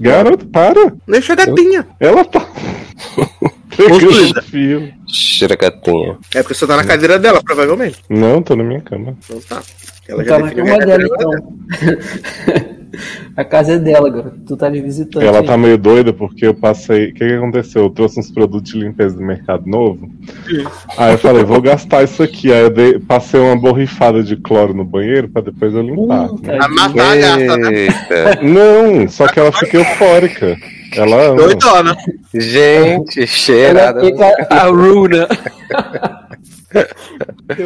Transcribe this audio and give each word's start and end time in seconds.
Garoto, 0.00 0.46
para. 0.46 0.92
Deixa 1.06 1.32
a 1.32 1.36
gatinha. 1.36 1.86
Ela 1.98 2.24
tá. 2.24 2.46
Fio. 4.50 4.92
Cheira 5.08 5.56
gatinha. 5.56 6.18
É 6.34 6.42
porque 6.42 6.54
você 6.54 6.66
tá 6.66 6.76
na 6.76 6.84
cadeira 6.84 7.18
dela, 7.18 7.42
provavelmente. 7.42 7.98
Não, 8.08 8.42
tô 8.42 8.54
na 8.56 8.64
minha 8.64 8.80
cama. 8.80 9.16
Então 9.24 9.40
tá. 9.40 9.62
Ela 10.08 10.24
Tá 10.24 10.38
na 10.38 10.52
cama 10.52 10.74
a 10.74 10.78
dela, 10.78 11.04
então. 11.04 12.76
A 13.36 13.44
casa 13.44 13.74
é 13.74 13.78
dela, 13.78 14.08
agora. 14.08 14.32
Tu 14.46 14.56
tá 14.56 14.68
de 14.68 14.80
visitante. 14.80 15.24
Ela 15.24 15.40
aí. 15.40 15.46
tá 15.46 15.56
meio 15.56 15.78
doida 15.78 16.12
porque 16.12 16.46
eu 16.46 16.54
passei. 16.54 17.10
O 17.10 17.14
que, 17.14 17.26
que 17.26 17.34
aconteceu? 17.34 17.82
Eu 17.84 17.90
trouxe 17.90 18.18
uns 18.20 18.30
produtos 18.30 18.72
de 18.72 18.78
limpeza 18.80 19.16
do 19.16 19.22
mercado 19.22 19.66
novo. 19.66 20.10
Aí 20.96 21.12
eu 21.12 21.18
falei, 21.18 21.44
vou 21.44 21.60
gastar 21.60 22.02
isso 22.02 22.22
aqui. 22.22 22.52
Aí 22.52 22.60
eu 22.60 22.70
dei- 22.70 22.98
passei 22.98 23.38
uma 23.40 23.56
borrifada 23.56 24.22
de 24.22 24.36
cloro 24.36 24.74
no 24.74 24.84
banheiro 24.84 25.28
pra 25.28 25.42
depois 25.42 25.74
eu 25.74 25.82
limpar. 25.82 26.28
A 26.60 26.68
matar 26.68 27.12
a 27.12 27.16
gata, 27.16 27.56
né? 27.56 27.72
Eita. 27.74 28.38
Não, 28.42 29.08
só 29.08 29.26
que 29.28 29.38
ela 29.40 29.52
fica 29.52 29.76
eufórica. 29.78 30.56
Ela 30.96 31.22
ama. 31.28 31.36
Doidona. 31.36 31.96
Gente, 32.34 33.26
cheirada. 33.26 34.00
a 34.50 34.64
Runa. 34.64 35.28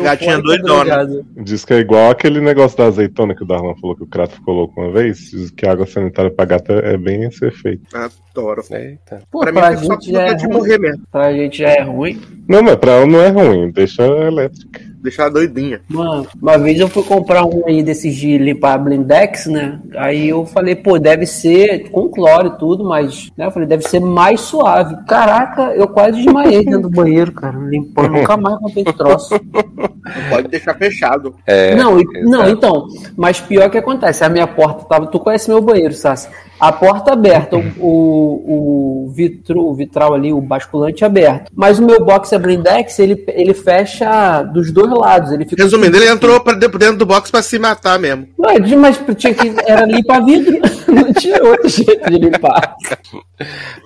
Gatinha 0.03 0.41
doidona. 0.41 1.07
Diz 1.37 1.65
que 1.65 1.75
é 1.75 1.79
igual 1.79 2.11
aquele 2.11 2.41
negócio 2.41 2.77
da 2.79 2.87
azeitona 2.87 3.35
que 3.35 3.43
o 3.43 3.47
Darlan 3.47 3.75
falou 3.81 3.97
que 3.97 4.03
o 4.03 4.07
Crato 4.07 4.41
colocou 4.43 4.85
uma 4.85 4.93
vez. 4.93 5.31
Diz 5.31 5.51
que 5.51 5.67
a 5.67 5.73
água 5.73 5.87
sanitária 5.87 6.31
pra 6.31 6.45
gata 6.45 6.73
é 6.73 6.97
bem 6.97 7.25
esse 7.25 7.45
efeito. 7.47 7.83
Adoro. 7.95 8.63
Eita. 8.71 9.23
Pô, 9.31 9.41
Pra 9.41 9.53
pra, 9.53 9.71
mim, 9.71 9.77
é 9.77 9.81
só 9.81 9.93
gente 9.95 10.11
já 10.13 10.23
é 10.23 10.35
de 10.35 10.45
ruim. 10.47 10.55
morrer 10.57 10.79
mesmo. 10.79 11.03
Pra 11.11 11.33
gente 11.33 11.59
já 11.59 11.69
é 11.69 11.83
ruim. 11.83 12.21
Não, 12.49 12.63
mas 12.63 12.77
pra 12.77 12.93
ela 12.93 13.07
não 13.07 13.21
é 13.21 13.29
ruim, 13.29 13.71
deixa 13.71 14.03
ela 14.03 14.27
elétrica. 14.27 14.81
Deixar 15.05 15.25
ela 15.25 15.33
doidinha. 15.33 15.83
Mano, 15.89 16.27
uma 16.41 16.57
vez 16.59 16.81
eu 16.81 16.89
fui 16.89 17.03
comprar 17.03 17.45
um 17.45 17.63
aí 17.67 17.83
desses 17.83 18.15
de 18.17 18.39
limpar 18.39 18.79
blindex, 18.79 19.45
né? 19.47 19.79
Aí 19.97 20.31
eu 20.31 20.47
falei, 20.47 20.75
pô, 20.75 20.99
deve 20.99 21.27
ser 21.27 21.91
com 21.91 22.09
cloro 22.09 22.49
e 22.49 22.59
tudo, 22.59 22.83
mas, 22.85 23.31
né? 23.37 23.45
Eu 23.47 23.51
falei, 23.51 23.69
deve 23.69 23.83
ser 23.87 24.01
mais 24.01 24.41
suave. 24.41 24.97
Caraca, 25.07 25.75
eu 25.75 25.87
quase 25.89 26.17
desmaiei 26.23 26.65
dentro 26.65 26.83
do 26.83 26.91
banheiro, 26.91 27.33
cara. 27.33 27.57
Limpando, 27.59 28.13
nunca 28.13 28.37
mais 28.39 28.57
esse 28.75 28.94
troço. 28.97 29.35
Não 29.53 30.29
pode 30.31 30.49
deixar 30.49 30.75
fechado. 30.75 31.35
É, 31.47 31.75
não, 31.75 31.99
não, 32.25 32.49
então, 32.49 32.87
mas 33.17 33.41
pior 33.41 33.69
que 33.71 33.79
acontece, 33.79 34.25
a 34.25 34.29
minha 34.29 34.47
porta 34.47 34.85
tava, 34.85 35.07
tu 35.07 35.19
conhece 35.19 35.49
meu 35.51 35.61
banheiro, 35.61 35.95
Sassi? 35.95 36.29
A 36.61 36.71
porta 36.73 37.13
aberta, 37.13 37.57
o, 37.57 37.63
o, 37.79 39.05
o 39.07 39.11
vitro, 39.11 39.61
o 39.67 39.75
vitral 39.75 40.15
ali, 40.15 40.33
o 40.33 40.41
basculante 40.41 41.05
aberto. 41.05 41.51
Mas 41.55 41.79
o 41.79 41.85
meu 41.85 42.03
box 42.05 42.31
blindex, 42.39 42.99
ele, 43.01 43.23
ele 43.29 43.53
fecha 43.53 44.43
dos 44.45 44.71
dois 44.71 44.91
lados, 44.91 45.33
ele 45.33 45.45
fica 45.45 45.63
Resumindo, 45.63 45.97
ele 45.97 46.09
entrou 46.09 46.41
pra 46.41 46.55
dentro 46.55 46.97
do 46.97 47.05
box 47.07 47.31
pra 47.31 47.43
se 47.43 47.59
matar 47.59 47.99
mesmo. 47.99 48.29
Ué, 48.39 48.59
mas 48.77 48.99
tinha 49.17 49.35
que 49.35 49.53
era 49.67 49.85
limpar 49.85 50.25
vidro, 50.25 50.59
não 50.89 51.13
tinha 51.13 51.43
outro 51.43 51.69
jeito 51.69 52.09
de 52.11 52.19
limpar. 52.19 52.75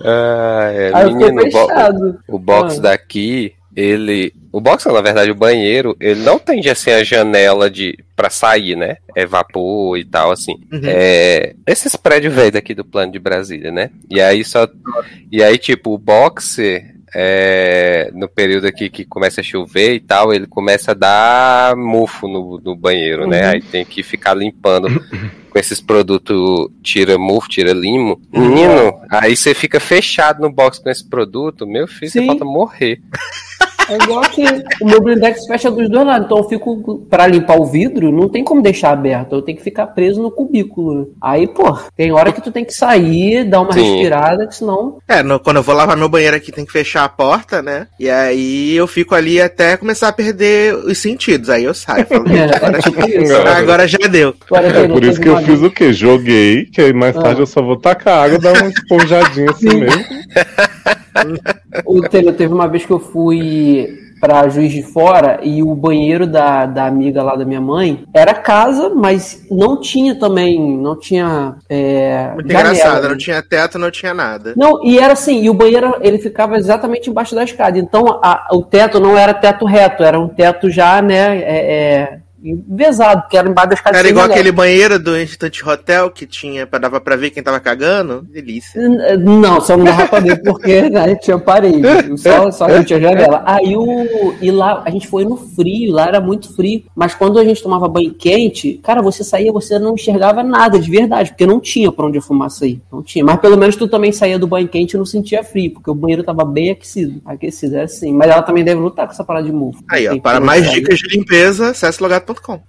Ah, 0.05 0.69
é, 0.73 0.91
Aí 0.95 1.05
eu 1.05 1.13
fiquei 1.13 1.33
menino, 1.33 1.59
o 1.59 1.67
bo- 1.67 2.19
o 2.29 2.39
box 2.39 2.79
Ah. 2.79 2.83
daqui, 2.83 3.53
ele. 3.79 4.35
O 4.51 4.61
box, 4.61 4.87
na 4.87 5.01
verdade, 5.01 5.31
o 5.31 5.37
banheiro, 5.37 5.97
ele 6.01 6.21
não 6.23 6.39
tem 6.39 6.67
assim 6.69 6.91
a 6.91 7.05
janela 7.05 7.71
de 7.71 7.97
para 8.17 8.29
sair, 8.29 8.75
né? 8.75 8.97
É 9.15 9.25
vapor 9.25 9.97
e 9.97 10.05
tal, 10.05 10.33
assim. 10.33 10.57
Uhum. 10.73 10.81
É, 10.85 11.55
esses 11.65 11.95
prédios 11.95 12.35
velhos 12.35 12.57
aqui 12.57 12.75
do 12.75 12.85
plano 12.85 13.13
de 13.13 13.21
Brasília, 13.21 13.71
né? 13.71 13.91
E 14.11 14.21
aí 14.21 14.45
só. 14.45 14.67
E 15.31 15.43
aí, 15.43 15.57
tipo, 15.59 15.95
o 15.95 15.99
box. 15.99 16.59
é, 17.15 18.11
no 18.13 18.29
período 18.29 18.67
aqui 18.67 18.91
que 18.91 19.05
começa 19.05 19.41
a 19.41 19.45
chover 19.45 19.95
e 19.95 20.01
tal, 20.01 20.33
ele 20.35 20.47
começa 20.47 20.91
a 20.91 20.95
dar 20.95 21.77
mofo 21.77 22.27
no, 22.27 22.61
no 22.63 22.77
banheiro, 22.77 23.27
né? 23.27 23.43
Uhum. 23.43 23.51
Aí 23.51 23.63
tem 23.63 23.85
que 23.85 24.03
ficar 24.03 24.35
limpando 24.35 24.89
com 25.49 25.59
esses 25.59 25.81
produtos 25.81 26.69
tira 26.83 27.17
mofo, 27.17 27.49
tira 27.49 27.73
limo. 27.73 28.21
Menino, 28.33 29.01
aí 29.09 29.37
você 29.37 29.55
fica 29.55 29.79
fechado 29.81 30.43
no 30.43 30.53
box 30.53 30.79
com 30.81 30.91
esse 30.91 31.09
produto, 31.09 31.67
meu 31.67 31.87
filho, 31.87 32.11
você 32.11 32.21
Sim. 32.21 32.27
falta 32.27 32.45
morrer. 32.45 33.01
É 33.89 33.95
igual 34.03 34.21
que 34.23 34.45
o 34.83 34.87
meu 34.87 35.01
blindex 35.01 35.47
fecha 35.47 35.71
dos 35.71 35.89
dois 35.89 36.07
lados, 36.07 36.27
então 36.27 36.39
eu 36.39 36.45
fico 36.49 36.99
para 37.09 37.27
limpar 37.27 37.59
o 37.59 37.65
vidro, 37.67 38.13
não 38.13 38.29
tem 38.29 38.45
como 38.45 38.61
deixar 38.63 38.91
aberto, 38.91 39.35
eu 39.35 39.43
tenho 39.43 39.57
que 39.59 39.65
ficar 39.65 39.87
preso 39.89 40.21
no 40.23 40.31
cubículo. 40.31 41.13
Aí, 41.21 41.47
pô, 41.47 41.77
tem 41.97 42.13
hora 42.13 42.33
que 42.33 42.41
tu 42.43 42.53
tem 42.53 42.65
que 42.65 42.73
sair, 42.75 43.45
dar 43.45 43.61
uma 43.63 43.73
Sim. 43.73 43.83
respirada, 43.83 44.47
que 44.47 44.55
senão 44.57 44.99
É, 45.09 45.23
no- 45.23 45.41
quando 45.41 45.57
eu 45.57 45.63
vou 45.63 45.75
lavar 45.75 45.97
meu 45.97 46.09
banheiro 46.09 46.37
aqui, 46.37 46.53
tem 46.53 46.65
que 46.67 46.73
fechar 46.73 47.05
a 47.05 47.09
porta, 47.09 47.63
né? 47.63 47.87
E 47.99 48.09
aí 48.11 48.75
eu 48.77 48.87
fico 48.87 49.15
ali 49.15 49.41
até 49.41 49.77
começar 49.77 50.09
a 50.09 50.13
perder 50.13 50.75
os 50.75 50.99
sentidos. 50.99 51.49
Aí 51.49 51.65
eu 51.65 51.75
saio. 51.75 52.07
Falo, 52.07 52.25
é, 52.37 52.55
agora, 52.57 52.79
é 52.79 52.83
tipo 52.83 53.09
isso. 53.09 53.37
agora 53.37 53.89
já 53.89 53.99
deu. 54.11 54.35
Agora, 54.51 54.67
É 54.69 54.89
por 54.89 55.05
isso 55.05 55.21
que 55.21 55.29
eu 55.29 55.39
fiz 55.39 55.63
o 55.63 55.71
quê? 55.71 55.93
Joguei, 55.93 56.67
que 56.67 56.81
aí 56.81 56.93
mais 56.93 57.17
Ah. 57.17 57.23
tarde 57.23 57.41
eu 57.41 57.47
só 57.47 57.63
vou 57.63 57.77
tacar 57.77 58.25
água 58.25 58.37
e 58.37 58.41
dar 58.41 58.53
uma 58.53 58.69
esponjadinha 58.71 59.51
assim 59.51 59.71
Sim. 59.71 59.81
mesmo. 59.81 60.05
O 61.85 62.01
Taylor, 62.09 62.35
teve 62.35 62.53
uma 62.53 62.69
vez 62.69 62.85
que 62.87 62.93
eu 62.93 62.99
fui 63.01 63.99
pra 64.21 64.49
Juiz 64.49 64.73
de 64.73 64.83
Fora 64.83 65.39
e 65.45 65.63
o 65.63 65.75
banheiro 65.77 66.27
da, 66.27 66.67
da 66.67 66.87
amiga 66.87 67.23
lá 67.23 67.37
da 67.37 67.45
minha 67.45 67.61
mãe 67.61 68.05
era 68.13 68.35
casa, 68.35 68.89
mas 68.89 69.47
não 69.49 69.81
tinha 69.81 70.15
também, 70.19 70.59
não 70.77 70.99
tinha 70.99 71.55
é, 71.69 72.33
Muito 72.35 72.51
janela. 72.51 72.71
engraçado. 72.73 73.09
Não 73.11 73.17
tinha 73.17 73.43
teto, 73.43 73.79
não 73.79 73.91
tinha 73.93 74.13
nada. 74.13 74.55
Não, 74.57 74.85
e 74.85 74.99
era 74.99 75.13
assim, 75.13 75.41
e 75.43 75.49
o 75.49 75.55
banheiro 75.55 75.95
ele 76.01 76.19
ficava 76.19 76.57
exatamente 76.57 77.09
embaixo 77.09 77.35
da 77.35 77.45
escada. 77.45 77.79
Então 77.79 78.19
a- 78.23 78.49
o 78.53 78.63
teto 78.63 78.99
não 78.99 79.17
era 79.17 79.33
teto 79.33 79.65
reto, 79.65 80.03
era 80.03 80.19
um 80.19 80.29
teto 80.29 80.69
já, 80.69 81.01
né, 81.01 81.39
é, 81.39 81.75
é, 81.75 82.19
envesado, 82.43 83.25
que 83.29 83.37
era 83.37 83.49
embaixo 83.49 83.69
da 83.71 83.75
escada. 83.75 83.99
Era 83.99 84.09
igual 84.09 84.25
janela. 84.25 84.41
aquele 84.41 84.53
banheiro 84.53 84.99
do 84.99 85.19
Instant 85.19 85.57
Hotel 85.67 86.11
que 86.11 86.27
tinha, 86.27 86.67
dava 86.67 87.01
pra 87.01 87.17
ver 87.17 87.31
quem 87.31 87.43
tava 87.43 87.61
cagando. 87.61 88.23
Delícia. 88.23 88.81
N- 88.81 89.17
Não, 89.19 89.61
só 89.61 89.77
não 89.77 89.85
dava 89.85 90.07
pra 90.07 90.21
ver 90.21 90.43
porque 90.43 90.83
né, 90.91 91.15
tinha 91.17 91.39
parede, 91.39 91.83
só, 92.17 92.51
só 92.51 92.67
que 92.67 92.85
tinha 92.85 93.01
janela. 93.01 93.43
Aí 93.47 93.77
o. 93.77 94.35
E 94.41 94.51
lá, 94.51 94.83
a 94.85 94.91
gente 94.91 95.07
foi 95.09 95.25
no 95.25 95.37
frio, 95.37 95.93
lá 95.93 96.07
era 96.07 96.21
muito 96.21 96.55
frio. 96.55 96.85
Mas 96.95 97.15
quando 97.15 97.39
a 97.39 97.45
gente 97.45 97.63
tomava 97.63 97.89
banho 97.89 98.15
quente, 98.15 98.81
cara, 98.83 99.03
você 99.03 99.25
saía, 99.25 99.53
você 99.53 99.79
não 99.79 99.95
enxergava 99.95 100.43
nada 100.43 100.79
de 100.79 100.91
verdade, 100.91 101.31
porque 101.31 101.47
não 101.47 101.61
tinha 101.61 101.91
pra 101.91 102.07
onde 102.07 102.19
a 102.19 102.23
fumaça 102.23 102.67
ir. 102.67 102.81
Não 102.93 103.03
tinha. 103.03 103.25
Mas 103.25 103.41
pelo 103.41 103.57
menos 103.57 103.77
tu 103.77 103.89
também 103.89 104.13
saía 104.13 104.39
do 104.39 104.47
banho 104.47 104.69
quente 104.69 104.93
e 104.95 104.97
não 104.99 105.05
sentia 105.07 105.43
frio, 105.43 105.73
porque 105.73 105.91
o 105.91 105.95
banheiro 105.95 106.23
tava 106.23 106.45
bem 106.45 106.71
aquecido. 106.71 107.21
Aquecido, 107.25 107.75
era 107.77 107.85
assim. 107.85 108.13
Mas 108.13 108.31
ela 108.31 108.43
também 108.43 108.65
deve 108.65 108.81
lutar 108.81 109.07
com 109.07 109.13
essa 109.13 109.25
parada 109.25 109.47
de 109.47 109.53
mofo. 109.53 109.83
Aí, 109.91 110.09
ó, 110.09 110.19
para 110.19 110.41
mais 110.41 110.71
dicas 110.71 110.99
de 110.99 111.09
limpeza, 111.17 111.71
acesse 111.71 112.03
logado.com. 112.29 112.63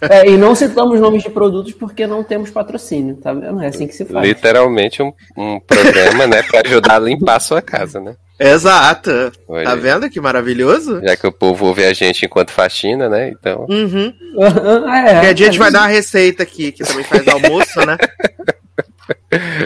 É, 0.00 0.26
e 0.26 0.38
não 0.38 0.54
citamos 0.54 0.98
nomes 0.98 1.22
de 1.22 1.28
produtos 1.28 1.72
porque 1.74 2.06
não 2.06 2.24
temos 2.24 2.50
patrocínio, 2.50 3.16
tá 3.16 3.32
vendo? 3.32 3.60
É 3.62 3.66
assim 3.66 3.86
que 3.86 3.92
se 3.92 4.06
faz. 4.06 4.26
Literalmente 4.26 5.02
um, 5.02 5.12
um 5.36 5.60
programa, 5.60 6.26
né, 6.26 6.42
pra 6.42 6.62
ajudar 6.64 6.96
a 6.96 6.98
limpar 6.98 7.36
a 7.36 7.40
sua 7.40 7.60
casa, 7.60 8.00
né? 8.00 8.16
Exato. 8.38 9.10
Olha 9.46 9.64
Tá 9.64 9.74
vendo 9.74 10.08
que 10.08 10.18
maravilhoso? 10.18 11.02
Já 11.02 11.14
que 11.14 11.26
o 11.26 11.32
povo 11.32 11.66
ouve 11.66 11.84
a 11.84 11.92
gente 11.92 12.24
enquanto 12.24 12.52
faxina, 12.52 13.06
né? 13.08 13.28
Então. 13.28 13.66
Uhum. 13.68 14.14
é, 14.88 15.20
Que 15.20 15.26
a 15.26 15.36
gente 15.36 15.56
é, 15.56 15.58
vai 15.58 15.70
dar 15.70 15.80
uma 15.80 15.88
receita 15.88 16.42
aqui, 16.42 16.72
que 16.72 16.82
também 16.82 17.04
faz 17.04 17.28
almoço, 17.28 17.84
né? 17.84 17.98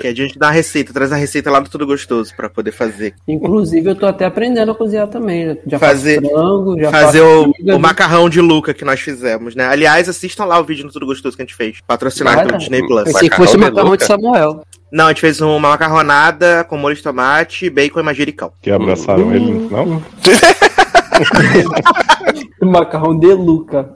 Que 0.01 0.09
a 0.09 0.15
gente 0.15 0.39
dá 0.39 0.47
uma 0.47 0.53
receita, 0.53 0.93
traz 0.93 1.13
a 1.13 1.17
receita 1.17 1.51
lá 1.51 1.61
do 1.61 1.71
Tudo 1.71 1.87
Gostoso 1.87 2.35
pra 2.37 2.49
poder 2.51 2.73
fazer. 2.73 3.15
Inclusive, 3.27 3.91
eu 3.91 3.95
tô 3.95 4.07
até 4.07 4.25
aprendendo 4.25 4.73
a 4.73 4.75
cozinhar 4.75 5.09
também. 5.09 5.47
né? 5.47 5.57
Já 5.67 5.79
Fazer- 5.79 6.21
frango, 6.21 6.79
já 6.79 6.91
fazer 6.91 7.23
o, 7.23 7.53
o 7.75 7.79
macarrão 7.79 8.29
de 8.29 8.41
Luca 8.41 8.75
que 8.75 8.85
nós 8.85 9.01
fizemos, 9.01 9.55
né? 9.55 9.67
Aliás, 9.67 10.09
assistam 10.09 10.45
lá 10.45 10.59
o 10.61 10.65
vídeo 10.65 10.85
no 10.85 10.93
Tudo 10.93 11.07
Gostoso 11.07 11.37
que 11.37 11.43
a 11.43 11.47
gente 11.47 11.55
fez, 11.55 11.79
patrocinado 11.87 12.47
pelo? 12.47 12.59
Disney 12.59 12.87
Plus. 12.87 13.05
Pensei 13.05 13.29
que 13.31 13.37
fosse 13.37 13.57
o 13.57 13.61
Macarrão 13.61 13.93
de 13.93 13.99
de? 13.99 14.05
Samuel. 14.07 14.63
Não, 14.93 15.07
a 15.07 15.09
gente 15.09 15.21
fez 15.23 15.41
uma 15.41 15.59
macarronada 15.59 16.63
com 16.65 16.77
molho 16.77 16.95
de 16.95 17.03
tomate, 17.03 17.69
bacon 17.69 18.01
e 18.01 18.03
manjericão. 18.03 18.53
Que 18.63 18.71
abraçaram 18.71 19.35
ele 19.35 19.53
no 19.53 19.69
final. 19.69 20.03
Macarrão 22.61 23.19
de 23.19 23.33
Luca. 23.33 23.91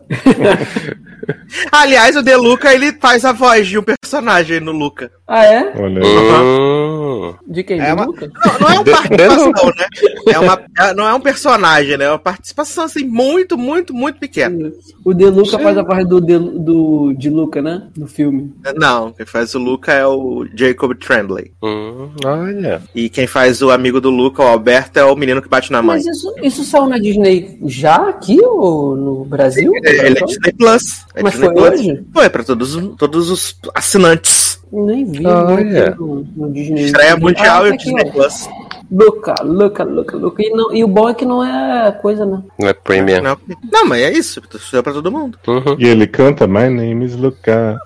Aliás, 1.73 2.17
o 2.17 2.23
De 2.23 2.35
Luca, 2.37 2.73
ele 2.75 2.93
faz 3.01 3.25
a 3.25 3.33
voz 3.33 3.67
de 3.67 3.79
um 3.79 3.83
personagem 3.83 4.61
no 4.61 4.73
Luca. 4.73 5.11
Ah, 5.29 5.45
é? 5.45 5.73
Olha 5.79 6.03
aí. 6.03 6.43
Hum, 6.43 7.35
De 7.47 7.63
quem? 7.63 7.79
É 7.81 7.87
de 7.87 7.93
uma- 7.93 8.05
Luca? 8.07 8.31
Não, 8.35 8.59
não 8.61 8.69
é 8.71 8.79
uma 8.79 8.85
participação, 8.85 9.67
né? 9.77 9.87
É 10.33 10.39
uma, 10.39 10.61
é- 10.79 10.95
não 10.95 11.09
é 11.09 11.15
um 11.15 11.21
personagem, 11.21 11.97
né? 11.99 12.05
É 12.07 12.11
uma 12.11 12.19
participação, 12.19 12.85
assim, 12.85 13.05
muito, 13.05 13.59
muito, 13.59 13.93
muito 13.93 14.19
pequena. 14.19 14.73
O 15.05 15.13
De 15.13 15.27
Luca 15.27 15.59
faz 15.59 15.77
a 15.77 15.85
parte 15.85 16.07
do, 16.09 16.21
de, 16.21 16.39
do 16.39 17.13
de 17.13 17.29
Luca, 17.29 17.61
né? 17.61 17.89
No 17.97 18.07
filme. 18.07 18.53
Não, 18.77 19.13
quem 19.13 19.27
faz 19.27 19.55
o 19.55 19.59
Luca 19.59 19.93
é 19.93 20.07
o 20.07 20.47
Jacob 20.55 20.95
Tremblay. 20.99 21.53
hum, 21.63 22.09
olha. 22.25 22.81
E 22.95 23.09
quem 23.11 23.27
faz 23.27 23.61
o 23.61 23.71
amigo 23.71 24.01
do 24.01 24.09
Luca, 24.11 24.43
o 24.43 24.47
Alberto, 24.47 24.99
é 24.99 25.05
o 25.05 25.15
menino 25.17 25.43
que 25.43 25.49
bate 25.49 25.71
na 25.71 25.83
mãe. 25.83 26.03
Mas 26.03 26.07
isso, 26.07 26.35
isso 26.43 26.65
saiu 26.65 26.87
na 26.87 26.97
Disney 26.99 27.59
já 27.67 27.97
aqui 28.09 28.41
ou 28.43 28.97
no 28.97 29.25
Brasil? 29.27 29.73
Ele 29.85 30.19
é 30.19 30.25
Disney 30.25 30.53
Plus. 30.57 31.05
É 31.15 31.23
Mas 31.23 31.33
Disney 31.35 31.47
foi 31.49 31.55
Plus. 31.55 31.81
hoje? 31.81 32.03
Foi, 32.15 32.31
pra 32.31 32.43
todos, 32.45 32.77
todos 32.97 33.31
os 33.31 33.59
assinantes. 33.75 34.48
Nem 34.73 35.05
vi. 35.05 35.27
Olha. 35.27 35.95
No, 35.99 36.27
no 36.37 36.53
Disney. 36.53 36.85
Estreia 36.87 37.17
mundial 37.17 37.63
Ah, 37.65 37.69
e 37.69 37.71
o 37.71 37.75
aqui, 37.75 37.85
Disney 37.85 38.05
ó. 38.09 38.11
Plus. 38.13 38.49
Luca, 38.91 39.35
Luca, 39.43 39.85
Luca, 39.85 40.17
Luca. 40.17 40.43
E, 40.43 40.49
não- 40.51 40.75
e 40.75 40.83
o 40.83 40.89
bom 40.89 41.09
é 41.11 41.15
que 41.15 41.27
não 41.27 41.45
é 41.45 41.93
coisa, 41.93 42.25
né? 42.25 42.43
Não 42.59 42.69
é 42.69 42.73
premium. 42.73 43.21
Não, 43.23 43.37
não, 43.71 43.87
mas 43.87 44.01
é 44.03 44.13
isso. 44.13 44.41
Isso 44.55 44.77
é 44.77 44.81
pra 44.83 44.95
todo 44.95 45.13
mundo. 45.13 45.39
Uhum. 45.47 45.77
E 45.79 45.87
ele 45.87 46.07
canta 46.07 46.47
My 46.47 46.71
name 46.71 47.05
is 47.05 47.15
Luca. 47.15 47.79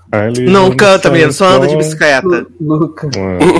Não 0.48 0.70
canta, 0.76 1.10
menino. 1.10 1.32
Só 1.32 1.46
anda 1.46 1.66
de 1.66 1.76
bicicleta. 1.76 2.26
Lu- 2.26 2.46
Luca. 2.78 3.08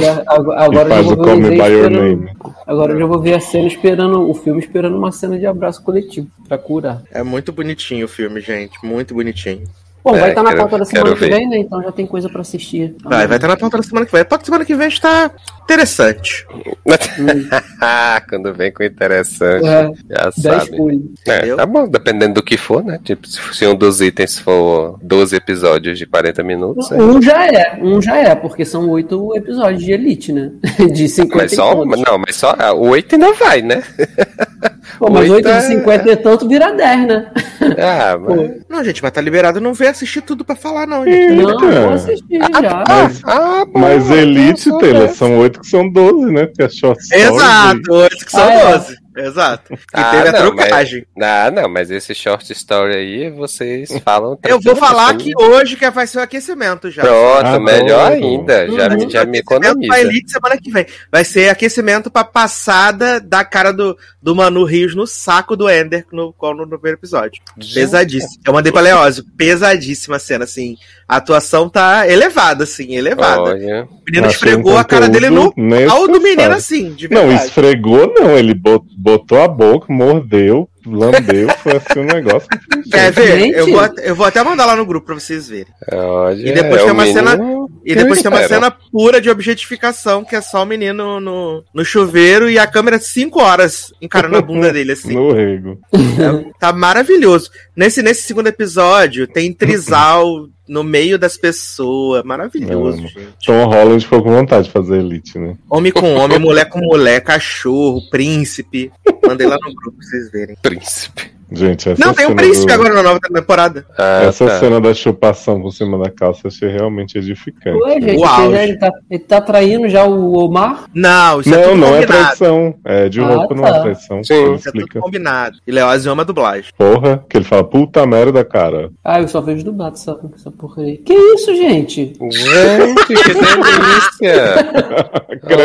Já- 0.01 0.23
agora 0.29 0.61
agora 0.65 0.83
eu 0.85 0.89
já 0.89 0.95
faz 0.95 1.07
vou 1.07 1.15
o 1.15 1.17
ver 1.17 1.25
Call 1.25 1.35
o 1.35 1.37
Me 1.41 1.49
desenho 1.51 1.65
By 1.65 1.73
Your 1.73 1.91
Name. 1.91 2.31
Agora 2.65 2.93
eu 2.93 2.99
já 3.01 3.07
vou 3.07 3.19
ver 3.21 3.35
a 3.35 3.41
cena 3.41 3.67
esperando, 3.67 4.31
o 4.31 4.35
filme 4.35 4.61
esperando 4.61 4.97
uma 4.97 5.11
cena 5.11 5.37
de 5.37 5.47
abraço 5.47 5.83
coletivo 5.83 6.29
pra 6.47 6.57
curar. 6.59 7.03
É 7.11 7.25
muito 7.25 7.51
bonitinho 7.53 8.05
o 8.07 8.09
filme, 8.09 8.41
gente. 8.41 8.79
Muito 8.85 9.15
bonitinho. 9.15 9.63
Bom, 10.05 10.17
É, 10.17 10.21
vai 10.21 10.29
estar 10.31 10.43
na 10.43 10.51
quero- 10.51 10.63
pauta 10.63 10.79
da 10.79 10.85
semana 10.85 11.15
que 11.15 11.29
vem, 11.29 11.49
né? 11.49 11.59
Então 11.59 11.81
já 11.83 11.93
tem 11.93 12.07
coisa 12.07 12.29
pra 12.29 12.41
assistir. 12.41 12.95
Vai, 13.05 13.27
vai 13.27 13.37
estar 13.37 13.47
na 13.49 13.57
pauta 13.57 13.77
da 13.77 13.83
semana 13.85 14.05
que 14.05 14.13
vem. 14.13 14.25
Da 14.25 14.41
semana 14.43 14.65
que 14.65 14.75
vem 14.75 14.89
está 14.89 15.31
interessante. 15.65 16.47
Quando 18.29 18.53
vem 18.55 18.73
com 18.73 18.83
interessante, 18.83 19.67
É, 19.67 19.91
já 20.11 20.23
10 20.23 20.35
sabe. 20.35 21.03
É, 21.27 21.55
tá 21.55 21.67
bom, 21.67 21.89
dependendo 21.89 22.35
do 22.35 22.43
que 22.43 22.57
for, 22.57 22.85
né? 22.85 22.99
Tipo, 23.03 23.27
se 23.27 23.67
um 23.67 23.75
dos 23.75 24.01
itens 24.01 24.39
for 24.39 24.99
12 25.03 25.37
episódios 25.37 25.99
de 25.99 26.07
40 26.07 26.43
minutos, 26.43 26.91
aí- 26.93 27.01
Um 27.01 27.21
já 27.23 27.47
é, 27.47 27.79
um 27.83 28.01
já 28.01 28.17
é, 28.19 28.35
porque 28.35 28.65
são 28.65 28.89
oito 28.91 29.35
episódios 29.37 29.83
de 29.83 29.93
Elite, 29.93 30.33
né? 30.33 30.51
De 30.93 31.09
50 31.09 31.37
mas 31.37 31.53
só, 31.55 31.85
não, 31.85 32.19
mas 32.19 32.37
só 32.37 32.55
ah, 32.59 32.73
o 32.73 32.89
8 32.91 33.15
ainda 33.15 33.33
vai, 33.35 33.63
né? 33.63 33.83
Pô, 34.99 35.11
mas 35.11 35.31
oito 35.31 35.47
8 35.47 35.49
é- 35.49 35.57
de 35.59 35.67
50 35.67 36.11
e 36.11 36.17
tanto 36.17 36.49
vira 36.49 36.73
10, 36.73 37.07
né? 37.07 37.31
Ah, 37.79 38.19
mas... 38.19 38.51
Não, 38.69 38.85
gente, 38.85 39.03
mas 39.03 39.13
tá 39.13 39.21
liberado. 39.21 39.61
Não 39.61 39.73
vem 39.73 39.89
assistir 39.89 40.21
tudo 40.23 40.45
pra 40.45 40.55
falar, 40.57 40.87
não, 40.87 41.05
gente. 41.05 41.35
Não, 41.35 41.59
vou 41.59 41.91
assistir 41.91 42.41
já. 42.61 42.85
Mas, 42.87 43.23
Ah, 43.25 43.65
mas 43.73 44.11
Elite, 44.11 44.69
então, 44.69 44.79
Taylor, 44.79 45.09
são 45.11 45.39
oito 45.39 45.61
que 45.63 45.69
são 45.69 45.89
12, 45.89 46.33
né? 46.33 46.47
Porque 46.47 46.63
é 46.63 46.69
short 46.69 47.01
story. 47.03 47.23
Exato, 47.23 47.93
oito 47.93 48.25
que 48.25 48.31
são 48.31 48.43
Ah, 48.43 48.53
é. 48.53 48.79
12. 48.79 48.97
Exato. 49.17 49.75
E 49.75 49.79
Ah, 49.93 50.11
teve 50.11 50.29
a 50.29 50.33
não, 50.33 50.41
trocagem. 50.55 51.07
Ah, 51.21 51.51
não, 51.51 51.69
mas 51.69 51.91
esse 51.91 52.15
short 52.15 52.51
story 52.53 52.95
aí 52.95 53.31
vocês 53.31 53.91
falam. 54.05 54.39
Eu 54.45 54.61
vou 54.61 54.75
falar 54.77 55.09
tranquilamente. 55.15 55.35
que 55.37 55.43
hoje 55.45 55.77
que 55.77 55.91
vai 55.91 56.07
ser 56.07 56.19
o 56.19 56.23
aquecimento 56.23 56.91
já. 56.91 57.03
Pronto, 57.03 57.47
Ah, 57.47 57.61
melhor 57.61 58.11
pronto. 58.13 58.25
ainda. 58.25 58.67
Já, 58.71 58.89
Uhum. 58.89 59.11
já 59.11 59.25
me 59.25 59.43
pra 59.43 59.57
economiza. 59.59 59.99
Elite 60.01 60.31
semana 60.33 60.57
que 60.57 60.71
vem. 60.71 60.87
Vai 61.11 61.25
ser 61.25 61.49
aquecimento 61.51 62.11
pra 62.11 62.25
passada 62.25 63.21
da 63.21 63.45
cara 63.45 63.73
do, 63.73 63.97
do 64.23 64.35
Manu 64.35 64.65
Rios 64.65 64.95
no 64.95 65.07
saco 65.07 65.57
do 65.57 65.69
Ender 65.71 66.07
no, 66.13 66.33
qual 66.33 66.55
no 66.55 66.67
primeiro 66.69 66.99
episódio. 66.99 67.43
Pesadíssimo. 67.75 68.43
Eu 68.47 68.53
mandei 68.53 68.73
pra 68.73 68.81
Leózio. 68.81 69.25
Pesadíssima 69.37 70.17
a 70.17 70.19
cena, 70.19 70.45
assim. 70.45 70.77
A 71.09 71.17
atuação 71.17 71.69
tá 71.69 72.09
elevada, 72.09 72.65
assim, 72.65 72.95
elevada. 72.95 73.43
Olha. 73.43 73.85
O 73.85 74.03
menino 74.07 74.27
Achei 74.27 74.37
esfregou 74.37 74.73
um 74.75 74.79
a 74.79 74.85
cara 74.85 75.09
dele 75.09 75.29
no 75.29 75.53
pau 75.87 76.09
do 76.09 76.21
menino, 76.21 76.55
assim, 76.55 76.93
de 76.95 77.09
Não, 77.11 77.31
esfregou 77.31 78.13
não, 78.15 78.37
ele 78.39 78.55
bot- 78.55 78.85
botou 79.03 79.41
a 79.41 79.49
boca, 79.49 79.93
mordeu, 79.93 80.69
lambeu, 80.87 81.49
foi 81.63 81.73
assim 81.77 82.01
um 82.01 82.05
negócio. 82.05 82.49
Quer 82.91 83.13
ver? 83.13 83.39
Gente. 83.39 83.57
Eu 83.59 83.67
vou, 83.71 83.81
eu 84.03 84.15
vou 84.15 84.27
até 84.27 84.43
mandar 84.43 84.67
lá 84.67 84.77
no 84.77 84.85
grupo 84.87 85.07
pra 85.07 85.15
vocês 85.15 85.49
verem. 85.49 85.67
Olha, 85.93 86.41
E 86.49 86.53
depois 86.53 86.81
é 86.81 86.85
tem 86.85 86.93
uma 86.93 87.07
cena- 87.07 87.39
E 87.85 87.95
depois 87.95 88.23
tem 88.23 88.31
uma 88.31 88.47
cena 88.49 88.71
pura 88.71 89.21
de 89.21 89.31
objetificação, 89.31 90.25
que 90.25 90.37
é 90.37 90.41
só 90.41 90.63
o 90.63 90.67
menino 90.67 91.21
no, 91.21 91.65
no 91.75 91.85
chuveiro 91.85 92.49
e 92.51 92.59
a 92.59 92.67
câmera 92.67 92.99
cinco 92.99 93.41
horas 93.41 93.93
encarando 94.01 94.37
a 94.37 94.43
bunda 94.43 94.71
dele, 94.73 94.93
assim. 94.93 95.15
No 95.15 95.33
rego. 95.33 95.79
É, 95.95 96.51
tá 96.59 96.73
maravilhoso. 96.73 97.51
Nesse, 97.77 98.03
nesse 98.03 98.23
segundo 98.23 98.47
episódio, 98.49 99.27
tem 99.27 99.53
trisal 99.53 100.47
no 100.69 100.83
meio 100.85 101.19
das 101.19 101.37
pessoas. 101.37 102.23
Maravilhoso. 102.25 103.05
Tom 103.45 103.65
Holland 103.67 104.05
ficou 104.05 104.23
com 104.23 104.33
vontade 104.33 104.67
de 104.67 104.73
fazer 104.73 104.99
Elite, 104.99 105.39
né? 105.39 105.57
Homem 105.69 105.93
com 105.93 106.15
homem, 106.15 106.39
mulher 106.39 106.67
com 106.69 106.79
mulher, 106.79 107.21
cachorro, 107.21 108.01
príncipe. 108.11 108.91
Mandei 109.27 109.47
lá 109.47 109.57
no 109.63 109.75
grupo 109.75 109.99
pra 109.99 110.07
vocês 110.07 110.31
verem. 110.31 110.57
Príncipe. 110.61 111.33
Gente, 111.55 111.89
essa 111.91 112.05
Não, 112.05 112.15
tem 112.15 112.27
um 112.27 112.35
príncipe 112.37 112.67
do- 112.67 112.73
agora 112.73 112.95
na 112.95 113.03
nova 113.03 113.21
temporada. 113.21 113.85
Ah, 113.99 114.23
Essa 114.25 114.47
tá. 114.47 114.59
cena 114.61 114.81
da 114.81 114.93
chupação 114.95 115.61
por 115.61 115.71
cima 115.73 115.99
da 115.99 116.11
calça 116.11 116.49
achei 116.49 116.69
realmente 116.69 117.19
edificante. 117.19 117.77
Ué, 117.83 118.01
gente, 118.01 118.25
auge. 118.25 118.57
ele, 118.57 118.77
tá, 118.79 118.91
ele 119.11 119.21
tá 119.21 119.41
traindo 119.41 119.89
já 119.89 120.05
o 120.05 120.35
Omar? 120.45 120.85
Não, 120.95 121.41
isso 121.41 121.53
é 121.55 121.57
Não, 121.59 121.63
tudo 121.65 121.77
não 121.77 121.97
é 121.97 122.07
traição. 122.07 122.75
É 122.85 123.09
de 123.09 123.21
Ah, 123.21 123.27
roupa, 123.27 123.55
não 123.55 123.63
tá. 123.63 123.69
é 123.69 123.81
traição. 123.83 124.25
Sim. 124.25 124.35
Ele 124.35 124.55
Isso 124.57 124.69
é 124.69 124.73
tudo 124.73 124.81
explica. 124.83 125.01
combinado. 125.01 125.59
E 125.67 125.71
Leózio 125.73 126.11
ama 126.13 126.25
dublagem. 126.25 126.71
Porra, 126.77 127.25
que 127.29 127.37
ele 127.37 127.45
fala, 127.45 127.65
puta 127.65 128.07
merda, 128.07 128.45
cara. 128.45 128.91
Ah, 129.05 129.21
eu 129.21 129.29
só 129.29 129.41
vejo 129.41 129.65
dublado 129.65 129.95
essa, 129.95 130.19
essa 130.35 130.51
porra 130.51 130.83
aí. 130.83 130.99
Que 130.99 131.13
isso, 131.15 131.55
gente? 131.55 132.13
Gente, 132.21 133.07
que 133.07 133.15
delícia! 133.15 134.73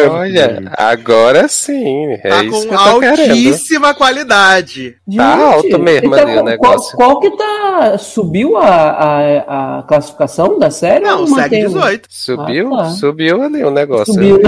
Olha, 0.12 0.72
agora 0.78 1.48
sim. 1.48 2.12
É 2.24 2.30
Tá 2.30 2.44
isso 2.44 2.68
com 2.68 2.70
que 2.70 2.74
eu 2.74 2.78
tô 2.94 3.00
querendo. 3.00 3.30
altíssima 3.32 3.94
qualidade. 3.94 4.96
Tá 5.16 5.36
alto 5.54 5.77
mesmo 5.80 6.08
então, 6.08 6.20
ali 6.20 6.32
o 6.32 6.36
qual- 6.36 6.46
negócio. 6.46 6.98
Qual, 6.98 7.10
qual 7.12 7.20
que 7.22 7.38
tá. 7.38 7.98
Subiu 7.98 8.58
a, 8.58 8.68
a, 8.70 9.80
a 9.80 9.84
classificação 9.84 10.58
da 10.58 10.70
série? 10.72 11.06
Não, 11.06 11.26
segue 11.28 11.42
mantém? 11.42 11.66
18. 11.68 12.08
Subiu, 12.10 12.74
Ah, 12.76 12.78
tá. 12.84 12.90
subiu 12.92 13.42
ali 13.44 13.64
o 13.64 13.72
negócio. 13.72 14.14
Subiu. 14.14 14.40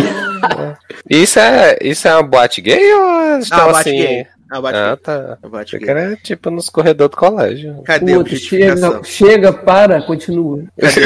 Isso 1.09 1.39
é, 1.39 1.77
isso 1.81 2.07
é 2.07 2.13
uma 2.15 2.23
boate 2.23 2.61
gay 2.61 2.93
ou 2.93 3.39
estão 3.39 3.69
Ah, 3.69 3.79
assim? 3.79 3.91
gay. 3.97 4.27
Ah, 4.51 4.59
bate 4.61 4.77
Ah, 4.77 4.97
tá. 5.01 5.37
Ah, 5.43 5.47
bate 5.47 5.77
que 5.77 5.89
era 5.89 6.15
tipo 6.17 6.49
nos 6.49 6.69
corredores 6.69 7.11
do 7.11 7.17
colégio. 7.17 7.81
Cadê 7.83 8.13
a 8.13 8.15
Puta, 8.17 8.19
objetificação? 8.29 9.03
chega, 9.03 9.03
chega, 9.03 9.53
para, 9.53 10.01
continua. 10.01 10.63
Cadê, 10.79 11.03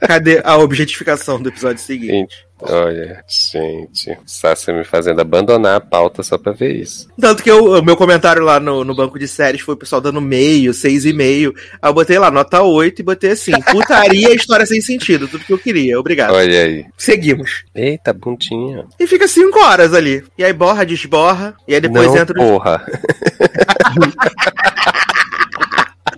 a 0.00 0.06
Cadê 0.06 0.40
a 0.44 0.58
objetificação 0.58 1.42
do 1.42 1.48
episódio 1.48 1.82
seguinte? 1.82 2.36
Olha, 2.68 3.24
gente, 3.28 4.16
Sassi 4.26 4.72
me 4.72 4.84
fazendo 4.84 5.20
abandonar 5.20 5.76
a 5.76 5.80
pauta 5.80 6.22
só 6.22 6.38
pra 6.38 6.52
ver 6.52 6.76
isso. 6.76 7.08
Tanto 7.20 7.42
que 7.42 7.50
eu- 7.50 7.78
o 7.78 7.82
meu 7.84 7.96
comentário 7.96 8.42
lá 8.42 8.58
no, 8.60 8.84
no 8.84 8.94
banco 8.94 9.18
de 9.18 9.26
séries 9.28 9.60
foi 9.60 9.74
o 9.74 9.78
pessoal 9.78 10.00
dando 10.00 10.20
meio, 10.20 10.72
seis 10.72 11.04
e 11.04 11.12
meio. 11.12 11.54
Aí 11.80 11.88
eu 11.90 11.94
botei 11.94 12.18
lá 12.18 12.30
nota 12.30 12.62
8 12.62 13.00
e 13.00 13.02
botei 13.04 13.30
assim: 13.32 13.52
putaria 13.70 14.34
história 14.34 14.64
sem 14.66 14.80
sentido, 14.80 15.26
tudo 15.28 15.44
que 15.44 15.52
eu 15.52 15.58
queria. 15.58 15.98
Obrigado. 15.98 16.34
Olha 16.34 16.62
aí. 16.62 16.84
Seguimos. 16.96 17.64
Eita, 17.74 18.12
bundinha. 18.12 18.84
E 18.98 19.06
fica 19.06 19.26
cinco 19.26 19.58
horas 19.60 19.92
ali. 19.94 20.22
E 20.38 20.44
aí 20.44 20.52
borra, 20.52 20.84
desborra. 20.86 21.54
E 21.66 21.74
aí 21.74 21.80
depois 21.80 22.06
Não, 22.06 22.16
entra. 22.18 22.40
o- 22.40 22.46
porra. 22.46 22.84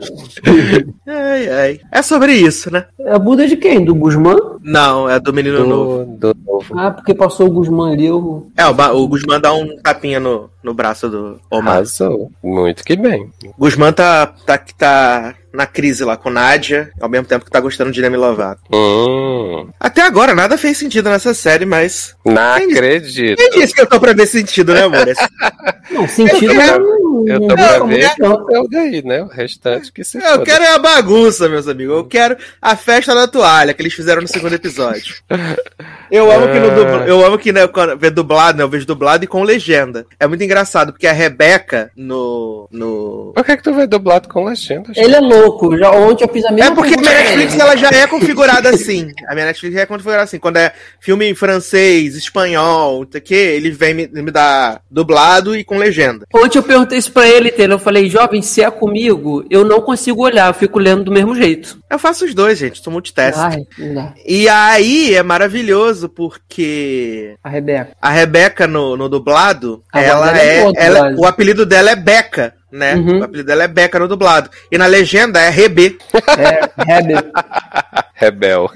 Ai, 1.07 1.49
ai. 1.49 1.81
É 1.93 2.03
sobre 2.03 2.33
isso, 2.33 2.71
né? 2.73 2.87
É 2.99 3.13
a 3.13 3.19
Buda 3.19 3.47
de 3.47 3.57
quem? 3.57 3.85
Do 3.85 3.95
Guzmán? 3.95 4.37
Não, 4.63 5.09
é 5.09 5.21
do 5.21 5.33
menino 5.33 5.67
novo. 5.67 6.05
Do, 6.17 6.35
do 6.35 6.41
novo. 6.45 6.79
Ah, 6.79 6.91
porque 6.91 7.15
passou 7.15 7.47
o 7.47 7.51
Guzmán 7.51 7.93
ali, 7.93 8.07
eu. 8.07 8.51
É, 8.57 8.67
o, 8.67 8.97
o 8.97 9.09
Guzmán 9.09 9.41
dá 9.41 9.53
um 9.53 9.77
tapinha 9.83 10.19
no, 10.19 10.51
no 10.63 10.73
braço 10.73 11.09
do 11.09 11.39
Omar. 11.51 11.77
Arrasou. 11.77 12.31
Muito 12.43 12.85
que 12.85 12.97
bem. 12.97 13.31
Guzmán 13.59 13.93
tá, 13.93 14.27
tá, 14.27 14.59
tá 14.79 15.35
na 15.55 15.67
crise 15.67 16.05
lá 16.05 16.17
com 16.17 16.31
Nádia, 16.31 16.91
ao 17.01 17.09
mesmo 17.09 17.27
tempo 17.27 17.45
que 17.45 17.51
tá 17.51 17.61
gostando 17.61 17.93
de 17.93 18.03
Demi 18.03 18.17
Lovato. 18.17 18.61
Hum, 18.73 19.69
Até 19.79 20.03
agora 20.03 20.35
nada 20.35 20.59
fez 20.59 20.77
sentido 20.77 21.09
nessa 21.09 21.33
série, 21.33 21.65
mas. 21.65 22.15
não 22.25 22.57
Quem 22.57 22.73
acredito. 22.73 23.37
Quem 23.39 23.51
disse 23.51 23.75
que 23.75 23.81
eu 23.81 23.87
tô 23.87 24.01
pra 24.01 24.13
ver 24.13 24.27
sentido, 24.27 24.75
né, 24.75 24.83
amor? 24.83 25.05
Não, 25.91 26.09
sentido 26.09 26.53
Eu 26.55 26.59
quero- 26.61 26.83
não. 26.83 27.29
Eu 27.29 27.41
tô 27.41 27.55
pra 27.55 27.79
ver 27.85 28.11
não. 28.19 28.47
é 28.51 28.59
o 28.61 28.67
daí, 28.69 29.03
né? 29.05 29.23
O 29.23 29.27
restante 29.27 29.93
que 29.93 30.03
se 30.03 30.17
Eu 30.19 30.23
foda. 30.23 30.45
quero 30.45 30.65
é 30.65 30.75
a 30.75 30.79
bagunça, 30.79 31.49
meus 31.49 31.69
amigos. 31.69 31.95
Eu 31.95 32.05
quero 32.07 32.37
a 32.61 32.75
festa 32.75 33.15
da 33.15 33.29
toalha 33.29 33.73
que 33.75 33.81
eles 33.83 33.93
fizeram 33.93 34.23
no 34.23 34.27
segundo 34.29 34.55
episódio. 34.55 35.15
Eu 36.11 36.31
amo 36.31 36.47
que 36.49 36.59
no 36.61 36.67
Ah. 36.71 36.75
dubla- 36.75 37.07
eu 37.09 37.25
amo 37.27 37.39
que 37.39 37.51
né, 37.53 37.67
quando 37.67 37.99
vê 37.99 38.09
dublado, 38.11 38.59
né, 38.59 38.63
eu 38.65 38.69
vejo 38.69 38.87
dublado 38.87 39.25
e 39.25 39.27
com 39.27 39.43
legenda. 39.43 40.07
É 40.21 40.27
muito 40.27 40.45
engraçado 40.45 40.93
porque 40.93 41.07
a 41.07 41.13
Rebeca 41.13 41.91
no 41.97 42.69
no 42.71 43.33
Por 43.35 43.45
que, 43.45 43.57
que 43.57 43.63
tu 43.63 43.75
vê 43.75 43.87
dublado 43.87 44.29
com 44.29 44.45
legenda? 44.45 44.93
gente? 44.93 45.01
Ele 45.05 45.17
é 45.17 45.21
louco. 45.21 45.44
Já, 45.79 45.91
ontem 45.91 46.25
eu 46.25 46.29
fiz 46.33 46.45
a 46.45 46.51
mesma 46.51 46.73
É 46.73 46.75
porque 46.75 46.95
a 46.95 46.97
minha. 46.99 47.11
Netflix 47.13 47.59
ela 47.59 47.77
já 47.77 47.91
é 47.91 48.07
configurada 48.07 48.71
assim. 48.71 49.11
A 49.29 49.35
minha 49.35 49.47
Netflix 49.47 49.75
já 49.75 49.81
é 49.83 49.87
configurada 49.87 50.23
assim. 50.25 50.39
Quando 50.39 50.57
é 50.57 50.73
filme 51.01 51.27
em 51.29 51.35
francês, 51.35 52.15
espanhol, 52.17 53.01
não 53.03 53.09
sei 53.11 53.21
o 53.21 53.25
que, 53.25 53.35
ele 53.35 53.71
vem 53.71 53.95
me, 53.95 54.07
me 54.09 54.31
dar 54.31 54.81
dublado 54.91 55.57
e 55.57 55.65
com 55.65 55.77
legenda. 55.79 56.27
Ontem 56.35 56.59
eu 56.59 56.63
perguntei 56.63 56.99
isso 56.99 57.13
pra 57.13 57.29
ele, 57.29 57.49
entendeu? 57.49 57.77
Eu 57.77 57.79
falei, 57.79 58.09
jovem, 58.09 58.43
se 58.43 58.63
é 58.63 58.71
comigo, 58.71 59.45
eu 59.51 59.65
não 59.65 59.81
consigo 59.81 60.23
olhar, 60.23 60.49
eu 60.49 60.55
fico 60.55 60.79
lendo 60.79 61.05
do 61.05 61.13
mesmo 61.13 61.35
jeito. 61.35 61.79
Eu 61.91 61.99
faço 61.99 62.25
os 62.25 62.35
dois, 62.35 62.59
gente. 62.59 62.83
Sou 62.83 62.93
multitask. 62.93 63.39
Ai, 63.39 63.59
dá. 63.95 64.13
E 64.27 64.49
aí 64.49 65.15
é 65.15 65.23
maravilhoso 65.23 66.09
porque 66.09 67.35
A 67.43 67.49
Rebeca. 67.49 67.89
a 68.01 68.11
Rebeca 68.11 68.67
no, 68.67 68.97
no 68.97 69.09
dublado, 69.09 69.83
A 69.93 70.01
ela 70.03 70.39
é 70.39 70.59
é. 70.59 70.73
ela- 70.77 71.15
o 71.17 71.25
apelido 71.25 71.65
dela 71.67 71.91
é 71.91 71.97
Beca, 71.97 72.55
né? 72.75 72.95
Uhum. 72.97 73.21
O 73.21 73.25
apelido 73.25 73.47
dela 73.47 73.65
é 73.65 73.69
Beca 73.69 73.99
no 73.99 74.09
dublado. 74.09 74.51
E 74.71 74.77
na 74.77 74.87
legenda 74.87 75.41
é 75.41 75.49
Rebê. 75.49 75.97
É, 76.39 76.95
Rebeca. 76.95 77.45
Rebel. 78.15 78.71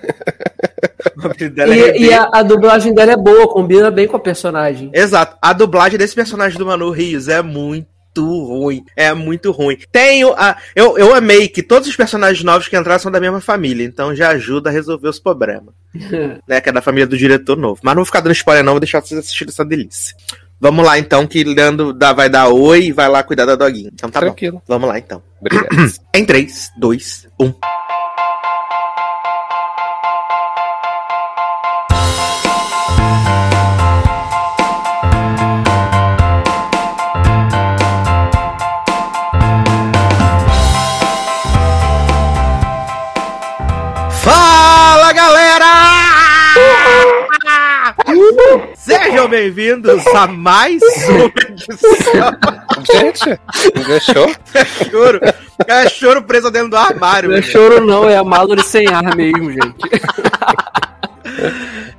O 1.17 1.27
apelido 1.27 1.57
dela 1.57 1.75
é 1.75 1.77
Rebê. 1.77 1.99
E, 1.99 2.07
e 2.07 2.15
a, 2.15 2.29
a 2.33 2.43
dublagem 2.43 2.95
dela 2.95 3.13
é 3.13 3.17
boa, 3.17 3.49
combina 3.49 3.91
bem 3.91 4.07
com 4.07 4.17
a 4.17 4.21
personagem. 4.21 4.91
Exato. 4.95 5.37
A 5.43 5.53
dublagem 5.53 5.99
desse 5.99 6.15
personagem 6.15 6.59
do 6.59 6.67
Manu 6.67 6.91
Rios 6.91 7.29
é 7.29 7.43
muito 7.43 7.89
muito 8.19 8.45
ruim. 8.45 8.85
É 8.97 9.15
muito 9.15 9.51
ruim. 9.53 9.79
Tenho 9.93 10.33
a. 10.33 10.57
Eu, 10.75 10.99
eu 10.99 11.15
amei 11.15 11.49
que 11.49 11.63
todos 11.63 11.89
os 11.89 11.97
personagens 11.97 12.43
novos 12.43 12.69
que 12.69 12.77
entraram 12.77 12.99
são 12.99 13.13
da 13.13 13.21
mesma 13.21 13.41
família, 13.41 13.85
então 13.85 14.15
já 14.15 14.31
ajuda 14.31 14.71
a 14.71 14.73
resolver 14.73 15.09
os 15.09 15.21
problemas. 15.21 15.75
né? 16.47 16.61
Que 16.61 16.69
é 16.69 16.73
da 16.73 16.83
família 16.83 17.07
do 17.07 17.17
diretor 17.17 17.57
novo. 17.57 17.81
Mas 17.83 17.95
não 17.95 18.01
vou 18.01 18.07
ficar 18.07 18.21
dando 18.21 18.33
spoiler, 18.33 18.65
não, 18.65 18.73
vou 18.73 18.81
deixar 18.81 19.01
vocês 19.01 19.21
assistirem 19.21 19.51
essa 19.51 19.65
delícia. 19.65 20.17
Vamos 20.61 20.85
lá 20.85 20.99
então, 20.99 21.27
que 21.27 21.45
Leandro 21.45 21.93
dá, 21.93 22.13
vai 22.13 22.29
dar 22.29 22.49
oi 22.49 22.87
e 22.87 22.93
vai 22.93 23.09
lá 23.09 23.23
cuidar 23.23 23.45
da 23.45 23.55
doguinha. 23.55 23.91
Então 23.93 24.11
tá 24.11 24.21
Tranquilo. 24.21 24.57
bom. 24.57 24.63
Vamos 24.67 24.89
lá 24.89 24.99
então. 24.99 25.23
Obrigado. 25.41 25.69
Em 26.15 26.25
3, 26.25 26.71
2, 26.79 27.29
1. 27.41 27.55
Sejam 48.89 49.29
bem-vindos 49.29 50.07
a 50.07 50.27
mais 50.27 50.81
uma 51.11 51.27
edição. 51.47 52.39
Gente, 52.91 53.39
deixou? 53.87 54.35
É 54.55 54.65
choro. 54.65 55.21
É 55.67 55.89
choro 55.91 56.23
preso 56.23 56.51
dentro 56.51 56.71
do 56.71 56.77
armário. 56.79 57.29
Não 57.29 57.37
é 57.37 57.43
choro, 57.43 57.85
não, 57.85 58.09
é 58.09 58.17
a 58.17 58.25
Mallory 58.25 58.63
sem 58.63 58.89
ar 58.89 59.15
mesmo, 59.15 59.53
gente. 59.53 59.77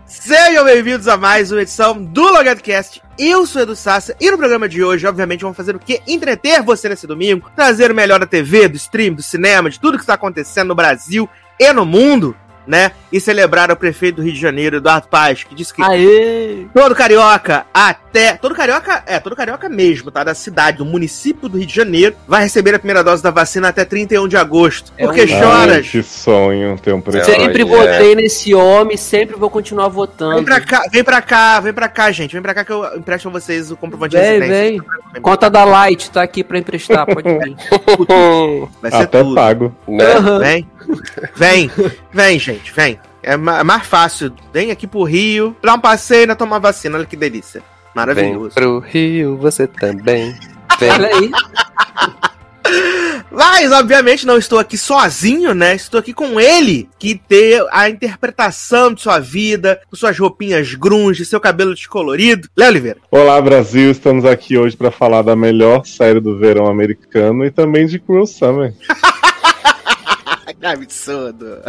Sejam 0.03 0.65
bem-vindos 0.65 1.08
a 1.08 1.15
mais 1.15 1.51
uma 1.51 1.62
edição 1.62 2.03
do 2.03 2.24
LogadoCast. 2.24 3.03
Eu 3.19 3.46
sou 3.46 3.62
Edu 3.62 3.75
Sassa 3.75 4.15
e 4.19 4.31
no 4.31 4.38
programa 4.39 4.67
de 4.67 4.84
hoje, 4.84 5.05
obviamente, 5.05 5.41
vamos 5.41 5.58
fazer 5.58 5.75
o 5.75 5.79
quê? 5.79 6.01
Entreter 6.08 6.63
você 6.63 6.89
nesse 6.89 7.05
domingo, 7.05 7.51
trazer 7.55 7.91
o 7.91 7.96
melhor 7.96 8.19
da 8.19 8.25
TV, 8.25 8.67
do 8.67 8.77
stream, 8.77 9.13
do 9.13 9.22
cinema, 9.22 9.69
de 9.69 9.79
tudo 9.79 10.00
que 10.00 10.03
está 10.03 10.15
acontecendo 10.15 10.69
no 10.69 10.75
Brasil 10.75 11.29
e 11.60 11.72
no 11.72 11.86
mundo, 11.86 12.36
né? 12.70 12.92
E 13.12 13.20
celebrar 13.20 13.72
o 13.72 13.76
prefeito 13.76 14.18
do 14.18 14.22
Rio 14.22 14.34
de 14.34 14.40
Janeiro, 14.40 14.78
Eduardo 14.78 15.08
Paz, 15.08 15.44
que 15.44 15.56
disse 15.56 15.74
que 15.74 15.82
Aê! 15.82 16.68
todo 16.72 16.94
carioca 16.94 17.66
até. 17.74 18.09
Todo 18.42 18.56
carioca, 18.56 19.04
é, 19.06 19.20
todo 19.20 19.36
carioca 19.36 19.70
mesmo, 19.70 20.10
tá? 20.12 20.24
Da 20.24 20.34
cidade, 20.34 20.78
do 20.78 20.86
município 20.86 21.48
do 21.48 21.58
Rio 21.58 21.68
de 21.68 21.75
Janeiro, 21.75 22.16
vai 22.28 22.44
receber 22.44 22.74
a 22.75 22.80
primeira 22.80 23.04
dose 23.04 23.22
da 23.22 23.32
vacina 23.32 23.70
até 23.70 23.86
31 23.86 24.28
de 24.28 24.36
agosto. 24.38 24.92
É 24.98 25.06
Porque 25.06 25.24
um- 25.24 25.28
choras. 25.28 25.75
Ai, 25.78 25.82
que 25.84 26.04
sonho 26.04 26.78
ter 26.80 26.94
um 26.94 27.01
preço. 27.01 27.30
Sempre 27.32 27.63
Olha. 27.63 27.94
votei 27.94 28.16
nesse 28.16 28.54
homem, 28.56 28.98
sempre 28.98 29.36
vou 29.36 29.50
continuar 29.50 29.88
votando. 29.89 30.36
Vem 30.36 30.44
pra 30.46 30.60
cá, 30.62 30.82
vem 30.92 31.04
pra 31.04 31.22
cá, 31.22 31.60
vem 31.60 31.74
pra 31.74 31.88
cá, 31.88 32.12
gente. 32.12 32.34
Vem 32.34 32.42
pra 32.42 32.54
cá 32.54 32.63
que 32.66 32.72
eu 32.72 32.98
empresto 32.98 33.28
a 33.28 33.32
vocês 33.32 33.72
o 33.72 33.78
comprovante 33.78 34.16
de 34.16 34.22
Vem, 34.22 34.39
residência. 34.39 34.84
vem. 35.13 35.22
Conta 35.22 35.50
da 35.50 35.63
Light, 35.63 36.10
tá 36.12 36.22
aqui 36.24 36.44
pra 36.44 36.58
emprestar, 36.58 37.06
pode 37.06 37.28
vir. 37.30 37.56
Vai 38.82 38.92
ser 38.92 38.98
Até 38.98 39.24
tudo. 39.24 39.36
pago. 39.36 39.75
né? 39.88 40.04
Aham. 40.13 40.39
Vem, 40.39 40.70
vem, 41.36 41.72
vem, 42.12 42.39
gente, 42.39 42.74
vem. 42.74 43.00
É 43.22 43.34
é 43.34 43.38
mais 43.38 43.86
fácil. 43.86 44.34
Vem 44.54 44.72
aqui 44.72 44.88
pro 44.88 45.04
Rio, 45.04 45.56
dá 45.63 45.74
um 45.74 45.80
passeio 45.80 46.20
e 46.20 46.22
ainda 46.22 46.36
tomar 46.36 46.60
vacina. 46.60 46.98
Olha 46.98 47.06
que 47.06 47.16
delícia. 47.18 47.62
Vem 47.96 48.05
Maravilhoso. 48.05 48.55
pro 48.55 48.79
Rio, 48.79 49.38
você 49.38 49.67
também. 49.67 50.36
Vem. 50.79 50.91
Olha 50.91 51.08
aí. 51.08 51.31
Mas, 53.31 53.72
obviamente, 53.72 54.25
não 54.25 54.38
estou 54.38 54.58
aqui 54.58 54.77
sozinho, 54.77 55.53
né? 55.53 55.75
Estou 55.75 56.00
aqui 56.00 56.13
com 56.13 56.39
ele, 56.39 56.89
que 56.98 57.15
tem 57.15 57.53
a 57.72 57.89
interpretação 57.89 58.93
de 58.93 59.01
sua 59.01 59.19
vida, 59.19 59.79
com 59.89 59.96
suas 59.96 60.17
roupinhas 60.17 60.74
grunge, 60.74 61.25
seu 61.25 61.39
cabelo 61.39 61.74
descolorido. 61.74 62.48
Léo 62.58 62.69
Oliveira. 62.69 63.00
Olá, 63.12 63.39
Brasil. 63.41 63.91
Estamos 63.91 64.25
aqui 64.25 64.58
hoje 64.58 64.75
para 64.75 64.91
falar 64.91 65.22
da 65.22 65.36
melhor 65.36 65.86
série 65.86 66.19
do 66.19 66.38
verão 66.38 66.67
americano 66.67 67.46
e 67.46 67.51
também 67.51 67.86
de 67.86 68.00
Cruel 68.00 68.25
Summer. 68.25 68.74
Que 70.53 70.65
absurdo. 70.65 71.60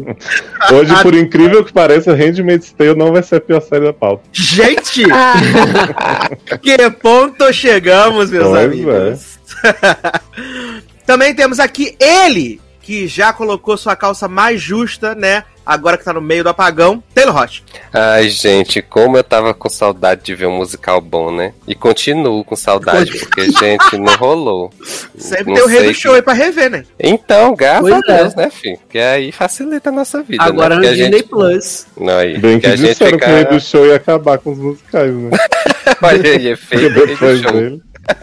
Hoje, 0.72 1.02
por 1.02 1.14
incrível 1.14 1.64
que 1.64 1.72
pareça, 1.72 2.14
Handmaid's 2.14 2.72
Tale 2.72 2.94
não 2.94 3.12
vai 3.12 3.22
ser 3.22 3.36
a 3.36 3.40
pior 3.40 3.60
série 3.60 3.84
da 3.84 3.92
pauta. 3.92 4.22
Gente! 4.32 5.04
que 6.62 6.90
ponto 6.90 7.52
chegamos, 7.52 8.30
meus 8.30 8.48
Pois 8.48 8.64
amigos? 8.64 9.38
Também 11.06 11.34
temos 11.34 11.58
aqui 11.58 11.96
ele, 11.98 12.60
que 12.80 13.06
já 13.06 13.32
colocou 13.32 13.76
sua 13.76 13.96
calça 13.96 14.28
mais 14.28 14.60
justa, 14.60 15.14
né? 15.14 15.44
Agora 15.64 15.96
que 15.96 16.04
tá 16.04 16.12
no 16.12 16.20
meio 16.20 16.42
do 16.42 16.48
apagão, 16.50 17.02
Taylor 17.14 17.34
Rocha. 17.34 17.62
Ai, 17.92 18.28
gente, 18.28 18.82
como 18.82 19.16
eu 19.16 19.22
tava 19.22 19.54
com 19.54 19.68
saudade 19.68 20.22
de 20.24 20.34
ver 20.34 20.46
um 20.46 20.56
musical 20.56 21.00
bom, 21.00 21.30
né? 21.30 21.52
E 21.68 21.74
continuo 21.74 22.42
com 22.44 22.56
saudade, 22.56 23.16
porque, 23.18 23.50
gente, 23.50 23.96
não 23.96 24.14
rolou. 24.16 24.70
Sempre 25.16 25.46
Não 25.46 25.54
tem 25.54 25.62
o 25.64 25.66
rei 25.68 25.82
do 25.84 25.88
que- 25.88 25.94
show 25.94 26.14
aí 26.14 26.22
pra 26.22 26.32
rever, 26.32 26.70
né? 26.70 26.84
Então, 26.98 27.54
graças 27.54 27.92
a 27.92 27.96
é. 27.98 28.00
Deus, 28.18 28.34
né, 28.34 28.50
filho? 28.50 28.78
Que 28.88 28.98
aí 28.98 29.30
facilita 29.30 29.90
a 29.90 29.92
nossa 29.92 30.22
vida, 30.22 30.42
Agora 30.42 30.76
né? 30.76 30.88
no 30.88 30.94
Disney 30.94 31.18
gente... 31.18 31.28
Plus. 31.28 31.86
Não, 31.96 32.18
aí, 32.18 32.38
Bem 32.38 32.58
que 32.58 32.66
que 32.66 32.72
a 32.72 32.76
gente 32.76 32.88
disseram 32.90 33.18
que 33.18 33.24
o 33.24 33.28
rei 33.28 33.38
fica... 33.38 33.54
do 33.54 33.60
show 33.60 33.86
ia 33.86 33.96
acabar 33.96 34.38
com 34.38 34.50
os 34.52 34.58
musicais, 34.58 35.14
né? 35.14 35.30
Olha 36.02 36.30
aí, 36.30 36.58
rei 36.70 36.88
do 36.90 37.06
depois 37.06 37.40
show. 37.40 37.52
dele. 37.52 37.82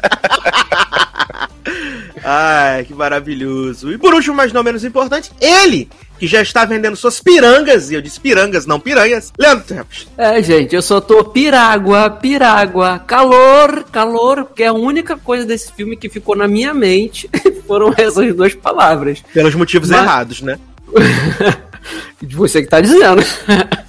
Ai, 2.23 2.83
que 2.83 2.93
maravilhoso. 2.93 3.91
E 3.91 3.97
por 3.97 4.13
último, 4.13 4.35
mas 4.35 4.51
não 4.51 4.63
menos 4.63 4.83
importante, 4.83 5.31
ele, 5.39 5.89
que 6.19 6.27
já 6.27 6.41
está 6.41 6.65
vendendo 6.65 6.95
suas 6.97 7.19
pirangas, 7.21 7.89
e 7.89 7.95
eu 7.95 8.01
disse 8.01 8.19
pirangas, 8.19 8.65
não 8.65 8.79
piranhas, 8.79 9.31
Leandro 9.39 9.65
Tempos. 9.65 10.07
É, 10.17 10.41
gente, 10.43 10.75
eu 10.75 10.81
só 10.81 10.99
tô 10.99 11.23
pirágua, 11.23 12.09
pirágua, 12.09 12.99
calor, 12.99 13.85
calor, 13.91 14.43
porque 14.45 14.63
a 14.63 14.73
única 14.73 15.15
coisa 15.17 15.45
desse 15.45 15.71
filme 15.71 15.95
que 15.95 16.09
ficou 16.09 16.35
na 16.35 16.47
minha 16.47 16.73
mente 16.73 17.29
foram 17.65 17.93
essas 17.97 18.35
duas 18.35 18.53
palavras. 18.53 19.23
Pelos 19.33 19.55
motivos 19.55 19.89
Mas- 19.89 20.01
errados, 20.01 20.41
né? 20.41 20.59
De 22.21 22.35
você 22.35 22.61
que 22.61 22.67
tá 22.67 22.81
dizendo. 22.81 23.23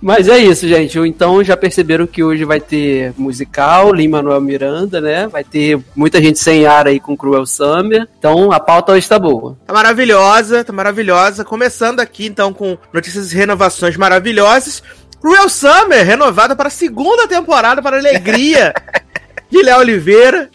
Mas 0.00 0.28
é 0.28 0.38
isso, 0.38 0.66
gente. 0.68 0.98
Então 1.00 1.42
já 1.42 1.56
perceberam 1.56 2.06
que 2.06 2.22
hoje 2.22 2.44
vai 2.44 2.60
ter 2.60 3.12
musical, 3.16 3.92
Lin-Manuel 3.92 4.40
Miranda, 4.40 5.00
né? 5.00 5.26
Vai 5.26 5.42
ter 5.42 5.78
muita 5.94 6.20
gente 6.22 6.38
sem 6.38 6.66
ar 6.66 6.86
aí 6.86 7.00
com 7.00 7.16
Cruel 7.16 7.44
Summer. 7.44 8.06
Então 8.18 8.52
a 8.52 8.60
pauta 8.60 8.92
hoje 8.92 9.08
tá 9.08 9.18
boa. 9.18 9.56
Tá 9.66 9.72
maravilhosa, 9.72 10.62
tá 10.62 10.72
maravilhosa. 10.72 11.44
Começando 11.44 12.00
aqui, 12.00 12.26
então, 12.26 12.52
com 12.52 12.78
notícias 12.92 13.32
e 13.32 13.36
renovações 13.36 13.96
maravilhosas. 13.96 14.82
Cruel 15.20 15.48
Summer, 15.48 16.06
renovada 16.06 16.54
para 16.54 16.68
a 16.68 16.70
segunda 16.70 17.26
temporada, 17.26 17.82
para 17.82 17.96
a 17.96 17.98
alegria 17.98 18.72
de 19.50 19.62
Léo 19.62 19.80
Oliveira. 19.80 20.48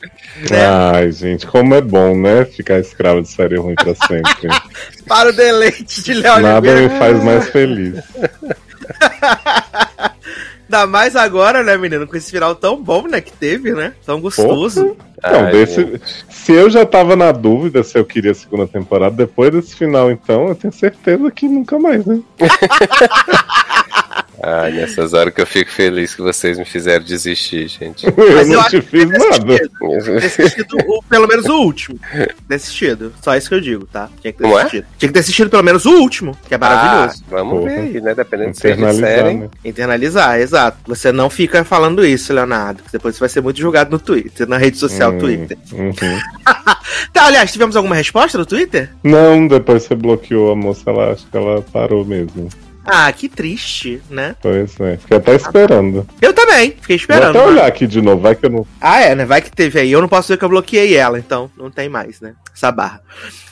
Né? 0.49 0.65
Ai, 0.65 1.11
gente, 1.11 1.45
como 1.45 1.75
é 1.75 1.81
bom, 1.81 2.15
né? 2.17 2.45
Ficar 2.45 2.79
escravo 2.79 3.21
de 3.21 3.27
série 3.27 3.57
ruim 3.57 3.75
pra 3.75 3.93
sempre. 3.93 4.47
Para 5.05 5.31
o 5.31 5.33
deleite 5.33 6.01
de 6.01 6.13
Léo 6.13 6.39
Nada 6.39 6.69
Oliveira. 6.69 6.93
me 6.93 6.97
faz 6.97 7.23
mais 7.23 7.49
feliz. 7.49 7.95
Ainda 10.73 10.87
mais 10.87 11.15
agora, 11.15 11.61
né, 11.61 11.77
menino? 11.77 12.07
Com 12.07 12.15
esse 12.15 12.31
final 12.31 12.55
tão 12.55 12.81
bom, 12.81 13.07
né, 13.07 13.21
que 13.21 13.31
teve, 13.31 13.73
né? 13.73 13.93
Tão 14.05 14.19
gostoso. 14.19 14.97
Então, 15.17 15.45
Ai, 15.45 15.51
desse, 15.51 16.01
se 16.29 16.51
eu 16.51 16.69
já 16.69 16.85
tava 16.85 17.15
na 17.15 17.31
dúvida 17.31 17.83
se 17.83 17.97
eu 17.97 18.03
queria 18.03 18.31
a 18.31 18.35
segunda 18.35 18.67
temporada, 18.67 19.15
depois 19.15 19.51
desse 19.51 19.75
final, 19.75 20.09
então, 20.09 20.47
eu 20.47 20.55
tenho 20.55 20.73
certeza 20.73 21.29
que 21.29 21.47
nunca 21.47 21.77
mais, 21.77 22.05
né? 22.05 22.19
Ai, 24.45 24.71
nessas 24.73 25.13
horas 25.13 25.33
que 25.33 25.39
eu 25.41 25.45
fico 25.47 25.71
feliz 25.71 26.13
que 26.13 26.21
vocês 26.21 26.57
me 26.57 26.65
fizeram 26.65 27.03
desistir, 27.05 27.65
gente. 27.69 28.05
eu 28.05 28.13
eu 28.17 28.45
não 28.45 28.63
te 28.65 28.81
fiz 28.81 29.05
nada. 29.09 29.25
assistido, 29.29 30.19
ter 30.19 30.25
assistido 30.25 30.77
o- 30.85 31.01
pelo 31.03 31.27
menos 31.27 31.45
o 31.45 31.53
último. 31.61 31.97
Ter 32.47 32.55
assistido. 32.55 33.13
Só 33.21 33.37
isso 33.37 33.47
que 33.47 33.55
eu 33.55 33.61
digo, 33.61 33.85
tá? 33.85 34.09
Tinha 34.21 34.33
que 34.33 34.39
ter 34.39 34.43
Como 34.43 34.57
é? 34.57 34.61
assistido. 34.63 34.85
Tinha 34.97 35.07
que 35.09 35.13
ter 35.13 35.19
assistido 35.21 35.49
pelo 35.49 35.63
menos 35.63 35.85
o 35.85 35.91
último, 35.91 36.37
que 36.47 36.53
é 36.53 36.57
maravilhoso. 36.57 37.23
Ah, 37.23 37.29
vamos 37.29 37.59
Porra. 37.59 37.69
ver 37.71 37.79
aí, 37.79 38.01
né? 38.01 38.13
Dependendo 38.15 38.49
do 38.49 38.53
que 38.55 38.59
vocês 38.61 38.73
Internalizar, 38.77 39.09
disserem. 39.09 39.37
né? 39.39 39.49
Internalizar, 39.63 40.39
exato. 40.41 40.77
Você 40.87 41.11
não 41.13 41.29
fica 41.29 41.63
falando 41.63 42.05
isso, 42.05 42.33
Leonardo. 42.33 42.83
que 42.83 42.91
Depois 42.91 43.15
você 43.15 43.19
vai 43.21 43.29
ser 43.29 43.41
muito 43.41 43.59
julgado 43.61 43.91
no 43.91 43.99
Twitter, 43.99 44.45
na 44.47 44.57
rede 44.57 44.77
social 44.77 45.11
Hum, 45.13 45.19
Twitter. 45.19 45.57
uhum. 45.71 45.93
Tá, 47.13 47.27
aliás, 47.27 47.51
tivemos 47.51 47.75
alguma 47.75 47.95
resposta 47.95 48.37
no 48.37 48.45
Twitter? 48.45 48.89
Não, 49.03 49.47
depois 49.47 49.83
você 49.83 49.95
bloqueou 49.95 50.51
a 50.51 50.55
moça, 50.55 50.81
ela 50.89 51.11
acho 51.13 51.25
que 51.27 51.37
ela 51.37 51.61
parou 51.61 52.03
mesmo. 52.03 52.49
Ah, 52.85 53.11
que 53.11 53.29
triste, 53.29 54.01
né? 54.09 54.35
Pois 54.41 54.79
é. 54.79 54.97
Fiquei 54.97 55.17
até 55.17 55.35
esperando. 55.35 56.05
Eu 56.21 56.33
também, 56.33 56.75
fiquei 56.81 56.95
esperando. 56.95 57.33
Vou 57.33 57.41
até 57.41 57.51
mas- 57.51 57.57
olhar 57.57 57.67
aqui 57.67 57.87
de 57.87 58.01
novo, 58.01 58.21
vai 58.21 58.35
que 58.35 58.45
eu 58.45 58.49
não. 58.49 58.67
Ah, 58.81 59.01
é, 59.01 59.15
né? 59.15 59.25
Vai 59.25 59.41
que 59.41 59.51
teve 59.51 59.79
aí. 59.79 59.91
Eu 59.91 60.01
não 60.01 60.07
posso 60.09 60.27
ver 60.29 60.37
que 60.37 60.45
eu 60.45 60.49
bloqueei 60.49 60.95
ela, 60.95 61.17
então 61.19 61.49
não 61.57 61.69
tem 61.71 61.87
mais, 61.89 62.19
né? 62.19 62.33
Essa 62.55 62.71
barra. 62.71 63.01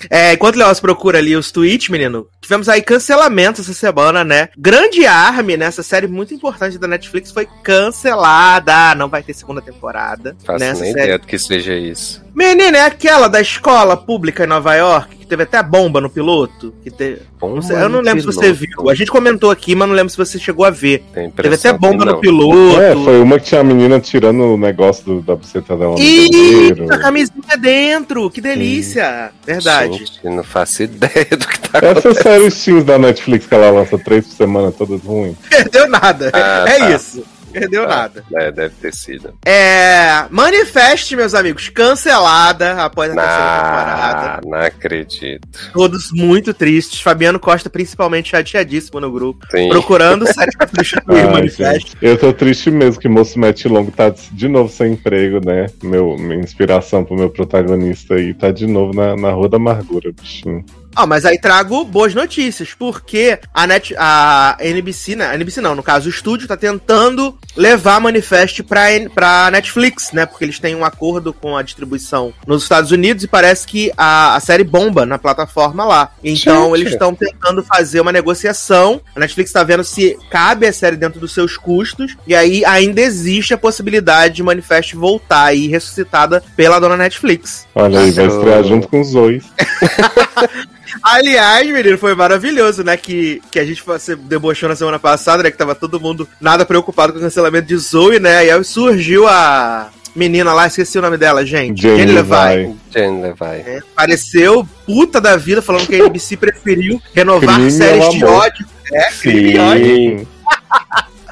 É, 0.10 0.34
enquanto 0.34 0.56
o 0.56 0.60
Leoz 0.60 0.80
procura 0.80 1.18
ali 1.18 1.36
os 1.36 1.52
tweets, 1.52 1.90
menino, 1.90 2.28
tivemos 2.40 2.70
aí 2.70 2.82
cancelamentos 2.82 3.62
essa 3.62 3.74
semana, 3.74 4.24
né? 4.24 4.50
Grande 4.58 5.06
Army, 5.08 5.58
né? 5.58 5.66
Essa 5.66 5.82
série 5.84 6.08
muito 6.08 6.34
importante 6.34 6.78
da 6.78 6.88
Netflix 6.88 7.32
foi 7.32 7.48
cancelada. 7.64 8.96
Não 8.96 9.08
vai 9.10 9.24
ter 9.24 9.34
segunda 9.34 9.62
temporada. 9.62 10.36
Faço 10.46 10.60
nessa 10.60 10.82
nem 10.82 10.92
série. 10.94 11.04
ideia 11.06 11.20
do 11.20 11.28
que 11.28 11.38
seja 11.40 11.74
isso. 11.74 12.24
Menina, 12.34 12.78
é 12.78 12.86
aquela 12.86 13.28
da 13.28 13.42
escola 13.42 13.98
pública 13.98 14.44
em 14.46 14.48
Nova 14.48 14.74
York, 14.76 15.18
que 15.18 15.26
teve 15.26 15.44
até 15.44 15.62
bomba 15.62 16.00
no 16.00 16.10
piloto? 16.10 16.74
Que 16.84 16.90
te... 16.90 17.18
Bomba 17.40 17.56
Não 17.56 17.62
sei- 17.62 17.76
eu 17.78 17.90
não 17.90 18.00
lembro 18.00 18.22
se 18.22 18.26
você 18.26 18.54
piloto. 18.54 18.60
viu. 18.84 18.90
A 18.90 18.96
gente 18.96 19.12
comentou 19.12 19.52
aqui, 19.52 19.76
mas 19.76 19.88
não 19.88 19.96
lembro 19.96 20.10
se 20.12 20.18
você 20.18 20.40
chegou 20.40 20.64
a 20.64 20.70
ver. 20.70 21.04
Teve 21.36 21.56
até 21.56 21.74
bomba 21.74 22.06
no 22.06 22.20
piloto. 22.20 22.80
É, 22.80 22.94
foi 22.96 23.20
uma 23.22 23.38
que 23.40 23.46
tinha 23.48 23.62
a 23.62 23.64
menina 23.64 24.00
tirando 24.00 24.42
o 24.44 24.58
negócio 24.58 25.04
do- 25.04 25.22
da 25.22 25.36
buceta 25.36 25.76
dela 25.76 25.96
banheiro. 25.96 26.94
a 26.94 26.98
camisinha 27.00 27.58
dentro, 27.60 28.30
que 28.30 28.40
delícia. 28.40 29.32
Verdade. 29.46 29.98
Gente, 29.98 30.20
não 30.24 30.44
faço 30.44 30.84
ideia 30.84 31.28
do 31.32 31.48
que 31.48 31.60
tá 31.60 31.80
acontecendo. 31.80 32.22
séries 32.24 32.64
teens 32.64 32.84
da 32.86 32.98
Netflix 32.98 33.46
que 33.46 33.54
ela 33.54 33.70
lança 33.72 33.98
três 33.98 34.26
por 34.28 34.34
semana, 34.36 34.72
todas 34.72 35.02
ruins. 35.02 35.36
Perdeu 35.50 35.90
nada. 35.90 36.30
Ah, 36.34 36.66
é 36.68 36.78
tá. 36.80 36.90
isso. 36.92 37.24
Perdeu 37.52 37.88
nada. 37.88 38.24
É, 38.34 38.52
deve 38.52 38.76
ter 38.76 38.94
sido. 38.94 39.34
É. 39.46 40.26
Manifeste, 40.30 41.16
meus 41.16 41.34
amigos, 41.34 41.70
cancelada 41.70 42.84
após 42.84 43.12
a 43.12 43.16
terceira 43.16 43.62
temporada. 43.62 44.42
Não, 44.44 44.52
não 44.52 44.66
acredito. 44.66 45.48
Todos 45.74 46.12
muito 46.12 46.54
tristes. 46.54 47.02
Fabiano 47.02 47.40
Costa, 47.40 47.70
principalmente, 47.70 48.30
chateadíssimo 48.30 49.00
no 49.00 49.12
grupo. 49.12 49.46
Sim. 49.52 49.70
Procurando 49.70 50.26
série 50.32 50.52
pra 50.58 50.68
substituir 50.74 51.26
o 51.26 51.32
manifesto. 51.32 51.98
eu 52.02 52.18
tô 52.18 52.32
triste 52.34 52.72
mesmo 52.72 53.00
que 53.00 53.08
Moço 53.08 53.40
Mete 53.40 53.68
Longo 53.68 53.92
tá 53.92 54.10
de 54.10 54.48
novo 54.48 54.72
sem 54.72 54.94
emprego, 54.94 55.44
né? 55.46 55.68
Meu, 55.84 56.18
minha 56.18 56.40
inspiração 56.40 57.04
pro 57.04 57.16
meu 57.16 57.30
protagonista 57.30 58.16
aí 58.16 58.34
tá 58.34 58.52
de 58.52 58.68
novo 58.68 58.94
na, 58.94 59.16
na 59.16 59.32
Rua 59.32 59.50
da 59.50 59.58
Amargura, 59.58 60.12
bichinho. 60.12 60.64
Ó, 60.96 61.06
mas 61.08 61.26
aí 61.26 61.40
trago 61.40 61.84
boas 61.86 62.14
notícias, 62.14 62.74
porque 62.78 63.40
a, 63.54 63.66
Net, 63.66 63.96
a 63.98 64.58
NBC, 64.60 65.16
né? 65.16 65.28
A 65.28 65.36
NBC 65.36 65.62
não, 65.62 65.74
no 65.76 65.82
caso, 65.84 66.08
o 66.08 66.10
estúdio 66.10 66.48
tá 66.48 66.58
tentando 66.58 67.38
levar 67.56 68.00
Manifest 68.00 68.62
pra, 68.64 68.92
N- 68.92 69.10
pra 69.10 69.50
Netflix, 69.52 70.12
né? 70.12 70.26
Porque 70.26 70.44
eles 70.46 70.60
têm 70.60 70.76
um 70.76 70.84
acordo 70.84 71.34
com 71.34 71.56
a 71.56 71.62
distribuição 71.62 72.34
nos 72.46 72.64
Estados 72.64 72.92
Unidos 72.92 73.24
e 73.24 73.28
parece 73.28 73.66
que 73.68 73.92
a, 73.98 74.36
a 74.36 74.40
série 74.40 74.64
bomba 74.64 75.06
na 75.06 75.18
plataforma 75.18 75.86
lá. 75.86 76.12
Então 76.24 76.70
Gente. 76.72 76.82
eles 76.82 76.94
estão 76.94 77.16
tentando 77.16 77.64
fazer 77.64 78.02
uma 78.02 78.12
negociação. 78.12 79.02
A 79.16 79.20
Netflix 79.20 79.52
tá 79.52 79.64
vendo 79.64 79.84
se 79.84 80.18
cabe 80.30 80.68
a 80.68 80.74
série 80.74 80.98
dentro 80.98 81.20
dos 81.20 81.34
seus 81.34 81.56
custos. 81.58 82.16
E 82.28 82.36
aí 82.36 82.64
ainda 82.66 83.02
existe 83.02 83.54
a 83.54 83.58
possibilidade 83.58 84.36
de 84.36 84.44
Manifest 84.44 84.94
voltar 84.96 85.46
aí 85.46 85.68
ressuscitada 85.68 86.44
pela 86.56 86.80
dona 86.80 86.98
Netflix. 86.98 87.66
Olha 87.76 88.00
aí, 88.00 88.12
vai 88.12 88.28
estrear 88.28 88.64
junto 88.64 88.88
com 88.88 89.02
os 89.02 89.08
Zoes. 89.10 89.46
Aliás, 91.02 91.68
menino, 91.68 91.98
foi 91.98 92.14
maravilhoso, 92.16 92.84
né? 92.84 92.98
Que, 92.98 93.42
que 93.52 93.60
a 93.60 93.66
gente 93.66 93.84
você 93.84 94.16
debochou 94.16 94.70
na 94.70 94.76
semana 94.76 95.00
passada, 95.00 95.44
né? 95.44 95.52
Que 95.52 95.58
tava 95.58 95.76
todo 95.76 96.00
mundo 96.00 96.28
nada 96.40 96.66
preocupado 96.66 97.14
com 97.14 97.20
o 97.20 97.22
cancelamento 97.22 97.68
de 97.68 97.78
Zoe, 97.78 98.20
né? 98.20 98.46
E 98.46 98.52
aí 98.52 98.64
surgiu 98.64 99.28
a 99.28 99.90
menina 100.16 100.54
lá, 100.54 100.68
esqueci 100.68 100.98
o 101.00 101.02
nome 101.02 101.18
dela, 101.18 101.46
gente. 101.46 101.82
Jane 101.82 102.00
Jane 102.00 102.12
Levi. 102.12 102.76
Jane 102.94 103.22
Levi. 103.22 103.70
É, 103.70 103.80
Apareceu 103.94 104.68
puta 104.86 105.22
da 105.22 105.38
vida 105.38 105.62
falando 105.62 105.88
que 105.88 105.96
a 105.96 106.00
NBC 106.00 106.36
preferiu 106.38 107.02
renovar 107.14 107.56
Crime 107.56 107.72
séries 107.72 108.10
de 108.10 108.26
ódio. 108.26 108.66
É, 108.92 109.12
crime 109.12 109.58
ódio. 109.58 109.86
Sim. 109.86 110.28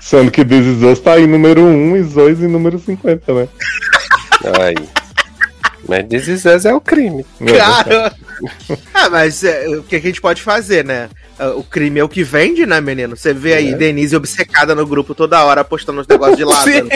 Sendo 0.01 0.31
que 0.31 0.43
This 0.43 0.65
Is 0.65 0.83
Us 0.83 0.99
tá 0.99 1.19
em 1.19 1.27
número 1.27 1.61
1 1.61 1.97
e 1.97 2.03
Zoes 2.03 2.39
em 2.39 2.47
número 2.47 2.79
50, 2.79 3.33
né? 3.33 3.47
Aí. 4.59 4.75
Mas 5.89 6.07
This 6.07 6.45
Us 6.45 6.65
é 6.65 6.73
o 6.73 6.79
crime. 6.79 7.25
Claro. 7.37 8.15
ah, 8.93 9.09
mas 9.09 9.43
é, 9.43 9.67
o 9.69 9.83
que 9.83 9.95
a 9.95 9.99
gente 9.99 10.21
pode 10.21 10.41
fazer, 10.41 10.85
né? 10.85 11.09
Ah, 11.37 11.49
O 11.49 11.63
crime 11.63 11.99
é 11.99 12.03
o 12.03 12.09
que 12.09 12.23
vende, 12.23 12.65
né, 12.65 12.79
menino? 12.79 13.17
Você 13.17 13.33
vê 13.33 13.55
aí 13.55 13.69
É. 13.69 13.75
Denise 13.75 14.15
obcecada 14.15 14.75
no 14.75 14.85
grupo 14.85 15.15
toda 15.15 15.43
hora 15.43 15.63
postando 15.63 15.99
os 16.01 16.07
negócios 16.07 16.37
de 16.37 16.43
Lázaro. 16.45 16.87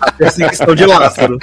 A 0.00 0.10
perseguição 0.12 0.74
de 0.74 0.86
Lázaro. 0.86 1.38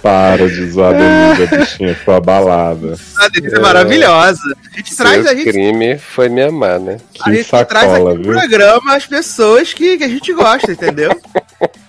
Para 0.00 0.48
de 0.48 0.70
zoar 0.70 0.94
a 0.94 0.98
Denise, 0.98 1.54
a 1.54 1.58
bichinha 1.58 1.94
ficou 1.94 2.14
abalada. 2.14 2.98
A 3.18 3.28
Denise 3.28 3.54
é 3.56 3.60
maravilhosa. 3.60 4.40
A 4.72 4.76
gente 4.78 4.96
traz, 4.96 5.26
a 5.26 5.34
gente, 5.34 5.50
crime 5.50 5.98
foi 5.98 6.30
me 6.30 6.42
amar, 6.42 6.80
né? 6.80 6.96
a 7.20 7.24
Que 7.24 7.36
gente 7.36 7.48
traz 7.50 7.68
sacola, 7.68 8.10
aqui 8.10 8.18
no 8.18 8.24
viu? 8.24 8.32
programa 8.32 8.96
as 8.96 9.06
pessoas 9.06 9.74
que, 9.74 9.98
que 9.98 10.04
a 10.04 10.08
gente 10.08 10.32
gosta, 10.32 10.72
entendeu? 10.72 11.10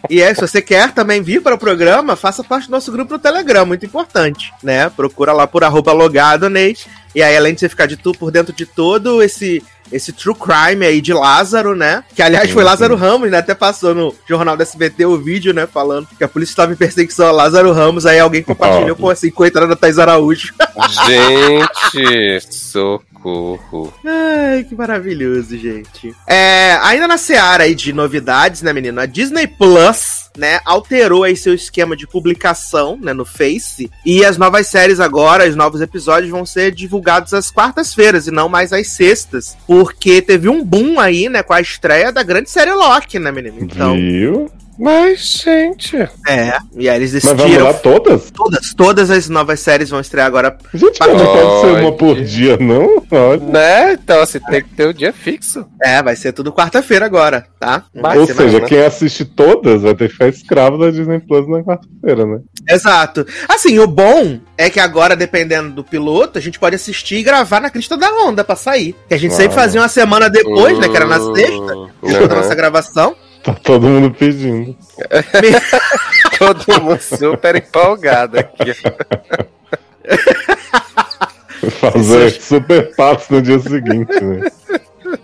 E 0.10 0.22
é, 0.22 0.34
se 0.34 0.42
você 0.42 0.62
quer 0.62 0.92
também 0.92 1.22
vir 1.22 1.42
para 1.42 1.56
o 1.56 1.58
programa, 1.58 2.18
faça 2.18 2.44
parte 2.44 2.68
do 2.68 2.72
nosso 2.72 2.92
grupo 2.92 3.14
no 3.14 3.20
Telegram, 3.20 3.66
muito 3.66 3.86
importante, 3.86 4.54
né? 4.62 4.90
Procura 4.90 5.32
lá 5.32 5.48
por 5.48 5.64
arroba 5.64 5.94
logado, 5.94 6.50
Ney. 6.50 6.76
E 7.16 7.24
aí, 7.24 7.38
além 7.38 7.54
de 7.54 7.62
você 7.62 7.70
ficar 7.70 7.86
de 7.86 7.96
tu 7.96 8.12
por 8.12 8.32
dentro 8.32 8.54
de 8.54 8.66
todo 8.66 9.24
esse 9.24 9.64
esse 9.94 10.12
true 10.12 10.36
crime 10.36 10.86
aí 10.86 11.00
de 11.00 11.14
Lázaro, 11.14 11.76
né? 11.76 12.04
Que 12.16 12.22
aliás 12.22 12.50
foi 12.50 12.64
Lázaro 12.64 12.96
Ramos, 12.96 13.30
né? 13.30 13.38
Até 13.38 13.54
passou 13.54 13.94
no 13.94 14.16
jornal 14.28 14.58
da 14.58 14.64
SBT 14.64 15.06
o 15.06 15.18
vídeo, 15.18 15.54
né? 15.54 15.68
Falando 15.68 16.08
que 16.18 16.24
a 16.24 16.28
polícia 16.28 16.54
estava 16.54 16.74
em 16.74 16.76
perseguição 16.76 17.28
a 17.28 17.32
Lázaro 17.32 17.72
Ramos. 17.72 18.06
Aí 18.06 18.20
alguém 18.20 18.42
compartilhou 18.42 18.98
Ó. 18.98 19.02
com 19.02 19.10
assim, 19.10 19.30
coitada 19.30 19.68
da 19.68 19.76
Thais 19.76 20.00
Araújo. 20.00 20.54
Gente, 21.92 22.46
socorro. 22.54 23.94
Ai, 24.06 24.64
que 24.64 24.76
maravilhoso, 24.76 25.58
gente. 25.58 26.16
É, 26.28 26.78
ainda 26.82 27.08
na 27.08 27.18
seara 27.18 27.64
aí 27.64 27.76
de 27.76 27.94
novidades, 27.94 28.62
né, 28.62 28.74
menino? 28.74 29.00
A 29.00 29.06
Disney 29.06 29.48
Plus, 29.48 30.23
né, 30.38 30.60
alterou 30.66 31.24
aí 31.24 31.36
seu 31.36 31.54
esquema 31.54 31.96
de 31.96 32.08
publicação, 32.08 32.98
né, 33.02 33.14
no 33.14 33.26
Face. 33.26 33.90
E 34.06 34.26
as 34.26 34.38
novas 34.38 34.68
séries 34.68 35.00
agora, 35.00 35.48
os 35.48 35.56
novos 35.56 35.82
episódios 35.82 36.32
vão 36.32 36.46
ser 36.46 36.72
divulgados 36.72 37.34
às 37.34 37.52
quartas-feiras 37.52 38.28
e 38.28 38.32
não 38.32 38.50
mais 38.50 38.74
às 38.74 38.88
sextas. 38.88 39.58
Porque 39.68 40.22
teve 40.22 40.50
um 40.50 40.64
boom 40.64 41.00
aí, 41.00 41.30
né, 41.30 41.44
com 41.44 41.54
a 41.54 41.62
estreia 41.62 42.12
da 42.12 42.24
grande 42.24 42.50
série 42.50 42.74
Loki, 42.74 43.20
né, 43.20 43.32
menino? 43.32 43.58
Então, 43.62 43.96
Viu? 43.96 44.52
Mas, 44.78 45.42
gente. 45.44 45.96
é. 46.28 46.58
E 46.76 46.90
aí 46.90 46.96
eles 46.98 47.14
Mas 47.14 47.24
vai 47.24 47.36
decidiram. 47.36 47.66
mudar 47.68 47.80
todas? 47.80 48.32
Todas, 48.32 48.74
todas 48.74 49.12
as 49.12 49.30
novas 49.30 49.60
séries 49.60 49.90
vão 49.90 50.00
estrear 50.00 50.26
agora. 50.28 50.58
Gente, 50.74 50.98
mas 51.00 51.10
não 51.10 51.26
pode 51.26 51.62
ser 51.62 51.82
uma 51.82 51.92
por 51.92 52.22
dia, 52.22 52.58
não? 52.58 53.04
Olha. 53.12 53.40
Né? 53.40 53.94
Então, 53.94 54.22
assim, 54.22 54.40
tem 54.40 54.64
que 54.64 54.70
ter 54.70 54.88
o 54.88 54.94
dia 54.94 55.14
fixo. 55.14 55.66
É, 55.82 56.02
vai 56.02 56.16
ser 56.16 56.32
tudo 56.34 56.52
quarta-feira 56.52 57.06
agora, 57.06 57.46
tá? 57.60 57.84
Vai 57.94 58.18
Ou 58.18 58.26
seja, 58.26 58.62
quem 58.62 58.84
assiste 58.84 59.26
todas 59.26 59.82
vai 59.84 59.94
ter 59.96 60.08
que 60.08 60.14
ficar 60.14 60.28
escravo 60.28 60.78
da 60.78 60.90
Disney 60.90 61.20
Plus 61.20 61.48
na 61.48 61.62
quarta-feira, 61.64 62.26
né? 62.26 62.40
Exato. 62.70 63.26
Assim, 63.48 63.78
o 63.80 63.88
bom 63.88 64.40
é 64.58 64.70
que 64.70 64.80
agora, 64.80 65.16
dependendo 65.16 65.72
do 65.72 65.84
piloto, 65.84 66.38
a 66.38 66.42
gente 66.42 66.60
pode 66.60 66.76
assistir 66.76 67.16
e 67.18 67.24
gravar 67.24 67.60
na 67.62 67.70
crista 67.70 67.96
da 67.98 68.10
onda 68.26 68.44
pra 68.44 68.56
sair. 68.56 68.96
Que 69.08 69.14
a 69.14 69.18
gente 69.18 69.34
sempre 69.34 69.54
Ah. 69.54 69.62
fazia 69.62 69.82
uma 69.82 69.88
semana 69.90 70.30
depois, 70.30 70.78
né? 70.80 70.90
Que 70.90 70.96
era 70.96 71.06
na 71.06 71.20
sexta, 71.20 71.76
uhum. 71.76 72.28
da 72.28 72.36
nossa 72.36 72.56
gravação. 72.56 73.16
Tá 73.44 73.54
todo 73.54 73.88
mundo 73.88 74.16
pedindo. 74.16 74.76
Todo 76.40 76.82
mundo 76.82 77.02
super 77.02 77.58
empolgado 77.58 78.40
aqui. 78.40 78.74
Fazer 81.80 82.32
super 82.32 82.96
passo 82.96 83.34
no 83.34 83.42
dia 83.42 83.60
seguinte, 83.60 84.24
né? 84.24 84.50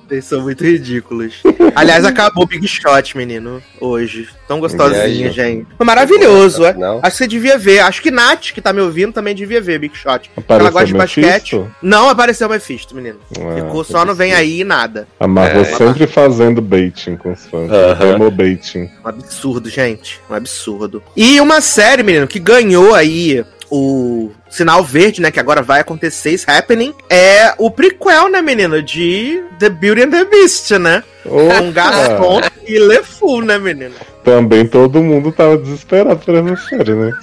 Eles 0.10 0.26
são 0.26 0.42
muito 0.42 0.64
ridículos. 0.64 1.42
Aliás, 1.76 2.04
acabou 2.06 2.44
o 2.44 2.48
Big 2.48 2.68
Shot, 2.68 3.16
menino, 3.16 3.62
hoje. 3.80 4.28
Tão 4.48 4.60
gostosinha, 4.60 5.32
gente. 5.32 5.68
Foi 5.78 5.86
maravilhoso, 5.86 6.66
é. 6.66 6.74
Não? 6.74 7.00
Acho 7.04 7.12
que 7.12 7.18
você 7.18 7.28
devia 7.28 7.58
ver. 7.58 7.80
Acho 7.80 8.02
que 8.02 8.10
Nath, 8.10 8.52
que 8.54 8.62
tá 8.62 8.74
me 8.74 8.82
ouvindo, 8.82 9.14
também 9.14 9.36
devia 9.36 9.62
ver 9.62 9.78
Big 9.80 9.96
Shot. 9.96 10.30
Apareceu 10.36 10.60
Ela 10.60 10.70
gosta 10.72 10.88
de 10.88 10.94
basquete. 10.96 11.64
Não 11.82 12.10
apareceu 12.10 12.48
o 12.48 12.50
Mephisto, 12.50 12.96
menino. 12.96 13.20
Ah, 13.40 13.56
Ficou 13.56 13.84
só 13.84 14.04
no 14.04 14.16
Vem. 14.16 14.34
Aí 14.34 14.62
e 14.62 14.64
nada. 14.64 15.08
A 15.20 15.28
Marvel 15.28 15.62
É. 15.62 15.66
sempre 15.66 16.08
fazendo 16.08 16.62
baiting 16.62 17.16
com 17.16 17.32
os 17.32 17.46
fãs. 17.46 17.70
Aham. 17.72 18.14
Demo 18.14 18.32
baiting. 18.32 18.90
Um 19.06 19.08
absurdo, 19.10 19.70
gente. 19.70 20.20
Um 20.30 20.34
absurdo. 20.34 21.04
E 21.16 21.40
uma 21.40 21.62
série, 21.62 22.02
menino, 22.04 22.28
que 22.28 22.40
ganhou 22.40 22.96
aí 22.96 23.44
o 23.70 24.32
sinal 24.50 24.84
verde, 24.84 25.22
né? 25.22 25.32
Que 25.32 25.40
agora 25.40 25.62
vai 25.62 25.82
acontecer, 25.82 26.32
is 26.32 26.46
happening. 26.48 26.94
É 27.10 27.54
o 27.58 27.70
prequel, 27.70 28.30
né, 28.30 28.42
menino? 28.42 28.82
De 28.82 29.44
The 29.60 29.70
Beauty 29.70 30.04
and 30.04 30.10
the 30.10 30.26
Beast, 30.26 30.72
né? 30.72 31.04
Com 31.24 31.72
Gaston 31.72 32.42
e 32.68 32.80
LeFou, 32.80 33.42
né, 33.42 33.58
menino? 33.58 33.96
Também 34.24 34.68
todo 34.68 35.02
mundo 35.02 35.32
tava 35.32 35.58
desesperado 35.58 36.20
por 36.20 36.36
essa 36.36 36.70
série, 36.70 36.94
né? 36.94 37.14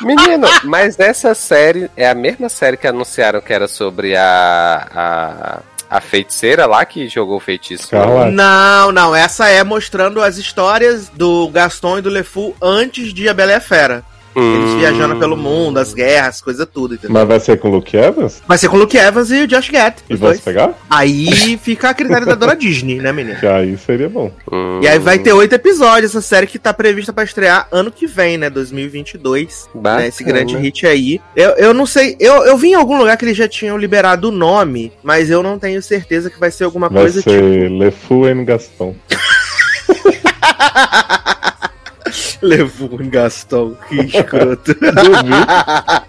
Menino, 0.00 0.48
mas 0.64 0.98
essa 0.98 1.34
série 1.34 1.90
é 1.96 2.08
a 2.08 2.14
mesma 2.14 2.48
série 2.48 2.76
que 2.76 2.86
anunciaram 2.86 3.40
que 3.40 3.52
era 3.52 3.68
sobre 3.68 4.16
a. 4.16 4.88
a... 4.94 5.72
A 5.92 6.00
feiticeira 6.00 6.64
lá 6.64 6.86
que 6.86 7.06
jogou 7.06 7.36
o 7.36 7.40
feitiço. 7.40 7.90
Carla. 7.90 8.30
Não, 8.30 8.90
não. 8.90 9.14
Essa 9.14 9.50
é 9.50 9.62
mostrando 9.62 10.22
as 10.22 10.38
histórias 10.38 11.10
do 11.10 11.50
Gaston 11.50 11.98
e 11.98 12.00
do 12.00 12.08
LeFou 12.08 12.56
antes 12.62 13.12
de 13.12 13.28
A 13.28 13.34
Bela 13.34 13.52
e 13.52 13.56
a 13.56 13.60
Fera. 13.60 14.02
Eles 14.34 14.70
Hum. 14.70 14.78
viajando 14.78 15.16
pelo 15.16 15.36
mundo, 15.36 15.78
as 15.78 15.92
guerras, 15.92 16.40
coisa 16.40 16.64
tudo, 16.64 16.94
entendeu? 16.94 17.12
Mas 17.12 17.28
vai 17.28 17.40
ser 17.40 17.58
com 17.58 17.68
o 17.68 17.72
Luke 17.72 17.96
Evans? 17.96 18.42
Vai 18.46 18.58
ser 18.58 18.68
com 18.68 18.76
o 18.76 18.80
Luke 18.80 18.96
Evans 18.96 19.30
e 19.30 19.42
o 19.42 19.46
Josh 19.46 19.70
Gad. 19.70 19.94
E 20.08 20.16
vai 20.16 20.38
pegar? 20.38 20.74
Aí 20.88 21.58
fica 21.62 21.90
a 21.90 21.94
critério 21.94 22.26
da 22.26 22.34
dona 22.34 22.56
Disney, 22.56 22.96
né, 22.96 23.12
menino? 23.12 23.38
Que 23.38 23.46
aí 23.46 23.76
seria 23.76 24.08
bom. 24.08 24.30
Hum. 24.50 24.80
E 24.82 24.88
aí 24.88 24.98
vai 24.98 25.18
ter 25.18 25.32
oito 25.32 25.54
episódios, 25.54 26.12
essa 26.12 26.22
série 26.22 26.46
que 26.46 26.58
tá 26.58 26.72
prevista 26.72 27.12
pra 27.12 27.24
estrear 27.24 27.68
ano 27.70 27.90
que 27.90 28.06
vem, 28.06 28.38
né? 28.38 28.48
2022. 28.48 29.68
Bacana. 29.74 30.02
Né, 30.02 30.08
esse 30.08 30.24
grande 30.24 30.56
hit 30.56 30.86
aí. 30.86 31.20
Eu, 31.36 31.50
eu 31.50 31.74
não 31.74 31.86
sei, 31.86 32.16
eu, 32.18 32.44
eu 32.44 32.56
vi 32.56 32.70
em 32.70 32.74
algum 32.74 32.96
lugar 32.96 33.16
que 33.16 33.24
eles 33.24 33.36
já 33.36 33.48
tinham 33.48 33.76
liberado 33.76 34.28
o 34.28 34.32
nome, 34.32 34.92
mas 35.02 35.30
eu 35.30 35.42
não 35.42 35.58
tenho 35.58 35.82
certeza 35.82 36.30
que 36.30 36.40
vai 36.40 36.50
ser 36.50 36.64
alguma 36.64 36.88
Vai 36.88 37.02
coisa 37.02 37.20
ser 37.20 37.70
Le 37.70 37.90
Fou 37.90 38.28
e 38.28 38.44
Gaston. 38.44 38.94
Levou 42.42 43.00
um 43.00 43.08
Gastão, 43.08 43.76
que 43.88 44.00
escroto. 44.00 44.72
uh, 44.82 46.06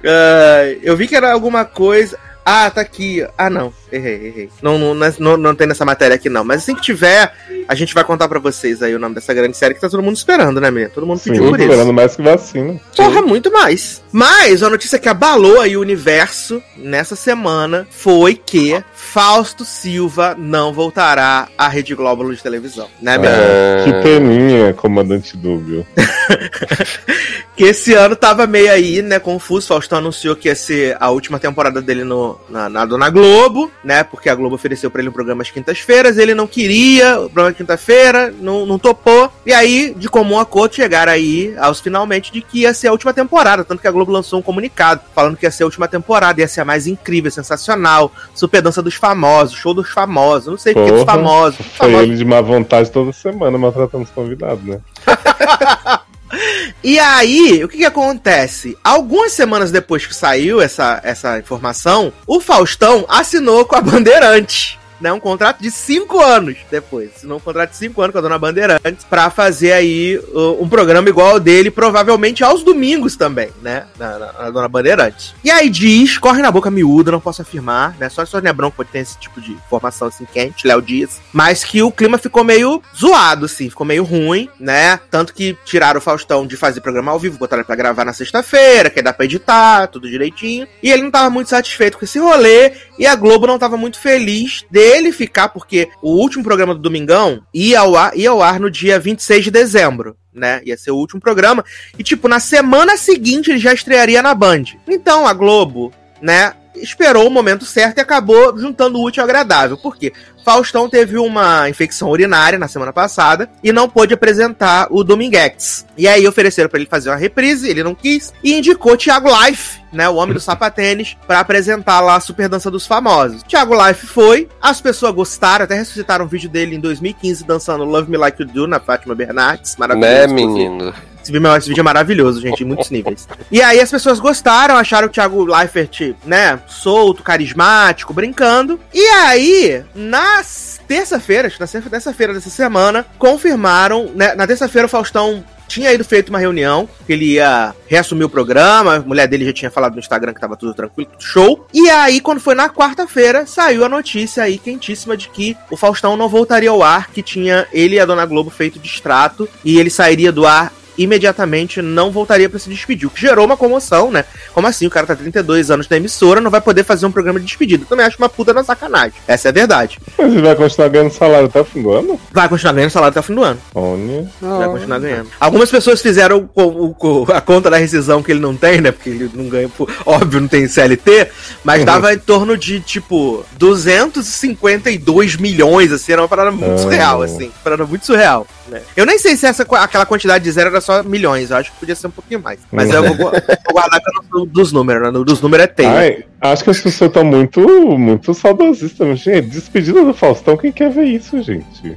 eu 0.82 0.96
vi 0.96 1.06
que 1.06 1.16
era 1.16 1.32
alguma 1.32 1.64
coisa. 1.64 2.18
Ah, 2.44 2.70
tá 2.70 2.80
aqui. 2.80 3.26
Ah, 3.38 3.48
não. 3.48 3.72
Errei, 3.90 4.26
errei. 4.26 4.50
Não, 4.60 4.78
não, 4.78 4.94
não, 5.18 5.36
não 5.36 5.54
tem 5.54 5.66
nessa 5.66 5.84
matéria 5.84 6.16
aqui, 6.16 6.28
não. 6.28 6.44
Mas 6.44 6.62
assim 6.62 6.74
que 6.74 6.80
tiver, 6.80 7.32
a 7.68 7.74
gente 7.74 7.94
vai 7.94 8.02
contar 8.02 8.28
pra 8.28 8.38
vocês 8.38 8.82
aí 8.82 8.94
o 8.94 8.98
nome 8.98 9.14
dessa 9.14 9.32
grande 9.32 9.56
série 9.56 9.74
que 9.74 9.80
tá 9.80 9.88
todo 9.88 10.02
mundo 10.02 10.16
esperando, 10.16 10.60
né, 10.60 10.70
menino? 10.70 10.90
Todo 10.92 11.06
mundo 11.06 11.18
Sim, 11.18 11.30
pediu 11.30 11.48
por 11.48 11.60
isso. 11.60 11.68
esperando 11.68 11.92
mais 11.92 12.16
que 12.16 12.22
vacina. 12.22 12.80
Porra, 12.96 13.20
Sim. 13.20 13.26
muito 13.26 13.52
mais. 13.52 14.02
Mas 14.10 14.62
a 14.62 14.70
notícia 14.70 14.98
que 14.98 15.08
abalou 15.08 15.60
aí 15.60 15.76
o 15.76 15.80
universo 15.80 16.62
nessa 16.76 17.14
semana 17.14 17.86
foi 17.90 18.34
que 18.34 18.82
Fausto 18.94 19.64
Silva 19.64 20.34
não 20.38 20.72
voltará 20.72 21.48
à 21.56 21.68
Rede 21.68 21.94
Globo 21.94 22.34
de 22.34 22.42
televisão, 22.42 22.88
né, 23.00 23.18
menino? 23.18 23.42
É, 23.42 23.84
que 23.84 23.92
peninha, 24.02 24.72
comandante 24.72 25.36
Dúbio. 25.36 25.86
que 27.56 27.64
esse 27.64 27.92
ano 27.94 28.16
tava 28.16 28.46
meio 28.46 28.72
aí, 28.72 29.02
né, 29.02 29.18
confuso. 29.18 29.68
Faustão 29.68 29.98
anunciou 29.98 30.34
que 30.34 30.48
ia 30.48 30.54
ser 30.54 30.96
a 30.98 31.10
última 31.10 31.38
temporada 31.38 31.82
dele 31.82 32.04
no, 32.04 32.31
na, 32.48 32.68
na 32.68 32.84
Dona 32.84 33.10
Globo 33.10 33.70
né? 33.82 34.04
Porque 34.04 34.28
a 34.28 34.34
Globo 34.34 34.54
ofereceu 34.54 34.90
para 34.90 35.00
ele 35.00 35.08
um 35.08 35.12
programa 35.12 35.42
às 35.42 35.50
quintas-feiras, 35.50 36.18
ele 36.18 36.34
não 36.34 36.46
queria, 36.46 37.20
o 37.20 37.30
programa 37.30 37.52
quinta-feira, 37.52 38.32
não, 38.40 38.66
não 38.66 38.78
topou. 38.78 39.30
E 39.44 39.52
aí, 39.52 39.94
de 39.96 40.08
comum 40.08 40.38
acordo, 40.38 40.74
chegaram 40.74 41.12
aí 41.12 41.54
aos 41.58 41.80
finalmente 41.80 42.32
de 42.32 42.40
que 42.40 42.60
ia 42.60 42.74
ser 42.74 42.88
a 42.88 42.92
última 42.92 43.12
temporada. 43.12 43.64
Tanto 43.64 43.80
que 43.80 43.88
a 43.88 43.90
Globo 43.90 44.12
lançou 44.12 44.38
um 44.38 44.42
comunicado 44.42 45.02
falando 45.14 45.36
que 45.36 45.46
ia 45.46 45.50
ser 45.50 45.64
a 45.64 45.66
última 45.66 45.88
temporada, 45.88 46.40
ia 46.40 46.48
ser 46.48 46.60
a 46.60 46.64
mais 46.64 46.86
incrível, 46.86 47.30
sensacional. 47.30 48.12
Super 48.34 48.62
dança 48.62 48.82
dos 48.82 48.94
famosos, 48.94 49.56
show 49.56 49.74
dos 49.74 49.90
famosos, 49.90 50.48
não 50.48 50.58
sei 50.58 50.72
o 50.72 50.84
que 50.84 50.92
dos 50.92 51.04
famosos. 51.04 51.56
Foi 51.76 51.86
famosos. 51.88 52.06
ele 52.06 52.16
de 52.16 52.24
má 52.24 52.40
vontade 52.40 52.90
toda 52.90 53.12
semana 53.12 53.56
maltratando 53.58 54.04
os 54.04 54.10
convidados, 54.10 54.64
né? 54.64 54.80
E 56.84 56.98
aí, 56.98 57.62
o 57.62 57.68
que, 57.68 57.78
que 57.78 57.84
acontece? 57.84 58.76
Algumas 58.82 59.32
semanas 59.32 59.70
depois 59.70 60.04
que 60.04 60.14
saiu 60.14 60.60
essa, 60.60 61.00
essa 61.04 61.38
informação, 61.38 62.12
o 62.26 62.40
Faustão 62.40 63.06
assinou 63.08 63.64
com 63.64 63.76
a 63.76 63.80
Bandeirante 63.80 64.81
né, 65.02 65.12
um 65.12 65.20
contrato 65.20 65.60
de 65.60 65.70
cinco 65.70 66.20
anos 66.20 66.56
depois. 66.70 67.10
Assinou 67.16 67.38
um 67.38 67.40
contrato 67.40 67.70
de 67.70 67.76
cinco 67.76 68.00
anos 68.00 68.12
com 68.12 68.18
a 68.18 68.22
Dona 68.22 68.38
Bandeirantes 68.38 69.04
pra 69.10 69.28
fazer 69.28 69.72
aí 69.72 70.16
uh, 70.16 70.62
um 70.62 70.68
programa 70.68 71.08
igual 71.08 71.32
ao 71.32 71.40
dele, 71.40 71.70
provavelmente 71.70 72.44
aos 72.44 72.62
domingos 72.62 73.16
também, 73.16 73.50
né, 73.60 73.84
na, 73.98 74.18
na, 74.18 74.32
na, 74.32 74.50
Dona 74.50 74.68
Bandeirantes. 74.68 75.34
E 75.42 75.50
aí 75.50 75.68
diz, 75.68 76.16
corre 76.18 76.40
na 76.40 76.50
boca 76.50 76.70
miúda, 76.70 77.10
não 77.10 77.20
posso 77.20 77.42
afirmar, 77.42 77.96
né, 77.98 78.08
só 78.08 78.22
a 78.22 78.26
Sônia 78.26 78.52
Branco 78.52 78.76
pode 78.76 78.90
ter 78.90 79.00
esse 79.00 79.18
tipo 79.18 79.40
de 79.40 79.52
informação 79.52 80.06
assim 80.06 80.24
quente, 80.24 80.66
Léo 80.66 80.80
Dias, 80.80 81.20
mas 81.32 81.64
que 81.64 81.82
o 81.82 81.90
clima 81.90 82.16
ficou 82.16 82.44
meio 82.44 82.80
zoado, 82.96 83.46
assim, 83.46 83.68
ficou 83.68 83.84
meio 83.84 84.04
ruim, 84.04 84.48
né, 84.60 85.00
tanto 85.10 85.34
que 85.34 85.56
tiraram 85.64 85.98
o 85.98 86.02
Faustão 86.02 86.46
de 86.46 86.56
fazer 86.56 86.80
programa 86.80 87.10
ao 87.10 87.18
vivo, 87.18 87.38
botaram 87.38 87.64
pra 87.64 87.74
gravar 87.74 88.04
na 88.04 88.12
sexta-feira, 88.12 88.88
que 88.88 89.02
dá 89.02 89.12
pra 89.12 89.24
editar, 89.24 89.88
tudo 89.88 90.08
direitinho, 90.08 90.68
e 90.80 90.92
ele 90.92 91.02
não 91.02 91.10
tava 91.10 91.28
muito 91.28 91.50
satisfeito 91.50 91.98
com 91.98 92.04
esse 92.04 92.18
rolê, 92.18 92.72
e 93.02 93.06
a 93.06 93.16
Globo 93.16 93.48
não 93.48 93.58
tava 93.58 93.76
muito 93.76 93.98
feliz 93.98 94.64
de 94.70 94.78
ele 94.78 95.10
ficar, 95.10 95.48
porque 95.48 95.88
o 96.00 96.12
último 96.12 96.44
programa 96.44 96.72
do 96.72 96.80
Domingão 96.80 97.42
ia 97.52 97.80
ao 97.80 97.96
ar, 97.96 98.16
ia 98.16 98.30
ao 98.30 98.40
ar 98.40 98.60
no 98.60 98.70
dia 98.70 98.96
26 98.96 99.46
de 99.46 99.50
dezembro. 99.50 100.16
Né? 100.32 100.62
Ia 100.64 100.76
ser 100.76 100.92
o 100.92 100.96
último 100.96 101.20
programa. 101.20 101.64
E, 101.98 102.04
tipo, 102.04 102.28
na 102.28 102.38
semana 102.38 102.96
seguinte 102.96 103.50
ele 103.50 103.58
já 103.58 103.74
estrearia 103.74 104.22
na 104.22 104.36
Band. 104.36 104.66
Então 104.86 105.26
a 105.26 105.32
Globo, 105.32 105.92
né, 106.22 106.54
esperou 106.82 107.26
o 107.26 107.30
momento 107.30 107.64
certo 107.64 107.98
e 107.98 108.00
acabou 108.00 108.58
juntando 108.58 108.98
o 108.98 109.04
útil 109.04 109.22
ao 109.22 109.28
agradável. 109.28 109.76
Por 109.76 109.96
quê? 109.96 110.12
Faustão 110.44 110.88
teve 110.88 111.16
uma 111.18 111.68
infecção 111.68 112.10
urinária 112.10 112.58
na 112.58 112.66
semana 112.66 112.92
passada 112.92 113.48
e 113.62 113.72
não 113.72 113.88
pôde 113.88 114.12
apresentar 114.12 114.88
o 114.90 115.04
Dominguex. 115.04 115.86
E 115.96 116.08
aí 116.08 116.26
ofereceram 116.26 116.68
para 116.68 116.80
ele 116.80 116.88
fazer 116.88 117.10
uma 117.10 117.16
reprise, 117.16 117.68
ele 117.68 117.84
não 117.84 117.94
quis, 117.94 118.32
e 118.42 118.54
indicou 118.54 118.96
Thiago 118.96 119.28
Life, 119.28 119.80
né, 119.92 120.08
o 120.08 120.16
homem 120.16 120.34
do 120.34 120.40
sapatênis, 120.40 121.16
para 121.26 121.40
apresentar 121.40 122.00
lá 122.00 122.16
a 122.16 122.20
Super 122.20 122.48
Dança 122.48 122.70
dos 122.70 122.86
Famosos. 122.86 123.42
Thiago 123.44 123.74
Life 123.86 124.06
foi, 124.06 124.48
as 124.60 124.80
pessoas 124.80 125.14
gostaram, 125.14 125.64
até 125.64 125.76
ressuscitaram 125.76 126.24
um 126.24 126.28
vídeo 126.28 126.50
dele 126.50 126.74
em 126.74 126.80
2015 126.80 127.44
dançando 127.44 127.84
Love 127.84 128.10
Me 128.10 128.16
Like 128.16 128.42
You 128.42 128.48
Do 128.48 128.66
na 128.66 128.80
Fátima 128.80 129.14
Bernardes, 129.14 129.76
maravilhoso. 129.76 130.12
Né, 130.12 130.26
menino? 130.26 130.92
Esse 131.22 131.30
vídeo, 131.30 131.56
esse 131.56 131.68
vídeo 131.68 131.80
é 131.80 131.84
maravilhoso, 131.84 132.40
gente, 132.40 132.64
em 132.64 132.66
muitos 132.66 132.90
níveis. 132.90 133.28
E 133.50 133.62
aí 133.62 133.80
as 133.80 133.90
pessoas 133.90 134.18
gostaram, 134.18 134.76
acharam 134.76 135.06
o 135.06 135.10
Thiago 135.10 135.44
Leifert, 135.44 136.14
né, 136.24 136.58
solto, 136.66 137.22
carismático, 137.22 138.12
brincando. 138.12 138.80
E 138.92 139.06
aí, 139.06 139.84
na 139.94 140.42
terça-feira, 140.88 141.46
acho 141.46 141.56
que 141.56 141.62
na 141.62 141.90
terça-feira 141.90 142.34
dessa 142.34 142.50
semana, 142.50 143.06
confirmaram, 143.18 144.10
né, 144.14 144.34
na 144.34 144.46
terça-feira 144.46 144.86
o 144.86 144.90
Faustão 144.90 145.44
tinha 145.68 145.90
ido 145.90 146.04
feito 146.04 146.28
uma 146.28 146.38
reunião, 146.38 146.86
que 147.06 147.12
ele 147.14 147.32
ia 147.34 147.74
reassumir 147.86 148.26
o 148.26 148.28
programa, 148.28 148.96
a 148.96 149.00
mulher 149.00 149.26
dele 149.26 149.46
já 149.46 149.54
tinha 149.54 149.70
falado 149.70 149.94
no 149.94 150.00
Instagram 150.00 150.34
que 150.34 150.40
tava 150.40 150.54
tudo 150.54 150.74
tranquilo, 150.74 151.08
tudo 151.12 151.22
show. 151.22 151.66
E 151.72 151.88
aí, 151.88 152.20
quando 152.20 152.40
foi 152.40 152.54
na 152.54 152.68
quarta-feira, 152.68 153.46
saiu 153.46 153.82
a 153.82 153.88
notícia 153.88 154.42
aí 154.42 154.58
quentíssima 154.58 155.16
de 155.16 155.30
que 155.30 155.56
o 155.70 155.76
Faustão 155.76 156.14
não 156.14 156.28
voltaria 156.28 156.68
ao 156.68 156.82
ar, 156.82 157.10
que 157.10 157.22
tinha 157.22 157.66
ele 157.72 157.94
e 157.94 158.00
a 158.00 158.04
Dona 158.04 158.26
Globo 158.26 158.50
feito 158.50 158.78
distrato, 158.78 159.48
e 159.64 159.78
ele 159.78 159.88
sairia 159.88 160.30
do 160.30 160.46
ar 160.46 160.70
imediatamente 160.96 161.80
não 161.80 162.10
voltaria 162.10 162.48
para 162.48 162.58
se 162.58 162.68
despedir, 162.68 163.06
o 163.06 163.10
que 163.10 163.20
gerou 163.20 163.44
uma 163.44 163.56
comoção, 163.56 164.10
né? 164.10 164.24
Como 164.52 164.66
assim? 164.66 164.86
O 164.86 164.90
cara 164.90 165.06
tá 165.06 165.16
32 165.16 165.70
anos 165.70 165.88
na 165.88 165.96
emissora, 165.96 166.40
não 166.40 166.50
vai 166.50 166.60
poder 166.60 166.84
fazer 166.84 167.06
um 167.06 167.12
programa 167.12 167.40
de 167.40 167.46
despedida. 167.46 167.84
Também 167.88 168.06
acho 168.06 168.18
uma 168.18 168.28
puta 168.28 168.52
na 168.52 168.64
sacanagem. 168.64 169.14
Essa 169.26 169.48
é 169.48 169.50
a 169.50 169.52
verdade. 169.52 169.98
Mas 170.18 170.32
ele 170.32 170.42
vai 170.42 170.54
continuar 170.54 170.88
ganhando 170.88 171.12
salário 171.12 171.46
até 171.46 171.60
o 171.60 171.64
fim 171.64 171.82
do 171.82 171.92
ano? 171.92 172.20
Vai 172.32 172.48
continuar 172.48 172.72
ganhando 172.72 172.90
salário 172.90 173.10
até 173.10 173.20
o 173.20 173.22
fim 173.22 173.34
do 173.34 173.42
ano. 173.42 173.58
Olha. 173.74 174.28
Vai 174.40 174.68
continuar 174.68 174.98
ganhando. 174.98 175.28
Algumas 175.40 175.70
pessoas 175.70 176.00
fizeram 176.00 176.48
o, 176.54 176.62
o, 176.62 176.96
o, 176.98 177.32
a 177.32 177.40
conta 177.40 177.70
da 177.70 177.76
rescisão 177.76 178.22
que 178.22 178.32
ele 178.32 178.40
não 178.40 178.56
tem, 178.56 178.80
né? 178.80 178.92
Porque 178.92 179.10
ele 179.10 179.30
não 179.34 179.48
ganha, 179.48 179.70
óbvio, 180.04 180.40
não 180.40 180.48
tem 180.48 180.68
CLT, 180.68 181.28
mas 181.64 181.80
uhum. 181.80 181.86
dava 181.86 182.12
em 182.12 182.18
torno 182.18 182.56
de, 182.56 182.80
tipo, 182.80 183.44
252 183.52 185.36
milhões, 185.36 185.92
assim, 185.92 186.12
era 186.12 186.22
uma 186.22 186.28
parada 186.28 186.50
muito 186.50 186.70
uhum. 186.70 186.78
surreal, 186.78 187.22
assim. 187.22 187.46
Uma 187.46 187.62
parada 187.64 187.86
muito 187.86 188.04
surreal. 188.04 188.46
Né? 188.68 188.80
Eu 188.96 189.04
nem 189.06 189.18
sei 189.18 189.36
se 189.36 189.46
essa, 189.46 189.62
aquela 189.62 190.06
quantidade 190.06 190.44
de 190.44 190.50
zero 190.50 190.70
era 190.70 190.80
só 190.82 191.02
milhões, 191.02 191.50
eu 191.50 191.56
acho 191.56 191.72
que 191.72 191.78
podia 191.78 191.94
ser 191.94 192.08
um 192.08 192.10
pouquinho 192.10 192.40
mais. 192.40 192.60
Mas 192.70 192.90
eu 192.90 193.02
vou, 193.02 193.16
vou 193.16 193.32
guardar 193.72 194.00
dos 194.48 194.72
números, 194.72 195.02
né? 195.02 195.24
Dos 195.24 195.40
números 195.40 195.64
é 195.64 195.66
tem. 195.66 196.24
acho 196.40 196.64
que 196.64 196.70
as 196.70 196.80
pessoas 196.80 197.10
estão 197.10 197.24
muito, 197.24 197.60
muito 197.98 198.34
saudosistas. 198.34 199.20
Gente, 199.20 199.48
despedida 199.48 200.04
do 200.04 200.12
Faustão, 200.12 200.56
quem 200.56 200.72
quer 200.72 200.90
ver 200.90 201.04
isso, 201.04 201.42
gente? 201.42 201.96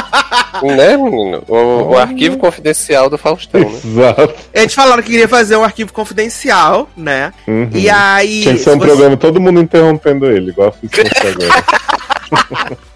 né, 0.62 0.96
menino? 0.96 1.42
O, 1.48 1.92
o, 1.92 1.98
arquivo 1.98 2.36
confidencial 2.38 3.10
do 3.10 3.18
Faustão, 3.18 3.60
né? 3.60 3.80
Exato. 3.84 4.34
Eles 4.52 4.74
falaram 4.74 5.02
que 5.02 5.10
queria 5.10 5.28
fazer 5.28 5.56
um 5.56 5.64
arquivo 5.64 5.92
confidencial, 5.92 6.88
né? 6.96 7.32
Uhum. 7.46 7.70
E 7.74 7.88
aí. 7.90 8.42
Tinha 8.42 8.54
que 8.54 8.60
ser 8.60 8.70
um 8.70 8.78
você... 8.78 8.86
programa, 8.86 9.16
todo 9.16 9.40
mundo 9.40 9.60
interrompendo 9.60 10.26
ele, 10.26 10.50
igual 10.50 10.68
a 10.68 11.28
agora. 11.28 11.64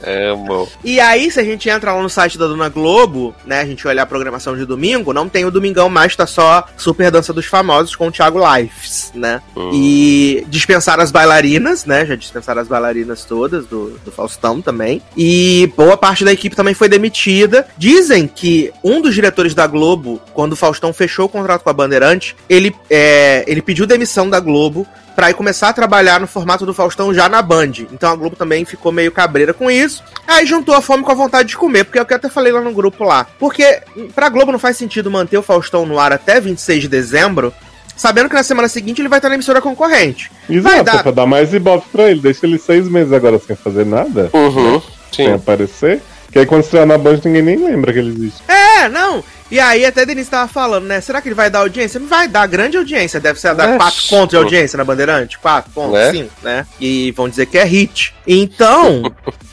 É, 0.03 0.31
amor. 0.31 0.68
E 0.85 1.01
aí, 1.01 1.31
se 1.31 1.40
a 1.40 1.44
gente 1.44 1.68
entra 1.68 1.92
lá 1.92 2.03
no 2.03 2.09
site 2.09 2.38
da 2.38 2.46
Dona 2.46 2.68
Globo, 2.68 3.35
né, 3.44 3.61
a 3.61 3.66
gente 3.66 3.87
olhar 3.87 4.03
a 4.03 4.07
programação 4.07 4.57
de 4.57 4.64
domingo, 4.64 5.12
não 5.12 5.29
tem 5.29 5.44
o 5.44 5.51
Domingão 5.51 5.88
mais, 5.88 6.14
tá 6.14 6.27
só 6.27 6.66
Super 6.77 7.11
Dança 7.11 7.33
dos 7.33 7.46
Famosos 7.46 7.96
com 7.96 8.09
o 8.09 8.12
Thiago 8.12 8.38
Lives, 8.38 9.11
né? 9.14 9.42
Hum. 9.57 9.70
E 9.72 10.46
dispensaram 10.49 11.03
as 11.03 11.11
bailarinas, 11.11 11.85
né? 11.85 12.07
Já 12.07 12.14
dispensaram 12.14 12.61
as 12.61 12.68
bailarinas 12.68 13.25
todas 13.25 13.66
do, 13.66 13.99
do 14.05 14.12
Faustão 14.12 14.61
também. 14.61 15.03
E 15.16 15.72
boa 15.77 15.96
parte 15.96 16.25
da 16.25 16.33
equipe 16.33 16.57
também 16.57 16.75
foi 16.75 16.88
demitida. 16.88 17.66
Dizem 17.77 18.29
que 18.29 18.72
um 18.85 19.01
dos 19.01 19.14
diretores 19.14 19.55
da 19.55 19.66
Globo, 19.66 20.20
quando 20.33 20.53
o 20.53 20.57
Faustão 20.57 20.92
fechou 20.92 21.27
o 21.27 21.29
contrato 21.29 21.62
com 21.62 21.70
a 21.70 21.72
Bandeirante, 21.72 22.37
ele, 22.49 22.75
é, 22.88 23.44
ele 23.46 23.62
pediu 23.62 23.87
demissão 23.87 24.29
da 24.29 24.40
Globo 24.40 24.87
pra 25.16 25.31
ir 25.31 25.35
começar 25.35 25.70
a 25.70 25.72
trabalhar 25.72 26.20
no 26.20 26.26
formato 26.26 26.66
do 26.66 26.74
Faustão 26.74 27.12
já 27.12 27.26
na 27.26 27.40
Band. 27.40 27.72
Então 27.90 28.12
a 28.12 28.14
Globo 28.14 28.37
também 28.37 28.66
ficou 28.66 28.92
meio 28.92 29.11
cabreira 29.11 29.55
com 29.55 29.70
isso. 29.70 30.05
Aí 30.29 30.44
juntou 30.44 30.74
a 30.74 30.83
fome 30.83 31.02
com 31.02 31.11
a 31.11 31.14
vontade 31.14 31.48
de 31.48 31.57
comer, 31.57 31.85
porque 31.85 31.98
é 31.98 32.02
o 32.02 32.05
que 32.05 32.12
eu 32.12 32.18
até 32.18 32.29
falei 32.29 32.52
lá 32.52 32.61
no 32.61 32.72
grupo 32.72 33.02
lá. 33.02 33.26
Porque 33.38 33.81
pra 34.14 34.29
Globo 34.29 34.52
não 34.52 34.59
faz 34.59 34.76
sentido 34.76 35.11
manter 35.11 35.38
o 35.38 35.42
Faustão 35.42 35.87
no 35.87 35.98
ar 35.98 36.12
até 36.12 36.38
26 36.38 36.83
de 36.83 36.88
dezembro, 36.88 37.52
sabendo 37.96 38.29
que 38.29 38.35
na 38.35 38.42
semana 38.42 38.68
seguinte 38.68 39.00
ele 39.00 39.09
vai 39.09 39.18
estar 39.18 39.31
na 39.31 39.37
emissora 39.37 39.62
concorrente. 39.62 40.31
Exato, 40.50 40.74
vai 40.76 40.85
dar... 40.85 41.02
pra 41.02 41.12
dar 41.12 41.26
mais 41.26 41.55
ibope 41.55 41.88
pra 41.90 42.11
ele. 42.11 42.20
Deixa 42.20 42.46
ele 42.46 42.59
seis 42.59 42.87
meses 42.87 43.12
agora 43.12 43.38
sem 43.38 43.57
fazer 43.57 43.87
nada. 43.87 44.29
Uhum, 44.35 44.74
né? 44.74 44.83
Sem 45.11 45.33
aparecer. 45.33 46.02
Que 46.31 46.41
aí 46.41 46.47
quando 46.47 46.62
estrear 46.62 46.87
na 46.87 46.99
Band 46.99 47.21
ninguém 47.25 47.43
nem 47.43 47.57
lembra 47.57 47.93
que 47.93 47.99
ele 47.99 48.11
existe. 48.11 48.43
É, 48.49 48.89
não. 48.89 49.23
E 49.51 49.61
aí 49.61 49.85
até 49.85 50.05
Denise 50.05 50.29
tava 50.29 50.49
falando, 50.49 50.87
né? 50.87 51.01
Será 51.01 51.21
que 51.21 51.29
ele 51.29 51.35
vai 51.35 51.49
dar 51.49 51.61
audiência? 51.61 52.01
Não 52.01 52.09
vai 52.09 52.27
dar 52.27 52.47
grande 52.47 52.77
audiência. 52.77 53.21
Deve 53.21 53.41
ser 53.41 53.55
dar 53.55 53.77
4 53.77 54.09
pontos 54.09 54.31
de 54.31 54.37
audiência 54.37 54.77
na 54.77 54.85
Bandeirante. 54.85 55.39
4 55.39 55.71
pontos, 55.71 55.93
né? 55.93 56.11
sim, 56.11 56.31
né? 56.43 56.67
E 56.81 57.12
vão 57.12 57.29
dizer 57.29 57.47
que 57.47 57.57
é 57.57 57.65
hit. 57.65 58.12
Então, 58.27 59.03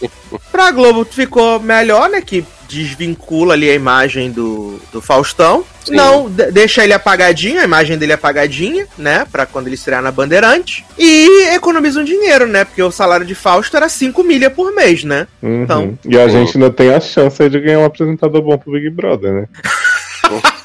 pra 0.52 0.72
Globo 0.72 1.06
ficou 1.06 1.60
melhor, 1.60 2.10
né? 2.10 2.22
Que 2.22 2.44
desvincula 2.74 3.54
ali 3.54 3.70
a 3.70 3.74
imagem 3.76 4.32
do, 4.32 4.80
do 4.92 5.02
Faustão. 5.02 5.64
Sim. 5.86 5.96
Não, 5.96 6.30
deixa 6.30 6.84
ele 6.84 6.94
apagadinho, 6.94 7.60
a 7.60 7.64
imagem 7.64 7.98
dele 7.98 8.14
apagadinha, 8.14 8.88
né? 8.98 9.26
Pra 9.32 9.46
quando 9.46 9.68
ele 9.68 9.76
estrear 9.76 10.02
na 10.02 10.12
Bandeirante. 10.12 10.86
E 10.98 11.54
economiza 11.54 12.00
um 12.00 12.04
dinheiro, 12.04 12.48
né? 12.48 12.64
Porque 12.64 12.82
o 12.82 12.92
salário 12.92 13.26
de 13.26 13.36
Fausto 13.36 13.76
era 13.76 13.90
5 13.90 14.24
milha 14.24 14.50
por 14.50 14.74
mês, 14.74 15.04
né? 15.04 15.28
Uhum. 15.42 15.64
Então. 15.64 16.00
E 16.06 16.18
a 16.18 16.28
gente 16.28 16.58
ainda 16.58 16.72
tem 16.72 16.94
a 16.94 17.00
chance 17.00 17.50
de 17.50 17.60
ganhar 17.60 17.80
um 17.80 17.86
apresentador 17.86 18.42
bom 18.42 18.58
pro 18.58 18.72
Big 18.72 18.90
Brother, 18.90 19.34
né? 19.34 19.48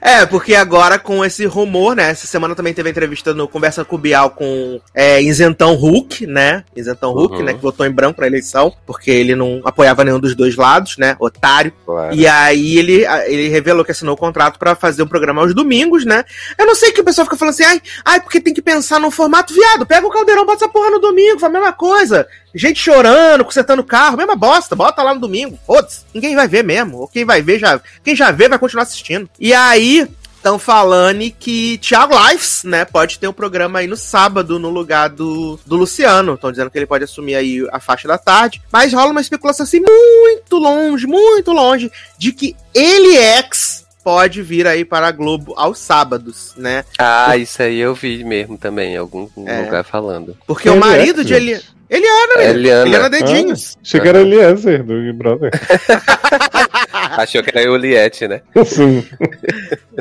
É, 0.00 0.24
porque 0.26 0.54
agora 0.54 0.98
com 0.98 1.24
esse 1.24 1.44
rumor, 1.46 1.96
né? 1.96 2.10
Essa 2.10 2.26
semana 2.26 2.54
também 2.54 2.72
teve 2.74 2.90
entrevista 2.90 3.34
no 3.34 3.48
Conversa 3.48 3.84
com 3.84 3.96
o 3.96 3.98
Bial 3.98 4.30
com 4.30 4.80
é, 4.94 5.20
Isentão 5.22 5.74
Hulk, 5.74 6.26
né? 6.26 6.64
Isentão 6.76 7.12
Hulk, 7.12 7.36
Uhum. 7.36 7.42
né? 7.44 7.54
Que 7.54 7.60
votou 7.60 7.84
em 7.86 7.90
branco 7.90 8.20
na 8.20 8.26
eleição, 8.26 8.72
porque 8.86 9.10
ele 9.10 9.34
não 9.34 9.60
apoiava 9.64 10.04
nenhum 10.04 10.20
dos 10.20 10.34
dois 10.34 10.56
lados, 10.56 10.96
né? 10.98 11.16
Otário. 11.18 11.72
Claro. 11.84 12.14
E 12.14 12.26
aí 12.26 12.78
ele, 12.78 13.04
ele 13.26 13.48
revelou 13.48 13.84
que 13.84 13.90
assinou 13.92 14.14
o 14.14 14.18
contrato 14.18 14.58
pra 14.58 14.74
fazer 14.74 15.02
um 15.02 15.06
programa 15.08 15.42
aos 15.42 15.54
domingos, 15.54 16.04
né? 16.04 16.24
Eu 16.58 16.66
não 16.66 16.74
sei 16.74 16.92
que 16.92 17.00
o 17.00 17.04
pessoal 17.04 17.24
fica 17.24 17.36
falando 17.36 17.54
assim, 17.54 17.64
ai, 17.64 17.82
ai, 18.04 18.20
porque 18.20 18.40
tem 18.40 18.54
que 18.54 18.62
pensar 18.62 19.00
num 19.00 19.10
formato 19.10 19.52
viado. 19.54 19.86
Pega 19.86 20.06
o 20.06 20.10
caldeirão, 20.10 20.46
bota 20.46 20.64
essa 20.64 20.72
porra 20.72 20.90
no 20.90 20.98
domingo, 20.98 21.38
faz 21.38 21.50
a 21.54 21.58
mesma 21.58 21.72
coisa. 21.72 22.26
Gente 22.54 22.80
chorando, 22.80 23.44
consertando 23.44 23.84
carro, 23.84 24.16
mesma 24.16 24.34
bosta, 24.34 24.74
bota 24.74 25.02
lá 25.02 25.14
no 25.14 25.20
domingo. 25.20 25.58
Foda-se, 25.66 26.04
ninguém 26.14 26.34
vai 26.34 26.48
ver 26.48 26.64
mesmo. 26.64 26.98
Ou 26.98 27.08
quem 27.08 27.24
vai 27.24 27.42
ver, 27.42 27.58
já. 27.58 27.80
Quem 28.02 28.16
já 28.16 28.30
vê 28.30 28.48
vai 28.48 28.58
continuar 28.58 28.82
assistindo. 28.84 29.28
E 29.38 29.52
aí. 29.52 30.06
Estão 30.38 30.56
falando 30.56 31.28
que 31.32 31.78
Thiago 31.78 32.14
Lives, 32.16 32.62
né, 32.62 32.84
pode 32.84 33.18
ter 33.18 33.26
um 33.26 33.32
programa 33.32 33.80
aí 33.80 33.88
no 33.88 33.96
sábado, 33.96 34.56
no 34.56 34.70
lugar 34.70 35.08
do, 35.08 35.58
do 35.66 35.74
Luciano. 35.74 36.34
Estão 36.34 36.52
dizendo 36.52 36.70
que 36.70 36.78
ele 36.78 36.86
pode 36.86 37.02
assumir 37.02 37.34
aí 37.34 37.66
a 37.72 37.80
faixa 37.80 38.06
da 38.06 38.16
tarde. 38.16 38.62
Mas 38.72 38.92
rola 38.92 39.10
uma 39.10 39.20
especulação 39.20 39.64
assim 39.64 39.80
muito 39.80 40.56
longe, 40.56 41.08
muito 41.08 41.50
longe, 41.50 41.90
de 42.16 42.30
que 42.30 42.54
ele 42.72 43.16
ex 43.16 43.84
pode 44.04 44.40
vir 44.40 44.66
aí 44.66 44.84
para 44.84 45.08
a 45.08 45.12
Globo 45.12 45.54
aos 45.56 45.80
sábados, 45.80 46.54
né? 46.56 46.84
Ah, 46.98 47.36
isso 47.36 47.60
aí 47.60 47.78
eu 47.78 47.94
vi 47.94 48.22
mesmo 48.22 48.56
também, 48.56 48.94
em 48.94 48.96
algum 48.96 49.28
É. 49.44 49.62
lugar 49.62 49.84
falando. 49.84 50.34
Porque 50.46 50.68
o 50.70 50.72
Ele 50.74 50.80
marido 50.80 51.20
é, 51.20 51.24
de 51.24 51.34
Eli... 51.34 51.60
Eliana, 51.88 52.36
menino. 52.36 52.58
Eliana. 52.58 52.82
Eliana 52.82 53.08
Dedinhos. 53.08 53.78
Achei 53.82 54.00
que 54.00 54.08
era 54.08 54.20
Eliezer 54.20 54.82
do 54.82 54.94
Big 55.00 55.12
Brother. 55.12 55.50
Achou 57.16 57.42
que 57.42 57.50
era 57.50 57.62
Juliette, 57.62 58.28
né? 58.28 58.40
Sim. 58.64 59.04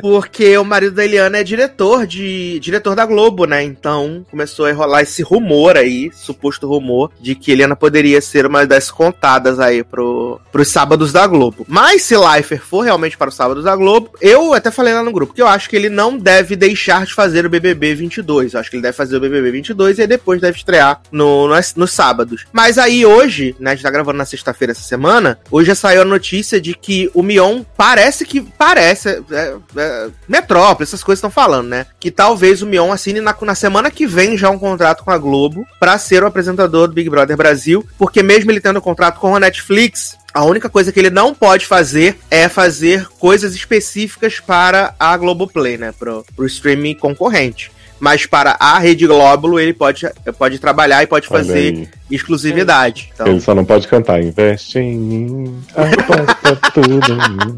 Porque 0.01 0.57
o 0.57 0.63
marido 0.63 0.95
da 0.95 1.05
Eliana 1.05 1.39
é 1.39 1.43
diretor 1.43 2.05
de 2.05 2.59
diretor 2.59 2.95
da 2.95 3.05
Globo, 3.05 3.45
né? 3.45 3.63
Então 3.63 4.25
começou 4.29 4.65
a 4.65 4.73
rolar 4.73 5.01
esse 5.01 5.21
rumor 5.21 5.77
aí, 5.77 6.11
suposto 6.13 6.67
rumor, 6.67 7.11
de 7.19 7.35
que 7.35 7.51
Eliana 7.51 7.75
poderia 7.75 8.21
ser 8.21 8.45
uma 8.45 8.65
das 8.65 8.91
contadas 8.91 9.59
aí 9.59 9.83
pro, 9.83 10.39
pros 10.51 10.67
sábados 10.67 11.11
da 11.11 11.25
Globo. 11.25 11.65
Mas 11.67 12.03
se 12.03 12.15
Leifert 12.15 12.61
for 12.61 12.81
realmente 12.81 13.17
para 13.17 13.29
os 13.29 13.35
sábados 13.35 13.63
da 13.63 13.75
Globo, 13.75 14.11
eu 14.21 14.53
até 14.53 14.69
falei 14.71 14.93
lá 14.93 15.03
no 15.03 15.11
grupo 15.11 15.33
que 15.33 15.41
eu 15.41 15.47
acho 15.47 15.69
que 15.69 15.75
ele 15.75 15.89
não 15.89 16.17
deve 16.17 16.55
deixar 16.55 17.05
de 17.05 17.13
fazer 17.13 17.45
o 17.45 17.49
BBB 17.49 17.95
22. 17.95 18.53
Eu 18.53 18.59
acho 18.59 18.69
que 18.69 18.75
ele 18.75 18.83
deve 18.83 18.95
fazer 18.95 19.17
o 19.17 19.19
BBB 19.19 19.51
22 19.51 19.97
e 19.97 20.01
aí 20.01 20.07
depois 20.07 20.41
deve 20.41 20.57
estrear 20.57 21.01
no, 21.11 21.47
nos, 21.47 21.75
nos 21.75 21.91
sábados. 21.91 22.45
Mas 22.51 22.77
aí 22.77 23.05
hoje, 23.05 23.55
né, 23.59 23.71
a 23.71 23.75
gente 23.75 23.83
tá 23.83 23.91
gravando 23.91 24.17
na 24.17 24.25
sexta-feira 24.25 24.71
essa 24.71 24.81
semana, 24.81 25.39
hoje 25.49 25.67
já 25.67 25.75
saiu 25.75 26.01
a 26.01 26.05
notícia 26.05 26.59
de 26.59 26.73
que 26.73 26.96
o 27.13 27.21
Mion 27.21 27.63
parece 27.75 28.25
que. 28.25 28.41
Parece. 28.41 29.23
é, 29.31 29.55
é, 29.75 30.09
Metrópole, 30.27 30.83
essas 30.83 31.03
coisas 31.03 31.19
estão 31.19 31.31
falando, 31.31 31.67
né? 31.67 31.85
Que 31.99 32.09
talvez 32.09 32.61
o 32.61 32.65
Mion 32.65 32.91
assine 32.91 33.21
na, 33.21 33.35
na 33.41 33.55
semana 33.55 33.91
que 33.91 34.07
vem 34.07 34.37
já 34.37 34.49
um 34.49 34.59
contrato 34.59 35.03
com 35.03 35.11
a 35.11 35.17
Globo 35.17 35.65
pra 35.79 35.97
ser 35.97 36.23
o 36.23 36.27
apresentador 36.27 36.87
do 36.87 36.93
Big 36.93 37.09
Brother 37.09 37.37
Brasil, 37.37 37.85
porque 37.97 38.23
mesmo 38.23 38.51
ele 38.51 38.61
tendo 38.61 38.79
um 38.79 38.81
contrato 38.81 39.19
com 39.19 39.35
a 39.35 39.39
Netflix. 39.39 40.17
A 40.33 40.43
única 40.43 40.69
coisa 40.69 40.91
que 40.91 40.99
ele 40.99 41.09
não 41.09 41.33
pode 41.33 41.65
fazer 41.65 42.17
é 42.29 42.47
fazer 42.47 43.07
coisas 43.19 43.55
específicas 43.55 44.39
para 44.39 44.93
a 44.99 45.17
Globoplay, 45.17 45.77
né? 45.77 45.93
Pro, 45.97 46.23
pro 46.35 46.45
streaming 46.45 46.95
concorrente. 46.95 47.71
Mas 47.99 48.25
para 48.25 48.55
a 48.59 48.77
Rede 48.77 49.07
Glóbulo 49.07 49.59
ele 49.59 49.73
pode, 49.73 50.07
pode 50.37 50.59
trabalhar 50.59 51.01
e 51.01 51.07
pode 51.07 51.27
Olha 51.31 51.43
fazer 51.43 51.57
aí. 51.57 51.89
Exclusividade. 52.15 53.09
Então, 53.13 53.27
Ele 53.27 53.39
só 53.39 53.53
não 53.55 53.65
pode 53.65 53.87
cantar. 53.87 54.21
Investe 54.21 54.79
em 54.79 54.97
mim, 54.97 55.63
aposta 55.75 56.55
tudo 56.73 57.11
em 57.13 57.45
mim. 57.45 57.55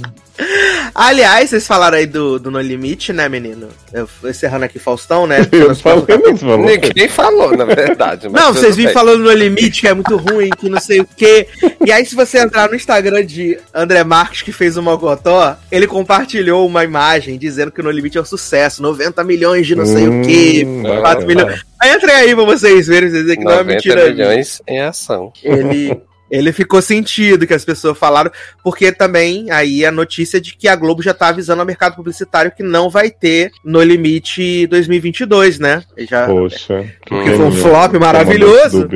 Aliás, 0.96 1.50
vocês 1.50 1.68
falaram 1.68 1.98
aí 1.98 2.06
do, 2.06 2.40
do 2.40 2.50
No 2.50 2.60
Limite, 2.62 3.12
né, 3.14 3.28
menino? 3.28 3.68
Eu, 3.94 4.08
encerrando 4.26 4.66
aqui 4.66 4.80
Faustão, 4.80 5.28
né? 5.28 5.40
Eu 5.52 5.76
falei 5.76 6.18
nisso, 6.18 6.46
falou. 6.46 6.66
Ninguém 6.66 7.10
falou, 7.10 7.56
na 7.58 7.66
verdade. 7.66 8.30
mas 8.30 8.42
Não, 8.42 8.54
vocês 8.54 8.76
vêm 8.76 8.88
falando 8.90 9.24
no 9.24 9.32
limite, 9.32 9.82
que 9.82 9.88
é 9.88 9.94
muito 9.94 10.16
ruim, 10.18 10.50
que 10.50 10.70
não 10.70 10.80
sei 10.80 11.02
o 11.02 11.08
quê. 11.16 11.48
E 11.86 11.92
aí, 11.92 12.06
se 12.06 12.16
você 12.16 12.40
entrar 12.40 12.70
no 12.70 12.76
Instagram 12.76 13.26
de 13.26 13.58
André 13.74 14.04
Marques, 14.04 14.42
que 14.42 14.52
fez 14.52 14.78
o 14.78 14.82
Mocotó, 14.82 15.58
ele 15.72 15.88
compartilhou 15.88 16.66
uma 16.66 16.84
imagem 16.84 17.38
dizendo 17.38 17.72
que 17.72 17.82
o 17.82 17.84
No 17.84 17.92
Limite 17.92 18.18
é 18.18 18.22
um 18.22 18.26
sucesso. 18.26 18.82
90 18.82 19.24
milhões 19.24 19.68
de 19.68 19.76
não 19.76 19.86
sei 19.86 20.08
o 20.08 20.22
quê, 20.22 20.64
Hum, 20.66 20.84
4 20.84 21.02
vai, 21.02 21.26
milhões. 21.26 21.69
Vai. 21.80 21.90
Aí 21.90 21.96
entrei 21.96 22.16
aí 22.16 22.36
pra 22.36 22.44
vocês 22.44 22.88
verem, 22.88 23.10
vocês 23.10 23.24
dizem 23.24 23.38
que 23.40 23.44
não 23.46 23.52
é 23.52 23.58
90 23.58 23.74
mentira. 23.74 24.10
milhões 24.10 24.62
em 24.68 24.82
ação. 24.82 25.32
Ele, 25.44 26.02
ele 26.32 26.52
ficou 26.52 26.82
sentido 26.82 27.46
que 27.48 27.54
as 27.54 27.66
pessoas 27.66 27.98
falaram, 27.98 28.32
porque 28.64 28.92
também 28.92 29.50
aí 29.52 29.86
a 29.86 29.92
notícia 29.92 30.40
de 30.40 30.56
que 30.56 30.68
a 30.68 30.76
Globo 30.76 31.02
já 31.02 31.14
tá 31.14 31.28
avisando 31.30 31.62
ao 31.62 31.66
mercado 31.68 31.96
publicitário 31.96 32.52
que 32.52 32.64
não 32.64 32.90
vai 32.90 33.10
ter 33.10 33.52
No 33.64 33.82
Limite 33.82 34.68
2022, 34.68 35.60
né? 35.60 35.84
Ele 35.98 36.08
Já, 36.08 36.26
Poxa. 36.28 36.86
Porque 37.08 37.32
foi 37.32 37.46
um 37.46 37.52
flop 37.52 37.94
maravilhoso. 37.96 38.88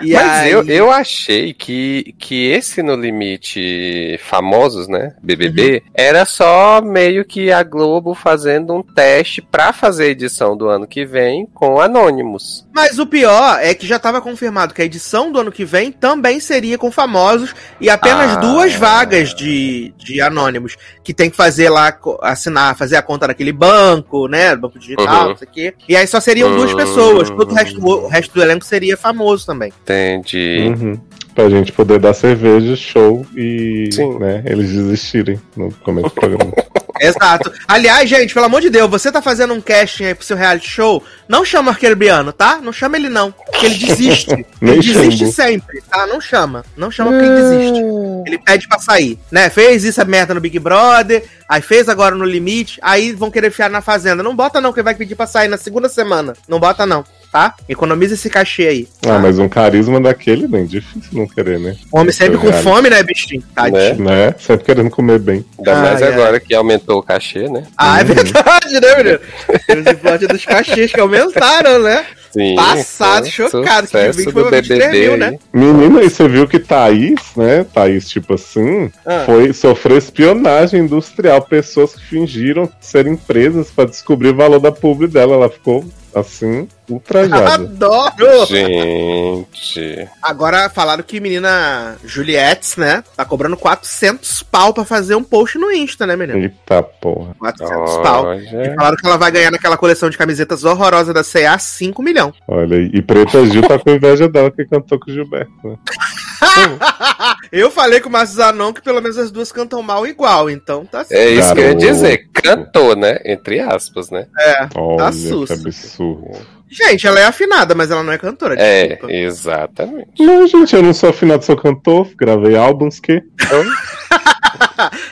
E 0.00 0.12
Mas 0.12 0.30
aí- 0.30 0.52
eu, 0.52 0.64
eu 0.66 0.90
achei 0.90 1.52
que, 1.52 2.14
que 2.18 2.46
esse 2.50 2.82
No 2.82 2.96
Limite 2.96 4.18
famosos, 4.22 4.88
né? 4.88 5.14
BBB, 5.22 5.74
Uhum. 5.84 5.90
era 5.94 6.24
só 6.24 6.80
meio 6.82 7.24
que 7.24 7.50
a 7.52 7.62
Globo 7.62 8.14
fazendo 8.14 8.74
um 8.74 8.82
teste 8.82 9.40
pra 9.42 9.72
fazer 9.72 10.04
a 10.04 10.08
edição 10.08 10.56
do 10.56 10.68
ano 10.68 10.86
que 10.86 11.04
vem 11.04 11.46
com 11.52 11.80
Anônimos. 11.80 12.66
Mas 12.74 12.98
o 12.98 13.06
pior 13.06 13.58
é 13.60 13.74
que 13.74 13.86
já 13.86 13.96
estava 13.96 14.20
confirmado 14.20 14.74
que 14.74 14.82
a 14.82 14.84
edição 14.84 15.30
do 15.30 15.40
ano 15.40 15.52
que 15.52 15.64
vem 15.64 15.92
também 15.92 16.40
seria 16.40 16.71
com 16.78 16.90
famosos 16.90 17.54
e 17.80 17.88
apenas 17.90 18.32
Ah. 18.36 18.40
duas 18.40 18.74
vagas 18.74 19.34
de, 19.34 19.92
de 19.98 20.20
anônimos 20.20 20.76
que 21.04 21.12
tem 21.14 21.28
que 21.30 21.36
fazer 21.36 21.68
lá, 21.68 21.96
assinar, 22.22 22.76
fazer 22.76 22.96
a 22.96 23.02
conta 23.02 23.26
naquele 23.28 23.52
banco, 23.52 24.26
né? 24.28 24.54
Banco 24.56 24.78
digital, 24.78 25.22
Uhum. 25.24 25.28
não 25.30 25.36
sei 25.36 25.48
o 25.48 25.50
quê. 25.50 25.74
E 25.88 25.96
aí 25.96 26.06
só 26.06 26.20
seriam 26.20 26.54
duas 26.54 26.72
Hum. 26.72 26.76
pessoas. 26.76 27.30
Todo 27.30 27.50
o 27.50 27.54
resto, 27.54 27.84
o 27.84 28.06
resto 28.08 28.34
do 28.34 28.42
elenco 28.42 28.64
seria 28.64 28.96
famoso 28.96 29.46
também. 29.46 29.72
Entendi. 29.82 30.66
Uhum. 30.68 31.00
Pra 31.34 31.48
gente 31.48 31.72
poder 31.72 31.98
dar 31.98 32.12
cerveja, 32.12 32.76
show 32.76 33.24
e 33.34 33.88
Sim. 33.90 34.18
né, 34.18 34.42
eles 34.44 34.70
desistirem 34.70 35.40
no 35.56 35.72
começo 35.82 36.08
do 36.08 36.14
programa. 36.14 36.52
Exato. 37.02 37.52
Aliás, 37.66 38.08
gente, 38.08 38.32
pelo 38.32 38.46
amor 38.46 38.60
de 38.60 38.70
Deus, 38.70 38.88
você 38.88 39.10
tá 39.10 39.20
fazendo 39.20 39.52
um 39.52 39.60
casting 39.60 40.04
aí 40.04 40.14
pro 40.14 40.24
seu 40.24 40.36
reality 40.36 40.68
show, 40.68 41.02
não 41.28 41.44
chama 41.44 41.68
o 41.68 41.74
Arquebiano, 41.74 42.32
tá? 42.32 42.60
Não 42.62 42.72
chama 42.72 42.96
ele 42.96 43.08
não, 43.08 43.32
porque 43.32 43.66
ele 43.66 43.74
desiste. 43.74 44.30
Ele 44.62 44.80
desiste 44.80 45.32
sempre, 45.32 45.82
tá? 45.90 46.06
Não 46.06 46.20
chama. 46.20 46.64
Não 46.76 46.88
chama 46.88 47.10
porque 47.10 47.24
ele 47.24 47.42
desiste. 47.42 47.82
Ele 48.26 48.38
pede 48.38 48.68
pra 48.68 48.78
sair, 48.78 49.18
né? 49.30 49.50
Fez 49.50 49.82
isso 49.82 50.00
a 50.00 50.04
merda 50.04 50.32
no 50.32 50.40
Big 50.40 50.56
Brother, 50.58 51.24
aí 51.48 51.60
fez 51.60 51.88
agora 51.88 52.14
no 52.14 52.24
Limite, 52.24 52.78
aí 52.80 53.12
vão 53.12 53.30
querer 53.30 53.50
fiar 53.50 53.68
na 53.68 53.80
Fazenda. 53.80 54.22
Não 54.22 54.36
bota 54.36 54.60
não, 54.60 54.72
que 54.72 54.78
ele 54.78 54.84
vai 54.84 54.94
pedir 54.94 55.16
pra 55.16 55.26
sair 55.26 55.48
na 55.48 55.56
segunda 55.56 55.88
semana. 55.88 56.34
Não 56.46 56.60
bota 56.60 56.86
não, 56.86 57.04
tá? 57.32 57.54
Economiza 57.68 58.14
esse 58.14 58.28
cachê 58.28 58.66
aí. 58.68 58.88
Ah, 59.06 59.18
mas 59.18 59.38
um 59.38 59.48
carisma 59.48 60.00
daquele, 60.00 60.46
bem 60.46 60.66
difícil 60.66 61.10
não 61.12 61.26
querer, 61.26 61.58
né? 61.58 61.74
Homem 61.90 62.12
sempre 62.12 62.36
com 62.38 62.52
fome, 62.52 62.90
né, 62.90 63.02
bichinho? 63.02 63.42
Tadinho. 63.54 64.04
Né? 64.04 64.34
Sempre 64.38 64.64
querendo 64.66 64.90
comer 64.90 65.18
bem. 65.18 65.44
Ainda 65.58 65.72
Ah, 65.78 65.82
mais 65.82 66.02
é. 66.02 66.08
agora 66.08 66.38
que 66.38 66.54
aumentou 66.54 66.98
o 66.98 67.02
cachê, 67.02 67.48
né? 67.48 67.64
Ah, 67.76 68.00
é 68.00 68.04
verdade, 68.04 68.80
né, 68.80 68.96
menino? 68.96 69.18
Temos 69.66 69.86
o 69.86 69.96
plot 69.96 70.26
dos 70.26 70.44
cachês 70.44 70.92
que 70.92 71.00
aumentaram, 71.00 71.78
né? 71.80 72.04
Sim. 72.32 72.54
Passado, 72.54 73.26
chocado, 73.26 73.82
que 73.86 73.92
sucesso 73.92 74.18
20 74.20 74.26
do 74.26 74.32
foi 74.32 74.50
23 74.50 74.80
BBB 74.80 75.00
mil, 75.00 75.12
aí. 75.12 75.18
né? 75.18 75.38
Menina, 75.52 76.02
e 76.02 76.08
você 76.10 76.26
viu 76.28 76.48
que 76.48 76.58
Thaís, 76.58 77.20
né? 77.36 77.64
Thaís, 77.74 78.08
tipo 78.08 78.34
assim, 78.34 78.90
Ah. 79.04 79.24
foi 79.26 79.52
sofreu 79.52 79.98
espionagem 79.98 80.80
industrial. 80.80 81.42
Pessoas 81.42 81.94
que 81.94 82.02
fingiram 82.06 82.70
ser 82.80 83.06
empresas 83.06 83.70
pra 83.70 83.84
descobrir 83.84 84.28
o 84.30 84.34
valor 84.36 84.60
da 84.60 84.72
publi 84.72 85.06
dela. 85.08 85.34
Ela 85.34 85.50
ficou, 85.50 85.84
assim, 86.14 86.68
ultrajada. 86.88 87.54
Adoro! 87.54 88.46
Gente. 88.46 90.08
Agora 90.22 90.68
falaram 90.68 91.02
que 91.02 91.20
menina 91.20 91.96
Juliette, 92.04 92.78
né? 92.78 93.02
Tá 93.16 93.24
cobrando 93.24 93.56
400 93.56 94.42
pau 94.44 94.72
pra 94.72 94.84
fazer 94.84 95.14
um 95.14 95.22
post 95.22 95.58
no 95.58 95.70
Insta, 95.70 96.06
né, 96.06 96.16
menino? 96.16 96.38
Eita 96.38 96.82
porra. 96.82 97.34
400 97.38 97.96
pau. 97.98 98.34
E 98.34 98.74
falaram 98.74 98.96
que 98.96 99.06
ela 99.06 99.16
vai 99.16 99.30
ganhar 99.30 99.50
naquela 99.50 99.76
coleção 99.76 100.10
de 100.10 100.18
camisetas 100.18 100.64
horrorosa 100.64 101.12
da 101.12 101.24
CA 101.24 101.58
5 101.58 102.02
milhões. 102.02 102.34
Olha 102.48 102.76
aí. 102.76 102.90
E 102.92 103.02
Preta 103.02 103.44
Gil 103.46 103.62
tá 103.62 103.78
com 103.78 103.90
inveja 103.90 104.28
dela 104.28 104.50
que 104.50 104.64
cantou 104.64 104.98
com 104.98 105.10
o 105.10 105.14
Gilberto, 105.14 105.50
né? 105.64 105.76
Eu 107.52 107.70
falei 107.70 108.00
com 108.00 108.08
o 108.08 108.12
Márcio 108.12 108.36
Zanon 108.36 108.72
que 108.72 108.82
pelo 108.82 109.00
menos 109.00 109.18
as 109.18 109.30
duas 109.30 109.52
cantam 109.52 109.82
mal 109.82 110.06
igual, 110.06 110.48
então 110.50 110.84
tá 110.86 111.04
É 111.10 111.30
isso 111.30 111.54
que 111.54 111.60
eu 111.60 111.64
ia 111.64 111.74
Garoto. 111.74 111.86
dizer. 111.86 112.28
Cantou, 112.32 112.96
né? 112.96 113.18
Entre 113.24 113.60
aspas, 113.60 114.10
né? 114.10 114.26
É. 114.38 114.68
Olha, 114.74 115.10
que 115.10 115.16
susto. 115.16 115.52
absurdo. 115.52 116.61
Gente, 116.72 117.06
ela 117.06 117.20
é 117.20 117.26
afinada, 117.26 117.74
mas 117.74 117.90
ela 117.90 118.02
não 118.02 118.12
é 118.12 118.18
cantora. 118.18 118.54
É, 118.58 118.88
desculpa. 118.88 119.14
exatamente. 119.14 120.08
Não, 120.18 120.46
gente, 120.46 120.74
eu 120.74 120.82
não 120.82 120.94
sou 120.94 121.10
afinado, 121.10 121.44
sou 121.44 121.56
cantor. 121.56 122.08
Gravei 122.16 122.56
álbuns 122.56 122.98
que. 122.98 123.22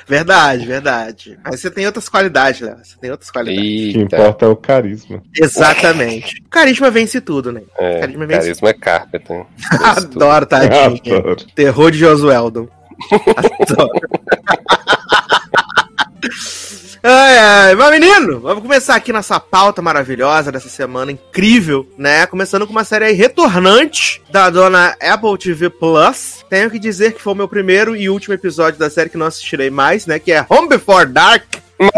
Verdade, 0.06 0.66
verdade. 0.66 1.38
Mas 1.44 1.60
você 1.60 1.70
tem 1.70 1.86
outras 1.86 2.08
qualidades, 2.08 2.60
Léo. 2.60 2.76
Você 2.82 2.96
tem 2.98 3.10
outras 3.10 3.30
qualidades. 3.30 3.60
O 3.60 3.92
que 3.92 3.98
Eita. 3.98 4.16
importa 4.16 4.44
é 4.46 4.48
o 4.48 4.56
carisma. 4.56 5.22
Exatamente. 5.36 6.42
O 6.44 6.48
carisma 6.48 6.90
vence 6.90 7.20
tudo, 7.20 7.52
né? 7.52 7.62
É, 7.78 8.00
Carisma 8.00 8.26
vence 8.26 8.40
carisma 8.40 8.74
Carpenter. 8.74 9.46
Adoro, 9.84 10.46
tadinha. 10.46 10.86
Adoro. 10.86 11.36
Terror 11.54 11.90
de 11.90 11.98
Josueldon. 11.98 12.68
Adoro. 13.60 14.00
Ai, 17.02 17.38
ai. 17.38 17.74
Mas, 17.74 17.90
menino, 17.98 18.40
vamos 18.40 18.62
começar 18.62 18.94
aqui 18.94 19.12
nessa 19.12 19.40
pauta 19.40 19.80
maravilhosa 19.80 20.52
dessa 20.52 20.68
semana, 20.68 21.10
incrível, 21.12 21.86
né? 21.96 22.26
Começando 22.26 22.66
com 22.66 22.72
uma 22.72 22.84
série 22.84 23.06
aí 23.06 23.14
retornante 23.14 24.20
da 24.30 24.50
dona 24.50 24.94
Apple 25.00 25.38
TV 25.38 25.70
Plus. 25.70 26.44
Tenho 26.50 26.70
que 26.70 26.78
dizer 26.78 27.12
que 27.14 27.22
foi 27.22 27.32
o 27.32 27.36
meu 27.36 27.48
primeiro 27.48 27.96
e 27.96 28.10
último 28.10 28.34
episódio 28.34 28.78
da 28.78 28.90
série 28.90 29.08
que 29.08 29.16
não 29.16 29.26
assistirei 29.26 29.70
mais, 29.70 30.06
né? 30.06 30.18
Que 30.18 30.32
é 30.32 30.44
Home 30.48 30.68
Before 30.68 31.06
Dark. 31.06 31.44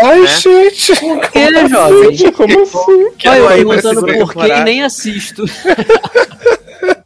Mas, 0.01 0.31
É. 0.31 0.41
gente, 0.71 0.95
Por 1.01 1.31
que, 1.31 1.51
né, 1.51 1.69
jovem? 1.69 2.15
Gente, 2.15 2.33
como 2.33 2.63
assim? 2.63 3.29
Olha, 3.29 3.59
eu 3.59 3.69
pra 3.69 3.83
perguntando 3.83 4.07
por 4.07 4.33
que 4.35 4.47
e 4.47 4.65
nem 4.65 4.85
assisto. 4.85 5.45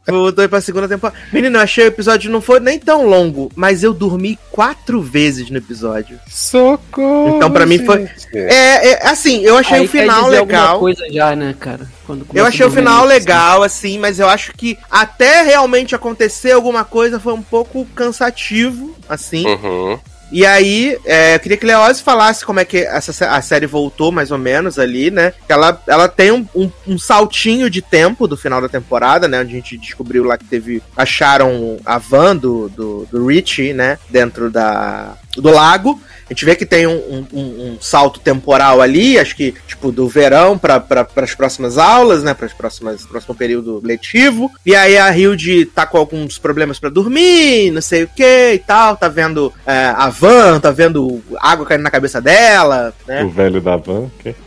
Voltou 0.07 0.41
aí 0.41 0.47
pra 0.47 0.61
segunda 0.61 0.87
temporada. 0.87 1.19
Menino, 1.33 1.57
eu 1.57 1.61
achei 1.61 1.83
o 1.83 1.87
episódio 1.87 2.31
não 2.31 2.39
foi 2.41 2.59
nem 2.59 2.79
tão 2.79 3.05
longo, 3.05 3.51
mas 3.55 3.83
eu 3.83 3.93
dormi 3.93 4.39
quatro 4.51 5.01
vezes 5.01 5.49
no 5.49 5.57
episódio. 5.57 6.19
socorro. 6.27 7.35
Então, 7.35 7.51
pra 7.51 7.65
mim, 7.65 7.79
foi-. 7.85 8.09
É, 8.33 8.91
é, 8.91 9.07
assim, 9.07 9.41
eu 9.41 9.57
achei 9.57 9.79
Aí 9.79 9.85
o 9.85 9.89
final 9.89 10.23
quer 10.23 10.25
dizer 10.25 10.37
alguma 10.39 10.59
legal. 10.61 10.79
coisa 10.79 11.03
já, 11.11 11.35
né, 11.35 11.55
cara? 11.59 11.87
Quando 12.05 12.25
Eu 12.33 12.45
achei 12.45 12.65
o 12.65 12.71
final 12.71 12.99
assim. 12.99 13.07
legal, 13.07 13.63
assim, 13.63 13.99
mas 13.99 14.17
eu 14.19 14.29
acho 14.29 14.53
que 14.53 14.77
até 14.89 15.43
realmente 15.43 15.93
acontecer 15.93 16.51
alguma 16.51 16.85
coisa 16.85 17.19
foi 17.19 17.33
um 17.33 17.41
pouco 17.41 17.85
cansativo, 17.93 18.95
assim. 19.09 19.45
Uhum. 19.45 19.99
E 20.31 20.45
aí, 20.45 20.97
é, 21.05 21.35
eu 21.35 21.39
queria 21.39 21.57
que 21.57 21.65
Leoz 21.65 22.01
falasse 22.01 22.45
como 22.45 22.59
é 22.59 22.65
que 22.65 22.77
essa, 22.77 23.29
a 23.29 23.41
série 23.41 23.65
voltou, 23.65 24.11
mais 24.11 24.29
ou 24.31 24.37
menos, 24.37 24.77
ali, 24.77 25.09
né? 25.09 25.33
Ela, 25.47 25.81
ela 25.87 26.07
tem 26.09 26.31
um, 26.31 26.45
um, 26.53 26.69
um 26.85 26.97
saltinho 26.97 27.69
de 27.69 27.81
tempo 27.81 28.27
do 28.27 28.35
final 28.35 28.61
da 28.61 28.67
temporada, 28.67 29.27
né? 29.27 29.39
Onde 29.39 29.53
a 29.53 29.55
gente 29.55 29.77
descobriu 29.77 30.23
lá 30.23 30.37
que 30.37 30.45
teve. 30.45 30.83
Acharam 30.95 31.77
a 31.85 31.97
van 31.97 32.35
do, 32.35 32.69
do, 32.69 33.07
do 33.09 33.25
Richie, 33.25 33.73
né? 33.73 33.97
Dentro 34.09 34.51
da, 34.51 35.15
do 35.35 35.49
lago. 35.49 36.01
A 36.29 36.33
gente 36.33 36.43
vê 36.45 36.55
que 36.55 36.65
tem 36.65 36.85
um, 36.85 36.91
um- 36.97 37.27
um- 37.33 37.71
um 37.73 37.77
salto 37.79 38.19
temporal 38.19 38.81
ali, 38.81 39.17
acho 39.17 39.35
que, 39.35 39.53
tipo, 39.65 39.91
do 39.91 40.07
verão 40.09 40.57
para 40.57 40.85
as 41.17 41.33
próximas 41.33 41.77
aulas, 41.77 42.21
né? 42.23 42.33
Para 42.33 42.47
próximas 42.49 43.05
próximo 43.05 43.33
período 43.33 43.81
letivo. 43.83 44.51
E 44.65 44.75
aí 44.75 44.97
a 44.97 45.15
Hilde 45.17 45.65
tá 45.65 45.85
com 45.85 45.97
alguns 45.97 46.37
problemas 46.37 46.79
para 46.79 46.89
dormir, 46.89 47.71
não 47.71 47.81
sei 47.81 48.03
o 48.03 48.07
que 48.09 48.53
e 48.55 48.59
tal. 48.59 48.97
Tá 48.97 49.07
vendo 49.07 49.53
é, 49.65 49.93
a 49.95 50.09
van, 50.09 50.59
tá 50.59 50.69
vendo 50.71 51.23
água 51.39 51.65
caindo 51.65 51.83
na 51.83 51.91
cabeça 51.91 52.19
dela, 52.21 52.93
né? 53.07 53.23
O 53.23 53.29
velho 53.29 53.61
da 53.61 53.77
van. 53.77 54.09
que- 54.19 54.35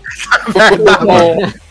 É. 0.57 1.71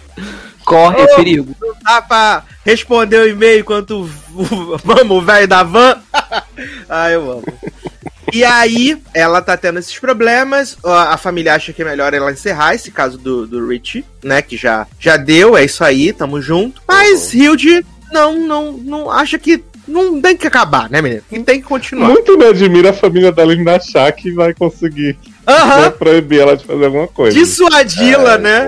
Corre, 0.65 1.01
é 1.01 1.15
perigo. 1.15 1.55
dá 1.83 2.01
pra 2.01 2.43
responder 2.65 3.17
o 3.17 3.27
e-mail 3.27 3.61
enquanto 3.61 4.03
vamos, 4.83 5.17
o 5.17 5.21
velho 5.21 5.47
da 5.47 5.63
van. 5.63 5.97
ah, 6.89 7.09
eu 7.09 7.31
amo. 7.31 7.43
E 8.33 8.43
aí, 8.43 9.01
ela 9.13 9.41
tá 9.41 9.55
tendo 9.57 9.79
esses 9.79 9.97
problemas. 9.97 10.77
A 10.83 11.17
família 11.17 11.55
acha 11.55 11.73
que 11.73 11.81
é 11.81 11.85
melhor 11.85 12.13
ela 12.13 12.31
encerrar 12.31 12.75
esse 12.75 12.91
caso 12.91 13.17
do, 13.17 13.47
do 13.47 13.67
Richie, 13.67 14.05
né? 14.23 14.41
Que 14.41 14.57
já, 14.57 14.87
já 14.99 15.17
deu, 15.17 15.57
é 15.57 15.65
isso 15.65 15.83
aí, 15.83 16.13
tamo 16.13 16.41
junto. 16.41 16.81
Mas 16.87 17.33
Hilde 17.33 17.85
não, 18.11 18.37
não, 18.39 18.71
não 18.73 19.11
acha 19.11 19.37
que 19.37 19.63
não 19.89 20.21
tem 20.21 20.37
que 20.37 20.47
acabar, 20.47 20.89
né, 20.89 21.01
menino? 21.01 21.21
Que 21.29 21.39
tem 21.41 21.59
que 21.59 21.67
continuar. 21.67 22.09
Muito 22.09 22.37
me 22.37 22.45
admira 22.45 22.91
a 22.91 22.93
família 22.93 23.31
dela 23.31 23.51
ainda 23.51 23.75
achar 23.75 24.11
que 24.11 24.31
vai 24.31 24.53
conseguir 24.53 25.17
né, 25.49 25.89
proibir 25.89 26.41
ela 26.41 26.55
de 26.55 26.65
fazer 26.65 26.85
alguma 26.85 27.07
coisa. 27.07 27.37
Dissuadi-la, 27.37 28.33
Ai, 28.33 28.37
né? 28.37 28.65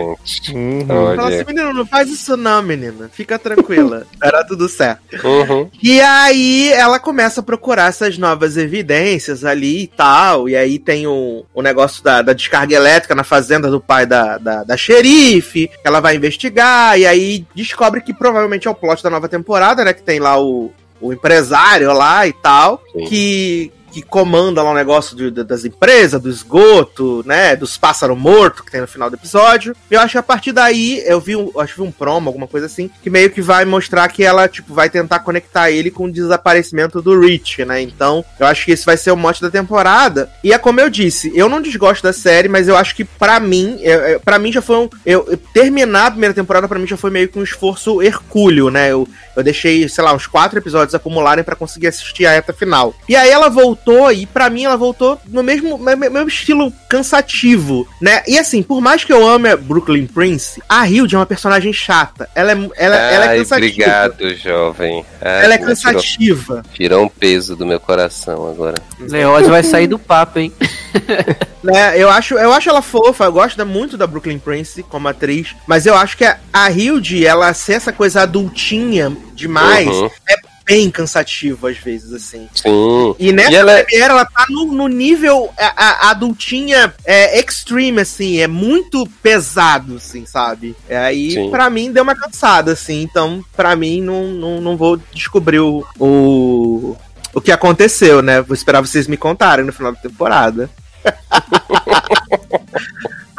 Uhum. 0.53 0.86
Fala 0.88 1.27
assim, 1.27 1.43
menino, 1.45 1.73
não 1.73 1.86
faz 1.86 2.10
isso 2.10 2.36
não, 2.36 2.62
menina. 2.62 3.10
Fica 3.12 3.38
tranquila. 3.38 4.05
Era 4.21 4.43
tudo 4.43 4.67
certo. 4.67 5.01
Uhum. 5.23 5.69
E 5.81 6.01
aí 6.01 6.71
ela 6.73 6.99
começa 6.99 7.41
a 7.41 7.43
procurar 7.43 7.89
essas 7.89 8.17
novas 8.17 8.57
evidências 8.57 9.45
ali 9.45 9.84
e 9.84 9.88
tal. 9.88 10.49
E 10.49 10.55
aí 10.55 10.79
tem 10.79 11.05
o, 11.07 11.45
o 11.53 11.62
negócio 11.62 12.03
da, 12.03 12.21
da 12.21 12.34
descarga 12.34 12.75
elétrica 12.75 13.15
na 13.15 13.23
fazenda 13.23 13.69
do 13.69 13.79
pai 13.79 14.05
da, 14.05 14.38
da, 14.38 14.63
da 14.63 14.77
xerife. 14.77 15.69
Ela 15.84 15.99
vai 15.99 16.15
investigar. 16.15 16.99
E 16.99 17.05
aí 17.05 17.45
descobre 17.53 18.01
que 18.01 18.13
provavelmente 18.13 18.67
é 18.67 18.71
o 18.71 18.75
plot 18.75 19.03
da 19.03 19.10
nova 19.10 19.29
temporada, 19.29 19.84
né? 19.84 19.93
Que 19.93 20.03
tem 20.03 20.19
lá 20.19 20.41
o, 20.41 20.71
o 21.01 21.11
empresário 21.13 21.91
lá 21.93 22.27
e 22.27 22.33
tal. 22.33 22.81
Sim. 22.93 23.05
Que. 23.05 23.71
Que 23.93 24.01
comanda 24.01 24.63
lá 24.63 24.71
o 24.71 24.73
negócio 24.73 25.17
de- 25.17 25.29
de- 25.29 25.43
das 25.43 25.65
empresas, 25.65 26.21
do 26.21 26.29
esgoto, 26.29 27.21
né? 27.25 27.57
Dos 27.57 27.77
pássaros 27.77 28.17
mortos 28.17 28.61
que 28.63 28.71
tem 28.71 28.79
no 28.79 28.87
final 28.87 29.09
do 29.09 29.17
episódio. 29.17 29.75
Eu 29.89 29.99
acho 29.99 30.13
que 30.13 30.17
a 30.17 30.23
partir 30.23 30.53
daí, 30.53 31.03
eu 31.05 31.19
vi 31.19 31.35
um, 31.35 31.51
acho 31.59 31.73
que 31.75 31.81
vi 31.81 31.87
um 31.87 31.91
promo, 31.91 32.29
alguma 32.29 32.47
coisa 32.47 32.67
assim, 32.67 32.89
que 33.03 33.09
meio 33.09 33.29
que 33.29 33.41
vai 33.41 33.65
mostrar 33.65 34.07
que 34.07 34.23
ela, 34.23 34.47
tipo, 34.47 34.73
vai 34.73 34.89
tentar 34.89 35.19
conectar 35.19 35.69
ele 35.71 35.91
com 35.91 36.05
o 36.05 36.11
desaparecimento 36.11 37.01
do 37.01 37.19
Rich, 37.19 37.65
né? 37.65 37.81
Então, 37.81 38.23
eu 38.39 38.45
acho 38.47 38.63
que 38.63 38.71
esse 38.71 38.85
vai 38.85 38.95
ser 38.95 39.11
o 39.11 39.17
mote 39.17 39.41
da 39.41 39.51
temporada. 39.51 40.29
E 40.41 40.53
é 40.53 40.57
como 40.57 40.79
eu 40.79 40.89
disse, 40.89 41.29
eu 41.35 41.49
não 41.49 41.61
desgosto 41.61 42.03
da 42.03 42.13
série, 42.13 42.47
mas 42.47 42.69
eu 42.69 42.77
acho 42.77 42.95
que 42.95 43.03
pra 43.03 43.41
mim, 43.41 43.77
para 44.23 44.39
mim 44.39 44.53
já 44.53 44.61
foi 44.61 44.77
um. 44.77 44.89
Eu, 45.05 45.37
terminar 45.53 46.05
a 46.07 46.11
primeira 46.11 46.33
temporada 46.33 46.65
pra 46.65 46.79
mim 46.79 46.87
já 46.87 46.95
foi 46.95 47.09
meio 47.11 47.27
que 47.27 47.37
um 47.37 47.43
esforço 47.43 48.01
hercúleo, 48.01 48.69
né? 48.69 48.89
Eu, 48.89 49.05
eu 49.36 49.44
deixei, 49.44 49.88
sei 49.89 50.04
lá, 50.04 50.13
uns 50.13 50.28
quatro 50.28 50.58
episódios 50.60 50.96
acumularem 50.96 51.44
pra 51.44 51.56
conseguir 51.56 51.88
assistir 51.88 52.26
a 52.26 52.32
reta 52.32 52.54
final. 52.54 52.94
E 53.08 53.15
aí 53.15 53.30
ela 53.30 53.50
voltou, 53.50 54.12
e 54.12 54.26
pra 54.26 54.50
mim 54.50 54.63
ela 54.65 54.78
voltou 54.78 55.20
no 55.28 55.41
mesmo, 55.44 55.78
me- 55.78 55.96
me- 55.96 56.10
mesmo 56.10 56.28
estilo 56.28 56.72
cansativo, 56.89 57.88
né? 58.02 58.22
E 58.28 58.38
assim, 58.38 58.62
por 58.63 58.82
mais 58.82 59.04
que 59.04 59.12
eu 59.13 59.28
ame 59.28 59.50
a 59.50 59.58
Brooklyn 59.58 60.06
Prince, 60.08 60.62
a 60.67 60.88
Hilde 60.88 61.15
é 61.15 61.17
uma 61.20 61.26
personagem 61.26 61.72
chata. 61.74 62.30
Ela 62.36 62.52
é, 62.52 62.70
ela, 62.78 62.96
ela 62.96 63.26
é 63.26 63.28
Ai, 63.30 63.38
cansativa. 63.39 63.56
obrigado, 63.67 64.36
jovem. 64.36 65.06
Ai, 65.22 65.46
Ela 65.46 65.54
é 65.54 65.58
tirou- 65.58 65.70
cansativa. 65.70 66.63
Tirou 66.74 67.04
um 67.06 67.10
peso 67.10 67.56
do 67.56 67.65
meu 67.65 67.80
coração 67.80 68.50
agora. 68.50 68.82
Leoz 69.00 69.48
vai 69.48 69.63
sair 69.63 69.88
do 69.88 69.98
papo, 70.00 70.39
hein? 70.39 70.52
né? 71.63 71.94
Eu 71.98 72.10
acho, 72.10 72.36
eu 72.36 72.52
acho 72.52 72.70
ela 72.70 72.82
fofa, 72.82 73.26
eu 73.26 73.32
gosto 73.32 73.65
muito 73.65 73.98
da 73.98 74.08
Brooklyn 74.08 74.39
Prince 74.39 74.84
como 74.84 75.08
atriz, 75.08 75.56
mas 75.67 75.86
eu 75.86 75.96
acho 75.96 76.17
que 76.17 76.26
a, 76.26 76.38
a 76.52 76.70
Hilde, 76.72 77.26
ela 77.26 77.54
ser 77.54 77.74
essa 77.74 77.91
coisa 77.91 78.22
adultinha 78.22 79.15
demais, 79.41 79.88
Uhum. 79.88 80.10
é 80.30 80.36
bem 80.63 80.89
cansativo 80.89 81.67
às 81.67 81.77
vezes, 81.77 82.13
assim. 82.13 82.47
Sim. 82.56 83.15
E 83.19 83.34
nessa 83.34 83.51
E 83.51 83.56
ela 83.56 83.71
é- 83.73 83.84
primeira, 83.84 84.13
ela 84.13 84.25
tá 84.25 84.45
no, 84.49 84.65
no 84.67 84.88
nível 84.88 85.49
a, 85.60 85.84
a- 86.08 86.12
adultinha 86.12 86.93
é, 87.04 87.38
extreme, 87.39 87.99
assim, 88.01 88.39
é 88.39 88.47
muito 88.47 89.06
pesado, 89.21 89.95
assim, 89.97 90.25
sabe? 90.25 90.75
E 90.89 90.93
aí, 90.93 91.32
Sim. 91.32 91.49
pra 91.51 91.69
mim, 91.69 91.91
deu 91.91 92.04
uma 92.04 92.15
cansada, 92.15 92.71
assim, 92.71 93.01
então, 93.01 93.43
pra 93.56 93.75
mim, 93.75 94.01
não, 94.01 94.27
não, 94.27 94.62
não 94.62 94.77
vou 94.77 94.95
descobrir 95.13 95.60
o, 95.60 95.86
o, 95.99 96.95
o 97.34 97.41
que 97.41 97.51
aconteceu, 97.51 98.21
né? 98.21 98.41
Vou 98.41 98.54
esperar 98.56 98.80
vocês 98.82 99.08
me 99.08 99.17
contarem 99.17 99.65
no 99.65 99.73
final 99.73 99.91
da 99.91 99.99
temporada. 99.99 100.69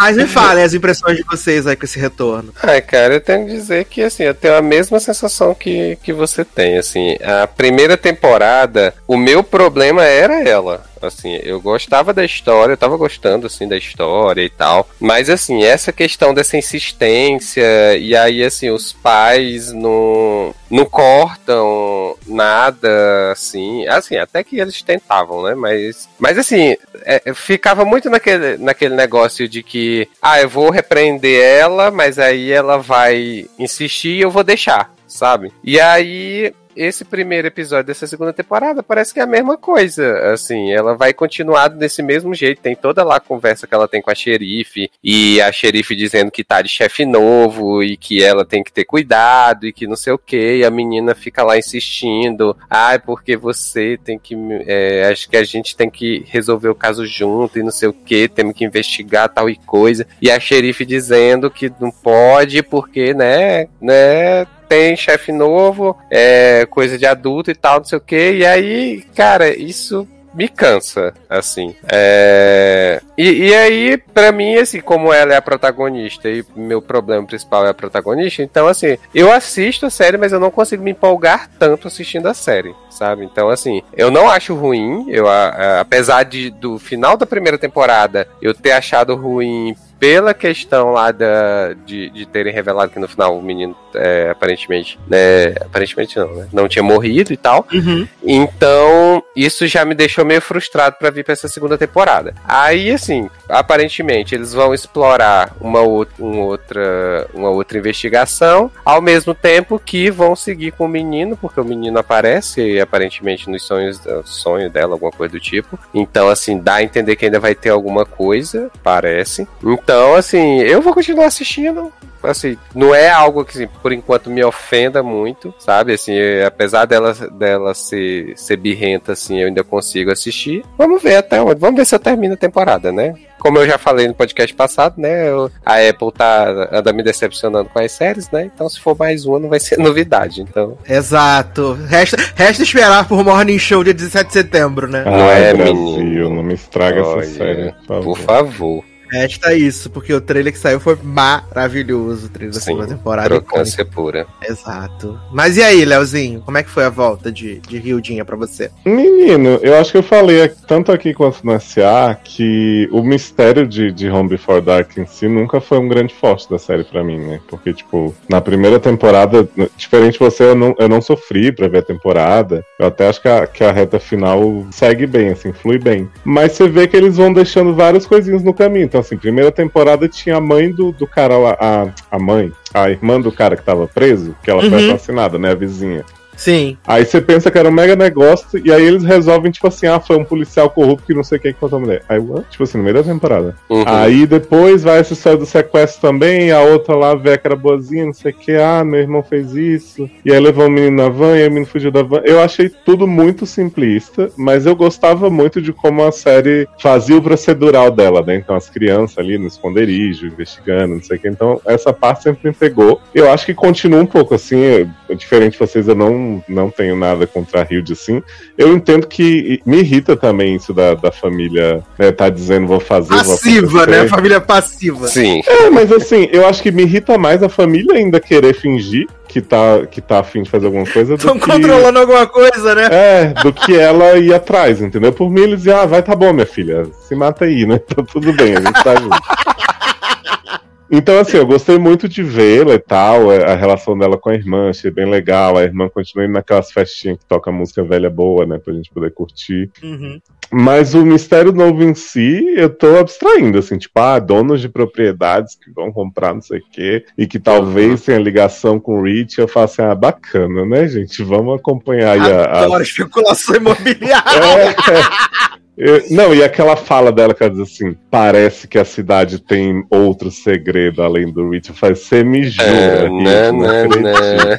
Mas 0.03 0.17
me 0.17 0.27
falem 0.29 0.65
as 0.65 0.75
impressões 0.75 1.17
de 1.17 1.23
vocês 1.23 1.65
aí 1.65 1.77
com 1.77 1.85
esse 1.85 1.99
retorno. 1.99 2.53
Ai, 2.61 2.81
cara, 2.81 3.15
eu 3.15 3.21
tenho 3.21 3.47
que 3.47 3.53
dizer 3.53 3.85
que, 3.85 4.03
assim, 4.03 4.25
eu 4.25 4.35
tenho 4.35 4.57
a 4.57 4.62
mesma 4.62 4.99
sensação 4.99 5.55
que, 5.55 5.97
que 6.03 6.12
você 6.12 6.45
tem, 6.45 6.77
assim. 6.77 7.17
A 7.23 7.47
primeira 7.47 7.97
temporada, 7.97 8.93
o 9.07 9.17
meu 9.17 9.45
problema 9.45 10.05
era 10.05 10.43
ela. 10.43 10.85
Assim, 11.07 11.38
eu 11.43 11.61
gostava 11.61 12.12
da 12.12 12.25
história, 12.25 12.73
eu 12.73 12.77
tava 12.77 12.97
gostando, 12.97 13.47
assim, 13.47 13.69
da 13.69 13.77
história 13.77 14.43
e 14.43 14.51
tal. 14.51 14.88
Mas, 15.01 15.29
assim, 15.29 15.62
essa 15.62 15.93
questão 15.93 16.35
dessa 16.35 16.57
insistência, 16.57 17.97
e 17.97 18.15
aí, 18.17 18.43
assim, 18.43 18.71
os 18.71 18.93
pais 18.93 19.73
não, 19.73 20.55
não 20.71 20.85
cortam 20.85 22.17
nada, 22.27 23.33
assim. 23.33 23.87
Assim, 23.87 24.17
até 24.17 24.43
que 24.43 24.59
eles 24.59 24.83
tentavam, 24.83 25.43
né? 25.43 25.55
Mas, 25.55 26.09
mas 26.19 26.38
assim, 26.38 26.77
é, 27.05 27.33
ficava 27.35 27.85
muito 27.85 28.09
naquele, 28.09 28.57
naquele 28.59 28.95
negócio 28.95 29.49
de 29.49 29.62
que, 29.62 30.09
ah, 30.21 30.41
eu 30.41 30.49
vou 30.49 30.71
repreender 30.71 31.43
ela, 31.43 31.91
mas 31.91 32.19
aí 32.19 32.51
ela 32.51 32.79
vai 32.79 33.47
insistir 33.59 34.17
e 34.17 34.21
eu 34.21 34.31
vou 34.31 34.45
deixar, 34.45 34.93
sabe? 35.07 35.53
E 35.62 35.81
aí. 35.81 36.53
Esse 36.77 37.05
primeiro 37.05 37.47
episódio 37.47 37.87
dessa 37.87 38.07
segunda 38.07 38.33
temporada 38.33 38.83
parece 38.83 39.13
que 39.13 39.21
é 39.21 39.23
a 39.23 39.27
mesma 39.27 39.57
coisa. 39.57 40.33
Assim, 40.33 40.73
ela 40.73 40.95
vai 40.95 41.13
continuar 41.13 41.69
desse 41.69 42.03
mesmo 42.03 42.35
jeito. 42.35 42.63
Tem 42.63 42.75
toda 42.75 43.05
lá 43.05 43.17
a 43.17 43.21
conversa 43.21 43.67
que 43.67 43.75
ela 43.75 43.89
tem 43.89 44.01
com 44.01 44.11
a 44.11 44.15
xerife, 44.15 44.91
e 45.03 45.41
a 45.41 45.53
xerife 45.53 45.95
dizendo 45.95 46.31
que 46.31 46.45
tá 46.45 46.63
de 46.63 46.69
chefe 46.69 47.05
novo 47.05 47.83
e 47.83 47.97
que 47.97 48.23
ela 48.23 48.45
tem 48.45 48.63
que 48.63 48.73
ter 48.73 48.85
cuidado 48.85 49.67
e 49.67 49.73
que 49.73 49.87
não 49.87 49.97
sei 49.97 50.13
o 50.13 50.19
que. 50.19 50.57
E 50.57 50.65
a 50.65 50.71
menina 50.71 51.15
fica 51.15 51.43
lá 51.43 51.59
insistindo: 51.59 52.57
ai, 52.69 52.99
porque 52.99 53.37
você 53.37 53.99
tem 54.03 54.19
que. 54.19 54.35
é, 54.67 55.09
acho 55.11 55.29
que 55.29 55.37
a 55.37 55.45
gente 55.45 55.77
tem 55.77 55.91
que 55.91 56.25
resolver 56.29 56.69
o 56.69 56.75
caso 56.75 57.05
junto 57.07 57.59
e 57.59 57.63
não 57.63 57.71
sei 57.71 57.89
o 57.89 57.93
que, 57.93 58.29
temos 58.29 58.55
que 58.55 58.65
investigar 58.65 59.29
tal 59.29 59.49
e 59.49 59.57
coisa. 59.57 60.07
E 60.21 60.31
a 60.31 60.41
xerife 60.41 60.85
dizendo 60.85 61.51
que 61.51 61.71
não 61.81 61.91
pode 61.91 62.63
porque, 62.63 63.13
né, 63.15 63.69
né, 63.81 64.47
tem 64.73 64.97
chefe 64.97 65.31
novo, 65.33 65.95
é 66.11 66.67
coisa 66.71 66.97
de 66.97 67.05
adulto 67.05 67.51
e 67.51 67.55
tal, 67.55 67.81
não 67.81 67.85
sei 67.85 67.99
o 67.99 68.01
que. 68.01 68.33
E 68.37 68.47
aí, 68.47 69.03
cara, 69.15 69.55
isso 69.55 70.09
me 70.33 70.49
cansa, 70.49 71.13
assim. 71.29 71.77
É... 71.91 73.03
E, 73.19 73.49
e 73.49 73.55
aí, 73.55 73.99
para 73.99 74.33
mim, 74.33 74.55
assim, 74.55 74.81
como 74.81 75.13
ela 75.13 75.35
é 75.35 75.37
a 75.37 75.43
protagonista 75.43 76.27
e 76.31 76.43
meu 76.57 76.81
problema 76.81 77.27
principal 77.27 77.67
é 77.67 77.69
a 77.69 77.75
protagonista, 77.75 78.42
então, 78.42 78.67
assim, 78.67 78.96
eu 79.15 79.31
assisto 79.31 79.85
a 79.85 79.90
série, 79.90 80.17
mas 80.17 80.33
eu 80.33 80.40
não 80.40 80.51
consigo 80.51 80.83
me 80.83 80.92
empolgar 80.92 81.51
tanto 81.59 81.87
assistindo 81.87 82.27
a 82.27 82.33
série, 82.33 82.75
sabe? 82.88 83.27
Então, 83.27 83.51
assim, 83.51 83.83
eu 83.94 84.11
não 84.11 84.31
acho 84.31 84.55
ruim, 84.55 85.05
eu, 85.11 85.29
a, 85.29 85.49
a, 85.49 85.81
apesar 85.81 86.23
de 86.23 86.49
do 86.49 86.79
final 86.79 87.15
da 87.15 87.27
primeira 87.27 87.59
temporada 87.59 88.27
eu 88.40 88.55
ter 88.55 88.73
achado 88.73 89.15
ruim 89.15 89.77
pela 90.03 90.35
questão 90.35 90.90
lá 90.90 91.13
da, 91.13 91.75
de, 91.87 92.11
de 92.11 92.27
terem 92.27 92.53
revelado 92.53 92.90
que 92.90 92.98
no 92.98 93.07
final 93.07 93.38
o 93.38 93.40
menino 93.40 93.77
é, 93.94 94.31
aparentemente, 94.31 94.98
né, 95.07 95.50
aparentemente 95.61 96.19
não, 96.19 96.35
né, 96.35 96.48
não 96.53 96.69
tinha 96.69 96.83
morrido 96.83 97.33
e 97.33 97.37
tal. 97.37 97.65
Uhum. 97.73 98.09
Então, 98.21 99.23
isso 99.37 99.65
já 99.69 99.85
me 99.85 99.94
deixou 99.94 100.25
meio 100.25 100.40
frustrado 100.40 100.96
para 100.98 101.09
vir 101.09 101.23
para 101.25 101.35
essa 101.35 101.46
segunda 101.46 101.79
temporada. 101.79 102.35
Aí, 102.44 102.90
assim, 102.90 103.31
aparentemente 103.48 104.35
eles 104.35 104.53
vão 104.53 104.75
explorar 104.75 105.55
uma, 105.61 105.83
uma, 105.83 106.40
outra, 106.40 107.29
uma 107.33 107.50
outra 107.50 107.79
investigação, 107.79 108.73
ao 108.85 109.00
mesmo 109.00 109.35
tempo 109.35 109.79
que 109.79 110.11
vão 110.11 110.35
seguir 110.35 110.73
com 110.73 110.87
o 110.87 110.88
menino, 110.88 111.37
porque 111.37 111.61
o 111.61 111.65
menino 111.65 112.00
aparece 112.00 112.81
aparentemente 112.81 113.48
nos 113.48 113.63
sonhos, 113.63 114.00
sonho 114.25 114.69
dela, 114.69 114.94
alguma 114.94 115.13
coisa 115.13 115.33
do 115.33 115.40
tipo. 115.40 115.79
Então, 115.94 116.29
assim, 116.29 116.59
dá 116.59 116.77
a 116.77 116.83
entender 116.83 117.15
que 117.15 117.27
ainda 117.27 117.38
vai 117.38 117.55
ter 117.55 117.71
alguma 117.71 118.05
coisa, 118.05 118.69
parece. 118.83 119.46
Então, 119.63 119.92
então, 119.93 120.15
assim, 120.15 120.61
eu 120.61 120.81
vou 120.81 120.95
continuar 120.95 121.27
assistindo. 121.27 121.93
Assim, 122.23 122.57
não 122.75 122.95
é 122.95 123.11
algo 123.11 123.45
que, 123.45 123.51
assim, 123.51 123.69
por 123.83 123.93
enquanto, 123.93 124.31
me 124.31 124.43
ofenda 124.43 125.03
muito, 125.03 125.53
sabe? 125.59 125.93
Assim, 125.93 126.15
apesar 126.47 126.87
dela, 126.87 127.13
dela 127.13 127.75
ser, 127.75 128.33
ser 128.38 128.57
birrenta, 128.57 129.13
assim, 129.13 129.40
eu 129.40 129.49
ainda 129.49 129.63
consigo 129.63 130.11
assistir. 130.11 130.65
Vamos 130.79 131.03
ver 131.03 131.17
até 131.17 131.43
onde. 131.43 131.61
Vamos 131.61 131.77
ver 131.77 131.85
se 131.85 131.95
eu 131.95 131.99
termino 131.99 132.33
a 132.33 132.37
temporada, 132.38 132.90
né? 132.90 133.15
Como 133.38 133.59
eu 133.59 133.67
já 133.67 133.77
falei 133.77 134.09
no 134.09 134.15
podcast 134.15 134.55
passado, 134.55 134.95
né? 134.99 135.27
A 135.67 135.87
Apple 135.87 136.13
tá 136.13 136.71
anda 136.73 136.90
me 136.93 137.03
decepcionando 137.03 137.69
com 137.69 137.79
as 137.81 137.93
séries, 137.93 138.31
né? 138.31 138.51
Então, 138.55 138.67
se 138.67 138.81
for 138.81 138.97
mais 138.97 139.27
uma, 139.27 139.40
não 139.40 139.51
vai 139.51 139.61
ser 139.61 139.77
novidade. 139.83 140.40
Então. 140.40 140.79
Exato. 140.88 141.75
Resta, 141.87 142.17
resta 142.35 142.63
esperar 142.63 143.07
por 143.07 143.23
Morning 143.23 143.59
Show 143.59 143.85
dia 143.85 143.93
17 143.93 144.27
de 144.29 144.33
setembro, 144.33 144.88
né? 144.88 145.03
Ah, 145.05 145.11
não 145.11 145.31
é, 145.31 145.53
Brasil, 145.53 145.75
menino. 145.75 146.31
Não 146.31 146.43
me 146.43 146.55
estraga 146.55 147.05
Olha, 147.05 147.21
essa 147.21 147.35
série. 147.35 147.75
Por 147.87 147.87
favor. 147.87 148.05
Por 148.05 148.19
favor. 148.19 148.92
Resta 149.13 149.52
isso, 149.52 149.90
porque 149.90 150.15
o 150.15 150.23
trailer 150.23 150.50
que 150.50 150.58
saiu 150.58 150.81
foi 150.81 150.96
maravilhoso, 151.02 152.27
o 152.27 152.29
trailer 152.31 152.54
da 152.54 152.60
segunda 152.60 152.87
temporada. 152.87 153.29
Crocância 153.29 153.85
pura. 153.85 154.27
Exato. 154.42 155.21
Mas 155.31 155.58
e 155.58 155.63
aí, 155.63 155.85
Leozinho, 155.85 156.40
como 156.40 156.56
é 156.56 156.63
que 156.63 156.71
foi 156.71 156.87
a 156.87 156.88
volta 156.88 157.31
de, 157.31 157.60
de 157.60 157.77
Rildinha 157.77 158.25
pra 158.25 158.37
você? 158.37 158.71
Menino, 158.87 159.60
eu 159.63 159.77
acho 159.77 159.92
que 159.92 159.98
eu 159.98 160.02
falei 160.02 160.48
tanto 160.67 160.90
aqui 160.90 161.13
quanto 161.13 161.44
no 161.44 161.60
SA 161.60 162.19
que 162.25 162.88
o 162.90 163.02
mistério 163.02 163.67
de, 163.67 163.92
de 163.92 164.08
Home 164.08 164.31
Before 164.31 164.63
Dark 164.63 164.96
em 164.96 165.04
si 165.04 165.29
nunca 165.29 165.60
foi 165.60 165.79
um 165.79 165.88
grande 165.88 166.15
forte 166.15 166.48
da 166.48 166.58
série 166.58 166.85
pra 166.85 167.04
mim, 167.04 167.19
né? 167.19 167.38
Porque, 167.48 167.75
tipo, 167.75 168.15
na 168.31 168.40
primeira 168.40 168.81
temporada, 168.81 169.46
diferente 169.77 170.15
de 170.15 170.21
você, 170.21 170.44
eu 170.44 170.54
não, 170.54 170.75
eu 170.79 170.88
não 170.88 171.02
sofri 171.02 171.52
pra 171.52 171.69
ver 171.69 171.79
a 171.79 171.83
temporada. 171.83 172.65
Eu 172.79 172.87
até 172.87 173.08
acho 173.08 173.21
que 173.21 173.29
a, 173.29 173.46
que 173.46 173.63
a 173.63 173.73
reta 173.73 174.00
final 174.00 174.67
segue 174.71 175.06
bem, 175.06 175.29
assim, 175.29 175.52
flui 175.52 175.79
bem. 175.79 176.08
Mas 176.25 176.52
você 176.52 176.67
vê 176.67 176.87
que 176.87 176.96
eles 176.96 177.19
vão 177.19 177.31
deixando 177.31 177.75
várias 177.75 178.06
coisinhas 178.06 178.42
no 178.42 178.54
caminho. 178.54 178.87
Então, 178.87 179.02
assim, 179.03 179.17
primeira 179.17 179.53
temporada 179.53 180.09
tinha 180.09 180.37
a 180.37 180.40
mãe 180.40 180.71
do, 180.71 180.92
do 180.92 181.07
cara 181.07 181.37
lá, 181.37 181.57
a, 181.61 182.17
a 182.17 182.19
mãe, 182.19 182.53
a 182.73 182.90
irmã 182.90 183.21
do 183.21 183.31
cara 183.31 183.57
que 183.57 183.63
tava 183.63 183.87
preso, 183.87 184.35
que 184.42 184.50
ela 184.50 184.63
uhum. 184.63 184.71
foi 184.71 184.90
assassinada, 184.90 185.38
né? 185.38 185.50
A 185.50 185.55
vizinha. 185.55 186.05
Sim. 186.43 186.77
Aí 186.85 187.05
você 187.05 187.21
pensa 187.21 187.53
que 187.53 187.59
era 187.59 187.69
um 187.69 187.73
mega 187.73 187.95
negócio, 187.95 188.61
e 188.65 188.73
aí 188.73 188.85
eles 188.85 189.05
resolvem, 189.05 189.53
tipo 189.53 189.69
assim, 189.69 189.87
ah, 189.87 190.01
foi 190.01 190.17
um 190.17 190.25
policial 190.25 190.69
corrupto 190.69 191.07
que 191.07 191.15
não 191.15 191.23
sei 191.23 191.38
o 191.38 191.40
que 191.40 191.53
que 191.53 191.63
matou 191.63 191.79
a 191.79 191.81
mulher. 191.81 192.03
Aí, 192.09 192.19
what? 192.19 192.51
tipo 192.51 192.65
assim, 192.65 192.79
no 192.79 192.85
meio 192.85 192.97
da 192.97 193.05
temporada. 193.05 193.55
Uhum. 193.71 193.85
Aí 193.87 194.27
depois 194.27 194.83
vai 194.83 194.99
essa 194.99 195.13
história 195.13 195.38
do 195.38 195.47
sequestro 195.47 196.01
também, 196.01 196.51
a 196.51 196.61
outra 196.61 196.97
lá 196.97 197.15
vê 197.15 197.38
que 197.38 197.47
era 197.47 197.55
boazinha, 197.55 198.07
não 198.07 198.13
sei 198.13 198.33
o 198.33 198.35
que, 198.35 198.57
ah, 198.57 198.83
meu 198.83 198.99
irmão 198.99 199.23
fez 199.23 199.55
isso. 199.55 200.11
E 200.25 200.33
aí 200.33 200.40
levou 200.40 200.67
o 200.67 200.71
menino 200.71 200.97
na 200.97 201.09
van, 201.09 201.38
e 201.38 201.47
o 201.47 201.49
menino 201.51 201.67
fugiu 201.67 201.93
da 201.93 202.03
van. 202.03 202.23
Eu 202.25 202.40
achei 202.40 202.69
tudo 202.69 203.07
muito 203.07 203.47
simplista, 203.47 204.29
mas 204.37 204.67
eu 204.67 204.75
gostava 204.75 205.31
muito 205.31 205.63
de 205.63 205.73
como 205.73 206.03
a 206.03 206.11
série 206.11 206.67
fazia 206.81 207.17
o 207.17 207.23
procedural 207.23 207.88
dela, 207.88 208.21
né? 208.21 208.35
Então 208.35 208.57
as 208.57 208.69
crianças 208.69 209.17
ali 209.17 209.38
no 209.38 209.47
esconderijo, 209.47 210.27
investigando, 210.27 210.97
não 210.97 211.03
sei 211.03 211.19
o 211.19 211.21
que. 211.21 211.29
Então 211.29 211.61
essa 211.65 211.93
parte 211.93 212.25
sempre 212.25 212.49
me 212.49 212.55
pegou. 212.55 213.01
Eu 213.15 213.31
acho 213.31 213.47
que 213.47 213.55
continua 213.55 214.01
um 214.01 214.07
pouco 214.07 214.35
assim, 214.35 214.90
diferente 215.17 215.53
de 215.53 215.59
vocês, 215.61 215.87
eu 215.87 215.95
não 215.95 216.32
não, 216.49 216.71
tenho 216.71 216.95
nada 216.95 217.27
contra 217.27 217.63
a 217.63 217.67
Hilde 217.69 217.93
assim. 217.93 218.23
Eu 218.57 218.73
entendo 218.73 219.07
que 219.07 219.61
me 219.67 219.79
irrita 219.79 220.17
também 220.17 220.57
isso 220.57 220.73
da, 220.73 220.95
da 220.95 221.11
família, 221.11 221.83
né, 221.99 222.13
tá 222.13 222.29
dizendo 222.29 222.67
vou 222.67 222.81
fazer. 222.81 223.09
Passiva, 223.09 223.67
vou 223.67 223.87
né? 223.87 224.07
Família 224.07 224.41
passiva. 224.41 225.09
Sim. 225.09 225.43
É, 225.47 225.71
mas 225.71 225.93
assim, 225.93 226.29
eu 226.33 226.47
acho 226.47 226.63
que 226.63 226.71
me 226.71 226.83
irrita 226.83 227.19
mais 227.19 227.43
a 227.43 227.49
família 227.49 227.97
ainda 227.97 228.21
querer 228.21 228.55
fingir 228.55 229.07
que 229.33 229.41
tá, 229.41 229.87
que 229.91 230.01
tá 230.01 230.21
afim 230.21 230.43
de 230.43 230.51
fazer 230.51 230.67
alguma 230.67 230.87
coisa. 230.87 231.15
Estão 231.15 231.39
que... 231.39 231.51
controlando 231.51 231.99
alguma 231.99 232.27
coisa, 232.27 232.75
né? 232.75 232.89
É, 232.91 233.35
do 233.43 233.51
que 233.51 233.75
ela 233.75 234.19
ir 234.19 234.35
atrás, 234.35 234.83
entendeu? 234.83 235.11
Por 235.11 235.31
mim, 235.31 235.41
eles 235.41 235.59
diziam, 235.59 235.81
ah, 235.81 235.87
vai, 235.87 236.03
tá 236.03 236.15
bom, 236.15 236.33
minha 236.35 236.47
filha, 236.47 236.85
se 237.09 237.15
mata 237.15 237.47
aí, 237.47 237.65
né? 237.65 237.79
Tá 237.79 238.03
tudo 238.03 238.33
bem, 238.35 238.57
a 238.57 238.61
gente 238.61 238.85
tá 238.85 238.95
junto. 238.97 239.17
Então, 240.95 241.19
assim, 241.19 241.38
eu 241.38 241.47
gostei 241.47 241.79
muito 241.79 242.07
de 242.07 242.23
vê-la 242.23 242.75
e 242.75 242.79
tal, 242.79 243.33
é, 243.33 243.51
a 243.51 243.57
relação 243.57 243.97
dela 243.97 244.19
com 244.19 244.29
a 244.29 244.35
irmã, 244.35 244.69
achei 244.69 244.90
bem 244.90 245.09
legal. 245.09 245.57
A 245.57 245.63
irmã 245.63 245.88
continua 245.88 246.27
indo 246.27 246.35
naquelas 246.35 246.71
festinhas 246.71 247.17
que 247.17 247.25
toca 247.25 247.51
música 247.51 247.83
velha 247.83 248.11
boa, 248.11 248.45
né, 248.45 248.59
pra 248.59 248.75
gente 248.75 248.90
poder 248.93 249.11
curtir. 249.11 249.71
Uhum. 249.83 250.21
Mas 250.51 250.95
o 250.95 251.03
mistério 251.03 251.51
novo 251.51 251.83
em 251.83 251.95
si, 251.95 252.45
eu 252.55 252.69
tô 252.69 252.99
abstraindo, 252.99 253.59
assim, 253.59 253.79
tipo, 253.79 253.99
ah, 253.99 254.19
donos 254.19 254.61
de 254.61 254.69
propriedades 254.69 255.55
que 255.55 255.71
vão 255.71 255.90
comprar 255.90 256.35
não 256.35 256.43
sei 256.43 256.59
o 256.59 256.65
quê, 256.71 257.07
e 257.17 257.27
que 257.27 257.38
talvez 257.38 258.01
uhum. 258.01 258.07
tenha 258.07 258.19
ligação 258.19 258.79
com 258.79 259.01
o 259.01 259.03
Rich, 259.03 259.38
eu 259.38 259.49
faço 259.49 259.81
assim, 259.81 259.90
ah, 259.90 259.95
bacana, 259.95 260.67
né, 260.67 260.87
gente? 260.88 261.23
Vamos 261.23 261.59
acompanhar 261.59 262.21
aí 262.21 262.31
a. 262.31 262.65
Adoro 262.65 262.81
a... 262.81 262.83
especulação 262.83 263.57
imobiliária! 263.57 264.45
É, 264.45 264.67
é. 264.69 265.62
Eu, 265.77 266.02
não, 266.10 266.35
e 266.35 266.44
aquela 266.44 266.77
fala 266.77 267.10
dela 267.10 267.33
que 267.33 267.42
ela 267.42 267.50
diz 267.50 267.60
assim: 267.60 267.96
parece 268.10 268.68
que 268.68 268.79
a 268.79 268.85
cidade 268.85 269.38
tem 269.38 269.83
outro 269.88 270.31
segredo 270.31 271.02
além 271.02 271.33
do 271.33 271.48
Rich. 271.48 271.73
Faz 271.73 272.00
você 272.00 272.23
me 272.23 272.44
jura. 272.44 272.66
É, 272.66 273.10
né, 273.10 273.52
né, 273.52 273.88
né. 273.88 274.58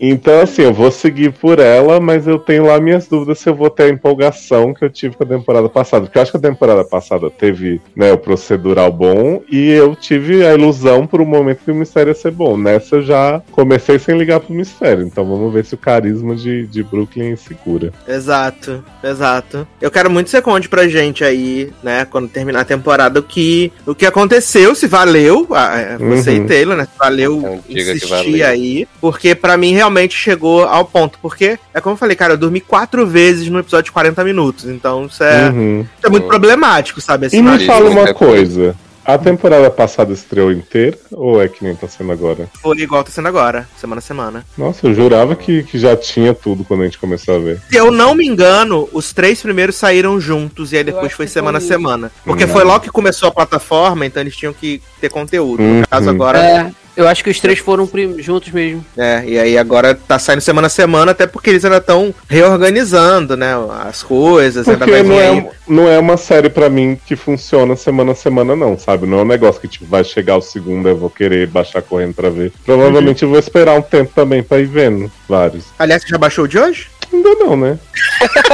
então, 0.00 0.40
assim, 0.40 0.62
eu 0.62 0.72
vou 0.72 0.92
seguir 0.92 1.32
por 1.32 1.58
ela, 1.58 1.98
mas 1.98 2.28
eu 2.28 2.38
tenho 2.38 2.66
lá 2.66 2.80
minhas 2.80 3.08
dúvidas 3.08 3.40
se 3.40 3.48
eu 3.48 3.56
vou 3.56 3.68
ter 3.68 3.84
a 3.84 3.88
empolgação 3.88 4.72
que 4.72 4.84
eu 4.84 4.90
tive 4.90 5.16
com 5.16 5.24
a 5.24 5.26
temporada 5.26 5.68
passada. 5.68 6.04
Porque 6.04 6.16
eu 6.16 6.22
acho 6.22 6.30
que 6.30 6.36
a 6.36 6.40
temporada 6.40 6.84
passada 6.84 7.28
teve 7.28 7.80
né, 7.96 8.12
o 8.12 8.18
procedural 8.18 8.92
bom 8.92 9.42
e 9.50 9.70
eu 9.70 9.96
tive 9.96 10.46
a 10.46 10.54
ilusão 10.54 11.08
por 11.08 11.20
um 11.20 11.26
momento 11.26 11.64
que 11.64 11.72
o 11.72 11.74
mistério 11.74 12.10
ia 12.10 12.14
ser 12.14 12.30
bom. 12.30 12.56
Nessa 12.56 12.96
eu 12.96 13.02
já 13.02 13.42
comecei 13.50 13.98
sem 13.98 14.16
ligar 14.16 14.38
pro 14.38 14.54
mistério. 14.54 15.04
Então 15.04 15.24
vamos 15.24 15.52
ver 15.52 15.64
se 15.64 15.74
o 15.74 15.78
carisma 15.78 16.36
de, 16.36 16.68
de 16.68 16.84
Brooklyn 16.84 17.34
segura. 17.34 17.92
Exato, 18.06 18.84
exato. 19.02 19.66
Eu 19.80 19.88
eu 19.88 19.92
quero 19.98 20.10
muito 20.10 20.26
que 20.26 20.30
você 20.30 20.40
conte 20.40 20.68
pra 20.68 20.86
gente 20.86 21.24
aí, 21.24 21.70
né, 21.82 22.04
quando 22.04 22.28
terminar 22.28 22.60
a 22.60 22.64
temporada, 22.64 23.18
o 23.18 23.22
que, 23.22 23.72
o 23.84 23.94
que 23.94 24.06
aconteceu, 24.06 24.72
se 24.74 24.86
valeu, 24.86 25.48
é, 25.52 25.98
você 25.98 26.30
uhum. 26.30 26.44
e 26.44 26.46
Taylor, 26.46 26.76
né, 26.76 26.84
se 26.84 26.96
valeu 26.96 27.38
então, 27.38 27.64
insistir 27.68 28.44
aí, 28.44 28.86
porque 29.00 29.34
para 29.34 29.56
mim 29.56 29.72
realmente 29.72 30.16
chegou 30.16 30.64
ao 30.64 30.84
ponto, 30.84 31.18
porque, 31.20 31.58
é 31.74 31.80
como 31.80 31.94
eu 31.94 31.98
falei, 31.98 32.14
cara, 32.14 32.34
eu 32.34 32.38
dormi 32.38 32.60
quatro 32.60 33.04
vezes 33.06 33.48
no 33.48 33.58
episódio 33.58 33.86
de 33.86 33.92
40 33.92 34.22
minutos, 34.22 34.66
então 34.66 35.06
isso 35.06 35.24
é, 35.24 35.50
uhum. 35.50 35.80
isso 35.80 36.06
é 36.06 36.08
muito 36.08 36.24
uhum. 36.24 36.30
problemático, 36.30 37.00
sabe? 37.00 37.26
Assim, 37.26 37.38
e 37.38 37.42
me 37.42 37.66
fala 37.66 37.90
uma 37.90 38.14
coisa, 38.14 38.76
a 39.08 39.16
temporada 39.16 39.70
passada 39.70 40.12
estreou 40.12 40.52
inteira 40.52 40.98
ou 41.12 41.40
é 41.40 41.48
que 41.48 41.64
nem 41.64 41.74
tá 41.74 41.88
sendo 41.88 42.12
agora? 42.12 42.46
Foi 42.60 42.76
igual 42.76 43.02
tá 43.02 43.10
sendo 43.10 43.26
agora, 43.26 43.66
semana 43.78 44.00
a 44.00 44.02
semana. 44.02 44.44
Nossa, 44.56 44.86
eu 44.86 44.92
jurava 44.92 45.34
que, 45.34 45.62
que 45.62 45.78
já 45.78 45.96
tinha 45.96 46.34
tudo 46.34 46.62
quando 46.62 46.82
a 46.82 46.84
gente 46.84 46.98
começou 46.98 47.36
a 47.36 47.38
ver. 47.38 47.58
Se 47.70 47.76
eu 47.78 47.90
não 47.90 48.14
me 48.14 48.26
engano, 48.26 48.86
os 48.92 49.10
três 49.14 49.40
primeiros 49.40 49.76
saíram 49.76 50.20
juntos 50.20 50.74
e 50.74 50.76
aí 50.76 50.84
depois 50.84 51.10
foi 51.14 51.26
semana 51.26 51.56
a 51.56 51.60
semana. 51.62 52.12
Porque 52.22 52.44
hum. 52.44 52.48
foi 52.48 52.64
logo 52.64 52.80
que 52.80 52.90
começou 52.90 53.30
a 53.30 53.32
plataforma, 53.32 54.04
então 54.04 54.22
eles 54.22 54.36
tinham 54.36 54.52
que 54.52 54.82
ter 55.00 55.08
conteúdo. 55.08 55.62
Uhum. 55.62 55.80
No 55.80 55.88
caso 55.88 56.10
agora. 56.10 56.38
É. 56.38 56.70
Eu 56.98 57.06
acho 57.06 57.22
que 57.22 57.30
os 57.30 57.38
três 57.38 57.60
foram 57.60 57.88
juntos 58.18 58.50
mesmo. 58.50 58.84
É, 58.96 59.22
e 59.24 59.38
aí 59.38 59.56
agora 59.56 59.94
tá 59.94 60.18
saindo 60.18 60.40
semana 60.40 60.66
a 60.66 60.70
semana, 60.70 61.12
até 61.12 61.28
porque 61.28 61.50
eles 61.50 61.64
ainda 61.64 61.76
estão 61.76 62.12
reorganizando, 62.28 63.36
né? 63.36 63.52
As 63.88 64.02
coisas. 64.02 64.66
Porque 64.66 65.04
não 65.04 65.20
é, 65.20 65.50
não 65.68 65.88
é 65.88 65.96
uma 65.96 66.16
série 66.16 66.50
para 66.50 66.68
mim 66.68 66.98
que 67.06 67.14
funciona 67.14 67.76
semana 67.76 68.10
a 68.10 68.14
semana, 68.16 68.56
não, 68.56 68.76
sabe? 68.76 69.06
Não 69.06 69.20
é 69.20 69.22
um 69.22 69.26
negócio 69.26 69.60
que 69.60 69.68
tipo, 69.68 69.86
vai 69.86 70.02
chegar 70.02 70.38
o 70.38 70.42
segundo, 70.42 70.88
eu 70.88 70.96
vou 70.96 71.08
querer 71.08 71.46
baixar 71.46 71.82
correndo 71.82 72.14
pra 72.14 72.30
ver. 72.30 72.52
Provavelmente 72.66 73.24
uhum. 73.24 73.28
eu 73.28 73.30
vou 73.30 73.38
esperar 73.38 73.78
um 73.78 73.82
tempo 73.82 74.10
também 74.12 74.42
pra 74.42 74.58
ir 74.58 74.66
vendo 74.66 75.08
vários. 75.28 75.66
Aliás, 75.78 76.02
você 76.02 76.08
já 76.08 76.18
baixou 76.18 76.46
o 76.46 76.48
de 76.48 76.58
hoje? 76.58 76.88
Ainda 77.12 77.32
não, 77.36 77.56
né? 77.56 77.78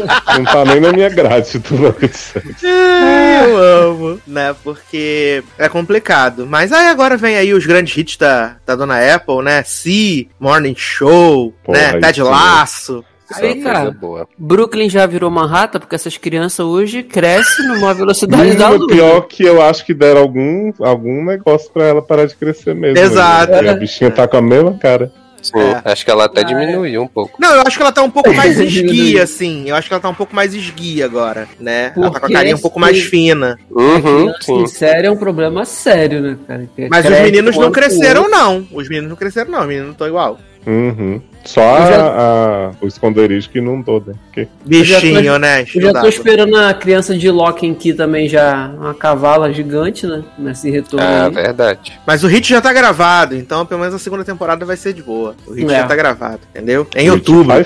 não 0.05 0.44
tá 0.44 0.64
nem 0.64 0.80
na 0.80 0.92
minha 0.92 1.09
grade 1.09 1.59
tudo 1.61 1.92
que 1.92 2.09
Eu 2.62 3.57
amo, 3.57 4.20
né? 4.26 4.55
Porque 4.62 5.42
é 5.57 5.68
complicado. 5.68 6.46
Mas 6.46 6.72
aí 6.72 6.88
agora 6.88 7.16
vem 7.16 7.36
aí 7.36 7.55
os 7.55 7.64
grandes 7.64 7.96
hits 7.96 8.16
da, 8.16 8.57
da 8.66 8.74
dona 8.74 9.14
Apple, 9.14 9.42
né? 9.42 9.62
Si, 9.64 10.28
Morning 10.38 10.74
Show, 10.76 11.55
Porra, 11.62 11.78
né? 11.78 12.01
Ted 12.01 12.22
Laço. 12.22 13.05
Aí, 13.34 13.61
cara, 13.62 13.90
boa. 13.90 14.26
Brooklyn 14.38 14.88
já 14.88 15.05
virou 15.05 15.30
Manhattan, 15.30 15.78
porque 15.80 15.94
essas 15.94 16.16
crianças 16.16 16.64
hoje 16.64 17.03
crescem 17.03 17.66
numa 17.66 17.92
velocidade 17.94 18.57
da 18.57 18.70
luz. 18.70 18.90
pior 18.90 19.20
que 19.22 19.44
eu 19.44 19.61
acho 19.61 19.84
que 19.84 19.92
deram 19.92 20.22
algum, 20.22 20.72
algum 20.80 21.24
negócio 21.24 21.70
pra 21.70 21.84
ela 21.84 22.01
parar 22.01 22.24
de 22.24 22.34
crescer 22.34 22.74
mesmo. 22.74 22.94
Né? 22.94 23.03
Exato. 23.03 23.53
Né? 23.53 23.70
A 23.70 23.74
bichinha 23.74 24.11
tá 24.11 24.26
com 24.26 24.38
a 24.38 24.42
mesma 24.42 24.78
cara. 24.78 25.12
Sim, 25.43 25.53
é. 25.59 25.82
acho 25.84 26.05
que 26.05 26.11
ela 26.11 26.24
até 26.24 26.43
diminuiu 26.43 27.03
um 27.03 27.07
pouco. 27.07 27.41
Não, 27.41 27.55
eu 27.55 27.62
acho 27.62 27.76
que 27.76 27.82
ela 27.82 27.93
tá 27.93 28.03
um 28.03 28.11
pouco 28.11 28.32
mais 28.34 28.59
esguia, 28.61 29.22
assim. 29.22 29.68
Eu 29.68 29.76
acho 29.76 29.89
que 29.89 29.95
ela 29.95 30.01
tá 30.01 30.09
um 30.09 30.14
pouco 30.14 30.34
mais 30.34 30.55
esguia 30.55 31.05
agora, 31.05 31.49
né? 31.59 31.91
Porque 31.91 32.01
ela 32.01 32.11
tá 32.11 32.20
com 32.20 32.26
a 32.26 32.30
carinha 32.30 32.57
um 32.57 32.61
pouco 32.61 32.80
mais 32.80 33.01
fina. 33.01 33.59
Uhum, 33.70 34.32
sim. 34.41 34.66
sério 34.66 35.09
é 35.09 35.11
um 35.11 35.16
problema 35.16 35.64
sério, 35.64 36.20
né, 36.20 36.39
cara? 36.47 36.68
Mas 36.91 37.05
os 37.05 37.20
meninos 37.20 37.57
não 37.57 37.70
cresceram, 37.70 38.28
não. 38.28 38.66
Os 38.72 38.89
meninos 38.89 39.09
não 39.09 39.16
cresceram, 39.16 39.51
não. 39.51 39.61
Os 39.61 39.66
meninos 39.66 39.93
estão 39.93 40.07
igual. 40.07 40.39
Uhum. 40.69 41.19
Só 41.47 41.79
já... 41.79 42.07
a, 42.07 42.71
o 42.83 42.87
esconderijo 42.87 43.49
que 43.49 43.59
não 43.59 43.79
né? 43.79 44.14
Que... 44.31 44.47
Bichinho, 44.66 45.19
eu 45.19 45.33
tô, 45.33 45.39
né? 45.39 45.62
Eu 45.62 45.81
já 45.81 45.93
tô 45.95 46.07
esperando 46.07 46.55
a 46.57 46.75
criança 46.75 47.16
de 47.16 47.31
Loki 47.31 47.71
aqui 47.71 47.95
também 47.95 48.29
já, 48.29 48.71
uma 48.77 48.93
cavala 48.93 49.51
gigante, 49.51 50.07
né? 50.07 50.23
Nesse 50.39 50.71
retorno. 50.71 51.07
Ah, 51.07 51.25
aí. 51.25 51.31
verdade. 51.31 51.99
Mas 52.07 52.23
o 52.23 52.27
hit 52.27 52.51
já 52.51 52.61
tá 52.61 52.71
gravado, 52.71 53.35
então 53.35 53.64
pelo 53.64 53.81
menos 53.81 53.95
a 53.95 53.99
segunda 53.99 54.25
temporada 54.25 54.66
vai 54.66 54.77
ser 54.77 54.93
de 54.93 55.03
boa. 55.03 55.35
O 55.47 55.55
hit 55.55 55.73
é. 55.73 55.79
já 55.79 55.87
tá 55.87 55.97
gravado, 55.97 56.41
entendeu? 56.51 56.87
Em 56.95 57.11
outubro. 57.11 57.57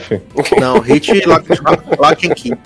Não, 0.60 0.78
hit 0.78 1.10
and 2.30 2.34
Key. 2.34 2.56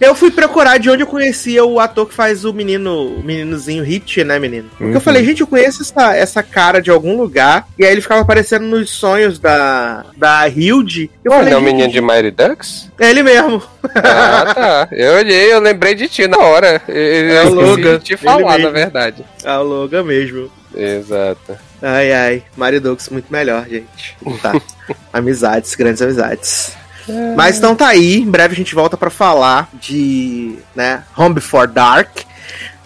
Eu 0.00 0.14
fui 0.14 0.30
procurar 0.30 0.78
de 0.78 0.88
onde 0.88 1.02
eu 1.02 1.06
conhecia 1.06 1.62
o 1.62 1.78
ator 1.78 2.08
que 2.08 2.14
faz 2.14 2.44
o 2.44 2.54
menino, 2.54 3.18
o 3.18 3.22
meninozinho 3.22 3.84
Hit, 3.84 4.24
né, 4.24 4.38
menino? 4.38 4.70
Porque 4.70 4.84
uhum. 4.84 4.92
eu 4.92 5.00
falei, 5.00 5.22
gente, 5.22 5.42
eu 5.42 5.46
conheço 5.46 5.82
essa, 5.82 6.16
essa 6.16 6.42
cara 6.42 6.80
de 6.80 6.90
algum 6.90 7.16
lugar. 7.18 7.68
E 7.78 7.84
aí 7.84 7.92
ele 7.92 8.00
ficava 8.00 8.22
aparecendo 8.22 8.64
nos 8.64 8.90
sonhos 8.90 9.38
da, 9.38 10.06
da 10.16 10.48
Hilde. 10.48 11.10
Eu 11.22 11.32
falei, 11.32 11.50
não 11.50 11.58
é 11.58 11.60
o 11.60 11.64
menino 11.64 11.92
de 11.92 12.00
Mighty 12.00 12.30
Ducks? 12.30 12.90
É 12.98 13.10
ele 13.10 13.22
mesmo. 13.22 13.62
Ah, 13.94 14.54
tá. 14.54 14.88
Eu 14.90 15.14
olhei, 15.16 15.52
eu 15.52 15.60
lembrei 15.60 15.94
de 15.94 16.08
ti 16.08 16.26
na 16.26 16.38
hora. 16.38 16.80
Eu 16.88 17.36
é 17.36 17.44
o 17.44 17.54
Logan. 17.54 17.98
te 17.98 18.16
falar, 18.16 18.58
na 18.58 18.70
verdade. 18.70 19.24
É 19.44 19.52
o 19.58 19.62
Logan 19.62 20.04
mesmo. 20.04 20.50
Exato. 20.74 21.58
Ai, 21.82 22.12
ai. 22.12 22.42
Mario 22.56 22.80
Dux 22.80 23.08
muito 23.08 23.30
melhor, 23.30 23.66
gente. 23.68 24.16
Tá. 24.40 24.52
amizades, 25.12 25.74
grandes 25.74 26.00
amizades. 26.00 26.79
Mas 27.36 27.58
então 27.58 27.74
tá 27.76 27.88
aí, 27.88 28.18
em 28.18 28.30
breve 28.30 28.54
a 28.54 28.56
gente 28.56 28.74
volta 28.74 28.96
para 28.96 29.10
falar 29.10 29.68
de, 29.74 30.56
né, 30.74 31.02
Home 31.16 31.34
Before 31.34 31.66
Dark. 31.66 32.08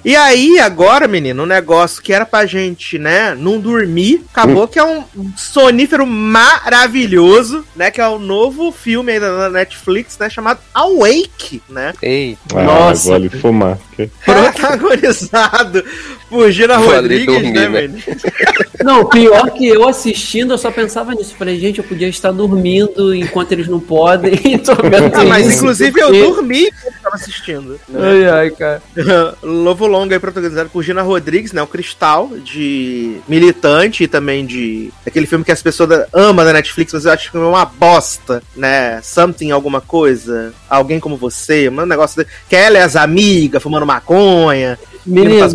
E 0.04 0.14
aí, 0.14 0.58
agora, 0.58 1.08
menino, 1.08 1.44
um 1.44 1.46
negócio 1.46 2.02
que 2.02 2.12
era 2.12 2.26
pra 2.26 2.44
gente, 2.44 2.98
né, 2.98 3.34
não 3.34 3.58
dormir, 3.58 4.22
acabou 4.30 4.64
hum. 4.64 4.66
que 4.66 4.78
é 4.78 4.84
um 4.84 5.04
sonífero 5.34 6.06
maravilhoso, 6.06 7.64
né, 7.74 7.90
que 7.90 8.02
é 8.02 8.06
o 8.06 8.18
novo 8.18 8.70
filme 8.70 9.12
aí 9.12 9.20
da 9.20 9.48
Netflix, 9.48 10.18
né, 10.18 10.28
chamado 10.28 10.60
Awake, 10.74 11.62
né? 11.70 11.94
Ei, 12.02 12.36
ah, 12.54 12.62
Nossa. 12.62 13.10
Vale 13.12 13.30
fumar. 13.30 13.78
Protagonizado 14.24 15.82
por 16.28 16.50
Gina 16.50 16.76
Rodrigues, 16.76 17.26
dormir, 17.26 17.52
né, 17.52 17.68
né? 17.68 17.80
menino? 17.82 18.02
Não, 18.84 19.06
pior 19.06 19.50
que 19.52 19.66
eu 19.66 19.88
assistindo, 19.88 20.52
eu 20.52 20.58
só 20.58 20.70
pensava 20.70 21.14
nisso. 21.14 21.34
Falei, 21.38 21.58
gente, 21.58 21.78
eu 21.78 21.84
podia 21.84 22.08
estar 22.08 22.30
dormindo 22.32 23.14
enquanto 23.14 23.52
eles 23.52 23.66
não 23.66 23.80
podem. 23.80 24.34
ah, 25.14 25.24
mas 25.24 25.54
inclusive 25.54 25.98
eu 25.98 26.12
dormi 26.12 26.68
assistindo. 27.14 27.80
Né? 27.88 28.00
Ai, 28.04 28.28
ai, 28.28 28.50
cara. 28.50 28.82
Lovo 29.42 29.86
Longo 29.86 30.12
aí, 30.12 30.18
protagonizado 30.18 30.70
por 30.70 30.82
Gina 30.82 31.02
Rodrigues, 31.02 31.52
né? 31.52 31.62
O 31.62 31.66
Cristal, 31.66 32.30
de 32.42 33.18
Militante 33.28 34.04
e 34.04 34.08
também 34.08 34.44
de 34.44 34.92
aquele 35.06 35.26
filme 35.26 35.44
que 35.44 35.52
as 35.52 35.62
pessoas 35.62 36.06
amam 36.12 36.44
da 36.44 36.52
Netflix, 36.52 36.92
mas 36.92 37.04
eu 37.04 37.12
acho 37.12 37.30
que 37.30 37.36
é 37.36 37.40
uma 37.40 37.64
bosta, 37.64 38.42
né? 38.56 39.00
Something 39.02 39.50
alguma 39.50 39.80
coisa, 39.80 40.52
alguém 40.68 41.00
como 41.00 41.16
você, 41.16 41.68
um 41.68 41.86
negócio 41.86 42.22
de... 42.22 42.30
que 42.48 42.56
ela 42.56 42.78
é 42.78 42.82
as 42.82 42.96
amigas, 42.96 43.62
fumando 43.62 43.86
maconha, 43.86 44.78
Menino, 45.06 45.46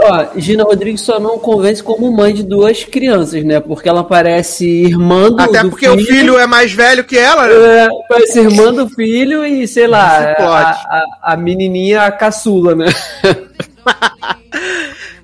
ó, 0.00 0.26
Gina 0.36 0.64
Rodrigues 0.64 1.02
só 1.02 1.20
não 1.20 1.38
convence 1.38 1.82
como 1.82 2.10
mãe 2.10 2.34
de 2.34 2.42
duas 2.42 2.82
crianças, 2.82 3.44
né? 3.44 3.60
Porque 3.60 3.88
ela 3.88 4.02
parece 4.02 4.66
irmã 4.66 5.30
do 5.30 5.40
Até 5.40 5.62
porque 5.62 5.88
filho. 5.88 6.02
o 6.02 6.06
filho 6.06 6.38
é 6.38 6.46
mais 6.46 6.72
velho 6.72 7.04
que 7.04 7.16
ela, 7.16 7.46
né? 7.46 7.84
É, 7.84 7.88
parece 8.08 8.40
irmã 8.40 8.72
do 8.72 8.88
filho 8.88 9.44
e, 9.44 9.68
sei 9.68 9.86
lá, 9.86 10.34
a, 10.38 10.70
a, 10.70 11.32
a 11.32 11.36
menininha 11.36 12.02
a 12.02 12.12
caçula, 12.12 12.74
né? 12.74 12.86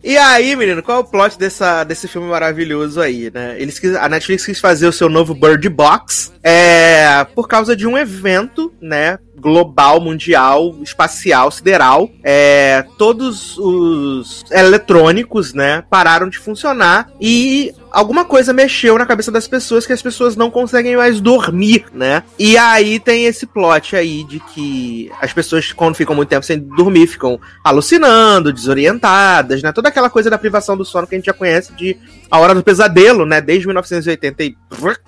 E 0.02 0.16
aí, 0.16 0.56
menino, 0.56 0.82
qual 0.82 0.98
é 0.98 1.00
o 1.02 1.04
plot 1.04 1.38
dessa, 1.38 1.84
desse 1.84 2.08
filme 2.08 2.26
maravilhoso 2.26 3.02
aí, 3.02 3.30
né? 3.32 3.56
Eles 3.58 3.78
quis, 3.78 3.94
a 3.94 4.08
Netflix 4.08 4.46
quis 4.46 4.58
fazer 4.58 4.86
o 4.86 4.92
seu 4.92 5.11
novo 5.11 5.34
Bird 5.34 5.68
Box 5.68 6.32
é, 6.42 7.22
por 7.34 7.46
causa 7.46 7.76
de 7.76 7.86
um 7.86 7.98
evento, 7.98 8.72
né? 8.80 9.18
Global, 9.41 10.01
mundial, 10.01 10.76
espacial, 10.82 11.51
sideral. 11.51 12.11
É, 12.22 12.84
todos 12.99 13.57
os 13.59 14.45
eletrônicos, 14.51 15.55
né, 15.55 15.82
pararam 15.88 16.28
de 16.28 16.38
funcionar 16.38 17.11
e 17.20 17.72
alguma 17.91 18.24
coisa 18.24 18.53
mexeu 18.53 18.97
na 18.97 19.07
cabeça 19.07 19.30
das 19.30 19.49
pessoas 19.49 19.86
que 19.86 19.93
as 19.93 20.03
pessoas 20.03 20.36
não 20.36 20.51
conseguem 20.51 20.97
mais 20.97 21.20
dormir, 21.20 21.86
né? 21.93 22.22
E 22.38 22.57
aí 22.57 22.99
tem 23.01 23.24
esse 23.24 23.47
plot 23.47 23.97
aí 23.97 24.24
de 24.24 24.38
que 24.41 25.11
as 25.20 25.32
pessoas, 25.32 25.72
quando 25.72 25.97
ficam 25.97 26.14
muito 26.14 26.28
tempo 26.28 26.47
sem 26.47 26.59
dormir, 26.59 27.07
ficam 27.07 27.38
alucinando, 27.64 28.53
desorientadas, 28.53 29.62
né? 29.62 29.72
Toda 29.72 29.88
aquela 29.88 30.11
coisa 30.11 30.30
da 30.30 30.38
privação 30.38 30.76
do 30.76 30.84
sono 30.84 31.07
que 31.07 31.14
a 31.14 31.18
gente 31.18 31.26
já 31.26 31.32
conhece 31.32 31.72
de 31.74 31.97
A 32.30 32.38
Hora 32.38 32.55
do 32.55 32.62
Pesadelo, 32.62 33.26
né? 33.26 33.41
Desde 33.41 33.66
1980 33.66 34.45
e 34.45 34.57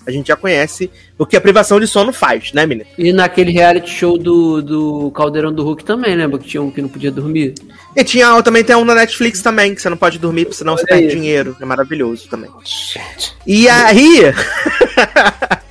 a 0.07 0.11
gente 0.11 0.29
já 0.29 0.37
conhece 0.37 0.91
o 1.19 1.27
que 1.27 1.37
a 1.37 1.41
privação 1.41 1.79
de 1.79 1.87
sono 1.87 2.13
faz, 2.13 2.53
né, 2.53 2.67
menina? 2.67 2.89
E 2.99 3.13
naquele 3.13 3.53
reality 3.53 3.91
show 3.91 4.19
do, 4.23 4.63
do 4.63 5.11
Caldeirão 5.11 5.53
do 5.53 5.63
Hulk 5.65 5.85
também, 5.85 6.15
lembra? 6.15 6.39
Que 6.39 6.49
tinha 6.49 6.63
um 6.63 6.71
que 6.71 6.81
não 6.81 6.89
podia 6.89 7.11
dormir? 7.11 7.55
E 7.95 8.05
tinha, 8.05 8.43
também 8.43 8.65
tem 8.65 8.77
um 8.77 8.85
na 8.85 8.95
Netflix 8.95 9.43
também, 9.43 9.75
que 9.75 9.83
você 9.83 9.91
não 9.91 9.97
pode 9.97 10.19
dormir, 10.19 10.49
senão 10.53 10.77
você 10.77 10.87
perde 10.87 11.09
dinheiro. 11.09 11.57
É 11.61 11.65
maravilhoso 11.65 12.29
também. 12.29 12.51
E 13.47 13.69
aí. 13.69 14.23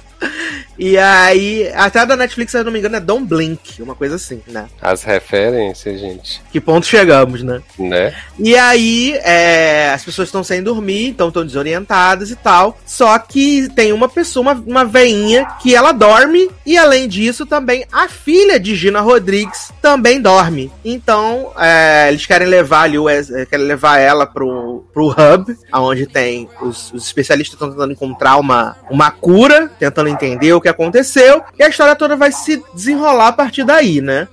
E 0.84 0.98
aí, 0.98 1.72
até 1.76 2.00
a 2.00 2.06
da 2.06 2.18
Netflix, 2.18 2.52
se 2.52 2.58
eu 2.58 2.64
não 2.64 2.72
me 2.72 2.80
engano, 2.80 2.96
é 2.96 3.00
Don't 3.00 3.28
Blink, 3.28 3.84
uma 3.84 3.94
coisa 3.94 4.16
assim, 4.16 4.42
né? 4.48 4.66
As 4.82 5.04
referências, 5.04 6.00
gente. 6.00 6.42
Que 6.52 6.60
ponto 6.60 6.88
chegamos, 6.88 7.44
né? 7.44 7.62
Né? 7.78 8.16
E 8.40 8.56
aí, 8.58 9.14
é, 9.22 9.92
as 9.94 10.04
pessoas 10.04 10.30
estão 10.30 10.44
sem 10.44 10.64
dormir, 10.64 11.10
então 11.10 11.28
estão 11.28 11.46
desorientadas 11.46 12.32
e 12.32 12.36
tal. 12.36 12.80
Só 12.84 13.16
que 13.20 13.70
tem 13.76 13.94
uma 13.94 14.10
pessoa, 14.10 14.42
uma, 14.42 14.54
uma 14.54 14.84
veinha, 14.84 15.46
que 15.62 15.76
ela 15.76 15.92
dorme, 15.92 16.50
e 16.66 16.76
além 16.80 17.08
disso, 17.08 17.46
também 17.46 17.86
a 17.92 18.10
filha 18.10 18.60
de 18.60 18.74
Gina 18.74 19.02
Rodrigues 19.02 19.72
também 19.84 20.20
dorme. 20.20 20.72
Então, 20.84 21.52
é, 21.60 22.08
eles 22.10 22.26
querem 22.26 22.48
levar 22.48 22.86
ali, 22.86 22.98
o, 22.98 23.06
querem 23.48 23.68
levar 23.68 24.00
ela 24.00 24.26
pro, 24.26 24.84
pro 24.92 25.10
hub, 25.10 25.56
onde 25.72 26.08
tem 26.08 26.50
os, 26.60 26.92
os 26.92 27.06
especialistas 27.06 27.54
estão 27.54 27.70
tentando 27.70 27.94
encontrar 27.94 28.38
uma, 28.38 28.76
uma 28.90 29.12
cura, 29.12 29.70
tentando 29.78 30.10
entender 30.10 30.54
o 30.54 30.60
que 30.60 30.71
aconteceu, 30.72 31.44
e 31.58 31.64
a 31.64 31.70
história 31.70 31.96
toda 31.96 32.16
vai 32.16 32.32
se 32.32 32.62
desenrolar 32.74 33.28
a 33.28 33.34
partir 33.34 33.64
daí, 33.64 34.02
né? 34.02 34.28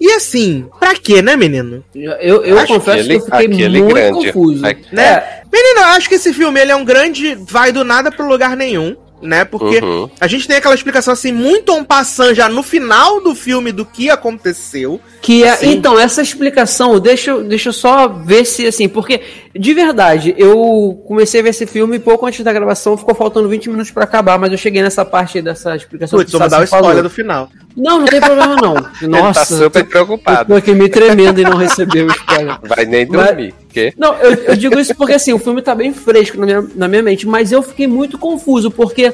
E 0.00 0.10
assim, 0.14 0.68
pra 0.80 0.96
quê, 0.96 1.22
né, 1.22 1.36
menino? 1.36 1.84
Eu, 1.94 2.44
eu 2.44 2.66
confesso 2.66 3.08
que 3.08 3.14
eu 3.14 3.20
fiquei 3.20 3.46
muito 3.46 3.86
grande. 3.86 4.32
confuso. 4.32 4.60
Né? 4.60 4.76
É. 4.96 5.42
Menino, 5.52 5.80
eu 5.80 5.84
acho 5.84 6.08
que 6.08 6.16
esse 6.16 6.32
filme 6.32 6.58
ele 6.58 6.72
é 6.72 6.76
um 6.76 6.84
grande 6.84 7.36
vai 7.48 7.70
do 7.70 7.84
nada 7.84 8.10
pro 8.10 8.26
lugar 8.26 8.56
nenhum 8.56 8.96
né? 9.22 9.44
Porque 9.44 9.78
uhum. 9.78 10.10
a 10.20 10.26
gente 10.26 10.46
tem 10.46 10.56
aquela 10.56 10.74
explicação 10.74 11.12
assim, 11.12 11.32
muito 11.32 11.72
um 11.72 11.84
passando 11.84 12.34
já 12.34 12.48
no 12.48 12.62
final 12.62 13.22
do 13.22 13.34
filme 13.34 13.72
do 13.72 13.84
que 13.84 14.10
aconteceu. 14.10 15.00
Que 15.20 15.44
é, 15.44 15.50
assim. 15.50 15.72
então, 15.72 15.98
essa 15.98 16.20
explicação, 16.20 16.98
deixa, 16.98 17.38
deixa 17.42 17.68
eu 17.68 17.72
só 17.72 18.08
ver 18.08 18.44
se, 18.44 18.66
assim, 18.66 18.88
porque, 18.88 19.20
de 19.54 19.72
verdade, 19.72 20.34
eu 20.36 21.00
comecei 21.06 21.40
a 21.40 21.42
ver 21.44 21.50
esse 21.50 21.66
filme 21.66 21.98
pouco 21.98 22.26
antes 22.26 22.44
da 22.44 22.52
gravação, 22.52 22.96
ficou 22.96 23.14
faltando 23.14 23.48
20 23.48 23.70
minutos 23.70 23.92
para 23.92 24.04
acabar, 24.04 24.38
mas 24.38 24.50
eu 24.50 24.58
cheguei 24.58 24.82
nessa 24.82 25.04
parte 25.04 25.40
dessa 25.40 25.76
explicação. 25.76 26.18
Putz, 26.18 26.32
vou 26.32 26.48
dar 26.48 26.60
o 26.60 26.64
spoiler 26.64 26.88
falou. 26.88 27.02
do 27.04 27.10
final. 27.10 27.48
Não, 27.76 28.00
não 28.00 28.06
tem 28.06 28.20
problema 28.20 28.56
não. 28.56 28.74
Nossa. 28.74 29.00
Ele 29.04 29.32
tá 29.32 29.44
super 29.44 29.84
preocupado. 29.84 30.40
Eu 30.40 30.46
tô 30.46 30.54
aqui 30.54 30.72
me 30.72 30.88
tremendo 30.88 31.40
e 31.40 31.44
não 31.44 31.56
recebeu 31.56 32.06
o 32.06 32.10
spoiler. 32.10 32.58
Vai 32.62 32.84
nem 32.84 33.06
dormir. 33.06 33.54
Mas, 33.74 33.94
não, 33.96 34.14
eu, 34.16 34.34
eu, 34.34 34.56
digo 34.56 34.78
isso 34.78 34.94
porque, 34.94 35.14
assim, 35.14 35.32
o 35.32 35.38
filme 35.38 35.62
tá 35.62 35.74
bem 35.74 35.92
fresco 35.92 36.38
na 36.38 36.46
minha, 36.46 36.64
na 36.74 36.88
minha 36.88 37.02
mente, 37.02 37.26
mas 37.26 37.52
eu 37.52 37.62
fiquei 37.62 37.86
muito 37.86 38.18
confuso, 38.18 38.70
porque, 38.70 39.12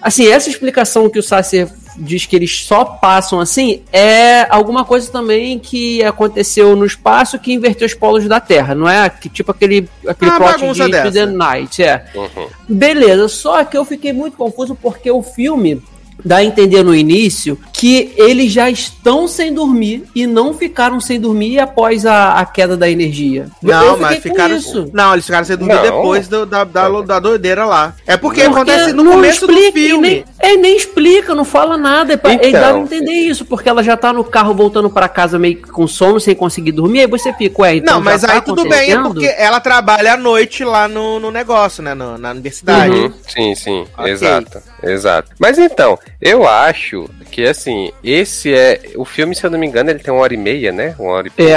assim, 0.00 0.26
essa 0.26 0.48
explicação 0.48 1.10
que 1.10 1.18
o 1.18 1.22
Sasser 1.22 1.68
diz 1.98 2.24
que 2.24 2.36
eles 2.36 2.64
só 2.64 2.84
passam 2.84 3.40
assim, 3.40 3.82
é 3.92 4.46
alguma 4.50 4.84
coisa 4.84 5.10
também 5.10 5.58
que 5.58 6.02
aconteceu 6.04 6.76
no 6.76 6.86
espaço 6.86 7.38
que 7.38 7.52
inverteu 7.52 7.86
os 7.86 7.94
polos 7.94 8.26
da 8.26 8.40
Terra, 8.40 8.74
não 8.74 8.88
é? 8.88 9.10
Tipo 9.10 9.50
aquele, 9.50 9.88
aquele 10.06 10.30
ah, 10.30 10.36
plot 10.36 10.74
de 10.74 10.90
dessa. 10.90 11.12
The 11.12 11.26
Night, 11.26 11.82
é. 11.82 12.04
Uhum. 12.14 12.46
Beleza, 12.68 13.28
só 13.28 13.64
que 13.64 13.76
eu 13.76 13.84
fiquei 13.84 14.12
muito 14.12 14.36
confuso 14.36 14.76
porque 14.80 15.10
o 15.10 15.22
filme 15.22 15.82
dá 16.24 16.36
a 16.36 16.44
entender 16.44 16.82
no 16.82 16.94
início 16.94 17.58
que 17.72 18.12
eles 18.16 18.52
já 18.52 18.70
estão 18.70 19.28
sem 19.28 19.52
dormir 19.52 20.04
e 20.14 20.26
não 20.26 20.54
ficaram 20.54 21.00
sem 21.00 21.20
dormir 21.20 21.58
após 21.58 22.04
a, 22.04 22.32
a 22.34 22.44
queda 22.44 22.76
da 22.76 22.90
energia. 22.90 23.48
Não, 23.62 23.98
mas 23.98 24.18
ficaram. 24.18 24.56
Isso. 24.56 24.90
Não, 24.92 25.12
eles 25.12 25.24
ficaram 25.24 25.44
sem 25.44 25.56
dormir 25.56 25.74
não. 25.74 25.82
depois 25.82 26.28
do, 26.28 26.44
da, 26.44 26.64
da, 26.64 26.88
da 27.02 27.20
doideira 27.20 27.64
lá. 27.64 27.94
É 28.06 28.16
porque, 28.16 28.42
porque 28.42 28.56
acontece 28.56 28.92
no 28.92 29.04
começo 29.04 29.44
explica, 29.44 29.70
do 29.70 29.72
filme. 29.72 30.08
Nem, 30.08 30.24
é, 30.38 30.56
nem 30.56 30.76
explica, 30.76 31.34
não 31.34 31.44
fala 31.44 31.76
nada. 31.76 32.14
É 32.14 32.16
pra, 32.16 32.32
então, 32.34 32.52
dá 32.52 32.70
pra 32.70 32.78
entender 32.78 33.12
isso, 33.12 33.44
porque 33.44 33.68
ela 33.68 33.82
já 33.82 33.96
tá 33.96 34.12
no 34.12 34.24
carro 34.24 34.54
voltando 34.54 34.88
para 34.88 35.08
casa 35.08 35.38
meio 35.38 35.60
com 35.62 35.86
sono, 35.86 36.20
sem 36.20 36.34
conseguir 36.34 36.72
dormir, 36.72 37.00
aí 37.00 37.06
você 37.06 37.32
fica, 37.32 37.62
ué, 37.62 37.76
então 37.76 37.94
Não, 37.94 38.04
mas 38.04 38.22
tá 38.22 38.34
aí 38.34 38.40
tudo 38.40 38.68
bem, 38.68 38.92
é 38.92 39.02
porque 39.02 39.26
ela 39.36 39.60
trabalha 39.60 40.14
à 40.14 40.16
noite 40.16 40.64
lá 40.64 40.86
no, 40.86 41.18
no 41.18 41.30
negócio, 41.30 41.82
né, 41.82 41.94
no, 41.94 42.16
na 42.16 42.30
universidade. 42.30 42.94
Uhum. 42.94 43.12
Sim, 43.26 43.54
sim, 43.54 43.86
okay. 43.96 44.12
exato, 44.12 44.62
exato. 44.82 45.30
Mas 45.38 45.58
então, 45.58 45.98
eu 46.20 46.46
acho 46.46 47.08
que 47.30 47.44
assim, 47.46 47.92
esse 48.02 48.52
é. 48.54 48.80
O 48.96 49.04
filme, 49.04 49.34
se 49.34 49.44
eu 49.44 49.50
não 49.50 49.58
me 49.58 49.66
engano, 49.66 49.90
ele 49.90 49.98
tem 49.98 50.12
uma 50.12 50.22
hora 50.22 50.34
e 50.34 50.36
meia, 50.36 50.72
né? 50.72 50.94
Uma 50.98 51.12
hora 51.12 51.28
e 51.28 51.42
É, 51.42 51.52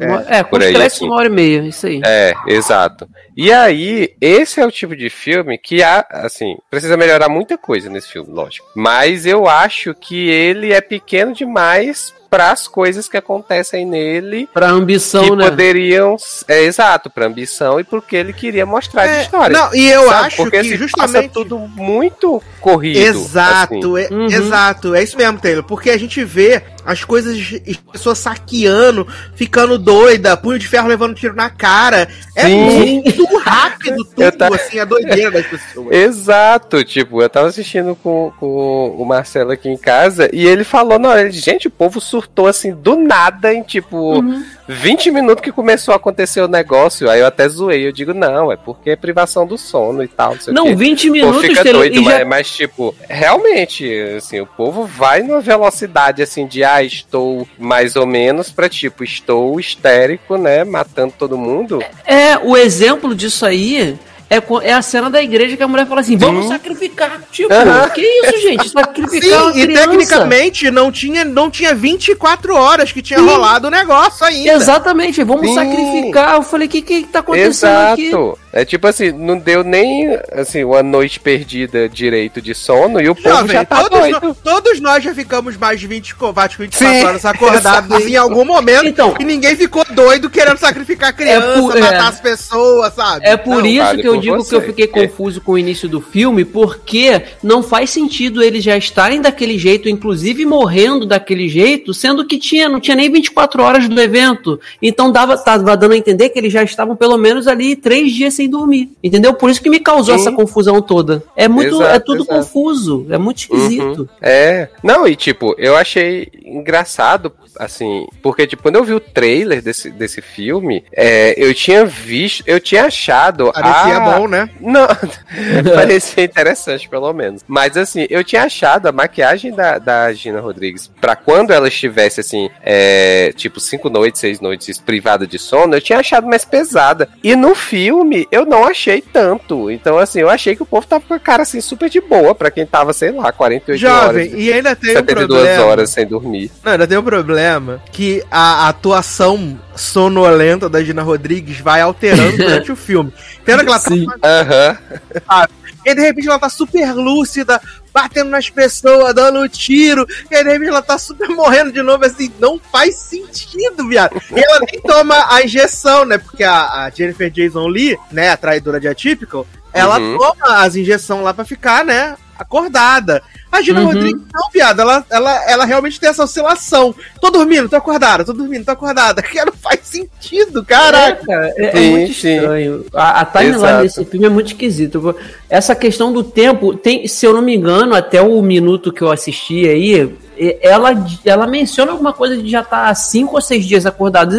é, 0.00 0.38
é 0.38 0.44
com 0.44 0.56
aí, 0.56 0.76
assim. 0.76 1.06
uma 1.06 1.16
hora 1.16 1.26
e 1.28 1.30
meia, 1.30 1.62
isso 1.62 1.86
aí. 1.86 2.00
É, 2.04 2.34
exato. 2.46 3.08
E 3.36 3.52
aí, 3.52 4.14
esse 4.20 4.60
é 4.60 4.66
o 4.66 4.70
tipo 4.70 4.94
de 4.94 5.10
filme 5.10 5.58
que 5.58 5.82
há, 5.82 6.06
assim, 6.10 6.56
precisa 6.70 6.96
melhorar 6.96 7.28
muita 7.28 7.58
coisa 7.58 7.90
nesse 7.90 8.08
filme, 8.08 8.13
lógico. 8.22 8.68
Mas 8.74 9.26
eu 9.26 9.46
acho 9.46 9.94
que 9.94 10.28
ele 10.28 10.72
é 10.72 10.80
pequeno 10.80 11.32
demais 11.32 12.14
para 12.34 12.50
as 12.50 12.66
coisas 12.66 13.06
que 13.06 13.16
acontecem 13.16 13.86
nele. 13.86 14.48
Para 14.52 14.68
ambição, 14.68 15.22
que 15.22 15.36
né? 15.36 15.50
poderiam. 15.50 16.16
É 16.48 16.64
exato, 16.64 17.08
para 17.08 17.26
ambição 17.26 17.78
e 17.78 17.84
porque 17.84 18.16
ele 18.16 18.32
queria 18.32 18.66
mostrar 18.66 19.06
é, 19.06 19.18
de 19.18 19.22
história. 19.22 19.56
Não, 19.56 19.72
e 19.72 19.88
eu 19.88 20.08
sabe? 20.08 20.26
acho 20.26 20.36
porque, 20.38 20.50
que 20.50 20.66
assim, 20.66 20.76
justamente 20.76 21.28
tudo 21.28 21.56
muito 21.56 22.42
corrido. 22.60 22.98
Exato, 22.98 23.96
assim. 23.96 24.06
é, 24.06 24.12
uhum. 24.12 24.26
exato, 24.26 24.96
é 24.96 25.02
isso 25.04 25.16
mesmo, 25.16 25.38
Taylor. 25.38 25.62
Porque 25.62 25.90
a 25.90 25.96
gente 25.96 26.24
vê 26.24 26.60
as 26.84 27.04
coisas, 27.04 27.38
as 27.68 27.76
pessoas 27.76 28.18
saqueando, 28.18 29.06
ficando 29.34 29.78
doida, 29.78 30.36
punho 30.36 30.58
de 30.58 30.66
ferro 30.66 30.88
levando 30.88 31.14
tiro 31.14 31.34
na 31.34 31.48
cara. 31.48 32.08
É 32.34 32.46
Sim. 32.46 33.00
muito 33.04 33.38
rápido 33.38 34.04
tudo, 34.04 34.32
tava... 34.32 34.56
assim, 34.56 34.78
a 34.80 34.84
doideira 34.84 35.30
das 35.30 35.46
pessoas. 35.46 35.94
Exato, 35.94 36.82
tipo, 36.84 37.22
eu 37.22 37.30
tava 37.30 37.46
assistindo 37.46 37.94
com, 37.94 38.32
com 38.38 38.96
o 38.98 39.04
Marcelo 39.04 39.52
aqui 39.52 39.68
em 39.68 39.78
casa 39.78 40.28
e 40.32 40.46
ele 40.46 40.64
falou, 40.64 40.98
não, 40.98 41.16
ele, 41.16 41.30
gente, 41.30 41.68
o 41.68 41.70
povo 41.70 42.00
surtou 42.00 42.23
assim 42.46 42.74
do 42.74 42.96
nada 42.96 43.52
em 43.52 43.62
tipo. 43.62 44.18
Uhum 44.18 44.44
20 44.66 45.10
minutos 45.10 45.44
que 45.44 45.52
começou 45.52 45.92
a 45.92 45.96
acontecer 45.96 46.40
o 46.40 46.48
negócio, 46.48 47.10
aí 47.10 47.20
eu 47.20 47.26
até 47.26 47.48
zoei. 47.48 47.86
Eu 47.86 47.92
digo, 47.92 48.14
não, 48.14 48.50
é 48.50 48.56
porque 48.56 48.90
é 48.90 48.96
privação 48.96 49.46
do 49.46 49.58
sono 49.58 50.02
e 50.02 50.08
tal. 50.08 50.36
Não, 50.48 50.66
não 50.66 50.76
20 50.76 51.10
minutos. 51.10 51.42
Pô, 51.42 51.48
fica 51.48 51.64
doido, 51.64 52.02
mas, 52.02 52.18
já... 52.18 52.24
mas, 52.24 52.50
tipo, 52.50 52.94
realmente, 53.08 53.86
assim, 54.16 54.40
o 54.40 54.46
povo 54.46 54.86
vai 54.86 55.22
numa 55.22 55.40
velocidade 55.40 56.22
assim 56.22 56.46
de, 56.46 56.64
ah, 56.64 56.82
estou 56.82 57.46
mais 57.58 57.96
ou 57.96 58.06
menos 58.06 58.50
pra 58.50 58.68
tipo, 58.68 59.04
estou 59.04 59.58
histérico, 59.60 60.36
né, 60.36 60.64
matando 60.64 61.14
todo 61.18 61.36
mundo. 61.36 61.82
É, 62.06 62.38
o 62.38 62.56
exemplo 62.56 63.14
disso 63.14 63.44
aí 63.44 63.98
é, 64.36 64.68
é 64.68 64.72
a 64.72 64.82
cena 64.82 65.08
da 65.08 65.22
igreja 65.22 65.56
que 65.56 65.62
a 65.62 65.68
mulher 65.68 65.86
fala 65.86 66.00
assim: 66.00 66.16
vamos 66.16 66.48
sacrificar. 66.48 67.20
Tipo, 67.30 67.52
uhum. 67.52 67.88
que 67.90 68.00
isso, 68.00 68.40
gente? 68.40 68.68
Sacrificar 68.68 69.52
Sim, 69.52 69.60
e 69.60 69.66
tecnicamente 69.68 70.70
não 70.70 70.90
tinha, 70.90 71.24
não 71.24 71.50
tinha 71.50 71.74
24 71.74 72.54
horas 72.54 72.92
que 72.92 73.02
tinha 73.02 73.18
Sim. 73.18 73.26
rolado 73.26 73.68
o 73.68 73.70
negócio 73.70 74.24
ainda. 74.24 74.52
Exatamente, 74.52 75.22
vamos 75.22 75.48
Sim. 75.48 75.54
sacrificar. 75.54 76.34
Eu 76.34 76.42
falei: 76.42 76.66
o 76.66 76.70
que, 76.70 76.82
que 76.82 77.04
tá 77.04 77.20
acontecendo 77.20 77.70
Exato. 77.70 77.92
aqui? 77.92 78.44
É 78.56 78.64
tipo 78.64 78.86
assim, 78.86 79.10
não 79.10 79.36
deu 79.36 79.64
nem 79.64 80.16
assim, 80.30 80.62
uma 80.62 80.80
noite 80.80 81.18
perdida 81.18 81.88
direito 81.88 82.40
de 82.40 82.54
sono 82.54 83.00
e 83.00 83.08
o 83.08 83.14
povo 83.16 83.28
Jovem, 83.28 83.50
já 83.50 83.64
tá 83.64 83.82
todos, 83.82 83.98
doido. 83.98 84.36
todos 84.44 84.80
nós 84.80 85.02
já 85.02 85.12
ficamos 85.12 85.56
mais 85.56 85.80
de 85.80 85.88
20, 85.88 86.14
24 86.14 86.70
Sim, 86.70 87.04
horas 87.04 87.24
acordados 87.24 88.06
em 88.06 88.14
algum 88.14 88.44
momento 88.44 88.86
então, 88.86 89.16
e 89.18 89.24
ninguém 89.24 89.56
ficou 89.56 89.84
doido 89.90 90.30
querendo 90.30 90.58
sacrificar 90.58 91.12
criança, 91.12 91.48
é 91.48 91.54
por, 91.54 91.80
matar 91.80 91.94
é, 91.94 92.08
as 92.08 92.20
pessoas, 92.20 92.94
sabe? 92.94 93.26
É 93.26 93.36
por 93.36 93.56
não, 93.56 93.66
isso 93.66 93.96
que 93.96 94.06
eu 94.06 94.20
digo 94.24 94.36
você. 94.36 94.50
que 94.50 94.54
eu 94.54 94.62
fiquei 94.62 94.86
confuso 94.86 95.40
com 95.40 95.52
o 95.52 95.58
início 95.58 95.88
do 95.88 96.00
filme, 96.00 96.44
porque 96.44 97.22
não 97.42 97.62
faz 97.62 97.90
sentido 97.90 98.42
eles 98.42 98.62
já 98.62 98.76
estarem 98.76 99.20
daquele 99.20 99.58
jeito, 99.58 99.88
inclusive 99.88 100.46
morrendo 100.46 101.06
daquele 101.06 101.48
jeito, 101.48 101.92
sendo 101.92 102.24
que 102.24 102.38
tinha, 102.38 102.68
não 102.68 102.80
tinha 102.80 102.96
nem 102.96 103.10
24 103.10 103.62
horas 103.62 103.88
do 103.88 104.00
evento. 104.00 104.60
Então 104.80 105.10
dava, 105.10 105.36
tava 105.36 105.76
dando 105.76 105.92
a 105.92 105.96
entender 105.96 106.28
que 106.28 106.38
eles 106.38 106.52
já 106.52 106.62
estavam 106.62 106.94
pelo 106.94 107.16
menos 107.16 107.48
ali 107.48 107.74
três 107.74 108.12
dias 108.12 108.34
sem 108.34 108.44
sem 108.44 108.48
dormir. 108.48 108.90
Entendeu? 109.02 109.34
Por 109.34 109.50
isso 109.50 109.60
que 109.60 109.70
me 109.70 109.80
causou 109.80 110.14
Sim. 110.14 110.20
essa 110.20 110.32
confusão 110.32 110.80
toda. 110.80 111.22
É 111.36 111.48
muito. 111.48 111.76
Exato, 111.76 111.94
é 111.94 111.98
tudo 111.98 112.22
exato. 112.22 112.38
confuso. 112.38 113.06
É 113.10 113.18
muito 113.18 113.38
esquisito. 113.38 114.00
Uhum. 114.00 114.08
É. 114.20 114.68
Não, 114.82 115.06
e 115.06 115.16
tipo, 115.16 115.54
eu 115.58 115.76
achei 115.76 116.28
engraçado 116.44 117.32
assim, 117.58 118.06
porque 118.22 118.46
tipo, 118.46 118.62
quando 118.62 118.76
eu 118.76 118.84
vi 118.84 118.92
o 118.94 119.00
trailer 119.00 119.62
desse, 119.62 119.90
desse 119.90 120.20
filme, 120.20 120.84
é, 120.92 121.34
eu 121.36 121.54
tinha 121.54 121.84
visto, 121.84 122.42
eu 122.46 122.58
tinha 122.58 122.86
achado 122.86 123.52
Parecia 123.52 123.96
a... 123.96 124.00
bom, 124.18 124.28
né? 124.28 124.50
Não, 124.60 124.86
parecia 125.74 126.24
interessante, 126.24 126.88
pelo 126.88 127.12
menos. 127.12 127.42
Mas 127.46 127.76
assim, 127.76 128.06
eu 128.10 128.22
tinha 128.22 128.44
achado 128.44 128.86
a 128.86 128.92
maquiagem 128.92 129.52
da, 129.54 129.78
da 129.78 130.12
Gina 130.12 130.40
Rodrigues 130.40 130.90
para 131.00 131.16
quando 131.16 131.52
ela 131.52 131.68
estivesse 131.68 132.20
assim, 132.20 132.50
é, 132.62 133.32
tipo, 133.34 133.60
cinco 133.60 133.88
noites, 133.88 134.20
seis 134.20 134.40
noites 134.40 134.78
privada 134.78 135.26
de 135.26 135.38
sono, 135.38 135.74
eu 135.74 135.80
tinha 135.80 135.98
achado 135.98 136.26
mais 136.26 136.44
pesada. 136.44 137.08
E 137.22 137.34
no 137.34 137.54
filme, 137.54 138.26
eu 138.30 138.44
não 138.44 138.64
achei 138.64 139.00
tanto. 139.00 139.70
Então, 139.70 139.98
assim, 139.98 140.20
eu 140.20 140.30
achei 140.30 140.54
que 140.54 140.62
o 140.62 140.66
povo 140.66 140.86
tava 140.86 141.04
com 141.06 141.14
a 141.14 141.18
cara 141.18 141.42
assim 141.42 141.60
super 141.60 141.88
de 141.88 142.00
boa 142.00 142.34
para 142.34 142.50
quem 142.50 142.66
tava, 142.66 142.92
sei 142.92 143.10
lá, 143.10 143.32
48 143.32 143.80
Jovem, 143.80 144.28
horas. 144.28 144.42
e 144.42 144.52
ainda 144.52 144.76
tem 144.76 144.92
72 144.92 145.24
um 145.24 145.44
problema. 145.44 145.64
horas 145.64 145.90
sem 145.90 146.06
dormir. 146.06 146.50
Não, 146.62 146.72
ainda 146.72 146.86
tem 146.86 146.98
um 146.98 147.02
problema 147.02 147.24
problema 147.24 147.82
que 147.90 148.22
a 148.30 148.68
atuação 148.68 149.58
sonolenta 149.74 150.68
da 150.68 150.82
Gina 150.82 151.02
Rodrigues 151.02 151.60
vai 151.60 151.80
alterando 151.80 152.36
durante 152.38 152.70
o 152.70 152.76
filme. 152.76 153.12
Pena 153.44 153.62
que 153.62 153.68
ela 153.68 153.78
tá. 153.78 153.90
Sim. 153.94 154.06
Uhum. 154.06 155.46
E 155.84 155.94
de 155.94 156.00
repente 156.00 156.28
ela 156.28 156.38
tá 156.38 156.48
super 156.48 156.94
lúcida, 156.94 157.60
batendo 157.92 158.30
nas 158.30 158.48
pessoas, 158.48 159.14
dando 159.14 159.46
tiro, 159.48 160.06
e 160.30 160.34
aí 160.34 160.42
de 160.42 160.50
repente 160.50 160.68
ela 160.68 160.82
tá 160.82 160.98
super 160.98 161.28
morrendo 161.36 161.70
de 161.70 161.82
novo, 161.82 162.04
assim, 162.04 162.32
não 162.38 162.58
faz 162.58 162.96
sentido, 162.96 163.86
viado. 163.86 164.20
E 164.34 164.40
ela 164.40 164.60
nem 164.60 164.80
toma 164.80 165.26
a 165.32 165.42
injeção, 165.42 166.04
né? 166.04 166.16
Porque 166.16 166.42
a, 166.42 166.84
a 166.84 166.90
Jennifer 166.90 167.30
Jason 167.30 167.66
Lee, 167.66 167.98
né, 168.10 168.30
a 168.30 168.36
traidora 168.36 168.80
de 168.80 168.88
Atypical, 168.88 169.46
ela 169.72 169.98
uhum. 169.98 170.16
toma 170.16 170.64
as 170.64 170.74
injeções 170.74 171.22
lá 171.22 171.34
pra 171.34 171.44
ficar, 171.44 171.84
né, 171.84 172.16
acordada. 172.38 173.22
A 173.54 173.62
Gina 173.62 173.80
uhum. 173.80 173.86
Rodrigues, 173.86 174.20
não, 174.34 174.50
viado, 174.52 174.80
ela, 174.80 175.06
ela, 175.08 175.50
ela 175.50 175.64
realmente 175.64 176.00
tem 176.00 176.10
essa 176.10 176.24
oscilação. 176.24 176.92
Tô 177.20 177.30
dormindo, 177.30 177.68
tô 177.68 177.76
acordada, 177.76 178.24
tô 178.24 178.32
dormindo, 178.32 178.64
tô 178.64 178.72
acordada. 178.72 179.22
Que 179.34 179.44
não 179.44 179.52
faz 179.52 179.80
sentido, 179.82 180.64
caraca. 180.64 181.52
É, 181.56 181.66
é, 181.66 181.86
é 181.86 181.90
muito 181.90 182.10
estranho. 182.10 182.84
A, 182.92 183.20
a 183.20 183.24
timeline 183.24 183.82
desse 183.82 184.04
filme 184.04 184.26
é 184.26 184.28
muito 184.28 184.48
esquisito. 184.48 185.14
Essa 185.48 185.74
questão 185.74 186.12
do 186.12 186.22
tempo, 186.22 186.74
tem, 186.74 187.06
se 187.06 187.26
eu 187.26 187.32
não 187.32 187.42
me 187.42 187.54
engano, 187.54 187.94
até 187.94 188.20
o 188.20 188.42
minuto 188.42 188.92
que 188.92 189.02
eu 189.02 189.10
assisti 189.10 189.68
aí, 189.68 190.12
ela, 190.60 190.90
ela 191.24 191.46
menciona 191.46 191.92
alguma 191.92 192.12
coisa 192.12 192.36
de 192.36 192.48
já 192.48 192.60
estar 192.60 192.88
tá 192.88 192.94
cinco 192.94 193.36
ou 193.36 193.40
seis 193.40 193.64
dias 193.64 193.86
acordado 193.86 194.34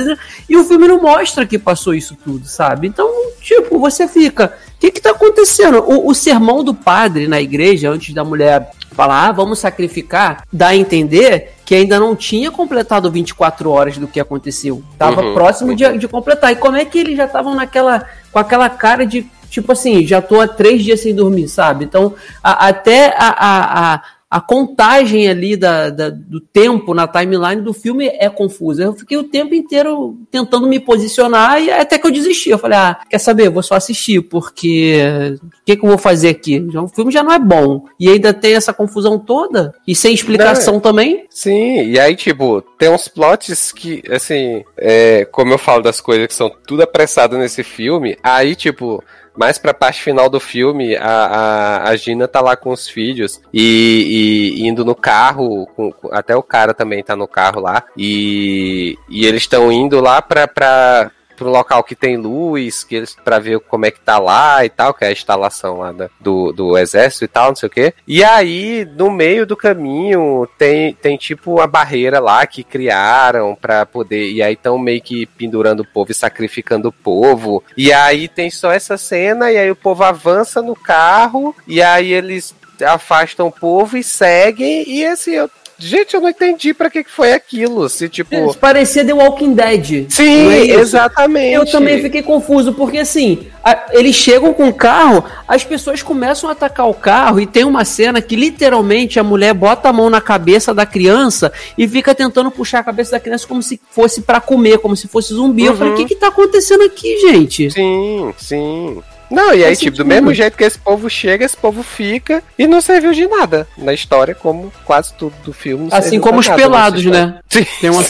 e 0.49 0.57
o 0.57 0.63
filme 0.63 0.87
não 0.87 1.01
mostra 1.01 1.45
que 1.45 1.57
passou 1.57 1.93
isso 1.93 2.17
tudo, 2.23 2.45
sabe? 2.45 2.87
Então, 2.87 3.09
tipo, 3.41 3.79
você 3.79 4.07
fica. 4.07 4.53
O 4.75 4.79
que 4.79 4.97
está 4.97 5.11
acontecendo? 5.11 5.79
O, 5.79 6.09
o, 6.09 6.13
sermão 6.13 6.63
do 6.63 6.73
padre 6.73 7.27
na 7.27 7.41
igreja, 7.41 7.89
antes 7.89 8.13
da 8.13 8.23
mulher 8.23 8.71
falar, 8.95 9.27
ah, 9.27 9.31
vamos 9.31 9.59
sacrificar, 9.59 10.43
dá 10.51 10.69
a 10.69 10.75
entender 10.75 11.55
que 11.65 11.75
ainda 11.75 11.99
não 11.99 12.15
tinha 12.15 12.49
completado 12.49 13.11
24 13.11 13.69
horas 13.69 13.97
do 13.97 14.07
que 14.07 14.19
aconteceu. 14.19 14.81
Tava 14.97 15.21
uhum, 15.21 15.33
próximo 15.33 15.71
uhum. 15.71 15.75
De, 15.75 15.97
de 15.97 16.07
completar. 16.07 16.51
E 16.51 16.55
como 16.55 16.77
é 16.77 16.85
que 16.85 16.99
eles 16.99 17.17
já 17.17 17.25
estavam 17.25 17.53
naquela. 17.53 18.07
com 18.31 18.39
aquela 18.39 18.69
cara 18.69 19.05
de. 19.05 19.25
Tipo 19.49 19.71
assim, 19.71 20.05
já 20.05 20.21
tô 20.21 20.41
há 20.41 20.47
três 20.47 20.83
dias 20.83 20.99
sem 20.99 21.15
dormir, 21.15 21.47
sabe? 21.47 21.85
Então, 21.85 22.13
a, 22.43 22.67
até 22.67 23.15
a, 23.17 23.29
a, 23.29 23.93
a 23.93 24.01
a 24.35 24.41
contagem 24.41 25.29
ali 25.29 25.55
da, 25.55 25.89
da, 25.89 26.09
do 26.09 26.41
tempo 26.41 26.93
na 26.93 27.07
timeline 27.07 27.61
do 27.61 27.71
filme 27.71 28.09
é 28.19 28.27
confusa. 28.27 28.83
Eu 28.83 28.91
fiquei 28.91 29.15
o 29.15 29.23
tempo 29.23 29.55
inteiro 29.55 30.17
tentando 30.29 30.67
me 30.67 30.77
posicionar 30.77 31.63
e 31.63 31.71
até 31.71 31.97
que 31.97 32.05
eu 32.05 32.11
desisti. 32.11 32.49
Eu 32.49 32.57
falei, 32.57 32.77
ah, 32.77 32.99
quer 33.09 33.17
saber? 33.17 33.47
Eu 33.47 33.53
vou 33.53 33.63
só 33.63 33.75
assistir, 33.75 34.19
porque 34.23 34.99
o 35.41 35.65
que, 35.65 35.77
que 35.77 35.85
eu 35.85 35.87
vou 35.87 35.97
fazer 35.97 36.27
aqui? 36.27 36.59
O 36.59 36.89
filme 36.89 37.13
já 37.13 37.23
não 37.23 37.31
é 37.31 37.39
bom. 37.39 37.85
E 37.97 38.09
ainda 38.09 38.33
tem 38.33 38.55
essa 38.55 38.73
confusão 38.73 39.17
toda, 39.17 39.73
e 39.87 39.95
sem 39.95 40.13
explicação 40.13 40.73
não, 40.73 40.81
também. 40.81 41.25
Sim, 41.29 41.85
e 41.85 41.97
aí, 41.97 42.13
tipo, 42.17 42.61
tem 42.77 42.89
uns 42.89 43.07
plots 43.07 43.71
que, 43.71 44.03
assim, 44.11 44.65
é, 44.75 45.23
como 45.31 45.53
eu 45.53 45.57
falo 45.57 45.81
das 45.81 46.01
coisas 46.01 46.27
que 46.27 46.33
são 46.33 46.51
tudo 46.67 46.83
apressado 46.83 47.37
nesse 47.37 47.63
filme, 47.63 48.17
aí, 48.21 48.53
tipo 48.53 49.01
mais 49.35 49.57
pra 49.57 49.73
parte 49.73 50.01
final 50.01 50.29
do 50.29 50.39
filme, 50.39 50.95
a, 50.95 51.03
a, 51.05 51.89
a 51.89 51.95
Gina 51.95 52.27
tá 52.27 52.41
lá 52.41 52.55
com 52.55 52.71
os 52.71 52.87
filhos 52.87 53.41
e, 53.53 54.53
e 54.57 54.67
indo 54.67 54.85
no 54.85 54.95
carro, 54.95 55.65
com, 55.75 55.93
até 56.11 56.35
o 56.35 56.43
cara 56.43 56.73
também 56.73 57.03
tá 57.03 57.15
no 57.15 57.27
carro 57.27 57.61
lá, 57.61 57.83
e, 57.97 58.97
e 59.09 59.25
eles 59.25 59.43
estão 59.43 59.71
indo 59.71 59.99
lá 59.99 60.21
pra, 60.21 60.47
pra 60.47 61.11
pro 61.35 61.49
local 61.49 61.83
que 61.83 61.95
tem 61.95 62.17
luz, 62.17 62.83
que 62.83 62.95
eles 62.95 63.15
para 63.15 63.39
ver 63.39 63.59
como 63.59 63.85
é 63.85 63.91
que 63.91 63.99
tá 63.99 64.17
lá 64.17 64.65
e 64.65 64.69
tal, 64.69 64.93
que 64.93 65.03
é 65.03 65.09
a 65.09 65.11
instalação 65.11 65.79
lá 65.79 65.91
da, 65.91 66.09
do, 66.19 66.51
do 66.51 66.77
exército 66.77 67.25
e 67.25 67.27
tal, 67.27 67.49
não 67.49 67.55
sei 67.55 67.67
o 67.67 67.71
quê. 67.71 67.93
E 68.07 68.23
aí, 68.23 68.87
no 68.97 69.11
meio 69.11 69.45
do 69.45 69.55
caminho, 69.55 70.47
tem, 70.57 70.93
tem 70.93 71.17
tipo 71.17 71.55
uma 71.55 71.67
barreira 71.67 72.19
lá 72.19 72.45
que 72.45 72.63
criaram 72.63 73.55
para 73.55 73.85
poder. 73.85 74.31
E 74.31 74.41
aí 74.41 74.53
estão 74.53 74.77
meio 74.77 75.01
que 75.01 75.25
pendurando 75.25 75.81
o 75.81 75.87
povo 75.87 76.11
e 76.11 76.15
sacrificando 76.15 76.89
o 76.89 76.93
povo. 76.93 77.63
E 77.77 77.91
aí 77.91 78.27
tem 78.27 78.49
só 78.49 78.71
essa 78.71 78.97
cena, 78.97 79.51
e 79.51 79.57
aí 79.57 79.69
o 79.69 79.75
povo 79.75 80.03
avança 80.03 80.61
no 80.61 80.75
carro, 80.75 81.55
e 81.67 81.81
aí 81.81 82.11
eles 82.11 82.55
afastam 82.83 83.47
o 83.47 83.51
povo 83.51 83.97
e 83.97 84.03
seguem. 84.03 84.83
E 84.87 85.05
assim, 85.05 85.31
eu 85.31 85.49
Gente, 85.77 86.13
eu 86.13 86.21
não 86.21 86.29
entendi 86.29 86.73
para 86.73 86.89
que, 86.89 87.03
que 87.03 87.11
foi 87.11 87.33
aquilo. 87.33 87.89
Se 87.89 88.07
tipo. 88.07 88.53
Parecia 88.55 89.03
The 89.03 89.13
Walking 89.13 89.53
Dead. 89.53 90.05
Sim, 90.09 90.49
é 90.49 90.75
exatamente. 90.75 91.53
Eu 91.53 91.65
também 91.65 92.01
fiquei 92.01 92.23
confuso, 92.23 92.73
porque 92.73 92.99
assim, 92.99 93.47
a, 93.63 93.87
eles 93.91 94.15
chegam 94.15 94.53
com 94.53 94.69
o 94.69 94.73
carro, 94.73 95.23
as 95.47 95.63
pessoas 95.63 96.01
começam 96.01 96.49
a 96.49 96.53
atacar 96.53 96.87
o 96.87 96.93
carro 96.93 97.39
e 97.39 97.45
tem 97.45 97.65
uma 97.65 97.83
cena 97.83 98.21
que 98.21 98.35
literalmente 98.35 99.19
a 99.19 99.23
mulher 99.23 99.53
bota 99.53 99.89
a 99.89 99.93
mão 99.93 100.09
na 100.09 100.21
cabeça 100.21 100.73
da 100.73 100.85
criança 100.85 101.51
e 101.77 101.87
fica 101.87 102.15
tentando 102.15 102.49
puxar 102.49 102.79
a 102.79 102.83
cabeça 102.83 103.11
da 103.11 103.19
criança 103.19 103.47
como 103.47 103.61
se 103.61 103.79
fosse 103.89 104.21
para 104.21 104.39
comer, 104.39 104.79
como 104.79 104.95
se 104.95 105.07
fosse 105.07 105.33
zumbi. 105.33 105.63
Uhum. 105.63 105.69
Eu 105.69 105.77
falei, 105.77 105.93
o 105.93 105.95
que 105.97 106.05
que 106.05 106.15
tá 106.15 106.27
acontecendo 106.27 106.83
aqui, 106.83 107.17
gente? 107.19 107.69
Sim, 107.71 108.33
sim. 108.37 109.03
Não, 109.29 109.53
e 109.53 109.63
aí, 109.63 109.75
tipo, 109.75 109.97
do 109.97 110.05
mesmo 110.05 110.33
jeito 110.33 110.57
que 110.57 110.63
esse 110.63 110.77
povo 110.77 111.09
chega, 111.09 111.43
esse 111.45 111.57
povo 111.57 111.83
fica 111.83 112.43
e 112.57 112.67
não 112.67 112.81
serviu 112.81 113.11
de 113.11 113.27
nada 113.27 113.67
na 113.77 113.93
história, 113.93 114.33
como 114.35 114.71
quase 114.83 115.13
tudo 115.13 115.33
do 115.43 115.53
filme. 115.53 115.89
Assim 115.91 116.19
como 116.19 116.39
os 116.39 116.47
pelados, 116.47 117.05
né? 117.05 117.39
Sim. 117.49 117.65
Tem 117.81 117.89
uma... 117.89 118.01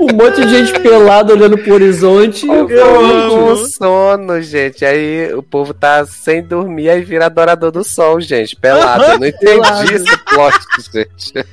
um 0.00 0.12
monte 0.14 0.44
de 0.44 0.48
gente 0.48 0.78
pelada 0.80 1.32
olhando 1.32 1.58
pro 1.58 1.74
horizonte. 1.74 2.48
O 2.48 2.68
povo 2.68 3.56
com 3.56 3.56
sono, 3.66 4.40
gente. 4.40 4.84
Aí 4.84 5.32
o 5.34 5.42
povo 5.42 5.74
tá 5.74 6.04
sem 6.06 6.42
dormir, 6.42 6.90
aí 6.90 7.02
vira 7.02 7.26
adorador 7.26 7.70
do 7.70 7.84
sol, 7.84 8.20
gente. 8.20 8.56
Pelado. 8.56 9.04
Eu 9.04 9.18
não 9.18 9.26
entendi 9.26 9.94
esse 9.94 10.16
plot, 10.24 10.58
gente. 10.92 11.46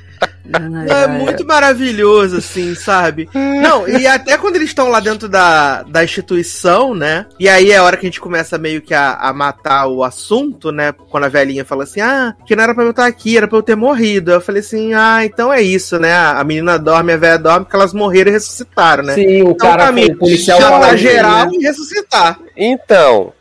É 0.88 1.06
muito 1.08 1.46
maravilhoso, 1.46 2.36
assim, 2.36 2.74
sabe? 2.74 3.28
Não, 3.34 3.88
e 3.88 4.06
até 4.06 4.36
quando 4.36 4.56
eles 4.56 4.68
estão 4.68 4.88
lá 4.88 5.00
dentro 5.00 5.28
da, 5.28 5.82
da 5.82 6.04
instituição, 6.04 6.94
né? 6.94 7.26
E 7.40 7.48
aí 7.48 7.70
é 7.70 7.76
a 7.76 7.82
hora 7.82 7.96
que 7.96 8.06
a 8.06 8.08
gente 8.08 8.20
começa 8.20 8.58
meio 8.58 8.82
que 8.82 8.92
a, 8.92 9.14
a 9.14 9.32
matar 9.32 9.86
o 9.86 10.04
assunto, 10.04 10.70
né? 10.70 10.92
Quando 10.92 11.24
a 11.24 11.28
velhinha 11.28 11.64
fala 11.64 11.84
assim, 11.84 12.00
ah, 12.00 12.34
que 12.46 12.54
não 12.54 12.62
era 12.62 12.74
pra 12.74 12.84
eu 12.84 12.90
estar 12.90 13.06
aqui, 13.06 13.36
era 13.36 13.48
pra 13.48 13.58
eu 13.58 13.62
ter 13.62 13.74
morrido. 13.74 14.32
Eu 14.32 14.40
falei 14.40 14.60
assim, 14.60 14.92
ah, 14.92 15.24
então 15.24 15.52
é 15.52 15.62
isso, 15.62 15.98
né? 15.98 16.14
A 16.14 16.44
menina 16.44 16.78
dorme, 16.78 17.12
a 17.12 17.16
velha 17.16 17.38
dorme, 17.38 17.64
porque 17.64 17.76
elas 17.76 17.94
morreram 17.94 18.30
e 18.30 18.34
ressuscitaram, 18.34 19.04
né? 19.04 19.14
Sim, 19.14 19.42
o 19.42 19.50
então, 19.50 19.70
cara, 19.70 19.90
mim, 19.90 20.06
o 20.06 20.18
policial... 20.18 20.60
Chutar 20.60 20.96
geral 20.96 21.46
né? 21.46 21.52
e 21.54 21.62
ressuscitar. 21.62 22.38
Então, 22.56 23.32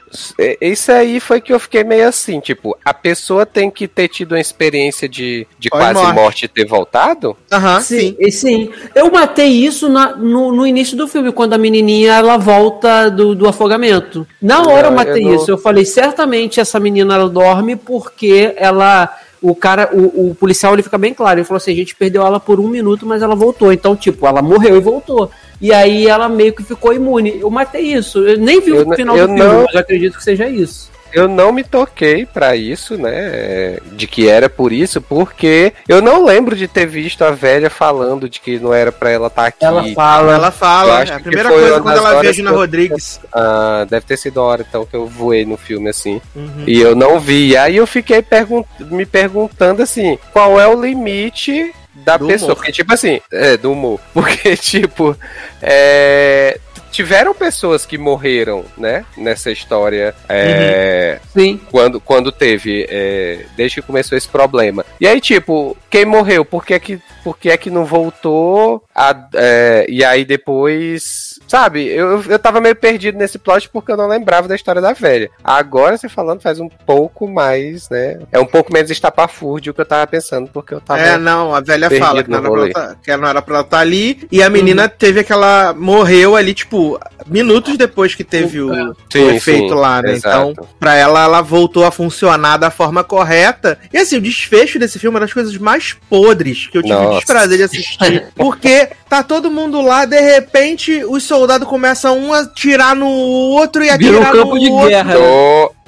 isso 0.61 0.91
aí 0.91 1.19
foi 1.19 1.41
que 1.41 1.51
eu 1.51 1.59
fiquei 1.59 1.83
meio 1.83 2.07
assim, 2.07 2.39
tipo, 2.39 2.77
a 2.83 2.93
pessoa 2.93 3.45
tem 3.45 3.69
que 3.69 3.87
ter 3.87 4.07
tido 4.07 4.33
uma 4.33 4.39
experiência 4.39 5.07
de, 5.09 5.47
de 5.57 5.69
quase 5.69 5.93
morte. 5.93 6.15
morte. 6.15 6.45
e 6.45 6.47
ter 6.47 6.65
voltado? 6.65 7.35
Aham, 7.51 7.75
uhum, 7.75 7.81
sim, 7.81 8.15
sim. 8.19 8.31
sim. 8.31 8.71
Eu 8.93 9.11
matei 9.11 9.47
isso 9.47 9.89
na, 9.89 10.15
no, 10.15 10.51
no 10.51 10.67
início 10.67 10.95
do 10.95 11.07
filme, 11.07 11.31
quando 11.31 11.53
a 11.53 11.57
menininha 11.57 12.13
ela 12.13 12.37
volta 12.37 13.09
do, 13.09 13.33
do 13.33 13.47
afogamento. 13.47 14.27
Na 14.41 14.61
hora 14.61 14.89
não, 14.89 14.91
eu 14.91 14.91
matei 14.91 15.25
eu 15.25 15.35
isso. 15.35 15.49
Eu 15.49 15.57
falei, 15.57 15.85
certamente 15.85 16.59
essa 16.59 16.79
menina 16.79 17.15
ela 17.15 17.29
dorme 17.29 17.75
porque 17.75 18.53
ela 18.57 19.09
o 19.43 19.53
cara, 19.53 19.89
o, 19.91 20.29
o, 20.29 20.35
policial, 20.35 20.73
ele 20.73 20.81
fica 20.81 20.97
bem 20.97 21.13
claro. 21.13 21.37
Ele 21.37 21.45
falou 21.45 21.57
assim: 21.57 21.73
a 21.73 21.75
gente 21.75 21.93
perdeu 21.93 22.25
ela 22.25 22.39
por 22.39 22.61
um 22.61 22.67
minuto, 22.69 23.05
mas 23.05 23.21
ela 23.21 23.35
voltou. 23.35 23.73
Então, 23.73 23.93
tipo, 23.93 24.25
ela 24.25 24.41
morreu 24.41 24.77
e 24.77 24.79
voltou. 24.79 25.29
E 25.63 25.73
aí 25.73 26.07
ela 26.07 26.27
meio 26.27 26.53
que 26.53 26.61
ficou 26.61 26.93
imune. 26.93 27.39
Eu 27.39 27.49
matei 27.49 27.93
isso. 27.93 28.19
Eu 28.19 28.37
nem 28.37 28.59
vi 28.59 28.71
eu, 28.71 28.87
o 28.87 28.93
final 28.93 29.15
do 29.15 29.23
filme, 29.23 29.39
não... 29.39 29.63
mas 29.63 29.75
acredito 29.75 30.17
que 30.17 30.23
seja 30.23 30.49
isso 30.49 30.91
eu 31.13 31.27
não 31.27 31.51
me 31.51 31.63
toquei 31.63 32.25
para 32.25 32.55
isso, 32.55 32.97
né? 32.97 33.77
De 33.91 34.07
que 34.07 34.27
era 34.27 34.49
por 34.49 34.73
isso, 34.73 34.99
porque 34.99 35.71
eu 35.87 36.01
não 36.01 36.25
lembro 36.25 36.55
de 36.55 36.67
ter 36.67 36.87
visto 36.87 37.23
a 37.23 37.31
velha 37.31 37.69
falando 37.69 38.27
de 38.27 38.41
que 38.41 38.59
não 38.59 38.73
era 38.73 38.91
para 38.91 39.11
ela 39.11 39.27
estar 39.27 39.43
tá 39.43 39.47
aqui. 39.47 39.63
Ela 39.63 39.93
fala, 39.93 40.33
ela 40.33 40.51
fala. 40.51 41.03
É 41.03 41.13
a 41.13 41.19
primeira 41.19 41.49
coisa 41.49 41.81
quando 41.81 41.97
ela 41.97 42.19
vê 42.19 42.29
a 42.29 42.33
Gina 42.33 42.51
Rodrigues. 42.51 43.19
Ah, 43.31 43.85
deve 43.87 44.05
ter 44.05 44.17
sido 44.17 44.39
a 44.39 44.43
hora 44.43 44.65
então 44.67 44.85
que 44.85 44.95
eu 44.95 45.05
voei 45.05 45.45
no 45.45 45.55
filme 45.55 45.89
assim. 45.89 46.19
Uhum. 46.35 46.63
E 46.65 46.81
eu 46.81 46.95
não 46.95 47.19
vi. 47.19 47.55
Aí 47.55 47.77
eu 47.77 47.85
fiquei 47.85 48.21
pergunt 48.21 48.65
me 48.79 49.05
perguntando 49.05 49.83
assim, 49.83 50.17
qual 50.31 50.59
é 50.59 50.67
o 50.67 50.81
limite 50.81 51.71
da 51.93 52.17
do 52.17 52.27
pessoa. 52.27 52.49
Humor. 52.51 52.55
Porque, 52.57 52.71
tipo 52.71 52.93
assim, 52.93 53.21
é, 53.31 53.57
do 53.57 53.71
humor. 53.71 53.99
Porque, 54.13 54.55
tipo, 54.57 55.15
é, 55.61 56.59
tiveram 56.91 57.33
pessoas 57.33 57.85
que 57.85 57.97
morreram, 57.97 58.63
né? 58.77 59.03
Nessa 59.17 59.51
história. 59.51 60.15
É, 60.29 61.19
uhum. 61.35 61.41
Sim. 61.41 61.61
Quando, 61.71 61.99
quando 61.99 62.31
teve. 62.31 62.85
É, 62.89 63.45
desde 63.57 63.81
que 63.81 63.87
começou 63.87 64.17
esse 64.17 64.27
problema. 64.27 64.85
E 65.01 65.07
aí, 65.07 65.19
tipo, 65.19 65.75
quem 65.89 66.05
morreu? 66.05 66.45
Por 66.45 66.65
que 66.65 66.73
é 66.73 66.79
que, 66.79 67.01
por 67.23 67.37
que, 67.37 67.49
é 67.49 67.57
que 67.57 67.69
não 67.69 67.83
voltou? 67.83 68.83
A, 68.93 69.27
é, 69.33 69.85
e 69.89 70.03
aí 70.03 70.23
depois. 70.23 71.39
Sabe, 71.47 71.85
eu, 71.87 72.23
eu 72.23 72.39
tava 72.39 72.59
meio 72.59 72.75
perdido 72.75 73.17
nesse 73.17 73.37
plot 73.37 73.69
porque 73.69 73.91
eu 73.91 73.97
não 73.97 74.07
lembrava 74.07 74.47
da 74.47 74.55
história 74.55 74.81
da 74.81 74.93
velha. 74.93 75.29
Agora 75.43 75.97
você 75.97 76.09
falando 76.09 76.41
faz 76.41 76.59
um 76.59 76.69
pouco 76.69 77.27
mais, 77.27 77.89
né? 77.89 78.19
É 78.31 78.39
um 78.39 78.45
pouco 78.45 78.73
menos 78.73 78.89
estapafúrdio 78.89 79.73
que 79.73 79.81
eu 79.81 79.85
tava 79.85 80.07
pensando, 80.07 80.49
porque 80.51 80.73
eu 80.73 80.81
tava. 80.81 81.01
É, 81.01 81.17
não, 81.17 81.53
a 81.53 81.61
velha 81.61 81.89
fala 81.91 82.23
que, 82.23 82.29
não 82.29 82.39
era 82.39 82.49
pra 82.49 82.69
tá, 82.69 82.95
que 83.03 83.17
não 83.17 83.27
era 83.27 83.41
pra 83.41 83.55
ela 83.55 83.63
estar 83.63 83.77
tá 83.77 83.81
ali. 83.81 84.27
E 84.31 84.41
a 84.41 84.49
menina 84.49 84.83
uhum. 84.83 84.89
teve 84.97 85.19
aquela. 85.19 85.73
Morreu 85.73 86.35
ali, 86.35 86.53
tipo, 86.53 86.99
minutos 87.27 87.77
depois 87.77 88.15
que 88.15 88.23
teve 88.23 88.61
o, 88.61 88.95
sim, 89.11 89.23
o 89.23 89.31
efeito 89.31 89.69
sim, 89.69 89.75
lá, 89.75 90.01
né? 90.01 90.13
Exato. 90.13 90.51
Então, 90.51 90.67
pra 90.79 90.95
ela, 90.95 91.23
ela 91.23 91.41
voltou 91.41 91.85
a 91.85 91.91
funcionar 91.91 92.57
da 92.57 92.71
forma 92.71 93.03
correta. 93.03 93.77
E 93.91 93.97
assim, 93.97 94.17
o 94.17 94.21
desfecho 94.21 94.79
desse 94.79 94.99
filme 94.99 95.15
é 95.15 95.19
uma 95.19 95.25
das 95.25 95.33
coisas 95.33 95.55
mais 95.57 95.93
podres 96.09 96.67
que 96.67 96.77
eu 96.77 96.81
tive 96.81 96.93
Nossa. 96.93 97.09
o 97.09 97.15
desprazer 97.15 97.57
de 97.57 97.63
assistir. 97.63 98.27
Porque 98.35 98.89
tá 99.13 99.21
todo 99.21 99.51
mundo 99.51 99.79
lá, 99.79 100.05
de 100.05 100.19
repente, 100.19 101.03
os 101.05 101.21
soldados 101.23 101.67
começam 101.67 102.17
um 102.17 102.33
a 102.33 102.47
tirar 102.47 102.95
no 102.95 103.07
outro 103.07 103.83
e 103.83 103.89
a 103.91 103.95
tirar 103.95 104.29
um 104.29 104.31
campo 104.31 104.55
no 104.55 104.59
de 104.59 104.71
outro. 104.71 104.89
guerra. 104.89 105.13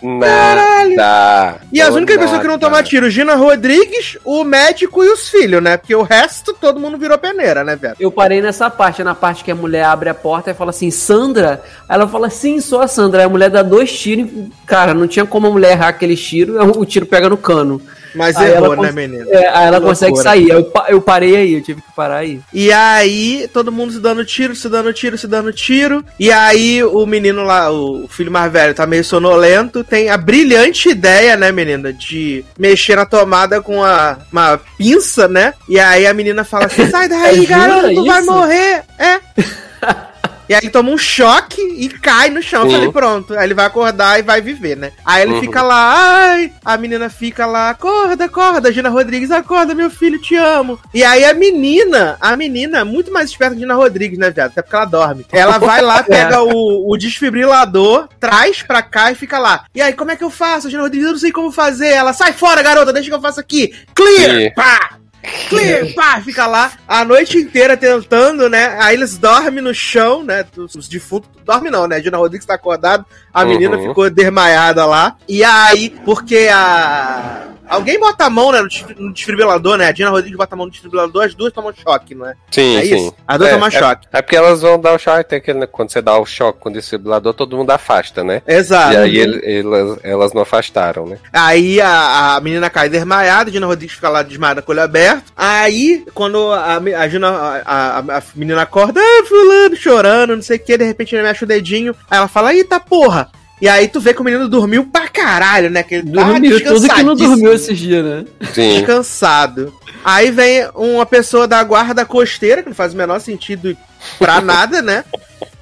Nada. 0.03 1.55
E 1.73 1.81
as 1.81 1.95
únicas 1.95 2.17
pessoas 2.17 2.39
que 2.39 2.47
não 2.47 2.59
tomam 2.59 2.83
tiro, 2.83 3.09
Gina 3.09 3.33
Rodrigues, 3.33 4.19
o 4.23 4.43
médico 4.43 5.03
e 5.03 5.09
os 5.09 5.27
filhos, 5.27 5.63
né? 5.63 5.75
Porque 5.75 5.95
o 5.95 6.03
resto, 6.03 6.53
todo 6.53 6.79
mundo 6.79 6.99
virou 6.99 7.17
peneira, 7.17 7.63
né, 7.63 7.75
velho? 7.75 7.95
Eu 7.99 8.11
parei 8.11 8.43
nessa 8.43 8.69
parte, 8.69 9.03
na 9.03 9.15
parte 9.15 9.43
que 9.43 9.49
a 9.49 9.55
mulher 9.55 9.85
abre 9.85 10.09
a 10.09 10.13
porta 10.13 10.51
e 10.51 10.53
fala 10.53 10.69
assim, 10.69 10.91
Sandra? 10.91 11.63
Ela 11.89 12.07
fala, 12.07 12.29
sim, 12.29 12.61
sou 12.61 12.79
a 12.79 12.87
Sandra. 12.87 13.21
Aí 13.21 13.25
a 13.25 13.29
mulher 13.29 13.49
dá 13.49 13.63
dois 13.63 13.91
tiros. 13.97 14.29
Cara, 14.67 14.93
não 14.93 15.07
tinha 15.07 15.25
como 15.25 15.47
a 15.47 15.51
mulher 15.51 15.71
errar 15.71 15.87
aquele 15.87 16.15
tiro, 16.15 16.61
o 16.79 16.85
tiro 16.85 17.07
pega 17.07 17.27
no 17.27 17.37
cano. 17.37 17.81
Mas 18.15 18.35
aí 18.35 18.51
errou, 18.51 18.75
né, 18.75 18.91
menina? 18.91 19.25
É, 19.29 19.47
aí 19.47 19.67
ela 19.67 19.81
consegue 19.81 20.17
sair. 20.17 20.49
Eu, 20.49 20.71
eu 20.87 21.01
parei 21.01 21.35
aí, 21.35 21.53
eu 21.53 21.61
tive 21.61 21.81
que 21.81 21.91
parar 21.95 22.17
aí. 22.17 22.39
E 22.53 22.71
aí, 22.71 23.49
todo 23.53 23.71
mundo 23.71 23.93
se 23.93 23.99
dando 23.99 24.25
tiro, 24.25 24.55
se 24.55 24.69
dando 24.69 24.93
tiro, 24.93 25.17
se 25.17 25.27
dando 25.27 25.51
tiro. 25.51 26.03
E 26.19 26.31
aí, 26.31 26.83
o 26.83 27.05
menino 27.05 27.43
lá, 27.43 27.71
o 27.71 28.07
filho 28.07 28.31
mais 28.31 28.51
velho, 28.51 28.73
tá 28.73 28.85
meio 28.85 29.03
sonolento. 29.03 29.83
Tem 29.83 30.09
a 30.09 30.17
brilhante 30.17 30.89
ideia, 30.89 31.35
né, 31.35 31.51
menina, 31.51 31.91
de 31.91 32.43
mexer 32.57 32.95
na 32.95 33.05
tomada 33.05 33.61
com 33.61 33.83
a, 33.83 34.17
uma 34.31 34.59
pinça, 34.77 35.27
né? 35.27 35.53
E 35.67 35.79
aí 35.79 36.07
a 36.07 36.13
menina 36.13 36.43
fala 36.43 36.65
assim: 36.65 36.87
sai 36.91 37.07
daí, 37.07 37.43
é, 37.43 37.47
garoto, 37.47 37.93
tu 37.93 38.05
vai 38.05 38.21
morrer. 38.21 38.83
É. 38.97 39.19
E 40.47 40.53
aí 40.53 40.61
ele 40.63 40.69
toma 40.69 40.91
um 40.91 40.97
choque 40.97 41.61
e 41.61 41.89
cai 41.89 42.29
no 42.29 42.41
chão. 42.41 42.63
Uhum. 42.63 42.71
Falei, 42.71 42.91
pronto. 42.91 43.37
Aí 43.37 43.45
ele 43.45 43.53
vai 43.53 43.65
acordar 43.65 44.19
e 44.19 44.23
vai 44.23 44.41
viver, 44.41 44.77
né? 44.77 44.91
Aí 45.05 45.23
ele 45.23 45.33
uhum. 45.33 45.41
fica 45.41 45.61
lá, 45.61 46.31
ai, 46.31 46.51
a 46.63 46.77
menina 46.77 47.09
fica 47.09 47.45
lá, 47.45 47.69
acorda, 47.69 48.25
acorda, 48.25 48.71
Gina 48.71 48.89
Rodrigues, 48.89 49.31
acorda, 49.31 49.73
meu 49.73 49.89
filho, 49.89 50.21
te 50.21 50.35
amo. 50.35 50.79
E 50.93 51.03
aí 51.03 51.25
a 51.25 51.33
menina, 51.33 52.17
a 52.19 52.35
menina, 52.35 52.79
é 52.79 52.83
muito 52.83 53.11
mais 53.11 53.29
esperta 53.29 53.55
que 53.55 53.61
Gina 53.61 53.75
Rodrigues, 53.75 54.17
né, 54.17 54.29
viado? 54.29 54.51
Até 54.51 54.61
porque 54.61 54.75
ela 54.75 54.85
dorme. 54.85 55.25
Ela 55.31 55.57
vai 55.57 55.81
lá, 55.81 56.01
pega 56.03 56.35
é. 56.35 56.39
o, 56.39 56.91
o 56.91 56.97
desfibrilador, 56.97 58.07
traz 58.19 58.61
pra 58.61 58.81
cá 58.81 59.11
e 59.11 59.15
fica 59.15 59.39
lá. 59.39 59.65
E 59.73 59.81
aí, 59.81 59.93
como 59.93 60.11
é 60.11 60.15
que 60.15 60.23
eu 60.23 60.29
faço, 60.29 60.69
Gina 60.69 60.83
Rodrigues? 60.83 61.07
Eu 61.07 61.13
não 61.13 61.19
sei 61.19 61.31
como 61.31 61.51
fazer. 61.51 61.89
Ela, 61.89 62.13
sai 62.13 62.33
fora, 62.33 62.61
garota, 62.61 62.93
deixa 62.93 63.09
que 63.09 63.15
eu 63.15 63.21
faço 63.21 63.39
aqui. 63.39 63.73
Clear! 63.93 64.53
Pá! 64.53 65.04
Clear, 65.49 65.93
pá, 65.93 66.21
fica 66.21 66.47
lá 66.47 66.71
a 66.87 67.03
noite 67.05 67.37
inteira 67.37 67.75
tentando, 67.77 68.49
né? 68.49 68.75
Aí 68.79 68.95
eles 68.95 69.17
dormem 69.17 69.63
no 69.63 69.73
chão, 69.73 70.23
né? 70.23 70.45
Os, 70.57 70.75
os 70.75 70.87
defuntos 70.87 71.29
dormem 71.43 71.71
não, 71.71 71.87
né? 71.87 71.97
A 71.97 72.01
Gina 72.01 72.17
Rodrigues 72.17 72.45
tá 72.45 72.55
acordado, 72.55 73.05
a 73.33 73.45
menina 73.45 73.77
uhum. 73.77 73.87
ficou 73.89 74.09
desmaiada 74.09 74.85
lá. 74.85 75.15
E 75.27 75.43
aí, 75.43 75.89
porque 76.03 76.49
a 76.51 77.54
Alguém 77.67 77.99
bota 77.99 78.25
a 78.25 78.29
mão 78.29 78.51
né, 78.51 78.61
no 78.97 79.13
desfibrilador, 79.13 79.77
né? 79.77 79.87
A 79.87 79.91
Dina 79.91 80.09
Rodrigues 80.09 80.37
bota 80.37 80.55
a 80.55 80.57
mão 80.57 80.65
no 80.65 80.71
desfibrilador, 80.71 81.23
as 81.23 81.33
duas 81.33 81.53
tomam 81.53 81.73
choque, 81.73 82.15
não 82.15 82.27
é? 82.27 82.35
Sim, 82.51 82.77
é 82.77 82.81
sim. 82.81 82.95
Isso? 82.95 83.15
As 83.27 83.37
duas 83.37 83.49
é, 83.49 83.53
tomam 83.53 83.67
é, 83.67 83.71
choque. 83.71 84.07
É 84.11 84.21
porque 84.21 84.35
elas 84.35 84.61
vão 84.61 84.79
dar 84.79 84.93
o 84.93 84.99
choque, 84.99 85.29
tem 85.29 85.37
aquele, 85.37 85.59
né, 85.59 85.67
quando 85.67 85.91
você 85.91 86.01
dá 86.01 86.17
o 86.17 86.25
choque 86.25 86.59
com 86.59 86.69
o 86.69 86.73
desfibrilador, 86.73 87.33
todo 87.33 87.57
mundo 87.57 87.71
afasta, 87.71 88.23
né? 88.23 88.41
Exato. 88.47 88.93
E 88.93 88.97
aí 88.97 89.17
ele, 89.17 89.59
elas, 89.59 89.99
elas 90.03 90.33
não 90.33 90.41
afastaram, 90.41 91.05
né? 91.05 91.17
Aí 91.33 91.81
a, 91.81 92.35
a 92.35 92.41
menina 92.41 92.69
cai 92.69 92.89
desmaiada, 92.89 93.49
a 93.49 93.53
Dina 93.53 93.65
Rodrigues 93.65 93.95
fica 93.95 94.09
lá 94.09 94.21
desmaiada 94.23 94.61
com 94.61 94.71
o 94.71 94.75
olho 94.75 94.83
aberto. 94.83 95.31
Aí, 95.35 96.05
quando 96.13 96.51
a, 96.51 96.77
a, 96.77 97.07
Gina, 97.07 97.29
a, 97.29 97.99
a, 97.99 98.23
menina 98.35 98.61
acorda, 98.61 98.99
ah, 99.01 99.25
fulano, 99.25 99.75
chorando, 99.75 100.35
não 100.35 100.43
sei 100.43 100.57
o 100.57 100.59
que, 100.59 100.77
de 100.77 100.85
repente 100.85 101.15
ele 101.15 101.23
mexe 101.23 101.43
o 101.43 101.47
dedinho. 101.47 101.95
Aí 102.09 102.17
ela 102.17 102.27
fala, 102.27 102.53
eita 102.53 102.79
porra! 102.79 103.29
E 103.61 103.69
aí 103.69 103.87
tu 103.87 104.01
vê 104.01 104.13
que 104.13 104.21
o 104.21 104.23
menino 104.23 104.49
dormiu 104.49 104.85
pra 104.85 105.07
caralho, 105.07 105.69
né? 105.69 105.81
Que 105.81 105.95
ele 105.95 106.11
tá 106.11 106.23
dormiu, 106.23 106.63
tudo 106.63 106.89
que 106.89 107.03
não 107.03 107.15
dormiu 107.15 107.53
esses 107.53 107.77
dias, 107.77 108.03
né? 108.03 108.25
Sim. 108.53 108.79
Descansado. 108.79 109.73
Aí 110.03 110.29
vem 110.29 110.67
uma 110.75 111.05
pessoa 111.05 111.47
da 111.47 111.63
guarda 111.63 112.05
costeira, 112.05 112.61
que 112.61 112.69
não 112.69 112.75
faz 112.75 112.93
o 112.93 112.97
menor 112.97 113.19
sentido 113.19 113.75
pra 114.19 114.41
nada, 114.41 114.81
né? 114.81 115.03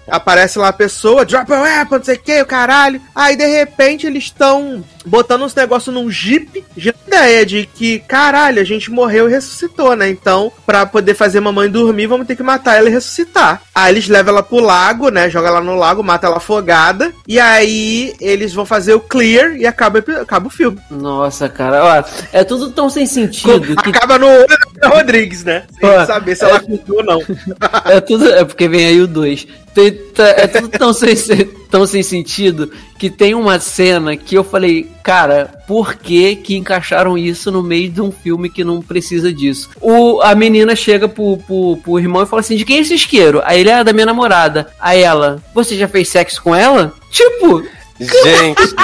Aparece 0.08 0.60
lá 0.60 0.70
a 0.70 0.74
pessoa, 0.74 1.26
drop 1.26 1.52
a 1.52 1.62
weapon, 1.62 1.98
não 1.98 2.04
sei 2.04 2.16
o 2.16 2.20
que, 2.20 2.42
o 2.42 2.46
caralho. 2.46 3.02
Aí 3.16 3.36
de 3.36 3.46
repente 3.46 4.06
eles 4.06 4.26
estão 4.26 4.84
botando 5.06 5.44
uns 5.44 5.56
negócios 5.56 5.94
num 5.94 6.10
jeep. 6.10 6.64
Já 6.76 6.94
ideia 7.14 7.46
de 7.46 7.66
que, 7.66 8.00
caralho, 8.00 8.60
a 8.60 8.64
gente 8.64 8.92
morreu 8.92 9.30
e 9.30 9.32
ressuscitou, 9.32 9.96
né? 9.96 10.10
Então, 10.10 10.52
pra 10.66 10.86
poder 10.86 11.14
fazer 11.14 11.40
mamãe 11.40 11.70
dormir, 11.70 12.08
vamos 12.08 12.26
ter 12.26 12.36
que 12.36 12.44
matar 12.44 12.78
ela 12.78 12.90
e 12.90 12.92
ressuscitar. 12.92 13.62
Aí 13.74 13.94
eles 13.94 14.08
levam 14.08 14.34
ela 14.34 14.44
pro 14.44 14.60
lago, 14.60 15.10
né? 15.10 15.30
Joga 15.30 15.50
ela 15.50 15.62
no 15.62 15.76
lago, 15.76 16.04
mata 16.04 16.28
ela 16.28 16.38
afogada. 16.38 17.14
E 17.28 17.40
aí 17.40 18.16
eles 18.20 18.54
vão 18.54 18.66
fazer 18.66 18.94
o 18.94 19.00
clear 19.00 19.56
e 19.56 19.68
acaba, 19.68 20.00
acaba 20.22 20.48
o 20.48 20.52
filme. 20.52 20.80
Nossa, 20.90 21.48
cara, 21.48 21.84
ó, 21.84 22.04
é 22.32 22.44
tudo 22.44 22.72
tão 22.72 22.90
sem 22.90 23.06
sentido. 23.06 23.76
Que... 23.84 23.90
Acaba 23.90 24.18
no 24.18 24.28
olho 24.28 24.58
da 24.76 24.90
Rodrigues, 24.90 25.44
né? 25.44 25.64
Sem 25.80 25.90
ó, 25.90 26.06
saber 26.06 26.36
se 26.36 26.44
ela 26.44 26.58
é... 26.58 26.92
ou 26.92 27.04
não. 27.04 27.20
É 27.86 28.00
tudo. 28.00 28.32
É 28.34 28.44
porque 28.44 28.68
vem 28.68 28.86
aí 28.86 29.02
o 29.02 29.08
2. 29.08 29.48
É 30.38 30.48
tudo 30.48 30.70
tão 30.70 30.94
sem, 30.94 31.16
tão 31.70 31.86
sem 31.86 32.04
sentido 32.04 32.72
que 32.98 33.10
tem 33.10 33.34
uma 33.34 33.60
cena 33.60 34.16
que 34.16 34.36
eu 34.36 34.44
falei, 34.44 34.90
cara, 35.04 35.52
por 35.68 35.96
que 35.96 36.36
que 36.36 36.56
encaixaram 36.56 37.18
isso 37.18 37.52
no 37.52 37.64
meio 37.64 37.90
de 37.90 38.02
um 38.02 38.12
filme 38.12 38.50
que 38.50 38.64
não 38.64 38.82
precisa 38.82 39.34
disso? 39.34 39.70
O, 39.82 40.22
a 40.22 40.34
menina 40.36 40.76
chega 40.76 41.10
pro, 41.10 41.38
pro, 41.38 41.78
pro 41.78 42.00
irmão 42.00 42.24
e 42.24 42.26
fala 42.26 42.40
assim, 42.40 42.56
de 42.56 42.64
quem 42.64 42.78
é 42.78 42.82
esse 42.82 42.94
isqueiro? 42.94 43.42
Aí 43.44 43.62
ele 43.62 43.70
é 43.70 43.84
da 43.84 43.92
minha 43.94 44.06
namorada. 44.06 44.68
Aí 44.80 45.02
ela, 45.02 45.44
você 45.54 45.76
já 45.76 45.88
fez 45.88 46.10
sexo 46.10 46.42
com 46.42 46.56
ela? 46.56 46.94
Tipo... 47.10 47.64
Gente, 48.00 48.76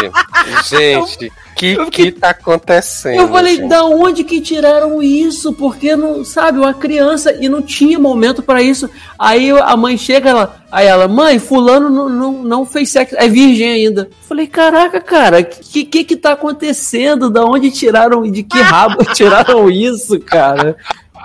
gente, 0.70 1.32
que 1.60 1.74
eu, 1.74 1.91
que 1.91 2.12
tá 2.12 2.30
acontecendo? 2.30 3.20
Eu 3.20 3.28
falei, 3.28 3.57
gente? 3.57 3.68
da 3.68 3.84
onde 3.84 4.24
que 4.24 4.39
tiraram 4.39 5.03
isso? 5.03 5.51
Porque 5.51 5.93
não, 5.93 6.24
sabe, 6.24 6.57
uma 6.57 6.74
criança 6.74 7.38
e 7.39 7.49
não 7.49 7.62
tinha 7.62 7.99
momento 7.99 8.41
para 8.41 8.62
isso. 8.62 8.89
Aí 9.18 9.51
a 9.51 9.76
mãe 9.76 9.97
chega, 9.97 10.30
ela, 10.30 10.64
aí 10.72 10.88
ela, 10.88 11.07
mãe, 11.10 11.38
fulano 11.38 11.89
não, 11.89 12.07
não, 12.07 12.32
não 12.43 12.66
fez 12.66 12.89
sexo, 12.89 13.16
é 13.18 13.28
virgem 13.28 13.70
ainda. 13.70 14.03
Eu 14.03 14.28
falei, 14.28 14.47
caraca, 14.47 15.01
cara, 15.01 15.43
que 15.43 15.84
que 15.84 16.05
que 16.05 16.16
tá 16.16 16.32
acontecendo? 16.32 17.30
Da 17.30 17.43
onde 17.43 17.70
tiraram, 17.70 18.24
de 18.24 18.41
que 18.41 18.60
rabo 18.60 19.03
tiraram 19.14 19.70
isso, 19.70 20.18
cara? 20.22 20.78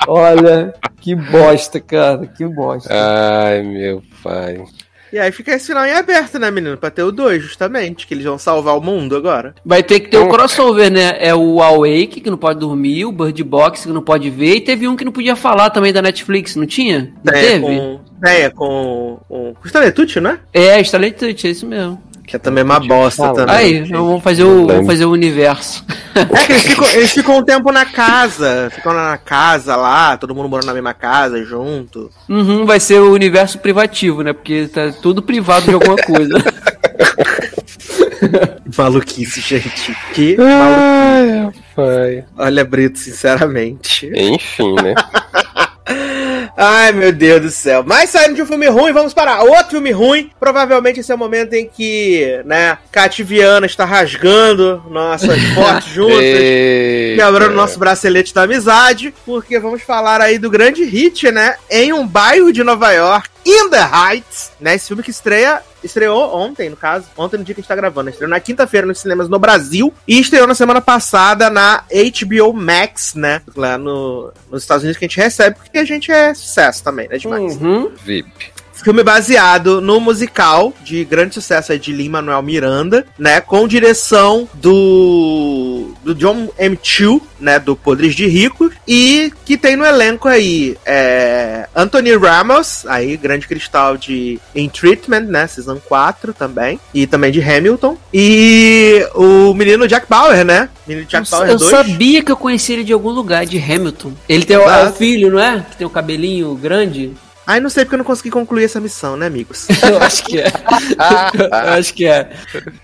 Olha, 0.09 0.74
que 1.01 1.14
bosta, 1.14 1.78
cara, 1.78 2.26
que 2.26 2.45
bosta. 2.45 2.93
Ai, 2.93 3.62
meu 3.62 4.03
pai. 4.22 4.64
E 5.15 5.19
aí 5.21 5.31
fica 5.31 5.53
esse 5.53 5.69
final 5.69 5.87
em 5.87 5.93
aberto, 5.93 6.41
né, 6.41 6.51
menino? 6.51 6.77
Pra 6.77 6.91
ter 6.91 7.05
o 7.05 7.12
2, 7.12 7.41
justamente, 7.41 8.05
que 8.05 8.12
eles 8.12 8.25
vão 8.25 8.37
salvar 8.37 8.77
o 8.77 8.81
mundo 8.81 9.15
agora. 9.15 9.55
Vai 9.65 9.81
ter 9.81 10.01
que 10.01 10.09
ter 10.09 10.19
o 10.19 10.29
crossover, 10.29 10.91
né? 10.91 11.17
É 11.21 11.33
o 11.33 11.62
Awake, 11.62 12.21
que 12.21 12.29
não 12.29 12.37
pode 12.37 12.59
dormir, 12.59 13.05
o 13.05 13.12
Bird 13.12 13.45
Box, 13.45 13.83
que 13.85 13.93
não 13.93 14.03
pode 14.03 14.29
ver, 14.29 14.57
e 14.57 14.61
teve 14.61 14.89
um 14.89 14.97
que 14.97 15.05
não 15.05 15.12
podia 15.12 15.37
falar 15.37 15.71
também 15.71 15.93
da 15.93 16.03
Netflix, 16.03 16.57
não 16.57 16.67
tinha? 16.67 17.15
Não 17.23 17.33
é, 17.33 17.41
teve? 17.41 17.61
Com, 17.61 18.01
é, 18.27 18.51
com, 18.51 19.21
com, 19.29 19.55
com 19.55 19.62
o 19.62 19.67
Stanley 19.67 19.93
Tucci, 19.93 20.21
né? 20.21 20.41
É, 20.53 20.81
Stanley 20.81 21.12
Tucci, 21.12 21.47
é 21.47 21.51
isso 21.53 21.65
mesmo. 21.65 22.03
Que 22.27 22.37
é 22.37 22.39
também 22.39 22.64
uma 22.64 22.81
bosta 22.81 23.33
também. 23.35 23.55
Aí, 23.55 23.83
vamos 23.83 24.22
fazer 24.22 24.45
o, 24.45 24.66
vamos 24.66 24.87
fazer 24.87 25.05
o 25.05 25.11
universo. 25.11 25.85
É 26.14 26.47
que 26.47 26.53
eles 26.53 26.62
ficam, 26.62 26.91
eles 26.91 27.12
ficam 27.12 27.39
um 27.39 27.43
tempo 27.43 27.70
na 27.70 27.85
casa. 27.85 28.70
Ficam 28.75 28.95
na 28.95 29.18
casa 29.18 29.77
lá, 29.77 30.16
todo 30.16 30.35
mundo 30.35 30.49
morando 30.49 30.66
na 30.66 30.75
mesma 30.75 30.95
casa, 30.95 31.45
junto. 31.45 32.11
Uhum, 32.29 32.64
vai 32.64 32.81
ser 32.81 33.01
o 33.01 33.12
universo 33.12 33.59
privativo, 33.59 34.22
né? 34.22 34.33
Porque 34.33 34.68
tá 34.68 34.93
tudo 35.03 35.22
privado 35.22 35.66
de 35.66 35.75
alguma 35.75 35.97
coisa. 35.97 36.35
maluquice, 38.77 39.41
gente. 39.41 39.97
Que 40.12 40.37
Ai, 40.41 41.51
pai. 41.75 42.25
Olha, 42.37 42.64
Brito, 42.64 42.99
sinceramente. 42.99 44.11
Enfim, 44.14 44.75
né? 44.83 44.95
Ai, 46.57 46.93
meu 46.93 47.13
Deus 47.13 47.43
do 47.43 47.51
céu. 47.51 47.83
Mas 47.87 48.11
saindo 48.11 48.35
de 48.35 48.43
um 48.43 48.47
filme 48.47 48.69
ruim, 48.69 48.93
vamos 48.93 49.15
para 49.15 49.43
outro 49.43 49.71
filme 49.71 49.91
ruim. 49.91 50.31
Provavelmente 50.39 51.01
esse 51.01 51.11
é 51.11 51.15
o 51.15 51.19
momento 51.19 51.55
em 51.55 51.69
que, 51.69 52.41
né, 52.45 52.79
Cativiana 52.91 53.67
está 53.67 53.85
rasgando 53.85 54.83
nossas 54.89 55.41
fotos 55.55 55.89
juntas, 55.89 56.19
quebrando 57.17 57.55
nosso 57.55 57.79
bracelete 57.79 58.35
da 58.35 58.43
amizade, 58.43 59.15
porque 59.25 59.59
vamos 59.59 59.83
falar 59.83 60.21
aí 60.21 60.39
do 60.39 60.51
grande 60.51 60.85
hit, 60.85 61.31
né, 61.31 61.57
em 61.71 61.93
um 61.93 62.07
bairro 62.07 62.53
de 62.53 62.63
Nova 62.63 62.93
York, 62.93 63.29
In 63.47 63.69
the 63.69 63.79
Heights, 63.79 64.53
né, 64.61 64.75
esse 64.75 64.89
filme 64.89 65.03
que 65.03 65.11
estreia 65.11 65.61
estreou 65.85 66.35
ontem, 66.35 66.71
no 66.71 66.77
caso, 66.77 67.07
ontem 67.17 67.37
no 67.37 67.45
dia 67.45 67.55
que 67.55 67.61
a 67.61 67.63
gente 67.63 67.69
tá 67.69 67.77
gravando, 67.77 68.11
estreou 68.11 68.31
na 68.31 68.41
quinta-feira 68.41 68.87
nos 68.87 69.01
cinemas 69.01 69.29
no 69.29 69.39
Brasil 69.39 69.93
e 70.09 70.19
estreou 70.19 70.47
na 70.47 70.55
semana 70.55 70.81
passada 70.81 71.51
na 71.51 71.85
HBO 71.91 72.53
Max, 72.55 73.15
né? 73.15 73.43
Lá 73.55 73.77
no, 73.77 74.33
nos 74.51 74.63
Estados 74.63 74.83
Unidos 74.83 74.99
que 74.99 75.05
a 75.05 75.09
gente 75.09 75.21
recebe, 75.21 75.57
porque 75.57 75.79
a 75.79 75.85
gente 75.85 76.11
é 76.35 76.37
sucesso 76.37 76.82
também, 76.85 77.09
né? 77.09 77.16
Demais. 77.16 77.57
Uhum. 77.61 77.91
VIP. 77.97 78.54
Filme 78.83 79.03
baseado 79.03 79.81
no 79.81 80.01
musical 80.01 80.75
de 80.83 81.05
grande 81.05 81.35
sucesso 81.35 81.79
de 81.79 81.93
Lin-Manuel 81.93 82.43
Miranda, 82.43 83.07
né? 83.18 83.41
Com 83.41 83.66
direção 83.66 84.49
do, 84.55 85.95
do 86.03 86.14
John 86.14 86.49
M. 86.59 86.79
Chu, 86.83 87.22
né? 87.41 87.59
Do 87.59 87.77
Podres 87.77 88.14
de 88.14 88.27
Rico. 88.27 88.70
E 88.87 89.33
que 89.45 89.57
tem 89.57 89.77
no 89.77 89.87
elenco 89.87 90.29
aí 90.29 90.77
é, 90.85 91.66
Anthony 91.75 92.14
Ramos, 92.16 92.85
aí 92.87 93.16
grande 93.16 93.47
cristal 93.47 93.97
de 93.97 94.39
In 94.55 94.68
Treatment, 94.68 95.22
né? 95.22 95.47
Season 95.47 95.81
4 95.89 96.35
também. 96.35 96.79
E 96.93 97.07
também 97.07 97.33
de 97.33 97.41
Hamilton. 97.41 97.97
E 98.12 99.07
o 99.14 99.55
menino 99.55 99.89
Jack 99.89 100.07
Bauer, 100.09 100.45
né? 100.45 100.68
Menino 100.87 101.07
Jack 101.07 101.27
eu, 101.27 101.31
Bauer 101.31 101.51
eu 101.51 101.59
2. 101.59 101.70
sabia 101.70 102.22
que 102.22 102.33
eu 102.33 102.37
conhecia 102.37 102.75
ele 102.77 102.85
de 102.85 102.93
algum 102.93 103.11
lugar, 103.11 103.47
de 103.47 103.59
Hamilton. 103.59 104.12
Ele 104.29 104.45
tem 104.45 104.57
o, 104.57 104.68
é 104.68 104.89
o 104.89 104.93
filho, 104.93 105.31
não 105.31 105.41
é? 105.41 105.64
Que 105.70 105.77
tem 105.77 105.87
o 105.87 105.91
cabelinho 105.91 106.55
grande. 106.55 107.12
Ai, 107.47 107.61
não 107.61 107.69
sei 107.69 107.85
porque 107.85 107.95
eu 107.95 107.99
não 107.99 108.05
consegui 108.05 108.31
concluir 108.31 108.65
essa 108.65 108.81
missão, 108.81 109.17
né, 109.17 109.27
amigos? 109.27 109.67
eu 109.83 109.99
acho 109.99 110.25
que 110.25 110.41
é. 110.41 110.47
eu 110.47 111.73
acho 111.75 111.95
que 111.95 112.07
é. 112.07 112.31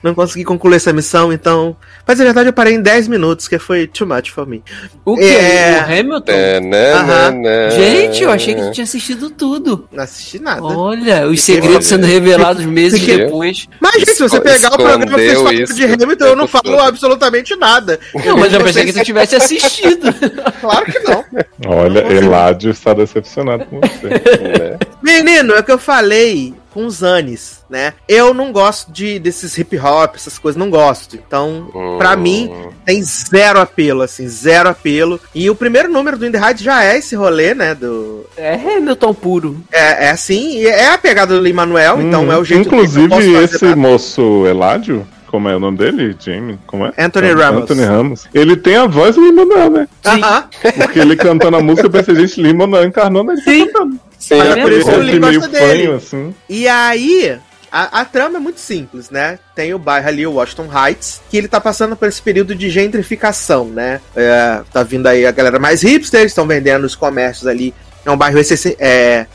Não 0.03 0.15
consegui 0.15 0.45
concluir 0.45 0.77
essa 0.77 0.93
missão, 0.93 1.33
então. 1.33 1.77
Mas 2.07 2.19
na 2.19 2.25
verdade 2.25 2.49
eu 2.49 2.53
parei 2.53 2.75
em 2.75 2.83
10 2.83 3.09
minutos, 3.09 3.49
que 3.49 3.59
foi 3.59 3.87
too 3.87 4.07
much 4.07 4.31
for 4.31 4.47
me. 4.47 4.63
O 5.05 5.17
que? 5.17 5.25
É... 5.25 5.81
O 5.81 6.01
Hamilton? 6.01 6.33
É, 6.33 6.61
né, 6.61 7.03
né, 7.03 7.31
né. 7.31 7.71
Gente, 7.71 8.23
eu 8.23 8.31
achei 8.31 8.55
que 8.55 8.61
tu 8.63 8.73
tinha 8.73 8.85
assistido 8.85 9.31
tudo. 9.31 9.89
Não 9.91 10.05
assisti 10.05 10.39
nada. 10.39 10.63
Olha, 10.63 11.27
os 11.27 11.41
segredos 11.41 11.87
sendo 11.87 12.07
revelados 12.07 12.65
meses 12.65 13.01
Fiquei- 13.01 13.25
depois. 13.25 13.67
Mas, 13.81 13.95
gente, 13.95 14.15
se 14.15 14.23
você 14.23 14.41
pegar 14.41 14.69
o 14.69 14.77
programa 14.77 15.07
que 15.07 15.13
vocês 15.13 15.39
falam 15.39 15.53
isso 15.53 15.75
de 15.75 15.85
Hamilton, 15.85 16.25
eu 16.25 16.37
não 16.37 16.49
falo 16.49 16.79
absolutamente 16.81 17.57
nada. 17.57 17.99
Não, 18.15 18.37
mas 18.37 18.53
eu 18.53 18.63
pensei 18.63 18.85
que 18.85 18.93
tu 18.93 19.05
tivesse 19.05 19.37
assistido. 19.37 20.11
Claro 20.61 20.85
que 20.85 20.99
não. 21.01 21.25
Olha, 21.67 22.01
Eladio 22.13 22.71
está 22.71 22.93
decepcionado 22.93 23.65
com 23.67 23.81
você. 23.81 24.11
Né? 24.59 24.79
Menino, 25.03 25.55
é 25.55 25.61
o 25.61 25.65
que 25.65 25.73
eu 25.73 25.79
falei 25.79 26.55
com 26.73 26.87
os 26.87 27.03
Anis, 27.03 27.65
né? 27.69 27.95
Eu 28.09 28.33
não 28.33 28.53
gosto 28.53 28.93
de 28.93 29.19
desses 29.19 29.57
hip 29.59 29.77
hop, 29.79 30.15
essas 30.15 30.39
coisas, 30.39 30.59
não 30.59 30.71
gosto. 30.71 31.17
Então, 31.17 31.69
pra 31.99 32.15
Hum. 32.15 32.21
mim, 32.21 32.53
tem 32.85 33.03
zero 33.03 33.61
apelo, 33.61 34.03
assim, 34.03 34.29
zero 34.29 34.69
apelo. 34.69 35.19
E 35.35 35.51
o 35.51 35.55
primeiro 35.55 35.91
número 35.91 36.17
do 36.17 36.25
In 36.27 36.31
The 36.31 36.39
Heights 36.39 36.63
já 36.63 36.85
é 36.85 36.99
esse 36.99 37.17
rolê, 37.17 37.55
né? 37.55 37.75
Do... 37.75 38.25
É 38.37 38.55
Hamilton 38.55 39.15
puro. 39.15 39.61
É, 39.73 40.07
é 40.07 40.11
assim, 40.11 40.59
e 40.59 40.67
é 40.67 40.93
a 40.93 40.99
pegada 40.99 41.35
do 41.35 41.41
Lin-Manuel, 41.43 42.01
então 42.01 42.25
Hum, 42.27 42.33
é 42.33 42.39
o 42.39 42.45
jeito 42.45 42.69
que 42.69 42.75
eu 42.75 42.85
Inclusive, 42.85 43.33
esse 43.43 43.59
pra- 43.59 43.75
moço 43.75 44.47
Eladio, 44.47 45.05
como 45.27 45.49
é 45.49 45.57
o 45.57 45.61
nome 45.61 45.77
dele? 45.79 46.15
Jamie? 46.21 46.57
Como 46.69 46.87
é? 46.87 46.93
Anthony 46.97 47.33
Ramos. 47.33 47.63
Anthony 47.63 47.85
Ramos. 47.85 48.29
Ele 48.33 48.57
tem 48.57 48.77
a 48.77 48.87
voz 48.87 49.17
do 49.17 49.23
Lin-Manuel, 49.25 49.71
né? 49.71 49.89
Aham. 50.07 50.45
Porque 50.77 50.99
ele 51.01 51.17
cantando 51.17 51.57
a 51.57 51.61
música, 51.61 51.87
eu 51.87 51.91
pensei, 51.91 52.15
gente, 52.15 52.41
Lin-Manuel 52.41 52.85
encarnou, 52.85 53.25
né? 53.25 53.35
Ele 53.35 53.43
tá 53.43 53.51
Sim. 53.51 53.67
cantando. 53.73 54.01
Sim, 54.21 54.37
Mas 54.37 54.57
é 54.57 54.63
por 54.63 54.73
isso. 54.73 54.91
Ele 54.91 55.19
gosta 55.19 55.49
dele. 55.49 55.93
assim. 55.93 56.35
E 56.49 56.69
aí, 56.69 57.41
a, 57.73 58.01
a 58.01 58.05
trama 58.05 58.37
é 58.37 58.41
muito 58.41 58.61
simples, 58.61 59.11
né? 59.11 59.39
Tem 59.55 59.73
o 59.73 59.79
bairro 59.79 60.09
ali, 60.09 60.27
o 60.27 60.33
Washington 60.33 60.69
Heights, 60.73 61.23
que 61.31 61.37
ele 61.37 61.49
tá 61.49 61.61
passando 61.61 61.97
por 61.97 62.07
esse 62.09 62.21
período 62.21 62.55
de 62.55 62.69
gentrificação, 62.69 63.67
né? 63.67 64.01
É, 64.15 64.61
tá 64.73 64.83
vindo 64.83 65.07
aí 65.07 65.25
a 65.25 65.31
galera 65.31 65.59
mais 65.59 65.83
hipster, 65.83 66.25
estão 66.27 66.47
vendendo 66.47 66.85
os 66.85 66.95
comércios 66.95 67.47
ali 67.47 67.73
É 68.05 68.11
um 68.11 68.17
bairro 68.17 68.39
é, 68.79 69.27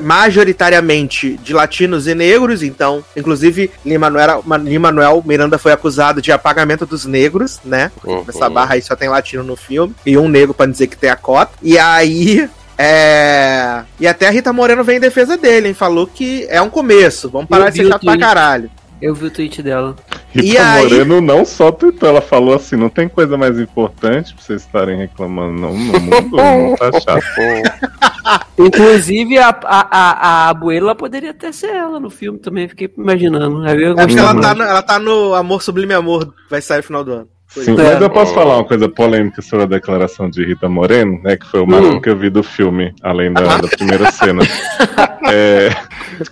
majoritariamente 0.00 1.36
de 1.42 1.52
latinos 1.52 2.06
e 2.06 2.14
negros, 2.14 2.62
então, 2.62 3.04
inclusive, 3.16 3.70
Lin-Manuel 3.84 5.22
Miranda 5.26 5.58
foi 5.58 5.72
acusado 5.72 6.22
de 6.22 6.32
apagamento 6.32 6.86
dos 6.86 7.04
negros, 7.04 7.60
né? 7.64 7.90
Uhum. 8.04 8.24
Nessa 8.24 8.48
barra 8.48 8.74
aí 8.74 8.82
só 8.82 8.96
tem 8.96 9.08
latino 9.08 9.42
no 9.42 9.56
filme, 9.56 9.94
e 10.04 10.16
um 10.16 10.28
negro 10.28 10.54
para 10.54 10.70
dizer 10.70 10.86
que 10.86 10.96
tem 10.96 11.10
a 11.10 11.16
cota. 11.16 11.52
E 11.62 11.78
aí, 11.78 12.48
é. 12.78 13.82
E 13.98 14.06
até 14.06 14.28
a 14.28 14.30
Rita 14.30 14.52
Moreno 14.52 14.84
vem 14.84 14.98
em 14.98 15.00
defesa 15.00 15.36
dele, 15.36 15.68
hein? 15.68 15.74
Falou 15.74 16.06
que 16.06 16.46
é 16.48 16.60
um 16.60 16.70
começo. 16.70 17.30
Vamos 17.30 17.48
parar 17.48 17.70
de 17.70 17.76
ser 17.76 17.88
chato 17.88 18.04
pra 18.04 18.18
caralho. 18.18 18.70
Eu 19.00 19.14
vi 19.14 19.26
o 19.26 19.30
tweet 19.30 19.62
dela. 19.62 19.94
Rita 20.30 20.46
e 20.46 20.82
Moreno 20.82 21.14
aí... 21.16 21.20
não 21.20 21.44
só 21.44 21.70
tweetou, 21.70 22.08
ela 22.08 22.20
falou 22.20 22.54
assim: 22.54 22.76
não 22.76 22.88
tem 22.88 23.08
coisa 23.08 23.36
mais 23.36 23.58
importante 23.58 24.34
pra 24.34 24.42
vocês 24.42 24.62
estarem 24.62 24.96
reclamando, 24.96 25.60
não, 25.60 25.72
no 25.72 26.00
mundo, 26.00 26.36
não 26.36 26.76
tá 26.76 26.90
chato. 27.00 27.24
Inclusive, 28.58 29.38
a, 29.38 29.48
a, 29.48 29.88
a, 29.90 30.12
a 30.12 30.48
Abuela 30.48 30.94
poderia 30.94 31.30
até 31.30 31.52
ser 31.52 31.74
ela 31.74 32.00
no 32.00 32.10
filme 32.10 32.38
também, 32.38 32.68
fiquei 32.68 32.90
imaginando. 32.96 33.66
É 33.66 33.94
porque 33.94 34.18
ela 34.18 34.40
tá, 34.40 34.54
no, 34.54 34.62
ela 34.62 34.82
tá 34.82 34.98
no 34.98 35.34
Amor 35.34 35.62
Sublime 35.62 35.94
Amor, 35.94 36.34
vai 36.48 36.60
sair 36.60 36.78
no 36.78 36.84
final 36.84 37.04
do 37.04 37.12
ano. 37.12 37.35
Sim, 37.62 37.72
é. 37.72 37.92
mas 37.94 38.00
eu 38.00 38.10
posso 38.10 38.34
falar 38.34 38.56
uma 38.56 38.64
coisa 38.64 38.88
polêmica 38.88 39.40
sobre 39.40 39.64
a 39.64 39.68
declaração 39.68 40.28
de 40.28 40.44
Rita 40.44 40.68
Moreno, 40.68 41.20
né? 41.22 41.36
Que 41.36 41.46
foi 41.46 41.60
o 41.60 41.66
máximo 41.66 41.96
hum. 41.96 42.00
que 42.00 42.08
eu 42.08 42.16
vi 42.16 42.28
do 42.28 42.42
filme, 42.42 42.94
além 43.02 43.32
da, 43.32 43.58
da 43.58 43.68
primeira 43.68 44.10
cena. 44.12 44.42
é, 45.30 45.70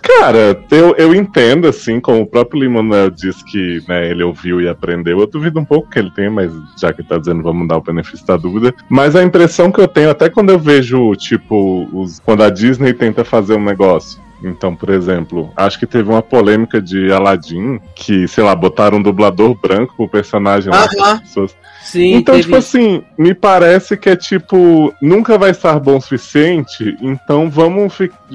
cara, 0.01 0.59
eu, 0.71 0.95
eu 0.97 1.15
entendo, 1.15 1.67
assim, 1.67 1.99
como 1.99 2.21
o 2.21 2.27
próprio 2.27 2.61
Limonel 2.61 3.09
disse 3.09 3.43
que 3.45 3.81
né, 3.87 4.09
ele 4.09 4.23
ouviu 4.23 4.61
e 4.61 4.67
aprendeu. 4.67 5.19
Eu 5.19 5.27
duvido 5.27 5.59
um 5.59 5.65
pouco 5.65 5.89
que 5.89 5.99
ele 5.99 6.11
tenha, 6.11 6.29
mas 6.29 6.51
já 6.79 6.93
que 6.93 7.03
tá 7.03 7.17
dizendo, 7.17 7.41
vamos 7.41 7.67
dar 7.67 7.77
o 7.77 7.81
benefício 7.81 8.25
da 8.25 8.37
dúvida. 8.37 8.73
Mas 8.89 9.15
a 9.15 9.23
impressão 9.23 9.71
que 9.71 9.81
eu 9.81 9.87
tenho, 9.87 10.09
até 10.09 10.29
quando 10.29 10.51
eu 10.51 10.59
vejo, 10.59 11.15
tipo, 11.15 11.87
os, 11.91 12.19
quando 12.19 12.43
a 12.43 12.49
Disney 12.49 12.93
tenta 12.93 13.23
fazer 13.23 13.55
um 13.55 13.63
negócio 13.63 14.23
então, 14.45 14.75
por 14.75 14.89
exemplo, 14.89 15.51
acho 15.55 15.79
que 15.79 15.87
teve 15.87 16.09
uma 16.09 16.21
polêmica 16.21 16.81
de 16.81 17.11
Aladdin 17.11 17.79
que, 17.95 18.27
sei 18.27 18.43
lá, 18.43 18.55
botaram 18.55 18.99
um 18.99 19.01
dublador 19.01 19.55
branco 19.55 19.95
pro 19.95 20.07
personagem 20.07 20.71
lá. 20.71 21.19
Pessoas... 21.19 21.55
Sim, 21.81 22.15
então, 22.15 22.33
teve... 22.33 22.45
tipo 22.45 22.55
assim, 22.55 23.03
me 23.17 23.33
parece 23.33 23.95
que 23.95 24.09
é 24.09 24.15
tipo, 24.15 24.93
nunca 25.01 25.37
vai 25.37 25.51
estar 25.51 25.79
bom 25.79 25.97
o 25.97 26.01
suficiente, 26.01 26.97
então 26.99 27.47
vamos, 27.47 27.93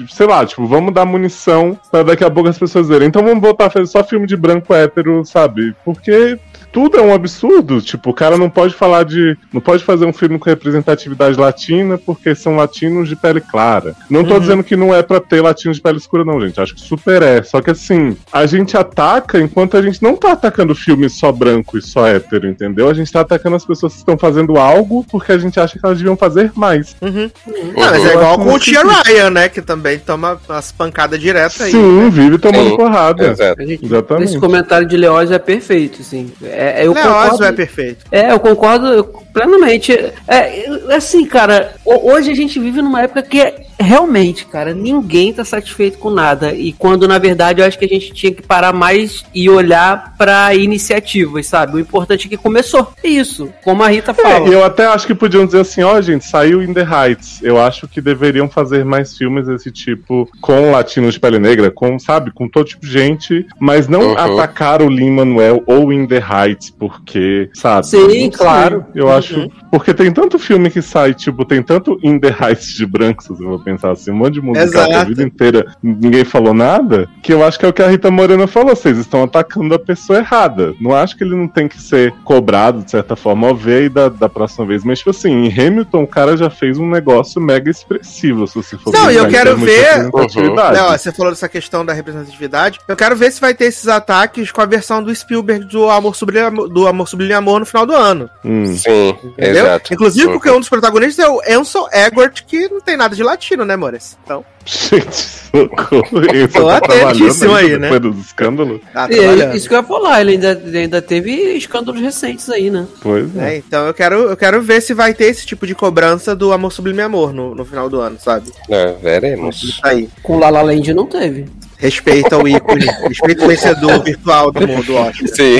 sei 0.09 0.25
lá, 0.25 0.45
tipo, 0.45 0.65
vamos 0.65 0.93
dar 0.93 1.05
munição 1.05 1.77
para 1.91 2.03
daqui 2.03 2.23
a 2.23 2.31
pouco 2.31 2.49
as 2.49 2.57
pessoas 2.57 2.87
verem. 2.87 3.09
Então 3.09 3.23
vamos 3.23 3.43
fazer 3.71 3.87
só 3.87 4.03
filme 4.03 4.25
de 4.25 4.37
branco 4.37 4.73
hétero, 4.73 5.25
sabe? 5.25 5.75
Porque 5.83 6.39
tudo 6.71 6.97
é 6.97 7.01
um 7.01 7.13
absurdo. 7.13 7.81
Tipo, 7.81 8.09
o 8.09 8.13
cara 8.13 8.37
não 8.37 8.49
pode 8.49 8.73
falar 8.73 9.03
de. 9.03 9.37
Não 9.53 9.61
pode 9.61 9.83
fazer 9.83 10.05
um 10.05 10.13
filme 10.13 10.37
com 10.37 10.49
representatividade 10.49 11.39
latina 11.39 11.97
porque 11.97 12.35
são 12.35 12.55
latinos 12.55 13.07
de 13.07 13.15
pele 13.15 13.41
clara. 13.41 13.95
Não 14.09 14.23
tô 14.23 14.33
uhum. 14.33 14.39
dizendo 14.39 14.63
que 14.63 14.75
não 14.75 14.93
é 14.93 15.01
pra 15.01 15.19
ter 15.19 15.41
latinos 15.41 15.77
de 15.77 15.83
pele 15.83 15.97
escura, 15.97 16.25
não, 16.25 16.39
gente. 16.41 16.59
Acho 16.59 16.75
que 16.75 16.81
super 16.81 17.21
é. 17.21 17.43
Só 17.43 17.61
que 17.61 17.71
assim, 17.71 18.17
a 18.31 18.45
gente 18.45 18.75
ataca 18.75 19.39
enquanto 19.39 19.77
a 19.77 19.81
gente 19.81 20.01
não 20.01 20.15
tá 20.15 20.31
atacando 20.33 20.75
filmes 20.75 21.13
só 21.13 21.31
branco 21.31 21.77
e 21.77 21.81
só 21.81 22.07
hétero, 22.07 22.47
entendeu? 22.47 22.89
A 22.89 22.93
gente 22.93 23.11
tá 23.11 23.21
atacando 23.21 23.55
as 23.55 23.65
pessoas 23.65 23.93
que 23.93 23.99
estão 23.99 24.17
fazendo 24.17 24.57
algo 24.57 25.05
porque 25.09 25.31
a 25.31 25.37
gente 25.37 25.59
acha 25.59 25.77
que 25.77 25.85
elas 25.85 25.97
deviam 25.97 26.17
fazer 26.17 26.51
mais. 26.55 26.95
Uhum. 27.01 27.11
Uhum. 27.11 27.73
Não, 27.75 27.91
mas 27.91 28.05
é 28.05 28.13
igual 28.13 28.37
com 28.37 28.53
o 28.53 28.59
Tia 28.59 28.81
Ryan, 28.81 29.29
né? 29.29 29.49
Que 29.49 29.61
também 29.61 29.99
toma 29.99 30.39
as 30.49 30.71
pancadas 30.71 31.19
diretas 31.19 31.61
aí. 31.61 31.71
Sim, 31.71 32.03
né? 32.03 32.09
vive 32.09 32.37
tomando 32.37 32.69
Sim. 32.69 32.77
porrada. 32.77 33.27
Exato. 33.27 33.61
Exatamente. 33.61 34.29
Esse 34.29 34.39
comentário 34.39 34.87
de 34.87 34.97
Leózio 34.97 35.35
é 35.35 35.39
perfeito, 35.39 36.01
assim. 36.01 36.31
É, 36.41 36.60
eu 36.85 36.93
Leózio 36.93 37.11
concordo, 37.11 37.43
é 37.45 37.51
perfeito. 37.51 38.05
É, 38.11 38.31
eu 38.31 38.39
concordo 38.39 39.03
plenamente. 39.33 39.91
É, 40.27 40.65
assim, 40.95 41.25
cara, 41.25 41.73
hoje 41.85 42.31
a 42.31 42.35
gente 42.35 42.59
vive 42.59 42.81
numa 42.81 43.01
época 43.01 43.23
que 43.23 43.41
é 43.41 43.65
realmente, 43.81 44.45
cara, 44.45 44.73
ninguém 44.73 45.33
tá 45.33 45.43
satisfeito 45.43 45.97
com 45.97 46.09
nada. 46.09 46.53
E 46.53 46.71
quando, 46.73 47.07
na 47.07 47.17
verdade, 47.17 47.61
eu 47.61 47.65
acho 47.65 47.77
que 47.77 47.85
a 47.85 47.87
gente 47.87 48.13
tinha 48.13 48.33
que 48.33 48.41
parar 48.41 48.73
mais 48.73 49.23
e 49.33 49.49
olhar 49.49 50.15
para 50.17 50.53
iniciativas, 50.55 51.47
sabe? 51.47 51.75
O 51.75 51.79
importante 51.79 52.27
é 52.27 52.29
que 52.29 52.37
começou. 52.37 52.93
É 53.03 53.07
isso, 53.07 53.49
como 53.63 53.83
a 53.83 53.87
Rita 53.87 54.13
fala. 54.13 54.47
É, 54.47 54.53
eu 54.53 54.63
até 54.63 54.85
acho 54.85 55.07
que 55.07 55.15
podiam 55.15 55.45
dizer 55.45 55.61
assim, 55.61 55.83
ó, 55.83 55.97
oh, 55.97 56.01
gente, 56.01 56.25
saiu 56.25 56.63
In 56.63 56.73
The 56.73 56.83
Heights. 56.83 57.41
Eu 57.41 57.59
acho 57.59 57.87
que 57.87 57.99
deveriam 57.99 58.47
fazer 58.47 58.85
mais 58.85 59.17
filmes 59.17 59.47
desse 59.47 59.71
tipo, 59.71 60.29
com 60.39 60.71
latinos 60.71 61.15
de 61.15 61.19
pele 61.19 61.39
negra, 61.39 61.71
com, 61.71 61.97
sabe, 61.99 62.31
com 62.31 62.47
todo 62.47 62.67
tipo 62.67 62.85
de 62.85 62.91
gente, 62.91 63.45
mas 63.59 63.87
não 63.87 64.09
uhum. 64.09 64.17
atacar 64.17 64.81
o 64.81 64.89
Lin-Manuel 64.89 65.63
ou 65.65 65.91
In 65.91 66.07
The 66.07 66.21
Heights, 66.21 66.69
porque, 66.69 67.49
sabe? 67.53 67.87
Sim, 67.87 68.29
claro. 68.29 68.85
Eu 68.93 69.05
uhum. 69.05 69.13
acho... 69.13 69.51
Porque 69.71 69.93
tem 69.93 70.11
tanto 70.11 70.37
filme 70.37 70.69
que 70.69 70.81
sai, 70.81 71.13
tipo, 71.13 71.45
tem 71.45 71.63
tanto 71.63 71.99
In 72.03 72.19
The 72.19 72.35
Heights 72.39 72.75
de 72.75 72.85
brancos, 72.85 73.29
eu 73.29 73.49
vou 73.49 73.59
pensar 73.59 73.70
assim, 73.91 74.11
um 74.11 74.15
monte 74.15 74.35
de 74.35 74.41
musical 74.41 74.91
a 74.91 75.03
vida 75.03 75.23
inteira, 75.23 75.65
ninguém 75.81 76.23
falou 76.23 76.53
nada, 76.53 77.07
que 77.21 77.33
eu 77.33 77.43
acho 77.43 77.59
que 77.59 77.65
é 77.65 77.69
o 77.69 77.73
que 77.73 77.81
a 77.81 77.87
Rita 77.87 78.11
Morena 78.11 78.47
falou, 78.47 78.75
vocês 78.75 78.97
estão 78.97 79.23
atacando 79.23 79.73
a 79.73 79.79
pessoa 79.79 80.19
errada. 80.19 80.73
Não 80.79 80.93
acho 80.93 81.17
que 81.17 81.23
ele 81.23 81.35
não 81.35 81.47
tem 81.47 81.67
que 81.67 81.81
ser 81.81 82.13
cobrado, 82.23 82.83
de 82.83 82.91
certa 82.91 83.15
forma, 83.15 83.47
ao 83.47 83.55
ver 83.55 83.83
aí 83.83 83.89
da, 83.89 84.09
da 84.09 84.29
próxima 84.29 84.65
vez. 84.65 84.83
Mas, 84.83 84.99
tipo 84.99 85.11
assim, 85.11 85.45
em 85.45 85.51
Hamilton, 85.51 86.03
o 86.03 86.07
cara 86.07 86.37
já 86.37 86.49
fez 86.49 86.77
um 86.77 86.89
negócio 86.89 87.41
mega 87.41 87.69
expressivo, 87.69 88.47
se 88.47 88.55
você 88.55 88.77
for 88.77 88.93
Não, 88.93 89.09
eu 89.11 89.27
quero 89.27 89.57
ver. 89.57 90.05
Uhum. 90.05 90.55
Não, 90.55 90.91
você 90.91 91.11
falou 91.11 91.31
dessa 91.31 91.49
questão 91.49 91.85
da 91.85 91.93
representatividade. 91.93 92.79
Eu 92.87 92.95
quero 92.95 93.15
ver 93.15 93.31
se 93.31 93.41
vai 93.41 93.53
ter 93.53 93.65
esses 93.65 93.87
ataques 93.87 94.51
com 94.51 94.61
a 94.61 94.65
versão 94.65 95.03
do 95.03 95.13
Spielberg 95.13 95.65
do 95.65 95.89
Amor 95.89 96.15
Sublime, 96.15 96.69
do 96.69 96.87
Amor 96.87 97.07
Sublime 97.07 97.33
Amor 97.33 97.59
no 97.59 97.65
final 97.65 97.85
do 97.85 97.95
ano. 97.95 98.29
Hum. 98.43 98.75
Sim, 98.75 99.17
entendeu? 99.23 99.65
Exato. 99.65 99.93
Inclusive 99.93 100.31
porque 100.31 100.49
um 100.49 100.59
dos 100.59 100.69
protagonistas 100.69 101.25
é 101.25 101.29
o 101.29 101.41
Enzo 101.47 101.87
Egort, 101.91 102.43
que 102.45 102.69
não 102.69 102.81
tem 102.81 102.97
nada 102.97 103.15
de 103.15 103.23
latino, 103.23 103.60
né, 103.65 103.75
Mores? 103.75 104.17
Então. 104.23 104.43
Gente, 104.65 105.15
socorro. 105.15 106.23
Ele 106.23 106.47
Tô 106.47 106.67
tá 106.67 106.77
atentíssimo 106.77 107.53
aí, 107.53 107.77
né? 107.77 107.89
Depois 107.89 108.01
dos 108.01 108.25
escândalos. 108.25 108.81
Tá 108.93 109.07
é, 109.09 109.55
isso 109.55 109.67
que 109.67 109.73
eu 109.73 109.79
ia 109.79 109.83
falar, 109.83 110.21
ele 110.21 110.31
ainda, 110.31 110.61
ainda 110.73 111.01
teve 111.01 111.31
escândalos 111.53 111.99
recentes 111.99 112.49
aí, 112.49 112.69
né? 112.69 112.87
Pois 113.01 113.35
é. 113.35 113.55
é. 113.55 113.57
Então 113.57 113.87
eu 113.87 113.93
quero, 113.93 114.15
eu 114.29 114.37
quero 114.37 114.61
ver 114.61 114.81
se 114.81 114.93
vai 114.93 115.13
ter 115.13 115.25
esse 115.25 115.45
tipo 115.45 115.65
de 115.65 115.73
cobrança 115.73 116.35
do 116.35 116.53
Amor 116.53 116.71
Sublime 116.71 117.01
Amor 117.01 117.33
no, 117.33 117.55
no 117.55 117.65
final 117.65 117.89
do 117.89 117.99
ano, 117.99 118.17
sabe? 118.19 118.51
É, 118.69 118.93
veremos. 119.01 119.63
Isso 119.63 119.81
aí. 119.83 120.09
Com 120.21 120.37
Lala 120.37 120.61
Land 120.61 120.93
não 120.93 121.07
teve. 121.07 121.47
Respeita 121.81 122.37
o 122.37 122.47
ícone. 122.47 122.85
Respeita 123.07 123.43
o 123.43 123.47
vencedor 123.47 124.03
virtual 124.03 124.51
do 124.51 124.67
mundo 124.67 124.95
Oscar. 124.95 125.27
Sim. 125.29 125.57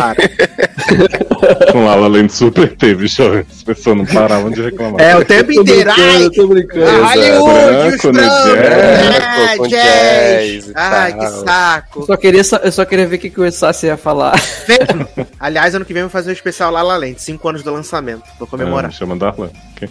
Com 1.71 1.83
La 1.83 1.95
La 1.95 2.07
Land 2.07 2.31
super 2.31 2.75
teve, 2.75 3.07
jovem. 3.07 3.43
As 3.51 3.63
pessoas 3.63 3.97
não 3.97 4.05
paravam 4.05 4.51
de 4.51 4.61
reclamar. 4.61 5.01
É, 5.01 5.17
o 5.17 5.25
tempo 5.25 5.51
inteiro. 5.51 5.89
Ai, 5.91 6.25
eu 6.25 6.31
tô 6.31 6.47
brincando. 6.47 6.85
Ah, 6.85 7.07
Hollywood, 7.07 7.53
branco, 7.53 8.11
né, 8.11 8.27
ah, 9.19 9.67
jazz. 9.67 10.71
Ai, 10.75 11.13
que 11.17 11.27
saco. 11.27 11.99
Eu 12.01 12.05
só 12.05 12.17
queria, 12.17 12.41
eu 12.63 12.71
só 12.71 12.85
queria 12.85 13.07
ver 13.07 13.15
o 13.15 13.19
que, 13.19 13.29
que 13.31 13.41
o 13.41 13.51
Sassi 13.51 13.87
ia 13.87 13.97
falar. 13.97 14.39
Aliás, 15.39 15.73
ano 15.73 15.83
que 15.83 15.93
vem 15.93 16.01
eu 16.01 16.07
vou 16.07 16.11
fazer 16.11 16.29
um 16.29 16.33
especial 16.33 16.71
La 16.71 16.83
La 16.83 16.97
Land. 16.97 17.15
Cinco 17.17 17.49
anos 17.49 17.63
do 17.63 17.73
lançamento. 17.73 18.23
Vou 18.37 18.47
comemorar. 18.47 18.91
É, 18.91 18.93
chama 18.93 19.15
Darlan. 19.15 19.49
Okay. 19.75 19.89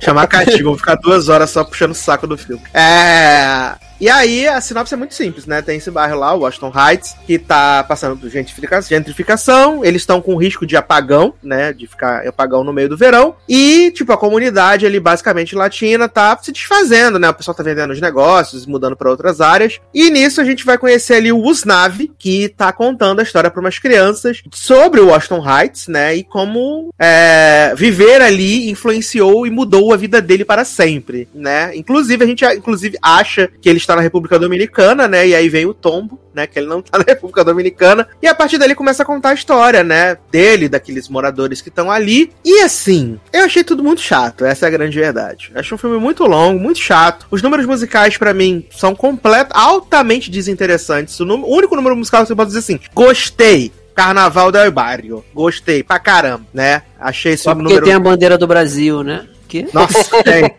Chamar 0.00 0.26
castigo, 0.26 0.70
vou 0.70 0.78
ficar 0.78 0.94
duas 0.96 1.28
horas 1.28 1.50
só 1.50 1.64
puxando 1.64 1.90
o 1.90 1.94
saco 1.94 2.26
do 2.26 2.38
filme. 2.38 2.62
É. 2.72 3.74
E 4.04 4.10
aí, 4.10 4.46
a 4.46 4.60
sinopse 4.60 4.92
é 4.92 4.98
muito 4.98 5.14
simples, 5.14 5.46
né? 5.46 5.62
Tem 5.62 5.78
esse 5.78 5.90
bairro 5.90 6.18
lá, 6.18 6.34
Washington 6.34 6.70
Heights, 6.76 7.16
que 7.26 7.38
tá 7.38 7.82
passando 7.82 8.18
por 8.18 8.28
gentrificação. 8.28 9.82
Eles 9.82 10.02
estão 10.02 10.20
com 10.20 10.36
risco 10.36 10.66
de 10.66 10.76
apagão, 10.76 11.32
né? 11.42 11.72
De 11.72 11.86
ficar 11.86 12.28
apagão 12.28 12.62
no 12.62 12.70
meio 12.70 12.86
do 12.86 12.98
verão. 12.98 13.34
E, 13.48 13.90
tipo, 13.92 14.12
a 14.12 14.18
comunidade 14.18 14.84
ali, 14.84 15.00
basicamente 15.00 15.56
latina, 15.56 16.06
tá 16.06 16.38
se 16.42 16.52
desfazendo, 16.52 17.18
né? 17.18 17.30
O 17.30 17.32
pessoal 17.32 17.54
tá 17.54 17.62
vendendo 17.62 17.92
os 17.92 18.00
negócios, 18.02 18.66
mudando 18.66 18.94
para 18.94 19.08
outras 19.08 19.40
áreas. 19.40 19.80
E 19.94 20.10
nisso 20.10 20.38
a 20.38 20.44
gente 20.44 20.66
vai 20.66 20.76
conhecer 20.76 21.14
ali 21.14 21.32
o 21.32 21.40
Usnavi, 21.42 22.12
que 22.18 22.50
tá 22.50 22.70
contando 22.74 23.20
a 23.20 23.22
história 23.22 23.50
para 23.50 23.60
umas 23.62 23.78
crianças 23.78 24.42
sobre 24.52 25.00
o 25.00 25.06
Washington 25.06 25.42
Heights, 25.42 25.88
né? 25.88 26.14
E 26.14 26.22
como 26.22 26.92
é, 26.98 27.72
viver 27.74 28.20
ali 28.20 28.68
influenciou 28.68 29.46
e 29.46 29.50
mudou 29.50 29.94
a 29.94 29.96
vida 29.96 30.20
dele 30.20 30.44
para 30.44 30.62
sempre, 30.62 31.26
né? 31.34 31.74
Inclusive, 31.74 32.22
a 32.22 32.26
gente 32.26 32.44
inclusive 32.44 32.98
acha 33.00 33.48
que 33.62 33.66
ele 33.66 33.78
está 33.78 33.93
na 33.96 34.02
República 34.02 34.38
Dominicana, 34.38 35.08
né? 35.08 35.26
E 35.28 35.34
aí 35.34 35.48
vem 35.48 35.66
o 35.66 35.74
tombo, 35.74 36.20
né? 36.34 36.46
Que 36.46 36.58
ele 36.58 36.66
não 36.66 36.82
tá 36.82 36.96
na 36.98 37.04
República 37.06 37.44
Dominicana. 37.44 38.08
E 38.22 38.26
a 38.26 38.34
partir 38.34 38.58
dali 38.58 38.74
começa 38.74 39.02
a 39.02 39.06
contar 39.06 39.30
a 39.30 39.34
história, 39.34 39.82
né? 39.82 40.16
Dele, 40.30 40.68
daqueles 40.68 41.08
moradores 41.08 41.60
que 41.60 41.68
estão 41.68 41.90
ali. 41.90 42.32
E 42.44 42.60
assim, 42.60 43.18
eu 43.32 43.44
achei 43.44 43.64
tudo 43.64 43.82
muito 43.82 44.00
chato, 44.00 44.44
essa 44.44 44.66
é 44.66 44.68
a 44.68 44.70
grande 44.70 44.98
verdade. 44.98 45.52
Achei 45.54 45.74
um 45.74 45.78
filme 45.78 45.98
muito 45.98 46.24
longo, 46.24 46.58
muito 46.58 46.78
chato. 46.78 47.26
Os 47.30 47.42
números 47.42 47.66
musicais, 47.66 48.16
para 48.16 48.34
mim, 48.34 48.66
são 48.70 48.94
completos, 48.94 49.52
altamente 49.54 50.30
desinteressantes. 50.30 51.18
O, 51.20 51.24
o 51.24 51.54
único 51.54 51.76
número 51.76 51.96
musical 51.96 52.24
que 52.24 52.32
eu 52.32 52.36
posso 52.36 52.48
dizer 52.48 52.60
assim, 52.60 52.80
gostei. 52.94 53.72
Carnaval 53.94 54.50
del 54.50 54.72
Barrio. 54.72 55.24
Gostei 55.32 55.82
pra 55.82 56.00
caramba, 56.00 56.44
né? 56.52 56.82
Achei 56.98 57.34
esse 57.34 57.44
Só 57.44 57.54
porque 57.54 57.68
número... 57.68 57.84
tem 57.84 57.94
a 57.94 58.00
bandeira 58.00 58.36
do 58.36 58.46
Brasil, 58.46 59.04
né? 59.04 59.26
Quê? 59.54 59.68
Nossa, 59.72 60.22
tem. 60.24 60.52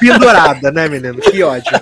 Pendurada, 0.00 0.72
né, 0.72 0.88
menino? 0.88 1.20
Que 1.20 1.42
ódio. 1.42 1.78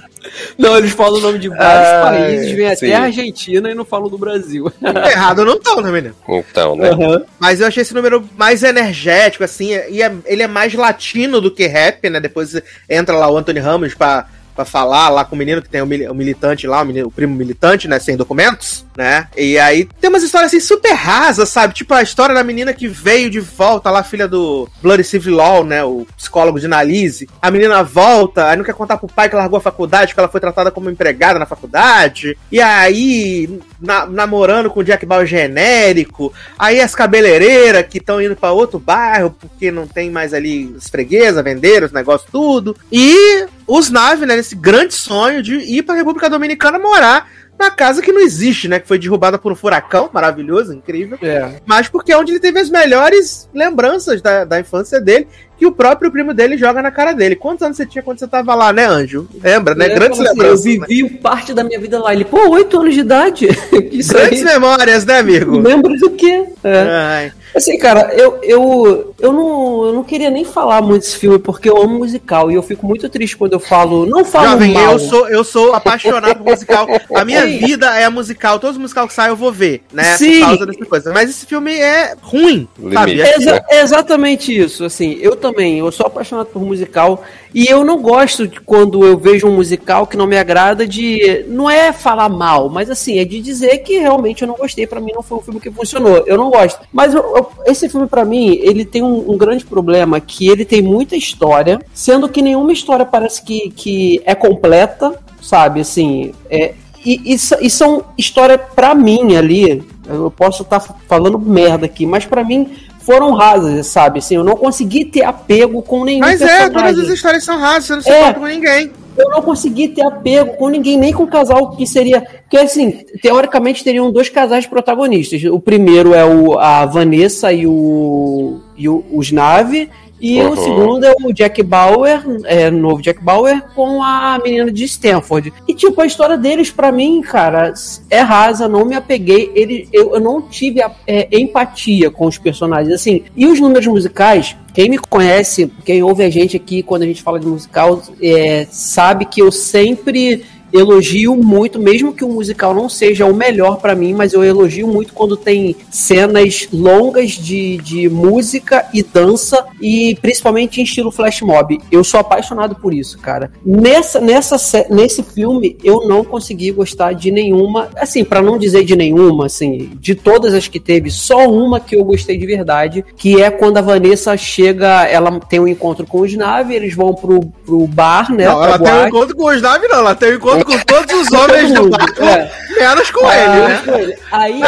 Não, 0.58 0.76
eles 0.76 0.90
falam 0.92 1.18
o 1.18 1.22
nome 1.22 1.38
de 1.38 1.48
vários 1.48 1.88
ah, 1.88 2.02
países, 2.02 2.50
vem 2.52 2.68
até 2.68 2.94
a 2.94 3.02
Argentina 3.02 3.70
e 3.70 3.74
não 3.74 3.84
falam 3.84 4.08
do 4.08 4.18
Brasil. 4.18 4.72
Errado 4.82 5.44
não 5.44 5.54
estão, 5.54 5.80
né, 5.80 5.90
menino? 5.90 6.14
Então, 6.28 6.74
né? 6.74 6.90
Uhum. 6.90 7.24
Mas 7.38 7.60
eu 7.60 7.68
achei 7.68 7.82
esse 7.82 7.94
número 7.94 8.28
mais 8.36 8.64
energético, 8.64 9.44
assim, 9.44 9.70
e 9.88 10.02
é, 10.02 10.12
ele 10.24 10.42
é 10.42 10.48
mais 10.48 10.74
latino 10.74 11.40
do 11.40 11.50
que 11.50 11.66
rap, 11.66 12.10
né? 12.10 12.18
Depois 12.18 12.60
entra 12.88 13.16
lá 13.16 13.30
o 13.30 13.36
Anthony 13.36 13.60
Ramos 13.60 13.94
pra 13.94 14.26
para 14.56 14.64
falar 14.64 15.10
lá 15.10 15.24
com 15.24 15.36
o 15.36 15.38
menino 15.38 15.60
que 15.60 15.68
tem 15.68 15.82
o, 15.82 15.86
militante 15.86 16.66
lá, 16.66 16.80
o, 16.80 16.86
menino, 16.86 17.08
o, 17.08 17.10
primo 17.10 17.36
militante, 17.36 17.86
né, 17.86 17.98
sem 17.98 18.16
documentos, 18.16 18.86
né? 18.96 19.28
E 19.36 19.58
aí 19.58 19.86
tem 20.00 20.08
umas 20.08 20.22
histórias 20.22 20.50
assim 20.50 20.60
super 20.60 20.94
rasas, 20.94 21.50
sabe? 21.50 21.74
Tipo 21.74 21.92
a 21.92 22.02
história 22.02 22.34
da 22.34 22.42
menina 22.42 22.72
que 22.72 22.88
veio 22.88 23.28
de 23.28 23.38
volta 23.38 23.90
lá, 23.90 24.02
filha 24.02 24.26
do 24.26 24.68
Bloody 24.82 25.04
Civil 25.04 25.36
Law, 25.36 25.62
né, 25.62 25.84
o 25.84 26.06
psicólogo 26.16 26.58
de 26.58 26.66
Analise. 26.66 27.28
A 27.40 27.50
menina 27.50 27.82
volta, 27.82 28.48
aí 28.48 28.56
não 28.56 28.64
quer 28.64 28.74
contar 28.74 28.96
pro 28.96 29.06
pai 29.06 29.28
que 29.28 29.36
largou 29.36 29.58
a 29.58 29.62
faculdade, 29.62 30.14
que 30.14 30.18
ela 30.20 30.28
foi 30.28 30.40
tratada 30.40 30.70
como 30.70 30.90
empregada 30.90 31.38
na 31.38 31.46
faculdade. 31.46 32.36
E 32.50 32.60
aí 32.60 33.60
na, 33.80 34.06
namorando 34.06 34.70
com 34.70 34.80
o 34.80 34.84
Jack 34.84 35.04
Bauer 35.04 35.26
genérico. 35.26 36.32
Aí 36.58 36.80
as 36.80 36.94
cabeleireiras 36.94 37.86
que 37.86 37.98
estão 37.98 38.20
indo 38.20 38.36
para 38.36 38.52
outro 38.52 38.78
bairro 38.78 39.30
porque 39.38 39.70
não 39.70 39.86
tem 39.86 40.10
mais 40.10 40.32
ali 40.32 40.74
as 40.76 40.88
freguesas, 40.88 41.44
vender 41.44 41.82
os 41.82 41.92
negócios 41.92 42.30
tudo. 42.30 42.76
E 42.90 43.46
os 43.66 43.90
Nave, 43.90 44.26
né, 44.26 44.36
nesse 44.36 44.54
grande 44.54 44.94
sonho 44.94 45.42
de 45.42 45.56
ir 45.56 45.82
para 45.82 45.94
a 45.94 45.98
República 45.98 46.30
Dominicana 46.30 46.78
morar 46.78 47.28
na 47.58 47.70
casa 47.70 48.02
que 48.02 48.12
não 48.12 48.20
existe, 48.20 48.68
né? 48.68 48.78
Que 48.78 48.86
foi 48.86 48.98
derrubada 48.98 49.38
por 49.38 49.50
um 49.50 49.56
furacão 49.56 50.10
maravilhoso, 50.12 50.74
incrível. 50.74 51.18
É. 51.22 51.54
Mas 51.64 51.88
porque 51.88 52.12
é 52.12 52.18
onde 52.18 52.32
ele 52.32 52.40
teve 52.40 52.60
as 52.60 52.68
melhores 52.68 53.48
lembranças 53.52 54.20
da, 54.20 54.44
da 54.44 54.60
infância 54.60 55.00
dele 55.00 55.26
que 55.58 55.66
o 55.66 55.72
próprio 55.72 56.10
primo 56.10 56.34
dele 56.34 56.58
joga 56.58 56.82
na 56.82 56.90
cara 56.90 57.12
dele. 57.12 57.34
Quantos 57.34 57.62
anos 57.62 57.78
você 57.78 57.86
tinha 57.86 58.02
quando 58.02 58.18
você 58.18 58.28
tava 58.28 58.54
lá, 58.54 58.72
né, 58.72 58.84
Anjo? 58.84 59.26
Lembra, 59.42 59.74
né? 59.74 59.88
Grandes 59.88 60.20
assim, 60.20 60.28
lembranças. 60.28 60.66
Eu 60.66 60.80
vivi 60.86 61.02
né? 61.02 61.18
parte 61.22 61.54
da 61.54 61.64
minha 61.64 61.80
vida 61.80 61.98
lá. 61.98 62.12
Ele, 62.12 62.26
pô, 62.26 62.50
oito 62.50 62.78
anos 62.78 62.94
de 62.94 63.00
idade. 63.00 63.48
Grandes 63.72 64.42
memórias, 64.42 65.06
né, 65.06 65.18
amigo? 65.18 65.58
Lembro 65.58 65.96
do 65.96 66.10
quê? 66.10 66.44
É. 66.62 67.32
Assim, 67.56 67.78
cara, 67.78 68.12
eu, 68.12 68.38
eu, 68.42 69.14
eu, 69.18 69.32
não, 69.32 69.86
eu 69.86 69.92
não 69.94 70.04
queria 70.04 70.28
nem 70.28 70.44
falar 70.44 70.82
muito 70.82 71.04
desse 71.04 71.16
filme 71.16 71.38
porque 71.38 71.70
eu 71.70 71.80
amo 71.80 71.98
musical 71.98 72.50
e 72.50 72.54
eu 72.54 72.62
fico 72.62 72.86
muito 72.86 73.08
triste 73.08 73.34
quando 73.34 73.54
eu 73.54 73.60
falo. 73.60 74.04
Não 74.04 74.26
falo 74.26 74.50
Jovem, 74.50 74.74
mal. 74.74 74.92
Eu 74.92 74.98
sou, 74.98 75.28
eu 75.28 75.42
sou 75.42 75.72
apaixonado 75.72 76.36
por 76.36 76.50
musical. 76.50 76.86
A 77.16 77.24
minha 77.24 77.46
vida 77.46 77.86
é 77.98 78.06
musical. 78.10 78.58
Todos 78.58 78.76
os 78.76 78.82
musicais 78.82 79.08
que 79.08 79.14
saem 79.14 79.30
eu 79.30 79.36
vou 79.36 79.50
ver, 79.50 79.80
né? 79.90 80.04
Sim. 80.18 80.40
Por 80.40 80.46
causa 80.48 80.66
dessa 80.66 80.84
coisa. 80.84 81.12
Mas 81.14 81.30
esse 81.30 81.46
filme 81.46 81.74
é 81.74 82.14
ruim, 82.20 82.68
sabe? 82.92 83.22
É 83.22 83.36
Exa 83.36 83.64
exatamente 83.70 84.54
isso. 84.54 84.84
Assim, 84.84 85.16
eu 85.22 85.34
também. 85.34 85.78
Eu 85.78 85.90
sou 85.90 86.06
apaixonado 86.06 86.48
por 86.48 86.62
musical 86.62 87.24
e 87.56 87.66
eu 87.68 87.82
não 87.86 88.02
gosto 88.02 88.46
de 88.46 88.60
quando 88.60 89.02
eu 89.02 89.16
vejo 89.16 89.48
um 89.48 89.54
musical 89.54 90.06
que 90.06 90.14
não 90.14 90.26
me 90.26 90.36
agrada 90.36 90.86
de. 90.86 91.42
Não 91.48 91.70
é 91.70 91.90
falar 91.90 92.28
mal, 92.28 92.68
mas 92.68 92.90
assim, 92.90 93.18
é 93.18 93.24
de 93.24 93.40
dizer 93.40 93.78
que 93.78 93.96
realmente 93.96 94.42
eu 94.42 94.48
não 94.48 94.56
gostei. 94.56 94.86
para 94.86 95.00
mim 95.00 95.12
não 95.14 95.22
foi 95.22 95.38
um 95.38 95.40
filme 95.40 95.58
que 95.58 95.70
funcionou. 95.70 96.22
Eu 96.26 96.36
não 96.36 96.50
gosto. 96.50 96.86
Mas 96.92 97.14
eu, 97.14 97.22
eu, 97.34 97.50
esse 97.64 97.88
filme, 97.88 98.06
para 98.06 98.26
mim, 98.26 98.58
ele 98.60 98.84
tem 98.84 99.02
um, 99.02 99.30
um, 99.30 99.38
grande 99.38 99.64
problema 99.64 100.20
que 100.20 100.46
ele 100.46 100.66
tem 100.66 100.82
muita 100.82 101.16
história, 101.16 101.80
sendo 101.94 102.28
que 102.28 102.42
nenhuma 102.42 102.74
história 102.74 103.06
parece 103.06 103.42
que, 103.42 103.70
que 103.70 104.20
é 104.26 104.34
completa, 104.34 105.18
sabe? 105.40 105.80
Assim, 105.80 106.34
é, 106.50 106.74
e, 107.02 107.32
e, 107.32 107.34
e 107.36 107.70
são 107.70 108.04
histórias 108.18 108.60
para 108.74 108.94
mim 108.94 109.34
ali. 109.34 109.82
Eu 110.06 110.30
posso 110.30 110.62
estar 110.62 110.80
tá 110.80 110.94
falando 111.08 111.38
merda 111.38 111.86
aqui, 111.86 112.04
mas 112.04 112.26
para 112.26 112.44
mim 112.44 112.76
foram 113.06 113.32
rasas, 113.34 113.86
sabe? 113.86 114.18
Assim, 114.18 114.34
eu 114.34 114.42
não 114.42 114.56
consegui 114.56 115.04
ter 115.04 115.22
apego 115.22 115.80
com 115.80 116.04
nenhum 116.04 116.20
Mas 116.20 116.40
personagem. 116.40 116.66
é, 116.66 116.70
todas 116.70 116.98
as 116.98 117.08
histórias 117.08 117.44
são 117.44 117.56
rasas, 117.56 117.84
você 117.84 117.94
não 117.94 118.02
se 118.02 118.10
é, 118.10 118.32
com 118.32 118.46
ninguém. 118.46 118.90
Eu 119.16 119.30
não 119.30 119.40
consegui 119.40 119.88
ter 119.88 120.02
apego 120.02 120.56
com 120.56 120.68
ninguém, 120.68 120.98
nem 120.98 121.12
com 121.12 121.22
o 121.22 121.28
casal 121.28 121.70
que 121.70 121.86
seria. 121.86 122.20
Porque, 122.20 122.58
assim, 122.58 122.90
teoricamente 123.22 123.84
teriam 123.84 124.10
dois 124.10 124.28
casais 124.28 124.66
protagonistas. 124.66 125.42
O 125.44 125.60
primeiro 125.60 126.12
é 126.12 126.24
o, 126.24 126.58
a 126.58 126.84
Vanessa 126.84 127.52
e 127.52 127.64
o, 127.64 128.60
e 128.76 128.88
o, 128.88 129.04
os 129.12 129.30
Nave, 129.30 129.88
e 130.20 130.40
uhum. 130.40 130.50
o 130.50 130.56
segundo 130.56 131.04
é 131.04 131.14
o 131.22 131.32
Jack 131.32 131.62
Bauer, 131.62 132.22
é, 132.44 132.70
novo 132.70 133.02
Jack 133.02 133.22
Bauer, 133.22 133.62
com 133.74 134.02
a 134.02 134.38
menina 134.42 134.70
de 134.70 134.84
Stanford. 134.84 135.52
E, 135.68 135.74
tipo, 135.74 136.00
a 136.00 136.06
história 136.06 136.38
deles, 136.38 136.70
para 136.70 136.90
mim, 136.90 137.20
cara, 137.20 137.74
é 138.08 138.20
rasa, 138.20 138.68
não 138.68 138.84
me 138.84 138.94
apeguei. 138.94 139.50
Ele, 139.54 139.88
eu, 139.92 140.14
eu 140.14 140.20
não 140.20 140.40
tive 140.40 140.82
a, 140.82 140.90
é, 141.06 141.28
empatia 141.38 142.10
com 142.10 142.26
os 142.26 142.38
personagens. 142.38 142.94
Assim, 142.94 143.24
e 143.36 143.46
os 143.46 143.60
números 143.60 143.86
musicais, 143.86 144.56
quem 144.72 144.88
me 144.88 144.98
conhece, 144.98 145.70
quem 145.84 146.02
ouve 146.02 146.24
a 146.24 146.30
gente 146.30 146.56
aqui 146.56 146.82
quando 146.82 147.02
a 147.02 147.06
gente 147.06 147.22
fala 147.22 147.38
de 147.38 147.46
musical, 147.46 148.02
é, 148.22 148.66
sabe 148.70 149.26
que 149.26 149.42
eu 149.42 149.52
sempre 149.52 150.44
elogio 150.78 151.36
muito, 151.36 151.78
mesmo 151.78 152.12
que 152.12 152.24
o 152.24 152.28
musical 152.28 152.74
não 152.74 152.88
seja 152.88 153.26
o 153.26 153.34
melhor 153.34 153.76
para 153.78 153.94
mim, 153.94 154.14
mas 154.14 154.32
eu 154.32 154.44
elogio 154.44 154.86
muito 154.86 155.12
quando 155.12 155.36
tem 155.36 155.76
cenas 155.90 156.68
longas 156.72 157.32
de, 157.32 157.76
de 157.78 158.08
música 158.08 158.86
e 158.92 159.02
dança 159.02 159.64
e 159.80 160.16
principalmente 160.20 160.80
em 160.80 160.84
estilo 160.84 161.10
flash 161.10 161.40
mob. 161.42 161.78
Eu 161.90 162.04
sou 162.04 162.20
apaixonado 162.20 162.76
por 162.76 162.92
isso, 162.92 163.18
cara. 163.18 163.50
Nessa, 163.64 164.20
nessa 164.20 164.56
nesse 164.90 165.22
filme 165.22 165.76
eu 165.82 166.06
não 166.06 166.24
consegui 166.24 166.70
gostar 166.70 167.12
de 167.12 167.30
nenhuma, 167.30 167.88
assim, 167.96 168.24
para 168.24 168.42
não 168.42 168.58
dizer 168.58 168.84
de 168.84 168.96
nenhuma, 168.96 169.46
assim, 169.46 169.90
de 170.00 170.14
todas 170.14 170.54
as 170.54 170.68
que 170.68 170.80
teve, 170.80 171.10
só 171.10 171.48
uma 171.48 171.80
que 171.80 171.96
eu 171.96 172.04
gostei 172.04 172.36
de 172.36 172.46
verdade, 172.46 173.04
que 173.16 173.40
é 173.40 173.50
quando 173.50 173.78
a 173.78 173.82
Vanessa 173.82 174.36
chega, 174.36 175.04
ela 175.06 175.38
tem 175.40 175.60
um 175.60 175.68
encontro 175.68 176.06
com 176.06 176.20
os 176.20 176.34
Nave, 176.34 176.74
eles 176.74 176.94
vão 176.94 177.14
pro, 177.14 177.40
pro 177.64 177.86
bar, 177.86 178.32
né? 178.32 178.46
Não, 178.46 178.62
ela 178.62 178.78
boate. 178.78 178.92
tem 178.92 179.04
um 179.04 179.08
encontro 179.08 179.36
com 179.36 179.48
os 179.48 179.62
Nave, 179.62 179.88
não, 179.88 179.98
ela 179.98 180.14
tem 180.14 180.32
um 180.32 180.36
encontro 180.36 180.65
com 180.66 180.78
todos 180.80 181.14
os 181.14 181.32
homens 181.32 181.72
do 181.72 181.88
barco, 181.88 182.22
é. 182.24 182.50
menos 182.78 183.10
com 183.10 183.26
ah, 183.26 183.36
ele, 183.36 183.68
né? 183.68 183.82
Com 183.84 183.94
ele. 183.94 184.18
Aí, 184.32 184.60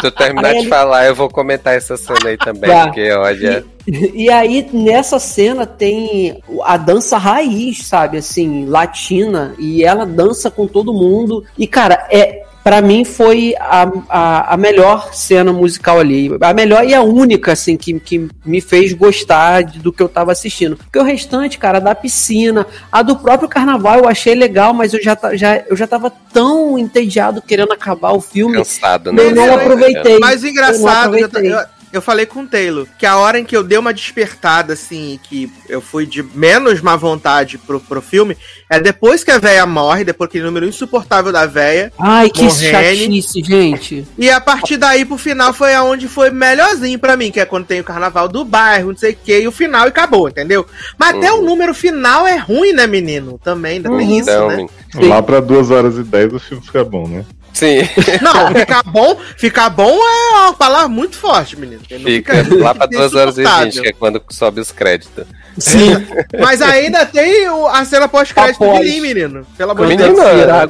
tu 0.00 0.10
terminar 0.10 0.48
aí 0.48 0.54
de 0.54 0.60
ele... 0.60 0.68
falar, 0.68 1.06
eu 1.06 1.14
vou 1.14 1.28
comentar 1.28 1.74
essa 1.74 1.96
cena 1.96 2.28
aí 2.28 2.36
também, 2.36 2.70
tá. 2.70 2.84
porque 2.84 3.10
olha. 3.12 3.64
E, 3.86 4.24
e 4.24 4.30
aí, 4.30 4.68
nessa 4.72 5.18
cena, 5.18 5.64
tem 5.64 6.42
a 6.64 6.76
dança 6.76 7.16
raiz, 7.16 7.86
sabe? 7.86 8.18
Assim, 8.18 8.66
latina. 8.66 9.54
E 9.58 9.84
ela 9.84 10.04
dança 10.04 10.50
com 10.50 10.66
todo 10.66 10.92
mundo. 10.92 11.44
E, 11.56 11.66
cara, 11.66 12.06
é, 12.10 12.43
para 12.64 12.80
mim 12.80 13.04
foi 13.04 13.54
a, 13.60 13.86
a, 14.08 14.54
a, 14.54 14.56
melhor 14.56 15.12
cena 15.12 15.52
musical 15.52 16.00
ali. 16.00 16.30
A 16.40 16.54
melhor 16.54 16.82
e 16.88 16.94
a 16.94 17.02
única, 17.02 17.52
assim, 17.52 17.76
que, 17.76 18.00
que 18.00 18.26
me 18.42 18.62
fez 18.62 18.94
gostar 18.94 19.62
de, 19.62 19.78
do 19.78 19.92
que 19.92 20.02
eu 20.02 20.08
tava 20.08 20.32
assistindo. 20.32 20.74
Porque 20.78 20.98
o 20.98 21.02
restante, 21.02 21.58
cara, 21.58 21.78
da 21.78 21.94
piscina, 21.94 22.66
a 22.90 23.02
do 23.02 23.16
próprio 23.16 23.50
carnaval 23.50 23.98
eu 23.98 24.08
achei 24.08 24.34
legal, 24.34 24.72
mas 24.72 24.94
eu 24.94 25.02
já, 25.02 25.16
já, 25.34 25.62
eu 25.68 25.76
já 25.76 25.86
tava 25.86 26.10
tão 26.32 26.78
entediado 26.78 27.42
querendo 27.42 27.72
acabar 27.72 28.12
o 28.12 28.20
filme. 28.20 28.56
Cansado, 28.56 29.12
né? 29.12 29.24
Eu 29.26 29.34
não 29.34 29.54
aproveitei. 29.54 30.18
Mas 30.18 30.42
engraçado, 30.42 31.18
eu, 31.18 31.28
eu, 31.28 31.58
eu 31.96 32.02
falei 32.02 32.26
com 32.26 32.42
o 32.42 32.46
Taylor 32.46 32.86
que 32.98 33.06
a 33.06 33.16
hora 33.16 33.38
em 33.38 33.44
que 33.44 33.56
eu 33.56 33.62
dei 33.62 33.78
uma 33.78 33.92
despertada, 33.92 34.72
assim, 34.72 35.18
que 35.22 35.50
eu 35.68 35.80
fui 35.80 36.06
de 36.06 36.22
menos 36.22 36.80
má 36.80 36.96
vontade 36.96 37.58
pro, 37.58 37.80
pro 37.80 38.00
filme, 38.00 38.36
é 38.70 38.80
depois 38.80 39.22
que 39.22 39.30
a 39.30 39.38
véia 39.38 39.64
morre, 39.66 40.04
depois 40.04 40.28
aquele 40.28 40.44
número 40.44 40.66
insuportável 40.66 41.32
da 41.32 41.46
véia. 41.46 41.92
Ai, 41.98 42.30
que 42.30 42.50
chatice, 42.50 43.42
gente. 43.42 44.06
E 44.18 44.30
a 44.30 44.40
partir 44.40 44.76
daí 44.76 45.04
pro 45.04 45.18
final 45.18 45.52
foi 45.52 45.74
aonde 45.74 46.08
foi 46.08 46.30
melhorzinho 46.30 46.98
para 46.98 47.16
mim, 47.16 47.30
que 47.30 47.40
é 47.40 47.46
quando 47.46 47.66
tem 47.66 47.80
o 47.80 47.84
carnaval 47.84 48.28
do 48.28 48.44
bairro, 48.44 48.90
não 48.90 48.96
sei 48.96 49.12
o 49.12 49.16
que, 49.16 49.40
e 49.40 49.48
o 49.48 49.52
final 49.52 49.86
acabou, 49.86 50.28
entendeu? 50.28 50.66
Mas 50.98 51.12
uhum. 51.12 51.18
até 51.18 51.32
o 51.32 51.36
uhum. 51.36 51.44
número 51.44 51.74
final 51.74 52.26
é 52.26 52.36
ruim, 52.36 52.72
né, 52.72 52.86
menino? 52.86 53.38
Também, 53.42 53.76
ainda 53.76 53.90
uhum. 53.90 53.98
tem 53.98 54.18
isso, 54.18 54.30
então, 54.30 54.48
né? 54.48 54.66
Lá 54.94 55.22
pra 55.22 55.40
2 55.40 55.70
horas 55.70 55.96
e 55.96 56.02
10 56.02 56.34
o 56.34 56.38
filme 56.38 56.64
fica 56.64 56.84
bom, 56.84 57.08
né? 57.08 57.24
Sim. 57.54 57.78
Não, 58.20 58.52
ficar 58.52 58.82
bom, 58.82 59.16
ficar 59.36 59.70
bom 59.70 59.90
é 59.90 60.38
uma 60.40 60.52
palavra 60.52 60.88
muito 60.88 61.16
forte, 61.16 61.58
menino. 61.58 61.80
Fica, 61.88 62.44
fica 62.44 62.62
lá 62.62 62.74
pra 62.74 62.86
2 62.86 63.14
horas 63.14 63.38
e 63.38 63.44
20, 63.44 63.80
que 63.80 63.88
é 63.88 63.92
quando 63.92 64.20
sobe 64.28 64.60
os 64.60 64.72
créditos. 64.72 65.24
Sim. 65.58 65.90
Mas 66.38 66.60
ainda 66.60 67.06
tem 67.06 67.46
a 67.70 67.84
cena 67.84 68.08
pós-crédito 68.08 68.58
de 68.58 68.78
Lee, 68.78 69.00
menino. 69.00 69.46
Pelo 69.56 69.70
amor 69.70 69.86
de 69.86 69.96
Deus. 69.96 70.18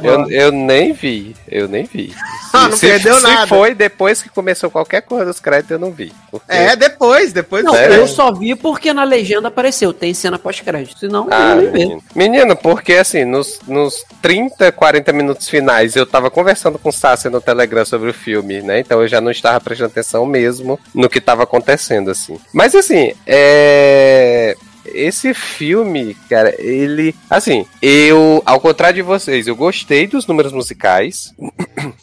Eu, 0.03 0.31
eu 0.31 0.53
nem 0.53 0.93
vi. 0.93 1.35
Eu 1.49 1.69
nem 1.69 1.85
vi. 1.85 2.13
Ah, 2.53 2.69
não 2.69 2.77
se, 2.77 2.87
perdeu 2.87 3.15
se 3.17 3.23
nada. 3.23 3.43
Se 3.43 3.49
foi 3.49 3.75
depois 3.75 4.23
que 4.23 4.29
começou 4.29 4.71
qualquer 4.71 5.03
coisa 5.03 5.25
dos 5.25 5.41
créditos, 5.41 5.71
eu 5.71 5.79
não 5.79 5.91
vi. 5.91 6.13
Porque... 6.31 6.53
É, 6.53 6.77
depois, 6.77 7.33
depois. 7.33 7.65
Não, 7.65 7.75
eu 7.75 8.07
só 8.07 8.33
vi 8.33 8.55
porque 8.55 8.93
na 8.93 9.05
legenda 9.05 9.49
apareceu, 9.49 9.93
tem 9.93 10.13
cena 10.13 10.39
pós-crédito. 10.39 10.99
Senão, 10.99 11.29
ah, 11.31 11.51
eu 11.51 11.57
nem 11.57 11.71
menino. 11.71 12.03
menino, 12.15 12.57
porque 12.57 12.95
assim, 12.95 13.25
nos, 13.25 13.61
nos 13.67 14.05
30, 14.21 14.71
40 14.73 15.13
minutos 15.13 15.49
finais, 15.49 15.97
eu 15.97 16.05
tava 16.05 16.31
conversando 16.31 16.74
com 16.79 16.89
o 16.89 16.93
Sácia 16.93 17.31
no 17.31 17.41
Telegram 17.41 17.85
sobre 17.85 18.11
o 18.11 18.15
filme, 18.15 18.63
né? 18.63 18.81
Então 18.81 19.01
eu 19.01 19.09
já 19.09 19.21
não 19.21 19.31
estava 19.31 19.61
prestando 19.61 19.91
atenção 19.91 20.27
mesmo 20.27 20.79
no 20.95 21.09
que 21.09 21.21
tava 21.21 21.43
acontecendo, 21.43 22.11
assim. 22.11 22.39
Mas 22.53 22.75
assim, 22.75 23.13
é 23.27 24.57
esse 24.87 25.33
filme, 25.35 26.15
cara, 26.29 26.55
ele. 26.59 27.15
Assim, 27.29 27.67
eu, 27.81 28.43
ao 28.45 28.61
contrário 28.61 28.97
de 28.97 29.03
vocês, 29.03 29.47
eu 29.47 29.57
gostei 29.57 30.07
dos 30.07 30.27
números 30.27 30.53
musicais. 30.53 31.35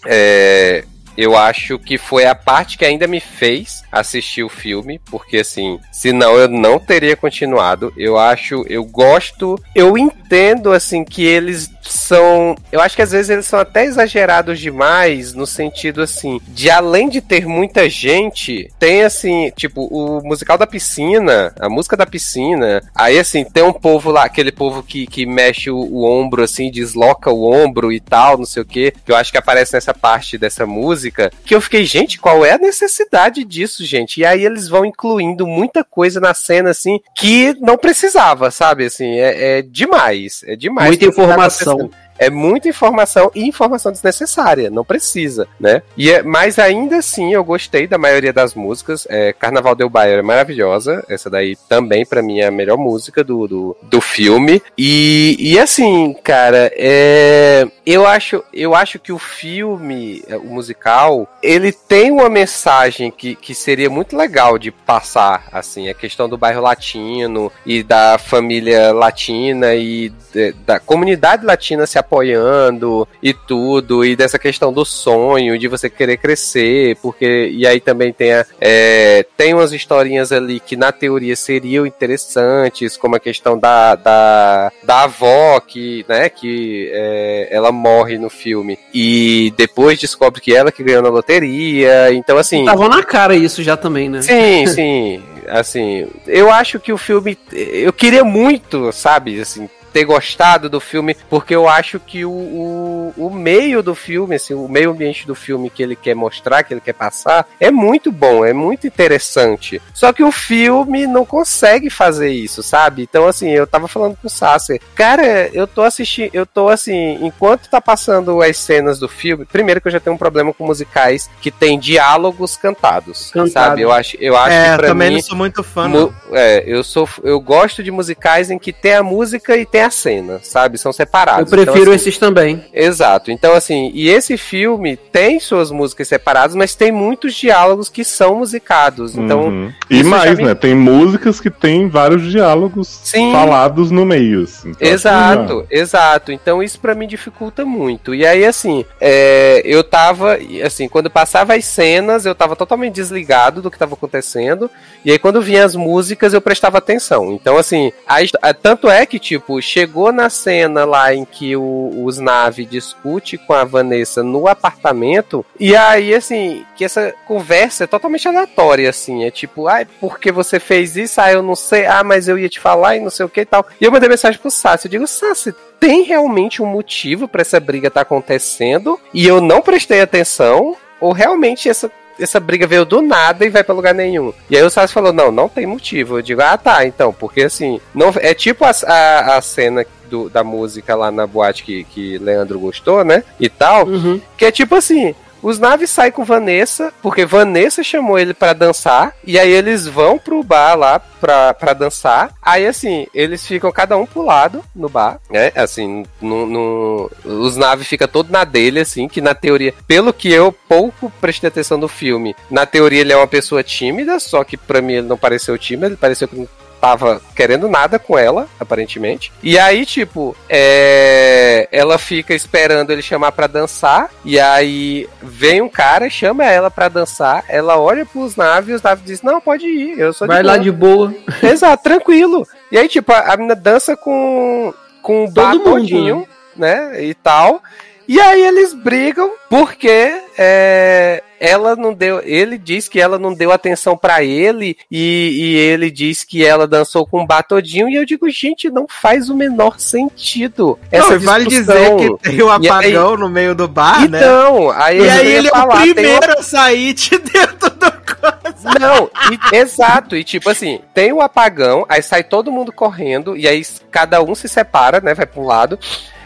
É, 0.05 0.83
eu 1.21 1.37
acho 1.37 1.77
que 1.77 1.99
foi 1.99 2.25
a 2.25 2.33
parte 2.33 2.79
que 2.79 2.83
ainda 2.83 3.05
me 3.05 3.19
fez 3.19 3.83
assistir 3.91 4.43
o 4.43 4.49
filme, 4.49 4.99
porque 5.05 5.37
assim, 5.37 5.79
senão 5.91 6.35
eu 6.35 6.47
não 6.47 6.79
teria 6.79 7.15
continuado. 7.15 7.93
Eu 7.95 8.17
acho, 8.17 8.65
eu 8.67 8.83
gosto, 8.83 9.61
eu 9.75 9.95
entendo 9.95 10.71
assim 10.71 11.03
que 11.03 11.23
eles 11.23 11.69
são, 11.83 12.55
eu 12.71 12.81
acho 12.81 12.95
que 12.95 13.03
às 13.03 13.11
vezes 13.11 13.29
eles 13.29 13.45
são 13.45 13.59
até 13.59 13.85
exagerados 13.85 14.59
demais 14.59 15.33
no 15.33 15.45
sentido 15.45 16.01
assim, 16.01 16.41
de 16.47 16.71
além 16.71 17.07
de 17.07 17.21
ter 17.21 17.45
muita 17.45 17.87
gente, 17.87 18.71
tem 18.79 19.03
assim, 19.03 19.51
tipo, 19.55 19.83
o 19.91 20.23
musical 20.23 20.57
da 20.57 20.65
piscina, 20.65 21.53
a 21.59 21.69
música 21.69 21.95
da 21.95 22.05
piscina, 22.05 22.81
aí 22.95 23.19
assim, 23.19 23.43
tem 23.43 23.63
um 23.63 23.73
povo 23.73 24.09
lá, 24.09 24.23
aquele 24.23 24.51
povo 24.51 24.81
que, 24.81 25.05
que 25.05 25.25
mexe 25.25 25.69
o, 25.69 25.77
o 25.77 26.03
ombro 26.03 26.43
assim, 26.43 26.71
desloca 26.71 27.29
o 27.29 27.51
ombro 27.51 27.91
e 27.91 27.99
tal, 27.99 28.39
não 28.39 28.45
sei 28.45 28.63
o 28.63 28.65
que, 28.65 28.91
que 29.05 29.11
eu 29.11 29.15
acho 29.15 29.31
que 29.31 29.37
aparece 29.37 29.73
nessa 29.73 29.93
parte 29.93 30.37
dessa 30.37 30.65
música, 30.65 31.10
que 31.45 31.55
eu 31.55 31.61
fiquei, 31.61 31.85
gente, 31.85 32.19
qual 32.19 32.45
é 32.45 32.53
a 32.53 32.57
necessidade 32.57 33.43
disso, 33.43 33.85
gente? 33.85 34.19
E 34.19 34.25
aí 34.25 34.45
eles 34.45 34.67
vão 34.67 34.85
incluindo 34.85 35.45
muita 35.45 35.83
coisa 35.83 36.19
na 36.19 36.33
cena, 36.33 36.69
assim, 36.71 36.99
que 37.15 37.55
não 37.59 37.77
precisava, 37.77 38.51
sabe? 38.51 38.85
Assim, 38.85 39.19
é, 39.19 39.59
é 39.59 39.61
demais, 39.61 40.43
é 40.45 40.55
demais. 40.55 40.87
Muita 40.87 41.05
informação 41.05 41.89
é 42.21 42.29
muita 42.29 42.69
informação 42.69 43.31
e 43.33 43.47
informação 43.47 43.91
desnecessária, 43.91 44.69
não 44.69 44.85
precisa, 44.85 45.47
né? 45.59 45.81
E 45.97 46.11
é, 46.11 46.21
mas 46.21 46.59
ainda 46.59 46.97
assim 46.97 47.33
eu 47.33 47.43
gostei 47.43 47.87
da 47.87 47.97
maioria 47.97 48.31
das 48.31 48.53
músicas. 48.53 49.07
É, 49.09 49.33
Carnaval 49.33 49.73
Del 49.73 49.89
Bairro 49.89 50.19
é 50.19 50.21
maravilhosa, 50.21 51.03
essa 51.09 51.31
daí 51.31 51.55
também 51.67 52.05
para 52.05 52.21
mim 52.21 52.39
é 52.39 52.45
a 52.45 52.51
melhor 52.51 52.77
música 52.77 53.23
do, 53.23 53.47
do, 53.47 53.77
do 53.81 53.99
filme. 53.99 54.61
E, 54.77 55.35
e 55.39 55.57
assim, 55.57 56.13
cara, 56.23 56.71
é, 56.75 57.67
eu 57.87 58.05
acho 58.05 58.43
eu 58.53 58.75
acho 58.75 58.99
que 58.99 59.11
o 59.11 59.17
filme, 59.17 60.23
é, 60.27 60.37
o 60.37 60.45
musical, 60.45 61.27
ele 61.41 61.71
tem 61.71 62.11
uma 62.11 62.29
mensagem 62.29 63.09
que, 63.09 63.35
que 63.35 63.55
seria 63.55 63.89
muito 63.89 64.15
legal 64.15 64.59
de 64.59 64.69
passar, 64.69 65.47
assim, 65.51 65.89
a 65.89 65.93
questão 65.95 66.29
do 66.29 66.37
bairro 66.37 66.61
latino 66.61 67.51
e 67.65 67.81
da 67.81 68.19
família 68.19 68.93
latina 68.93 69.73
e 69.73 70.09
de, 70.31 70.51
da 70.65 70.79
comunidade 70.79 71.43
latina 71.43 71.87
se 71.87 71.97
apoiando 72.11 73.07
e 73.23 73.33
tudo, 73.33 74.03
e 74.03 74.15
dessa 74.17 74.37
questão 74.37 74.73
do 74.73 74.83
sonho, 74.83 75.57
de 75.57 75.69
você 75.69 75.89
querer 75.89 76.17
crescer, 76.17 76.97
porque. 77.01 77.49
E 77.53 77.65
aí 77.65 77.79
também 77.79 78.11
tem, 78.11 78.33
a, 78.33 78.45
é, 78.59 79.25
tem 79.37 79.53
umas 79.53 79.71
historinhas 79.71 80.33
ali 80.33 80.59
que 80.59 80.75
na 80.75 80.91
teoria 80.91 81.35
seriam 81.35 81.85
interessantes, 81.85 82.97
como 82.97 83.15
a 83.15 83.19
questão 83.19 83.57
da, 83.57 83.95
da, 83.95 84.71
da 84.83 85.03
avó, 85.03 85.59
que, 85.61 86.05
né, 86.07 86.27
que 86.27 86.89
é, 86.91 87.47
ela 87.49 87.71
morre 87.71 88.17
no 88.17 88.29
filme, 88.29 88.77
e 88.93 89.53
depois 89.55 89.99
descobre 89.99 90.41
que 90.41 90.53
ela 90.53 90.71
que 90.71 90.83
ganhou 90.83 91.01
na 91.01 91.09
loteria, 91.09 92.13
então 92.13 92.37
assim. 92.37 92.65
Tava 92.65 92.89
na 92.89 93.03
cara 93.03 93.35
isso 93.35 93.63
já 93.63 93.77
também, 93.77 94.09
né? 94.09 94.21
Sim, 94.21 94.67
sim. 94.73 95.23
assim, 95.47 96.07
eu 96.27 96.51
acho 96.51 96.79
que 96.79 96.91
o 96.91 96.97
filme. 96.97 97.37
Eu 97.53 97.93
queria 97.93 98.23
muito, 98.23 98.91
sabe, 98.91 99.39
assim, 99.39 99.69
ter 99.91 100.05
gostado 100.05 100.69
do 100.69 100.79
filme, 100.79 101.15
porque 101.29 101.55
eu 101.55 101.67
acho 101.67 101.99
que 101.99 102.25
o, 102.25 102.31
o, 102.31 103.13
o, 103.17 103.29
meio 103.29 103.83
do 103.83 103.93
filme, 103.93 104.35
assim, 104.35 104.53
o 104.53 104.67
meio 104.67 104.91
ambiente 104.91 105.27
do 105.27 105.35
filme 105.35 105.69
que 105.69 105.83
ele 105.83 105.95
quer 105.95 106.15
mostrar, 106.15 106.63
que 106.63 106.73
ele 106.73 106.81
quer 106.81 106.93
passar, 106.93 107.47
é 107.59 107.69
muito 107.69 108.11
bom, 108.11 108.45
é 108.45 108.53
muito 108.53 108.87
interessante. 108.87 109.81
Só 109.93 110.13
que 110.13 110.23
o 110.23 110.31
filme 110.31 111.05
não 111.05 111.25
consegue 111.25 111.89
fazer 111.89 112.29
isso, 112.29 112.63
sabe? 112.63 113.03
Então, 113.03 113.27
assim, 113.27 113.49
eu 113.49 113.67
tava 113.67 113.87
falando 113.87 114.15
com 114.15 114.27
o 114.27 114.29
Sasser, 114.29 114.81
cara, 114.95 115.49
eu 115.53 115.67
tô 115.67 115.81
assistindo, 115.81 116.31
eu 116.33 116.45
tô 116.45 116.69
assim, 116.69 117.17
enquanto 117.21 117.69
tá 117.69 117.81
passando 117.81 118.41
as 118.41 118.57
cenas 118.57 118.99
do 118.99 119.07
filme, 119.07 119.45
primeiro 119.45 119.81
que 119.81 119.87
eu 119.87 119.91
já 119.91 119.99
tenho 119.99 120.15
um 120.15 120.19
problema 120.19 120.53
com 120.53 120.65
musicais 120.65 121.29
que 121.41 121.51
tem 121.51 121.79
diálogos 121.79 122.55
cantados, 122.55 123.31
Cantado. 123.31 123.51
sabe? 123.51 123.81
Eu 123.81 123.91
acho, 123.91 124.17
eu 124.19 124.35
acho 124.35 124.55
é, 124.55 124.71
que 124.71 124.77
pra 124.77 124.87
também 124.87 125.09
mim, 125.09 125.15
não 125.15 125.21
sou 125.21 125.37
muito 125.37 125.63
fã. 125.63 125.91
É, 126.31 126.63
eu 126.65 126.83
sou, 126.83 127.07
eu 127.23 127.39
gosto 127.39 127.83
de 127.83 127.91
musicais 127.91 128.49
em 128.49 128.57
que 128.57 128.71
tem 128.71 128.93
a 128.93 129.03
música 129.03 129.57
e 129.57 129.65
tem 129.65 129.80
a 129.81 129.91
cena, 129.91 130.39
sabe? 130.43 130.77
São 130.77 130.91
separados. 130.93 131.51
Eu 131.51 131.57
prefiro 131.57 131.81
então, 131.81 131.93
assim, 131.93 132.09
esses 132.09 132.17
também. 132.17 132.63
Exato. 132.73 133.31
Então, 133.31 133.53
assim, 133.53 133.91
e 133.93 134.09
esse 134.09 134.37
filme 134.37 134.95
tem 134.97 135.39
suas 135.39 135.71
músicas 135.71 136.07
separadas, 136.07 136.55
mas 136.55 136.75
tem 136.75 136.91
muitos 136.91 137.33
diálogos 137.35 137.89
que 137.89 138.03
são 138.03 138.35
musicados. 138.35 139.15
Então. 139.15 139.43
Uhum. 139.43 139.73
E 139.89 140.03
mais, 140.03 140.37
me... 140.37 140.45
né? 140.45 140.55
Tem 140.55 140.75
músicas 140.75 141.39
que 141.39 141.49
tem 141.49 141.87
vários 141.87 142.29
diálogos 142.29 143.01
Sim. 143.03 143.31
falados 143.31 143.91
no 143.91 144.05
meio. 144.05 144.43
Assim. 144.43 144.69
Então, 144.69 144.87
exato, 144.87 145.53
assim, 145.59 145.67
exato. 145.69 146.31
Então 146.31 146.61
isso 146.61 146.79
para 146.79 146.95
mim 146.95 147.07
dificulta 147.07 147.65
muito. 147.65 148.13
E 148.13 148.25
aí, 148.25 148.45
assim, 148.45 148.85
é, 148.99 149.61
eu 149.65 149.83
tava, 149.83 150.37
assim, 150.65 150.87
quando 150.87 151.09
passava 151.09 151.55
as 151.55 151.65
cenas, 151.65 152.25
eu 152.25 152.35
tava 152.35 152.55
totalmente 152.55 152.93
desligado 152.93 153.61
do 153.61 153.71
que 153.71 153.77
tava 153.77 153.93
acontecendo. 153.93 154.69
E 155.03 155.11
aí, 155.11 155.19
quando 155.19 155.41
vinha 155.41 155.65
as 155.65 155.75
músicas, 155.75 156.33
eu 156.33 156.41
prestava 156.41 156.77
atenção. 156.77 157.31
Então, 157.31 157.57
assim, 157.57 157.91
a, 158.07 158.53
tanto 158.53 158.89
é 158.89 159.05
que, 159.05 159.19
tipo, 159.19 159.61
chegou 159.71 160.11
na 160.11 160.29
cena 160.29 160.83
lá 160.83 161.13
em 161.13 161.23
que 161.23 161.55
o, 161.55 162.03
os 162.03 162.19
Nave 162.19 162.65
discute 162.65 163.37
com 163.37 163.53
a 163.53 163.63
Vanessa 163.63 164.21
no 164.21 164.47
apartamento, 164.47 165.45
e 165.57 165.75
aí, 165.75 166.13
assim, 166.13 166.65
que 166.75 166.83
essa 166.83 167.13
conversa 167.25 167.85
é 167.85 167.87
totalmente 167.87 168.27
aleatória, 168.27 168.89
assim. 168.89 169.23
É 169.23 169.31
tipo, 169.31 169.67
ai, 169.67 169.83
ah, 169.83 169.87
por 169.99 170.19
que 170.19 170.31
você 170.31 170.59
fez 170.59 170.97
isso? 170.97 171.21
Ah, 171.21 171.31
eu 171.31 171.41
não 171.41 171.55
sei. 171.55 171.85
Ah, 171.85 172.03
mas 172.03 172.27
eu 172.27 172.37
ia 172.37 172.49
te 172.49 172.59
falar 172.59 172.97
e 172.97 172.99
não 172.99 173.09
sei 173.09 173.25
o 173.25 173.29
que 173.29 173.41
e 173.41 173.45
tal. 173.45 173.65
E 173.79 173.85
eu 173.85 173.91
mandei 173.91 174.09
mensagem 174.09 174.39
pro 174.39 174.51
Sassi. 174.51 174.87
Eu 174.87 174.91
digo, 174.91 175.07
Sassi, 175.07 175.53
tem 175.79 176.03
realmente 176.03 176.61
um 176.61 176.65
motivo 176.65 177.27
para 177.27 177.41
essa 177.41 177.59
briga 177.59 177.87
estar 177.87 178.01
tá 178.01 178.03
acontecendo 178.03 178.99
e 179.13 179.25
eu 179.25 179.39
não 179.39 179.61
prestei 179.61 180.01
atenção? 180.01 180.75
Ou 180.99 181.13
realmente 181.13 181.67
essa 181.67 181.89
essa 182.23 182.39
briga 182.39 182.67
veio 182.67 182.85
do 182.85 183.01
nada 183.01 183.45
e 183.45 183.49
vai 183.49 183.63
para 183.63 183.75
lugar 183.75 183.93
nenhum. 183.93 184.33
E 184.49 184.55
aí 184.55 184.63
o 184.63 184.69
Sassi 184.69 184.93
falou: 184.93 185.11
não, 185.13 185.31
não 185.31 185.49
tem 185.49 185.65
motivo. 185.65 186.17
Eu 186.17 186.21
digo, 186.21 186.41
ah, 186.41 186.57
tá, 186.57 186.85
então, 186.85 187.13
porque 187.13 187.41
assim, 187.41 187.79
não 187.93 188.13
é 188.17 188.33
tipo 188.33 188.65
a, 188.65 188.71
a, 188.87 189.37
a 189.37 189.41
cena 189.41 189.85
do, 190.09 190.29
da 190.29 190.43
música 190.43 190.93
lá 190.95 191.11
na 191.11 191.25
boate 191.25 191.63
que, 191.63 191.83
que 191.85 192.17
Leandro 192.17 192.59
gostou, 192.59 193.03
né? 193.03 193.23
E 193.39 193.49
tal. 193.49 193.87
Uhum. 193.87 194.21
Que 194.37 194.45
é 194.45 194.51
tipo 194.51 194.75
assim: 194.75 195.15
os 195.41 195.59
naves 195.59 195.89
saem 195.89 196.11
com 196.11 196.23
Vanessa, 196.23 196.93
porque 197.01 197.25
Vanessa 197.25 197.83
chamou 197.83 198.19
ele 198.19 198.33
para 198.33 198.53
dançar, 198.53 199.13
e 199.23 199.39
aí 199.39 199.49
eles 199.49 199.87
vão 199.87 200.17
pro 200.17 200.43
bar 200.43 200.75
lá 200.75 200.99
pra, 200.99 201.53
pra 201.53 201.73
dançar. 201.73 202.33
Aí, 202.41 202.65
assim, 202.65 203.07
eles 203.13 203.45
ficam 203.45 203.71
cada 203.71 203.97
um 203.97 204.05
pro 204.05 204.25
lado 204.25 204.63
no 204.75 204.89
bar, 204.89 205.19
né? 205.29 205.51
Assim, 205.55 206.05
no, 206.21 206.45
no, 206.45 207.11
os 207.23 207.57
naves 207.57 207.87
ficam 207.87 208.07
todo 208.07 208.31
na 208.31 208.43
dele, 208.43 208.79
assim, 208.79 209.07
que 209.07 209.21
na 209.21 209.33
teoria, 209.33 209.73
pelo 209.87 210.13
que 210.13 210.31
eu 210.31 210.51
pouco 210.51 211.11
prestei 211.21 211.47
atenção 211.47 211.77
no 211.77 211.87
filme, 211.87 212.35
na 212.49 212.65
teoria 212.65 213.01
ele 213.01 213.13
é 213.13 213.17
uma 213.17 213.27
pessoa 213.27 213.63
tímida, 213.63 214.19
só 214.19 214.43
que 214.43 214.57
pra 214.57 214.81
mim 214.81 214.93
ele 214.93 215.07
não 215.07 215.17
pareceu 215.17 215.57
tímido, 215.57 215.87
ele 215.87 215.95
pareceu 215.95 216.27
que 216.27 216.47
tava 216.81 217.21
querendo 217.35 217.69
nada 217.69 217.99
com 217.99 218.17
ela, 218.17 218.49
aparentemente. 218.59 219.31
E 219.43 219.57
aí, 219.59 219.85
tipo, 219.85 220.35
é... 220.49 221.69
ela 221.71 221.99
fica 221.99 222.33
esperando 222.33 222.89
ele 222.89 223.03
chamar 223.03 223.31
para 223.31 223.45
dançar. 223.45 224.09
E 224.25 224.39
aí 224.39 225.07
vem 225.21 225.61
um 225.61 225.69
cara, 225.69 226.09
chama 226.09 226.43
ela 226.43 226.71
para 226.71 226.89
dançar. 226.89 227.45
Ela 227.47 227.77
olha 227.77 228.05
pros 228.05 228.35
naves 228.35 228.71
e 228.71 228.73
os 228.73 228.81
naves 228.81 229.05
diz: 229.05 229.21
Não, 229.21 229.39
pode 229.39 229.67
ir, 229.67 229.99
eu 229.99 230.11
sou 230.11 230.27
Vai 230.27 230.41
de 230.41 230.47
lá 230.47 230.57
de 230.57 230.71
boa. 230.71 231.13
Exato, 231.43 231.83
tranquilo. 231.83 232.47
E 232.71 232.77
aí, 232.77 232.87
tipo, 232.87 233.13
a, 233.13 233.33
a 233.33 233.37
menina 233.37 233.55
dança 233.55 233.95
com, 233.95 234.73
com 235.03 235.25
o 235.25 235.31
bar 235.31 235.57
todinho, 235.59 236.27
né? 236.55 236.89
né? 236.89 237.03
E 237.03 237.13
tal. 237.13 237.61
E 238.07 238.19
aí 238.19 238.41
eles 238.43 238.73
brigam 238.73 239.31
porque 239.49 240.21
é, 240.37 241.23
ela 241.41 241.75
não 241.75 241.91
deu. 241.91 242.21
Ele 242.23 242.55
diz 242.55 242.87
que 242.87 243.01
ela 243.01 243.17
não 243.17 243.33
deu 243.33 243.51
atenção 243.51 243.97
para 243.97 244.23
ele 244.23 244.77
e, 244.91 245.31
e, 245.33 245.55
ele 245.57 245.89
diz 245.89 246.23
que 246.23 246.45
ela 246.45 246.67
dançou 246.67 247.03
com 247.03 247.23
um 247.23 247.25
batodinho. 247.25 247.89
E 247.89 247.95
eu 247.95 248.05
digo, 248.05 248.29
gente, 248.29 248.69
não 248.69 248.85
faz 248.87 249.27
o 249.27 249.35
menor 249.35 249.79
sentido. 249.79 250.77
Essa 250.91 251.17
não, 251.17 251.19
vale 251.19 251.47
dizer 251.47 251.95
que 251.97 252.29
tem 252.29 252.43
um 252.43 252.51
apagão 252.51 253.13
aí, 253.13 253.19
no 253.19 253.27
meio 253.27 253.55
do 253.55 253.67
bar, 253.67 254.03
então, 254.03 254.09
né? 254.09 254.19
Então, 254.19 254.71
aí 254.71 254.99
e 254.99 255.09
aí 255.09 255.27
ele 255.31 255.49
falar, 255.49 255.87
é 255.87 255.89
o 255.89 255.93
primeiro 255.95 256.39
a 256.39 256.43
sair 256.43 256.93
de 256.93 257.17
dentro 257.17 257.69
do 257.71 257.91
coisa. 258.21 258.79
Não, 258.79 259.09
e, 259.31 259.55
exato. 259.55 260.15
E 260.15 260.23
tipo 260.23 260.47
assim, 260.47 260.79
tem 260.93 261.11
o 261.11 261.17
um 261.17 261.21
apagão, 261.21 261.85
aí 261.89 262.03
sai 262.03 262.23
todo 262.23 262.51
mundo 262.51 262.71
correndo, 262.71 263.35
e 263.35 263.47
aí 263.47 263.65
cada 263.89 264.21
um 264.21 264.35
se 264.35 264.47
separa, 264.47 265.01
né? 265.01 265.15
Vai 265.15 265.25
pra 265.25 265.41
um 265.41 265.45
lado. 265.45 265.79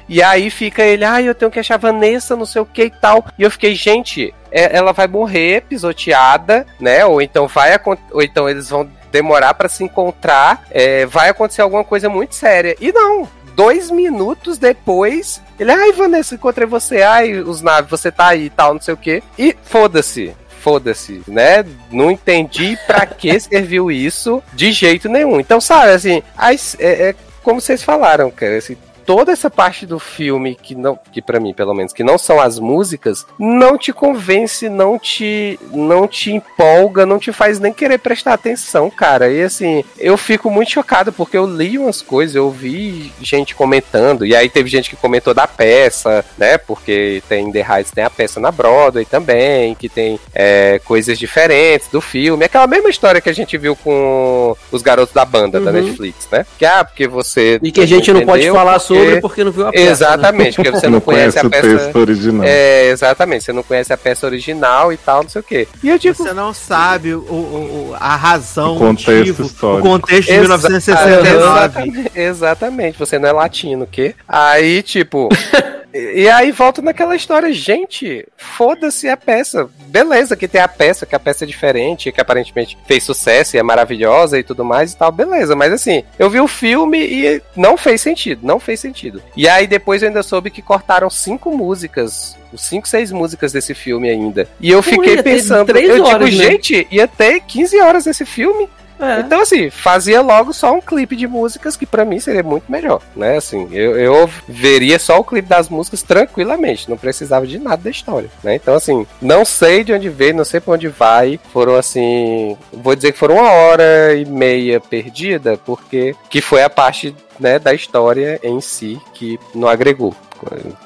E 0.08 0.22
aí 0.22 0.50
fica 0.50 0.84
ele, 0.84 1.04
ah, 1.04 1.22
eu 1.22 1.36
tenho 1.36 1.52
que 1.52 1.60
achar 1.60 1.78
Vanessa, 1.78 2.36
não 2.36 2.46
sei 2.46 2.62
o 2.62 2.66
que 2.66 2.84
e 2.84 2.90
tal. 2.90 3.26
E 3.38 3.44
eu 3.44 3.52
fiquei, 3.52 3.74
gente, 3.76 4.34
é, 4.52 4.76
ela 4.76 4.92
vai 4.92 5.08
morrer 5.08 5.62
pisoteada, 5.62 6.66
né? 6.80 7.06
Ou 7.06 7.22
então 7.22 7.48
vai 7.48 7.72
ou 8.12 8.22
então 8.22 8.50
eles 8.50 8.70
vão 8.70 8.90
demorar 9.12 9.54
para 9.54 9.70
se 9.70 9.84
encontrar, 9.84 10.66
é, 10.72 11.06
vai 11.06 11.30
acontecer 11.30 11.62
alguma 11.62 11.84
coisa 11.84 12.10
muito 12.10 12.36
séria. 12.36 12.76
E 12.80 12.92
não, 12.92 13.28
dois 13.56 13.90
minutos 13.90 14.58
depois, 14.58 15.42
ele, 15.60 15.72
ai, 15.72 15.92
Vanessa, 15.94 16.36
encontrei 16.36 16.68
você, 16.68 17.02
ai, 17.02 17.34
os 17.40 17.62
naves, 17.62 17.90
você 17.90 18.12
tá 18.12 18.28
aí 18.28 18.46
e 18.46 18.50
tal, 18.50 18.74
não 18.74 18.82
sei 18.82 18.94
o 18.94 18.98
que. 18.98 19.24
E 19.38 19.56
foda-se 19.64 20.36
foda-se, 20.66 21.22
né? 21.28 21.64
Não 21.92 22.10
entendi 22.10 22.76
para 22.88 23.06
que 23.06 23.38
serviu 23.40 23.92
isso 23.92 24.42
de 24.52 24.72
jeito 24.72 25.08
nenhum. 25.08 25.40
Então, 25.40 25.62
sabe, 25.62 25.92
assim, 25.92 26.24
as, 26.36 26.76
é, 26.80 27.10
é, 27.10 27.16
como 27.44 27.62
vocês 27.62 27.84
falaram, 27.84 28.32
cara, 28.32 28.58
assim, 28.58 28.76
toda 29.06 29.32
essa 29.32 29.50
parte 29.50 29.86
do 29.86 30.00
filme 30.00 30.56
que 30.56 30.76
não, 30.76 30.98
que 31.12 31.22
para 31.22 31.40
mim, 31.40 31.54
pelo 31.54 31.74
menos, 31.74 31.94
que 31.94 32.04
não 32.04 32.18
são 32.18 32.40
as 32.40 32.60
músicas, 32.60 33.26
não 33.40 33.78
te 33.78 33.94
convence, 33.94 34.68
não 34.70 34.98
te 34.98 35.60
não 35.72 36.08
te 36.08 36.32
empolga, 36.32 37.06
não 37.06 37.20
te 37.20 37.32
faz 37.32 37.60
nem 37.60 37.74
querer 37.74 38.00
prestar 38.00 38.34
atenção, 38.34 38.90
cara. 38.90 39.30
E 39.30 39.44
assim, 39.44 39.84
eu 39.98 40.18
fico 40.18 40.50
muito 40.50 40.72
chocado 40.72 41.12
porque 41.14 41.38
eu 41.38 41.46
li 41.46 41.78
umas 41.78 42.02
coisas, 42.02 42.36
eu 42.36 42.50
vi 42.50 43.12
gente 43.22 43.56
comentando, 43.56 44.26
e 44.26 44.36
aí 44.36 44.50
teve 44.50 44.70
gente 44.70 44.90
que 44.90 44.96
comentou 44.96 45.34
da 45.34 45.48
peça, 45.48 46.26
né? 46.38 46.58
Porque 46.58 47.22
tem 47.30 47.52
The 47.52 47.60
Heights, 47.60 47.92
tem 47.92 48.04
a 48.04 48.10
peça 48.10 48.40
na 48.40 48.52
Broadway 48.52 49.06
também, 49.06 49.76
que 49.76 49.90
tem 49.90 50.20
é, 50.34 50.80
coisas 50.84 51.18
diferentes 51.18 51.88
do 51.90 52.02
filme. 52.02 52.46
Aquela 52.46 52.68
mesma 52.68 52.90
história 52.90 53.22
que 53.22 53.30
a 53.30 53.34
gente 53.34 53.58
viu 53.58 53.76
com 53.76 54.56
os 54.72 54.82
garotos 54.82 55.14
da 55.14 55.26
banda 55.26 55.60
uhum. 55.60 55.66
da 55.66 55.72
Netflix, 55.72 56.28
né? 56.32 56.46
Que 56.58 56.66
ah, 56.66 56.84
porque 56.84 57.08
você. 57.08 57.60
E 57.62 57.72
que 57.72 57.82
a 57.82 57.86
gente 57.86 58.12
não 58.12 58.26
pode 58.26 58.50
falar 58.52 58.80
porque... 58.80 58.95
sobre 58.98 59.22
porque 59.22 59.44
não 59.44 59.52
viu 59.52 59.68
a 59.68 59.72
peça. 59.72 59.86
Né? 59.86 59.92
Exatamente, 59.92 60.46
né? 60.46 60.64
porque 60.64 60.72
você 60.72 60.88
não, 60.88 60.94
não 60.94 61.02
conhece, 61.02 61.40
conhece, 61.40 61.58
a 61.58 61.80
peça. 61.80 62.00
original. 62.00 62.46
É, 62.46 62.90
exatamente, 62.90 63.44
você 63.44 63.54
não 63.54 63.64
conhece 63.64 63.94
a 63.94 63.98
peça 63.98 64.26
original 64.26 64.94
e 64.94 64.98
tal, 64.98 65.24
não 65.24 65.30
sei 65.30 65.42
o 65.42 65.44
quê. 65.44 65.68
E 65.84 65.90
eu 65.90 65.98
digo. 65.98 66.16
Você 66.16 66.34
não 66.34 66.54
sabe 66.54 67.14
o, 67.14 67.20
o, 67.20 67.96
a 68.00 68.16
razão, 68.16 68.76
o 68.76 68.80
contexto 68.80 69.18
motivo, 69.18 69.44
histórico. 69.44 69.88
O 69.88 69.92
contexto 69.92 70.32
de 70.32 70.40
1969. 70.40 71.30
Exatamente, 71.30 72.12
exatamente, 72.16 73.00
você 73.00 73.20
não 73.20 73.30
é 73.30 73.32
latino, 73.32 73.84
o 73.84 73.88
quê? 73.88 74.16
Aí, 74.28 74.82
tipo. 74.82 75.30
E 75.98 76.28
aí 76.28 76.52
volta 76.52 76.82
naquela 76.82 77.16
história, 77.16 77.54
gente, 77.54 78.28
foda-se 78.36 79.08
a 79.08 79.16
peça. 79.16 79.70
Beleza, 79.88 80.36
que 80.36 80.46
tem 80.46 80.60
a 80.60 80.68
peça, 80.68 81.06
que 81.06 81.16
a 81.16 81.20
peça 81.20 81.46
é 81.46 81.48
diferente, 81.48 82.12
que 82.12 82.20
aparentemente 82.20 82.78
fez 82.86 83.02
sucesso 83.02 83.56
e 83.56 83.60
é 83.60 83.64
maravilhosa 83.64 84.38
e 84.38 84.44
tudo 84.44 84.66
mais 84.66 84.92
e 84.92 84.98
tal, 84.98 85.10
beleza. 85.10 85.56
Mas 85.56 85.72
assim, 85.72 86.04
eu 86.20 86.30
vi 86.30 86.42
o 86.42 86.50
filme 86.50 87.00
e 87.00 87.42
não 87.56 87.78
fez 87.78 88.02
sentido, 88.02 88.46
não 88.46 88.60
fez 88.60 88.82
sentido. 88.88 89.22
E 89.36 89.48
aí 89.48 89.68
depois 89.68 90.02
eu 90.02 90.08
ainda 90.08 90.24
soube 90.24 90.50
que 90.50 90.62
cortaram 90.62 91.10
cinco 91.10 91.56
músicas 91.56 92.38
cinco, 92.58 92.88
seis 92.88 93.12
músicas 93.12 93.52
desse 93.52 93.74
filme 93.74 94.10
ainda. 94.10 94.48
E 94.60 94.72
eu 94.72 94.82
fiquei 94.82 95.22
pensando, 95.22 95.78
eu 95.78 96.06
horas, 96.06 96.30
digo, 96.30 96.42
né? 96.42 96.52
gente, 96.52 96.88
ia 96.90 97.08
ter 97.08 97.42
15 97.42 97.80
horas 97.82 98.08
esse 98.08 98.26
filme. 98.26 98.70
É. 99.00 99.20
Então, 99.20 99.42
assim, 99.42 99.70
fazia 99.70 100.22
logo 100.22 100.54
só 100.54 100.74
um 100.74 100.82
clipe 100.82 101.16
de 101.16 101.28
músicas 101.28 101.76
que 101.76 101.86
para 101.86 102.06
mim 102.06 102.20
seria 102.20 102.44
muito 102.44 102.72
melhor, 102.72 103.02
né? 103.16 103.38
Assim, 103.38 103.68
eu, 103.72 103.98
eu 103.98 104.30
veria 104.48 104.98
só 104.98 105.20
o 105.20 105.24
clipe 105.24 105.50
das 105.50 105.68
músicas 105.68 106.02
tranquilamente, 106.02 106.90
não 106.90 106.98
precisava 106.98 107.46
de 107.46 107.60
nada 107.60 107.84
da 107.84 107.90
história, 107.90 108.30
né? 108.44 108.56
Então, 108.56 108.74
assim, 108.74 109.06
não 109.22 109.44
sei 109.44 109.84
de 109.84 109.92
onde 109.92 110.10
veio, 110.10 110.36
não 110.36 110.46
sei 110.46 110.62
pra 110.62 110.76
onde 110.76 110.88
vai. 110.88 111.40
Foram, 111.52 111.76
assim, 111.76 112.58
vou 112.72 112.96
dizer 112.96 113.12
que 113.12 113.20
foram 113.20 113.36
uma 113.36 113.52
hora 113.52 114.16
e 114.16 114.24
meia 114.26 114.80
perdida, 114.80 115.58
porque 115.66 116.16
que 116.30 116.40
foi 116.40 116.64
a 116.64 116.70
parte 116.70 117.14
né, 117.40 117.60
da 117.60 117.74
história 117.74 118.40
em 118.44 118.60
si 118.62 119.00
que 119.14 119.40
não 119.54 119.68
agregou. 119.68 120.16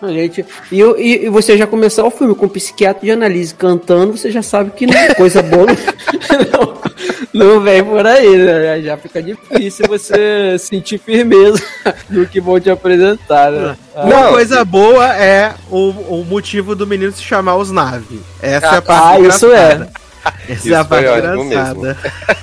A 0.02 0.12
gente, 0.12 0.46
e, 0.72 0.82
e, 0.82 1.26
e, 1.26 1.30
você 1.30 1.58
já 1.58 1.68
começou 1.68 2.08
o 2.08 2.12
filme 2.12 2.36
com 2.36 2.46
o 2.46 2.50
psiquiatra 2.50 3.04
de 3.04 3.12
análise 3.12 3.54
cantando, 3.54 4.16
você 4.16 4.32
já 4.32 4.42
sabe 4.42 4.72
que 4.72 4.86
não 4.86 4.98
é 4.98 5.14
coisa 5.16 5.42
boa. 5.42 5.66
não, 6.54 6.78
não 7.34 7.60
vem 7.60 7.84
por 7.84 8.06
aí, 8.06 8.38
né? 8.38 8.82
Já 8.82 8.96
fica 8.96 9.22
difícil 9.22 9.86
você 9.88 10.58
sentir 10.60 10.98
firmeza 11.00 11.62
no 12.10 12.26
que 12.26 12.40
vão 12.40 12.60
te 12.60 12.70
apresentar, 12.70 13.52
né? 13.52 13.78
Uma 13.96 14.28
ah, 14.28 14.30
coisa 14.30 14.64
boa 14.64 15.14
é 15.16 15.54
o, 15.70 15.90
o 15.90 16.26
motivo 16.26 16.76
do 16.76 16.88
menino 16.88 17.12
se 17.12 17.24
chamar 17.24 17.56
os 17.58 17.72
Nave. 17.72 18.22
Essa 18.42 18.72
ah, 18.72 18.76
é 18.76 18.78
a 18.78 18.82
parte 18.82 19.26
Ah, 19.26 19.28
isso 19.28 19.52
é. 19.52 19.88
Essa 20.50 20.70
é 20.70 20.76
a 20.76 20.84
parte 20.84 21.08
engraçada. 21.08 21.98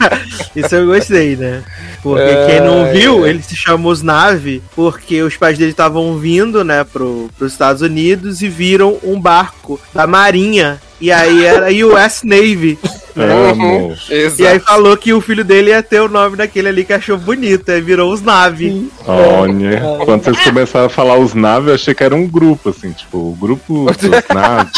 isso 0.54 0.74
eu 0.74 0.86
gostei, 0.86 1.36
né? 1.36 1.62
Porque 2.02 2.22
é, 2.22 2.46
quem 2.46 2.60
não 2.60 2.92
viu, 2.92 3.26
é. 3.26 3.30
ele 3.30 3.42
se 3.42 3.56
chamou 3.56 3.90
os 3.90 4.02
Nave 4.02 4.62
porque 4.74 5.22
os 5.22 5.36
pais 5.36 5.58
dele 5.58 5.72
estavam 5.72 6.16
vindo, 6.18 6.62
né, 6.62 6.84
pro, 6.84 7.28
pros 7.36 7.52
Estados 7.52 7.82
Unidos 7.82 8.42
e 8.42 8.48
viram 8.48 8.98
um 9.02 9.20
barco 9.20 9.80
da 9.92 10.06
Marinha 10.06 10.80
e 11.00 11.10
aí 11.12 11.44
era 11.44 11.66
US 11.70 12.22
Navy. 12.22 12.78
Uhum. 13.16 13.94
E 14.38 14.46
aí 14.46 14.58
falou 14.60 14.96
que 14.96 15.12
o 15.12 15.20
filho 15.20 15.42
dele 15.42 15.70
ia 15.70 15.82
ter 15.82 16.00
o 16.00 16.08
nome 16.08 16.36
daquele 16.36 16.68
ali 16.68 16.84
que 16.84 16.92
achou 16.92 17.16
bonito, 17.16 17.70
aí 17.70 17.80
virou 17.80 18.12
os 18.12 18.20
Nave. 18.20 18.90
Olha, 19.06 19.80
quando 20.04 20.22
vocês 20.24 20.38
começaram 20.40 20.86
a 20.86 20.90
falar 20.90 21.18
os 21.18 21.32
Nave, 21.32 21.70
eu 21.70 21.74
achei 21.74 21.94
que 21.94 22.04
era 22.04 22.14
um 22.14 22.26
grupo, 22.26 22.68
assim, 22.68 22.92
tipo, 22.92 23.18
o 23.18 23.36
grupo 23.38 23.86
dos 23.86 24.10
Nave 24.34 24.70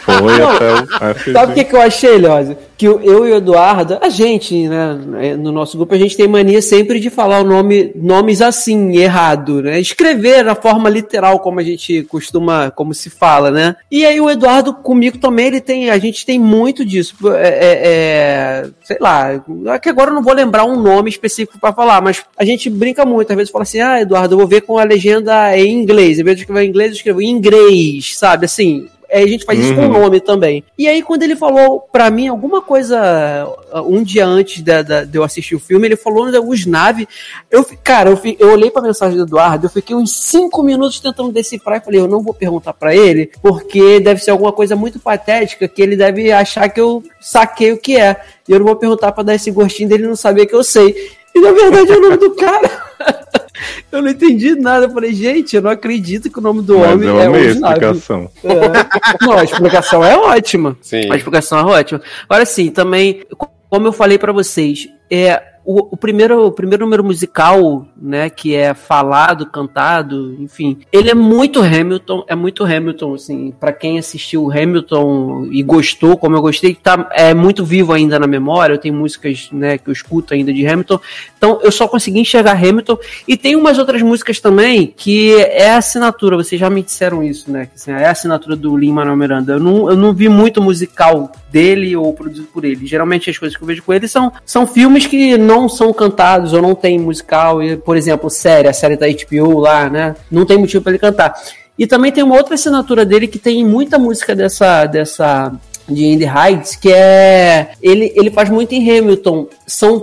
foi 0.00 0.42
até 0.42 1.30
o 1.30 1.32
Sabe 1.32 1.52
o 1.52 1.54
que, 1.54 1.64
que 1.64 1.74
eu 1.74 1.80
achei, 1.80 2.18
Leózio? 2.18 2.56
Que 2.76 2.86
eu 2.86 3.26
e 3.26 3.32
o 3.32 3.36
Eduardo, 3.36 3.98
a 4.00 4.08
gente, 4.08 4.68
né, 4.68 5.36
no 5.38 5.52
nosso 5.52 5.76
grupo, 5.76 5.94
a 5.94 5.98
gente 5.98 6.16
tem 6.16 6.26
mania 6.26 6.60
sempre 6.60 6.98
de 6.98 7.08
falar 7.08 7.40
o 7.40 7.44
nome, 7.44 7.92
nomes 7.94 8.42
assim, 8.42 8.96
errado, 8.96 9.62
né? 9.62 9.78
Escrever 9.78 10.44
na 10.44 10.54
forma 10.54 10.88
literal, 10.88 11.38
como 11.38 11.60
a 11.60 11.62
gente 11.62 12.02
costuma, 12.04 12.70
como 12.70 12.92
se 12.92 13.10
fala, 13.10 13.50
né? 13.50 13.76
E 13.90 14.04
aí 14.04 14.20
o 14.20 14.28
Eduardo 14.28 14.74
comigo 14.74 15.18
também, 15.18 15.46
ele 15.46 15.60
tem, 15.60 15.90
a 15.90 15.98
gente 15.98 16.26
tem 16.26 16.38
muito 16.38 16.84
disso. 16.84 17.14
É, 17.32 17.48
é, 17.48 17.80
é, 17.84 18.70
sei 18.82 18.96
lá, 19.00 19.32
é 19.32 19.78
que 19.78 19.88
agora 19.88 20.10
eu 20.10 20.14
não 20.14 20.22
vou 20.22 20.34
lembrar 20.34 20.64
um 20.64 20.80
nome 20.80 21.10
específico 21.10 21.58
para 21.58 21.72
falar, 21.72 22.00
mas 22.00 22.24
a 22.36 22.44
gente 22.44 22.68
brinca 22.68 23.04
muito. 23.04 23.30
Às 23.30 23.36
vezes 23.36 23.52
fala 23.52 23.62
assim, 23.62 23.80
ah, 23.80 24.00
Eduardo, 24.00 24.34
eu 24.34 24.38
vou 24.38 24.48
ver 24.48 24.62
com 24.62 24.78
a 24.78 24.84
legenda 24.84 25.56
em 25.56 25.72
inglês. 25.80 26.18
Em 26.18 26.24
vez 26.24 26.36
de 26.36 26.42
escrever 26.42 26.64
em 26.64 26.68
inglês, 26.68 26.90
eu 26.90 26.96
escrevo 26.96 27.22
em 27.22 27.30
inglês, 27.30 28.18
sabe? 28.18 28.46
Assim, 28.46 28.88
é, 28.93 28.93
a 29.10 29.26
gente 29.26 29.44
faz 29.44 29.58
isso 29.58 29.74
com 29.74 29.82
o 29.82 29.84
uhum. 29.84 30.00
nome 30.00 30.20
também. 30.20 30.64
E 30.78 30.88
aí, 30.88 31.02
quando 31.02 31.22
ele 31.22 31.36
falou 31.36 31.80
para 31.80 32.10
mim 32.10 32.28
alguma 32.28 32.60
coisa 32.62 33.46
um 33.86 34.02
dia 34.02 34.26
antes 34.26 34.62
de, 34.62 34.82
de, 34.82 35.06
de, 35.06 35.18
eu 35.18 35.24
assistir 35.24 35.54
o 35.54 35.60
filme, 35.60 35.86
ele 35.86 35.96
falou 35.96 36.26
os 36.26 36.66
nave. 36.66 37.08
Eu, 37.50 37.64
cara, 37.82 38.10
eu, 38.10 38.20
eu 38.38 38.52
olhei 38.52 38.70
pra 38.70 38.82
mensagem 38.82 39.16
do 39.16 39.24
Eduardo, 39.24 39.66
eu 39.66 39.70
fiquei 39.70 39.94
uns 39.94 40.12
cinco 40.12 40.62
minutos 40.62 41.00
tentando 41.00 41.32
decifrar 41.32 41.78
e 41.78 41.84
falei, 41.84 42.00
eu 42.00 42.08
não 42.08 42.22
vou 42.22 42.34
perguntar 42.34 42.72
para 42.72 42.94
ele, 42.94 43.30
porque 43.42 44.00
deve 44.00 44.22
ser 44.22 44.30
alguma 44.30 44.52
coisa 44.52 44.76
muito 44.76 44.98
patética 44.98 45.68
que 45.68 45.82
ele 45.82 45.96
deve 45.96 46.32
achar 46.32 46.68
que 46.68 46.80
eu 46.80 47.02
saquei 47.20 47.72
o 47.72 47.78
que 47.78 47.96
é. 47.96 48.20
E 48.48 48.52
eu 48.52 48.58
não 48.58 48.66
vou 48.66 48.76
perguntar 48.76 49.12
para 49.12 49.24
dar 49.24 49.34
esse 49.34 49.50
gostinho 49.50 49.88
dele 49.88 50.06
não 50.06 50.16
saber 50.16 50.46
que 50.46 50.54
eu 50.54 50.62
sei. 50.62 50.94
E 51.34 51.40
na 51.40 51.52
verdade 51.52 51.92
é 51.92 51.96
o 51.96 52.00
nome 52.00 52.16
do 52.16 52.30
cara. 52.34 52.70
Eu 53.90 54.02
não 54.02 54.10
entendi 54.10 54.54
nada. 54.54 54.86
Eu 54.86 54.90
falei, 54.90 55.12
gente, 55.12 55.56
eu 55.56 55.62
não 55.62 55.70
acredito 55.70 56.30
que 56.30 56.38
o 56.38 56.42
nome 56.42 56.62
do 56.62 56.78
Mas 56.78 56.92
homem 56.92 57.08
eu 57.08 57.20
é 57.20 57.26
a 57.26 57.40
explicação. 57.40 58.30
É. 58.42 59.24
Não, 59.24 59.38
a 59.38 59.44
explicação 59.44 60.04
é 60.04 60.16
ótima. 60.16 60.76
Sim. 60.80 61.10
A 61.10 61.16
explicação 61.16 61.58
é 61.58 61.64
ótima. 61.64 62.02
Agora 62.28 62.44
sim, 62.44 62.70
também, 62.70 63.22
como 63.70 63.86
eu 63.86 63.92
falei 63.92 64.18
para 64.18 64.32
vocês, 64.32 64.88
é 65.10 65.53
o, 65.64 65.94
o, 65.94 65.96
primeiro, 65.96 66.46
o 66.46 66.52
primeiro 66.52 66.84
número 66.84 67.02
musical, 67.02 67.86
né, 67.96 68.28
que 68.28 68.54
é 68.54 68.74
falado, 68.74 69.46
cantado, 69.46 70.36
enfim, 70.38 70.78
ele 70.92 71.10
é 71.10 71.14
muito 71.14 71.60
Hamilton, 71.60 72.24
é 72.28 72.34
muito 72.34 72.64
Hamilton, 72.64 73.14
assim, 73.14 73.54
para 73.58 73.72
quem 73.72 73.98
assistiu 73.98 74.50
Hamilton 74.52 75.48
e 75.50 75.62
gostou, 75.62 76.18
como 76.18 76.36
eu 76.36 76.42
gostei, 76.42 76.74
tá, 76.74 77.08
é 77.12 77.32
muito 77.32 77.64
vivo 77.64 77.92
ainda 77.92 78.18
na 78.18 78.26
memória, 78.26 78.74
eu 78.74 78.78
tenho 78.78 78.94
músicas, 78.94 79.48
né, 79.50 79.78
que 79.78 79.88
eu 79.88 79.92
escuto 79.92 80.34
ainda 80.34 80.52
de 80.52 80.66
Hamilton, 80.66 81.00
então 81.36 81.58
eu 81.62 81.72
só 81.72 81.88
consegui 81.88 82.20
enxergar 82.20 82.52
Hamilton, 82.52 82.98
e 83.26 83.36
tem 83.36 83.56
umas 83.56 83.78
outras 83.78 84.02
músicas 84.02 84.40
também 84.40 84.92
que 84.94 85.34
é 85.36 85.70
assinatura, 85.70 86.36
vocês 86.36 86.60
já 86.60 86.68
me 86.68 86.82
disseram 86.82 87.22
isso, 87.22 87.50
né, 87.50 87.66
que 87.66 87.76
assim, 87.76 87.90
é 87.90 88.06
assinatura 88.06 88.54
do 88.54 88.76
Lin-Manuel 88.76 89.16
Miranda, 89.16 89.54
eu 89.54 89.60
não, 89.60 89.90
eu 89.90 89.96
não 89.96 90.12
vi 90.12 90.28
muito 90.28 90.62
musical 90.62 91.32
dele 91.54 91.94
ou 91.94 92.12
produzido 92.12 92.48
por 92.52 92.64
ele, 92.64 92.84
geralmente 92.84 93.30
as 93.30 93.38
coisas 93.38 93.56
que 93.56 93.62
eu 93.62 93.66
vejo 93.68 93.84
com 93.84 93.94
ele 93.94 94.08
são, 94.08 94.32
são 94.44 94.66
filmes 94.66 95.06
que 95.06 95.38
não 95.38 95.68
são 95.68 95.92
cantados 95.92 96.52
ou 96.52 96.60
não 96.60 96.74
tem 96.74 96.98
musical, 96.98 97.62
e, 97.62 97.76
por 97.76 97.96
exemplo, 97.96 98.28
série, 98.28 98.66
a 98.66 98.72
série 98.72 98.96
da 98.96 99.06
HBO 99.06 99.60
lá, 99.60 99.88
né? 99.88 100.16
Não 100.28 100.44
tem 100.44 100.58
motivo 100.58 100.82
para 100.82 100.90
ele 100.90 100.98
cantar. 100.98 101.32
E 101.78 101.86
também 101.86 102.10
tem 102.10 102.24
uma 102.24 102.34
outra 102.34 102.56
assinatura 102.56 103.04
dele 103.06 103.28
que 103.28 103.38
tem 103.38 103.64
muita 103.64 104.00
música 104.00 104.34
dessa 104.34 104.84
dessa 104.86 105.52
de 105.88 106.14
Andy 106.14 106.24
Heights, 106.24 106.74
que 106.74 106.92
é 106.92 107.70
ele 107.80 108.12
ele 108.16 108.32
faz 108.32 108.50
muito 108.50 108.72
em 108.72 108.98
Hamilton. 108.98 109.46
São 109.64 110.02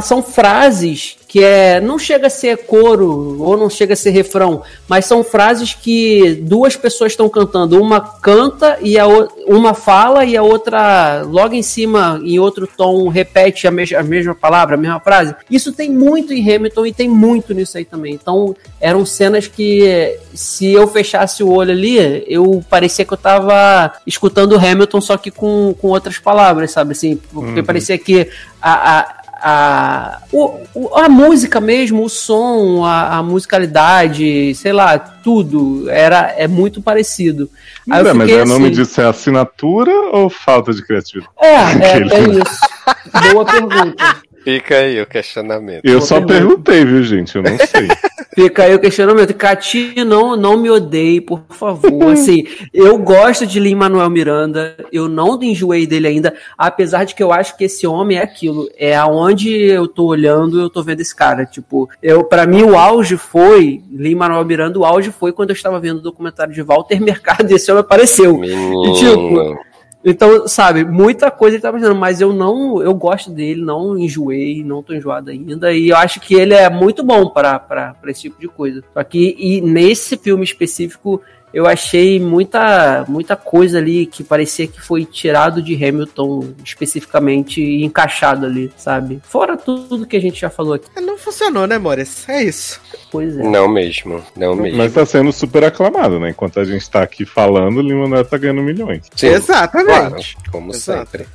são 0.00 0.22
frases 0.22 1.17
que 1.28 1.44
é 1.44 1.78
não 1.78 1.98
chega 1.98 2.28
a 2.28 2.30
ser 2.30 2.64
coro 2.64 3.36
ou 3.38 3.54
não 3.54 3.68
chega 3.68 3.92
a 3.92 3.96
ser 3.96 4.10
refrão, 4.10 4.62
mas 4.88 5.04
são 5.04 5.22
frases 5.22 5.74
que 5.74 6.34
duas 6.42 6.74
pessoas 6.74 7.12
estão 7.12 7.28
cantando, 7.28 7.80
uma 7.80 8.00
canta 8.00 8.78
e 8.80 8.98
a 8.98 9.06
uma 9.46 9.74
fala 9.74 10.24
e 10.24 10.36
a 10.36 10.42
outra 10.42 11.22
logo 11.22 11.54
em 11.54 11.62
cima 11.62 12.18
em 12.24 12.38
outro 12.38 12.66
tom 12.66 13.08
repete 13.08 13.66
a, 13.66 13.70
me 13.70 13.94
a 13.94 14.02
mesma 14.02 14.34
palavra, 14.34 14.74
a 14.74 14.78
mesma 14.78 14.98
frase. 15.00 15.34
Isso 15.50 15.70
tem 15.70 15.90
muito 15.90 16.32
em 16.32 16.40
Hamilton 16.40 16.86
e 16.86 16.92
tem 16.94 17.08
muito 17.08 17.52
nisso 17.52 17.76
aí 17.76 17.84
também. 17.84 18.14
Então 18.14 18.56
eram 18.80 19.04
cenas 19.04 19.46
que 19.46 20.18
se 20.32 20.72
eu 20.72 20.88
fechasse 20.88 21.42
o 21.42 21.50
olho 21.50 21.72
ali, 21.72 22.24
eu 22.26 22.64
parecia 22.70 23.04
que 23.04 23.12
eu 23.12 23.18
tava 23.18 23.92
escutando 24.06 24.56
Hamilton 24.56 25.00
só 25.02 25.18
que 25.18 25.30
com, 25.30 25.74
com 25.78 25.88
outras 25.88 26.18
palavras, 26.18 26.70
sabe 26.70 26.92
assim, 26.92 27.16
porque 27.16 27.60
uhum. 27.60 27.66
parecia 27.66 27.98
que 27.98 28.30
a, 28.62 29.00
a 29.00 29.17
a, 29.40 30.20
o, 30.32 30.60
a 30.94 31.08
música 31.08 31.60
mesmo, 31.60 32.04
o 32.04 32.08
som, 32.08 32.84
a, 32.84 33.18
a, 33.18 33.22
musicalidade, 33.22 34.54
sei 34.54 34.72
lá, 34.72 34.98
tudo 34.98 35.88
era 35.88 36.34
é 36.36 36.48
muito 36.48 36.82
parecido. 36.82 37.48
Aí 37.88 38.06
é, 38.06 38.12
mas 38.12 38.30
o 38.30 38.34
assim, 38.34 38.48
nome 38.52 38.70
disso 38.70 39.00
é 39.00 39.06
assinatura 39.06 39.92
ou 40.12 40.28
falta 40.28 40.72
de 40.72 40.84
criatividade? 40.84 41.30
É, 41.40 41.54
é, 41.54 41.98
é 41.98 42.20
isso. 42.30 43.32
Boa 43.32 43.44
pergunta. 43.44 44.27
Fica 44.44 44.76
aí 44.76 45.00
o 45.00 45.06
questionamento. 45.06 45.84
Eu 45.84 46.00
só 46.00 46.20
perguntei, 46.20 46.84
viu, 46.84 47.02
gente? 47.02 47.36
Eu 47.36 47.42
não 47.42 47.58
sei. 47.66 47.88
Fica 48.34 48.64
aí 48.64 48.74
o 48.74 48.78
questionamento. 48.78 49.34
Cati, 49.34 50.04
não, 50.04 50.36
não 50.36 50.56
me 50.56 50.70
odeie, 50.70 51.20
por 51.20 51.42
favor. 51.50 52.12
Assim, 52.12 52.46
eu 52.72 52.96
gosto 52.98 53.46
de 53.46 53.58
Lin 53.58 53.74
Manuel 53.74 54.08
Miranda, 54.10 54.76
eu 54.92 55.08
não 55.08 55.42
enjoei 55.42 55.86
dele 55.86 56.06
ainda, 56.06 56.34
apesar 56.56 57.04
de 57.04 57.14
que 57.14 57.22
eu 57.22 57.32
acho 57.32 57.56
que 57.56 57.64
esse 57.64 57.86
homem 57.86 58.18
é 58.18 58.22
aquilo. 58.22 58.68
É 58.76 58.96
aonde 58.96 59.50
eu 59.50 59.88
tô 59.88 60.06
olhando, 60.06 60.60
eu 60.60 60.70
tô 60.70 60.82
vendo 60.82 61.00
esse 61.00 61.14
cara. 61.14 61.44
Tipo, 61.44 61.88
eu 62.02 62.22
para 62.22 62.46
mim 62.46 62.62
o 62.62 62.78
auge 62.78 63.16
foi, 63.16 63.82
Lin 63.90 64.14
Manuel 64.14 64.44
Miranda, 64.44 64.78
o 64.78 64.84
auge 64.84 65.10
foi 65.10 65.32
quando 65.32 65.50
eu 65.50 65.56
estava 65.56 65.80
vendo 65.80 65.98
o 65.98 66.02
documentário 66.02 66.54
de 66.54 66.62
Walter 66.62 67.00
Mercado 67.00 67.50
e 67.50 67.54
esse 67.54 67.70
homem 67.70 67.80
apareceu. 67.80 68.40
E, 68.44 68.92
tipo, 68.94 69.58
então, 70.04 70.46
sabe, 70.46 70.84
muita 70.84 71.30
coisa 71.30 71.56
ele 71.56 71.62
tá 71.62 71.72
fazendo, 71.72 71.94
mas 71.94 72.20
eu 72.20 72.32
não, 72.32 72.80
eu 72.80 72.94
gosto 72.94 73.30
dele, 73.30 73.60
não 73.62 73.98
enjoei, 73.98 74.62
não 74.62 74.82
tô 74.82 74.94
enjoado 74.94 75.30
ainda, 75.30 75.72
e 75.72 75.88
eu 75.88 75.96
acho 75.96 76.20
que 76.20 76.34
ele 76.34 76.54
é 76.54 76.70
muito 76.70 77.02
bom 77.02 77.28
para 77.28 77.96
esse 78.06 78.22
tipo 78.22 78.40
de 78.40 78.48
coisa. 78.48 78.82
Só 78.94 79.02
que, 79.02 79.34
e 79.38 79.60
nesse 79.60 80.16
filme 80.16 80.44
específico, 80.44 81.20
eu 81.52 81.66
achei 81.66 82.20
muita, 82.20 83.04
muita 83.08 83.36
coisa 83.36 83.78
ali 83.78 84.06
que 84.06 84.22
parecia 84.22 84.66
que 84.66 84.80
foi 84.80 85.04
tirado 85.04 85.62
de 85.62 85.74
Hamilton 85.74 86.54
especificamente 86.64 87.62
e 87.62 87.84
encaixado 87.84 88.46
ali, 88.46 88.70
sabe? 88.76 89.20
Fora 89.22 89.56
tudo 89.56 90.06
que 90.06 90.16
a 90.16 90.20
gente 90.20 90.40
já 90.40 90.50
falou 90.50 90.74
aqui. 90.74 90.88
Não 91.00 91.16
funcionou, 91.16 91.66
né, 91.66 91.78
Mores? 91.78 92.28
É 92.28 92.42
isso. 92.42 92.80
Pois 93.10 93.36
é. 93.38 93.42
Não 93.42 93.68
mesmo, 93.68 94.22
não 94.36 94.54
mesmo. 94.54 94.78
Mas 94.78 94.92
tá 94.92 95.06
sendo 95.06 95.32
super 95.32 95.64
aclamado, 95.64 96.20
né? 96.20 96.30
Enquanto 96.30 96.60
a 96.60 96.64
gente 96.64 96.88
tá 96.88 97.02
aqui 97.02 97.24
falando, 97.24 97.78
o 97.78 97.82
Lima 97.82 98.24
tá 98.24 98.36
ganhando 98.36 98.62
milhões. 98.62 99.02
Sim, 99.14 99.28
Exatamente. 99.28 100.34
Claro, 100.34 100.52
como 100.52 100.72
Exato. 100.72 101.10
sempre. 101.10 101.26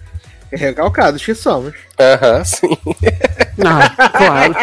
Recalcados 0.55 1.23
que 1.23 1.33
somos. 1.33 1.73
Aham, 1.99 2.37
uhum, 2.37 2.45
sim. 2.45 2.77
Ah, 3.63 4.09
claro. 4.09 4.55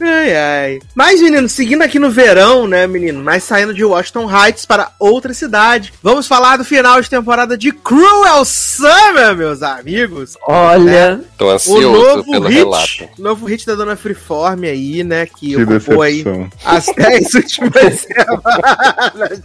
Ai, 0.00 0.36
ai. 0.36 0.80
Mas, 0.94 1.20
menino, 1.20 1.48
seguindo 1.48 1.82
aqui 1.82 1.98
no 1.98 2.10
verão, 2.10 2.66
né, 2.66 2.86
menino? 2.86 3.22
Mas 3.22 3.44
saindo 3.44 3.72
de 3.72 3.84
Washington 3.84 4.28
Heights 4.28 4.66
para 4.66 4.90
outra 4.98 5.32
cidade. 5.32 5.92
Vamos 6.02 6.26
falar 6.26 6.56
do 6.56 6.64
final 6.64 7.00
de 7.00 7.08
temporada 7.08 7.56
de 7.56 7.72
Cruel 7.72 8.44
Summer, 8.44 9.36
meus 9.36 9.62
amigos. 9.62 10.36
Olha. 10.46 11.16
Né? 11.16 11.24
Tô 11.38 11.50
ansioso 11.50 11.88
o 11.88 11.92
novo 11.92 12.30
pelo 12.30 12.48
hit, 12.48 12.58
relato. 12.58 13.08
Novo 13.18 13.46
hit 13.46 13.66
da 13.66 13.74
Dona 13.74 13.96
Freeform 13.96 14.64
aí, 14.64 15.04
né? 15.04 15.26
Que, 15.26 15.54
que 15.54 15.56
ocupou 15.56 16.02
decepção. 16.02 16.02
aí 16.02 16.24
as 16.64 16.86
10 16.86 17.34
últimas 17.34 18.00
semanas 18.02 19.40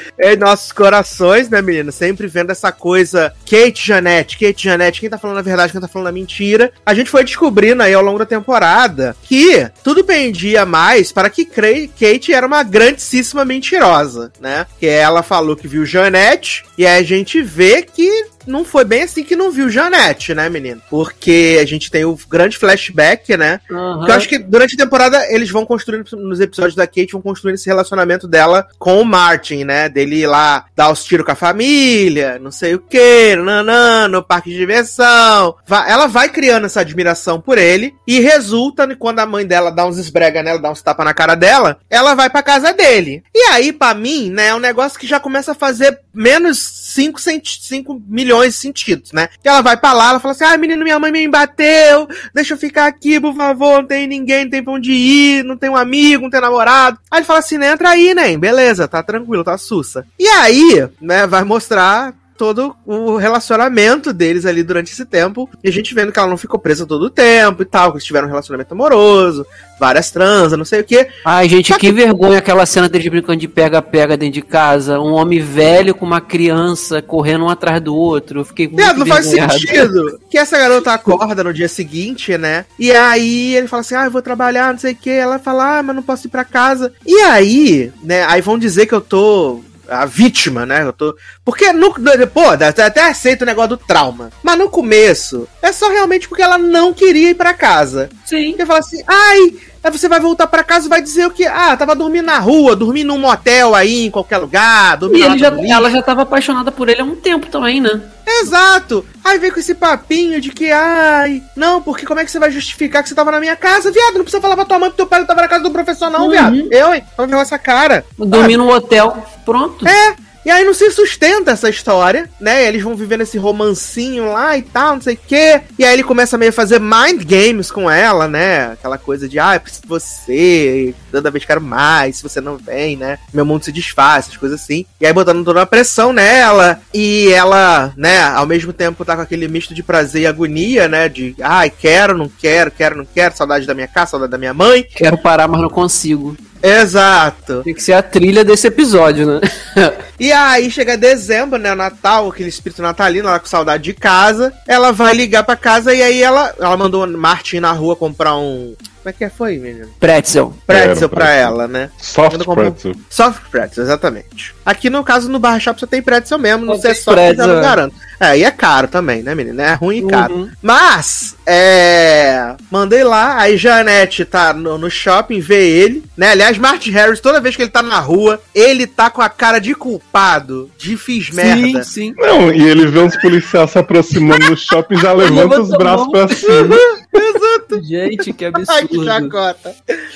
em 0.18 0.36
nossos 0.36 0.72
corações, 0.72 1.48
né, 1.48 1.60
menina? 1.62 1.92
Sempre 1.92 2.26
vendo 2.26 2.50
essa 2.50 2.72
coisa. 2.72 3.32
Kate 3.48 3.86
Janete, 3.86 4.38
Kate 4.38 4.64
Janete, 4.64 5.00
quem 5.00 5.10
tá 5.10 5.18
falando 5.18 5.38
a 5.38 5.42
verdade, 5.42 5.72
quem 5.72 5.80
tá 5.80 5.88
falando 5.88 6.08
a 6.08 6.12
mentira. 6.12 6.72
A 6.84 6.94
gente 6.94 7.10
foi 7.10 7.24
descobrindo 7.24 7.82
aí 7.82 7.94
ao 7.94 8.02
longo 8.02 8.18
da 8.18 8.26
temporada 8.26 9.16
que 9.22 9.68
tudo 9.82 10.04
pendia 10.04 10.64
mais 10.64 11.12
para 11.12 11.30
que 11.30 11.44
Kate 11.44 12.32
era 12.32 12.46
uma 12.46 12.62
grandíssima 12.62 13.44
mentirosa, 13.44 14.32
né? 14.40 14.66
Que 14.78 14.86
ela 14.86 15.22
falou 15.22 15.56
que 15.56 15.68
viu 15.68 15.84
Janete, 15.84 16.64
e 16.76 16.86
aí 16.86 17.00
a 17.00 17.06
gente 17.06 17.42
vê 17.42 17.82
que 17.82 18.31
não 18.46 18.64
foi 18.64 18.84
bem 18.84 19.02
assim 19.02 19.24
que 19.24 19.36
não 19.36 19.50
viu 19.50 19.70
Janete, 19.70 20.34
né, 20.34 20.48
menino? 20.48 20.80
Porque 20.90 21.58
a 21.60 21.64
gente 21.64 21.90
tem 21.90 22.04
o 22.04 22.18
grande 22.28 22.58
flashback, 22.58 23.36
né? 23.36 23.60
Uhum. 23.70 24.04
Que 24.04 24.10
eu 24.10 24.14
acho 24.14 24.28
que 24.28 24.38
durante 24.38 24.74
a 24.74 24.84
temporada 24.84 25.26
eles 25.32 25.50
vão 25.50 25.64
construindo, 25.64 26.04
nos 26.16 26.40
episódios 26.40 26.74
da 26.74 26.86
Kate, 26.86 27.12
vão 27.12 27.22
construindo 27.22 27.54
esse 27.54 27.66
relacionamento 27.66 28.26
dela 28.26 28.66
com 28.78 29.00
o 29.00 29.04
Martin, 29.04 29.64
né? 29.64 29.88
Dele 29.88 30.20
ir 30.20 30.26
lá 30.26 30.66
dar 30.74 30.90
os 30.90 31.04
tiros 31.04 31.24
com 31.24 31.32
a 31.32 31.36
família, 31.36 32.38
não 32.38 32.50
sei 32.50 32.74
o 32.74 32.78
que, 32.78 33.36
nanã, 33.36 34.08
no 34.08 34.22
parque 34.22 34.50
de 34.50 34.56
diversão. 34.56 35.54
Ela 35.68 36.06
vai 36.06 36.28
criando 36.28 36.66
essa 36.66 36.80
admiração 36.80 37.40
por 37.40 37.58
ele 37.58 37.94
e 38.06 38.20
resulta 38.20 38.94
quando 38.96 39.20
a 39.20 39.26
mãe 39.26 39.46
dela 39.46 39.70
dá 39.70 39.86
uns 39.86 39.98
esbrega 39.98 40.42
nela, 40.42 40.58
dá 40.58 40.70
uns 40.70 40.82
tapa 40.82 41.04
na 41.04 41.14
cara 41.14 41.34
dela, 41.34 41.78
ela 41.88 42.14
vai 42.14 42.28
pra 42.28 42.42
casa 42.42 42.72
dele. 42.72 43.22
E 43.34 43.38
aí, 43.50 43.72
para 43.72 43.94
mim, 43.94 44.30
né, 44.30 44.48
é 44.48 44.54
um 44.54 44.60
negócio 44.60 44.98
que 44.98 45.06
já 45.06 45.20
começa 45.20 45.52
a 45.52 45.54
fazer 45.54 46.00
menos 46.12 46.58
5, 46.58 47.20
5 47.20 48.02
milhões 48.32 48.54
de 48.54 48.60
sentidos, 48.60 49.12
né? 49.12 49.28
Que 49.42 49.48
ela 49.48 49.60
vai 49.60 49.76
pra 49.76 49.92
lá, 49.92 50.10
ela 50.10 50.20
fala 50.20 50.32
assim: 50.32 50.44
ah, 50.44 50.56
menino, 50.56 50.82
minha 50.82 50.98
mãe 50.98 51.12
me 51.12 51.28
bateu, 51.28 52.08
deixa 52.34 52.54
eu 52.54 52.58
ficar 52.58 52.86
aqui, 52.86 53.20
por 53.20 53.34
favor, 53.34 53.82
não 53.82 53.86
tem 53.86 54.06
ninguém, 54.06 54.44
não 54.44 54.50
tem 54.50 54.62
pra 54.62 54.72
onde 54.72 54.92
ir, 54.92 55.44
não 55.44 55.56
tem 55.56 55.70
um 55.70 55.76
amigo, 55.76 56.22
não 56.22 56.30
tem 56.30 56.40
namorado. 56.40 56.98
Aí 57.10 57.20
ele 57.20 57.26
fala 57.26 57.38
assim: 57.38 57.58
né, 57.58 57.72
entra 57.72 57.90
aí, 57.90 58.14
né? 58.14 58.36
Beleza, 58.36 58.88
tá 58.88 59.02
tranquilo, 59.02 59.44
tá 59.44 59.56
sussa. 59.58 60.06
E 60.18 60.26
aí, 60.26 60.88
né, 61.00 61.26
vai 61.26 61.44
mostrar 61.44 62.14
todo 62.36 62.74
o 62.86 63.16
relacionamento 63.16 64.12
deles 64.12 64.46
ali 64.46 64.62
durante 64.62 64.92
esse 64.92 65.04
tempo. 65.04 65.48
E 65.62 65.68
a 65.68 65.72
gente 65.72 65.94
vendo 65.94 66.12
que 66.12 66.18
ela 66.18 66.28
não 66.28 66.36
ficou 66.36 66.58
presa 66.58 66.86
todo 66.86 67.02
o 67.02 67.10
tempo 67.10 67.62
e 67.62 67.66
tal, 67.66 67.90
que 67.90 67.96
eles 67.96 68.04
tiveram 68.04 68.26
um 68.26 68.30
relacionamento 68.30 68.72
amoroso, 68.72 69.46
várias 69.78 70.10
transas, 70.10 70.58
não 70.58 70.64
sei 70.64 70.80
o 70.80 70.84
quê. 70.84 71.08
Ai, 71.24 71.48
gente, 71.48 71.72
que, 71.72 71.78
que 71.78 71.92
vergonha 71.92 72.38
aquela 72.38 72.64
cena 72.66 72.88
deles 72.88 73.08
brincando 73.08 73.38
de 73.38 73.48
pega-pega 73.48 74.16
dentro 74.16 74.34
de 74.34 74.42
casa. 74.42 75.00
Um 75.00 75.12
homem 75.12 75.40
velho 75.40 75.94
com 75.94 76.06
uma 76.06 76.20
criança 76.20 77.02
correndo 77.02 77.44
um 77.44 77.48
atrás 77.48 77.80
do 77.80 77.94
outro. 77.94 78.40
Eu 78.40 78.44
fiquei 78.44 78.68
muito 78.68 78.98
Não 78.98 79.06
faz 79.06 79.26
sentido. 79.26 80.20
que 80.30 80.38
essa 80.38 80.58
garota 80.58 80.92
acorda 80.92 81.44
no 81.44 81.52
dia 81.52 81.68
seguinte, 81.68 82.36
né? 82.38 82.64
E 82.78 82.92
aí 82.92 83.54
ele 83.54 83.68
fala 83.68 83.80
assim: 83.80 83.94
ah, 83.94 84.04
eu 84.04 84.10
vou 84.10 84.22
trabalhar, 84.22 84.72
não 84.72 84.78
sei 84.78 84.92
o 84.92 84.96
quê. 84.96 85.10
Ela 85.10 85.38
fala: 85.38 85.78
ah, 85.78 85.82
mas 85.82 85.96
não 85.96 86.02
posso 86.02 86.26
ir 86.26 86.30
pra 86.30 86.44
casa. 86.44 86.92
E 87.06 87.20
aí, 87.22 87.92
né? 88.02 88.24
Aí 88.24 88.40
vão 88.40 88.58
dizer 88.58 88.86
que 88.86 88.94
eu 88.94 89.00
tô 89.00 89.62
a 89.88 90.06
vítima, 90.06 90.64
né? 90.64 90.82
Eu 90.84 90.92
tô... 90.92 91.14
Porque, 91.44 91.72
no, 91.72 91.92
pô, 92.32 92.50
até 92.50 93.08
aceito 93.08 93.42
o 93.42 93.46
negócio 93.46 93.70
do 93.70 93.76
trauma. 93.76 94.30
Mas 94.42 94.58
no 94.58 94.68
começo, 94.68 95.48
é 95.60 95.72
só 95.72 95.88
realmente 95.88 96.28
porque 96.28 96.42
ela 96.42 96.56
não 96.56 96.92
queria 96.92 97.30
ir 97.30 97.34
para 97.34 97.52
casa. 97.52 98.10
Sim. 98.24 98.50
Porque 98.50 98.66
fala 98.66 98.78
assim, 98.78 99.02
ai, 99.06 99.52
Aí 99.84 99.90
você 99.90 100.08
vai 100.08 100.20
voltar 100.20 100.46
para 100.46 100.62
casa 100.62 100.86
e 100.86 100.88
vai 100.88 101.02
dizer 101.02 101.26
o 101.26 101.30
que? 101.30 101.44
Ah, 101.44 101.76
tava 101.76 101.96
dormindo 101.96 102.26
na 102.26 102.38
rua, 102.38 102.76
dormindo 102.76 103.08
num 103.08 103.18
motel 103.18 103.74
aí, 103.74 104.06
em 104.06 104.10
qualquer 104.12 104.38
lugar, 104.38 104.96
dormindo 104.96 105.34
e 105.34 105.38
já, 105.38 105.48
ela 105.48 105.90
já 105.90 106.00
tava 106.00 106.22
apaixonada 106.22 106.70
por 106.70 106.88
ele 106.88 107.00
há 107.00 107.04
um 107.04 107.16
tempo 107.16 107.48
também, 107.48 107.80
né? 107.80 108.00
Exato! 108.24 109.04
Aí 109.24 109.38
vem 109.40 109.50
com 109.50 109.58
esse 109.58 109.74
papinho 109.74 110.40
de 110.40 110.50
que, 110.50 110.70
ai, 110.70 111.42
não, 111.56 111.82
porque 111.82 112.06
como 112.06 112.20
é 112.20 112.24
que 112.24 112.30
você 112.30 112.38
vai 112.38 112.52
justificar 112.52 113.02
que 113.02 113.08
você 113.08 113.14
tava 113.14 113.32
na 113.32 113.40
minha 113.40 113.56
casa? 113.56 113.90
Viado, 113.90 114.14
não 114.14 114.22
precisa 114.22 114.40
falar 114.40 114.54
pra 114.54 114.64
tua 114.64 114.78
mãe 114.78 114.88
que 114.88 114.96
teu 114.96 115.06
pai 115.06 115.18
não 115.18 115.26
tava 115.26 115.42
na 115.42 115.48
casa 115.48 115.64
do 115.64 115.72
professor, 115.72 116.08
não, 116.10 116.26
uhum. 116.26 116.30
viado. 116.30 116.68
Eu, 116.70 116.94
hein? 116.94 117.02
Ver 117.18 117.36
essa 117.38 117.58
cara. 117.58 118.04
Dormir 118.16 118.56
num 118.56 118.70
hotel, 118.70 119.26
pronto. 119.44 119.84
É, 119.86 120.14
e 120.44 120.50
aí 120.50 120.64
não 120.64 120.74
se 120.74 120.90
sustenta 120.90 121.52
essa 121.52 121.68
história, 121.68 122.28
né? 122.40 122.66
Eles 122.66 122.82
vão 122.82 122.96
vivendo 122.96 123.20
esse 123.20 123.38
romancinho 123.38 124.32
lá 124.32 124.56
e 124.56 124.62
tal, 124.62 124.94
não 124.94 125.02
sei 125.02 125.14
o 125.14 125.18
quê. 125.26 125.60
E 125.78 125.84
aí 125.84 125.92
ele 125.92 126.02
começa 126.02 126.36
meio 126.36 126.50
a 126.50 126.52
fazer 126.52 126.80
mind 126.80 127.22
games 127.24 127.70
com 127.70 127.90
ela, 127.90 128.26
né? 128.26 128.72
Aquela 128.72 128.98
coisa 128.98 129.28
de, 129.28 129.38
ah, 129.38 129.54
eu 129.54 129.60
preciso 129.60 129.82
de 129.82 129.88
você, 129.88 130.94
toda 131.10 131.30
vez 131.30 131.44
quero 131.44 131.60
mais, 131.60 132.16
se 132.16 132.22
você 132.22 132.40
não 132.40 132.56
vem, 132.56 132.96
né? 132.96 133.18
Meu 133.32 133.44
mundo 133.44 133.64
se 133.64 133.72
desfaz, 133.72 134.26
essas 134.26 134.36
coisas 134.36 134.60
assim. 134.60 134.84
E 135.00 135.06
aí 135.06 135.12
botando 135.12 135.44
toda 135.44 135.60
uma 135.60 135.66
pressão 135.66 136.12
nela. 136.12 136.80
E 136.92 137.28
ela, 137.28 137.92
né, 137.96 138.22
ao 138.22 138.46
mesmo 138.46 138.72
tempo 138.72 139.04
tá 139.04 139.14
com 139.14 139.22
aquele 139.22 139.46
misto 139.48 139.74
de 139.74 139.82
prazer 139.82 140.22
e 140.22 140.26
agonia, 140.26 140.88
né? 140.88 141.08
De, 141.08 141.34
ai, 141.40 141.68
ah, 141.68 141.70
quero, 141.70 142.18
não 142.18 142.28
quero, 142.28 142.70
quero, 142.70 142.96
não 142.96 143.04
quero, 143.04 143.36
saudade 143.36 143.66
da 143.66 143.74
minha 143.74 143.88
casa, 143.88 144.12
saudade 144.12 144.32
da 144.32 144.38
minha 144.38 144.54
mãe. 144.54 144.82
Quero 144.82 145.18
parar, 145.18 145.46
mas 145.46 145.60
não 145.60 145.70
consigo. 145.70 146.36
Exato. 146.62 147.62
Tem 147.64 147.74
que 147.74 147.82
ser 147.82 147.94
a 147.94 148.02
trilha 148.02 148.44
desse 148.44 148.68
episódio, 148.68 149.26
né? 149.26 149.40
e 150.18 150.30
aí 150.30 150.70
chega 150.70 150.96
dezembro, 150.96 151.58
né? 151.58 151.72
O 151.72 151.76
Natal, 151.76 152.28
aquele 152.28 152.48
espírito 152.48 152.80
natalino, 152.80 153.28
ela 153.28 153.40
com 153.40 153.46
saudade 153.46 153.82
de 153.82 153.92
casa. 153.92 154.52
Ela 154.66 154.92
vai 154.92 155.14
ligar 155.14 155.42
pra 155.42 155.56
casa 155.56 155.92
e 155.92 156.02
aí 156.02 156.22
ela, 156.22 156.54
ela 156.58 156.76
mandou 156.76 157.06
Martin 157.06 157.58
na 157.58 157.72
rua 157.72 157.96
comprar 157.96 158.36
um 158.36 158.74
como 159.02 159.10
é 159.10 159.12
que 159.12 159.28
foi, 159.28 159.58
menino? 159.58 159.88
Pretzel. 159.98 160.54
Pretzel 160.64 161.08
pra 161.08 161.30
ela, 161.32 161.66
né? 161.66 161.90
Soft 161.98 162.44
pretzel. 162.44 162.94
Soft 163.10 163.42
pretzel, 163.50 163.82
exatamente. 163.82 164.54
Aqui 164.64 164.88
no 164.88 165.02
caso, 165.02 165.28
no 165.28 165.40
Barra 165.40 165.58
Shop, 165.58 165.78
você 165.78 165.88
tem 165.88 166.00
pretzel 166.00 166.38
mesmo, 166.38 166.64
não 166.64 166.78
sei 166.78 166.94
só 166.94 167.12
pretzel, 167.12 167.48
eu 167.48 167.54
não 167.56 167.62
garanto. 167.62 167.96
É, 168.20 168.38
e 168.38 168.44
é 168.44 168.50
caro 168.52 168.86
também, 168.86 169.20
né, 169.20 169.34
menino? 169.34 169.60
É 169.60 169.74
ruim 169.74 170.06
e 170.06 170.08
caro. 170.08 170.34
Uhum. 170.34 170.50
Mas, 170.62 171.34
é. 171.44 172.54
Mandei 172.70 173.02
lá, 173.02 173.40
aí 173.40 173.56
Janete 173.56 174.24
tá 174.24 174.52
no, 174.52 174.78
no, 174.78 174.88
shopping, 174.88 175.40
vê 175.40 175.68
ele, 175.68 176.04
né? 176.16 176.30
Aliás, 176.30 176.56
Martin 176.56 176.92
Harris, 176.92 177.18
toda 177.18 177.40
vez 177.40 177.56
que 177.56 177.62
ele 177.62 177.70
tá 177.72 177.82
na 177.82 177.98
rua, 177.98 178.40
ele 178.54 178.86
tá 178.86 179.10
com 179.10 179.20
a 179.20 179.28
cara 179.28 179.58
de 179.58 179.74
culpado, 179.74 180.70
de 180.78 180.96
fiz 180.96 181.30
merda. 181.30 181.82
Sim, 181.82 181.82
sim. 181.82 182.14
Não, 182.16 182.52
e 182.52 182.62
ele 182.62 182.86
vê 182.86 183.00
uns 183.00 183.16
policiais 183.16 183.72
se 183.72 183.78
aproximando 183.80 184.46
do 184.46 184.56
shopping 184.56 184.94
já 185.02 185.12
levanta 185.12 185.60
os 185.60 185.70
braços 185.70 186.08
pra 186.08 186.28
cima. 186.28 186.76
Exato. 187.12 187.82
Gente, 187.82 188.32
que 188.32 188.44
absurdo. 188.44 188.70
Ai, 188.72 188.88
que 188.88 189.04
chacota. 189.04 189.74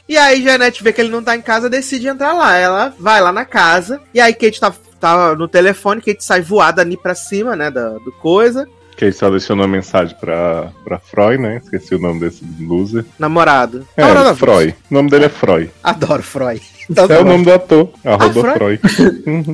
E 0.09 0.16
aí, 0.16 0.43
Janete 0.43 0.82
vê 0.82 0.93
que 0.93 1.01
ele 1.01 1.10
não 1.10 1.23
tá 1.23 1.36
em 1.36 1.43
casa, 1.43 1.68
decide 1.68 2.09
entrar 2.09 2.32
lá. 2.32 2.56
Ela 2.56 2.94
vai 2.98 3.20
lá 3.20 3.32
na 3.32 3.44
casa, 3.44 4.01
e 4.14 4.20
aí 4.20 4.32
Kate 4.32 4.60
tá, 4.60 4.73
tá 4.98 5.35
no 5.35 5.48
telefone, 5.48 6.01
Kate 6.01 6.24
sai 6.24 6.40
voada 6.40 6.82
ali 6.82 6.97
pra 6.97 7.14
cima, 7.14 7.55
né, 7.55 7.70
do, 7.70 8.01
do 8.01 8.12
coisa. 8.12 8.66
Que 8.97 9.05
aí 9.05 9.12
só 9.12 9.28
deixando 9.28 9.60
uma 9.60 9.68
mensagem 9.68 10.16
pra, 10.18 10.73
pra 10.82 10.98
Freud, 10.98 11.36
né? 11.36 11.60
Esqueci 11.62 11.94
o 11.94 11.98
nome 11.98 12.18
desse 12.18 12.43
loser. 12.59 13.05
Namorado. 13.18 13.86
É, 13.94 14.01
Namorado 14.01 14.36
Freud. 14.36 14.74
O 14.90 14.94
nome 14.94 15.10
dele 15.10 15.27
é 15.27 15.28
Freud. 15.28 15.70
Adoro 15.82 16.23
Freud. 16.23 16.62
É 16.94 17.18
o 17.20 17.24
nome 17.24 17.44
do 17.44 17.52
ator, 17.52 17.90
arroba 18.04 18.40
Ah, 18.50 18.54
Freud. 18.54 18.80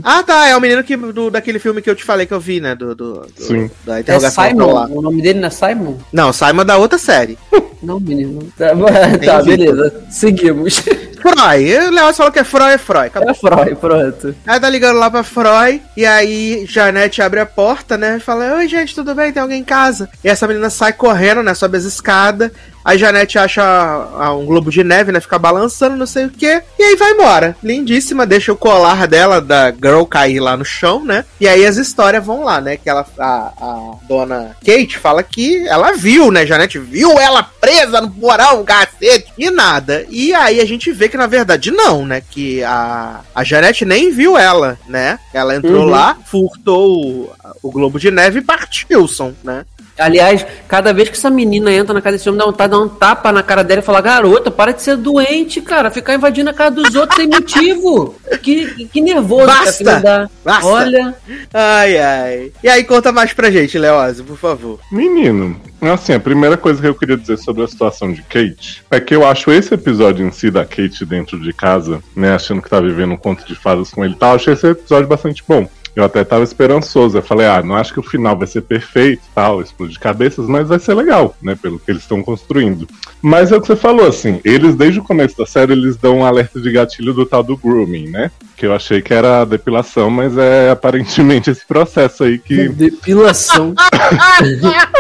Ah, 0.04 0.22
tá. 0.22 0.48
É 0.48 0.56
o 0.56 0.60
menino 0.60 0.82
que, 0.84 0.96
do, 0.96 1.30
daquele 1.30 1.59
filme 1.59 1.80
que 1.80 1.88
eu 1.88 1.94
te 1.94 2.04
falei 2.04 2.26
que 2.26 2.34
eu 2.34 2.40
vi, 2.40 2.60
né? 2.60 2.74
Do, 2.74 2.94
do, 2.94 3.12
do- 3.20 3.26
Sim. 3.36 3.70
Da 3.86 3.98
É 3.98 4.00
interrogação 4.00 4.44
Simon. 4.48 4.72
lá. 4.72 4.86
O 4.86 5.00
nome 5.02 5.22
dele 5.22 5.40
não 5.40 5.46
é 5.48 5.50
Simon? 5.50 5.96
Não, 6.12 6.32
Simon 6.32 6.64
da 6.64 6.76
outra 6.76 6.98
série. 6.98 7.38
Não, 7.82 7.98
menino. 7.98 8.38
Tá, 8.56 8.66
tá 9.26 9.42
beleza. 9.42 9.92
Seguimos. 10.09 10.78
Freud. 11.20 11.74
O 11.88 11.90
Léo 11.90 12.14
falou 12.14 12.30
que 12.30 12.38
é 12.38 12.44
Freud, 12.44 12.74
é 12.74 12.78
Freud. 12.78 13.06
Acabou. 13.09 13.30
É 13.30 13.34
Freud, 13.34 13.74
pronto. 13.74 14.34
Aí 14.46 14.60
tá 14.60 14.68
ligando 14.70 14.98
lá 15.00 15.10
pra 15.10 15.24
Freud, 15.24 15.82
e 15.96 16.06
aí 16.06 16.64
Janete 16.68 17.20
abre 17.20 17.40
a 17.40 17.46
porta, 17.46 17.96
né? 17.98 18.18
E 18.18 18.20
fala: 18.20 18.54
Oi, 18.59 18.68
gente, 18.68 18.94
tudo 18.94 19.16
bem? 19.16 19.32
Tem 19.32 19.42
alguém 19.42 19.60
em 19.60 19.64
casa? 19.64 20.09
E 20.22 20.28
essa 20.28 20.46
menina 20.46 20.70
sai 20.70 20.92
correndo, 20.92 21.42
né? 21.42 21.54
Sobe 21.54 21.76
as 21.76 21.82
escadas. 21.82 22.52
Aí 22.84 22.98
Janete 22.98 23.38
acha 23.38 23.62
ah, 23.62 24.34
um 24.34 24.44
globo 24.44 24.70
de 24.70 24.82
neve, 24.82 25.12
né? 25.12 25.20
Fica 25.20 25.38
balançando, 25.38 25.96
não 25.96 26.06
sei 26.06 26.26
o 26.26 26.30
quê. 26.30 26.62
E 26.78 26.82
aí 26.82 26.96
vai 26.96 27.12
embora. 27.12 27.56
Lindíssima, 27.62 28.26
deixa 28.26 28.52
o 28.52 28.56
colar 28.56 29.06
dela, 29.06 29.40
da 29.40 29.70
Girl, 29.70 30.04
cair 30.04 30.40
lá 30.40 30.56
no 30.56 30.64
chão, 30.64 31.04
né? 31.04 31.24
E 31.40 31.46
aí 31.48 31.64
as 31.64 31.76
histórias 31.76 32.24
vão 32.24 32.42
lá, 32.44 32.60
né? 32.60 32.76
Que 32.76 32.90
ela, 32.90 33.06
a, 33.18 33.52
a 33.60 33.92
dona 34.09 34.56
Kate 34.64 34.98
fala 34.98 35.22
que 35.22 35.66
ela 35.68 35.92
viu, 35.92 36.30
né? 36.30 36.44
Janete 36.46 36.78
viu 36.78 37.18
ela 37.18 37.42
presa 37.42 38.00
no 38.00 38.10
porão, 38.10 38.64
cacete, 38.64 39.32
e 39.38 39.50
nada. 39.50 40.04
E 40.10 40.34
aí 40.34 40.60
a 40.60 40.64
gente 40.64 40.90
vê 40.92 41.09
que 41.09 41.16
na 41.16 41.26
verdade 41.26 41.70
não, 41.70 42.04
né? 42.04 42.20
Que 42.30 42.62
a, 42.64 43.20
a 43.34 43.44
Janete 43.44 43.84
nem 43.84 44.10
viu 44.10 44.36
ela, 44.36 44.78
né? 44.88 45.18
Ela 45.32 45.56
entrou 45.56 45.72
Uhum. 45.84 45.88
lá, 45.88 46.16
furtou 46.26 47.00
o, 47.00 47.30
o 47.62 47.70
globo 47.70 47.98
de 47.98 48.10
neve 48.10 48.40
e 48.40 48.42
partiu, 48.42 49.06
né? 49.42 49.64
Aliás, 50.04 50.44
cada 50.68 50.92
vez 50.92 51.08
que 51.08 51.16
essa 51.16 51.30
menina 51.30 51.72
entra 51.72 51.94
na 51.94 52.00
casa 52.00 52.16
desse 52.16 52.28
homem, 52.28 52.38
dá 52.38 52.46
vontade 52.46 52.72
de 52.72 52.78
dar 52.78 52.84
um 52.84 52.88
tapa 52.88 53.32
na 53.32 53.42
cara 53.42 53.62
dela 53.62 53.80
e 53.80 53.84
falar: 53.84 54.00
Garota, 54.00 54.50
para 54.50 54.72
de 54.72 54.82
ser 54.82 54.96
doente, 54.96 55.60
cara. 55.60 55.90
Ficar 55.90 56.14
invadindo 56.14 56.50
a 56.50 56.54
casa 56.54 56.70
dos 56.72 56.94
outros 56.94 57.16
sem 57.16 57.28
motivo. 57.28 58.14
Que, 58.42 58.86
que 58.86 59.00
nervoso 59.00 59.42
que 59.42 59.46
Basta! 59.46 59.72
filha 59.72 60.00
dá. 60.00 60.30
Basta! 60.44 60.66
Olha, 60.66 61.14
Ai, 61.52 61.98
ai. 61.98 62.52
E 62.62 62.68
aí, 62.68 62.82
conta 62.82 63.12
mais 63.12 63.32
pra 63.32 63.50
gente, 63.50 63.78
Leózio, 63.78 64.24
por 64.24 64.36
favor. 64.36 64.80
Menino, 64.90 65.60
assim, 65.80 66.14
a 66.14 66.20
primeira 66.20 66.56
coisa 66.56 66.80
que 66.80 66.88
eu 66.88 66.94
queria 66.94 67.16
dizer 67.16 67.36
sobre 67.38 67.62
a 67.62 67.68
situação 67.68 68.12
de 68.12 68.22
Kate 68.22 68.82
é 68.90 68.98
que 68.98 69.14
eu 69.14 69.26
acho 69.26 69.52
esse 69.52 69.74
episódio 69.74 70.26
em 70.26 70.32
si 70.32 70.50
da 70.50 70.64
Kate 70.64 71.04
dentro 71.04 71.38
de 71.38 71.52
casa, 71.52 72.02
né, 72.16 72.34
achando 72.34 72.62
que 72.62 72.70
tá 72.70 72.80
vivendo 72.80 73.12
um 73.12 73.16
conto 73.16 73.46
de 73.46 73.54
fadas 73.54 73.90
com 73.90 74.04
ele 74.04 74.14
e 74.14 74.18
tal, 74.18 74.30
eu 74.30 74.36
achei 74.36 74.54
esse 74.54 74.66
episódio 74.66 75.06
bastante 75.06 75.44
bom. 75.46 75.68
Eu 75.94 76.05
até 76.05 76.24
tava 76.24 76.43
esperançoso, 76.43 77.19
eu 77.19 77.23
falei, 77.23 77.47
ah, 77.47 77.62
não 77.62 77.77
acho 77.77 77.93
que 77.93 78.01
o 78.01 78.02
final 78.02 78.36
vai 78.36 78.47
ser 78.47 78.62
perfeito, 78.62 79.23
tal, 79.35 79.60
explodir 79.60 79.98
cabeças, 79.98 80.47
mas 80.47 80.69
vai 80.69 80.78
ser 80.78 80.94
legal, 80.94 81.36
né, 81.43 81.56
pelo 81.60 81.78
que 81.78 81.90
eles 81.90 82.02
estão 82.02 82.23
construindo. 82.23 82.89
Mas 83.20 83.52
é 83.52 83.56
o 83.56 83.60
que 83.60 83.66
você 83.66 83.77
falou, 83.77 84.06
assim, 84.06 84.40
eles 84.43 84.74
desde 84.74 85.01
o 85.01 85.05
começo 85.05 85.36
da 85.36 85.44
série, 85.44 85.73
eles 85.73 85.97
dão 85.97 86.19
um 86.19 86.24
alerta 86.24 86.60
de 86.60 86.73
gatilho 86.73 87.12
do 87.12 87.27
tal 87.27 87.43
do 87.43 87.59
grooming, 87.59 88.09
né, 88.09 88.31
que 88.56 88.64
eu 88.64 88.74
achei 88.74 89.02
que 89.02 89.12
era 89.12 89.43
a 89.43 89.44
depilação, 89.44 90.09
mas 90.09 90.39
é 90.39 90.70
aparentemente 90.70 91.51
esse 91.51 91.66
processo 91.66 92.24
aí 92.24 92.39
que... 92.39 92.69
depilação. 92.70 93.74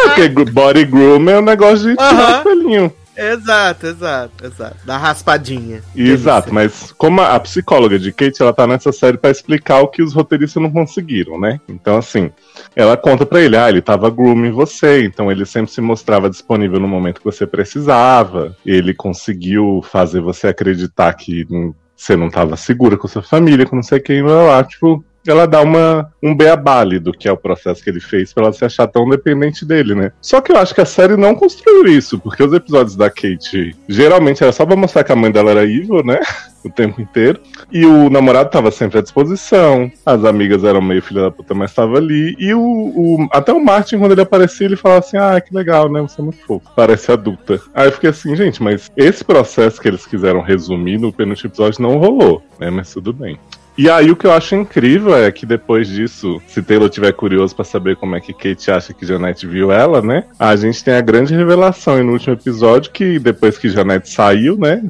Porque 0.04 0.28
body 0.28 0.84
groom 0.84 1.28
é 1.30 1.38
um 1.38 1.42
negócio 1.42 1.88
de 1.88 1.96
tirar 1.96 2.40
o 2.40 2.44
pelinho. 2.44 2.92
Exato, 3.22 3.86
exato, 3.86 4.46
exato. 4.46 4.76
Da 4.84 4.96
raspadinha. 4.96 5.82
Exato, 5.94 6.52
mas 6.52 6.92
como 6.92 7.20
a, 7.20 7.34
a 7.34 7.40
psicóloga 7.40 7.98
de 7.98 8.12
Kate, 8.12 8.42
ela 8.42 8.52
tá 8.52 8.66
nessa 8.66 8.90
série 8.90 9.16
pra 9.16 9.30
explicar 9.30 9.80
o 9.80 9.88
que 9.88 10.02
os 10.02 10.12
roteiristas 10.12 10.62
não 10.62 10.70
conseguiram, 10.70 11.38
né? 11.38 11.60
Então, 11.68 11.96
assim, 11.96 12.30
ela 12.74 12.96
conta 12.96 13.24
pra 13.24 13.40
ele, 13.40 13.56
ah, 13.56 13.68
ele 13.68 13.80
tava 13.80 14.10
grooming 14.10 14.50
você, 14.50 15.04
então 15.04 15.30
ele 15.30 15.46
sempre 15.46 15.70
se 15.70 15.80
mostrava 15.80 16.28
disponível 16.28 16.80
no 16.80 16.88
momento 16.88 17.20
que 17.20 17.24
você 17.24 17.46
precisava, 17.46 18.56
ele 18.66 18.92
conseguiu 18.92 19.82
fazer 19.84 20.20
você 20.20 20.48
acreditar 20.48 21.12
que 21.14 21.46
hum, 21.50 21.72
você 21.94 22.16
não 22.16 22.28
tava 22.28 22.56
segura 22.56 22.96
com 22.96 23.06
sua 23.06 23.22
família, 23.22 23.66
com 23.66 23.76
não 23.76 23.82
sei 23.82 24.00
quem, 24.00 24.22
lá, 24.22 24.64
tipo... 24.64 25.04
Ela 25.26 25.46
dá 25.46 25.60
uma, 25.62 26.10
um 26.22 26.34
beabale 26.34 26.98
do 26.98 27.12
que 27.12 27.28
é 27.28 27.32
o 27.32 27.36
processo 27.36 27.82
que 27.82 27.90
ele 27.90 28.00
fez 28.00 28.32
pra 28.32 28.44
ela 28.44 28.52
se 28.52 28.64
achar 28.64 28.86
tão 28.86 29.08
dependente 29.08 29.64
dele, 29.64 29.94
né? 29.94 30.12
Só 30.20 30.40
que 30.40 30.50
eu 30.52 30.56
acho 30.56 30.74
que 30.74 30.80
a 30.80 30.84
série 30.86 31.16
não 31.16 31.34
construiu 31.34 31.86
isso, 31.86 32.18
porque 32.18 32.42
os 32.42 32.52
episódios 32.52 32.96
da 32.96 33.08
Kate 33.08 33.76
geralmente 33.88 34.42
era 34.42 34.52
só 34.52 34.66
pra 34.66 34.74
mostrar 34.76 35.04
que 35.04 35.12
a 35.12 35.16
mãe 35.16 35.30
dela 35.30 35.50
era 35.52 35.64
evil, 35.64 36.02
né? 36.04 36.20
o 36.64 36.70
tempo 36.70 37.00
inteiro. 37.00 37.40
E 37.72 37.84
o 37.84 38.08
namorado 38.08 38.50
tava 38.50 38.70
sempre 38.70 38.98
à 38.98 39.02
disposição. 39.02 39.90
As 40.06 40.24
amigas 40.24 40.62
eram 40.64 40.80
meio 40.80 41.02
filha 41.02 41.22
da 41.22 41.30
puta, 41.30 41.54
mas 41.54 41.74
tava 41.74 41.96
ali. 41.98 42.36
E 42.38 42.54
o, 42.54 42.60
o- 42.60 43.28
até 43.32 43.52
o 43.52 43.64
Martin, 43.64 43.98
quando 43.98 44.12
ele 44.12 44.20
aparecia, 44.20 44.66
ele 44.66 44.76
falava 44.76 45.00
assim: 45.00 45.16
Ah, 45.16 45.40
que 45.40 45.52
legal, 45.54 45.90
né? 45.90 46.00
Você 46.02 46.20
é 46.20 46.24
muito 46.24 46.38
fofo. 46.44 46.70
Parece 46.76 47.10
adulta. 47.10 47.60
Aí 47.74 47.88
eu 47.88 47.92
fiquei 47.92 48.10
assim, 48.10 48.36
gente, 48.36 48.62
mas 48.62 48.90
esse 48.96 49.24
processo 49.24 49.80
que 49.80 49.88
eles 49.88 50.06
quiseram 50.06 50.40
resumir 50.40 50.98
no 50.98 51.12
penúltimo 51.12 51.48
episódio 51.50 51.82
não 51.82 51.96
rolou, 51.98 52.42
né? 52.60 52.70
Mas 52.70 52.92
tudo 52.92 53.12
bem. 53.12 53.38
E 53.76 53.88
aí 53.88 54.10
o 54.10 54.16
que 54.16 54.26
eu 54.26 54.32
acho 54.32 54.54
incrível 54.54 55.16
é 55.16 55.32
que 55.32 55.46
depois 55.46 55.88
disso, 55.88 56.40
se 56.46 56.60
Taylor 56.62 56.90
tiver 56.90 57.12
curioso 57.12 57.56
pra 57.56 57.64
saber 57.64 57.96
como 57.96 58.14
é 58.14 58.20
que 58.20 58.32
Kate 58.34 58.70
acha 58.70 58.92
que 58.92 59.06
Janete 59.06 59.46
viu 59.46 59.72
ela, 59.72 60.02
né? 60.02 60.24
A 60.38 60.54
gente 60.56 60.84
tem 60.84 60.94
a 60.94 61.00
grande 61.00 61.34
revelação 61.34 61.94
aí 61.94 62.02
no 62.02 62.12
último 62.12 62.34
episódio 62.34 62.90
que 62.92 63.18
depois 63.18 63.56
que 63.56 63.70
Janete 63.70 64.10
saiu, 64.10 64.56
né? 64.58 64.82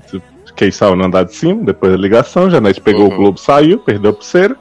Kate 0.56 0.72
saiu 0.72 0.96
no 0.96 1.04
andar 1.06 1.24
de 1.24 1.34
cima, 1.34 1.62
depois 1.64 1.92
da 1.92 1.98
ligação, 1.98 2.50
Janete 2.50 2.80
pegou 2.80 3.09
Uhum. 3.09 3.14
o 3.14 3.16
globo, 3.16 3.38
saiu, 3.38 3.78
perdeu 3.78 4.10
a 4.10 4.14
pulseira. 4.14 4.56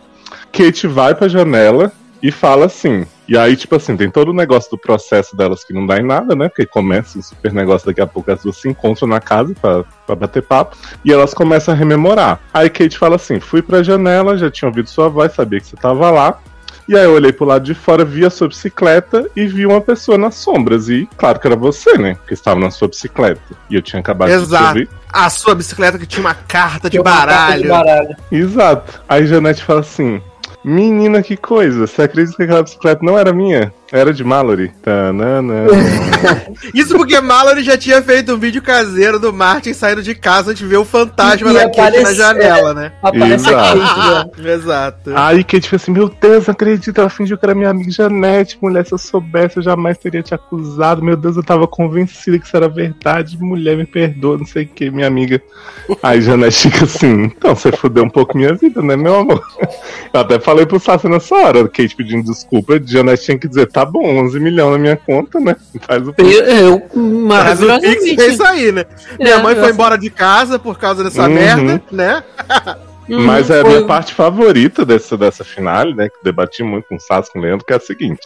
Kate 0.52 0.86
vai 0.88 1.16
pra 1.16 1.28
janela 1.28 1.92
e 2.22 2.32
fala 2.32 2.66
assim. 2.68 3.06
E 3.28 3.38
aí, 3.38 3.56
tipo 3.56 3.76
assim, 3.76 3.96
tem 3.96 4.10
todo 4.10 4.30
o 4.30 4.34
negócio 4.34 4.70
do 4.72 4.78
processo 4.78 5.36
delas 5.36 5.64
que 5.64 5.74
não 5.74 5.86
dá 5.86 5.98
em 5.98 6.04
nada, 6.06 6.36
né? 6.36 6.50
Porque 6.50 6.66
começa 6.66 7.18
um 7.18 7.22
super 7.22 7.54
negócio, 7.54 7.88
daqui 7.88 8.02
a 8.02 8.08
pouco 8.08 8.32
as 8.32 8.42
duas 8.42 8.58
se 8.58 8.68
encontram 8.68 9.08
na 9.08 9.20
casa 9.20 9.54
pra, 9.62 9.84
pra 10.06 10.16
bater 10.16 10.42
papo. 10.42 10.76
E 11.06 11.12
elas 11.14 11.34
começam 11.34 11.74
a 11.74 11.78
rememorar. 11.78 12.40
Aí 12.54 12.70
Kate 12.70 12.98
fala 12.98 13.16
assim: 13.16 13.40
fui 13.40 13.62
pra 13.62 13.84
janela, 13.84 14.38
já 14.38 14.50
tinha 14.50 14.68
ouvido 14.68 14.90
sua 14.90 15.08
voz, 15.08 15.34
sabia 15.34 15.60
que 15.60 15.68
você 15.68 15.78
tava 15.78 16.10
lá. 16.10 16.40
E 16.90 16.98
aí 16.98 17.06
eu 17.06 17.14
olhei 17.14 17.32
pro 17.32 17.46
lado 17.46 17.64
de 17.64 17.74
fora, 17.74 18.04
vi 18.04 18.26
a 18.26 18.30
sua 18.30 18.50
bicicleta 18.50 19.26
e 19.36 19.46
vi 19.46 19.66
uma 19.66 19.80
pessoa 19.80 20.18
nas 20.18 20.36
sombras. 20.36 20.90
E 20.90 21.08
claro 21.16 21.40
que 21.40 21.48
era 21.48 21.56
você, 21.56 21.98
né? 21.98 22.18
Que 22.28 22.34
estava 22.34 22.60
na 22.60 22.70
sua 22.70 22.88
bicicleta. 22.88 23.42
E 23.70 23.76
eu 23.76 23.82
tinha 23.82 24.00
acabado 24.00 24.28
de 24.28 24.36
Exato. 24.36 24.68
ouvir. 24.68 24.90
A 25.14 25.30
sua 25.30 25.56
bicicleta 25.56 25.98
que 25.98 26.06
tinha 26.06 26.22
uma 26.22 26.34
carta 26.34 26.90
de 26.90 27.00
uma 27.00 27.04
carta 27.10 27.26
baralho. 27.28 27.62
de 27.62 27.68
baralho. 27.70 28.16
Exato. 28.32 29.02
Aí 29.08 29.26
Janete 29.26 29.64
fala 29.64 29.80
assim: 29.82 30.22
Menina, 30.64 31.24
que 31.24 31.36
coisa, 31.36 31.88
você 31.88 32.04
acredita 32.04 32.38
que 32.38 32.44
aquela 32.44 32.64
bicicleta 32.64 33.04
não 33.04 33.18
era 33.18 33.34
minha? 33.34 33.74
Era 33.92 34.14
de 34.14 34.24
Mallory. 34.24 34.72
Tanana. 34.82 35.66
Isso 36.74 36.96
porque 36.96 37.20
Mallory 37.20 37.62
já 37.62 37.78
tinha 37.78 38.02
feito 38.02 38.34
um 38.34 38.38
vídeo 38.38 38.62
caseiro 38.62 39.20
do 39.20 39.34
Martin 39.34 39.74
saindo 39.74 40.02
de 40.02 40.16
casa 40.16 40.52
antes 40.52 40.64
de 40.64 40.68
ver 40.68 40.78
o 40.78 40.86
fantasma 40.86 41.52
E 41.52 41.54
da 41.54 41.70
Kate 41.70 42.00
na 42.00 42.14
janela, 42.14 42.74
né? 42.74 42.94
Aparece 43.04 43.50
a 43.50 43.52
Exato. 43.52 43.80
Kate, 43.80 44.42
né? 44.42 44.54
Exato. 44.54 45.12
Aí 45.14 45.44
Kate 45.44 45.70
fala 45.70 45.82
assim: 45.82 45.92
Meu 45.92 46.08
Deus, 46.08 46.48
não 46.48 46.54
acredito. 46.54 47.02
Ela 47.02 47.10
fingiu 47.10 47.38
que 47.38 47.46
era 47.46 47.54
minha 47.54 47.70
amiga 47.70 47.92
Janete. 47.92 48.58
Mulher, 48.62 48.86
se 48.86 48.94
eu 48.94 48.98
soubesse, 48.98 49.58
eu 49.58 49.64
jamais 49.64 49.98
teria 49.98 50.24
te 50.24 50.34
acusado. 50.34 51.04
Meu 51.04 51.18
Deus, 51.18 51.36
eu 51.36 51.44
tava 51.44 51.68
convencida 51.68 52.40
que 52.40 52.46
isso 52.46 52.56
era 52.56 52.70
verdade. 52.70 53.38
Mulher, 53.42 53.76
me 53.76 53.86
perdoa, 53.86 54.38
não 54.38 54.46
sei 54.46 54.64
o 54.64 54.68
que, 54.70 54.90
minha 54.90 55.08
amiga. 55.08 55.42
Aí 56.02 56.22
Janete 56.22 56.70
fica 56.70 56.86
assim: 56.86 57.24
Então, 57.24 57.54
você 57.54 57.74
fudeu 57.74 58.06
um 58.06 58.10
pouco 58.10 58.38
minha 58.38 58.54
vida, 58.54 58.82
né, 58.82 58.96
meu 58.96 59.16
amor? 59.16 59.46
Eu 60.14 60.20
até 60.20 60.40
falei 60.40 60.66
pro 60.66 60.80
Sassi 60.80 61.08
nessa 61.08 61.36
hora, 61.36 61.68
Kate 61.68 61.96
pedindo 61.96 62.24
desculpa. 62.24 62.82
Janete 62.84 63.26
tinha 63.26 63.38
que 63.38 63.50
dizer: 63.50 63.68
Tá 63.68 63.81
bom, 63.86 64.06
11 64.24 64.40
milhões 64.40 64.72
na 64.74 64.78
minha 64.78 64.98
conta, 64.98 65.40
né? 65.40 65.56
Faz 65.82 66.08
o 66.08 66.14
Eu, 66.18 66.28
eu 66.30 66.82
Mas 66.96 67.62
o 67.62 67.80
Pix 67.80 68.18
é 68.20 68.28
isso 68.28 68.44
aí, 68.44 68.72
né? 68.72 68.86
Minha 69.20 69.36
É, 69.36 69.42
mãe 69.42 69.56
foi 69.56 69.70
eu- 69.70 69.74
embora 69.74 69.98
de 69.98 70.10
casa 70.10 70.58
por 70.60 70.78
causa 70.80 71.04
dessa 71.04 71.24
Uhum. 71.24 71.30
merda, 71.34 71.82
né? 71.92 72.24
Uhum, 73.10 73.24
Mas 73.26 73.50
é 73.50 73.60
a 73.60 73.62
foi- 73.62 73.74
minha 73.74 73.86
parte 73.88 74.14
favorita 74.14 74.86
dessa, 74.86 75.18
dessa 75.18 75.44
finale, 75.44 75.94
né? 75.94 76.08
Que 76.08 76.24
debati 76.24 76.64
muito 76.64 76.88
com 76.88 76.96
o 76.96 77.00
Sassi, 77.00 77.32
com 77.34 77.40
o 77.40 77.42
Leandro, 77.42 77.66
que 77.66 77.74
é 77.74 77.76
a 77.76 77.80
seguinte. 77.80 78.20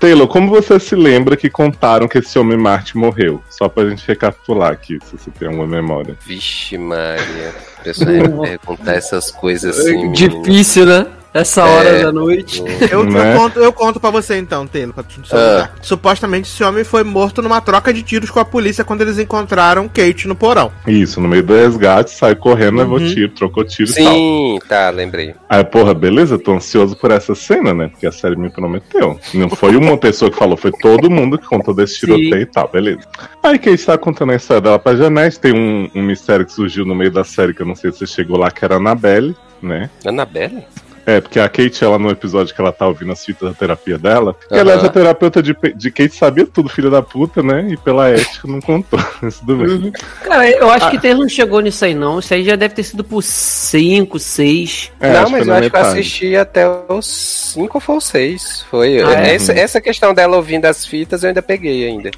Taylor, 0.00 0.26
como 0.26 0.48
você 0.50 0.80
se 0.80 0.96
lembra 0.96 1.36
que 1.36 1.48
contaram 1.48 2.08
que 2.08 2.18
esse 2.18 2.36
homem 2.38 2.56
Marte 2.58 2.96
morreu? 2.96 3.40
Só 3.50 3.68
pra 3.68 3.88
gente 3.88 4.02
recapitular 4.08 4.72
aqui, 4.72 4.98
se 5.04 5.16
você 5.16 5.30
tem 5.30 5.46
alguma 5.48 5.66
memória. 5.66 6.16
Vixe, 6.26 6.76
Maria. 6.76 7.54
A 7.78 7.82
pessoa 7.84 8.10
ia 8.10 8.26
me 8.28 8.40
perguntar 8.58 8.94
essas 8.94 9.30
coisas 9.30 9.78
assim. 9.78 10.10
Difícil, 10.10 10.86
né? 10.86 11.06
Essa 11.34 11.64
hora 11.64 11.88
É. 11.88 12.02
da 12.02 12.12
noite. 12.12 12.62
Eu, 12.90 13.04
Né? 13.04 13.32
eu, 13.34 13.38
conto, 13.38 13.58
eu 13.58 13.72
conto 13.72 13.98
pra 14.00 14.10
você 14.10 14.36
então, 14.36 14.66
Taylor, 14.66 14.92
pra 14.94 15.02
te 15.02 15.18
ajudar. 15.20 15.74
Supostamente 15.80 16.48
esse 16.50 16.62
homem 16.62 16.84
foi 16.84 17.02
morto 17.02 17.40
numa 17.40 17.60
troca 17.60 17.92
de 17.92 18.02
tiros 18.02 18.28
com 18.30 18.38
a 18.38 18.44
polícia 18.44 18.84
quando 18.84 19.00
eles 19.00 19.18
encontraram 19.18 19.88
Kate 19.88 20.28
no 20.28 20.34
porão. 20.36 20.70
Isso, 20.86 21.20
no 21.20 21.28
meio 21.28 21.42
do 21.42 21.54
resgate, 21.54 22.10
sai 22.10 22.34
correndo, 22.34 22.76
levou 22.78 22.98
Uhum. 22.98 23.06
tiro, 23.08 23.30
trocou 23.30 23.64
tiro 23.64 23.90
e 23.90 23.94
tal. 23.94 24.12
Sim, 24.12 24.58
tá, 24.68 24.90
lembrei. 24.90 25.34
Aí, 25.48 25.64
porra, 25.64 25.94
beleza, 25.94 26.38
tô 26.38 26.52
ansioso 26.52 26.94
por 26.96 27.10
essa 27.10 27.34
cena, 27.34 27.72
né? 27.72 27.88
Porque 27.88 28.06
a 28.06 28.12
série 28.12 28.36
me 28.36 28.50
prometeu. 28.50 29.18
Não 29.32 29.48
foi 29.48 29.74
uma 29.76 29.96
pessoa 29.96 30.30
que 30.30 30.36
falou, 30.36 30.56
foi 30.56 30.72
todo 30.72 31.10
mundo 31.10 31.38
que 31.38 31.46
contou 31.46 31.72
desse 31.74 31.98
tiroteio 32.00 32.42
e 32.42 32.46
tal, 32.46 32.68
beleza. 32.68 33.00
Aí 33.42 33.58
Kate 33.58 33.86
tá 33.86 33.96
contando 33.96 34.32
a 34.32 34.36
história 34.36 34.60
dela 34.60 34.78
pra 34.78 34.94
Janete, 34.94 35.40
tem 35.40 35.54
um, 35.54 35.88
um 35.94 36.02
mistério 36.02 36.44
que 36.44 36.52
surgiu 36.52 36.84
no 36.84 36.94
meio 36.94 37.10
da 37.10 37.24
série, 37.24 37.54
que 37.54 37.62
eu 37.62 37.66
não 37.66 37.74
sei 37.74 37.90
se 37.90 37.98
você 37.98 38.06
chegou 38.06 38.36
lá, 38.38 38.50
que 38.50 38.62
era 38.64 38.74
a 38.74 38.76
Annabelle, 38.78 39.34
né? 39.62 39.88
Annabelle? 40.04 40.62
É, 41.04 41.20
porque 41.20 41.40
a 41.40 41.48
Kate, 41.48 41.84
ela 41.84 41.98
no 41.98 42.10
episódio 42.10 42.54
que 42.54 42.60
ela 42.60 42.72
tá 42.72 42.86
ouvindo 42.86 43.12
as 43.12 43.24
fitas 43.24 43.48
da 43.48 43.54
terapia 43.54 43.98
dela, 43.98 44.36
que 44.48 44.54
ela 44.54 44.72
é 44.72 44.74
a 44.76 44.88
terapeuta 44.88 45.42
de, 45.42 45.56
de 45.74 45.90
Kate 45.90 46.14
sabia 46.14 46.46
tudo, 46.46 46.68
filha 46.68 46.90
da 46.90 47.02
puta, 47.02 47.42
né? 47.42 47.68
E 47.70 47.76
pela 47.76 48.08
ética 48.08 48.46
não 48.46 48.60
contou. 48.60 49.00
Isso 49.22 49.40
tudo 49.40 49.56
bem. 49.56 49.68
Uhum. 49.68 49.92
Cara, 50.22 50.48
eu 50.50 50.70
acho 50.70 50.86
ah. 50.86 50.90
que 50.90 51.00
Taylor 51.00 51.22
não 51.22 51.28
chegou 51.28 51.60
nisso 51.60 51.84
aí, 51.84 51.94
não. 51.94 52.20
Isso 52.20 52.32
aí 52.32 52.44
já 52.44 52.56
deve 52.56 52.74
ter 52.74 52.84
sido 52.84 53.02
por 53.02 53.22
5, 53.22 54.18
6. 54.18 54.92
É, 55.00 55.12
não, 55.12 55.30
mas 55.30 55.46
eu 55.46 55.54
acho 55.54 55.70
que 55.70 55.76
eu 55.76 55.80
assisti 55.80 56.36
até 56.36 56.64
os 56.88 57.06
5 57.54 57.82
ou 57.86 58.00
6. 58.00 58.66
Foi. 58.70 59.02
Ah, 59.02 59.26
é? 59.26 59.34
essa, 59.34 59.52
essa 59.52 59.80
questão 59.80 60.14
dela 60.14 60.36
ouvindo 60.36 60.66
as 60.66 60.86
fitas 60.86 61.22
eu 61.22 61.28
ainda 61.28 61.42
peguei 61.42 61.86
ainda. 61.86 62.10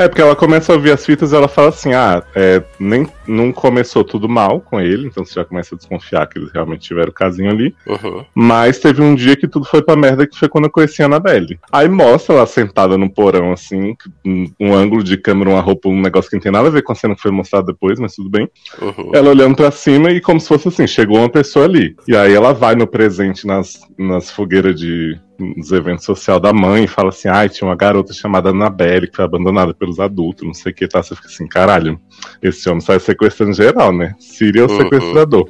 É, 0.00 0.08
porque 0.08 0.22
ela 0.22 0.34
começa 0.34 0.72
a 0.72 0.76
ouvir 0.76 0.92
as 0.92 1.04
fitas 1.04 1.30
e 1.30 1.36
ela 1.36 1.46
fala 1.46 1.68
assim: 1.68 1.92
ah, 1.92 2.22
é, 2.34 2.62
nem, 2.78 3.06
não 3.28 3.52
começou 3.52 4.02
tudo 4.02 4.26
mal 4.26 4.58
com 4.58 4.80
ele, 4.80 5.06
então 5.06 5.22
você 5.22 5.34
já 5.34 5.44
começa 5.44 5.74
a 5.74 5.78
desconfiar 5.78 6.26
que 6.26 6.38
eles 6.38 6.50
realmente 6.50 6.80
tiveram 6.80 7.10
o 7.10 7.12
casinho 7.12 7.50
ali. 7.50 7.74
Uhum. 7.86 8.24
Mas 8.34 8.78
teve 8.78 9.02
um 9.02 9.14
dia 9.14 9.36
que 9.36 9.46
tudo 9.46 9.66
foi 9.66 9.82
pra 9.82 9.94
merda, 9.96 10.26
que 10.26 10.38
foi 10.38 10.48
quando 10.48 10.64
eu 10.64 10.70
conheci 10.70 11.02
a 11.02 11.04
Annabelle. 11.04 11.58
Aí 11.70 11.86
mostra 11.86 12.34
ela 12.34 12.46
sentada 12.46 12.96
no 12.96 13.10
porão, 13.10 13.52
assim, 13.52 13.94
um, 14.24 14.50
um, 14.58 14.74
ângulo 14.74 15.04
de 15.04 15.18
câmera, 15.18 15.50
uma 15.50 15.60
roupa, 15.60 15.90
um 15.90 16.00
negócio 16.00 16.30
que 16.30 16.36
não 16.36 16.42
tem 16.42 16.52
nada 16.52 16.68
a 16.68 16.72
ver 16.72 16.82
com 16.82 16.92
a 16.92 16.94
cena 16.94 17.14
que 17.14 17.20
foi 17.20 17.30
mostrada 17.30 17.66
depois, 17.66 18.00
mas 18.00 18.14
tudo 18.14 18.30
bem. 18.30 18.48
Uhum. 18.80 19.10
Ela 19.12 19.28
olhando 19.28 19.54
pra 19.54 19.70
cima 19.70 20.10
e 20.10 20.18
como 20.18 20.40
se 20.40 20.48
fosse 20.48 20.68
assim: 20.68 20.86
chegou 20.86 21.18
uma 21.18 21.28
pessoa 21.28 21.66
ali. 21.66 21.94
E 22.08 22.16
aí 22.16 22.32
ela 22.32 22.54
vai 22.54 22.74
no 22.74 22.86
presente 22.86 23.46
nas, 23.46 23.78
nas 23.98 24.30
fogueiras 24.30 24.80
de 24.80 25.20
nos 25.40 25.72
eventos 25.72 26.04
sociais 26.04 26.40
da 26.40 26.52
mãe 26.52 26.84
e 26.84 26.88
fala 26.88 27.08
assim: 27.08 27.28
ai, 27.28 27.46
ah, 27.46 27.48
tinha 27.48 27.68
uma 27.68 27.76
garota 27.76 28.12
chamada 28.12 28.50
Annabelle 28.50 29.08
que 29.08 29.16
foi 29.16 29.24
abandonada 29.24 29.74
pelos 29.74 29.98
adultos, 29.98 30.46
não 30.46 30.54
sei 30.54 30.72
o 30.72 30.74
que, 30.74 30.86
tá? 30.86 31.02
Você 31.02 31.14
fica 31.16 31.28
assim, 31.28 31.46
caralho, 31.46 32.00
esse 32.42 32.68
homem 32.68 32.80
sai 32.80 33.00
sequestrando 33.00 33.52
geral, 33.52 33.92
né? 33.92 34.14
Síria 34.18 34.60
é 34.60 34.64
o 34.64 34.70
uhum. 34.70 34.78
sequestrador. 34.78 35.48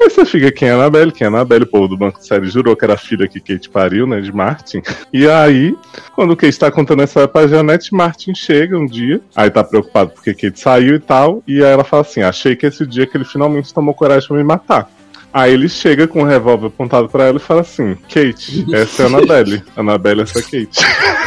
Aí 0.00 0.10
você 0.10 0.24
fica, 0.24 0.50
quem 0.50 0.68
é 0.68 0.72
Annabelle? 0.72 1.12
Quem 1.12 1.24
é 1.24 1.28
Annabelle? 1.28 1.64
O 1.64 1.66
povo 1.66 1.88
do 1.88 1.96
Banco 1.96 2.18
de 2.18 2.26
Série 2.26 2.48
jurou 2.48 2.76
que 2.76 2.84
era 2.84 2.94
a 2.94 2.98
filha 2.98 3.28
que 3.28 3.40
Kate 3.40 3.70
pariu, 3.70 4.06
né, 4.06 4.20
de 4.20 4.32
Martin. 4.32 4.82
E 5.12 5.28
aí, 5.28 5.74
quando 6.14 6.32
o 6.32 6.36
Kate 6.36 6.58
tá 6.58 6.70
contando 6.70 7.02
essa 7.02 7.26
pra 7.28 7.46
Janete, 7.46 7.94
Martin 7.94 8.34
chega 8.34 8.76
um 8.76 8.86
dia, 8.86 9.20
aí 9.34 9.50
tá 9.50 9.62
preocupado 9.62 10.10
porque 10.10 10.34
Kate 10.34 10.58
saiu 10.58 10.96
e 10.96 10.98
tal, 10.98 11.42
e 11.46 11.62
aí 11.62 11.70
ela 11.70 11.84
fala 11.84 12.02
assim, 12.02 12.22
achei 12.22 12.56
que 12.56 12.66
esse 12.66 12.86
dia 12.86 13.06
que 13.06 13.16
ele 13.16 13.24
finalmente 13.24 13.72
tomou 13.72 13.94
coragem 13.94 14.28
pra 14.28 14.36
me 14.36 14.44
matar. 14.44 14.90
Aí 15.32 15.52
ele 15.52 15.68
chega 15.68 16.06
com 16.06 16.20
o 16.20 16.22
um 16.22 16.26
revólver 16.26 16.66
apontado 16.66 17.08
pra 17.08 17.24
ela 17.24 17.38
e 17.38 17.40
fala 17.40 17.62
assim: 17.62 17.96
Kate, 18.08 18.66
essa 18.74 19.02
é 19.02 19.06
a 19.06 19.08
Annabelle. 19.08 19.62
Annabelle, 19.76 20.22
essa 20.22 20.38
é 20.38 20.42
a 20.42 20.44
Kate. 20.44 20.78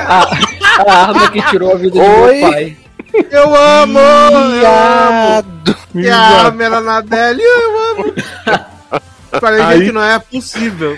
A, 0.08 0.92
a 0.92 1.02
arma 1.08 1.32
que 1.32 1.42
tirou 1.50 1.74
a 1.74 1.76
vida 1.76 1.98
Oi? 1.98 2.06
do 2.06 2.40
meu 2.40 2.52
pai. 2.52 2.78
Eu 3.32 3.56
amo! 3.56 4.00
Miado. 4.60 5.76
Eu 5.96 6.14
amo! 6.14 6.14
a 6.14 6.46
arma 6.46 6.64
era 6.64 6.78
Annabelle, 6.78 7.42
eu 7.42 7.92
amo! 7.92 8.14
Falei, 9.40 9.62
aí, 9.62 9.86
que 9.86 9.92
não 9.92 10.04
é 10.04 10.18
possível. 10.20 10.98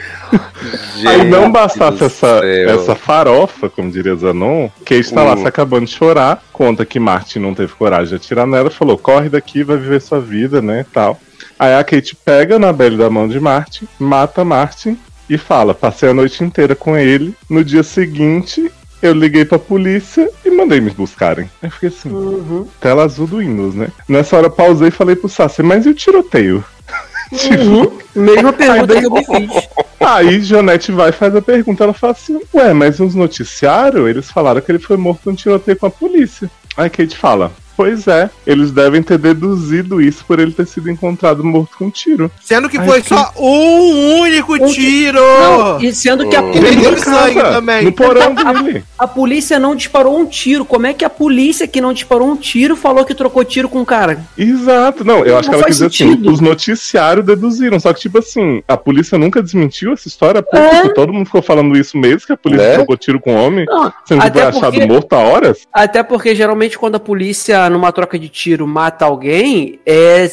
Gente 0.96 1.08
aí 1.08 1.30
não 1.30 1.52
bastasse 1.52 2.04
essa, 2.04 2.42
essa 2.46 2.96
farofa, 2.96 3.70
como 3.70 3.92
diria 3.92 4.16
Zanon, 4.16 4.70
Kate 4.86 5.14
tá 5.14 5.24
uh. 5.24 5.28
lá 5.28 5.38
se 5.38 5.48
acabando 5.48 5.86
de 5.86 5.92
chorar, 5.92 6.44
conta 6.52 6.86
que 6.86 7.00
Martin 7.00 7.40
não 7.40 7.54
teve 7.54 7.74
coragem 7.74 8.10
de 8.10 8.16
atirar 8.16 8.46
nela, 8.46 8.70
falou, 8.70 8.98
corre 8.98 9.30
daqui, 9.30 9.64
vai 9.64 9.78
viver 9.78 10.02
sua 10.02 10.20
vida, 10.20 10.62
né, 10.62 10.86
tal. 10.94 11.20
Aí 11.60 11.74
a 11.74 11.84
Kate 11.84 12.16
pega 12.16 12.56
a 12.56 12.58
Annabelle 12.58 12.98
da 12.98 13.10
mão 13.10 13.28
de 13.28 13.40
Martin, 13.40 13.88
mata 14.00 14.46
Martin 14.46 14.98
e 15.30 15.38
fala: 15.38 15.74
passei 15.74 16.10
a 16.10 16.14
noite 16.14 16.44
inteira 16.44 16.76
com 16.76 16.98
ele. 16.98 17.36
No 17.50 17.64
dia 17.64 17.84
seguinte, 17.84 18.72
eu 19.02 19.14
liguei 19.14 19.46
pra 19.46 19.60
polícia 19.60 20.30
e 20.46 20.50
mandei 20.50 20.80
me 20.80 20.92
buscarem. 20.92 21.50
Aí 21.62 21.70
fiquei 21.70 21.90
assim, 21.90 22.10
uhum. 22.10 22.68
tela 22.80 23.04
azul 23.04 23.28
do 23.28 23.38
Windows, 23.38 23.76
né? 23.76 23.88
Nessa 24.08 24.38
hora 24.38 24.50
pausei 24.50 24.90
e 24.90 24.92
falei 24.92 25.16
pro 25.16 25.30
Sassi, 25.30 25.64
mas 25.64 25.86
e 25.86 25.90
o 25.90 25.94
tiroteio? 25.94 26.64
tipo, 27.36 27.64
uhum. 27.64 27.98
Mesma 28.16 28.54
pergunta 28.54 29.00
que 29.00 29.06
eu 29.06 29.12
me 29.12 29.26
fiz. 29.26 29.70
Aí 30.00 30.42
Janete 30.42 30.92
vai 30.92 31.10
e 31.10 31.14
faz 31.14 31.36
a 31.36 31.42
pergunta. 31.42 31.84
Ela 31.84 31.94
fala 31.94 32.14
assim: 32.14 32.40
Ué, 32.54 32.74
mas 32.74 33.00
nos 33.00 33.16
noticiários 33.16 34.08
eles 34.08 34.30
falaram 34.32 34.62
que 34.62 34.72
ele 34.72 34.80
foi 34.80 34.98
morto 34.98 35.30
num 35.30 35.36
tiroteio 35.36 35.78
com 35.78 35.88
a 35.88 35.92
polícia. 35.92 36.50
Aí 36.76 36.90
Kate 36.90 37.18
fala: 37.18 37.52
Pois 37.78 38.08
é, 38.08 38.28
eles 38.46 38.72
devem 38.72 39.04
ter 39.04 39.20
deduzido 39.20 40.02
isso 40.02 40.26
por 40.26 40.40
ele 40.40 40.52
ter 40.52 40.66
sido 40.66 40.90
encontrado 40.90 41.44
morto 41.44 41.78
com 41.78 41.86
um 41.86 41.90
tiro. 41.92 42.32
Sendo 42.44 42.68
que 42.68 42.80
Ai, 42.80 42.88
foi 42.88 43.02
que... 43.04 43.10
só 43.10 43.32
um 43.38 44.20
único 44.22 44.56
um... 44.56 44.66
tiro! 44.66 45.20
Não, 45.20 45.80
e 45.80 45.94
sendo 45.94 46.28
que 46.28 46.36
a 46.36 46.42
polícia. 46.42 46.98
sangue 46.98 47.40
também. 47.40 47.84
No 47.84 47.92
porão 47.92 48.34
dele. 48.34 48.84
A, 48.98 49.04
a, 49.04 49.08
polícia 49.08 49.60
não 49.60 49.76
disparou 49.76 50.20
um 50.20 50.26
tiro. 50.26 50.66
Como 50.66 50.88
é 50.88 50.94
que 50.94 51.06
a 51.06 51.10
polícia 51.10 51.68
que 51.68 51.80
não 51.80 51.94
disparou 51.94 52.28
um 52.28 52.36
tiro 52.36 52.76
falou 52.76 53.06
que 53.06 53.14
trocou 53.14 53.46
tiro 53.46 53.70
com 53.70 53.80
o 53.80 53.86
cara? 53.86 54.26
Exato, 54.36 55.04
não, 55.04 55.24
eu 55.24 55.38
acho 55.38 55.52
não 55.52 55.60
que 55.60 55.64
ela 55.64 55.68
quis 55.68 55.78
dizer 55.78 55.86
assim: 55.86 56.28
os 56.28 56.40
noticiários 56.40 57.24
deduziram. 57.24 57.80
Só 57.80 57.94
que, 57.94 58.00
tipo 58.00 58.18
assim, 58.18 58.64
a 58.68 58.76
polícia 58.76 59.20
nunca 59.20 59.40
desmentiu 59.40 59.94
essa 59.94 60.08
história 60.08 60.42
pública. 60.42 60.88
É. 60.88 60.94
Todo 60.94 61.14
mundo 61.14 61.28
ficou 61.28 61.44
falando 61.44 61.78
isso 61.78 61.96
mesmo, 61.96 62.26
que 62.26 62.34
a 62.34 62.38
polícia 62.38 62.64
é. 62.64 62.74
trocou 62.74 62.98
tiro 62.98 63.20
com 63.20 63.36
o 63.36 63.46
homem, 63.46 63.66
não, 63.68 63.94
sendo 64.04 64.22
que 64.24 64.32
foi 64.32 64.42
achado 64.42 64.88
morto 64.88 65.14
há 65.14 65.20
horas. 65.20 65.60
Até 65.72 66.02
porque 66.02 66.34
geralmente 66.34 66.76
quando 66.76 66.96
a 66.96 67.00
polícia 67.00 67.67
numa 67.70 67.92
troca 67.92 68.18
de 68.18 68.30
tiro 68.30 68.68
mata 68.68 69.06
alguém, 69.06 69.80
é, 69.86 70.26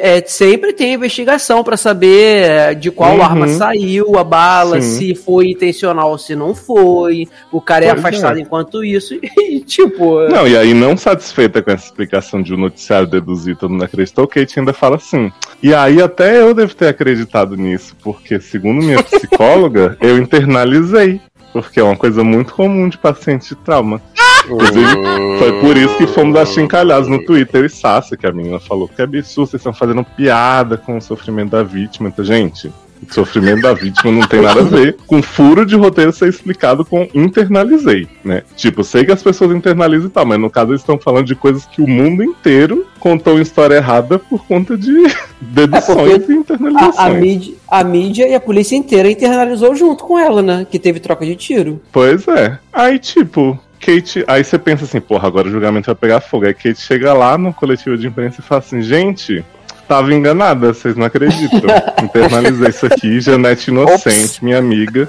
é 0.00 0.22
sempre 0.26 0.72
tem 0.72 0.94
investigação 0.94 1.64
para 1.64 1.76
saber 1.76 2.42
é, 2.42 2.74
de 2.74 2.90
qual 2.90 3.16
uhum. 3.16 3.22
arma 3.22 3.48
saiu 3.48 4.18
a 4.18 4.24
bala, 4.24 4.80
Sim. 4.80 4.98
se 4.98 5.14
foi 5.14 5.50
intencional 5.50 6.10
ou 6.10 6.18
se 6.18 6.34
não 6.34 6.54
foi. 6.54 7.28
O 7.50 7.60
cara 7.60 7.84
é 7.84 7.88
pois 7.92 8.04
é 8.04 8.08
afastado 8.08 8.38
é. 8.38 8.42
enquanto 8.42 8.84
isso 8.84 9.14
e, 9.38 9.60
tipo. 9.60 10.28
Não, 10.28 10.46
e 10.46 10.56
aí, 10.56 10.74
não 10.74 10.96
satisfeita 10.96 11.62
com 11.62 11.70
essa 11.70 11.86
explicação 11.86 12.42
de 12.42 12.54
um 12.54 12.58
noticiário 12.58 13.06
deduzir, 13.06 13.56
todo 13.56 13.70
mundo 13.70 13.84
acreditou, 13.84 14.26
Kate 14.26 14.58
ainda 14.58 14.72
fala 14.72 14.96
assim. 14.96 15.32
E 15.62 15.74
aí, 15.74 16.00
até 16.00 16.40
eu 16.40 16.54
devo 16.54 16.74
ter 16.74 16.88
acreditado 16.88 17.56
nisso, 17.56 17.96
porque, 18.02 18.40
segundo 18.40 18.84
minha 18.84 19.02
psicóloga, 19.02 19.96
eu 20.02 20.18
internalizei. 20.18 21.20
Porque 21.52 21.80
é 21.80 21.82
uma 21.82 21.96
coisa 21.96 22.22
muito 22.22 22.52
comum 22.54 22.88
de 22.88 22.98
paciente 22.98 23.48
de 23.48 23.56
trauma. 23.56 24.02
Inclusive, 24.48 25.38
foi 25.38 25.60
por 25.60 25.76
isso 25.76 25.96
que 25.96 26.06
fomos 26.06 26.36
achincalhados 26.36 27.08
no 27.08 27.24
Twitter 27.24 27.64
e 27.64 27.68
Sassa, 27.68 28.16
que 28.16 28.26
a 28.26 28.32
menina 28.32 28.58
falou 28.58 28.88
que 28.88 29.00
é 29.00 29.04
absurdo, 29.04 29.50
vocês 29.50 29.60
estão 29.60 29.72
fazendo 29.72 30.02
piada 30.04 30.76
com 30.76 30.96
o 30.96 31.02
sofrimento 31.02 31.50
da 31.50 31.62
vítima. 31.62 32.08
Então, 32.08 32.24
gente, 32.24 32.72
o 33.08 33.14
sofrimento 33.14 33.62
da 33.62 33.74
vítima 33.74 34.10
não 34.10 34.26
tem 34.26 34.40
nada 34.40 34.60
a 34.60 34.64
ver 34.64 34.96
com 35.06 35.22
furo 35.22 35.64
de 35.64 35.76
roteiro 35.76 36.12
ser 36.12 36.28
explicado 36.28 36.84
com 36.84 37.08
internalizei, 37.14 38.08
né? 38.24 38.42
Tipo, 38.56 38.82
sei 38.82 39.04
que 39.04 39.12
as 39.12 39.22
pessoas 39.22 39.54
internalizam 39.54 40.08
e 40.08 40.10
tal, 40.10 40.26
mas 40.26 40.40
no 40.40 40.50
caso 40.50 40.72
eles 40.72 40.80
estão 40.80 40.98
falando 40.98 41.26
de 41.26 41.34
coisas 41.34 41.64
que 41.66 41.80
o 41.80 41.86
mundo 41.86 42.22
inteiro 42.22 42.86
contou 42.98 43.34
uma 43.34 43.42
história 43.42 43.76
errada 43.76 44.18
por 44.18 44.44
conta 44.46 44.76
de 44.76 45.04
deduções 45.40 46.28
é 46.28 46.32
e 46.32 46.36
internalizações. 46.36 46.98
A, 46.98 47.06
a, 47.06 47.10
mídia, 47.10 47.54
a 47.68 47.84
mídia 47.84 48.28
e 48.28 48.34
a 48.34 48.40
polícia 48.40 48.76
inteira 48.76 49.10
internalizou 49.10 49.74
junto 49.74 50.04
com 50.04 50.18
ela, 50.18 50.42
né? 50.42 50.66
Que 50.68 50.78
teve 50.78 50.98
troca 51.00 51.24
de 51.24 51.36
tiro. 51.36 51.80
Pois 51.92 52.26
é. 52.26 52.58
Aí, 52.72 52.98
tipo, 52.98 53.58
Kate, 53.78 54.24
aí 54.26 54.44
você 54.44 54.58
pensa 54.58 54.84
assim, 54.84 55.00
porra, 55.00 55.28
agora 55.28 55.48
o 55.48 55.50
julgamento 55.50 55.86
vai 55.86 55.94
pegar 55.94 56.20
fogo. 56.20 56.46
Aí 56.46 56.54
Kate 56.54 56.80
chega 56.80 57.12
lá 57.12 57.38
no 57.38 57.52
coletivo 57.52 57.96
de 57.96 58.06
imprensa 58.06 58.40
e 58.40 58.44
fala 58.44 58.60
assim, 58.60 58.82
gente, 58.82 59.44
tava 59.86 60.12
enganada, 60.12 60.72
vocês 60.72 60.96
não 60.96 61.06
acreditam. 61.06 61.60
Internalizei 62.02 62.68
isso 62.68 62.86
aqui, 62.86 63.20
Janete 63.20 63.70
inocente, 63.70 64.24
Ops. 64.24 64.40
minha 64.40 64.58
amiga. 64.58 65.08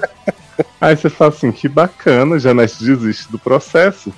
Aí 0.80 0.96
você 0.96 1.10
fala 1.10 1.30
assim, 1.30 1.52
que 1.52 1.68
bacana, 1.68 2.38
Janete 2.38 2.82
desiste 2.82 3.30
do 3.30 3.38
processo. 3.38 4.12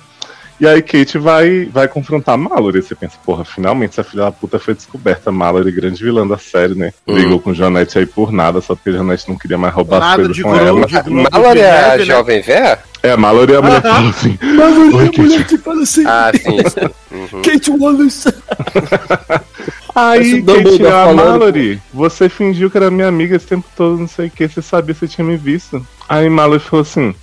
E 0.59 0.67
aí 0.67 0.81
Kate 0.81 1.17
vai, 1.17 1.65
vai 1.65 1.87
confrontar 1.87 2.37
Mallory. 2.37 2.81
Você 2.81 2.95
pensa, 2.95 3.15
porra, 3.25 3.43
finalmente 3.43 3.91
essa 3.91 4.03
filha 4.03 4.25
da 4.25 4.31
puta 4.31 4.59
foi 4.59 4.73
descoberta. 4.73 5.31
Mallory, 5.31 5.71
grande 5.71 6.03
vilã 6.03 6.27
da 6.27 6.37
série, 6.37 6.75
né? 6.75 6.93
Hum. 7.07 7.13
Brigou 7.13 7.39
com 7.39 7.53
Janete 7.53 7.97
aí 7.97 8.05
por 8.05 8.31
nada, 8.31 8.61
só 8.61 8.75
porque 8.75 8.91
Janete 8.91 9.29
não 9.29 9.37
queria 9.37 9.57
mais 9.57 9.73
roubar 9.73 9.99
nada 9.99 10.21
as 10.21 10.27
coisas 10.27 10.43
com 10.43 10.49
Globo, 10.49 10.65
ela. 10.65 11.29
Mallory 11.31 11.59
é 11.59 11.93
a 11.93 11.97
né? 11.97 12.05
jovem 12.05 12.41
véia? 12.41 12.79
É, 13.01 13.11
a 13.11 13.17
Mallory 13.17 13.53
é 13.53 13.57
a 13.57 13.61
mulher 13.61 13.81
que 13.81 13.89
fala 13.89 14.09
assim. 14.09 14.37
Mallory 14.55 14.95
é 14.95 15.19
a 15.19 15.21
mulher 15.21 15.47
que 15.47 15.57
fala 15.57 15.83
assim. 15.83 16.03
Ah, 16.07 16.31
sim. 16.33 16.93
Uhum. 17.13 17.43
Kate 17.43 17.69
Wallace. 17.69 18.33
Aí, 19.93 20.41
Kate, 20.41 20.87
a 20.87 21.13
Mallory, 21.13 21.79
você 21.93 22.27
fingiu 22.27 22.71
que 22.71 22.77
era 22.77 22.89
minha 22.89 23.07
amiga 23.07 23.35
esse 23.35 23.45
tempo 23.45 23.67
todo, 23.77 23.99
não 23.99 24.07
sei 24.07 24.27
o 24.27 24.31
que, 24.31 24.47
você 24.47 24.63
sabia 24.63 24.95
que 24.95 24.99
você 24.99 25.07
tinha 25.07 25.25
me 25.25 25.37
visto. 25.37 25.85
Aí 26.09 26.27
Mallory 26.27 26.59
falou 26.59 26.81
assim, 26.81 27.13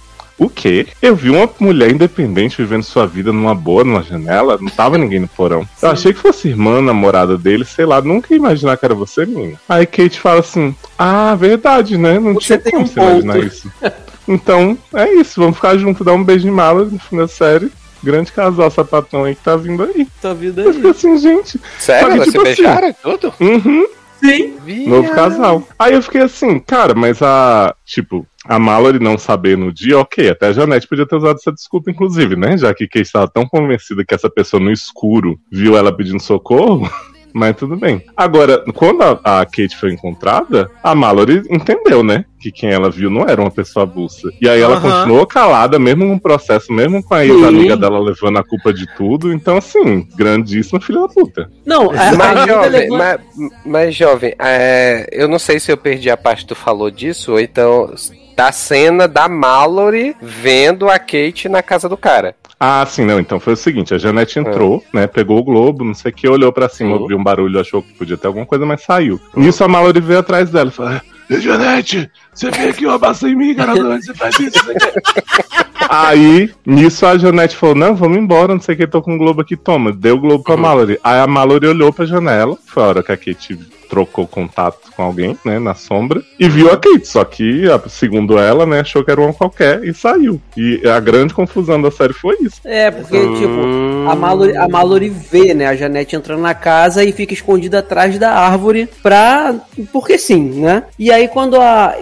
o 0.40 0.48
quê? 0.48 0.86
Eu 1.02 1.14
vi 1.14 1.28
uma 1.28 1.48
mulher 1.60 1.90
independente 1.90 2.56
vivendo 2.56 2.82
sua 2.82 3.06
vida 3.06 3.30
numa 3.30 3.54
boa, 3.54 3.84
numa 3.84 4.02
janela, 4.02 4.56
não 4.58 4.70
tava 4.70 4.96
ninguém 4.96 5.20
no 5.20 5.28
porão. 5.28 5.64
Sim. 5.64 5.86
Eu 5.86 5.90
achei 5.90 6.14
que 6.14 6.18
fosse 6.18 6.48
irmã, 6.48 6.80
namorada 6.80 7.36
dele, 7.36 7.66
sei 7.66 7.84
lá, 7.84 8.00
nunca 8.00 8.32
ia 8.32 8.38
imaginar 8.38 8.78
que 8.78 8.84
era 8.86 8.94
você, 8.94 9.26
menina. 9.26 9.60
Aí 9.68 9.84
Kate 9.84 10.18
fala 10.18 10.40
assim, 10.40 10.74
ah, 10.98 11.34
verdade, 11.34 11.98
né? 11.98 12.18
Não 12.18 12.32
você 12.32 12.56
tinha 12.56 12.72
como 12.72 12.84
um 12.84 12.86
você 12.86 12.98
imaginar 12.98 13.38
isso. 13.38 13.70
Então, 14.28 14.78
é 14.94 15.12
isso, 15.14 15.40
vamos 15.40 15.56
ficar 15.56 15.76
junto, 15.76 16.04
dar 16.04 16.12
um 16.12 16.22
beijo 16.22 16.46
em 16.46 16.52
mala 16.52 16.84
no 16.84 17.00
fim 17.00 17.16
da 17.16 17.26
série. 17.26 17.72
Grande 18.00 18.30
casal 18.30 18.70
sapatão 18.70 19.24
aí 19.24 19.34
que 19.34 19.42
tá 19.42 19.56
vindo 19.56 19.82
aí. 19.82 20.06
Tá 20.22 20.32
vindo 20.32 20.60
aí. 20.60 20.66
Eu 20.66 20.74
fiquei 20.74 20.90
assim, 20.90 21.18
gente. 21.18 21.60
Sério? 21.80 22.22
Que, 22.22 22.30
tipo, 22.30 22.42
assim, 22.42 22.62
beijaram 22.62 22.94
tudo? 23.02 23.34
Uhum. 23.40 23.88
Sim. 24.20 24.86
Novo 24.86 25.10
casal. 25.12 25.66
Aí 25.78 25.94
eu 25.94 26.02
fiquei 26.02 26.20
assim, 26.20 26.58
cara, 26.60 26.94
mas 26.94 27.20
a. 27.22 27.74
Tipo, 27.84 28.26
a 28.46 28.58
Mallory 28.58 28.98
não 28.98 29.18
saber 29.18 29.56
no 29.56 29.72
dia, 29.72 29.98
ok. 29.98 30.30
Até 30.30 30.46
a 30.48 30.52
Janete 30.52 30.86
podia 30.88 31.06
ter 31.06 31.16
usado 31.16 31.36
essa 31.36 31.52
desculpa, 31.52 31.90
inclusive, 31.90 32.36
né? 32.36 32.56
Já 32.56 32.72
que 32.74 32.86
Kate 32.88 33.02
estava 33.02 33.28
tão 33.28 33.46
convencida 33.46 34.04
que 34.04 34.14
essa 34.14 34.30
pessoa 34.30 34.62
no 34.62 34.70
escuro 34.70 35.38
viu 35.52 35.76
ela 35.76 35.94
pedindo 35.94 36.20
socorro. 36.20 36.90
Mas 37.32 37.54
tudo 37.56 37.76
bem. 37.76 38.02
Agora, 38.16 38.64
quando 38.74 39.02
a, 39.02 39.40
a 39.40 39.46
Kate 39.46 39.76
foi 39.78 39.92
encontrada, 39.92 40.68
a 40.82 40.96
Mallory 40.96 41.42
entendeu, 41.48 42.02
né? 42.02 42.24
Que 42.40 42.50
quem 42.50 42.70
ela 42.70 42.90
viu 42.90 43.08
não 43.08 43.22
era 43.22 43.40
uma 43.40 43.52
pessoa 43.52 43.84
avulsa. 43.84 44.32
E 44.40 44.48
aí 44.48 44.60
ela 44.60 44.74
Aham. 44.74 44.90
continuou 44.90 45.24
calada, 45.28 45.78
mesmo 45.78 46.04
no 46.04 46.18
processo, 46.18 46.72
mesmo 46.72 47.00
com 47.04 47.14
a 47.14 47.24
ex-amiga 47.24 47.76
dela 47.76 48.00
levando 48.00 48.38
a 48.38 48.42
culpa 48.42 48.72
de 48.72 48.84
tudo. 48.96 49.32
Então, 49.32 49.58
assim, 49.58 50.08
grandíssima 50.16 50.80
filha 50.80 51.02
da 51.02 51.08
puta. 51.08 51.48
Não, 51.64 51.92
a, 51.92 52.08
a 52.08 52.16
Mas, 52.16 52.36
amiga 52.36 52.52
jovem, 52.54 52.70
levou- 52.70 52.98
mas, 52.98 53.20
mas, 53.64 53.94
jovem, 53.94 54.34
é, 54.36 55.06
eu 55.12 55.28
não 55.28 55.38
sei 55.38 55.60
se 55.60 55.70
eu 55.70 55.76
perdi 55.76 56.10
a 56.10 56.16
parte 56.16 56.40
que 56.42 56.48
tu 56.48 56.54
falou 56.56 56.90
disso, 56.90 57.30
ou 57.30 57.38
então 57.40 57.94
da 58.40 58.52
cena 58.52 59.06
da 59.06 59.28
Mallory 59.28 60.16
vendo 60.18 60.88
a 60.88 60.98
Kate 60.98 61.46
na 61.46 61.62
casa 61.62 61.90
do 61.90 61.96
cara. 61.96 62.34
Ah, 62.58 62.86
sim, 62.86 63.04
não. 63.04 63.20
Então 63.20 63.38
foi 63.38 63.52
o 63.52 63.56
seguinte: 63.56 63.92
a 63.92 63.98
Janete 63.98 64.38
entrou, 64.38 64.82
né? 64.94 65.06
Pegou 65.06 65.38
o 65.38 65.44
globo, 65.44 65.84
não 65.84 65.92
sei 65.92 66.10
o 66.10 66.14
que, 66.14 66.26
olhou 66.26 66.50
pra 66.50 66.66
cima, 66.66 66.96
Sim. 66.96 67.02
ouviu 67.02 67.18
um 67.18 67.22
barulho, 67.22 67.60
achou 67.60 67.82
que 67.82 67.92
podia 67.92 68.16
ter 68.16 68.28
alguma 68.28 68.46
coisa, 68.46 68.64
mas 68.64 68.82
saiu. 68.82 69.20
Nisso 69.36 69.62
a 69.62 69.68
Mallory 69.68 70.00
veio 70.00 70.20
atrás 70.20 70.48
dela 70.48 70.70
e 70.70 70.72
falou: 70.72 70.98
"Ei, 71.28 71.38
Janete, 71.38 72.10
você 72.32 72.50
veio 72.50 72.70
aqui 72.70 72.86
roubar 72.86 73.12
sem 73.12 73.36
mim, 73.36 73.54
cara, 73.54 73.74
você 73.74 74.14
faz 74.14 74.40
isso, 74.40 74.58
aqui." 74.58 75.60
Aí, 75.90 76.50
nisso 76.64 77.04
a 77.04 77.18
Janete 77.18 77.56
falou: 77.56 77.74
Não, 77.74 77.94
vamos 77.94 78.16
embora, 78.16 78.54
não 78.54 78.60
sei 78.60 78.74
o 78.74 78.78
que, 78.78 78.86
tô 78.86 79.02
com 79.02 79.16
o 79.16 79.18
globo 79.18 79.42
aqui, 79.42 79.54
toma. 79.54 79.92
Deu 79.92 80.16
o 80.16 80.20
globo 80.20 80.42
pra 80.42 80.56
Mallory. 80.56 80.98
Aí 81.04 81.20
a 81.20 81.26
Mallory 81.26 81.66
olhou 81.66 81.92
pra 81.92 82.06
janela, 82.06 82.56
foi 82.64 82.82
a 82.82 82.86
hora 82.86 83.02
que 83.02 83.12
a 83.12 83.18
Kate 83.18 83.58
trocou 83.90 84.26
contato 84.26 84.92
com 84.96 85.02
alguém, 85.02 85.36
né, 85.44 85.58
na 85.58 85.74
sombra, 85.74 86.22
e 86.38 86.48
viu 86.48 86.70
a 86.70 86.76
Kate. 86.76 87.06
Só 87.06 87.24
que, 87.24 87.64
segundo 87.88 88.38
ela, 88.38 88.64
né, 88.64 88.80
achou 88.80 89.04
que 89.04 89.10
era 89.10 89.20
uma 89.20 89.34
qualquer 89.34 89.84
e 89.84 89.92
saiu. 89.92 90.40
E 90.56 90.80
a 90.88 91.00
grande 91.00 91.34
confusão 91.34 91.82
da 91.82 91.90
série 91.90 92.12
foi 92.12 92.36
isso. 92.40 92.60
É, 92.64 92.90
porque, 92.90 93.18
tipo, 93.18 93.50
Hum. 93.50 94.08
a 94.08 94.14
Mallory, 94.14 94.56
a 94.56 94.68
Mallory 94.68 95.08
vê, 95.08 95.52
né, 95.52 95.66
a 95.66 95.74
Janete 95.74 96.14
entrando 96.14 96.40
na 96.40 96.54
casa 96.54 97.02
e 97.04 97.12
fica 97.12 97.34
escondida 97.34 97.80
atrás 97.80 98.18
da 98.18 98.32
árvore 98.32 98.88
pra... 99.02 99.54
porque 99.92 100.16
sim, 100.18 100.60
né? 100.60 100.84
E 100.98 101.10
aí 101.10 101.26
quando 101.28 101.60
a... 101.60 101.94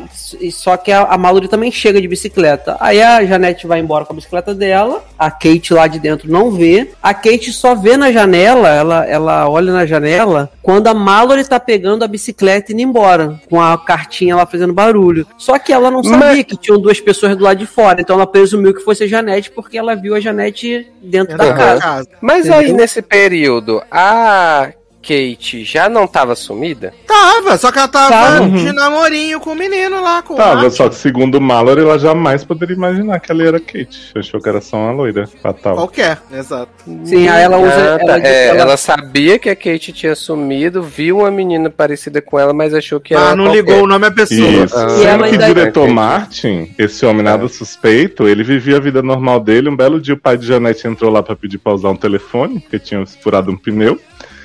só 0.52 0.77
que 0.77 0.93
a, 0.93 1.02
a 1.02 1.16
Mallory 1.16 1.48
também 1.48 1.73
chega 1.73 2.01
de 2.01 2.09
bicicleta. 2.09 2.77
Aí 2.81 3.01
a 3.01 3.24
Janete 3.24 3.66
vai 3.66 3.81
embora 3.81 4.05
com 4.05 4.12
a 4.12 4.16
bicicleta 4.16 4.55
dela, 4.55 5.02
a 5.19 5.31
Kate 5.31 5.73
lá 5.73 5.86
de 5.86 5.98
dentro 5.98 6.31
não 6.31 6.51
vê. 6.51 6.90
A 7.02 7.15
Kate 7.15 7.52
só 7.52 7.74
vê 7.74 7.97
na 7.97 8.12
janela, 8.12 8.69
ela, 8.69 9.06
ela 9.06 9.48
olha 9.48 9.73
na 9.73 9.86
janela, 9.86 10.51
quando 10.62 10.89
a 10.89 10.94
Mallory 10.94 11.44
tá 11.44 11.59
pegando 11.59 11.78
a 11.87 12.09
bicicleta 12.09 12.71
e 12.71 12.75
indo 12.75 12.83
embora, 12.83 13.41
com 13.49 13.61
a 13.61 13.77
cartinha 13.79 14.35
lá 14.37 14.47
fazendo 14.47 14.73
barulho. 14.73 15.27
Só 15.37 15.59
que 15.59 15.73
ela 15.73 15.91
não 15.91 16.03
sabia 16.03 16.19
Mas- 16.19 16.45
que 16.45 16.57
tinham 16.57 16.81
duas 16.81 17.01
pessoas 17.01 17.37
do 17.37 17.45
lado 17.45 17.59
de 17.59 17.67
fora, 17.67 18.01
então 18.01 18.17
ela 18.17 18.27
presumiu 18.27 18.75
que 18.75 18.81
fosse 18.83 19.05
a 19.05 19.07
Janete, 19.07 19.51
porque 19.51 19.77
ela 19.79 19.95
viu 19.95 20.15
a 20.15 20.21
Janete 20.21 20.87
dentro 21.03 21.37
da 21.37 21.45
Aham. 21.45 21.79
casa. 21.79 22.09
Mas 22.21 22.49
aí, 22.51 22.65
Entendeu? 22.65 22.77
nesse 22.77 23.03
período, 23.03 23.83
a 23.91 24.71
Kate 25.09 25.65
já 25.65 25.89
não 25.89 26.07
tava 26.07 26.37
sumida? 26.37 26.93
Tava, 27.07 27.57
só 27.57 27.73
que 27.73 27.79
ela 27.79 27.89
tava 27.89 28.11
Tava. 28.11 28.49
de 28.51 28.73
namorinho 28.73 29.41
com 29.41 29.53
o 29.53 29.55
menino 29.55 30.03
lá, 30.03 30.21
com 30.21 30.35
o 30.35 30.37
Tava, 30.37 30.57
Martin. 30.57 30.71
só 30.77 30.89
que 30.89 30.97
segundo 30.97 31.41
Mallory, 31.41 31.81
ela 31.81 31.99
jamais 31.99 32.45
poderia 32.45 32.77
imaginar 32.77 33.19
que 33.21 33.33
ela 33.33 33.43
era 33.43 33.59
Kate. 33.59 34.13
Achou 34.15 34.41
que 34.41 34.49
era 34.49 34.61
só 34.61 34.77
uma 34.77 34.93
loira 34.93 35.27
fatal. 35.43 35.75
Qualquer, 35.77 36.19
exato. 36.33 36.71
Sim, 37.05 37.27
aí 37.29 37.43
ela 37.43 37.57
usa. 37.59 37.95
Ah, 37.95 37.99
tá. 37.99 38.05
ela, 38.19 38.27
É, 38.27 38.47
ela- 38.49 38.61
ela 38.61 38.77
sabia 38.77 39.39
que 39.39 39.49
a 39.49 39.57
Kate 39.57 39.93
tinha 39.93 40.15
sumido, 40.15 40.83
viu 40.83 41.19
uma 41.21 41.31
menina 41.31 41.71
parecida 41.71 42.21
com 42.21 42.39
ela, 42.39 42.53
mas 42.53 42.75
achou 42.75 43.01
que 43.01 43.15
era 43.15 43.25
Mas 43.29 43.37
não 43.37 43.45
qualquer. 43.45 43.61
ligou 43.63 43.83
o 43.85 43.87
nome 43.87 44.07
à 44.07 44.11
pessoa. 44.11 44.41
Isso. 44.49 44.77
Ah, 44.77 44.89
Sendo 44.91 45.03
ela 45.09 45.25
que 45.29 45.33
ainda- 45.33 45.47
diretor 45.47 45.81
Entendi. 45.85 45.95
Martin, 45.95 46.75
esse 46.79 47.07
homem 47.07 47.23
nada 47.23 47.49
suspeito, 47.49 48.29
ele 48.29 48.43
vivia 48.45 48.77
a 48.77 48.81
vida 48.81 49.03
normal 49.03 49.41
dele. 49.41 49.69
Um 49.71 49.77
belo 49.77 50.01
dia 50.01 50.15
o 50.15 50.19
pai 50.19 50.37
de 50.37 50.47
Janete 50.47 50.87
entrou 50.87 51.11
lá 51.11 51.23
pra 51.23 51.35
pedir 51.35 51.59
pra 51.59 51.73
usar 51.73 51.89
um 51.91 51.97
telefone, 51.97 52.61
porque 52.61 52.79
tinha 52.79 53.05
furado 53.07 53.51
um 53.51 53.57
pneu. 53.57 53.99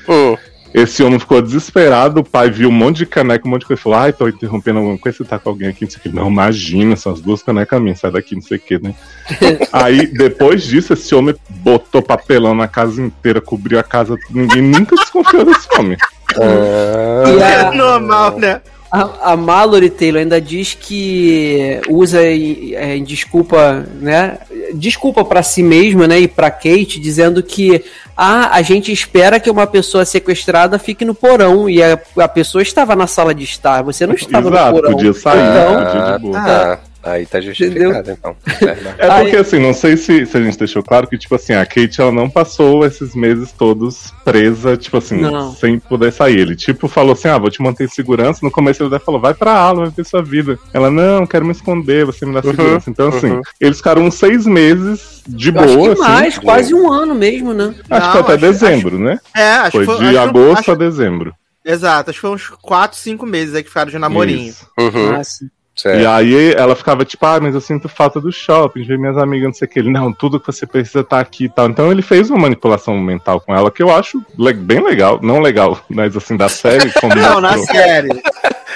Hum. 0.07 0.35
Esse 0.73 1.03
homem 1.03 1.19
ficou 1.19 1.41
desesperado, 1.41 2.21
o 2.21 2.23
pai 2.23 2.49
viu 2.49 2.69
um 2.69 2.71
monte 2.71 2.97
de 2.97 3.05
caneca, 3.05 3.47
um 3.47 3.51
monte 3.51 3.61
de 3.61 3.67
coisa, 3.67 3.81
falou, 3.81 3.99
ai, 3.99 4.11
tô 4.11 4.27
interrompendo 4.27 4.79
alguma 4.79 4.97
coisa, 4.97 5.17
você 5.19 5.23
tá 5.23 5.37
com 5.37 5.49
alguém 5.49 5.67
aqui, 5.69 5.83
não 5.85 5.91
sei 5.91 5.99
o 5.99 6.01
que. 6.01 6.09
Não, 6.09 6.27
imagina, 6.29 6.95
são 6.95 7.13
as 7.13 7.21
duas 7.21 7.43
canecas 7.43 7.79
minhas, 7.79 7.99
sai 7.99 8.09
daqui, 8.11 8.33
não 8.33 8.41
sei 8.41 8.57
o 8.57 8.59
que, 8.59 8.79
né? 8.79 8.95
Aí, 9.71 10.07
depois 10.07 10.63
disso, 10.63 10.93
esse 10.93 11.13
homem 11.13 11.35
botou 11.49 12.01
papelão 12.01 12.55
na 12.55 12.67
casa 12.67 13.01
inteira, 13.01 13.39
cobriu 13.39 13.77
a 13.77 13.83
casa, 13.83 14.17
ninguém 14.31 14.63
nunca 14.63 14.95
desconfiou 14.95 15.45
desse 15.45 15.67
homem. 15.77 15.97
É 16.39 17.55
a- 17.61 17.71
normal, 17.71 18.39
né? 18.39 18.61
A, 18.95 19.31
a 19.31 19.35
Mallory 19.35 19.89
Taylor 19.89 20.21
ainda 20.21 20.39
diz 20.39 20.77
que 20.79 21.81
usa 21.89 22.23
em, 22.27 22.75
é, 22.75 22.95
em 22.95 23.03
desculpa, 23.03 23.83
né? 23.99 24.37
Desculpa 24.75 25.25
pra 25.25 25.41
si 25.41 25.63
mesma, 25.63 26.07
né? 26.07 26.19
E 26.19 26.27
pra 26.27 26.51
Kate, 26.51 26.99
dizendo 26.99 27.41
que 27.41 27.83
ah, 28.15 28.51
a 28.55 28.61
gente 28.61 28.91
espera 28.91 29.39
que 29.39 29.49
uma 29.49 29.65
pessoa 29.65 30.05
sequestrada 30.05 30.77
fique 30.77 31.03
no 31.03 31.15
porão 31.15 31.67
e 31.67 31.81
a, 31.81 31.99
a 32.19 32.27
pessoa 32.27 32.61
estava 32.61 32.95
na 32.95 33.07
sala 33.07 33.33
de 33.33 33.43
estar, 33.43 33.81
você 33.81 34.05
não 34.05 34.13
estava 34.13 34.47
Exato, 34.49 34.65
no 34.75 34.81
porão. 34.81 34.91
podia 34.91 35.13
sair, 35.13 35.39
Então, 35.49 35.85
podia 35.85 36.17
de 36.17 36.21
boa. 36.23 36.39
tá. 36.39 36.79
Aí 37.03 37.25
tá 37.25 37.41
justificado, 37.41 38.11
então. 38.11 38.35
Verdade. 38.61 38.95
É 38.97 39.21
porque, 39.21 39.35
assim, 39.35 39.59
não 39.59 39.73
sei 39.73 39.97
se, 39.97 40.25
se 40.25 40.37
a 40.37 40.41
gente 40.41 40.57
deixou 40.57 40.81
claro 40.81 41.05
que, 41.07 41.17
tipo 41.17 41.35
assim, 41.35 41.51
a 41.53 41.65
Kate, 41.65 41.99
ela 41.99 42.11
não 42.13 42.29
passou 42.29 42.85
esses 42.85 43.13
meses 43.13 43.51
todos 43.51 44.13
presa, 44.23 44.77
tipo 44.77 44.97
assim, 44.97 45.19
Não. 45.19 45.53
sem 45.53 45.77
poder 45.79 46.13
sair. 46.13 46.39
Ele, 46.39 46.55
tipo, 46.55 46.87
falou 46.87 47.11
assim, 47.11 47.27
ah, 47.27 47.37
vou 47.37 47.49
te 47.51 47.61
manter 47.61 47.83
em 47.83 47.89
segurança. 47.89 48.39
No 48.41 48.49
começo 48.49 48.81
ele 48.81 48.95
até 48.95 49.03
falou, 49.03 49.19
vai 49.19 49.33
pra 49.33 49.51
aula, 49.51 49.81
vai 49.85 49.89
ver 49.89 50.05
sua 50.05 50.23
vida. 50.23 50.57
Ela, 50.73 50.89
não, 50.89 51.27
quero 51.27 51.45
me 51.45 51.51
esconder, 51.51 52.05
você 52.05 52.25
me 52.25 52.33
dá 52.33 52.39
Uhum, 52.39 52.51
segurança. 52.51 52.89
Então, 52.89 53.09
assim, 53.09 53.31
uhum. 53.31 53.41
eles 53.59 53.77
ficaram 53.77 54.03
uns 54.05 54.15
seis 54.15 54.45
meses 54.47 55.21
de 55.27 55.49
eu 55.49 55.59
acho 55.59 55.75
boa, 55.75 55.87
que 55.95 56.01
assim. 56.01 56.11
mais, 56.11 56.37
quase 56.37 56.73
um 56.73 56.91
ano 56.91 57.13
mesmo, 57.15 57.53
né? 57.53 57.75
Acho 57.89 58.11
que 58.11 58.17
Não, 58.17 58.23
até 58.23 58.33
acho- 58.33 58.41
dezembro, 58.41 58.97
né? 58.97 59.19
É, 59.35 59.51
acho 59.55 59.71
Foi 59.71 59.85
que 59.85 59.91
foi. 59.93 59.99
de 59.99 60.17
acho, 60.17 60.29
agosto 60.29 60.59
acho- 60.59 60.71
a 60.71 60.75
dezembro. 60.75 61.33
Exato, 61.65 62.09
acho 62.09 62.17
que 62.17 62.21
foi 62.21 62.31
uns 62.31 62.49
4, 62.61 62.97
5 62.97 63.25
meses 63.25 63.55
aí 63.55 63.61
que 63.63 63.69
ficaram 63.69 63.91
de 63.91 63.97
namorinho. 63.99 64.49
Isso. 64.49 64.67
Uhum, 64.79 65.15
Ah, 65.15 65.23
sim. 65.23 65.47
Certo. 65.75 66.01
E 66.01 66.05
aí 66.05 66.53
ela 66.53 66.75
ficava 66.75 67.05
tipo, 67.05 67.25
ah, 67.25 67.39
mas 67.41 67.55
eu 67.55 67.61
sinto 67.61 67.89
falta 67.89 68.19
do 68.19 68.31
shopping, 68.31 68.81
de 68.81 68.87
ver 68.87 68.99
minhas 68.99 69.17
amigas, 69.17 69.47
não 69.47 69.53
sei 69.53 69.67
o 69.67 69.71
que. 69.71 69.79
Ele, 69.79 69.91
não, 69.91 70.13
tudo 70.13 70.39
que 70.39 70.47
você 70.47 70.65
precisa 70.65 71.03
tá 71.03 71.19
aqui 71.19 71.45
e 71.45 71.49
tal. 71.49 71.67
Então 71.67 71.91
ele 71.91 72.01
fez 72.01 72.29
uma 72.29 72.39
manipulação 72.39 72.97
mental 72.99 73.41
com 73.41 73.53
ela 73.55 73.71
que 73.71 73.81
eu 73.81 73.93
acho 73.93 74.23
bem 74.57 74.83
legal. 74.83 75.19
Não 75.21 75.39
legal, 75.39 75.79
mas 75.89 76.15
assim, 76.15 76.37
da 76.37 76.49
série, 76.49 76.91
como 76.93 77.15
Não, 77.15 77.41
na 77.41 77.57
série. 77.57 78.09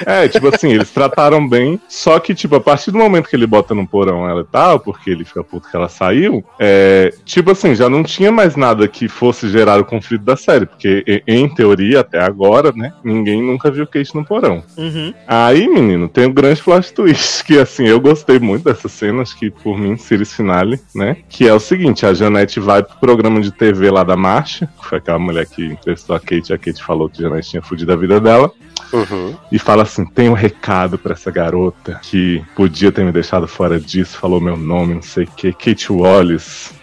É, 0.05 0.27
tipo 0.27 0.53
assim, 0.53 0.71
eles 0.71 0.91
trataram 0.91 1.47
bem. 1.47 1.79
Só 1.87 2.19
que, 2.19 2.33
tipo, 2.33 2.55
a 2.55 2.61
partir 2.61 2.91
do 2.91 2.97
momento 2.97 3.29
que 3.29 3.35
ele 3.35 3.47
bota 3.47 3.73
no 3.73 3.87
porão 3.87 4.29
ela 4.29 4.41
e 4.41 4.45
tal, 4.45 4.79
porque 4.79 5.09
ele 5.09 5.25
fica 5.25 5.43
puto 5.43 5.69
que 5.69 5.75
ela 5.75 5.89
saiu, 5.89 6.43
é, 6.59 7.13
tipo 7.25 7.51
assim, 7.51 7.75
já 7.75 7.89
não 7.89 8.03
tinha 8.03 8.31
mais 8.31 8.55
nada 8.55 8.87
que 8.87 9.07
fosse 9.07 9.49
gerar 9.49 9.79
o 9.79 9.85
conflito 9.85 10.23
da 10.23 10.35
série. 10.35 10.65
Porque, 10.65 11.23
em 11.27 11.47
teoria, 11.47 12.01
até 12.01 12.19
agora, 12.19 12.71
né, 12.71 12.93
ninguém 13.03 13.41
nunca 13.41 13.71
viu 13.71 13.87
Kate 13.87 14.15
no 14.15 14.25
porão. 14.25 14.63
Uhum. 14.77 15.13
Aí, 15.27 15.67
menino, 15.67 16.07
tem 16.07 16.25
o 16.25 16.33
grande 16.33 16.61
plot 16.61 16.93
twist, 16.93 17.43
que 17.43 17.57
assim, 17.57 17.87
eu 17.87 17.99
gostei 17.99 18.39
muito 18.39 18.63
dessa 18.63 18.87
cena, 18.87 19.21
acho 19.21 19.37
que 19.37 19.49
por 19.49 19.77
mim, 19.77 19.97
series 19.97 20.33
finale, 20.33 20.79
né? 20.93 21.17
Que 21.29 21.47
é 21.47 21.53
o 21.53 21.59
seguinte, 21.59 22.05
a 22.05 22.13
Janete 22.13 22.59
vai 22.59 22.83
pro 22.83 22.97
programa 22.97 23.41
de 23.41 23.51
TV 23.51 23.89
lá 23.91 24.03
da 24.03 24.15
Marcha, 24.15 24.67
que 24.79 24.85
foi 24.85 24.97
aquela 24.97 25.19
mulher 25.19 25.45
que 25.45 25.65
entrevistou 25.65 26.15
a 26.15 26.19
Kate, 26.19 26.53
a 26.53 26.57
Kate 26.57 26.83
falou 26.83 27.09
que 27.09 27.23
a 27.23 27.29
Janete 27.29 27.51
tinha 27.51 27.61
fudido 27.61 27.91
a 27.91 27.95
vida 27.95 28.19
dela, 28.19 28.51
Uhum. 28.93 29.35
e 29.51 29.59
fala 29.59 29.83
assim, 29.83 30.05
tem 30.05 30.29
um 30.29 30.33
recado 30.33 30.97
pra 30.97 31.13
essa 31.13 31.29
garota 31.29 31.99
que 32.01 32.43
podia 32.55 32.91
ter 32.91 33.03
me 33.03 33.11
deixado 33.11 33.47
fora 33.47 33.79
disso, 33.79 34.17
falou 34.17 34.39
meu 34.39 34.57
nome, 34.57 34.95
não 34.95 35.01
sei 35.01 35.25
o 35.25 35.27
que, 35.27 35.53
Kate 35.53 35.91
Wallace. 35.91 36.75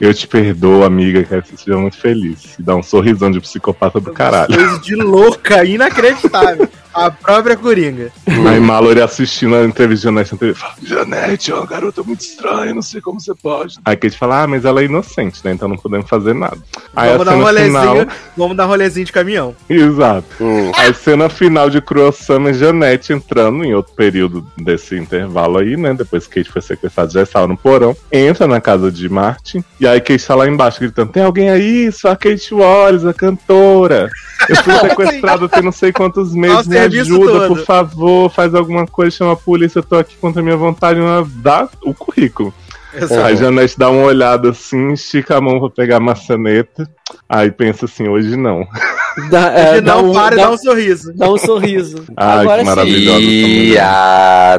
Eu 0.00 0.12
te 0.12 0.26
perdoo, 0.26 0.82
amiga, 0.82 1.22
quero 1.22 1.42
que 1.42 1.50
você 1.50 1.56
seja 1.58 1.78
muito 1.78 1.96
feliz. 1.96 2.58
E 2.58 2.62
dá 2.62 2.74
um 2.74 2.82
sorrisão 2.82 3.30
de 3.30 3.40
psicopata 3.40 4.00
do 4.00 4.12
caralho. 4.12 4.52
Coisa 4.52 4.80
de 4.80 4.96
louca, 4.96 5.64
inacreditável. 5.64 6.68
A 6.94 7.10
própria 7.10 7.56
Coringa. 7.56 8.12
Aí 8.26 8.60
Mallory 8.60 9.00
assistindo 9.00 9.56
a 9.56 9.64
entrevista 9.64 10.08
de 10.08 10.14
Janete 10.14 10.32
na 10.32 10.38
TV 10.38 10.54
fala: 10.54 10.74
Janete, 10.82 11.50
é 11.50 11.54
uma 11.54 11.66
garota 11.66 12.02
muito 12.02 12.20
estranha, 12.20 12.74
não 12.74 12.82
sei 12.82 13.00
como 13.00 13.20
você 13.20 13.34
pode. 13.34 13.78
Aí 13.84 13.96
Kate 13.96 14.18
fala: 14.18 14.42
Ah, 14.42 14.46
mas 14.46 14.64
ela 14.64 14.80
é 14.80 14.84
inocente, 14.84 15.40
né? 15.44 15.52
Então 15.52 15.68
não 15.68 15.76
podemos 15.76 16.08
fazer 16.08 16.34
nada. 16.34 16.58
Aí 16.94 17.10
vamos 17.10 17.28
a 17.28 17.30
dar 17.30 17.36
um 17.36 17.46
cena 17.46 17.46
rolezinho. 17.46 17.80
final. 17.80 18.16
Vamos 18.36 18.56
dar 18.56 18.66
um 18.66 18.68
rolezinho 18.68 19.06
de 19.06 19.12
caminhão. 19.12 19.56
Exato. 19.68 20.26
Hum. 20.40 20.72
A 20.74 20.92
cena 20.92 21.28
final 21.28 21.70
de 21.70 21.80
Cruel 21.80 22.12
Summer, 22.12 22.54
Janete 22.54 23.12
entrando 23.12 23.64
em 23.64 23.74
outro 23.74 23.94
período 23.94 24.46
desse 24.56 24.96
intervalo 24.96 25.58
aí, 25.58 25.76
né? 25.76 25.94
Depois 25.94 26.26
que 26.26 26.40
Kate 26.40 26.52
foi 26.52 26.62
sequestrada, 26.62 27.10
já 27.10 27.22
estava 27.22 27.46
no 27.46 27.56
porão. 27.56 27.96
Entra 28.10 28.46
na 28.46 28.60
casa 28.60 28.90
de 28.90 29.08
Martin. 29.08 29.64
E 29.80 29.86
aí 29.86 30.00
Kate 30.00 30.26
tá 30.26 30.34
lá 30.34 30.46
embaixo 30.46 30.80
gritando: 30.80 31.12
Tem 31.12 31.22
alguém 31.22 31.50
aí? 31.50 31.90
Só 31.92 32.10
a 32.10 32.16
Kate 32.16 32.54
Wallace, 32.54 33.08
a 33.08 33.14
cantora. 33.14 34.10
Eu 34.48 34.56
fui 34.56 34.74
sequestrada 34.80 35.48
tem 35.48 35.62
não 35.62 35.72
sei 35.72 35.92
quantos 35.92 36.34
meses. 36.34 36.56
Nossa, 36.56 36.70
Me 36.70 36.78
serviço 36.82 37.14
ajuda, 37.14 37.32
todo. 37.32 37.48
por 37.48 37.64
favor. 37.64 38.30
Faz 38.30 38.54
alguma 38.54 38.86
coisa, 38.86 39.16
chama 39.16 39.32
a 39.32 39.36
polícia. 39.36 39.78
Eu 39.78 39.82
tô 39.82 39.96
aqui 39.96 40.16
contra 40.16 40.40
a 40.40 40.44
minha 40.44 40.56
vontade. 40.56 41.00
Ela 41.00 41.26
dá 41.36 41.68
o 41.82 41.94
currículo. 41.94 42.52
Exato. 42.94 43.22
Aí 43.22 43.36
Janete 43.36 43.78
dá 43.78 43.88
uma 43.90 44.04
olhada 44.04 44.50
assim, 44.50 44.92
estica 44.92 45.36
a 45.36 45.40
mão 45.40 45.58
pra 45.58 45.70
pegar 45.70 45.96
a 45.96 46.00
maçaneta. 46.00 46.88
Aí 47.28 47.50
pensa 47.50 47.86
assim: 47.86 48.08
Hoje 48.08 48.36
não. 48.36 48.66
Dá, 49.30 49.52
é, 49.52 49.80
dá 49.80 49.98
um, 49.98 50.12
para 50.12 50.36
dá, 50.36 50.42
dá 50.44 50.50
um 50.52 50.56
sorriso. 50.56 51.12
Dá 51.14 51.30
um 51.30 51.38
sorriso. 51.38 52.04
Ai, 52.16 52.40
Agora, 52.40 52.58
que 52.60 52.66
maravilhoso. 52.66 53.20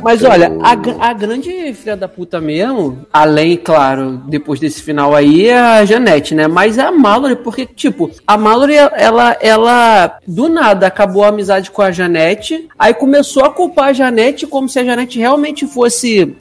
Mas 0.04 0.24
olha, 0.24 0.52
a, 0.62 1.10
a 1.10 1.14
grande 1.14 1.74
filha 1.74 1.96
da 1.96 2.08
puta 2.08 2.40
mesmo, 2.40 3.06
além, 3.12 3.58
claro, 3.58 4.22
depois 4.28 4.60
desse 4.60 4.82
final 4.82 5.16
aí, 5.16 5.48
é 5.48 5.58
a 5.58 5.86
Janete, 5.86 6.36
né? 6.36 6.48
Mas 6.48 6.78
é 6.78 6.84
a 6.84 6.92
Mallory, 6.92 7.36
porque, 7.38 7.66
tipo, 7.66 8.12
a 8.26 8.38
Mallory, 8.38 8.76
ela, 8.76 9.38
ela 9.42 10.18
do 10.28 10.50
nada 10.50 10.88
acabou 10.88 11.24
a 11.24 11.30
amizade 11.30 11.72
com 11.72 11.82
a 11.82 11.92
Janete, 11.92 12.68
aí 12.78 12.94
começou 12.94 13.44
a 13.44 13.50
culpar 13.50 13.90
a 13.90 13.94
Janete 13.94 14.46
como 14.48 14.70
se 14.70 14.80
a 14.80 14.84
Janete 14.84 15.20
realmente 15.20 15.66
fosse, 15.66 16.36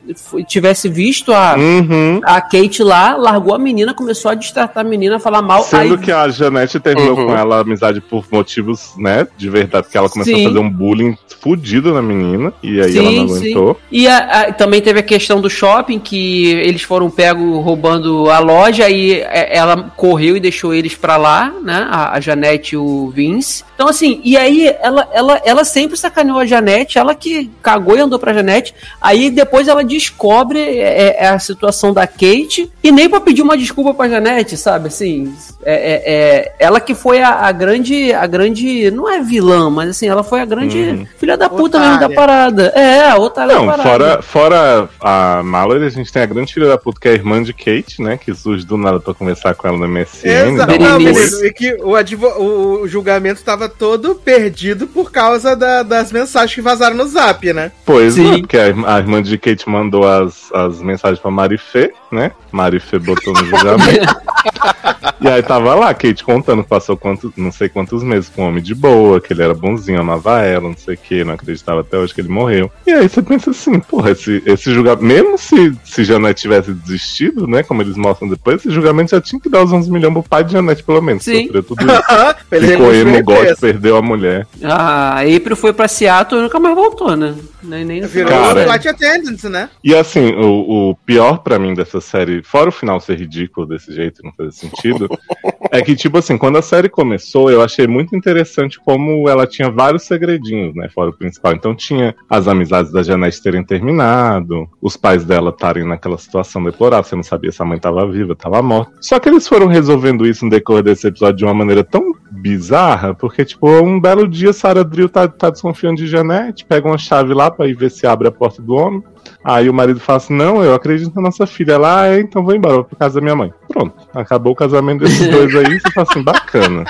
tivesse 0.46 0.88
visto 0.88 1.32
a, 1.32 1.56
uhum. 1.56 2.20
a 2.24 2.40
Kate 2.40 2.82
lá, 2.82 3.16
largou 3.16 3.54
a 3.54 3.58
menina, 3.58 3.94
começou 3.94 4.30
a 4.30 4.34
destratar 4.34 4.84
a 4.84 4.88
menina, 4.88 5.18
falar 5.18 5.42
mal. 5.42 5.62
Sendo 5.62 5.94
aí... 5.94 6.00
que 6.00 6.12
a 6.12 6.28
Janete 6.28 6.80
terminou 6.80 7.16
uhum. 7.16 7.26
com 7.26 7.36
ela 7.36 7.56
a 7.56 7.60
amizade 7.60 8.01
por 8.08 8.24
motivos, 8.30 8.92
né, 8.96 9.26
de 9.36 9.48
verdade, 9.48 9.84
porque 9.84 9.98
ela 9.98 10.08
começou 10.08 10.34
sim. 10.34 10.44
a 10.44 10.48
fazer 10.48 10.58
um 10.58 10.70
bullying 10.70 11.16
fudido 11.40 11.92
na 11.92 12.02
menina, 12.02 12.52
e 12.62 12.80
aí 12.80 12.92
sim, 12.92 12.98
ela 12.98 13.10
não 13.10 13.22
aguentou. 13.24 13.74
Sim. 13.74 13.80
E 13.90 14.08
a, 14.08 14.18
a, 14.18 14.52
também 14.52 14.80
teve 14.80 15.00
a 15.00 15.02
questão 15.02 15.40
do 15.40 15.50
shopping, 15.50 15.98
que 15.98 16.50
eles 16.50 16.82
foram 16.82 17.10
pegos 17.10 17.64
roubando 17.64 18.30
a 18.30 18.38
loja, 18.38 18.88
e 18.88 19.14
é, 19.14 19.56
ela 19.56 19.92
correu 19.96 20.36
e 20.36 20.40
deixou 20.40 20.72
eles 20.72 20.94
pra 20.94 21.16
lá, 21.16 21.52
né, 21.62 21.86
a, 21.90 22.12
a 22.16 22.20
Janete 22.20 22.74
e 22.74 22.78
o 22.78 23.10
Vince. 23.10 23.64
Então, 23.74 23.88
assim, 23.88 24.20
e 24.22 24.36
aí 24.36 24.72
ela, 24.80 25.08
ela, 25.12 25.42
ela 25.44 25.64
sempre 25.64 25.96
sacaneou 25.96 26.38
a 26.38 26.46
Janete, 26.46 26.98
ela 26.98 27.14
que 27.14 27.50
cagou 27.62 27.96
e 27.96 28.00
andou 28.00 28.18
pra 28.18 28.32
Janete, 28.32 28.74
aí 29.00 29.30
depois 29.30 29.68
ela 29.68 29.82
descobre 29.82 30.60
é, 30.60 31.16
é 31.18 31.28
a 31.28 31.38
situação 31.38 31.92
da 31.92 32.06
Kate, 32.06 32.70
e 32.82 32.92
nem 32.92 33.08
pra 33.08 33.20
pedir 33.20 33.42
uma 33.42 33.56
desculpa 33.56 33.94
pra 33.94 34.08
Janete, 34.08 34.56
sabe, 34.56 34.88
assim, 34.88 35.34
é, 35.64 35.74
é, 35.74 36.02
é 36.14 36.52
ela 36.58 36.80
que 36.80 36.94
foi 36.94 37.22
a, 37.22 37.46
a, 37.46 37.52
grande, 37.52 37.91
a 38.12 38.26
grande, 38.26 38.90
não 38.90 39.08
é 39.08 39.20
vilã, 39.20 39.70
mas 39.70 39.90
assim, 39.90 40.08
ela 40.08 40.22
foi 40.22 40.40
a 40.40 40.44
grande 40.44 40.78
uhum. 40.78 41.06
filha 41.18 41.36
da 41.36 41.48
puta 41.48 41.78
otária. 41.78 41.98
mesmo 41.98 42.08
da 42.08 42.14
parada. 42.14 42.72
É, 42.74 43.10
a 43.10 43.16
otária 43.16 43.54
não. 43.54 43.72
Fora, 43.82 44.22
fora 44.22 44.88
a 45.00 45.42
Mallory, 45.42 45.86
a 45.86 45.90
gente 45.90 46.12
tem 46.12 46.22
a 46.22 46.26
grande 46.26 46.52
filha 46.52 46.68
da 46.68 46.78
puta 46.78 47.00
que 47.00 47.08
é 47.08 47.12
a 47.12 47.14
irmã 47.14 47.42
de 47.42 47.52
Kate, 47.52 48.00
né, 48.00 48.16
que 48.16 48.34
surge 48.34 48.64
do 48.64 48.76
nada 48.76 49.00
pra 49.00 49.14
conversar 49.14 49.54
com 49.54 49.68
ela 49.68 49.76
no 49.76 49.88
MSN. 49.88 50.54
Exato, 50.54 50.78
não, 50.78 51.46
é 51.46 51.50
que 51.50 51.74
o, 51.82 51.94
advo, 51.94 52.26
o 52.26 52.88
julgamento 52.88 53.40
estava 53.40 53.68
todo 53.68 54.14
perdido 54.14 54.86
por 54.86 55.10
causa 55.10 55.56
da, 55.56 55.82
das 55.82 56.12
mensagens 56.12 56.54
que 56.54 56.60
vazaram 56.60 56.96
no 56.96 57.06
Zap, 57.06 57.52
né? 57.52 57.72
Pois 57.84 58.18
é, 58.18 58.22
Sim. 58.22 58.34
é, 58.34 58.38
porque 58.38 58.56
a, 58.58 58.66
a, 58.94 58.98
irmã 58.98 59.22
de 59.22 59.36
Kate 59.38 59.68
mandou 59.68 60.06
as, 60.06 60.52
as 60.52 60.80
mensagens 60.80 61.18
pra 61.20 61.30
Marifê, 61.30 61.92
né? 62.10 62.32
Marifê 62.50 62.98
botou 62.98 63.32
no 63.32 63.44
julgamento. 63.44 64.16
e 65.20 65.28
aí 65.28 65.42
tava 65.42 65.74
lá, 65.74 65.92
Kate 65.94 66.24
contando, 66.24 66.64
passou 66.64 66.96
quantos, 66.96 67.30
não 67.36 67.52
sei 67.52 67.68
quantos 67.82 68.04
meses 68.04 68.30
com 68.30 68.42
um 68.42 68.48
homem 68.48 68.62
de 68.62 68.74
boa, 68.74 69.20
que 69.20 69.32
ele 69.32 69.42
era 69.42 69.54
bonzinho, 69.54 70.00
amava 70.00 70.40
ela, 70.40 70.68
não 70.68 70.76
sei 70.76 70.94
o 70.94 70.98
que, 70.98 71.24
não 71.24 71.34
acreditava 71.34 71.80
até 71.80 71.98
hoje 71.98 72.14
que 72.14 72.20
ele 72.20 72.28
morreu. 72.28 72.70
E 72.86 72.92
aí 72.92 73.08
você 73.08 73.20
pensa 73.20 73.50
assim, 73.50 73.80
porra, 73.80 74.12
esse, 74.12 74.40
esse 74.46 74.72
julgamento, 74.72 75.04
mesmo 75.04 75.36
se, 75.36 75.74
se 75.84 76.04
Janete 76.04 76.42
tivesse 76.42 76.72
desistido, 76.72 77.46
né, 77.46 77.62
como 77.64 77.82
eles 77.82 77.96
mostram 77.96 78.28
depois, 78.28 78.60
esse 78.60 78.70
julgamento 78.70 79.10
já 79.10 79.20
tinha 79.20 79.40
que 79.40 79.48
dar 79.48 79.64
os 79.64 79.72
11 79.72 79.90
milhões 79.90 80.12
pro 80.12 80.22
pai 80.22 80.44
de 80.44 80.52
Janete, 80.52 80.84
pelo 80.84 81.02
menos. 81.02 81.24
Sim. 81.24 81.48
Tudo 81.48 81.82
isso. 81.82 82.66
Ficou 82.66 82.94
emo, 82.94 83.22
gosto, 83.24 83.60
perdeu 83.60 83.96
a 83.96 84.02
mulher. 84.02 84.46
Ah, 84.62 85.16
a 85.16 85.20
April 85.22 85.56
foi 85.56 85.72
pra 85.72 85.88
Seattle 85.88 86.40
e 86.40 86.44
nunca 86.44 86.60
mais 86.60 86.74
voltou, 86.74 87.16
né? 87.16 87.34
Nem, 87.62 87.84
nem 87.84 88.00
Virou 88.02 88.30
Cara, 88.30 88.64
flight 88.64 88.88
attendant, 88.88 89.44
né? 89.44 89.70
E 89.82 89.94
assim, 89.94 90.32
o, 90.34 90.90
o 90.90 90.96
pior 91.06 91.38
para 91.38 91.58
mim 91.58 91.74
dessa 91.74 92.00
série, 92.00 92.42
fora 92.42 92.68
o 92.68 92.72
final 92.72 93.00
ser 93.00 93.18
ridículo 93.18 93.66
desse 93.66 93.92
jeito, 93.92 94.22
não 94.22 94.32
fazer 94.32 94.52
sentido, 94.52 95.08
é 95.70 95.80
que, 95.80 95.94
tipo 95.94 96.18
assim, 96.18 96.36
quando 96.36 96.58
a 96.58 96.62
série 96.62 96.88
começou, 96.88 97.50
eu 97.50 97.62
achei 97.62 97.71
muito 97.88 98.16
interessante 98.16 98.80
como 98.80 99.28
ela 99.28 99.46
tinha 99.46 99.70
vários 99.70 100.02
segredinhos, 100.04 100.74
né? 100.74 100.88
Fora 100.88 101.10
o 101.10 101.16
principal. 101.16 101.52
Então 101.52 101.74
tinha 101.74 102.14
as 102.28 102.48
amizades 102.48 102.92
da 102.92 103.02
Janete 103.02 103.42
terem 103.42 103.64
terminado, 103.64 104.68
os 104.80 104.96
pais 104.96 105.24
dela 105.24 105.50
estarem 105.50 105.84
naquela 105.84 106.18
situação 106.18 106.62
deplorável, 106.62 107.04
você 107.04 107.16
não 107.16 107.22
sabia 107.22 107.52
se 107.52 107.62
a 107.62 107.64
mãe 107.64 107.76
estava 107.76 108.06
viva, 108.06 108.32
estava 108.32 108.62
morta. 108.62 108.92
Só 109.00 109.18
que 109.18 109.28
eles 109.28 109.46
foram 109.46 109.66
resolvendo 109.66 110.26
isso 110.26 110.44
no 110.44 110.50
decorrer 110.50 110.82
desse 110.82 111.06
episódio 111.06 111.36
de 111.36 111.44
uma 111.44 111.54
maneira 111.54 111.84
tão 111.84 112.14
bizarra, 112.30 113.14
porque, 113.14 113.44
tipo, 113.44 113.68
um 113.68 114.00
belo 114.00 114.26
dia 114.26 114.52
Sarah 114.52 114.82
Drill 114.82 115.08
tá, 115.08 115.28
tá 115.28 115.50
desconfiando 115.50 115.96
de 115.96 116.06
Janete, 116.06 116.64
pega 116.64 116.88
uma 116.88 116.98
chave 116.98 117.34
lá 117.34 117.50
pra 117.50 117.66
ir 117.66 117.74
ver 117.74 117.90
se 117.90 118.06
abre 118.06 118.28
a 118.28 118.32
porta 118.32 118.62
do 118.62 118.74
homem. 118.74 119.02
Aí 119.44 119.68
o 119.68 119.74
marido 119.74 120.00
fala 120.00 120.18
assim: 120.18 120.34
Não, 120.34 120.62
eu 120.62 120.74
acredito 120.74 121.14
na 121.14 121.22
nossa 121.22 121.46
filha. 121.46 121.72
Ela, 121.72 122.02
ah, 122.02 122.08
é, 122.08 122.20
então 122.20 122.44
vou 122.44 122.54
embora, 122.54 122.74
vou 122.74 122.84
pra 122.84 122.98
casa 122.98 123.16
da 123.16 123.20
minha 123.20 123.36
mãe. 123.36 123.52
Pronto, 123.72 123.94
acabou 124.14 124.52
o 124.52 124.56
casamento 124.56 125.00
desses 125.00 125.28
dois 125.28 125.54
aí. 125.54 125.80
Você 125.80 125.90
fala 125.90 126.06
assim: 126.08 126.22
bacana. 126.22 126.84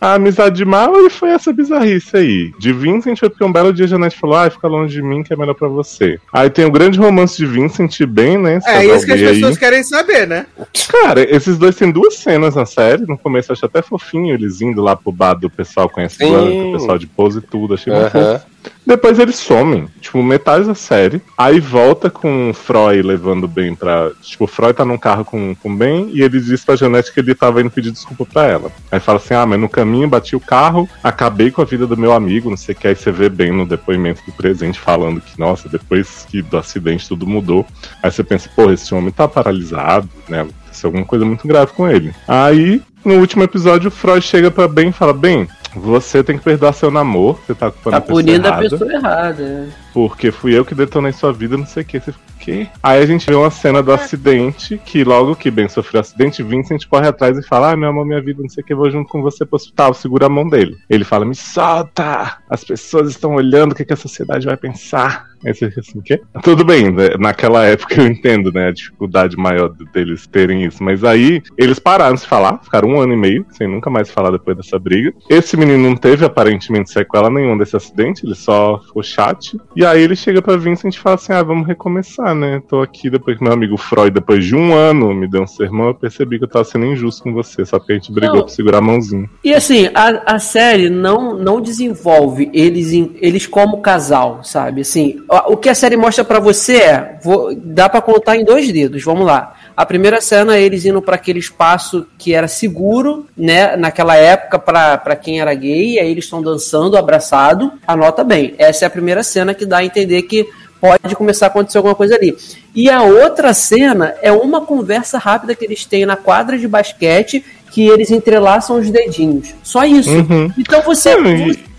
A 0.00 0.14
amizade 0.14 0.56
de 0.56 0.64
Mallory 0.64 1.10
foi 1.10 1.30
essa 1.30 1.52
bizarrice 1.52 2.16
aí. 2.16 2.52
De 2.58 2.72
Vincent 2.72 3.18
foi 3.18 3.28
porque 3.28 3.44
um 3.44 3.52
belo 3.52 3.72
dia 3.72 3.84
a 3.84 3.88
Janete 3.88 4.18
falou: 4.18 4.36
Ah, 4.36 4.48
fica 4.48 4.68
longe 4.68 4.94
de 4.94 5.02
mim 5.02 5.22
que 5.22 5.32
é 5.32 5.36
melhor 5.36 5.54
pra 5.54 5.68
você. 5.68 6.18
Aí 6.32 6.48
tem 6.48 6.64
o 6.64 6.70
grande 6.70 6.98
romance 6.98 7.36
de 7.36 7.46
Vincent 7.46 8.00
bem, 8.06 8.38
né? 8.38 8.60
É 8.64 8.84
isso 8.84 9.04
que 9.04 9.12
as 9.12 9.20
pessoas 9.20 9.54
aí. 9.54 9.58
querem 9.58 9.82
saber, 9.82 10.26
né? 10.26 10.46
Cara, 10.88 11.22
esses 11.34 11.58
dois 11.58 11.76
têm 11.76 11.90
duas 11.90 12.16
cenas 12.16 12.54
na 12.54 12.64
série. 12.64 13.06
No 13.06 13.18
começo 13.18 13.50
eu 13.50 13.54
achei 13.54 13.66
até 13.66 13.82
fofinho 13.82 14.32
eles 14.32 14.60
indo 14.60 14.80
lá 14.80 14.94
pro 14.94 15.12
bar 15.12 15.34
do 15.34 15.50
pessoal 15.50 15.88
conhece 15.88 16.22
o 16.24 16.72
pessoal 16.72 16.98
de 16.98 17.06
pose 17.06 17.38
e 17.38 17.42
tudo. 17.42 17.74
Achei 17.74 17.92
muito 17.92 18.10
fofo. 18.10 18.46
Depois 18.86 19.18
eles 19.18 19.36
somem, 19.36 19.86
tipo, 20.00 20.22
metade 20.22 20.66
da 20.66 20.74
série. 20.74 21.22
Aí 21.38 21.60
volta 21.60 22.10
com 22.10 22.50
o 22.50 22.54
Freud 22.54 23.02
levando 23.02 23.46
Ben 23.46 23.74
pra. 23.74 24.10
Tipo, 24.20 24.44
o 24.44 24.48
Freud 24.48 24.74
tá 24.74 24.84
num 24.84 24.98
carro 24.98 25.24
com 25.24 25.54
o 25.62 25.76
Ben 25.76 26.10
e 26.12 26.22
ele 26.22 26.40
diz 26.40 26.64
pra 26.64 26.76
Janete 26.76 27.12
que 27.12 27.20
ele 27.20 27.34
tava 27.34 27.60
indo 27.60 27.70
pedir 27.70 27.92
desculpa 27.92 28.24
pra 28.24 28.46
ela. 28.46 28.72
Aí 28.90 28.98
fala 28.98 29.18
assim: 29.18 29.34
ah, 29.34 29.46
mas 29.46 29.60
no 29.60 29.68
caminho 29.68 30.08
bati 30.08 30.34
o 30.34 30.40
carro, 30.40 30.88
acabei 31.04 31.50
com 31.50 31.62
a 31.62 31.64
vida 31.64 31.86
do 31.86 31.96
meu 31.96 32.12
amigo, 32.12 32.50
não 32.50 32.56
sei 32.56 32.74
o 32.74 32.78
que. 32.78 32.88
Aí 32.88 32.96
você 32.96 33.12
vê 33.12 33.28
bem 33.28 33.52
no 33.52 33.66
depoimento 33.66 34.22
do 34.26 34.32
presente 34.32 34.80
falando 34.80 35.20
que, 35.20 35.38
nossa, 35.38 35.68
depois 35.68 36.26
que 36.28 36.42
do 36.42 36.56
acidente 36.56 37.08
tudo 37.08 37.26
mudou. 37.26 37.64
Aí 38.02 38.10
você 38.10 38.24
pensa, 38.24 38.50
pô, 38.56 38.70
esse 38.72 38.92
homem 38.94 39.12
tá 39.12 39.28
paralisado, 39.28 40.08
né? 40.28 40.46
Aconteceu 40.80 40.88
alguma 40.88 41.04
coisa 41.04 41.24
muito 41.24 41.46
grave 41.46 41.72
com 41.72 41.88
ele. 41.88 42.12
Aí, 42.26 42.82
no 43.04 43.14
último 43.14 43.42
episódio, 43.42 43.88
o 43.88 43.90
Freud 43.90 44.24
chega 44.24 44.50
pra 44.50 44.66
Ben 44.66 44.88
e 44.88 44.92
fala: 44.92 45.12
bem, 45.12 45.46
você 45.74 46.24
tem 46.24 46.38
que 46.38 46.44
perdoar 46.44 46.72
seu 46.72 46.90
namoro, 46.90 47.38
você 47.46 47.54
tá 47.54 47.70
culpando 47.70 47.90
tá 47.92 47.96
a 47.98 48.00
pessoa 48.00 48.22
punindo 48.22 48.46
errada. 48.46 48.66
a 48.66 48.70
pessoa 48.70 48.92
errada. 48.92 49.42
É. 49.42 49.66
Porque 49.92 50.30
fui 50.30 50.56
eu 50.56 50.64
que 50.64 50.74
detonei 50.74 51.12
sua 51.12 51.32
vida, 51.32 51.56
não 51.56 51.66
sei 51.66 51.82
o 51.82 51.86
que. 51.86 52.00
Você 52.00 52.12
fica, 52.12 52.30
quê? 52.40 52.66
Aí 52.82 53.02
a 53.02 53.06
gente 53.06 53.26
vê 53.26 53.34
uma 53.34 53.50
cena 53.50 53.82
do 53.82 53.92
acidente, 53.92 54.80
que 54.84 55.04
logo 55.04 55.36
que 55.36 55.50
Ben 55.50 55.68
sofreu 55.68 56.00
o 56.00 56.02
acidente, 56.02 56.42
Vincent 56.42 56.86
corre 56.86 57.06
atrás 57.06 57.38
e 57.38 57.42
fala: 57.42 57.72
Ah, 57.72 57.76
meu 57.76 57.90
amor, 57.90 58.06
minha 58.06 58.20
vida, 58.20 58.42
não 58.42 58.48
sei 58.48 58.62
o 58.62 58.66
que, 58.66 58.74
vou 58.74 58.90
junto 58.90 59.08
com 59.08 59.22
você 59.22 59.44
pro 59.44 59.56
hospital, 59.56 59.94
segura 59.94 60.26
a 60.26 60.30
mão 60.30 60.48
dele. 60.48 60.76
Ele 60.88 61.04
fala: 61.04 61.24
Me 61.24 61.34
solta! 61.34 62.38
As 62.48 62.64
pessoas 62.64 63.10
estão 63.10 63.34
olhando, 63.34 63.72
o 63.72 63.74
que, 63.74 63.84
que 63.84 63.92
a 63.92 63.96
sociedade 63.96 64.46
vai 64.46 64.56
pensar? 64.56 65.29
Aí 65.44 65.54
você 65.54 65.68
fica 65.68 65.80
assim, 65.80 65.98
o 65.98 66.02
quê? 66.02 66.20
Tudo 66.42 66.64
bem, 66.64 66.90
né? 66.90 67.10
naquela 67.18 67.64
época 67.64 68.00
eu 68.00 68.06
entendo, 68.06 68.52
né, 68.52 68.68
a 68.68 68.72
dificuldade 68.72 69.36
maior 69.36 69.72
deles 69.92 70.26
terem 70.26 70.64
isso. 70.64 70.82
Mas 70.82 71.04
aí 71.04 71.42
eles 71.56 71.78
pararam 71.78 72.14
de 72.14 72.26
falar, 72.26 72.58
ficaram 72.62 72.90
um 72.90 73.00
ano 73.00 73.12
e 73.12 73.16
meio 73.16 73.46
sem 73.50 73.68
nunca 73.68 73.90
mais 73.90 74.10
falar 74.10 74.30
depois 74.30 74.56
dessa 74.56 74.78
briga. 74.78 75.12
Esse 75.28 75.56
menino 75.56 75.88
não 75.88 75.96
teve 75.96 76.24
aparentemente 76.24 76.90
sequela 76.90 77.30
nenhuma 77.30 77.58
desse 77.58 77.76
acidente, 77.76 78.24
ele 78.24 78.34
só 78.34 78.80
ficou 78.80 79.02
chat. 79.02 79.58
E 79.74 79.84
aí 79.84 80.02
ele 80.02 80.16
chega 80.16 80.42
pra 80.42 80.56
Vincent 80.56 80.94
e 80.94 80.98
fala 80.98 81.16
assim: 81.16 81.32
ah, 81.32 81.42
vamos 81.42 81.66
recomeçar, 81.66 82.34
né? 82.34 82.62
Tô 82.68 82.80
aqui 82.80 83.10
depois 83.10 83.36
que 83.36 83.44
meu 83.44 83.52
amigo 83.52 83.76
Freud, 83.76 84.10
depois 84.10 84.44
de 84.44 84.54
um 84.54 84.74
ano, 84.74 85.14
me 85.14 85.28
deu 85.28 85.42
um 85.42 85.46
sermão, 85.46 85.88
eu 85.88 85.94
percebi 85.94 86.38
que 86.38 86.44
eu 86.44 86.48
tava 86.48 86.64
sendo 86.64 86.86
injusto 86.86 87.22
com 87.22 87.32
você, 87.32 87.64
só 87.64 87.78
porque 87.78 87.92
a 87.92 87.96
gente 87.96 88.12
brigou 88.12 88.36
não. 88.36 88.44
pra 88.44 88.52
segurar 88.52 88.78
a 88.78 88.82
mãozinha. 88.82 89.28
E 89.44 89.54
assim, 89.54 89.88
a, 89.94 90.34
a 90.34 90.38
série 90.38 90.90
não, 90.90 91.34
não 91.36 91.60
desenvolve 91.60 92.50
eles, 92.52 92.92
eles 93.20 93.46
como 93.46 93.80
casal, 93.80 94.42
sabe? 94.42 94.82
Assim, 94.82 95.20
o 95.46 95.56
que 95.56 95.68
a 95.68 95.74
série 95.74 95.96
mostra 95.96 96.24
para 96.24 96.40
você 96.40 96.76
é, 96.78 97.18
vou, 97.22 97.54
dá 97.54 97.88
para 97.88 98.00
contar 98.00 98.36
em 98.36 98.44
dois 98.44 98.72
dedos, 98.72 99.04
vamos 99.04 99.24
lá. 99.24 99.54
A 99.76 99.86
primeira 99.86 100.20
cena 100.20 100.56
é 100.56 100.60
eles 100.60 100.84
indo 100.84 101.00
para 101.00 101.14
aquele 101.14 101.38
espaço 101.38 102.04
que 102.18 102.34
era 102.34 102.48
seguro, 102.48 103.26
né, 103.36 103.76
naquela 103.76 104.16
época 104.16 104.58
para 104.58 105.14
quem 105.14 105.40
era 105.40 105.54
gay, 105.54 106.00
aí 106.00 106.10
eles 106.10 106.24
estão 106.24 106.42
dançando 106.42 106.96
abraçado. 106.96 107.72
Anota 107.86 108.24
bem, 108.24 108.54
essa 108.58 108.84
é 108.84 108.86
a 108.86 108.90
primeira 108.90 109.22
cena 109.22 109.54
que 109.54 109.64
dá 109.64 109.78
a 109.78 109.84
entender 109.84 110.22
que 110.22 110.48
pode 110.80 111.14
começar 111.14 111.46
a 111.46 111.48
acontecer 111.48 111.78
alguma 111.78 111.94
coisa 111.94 112.16
ali. 112.16 112.36
E 112.74 112.90
a 112.90 113.02
outra 113.02 113.54
cena 113.54 114.14
é 114.22 114.32
uma 114.32 114.62
conversa 114.62 115.16
rápida 115.18 115.54
que 115.54 115.64
eles 115.64 115.84
têm 115.84 116.04
na 116.04 116.16
quadra 116.16 116.58
de 116.58 116.66
basquete 116.66 117.44
que 117.70 117.86
eles 117.86 118.10
entrelaçam 118.10 118.80
os 118.80 118.90
dedinhos. 118.90 119.54
Só 119.62 119.84
isso. 119.84 120.10
Uhum. 120.10 120.50
Então 120.58 120.82
você, 120.82 121.14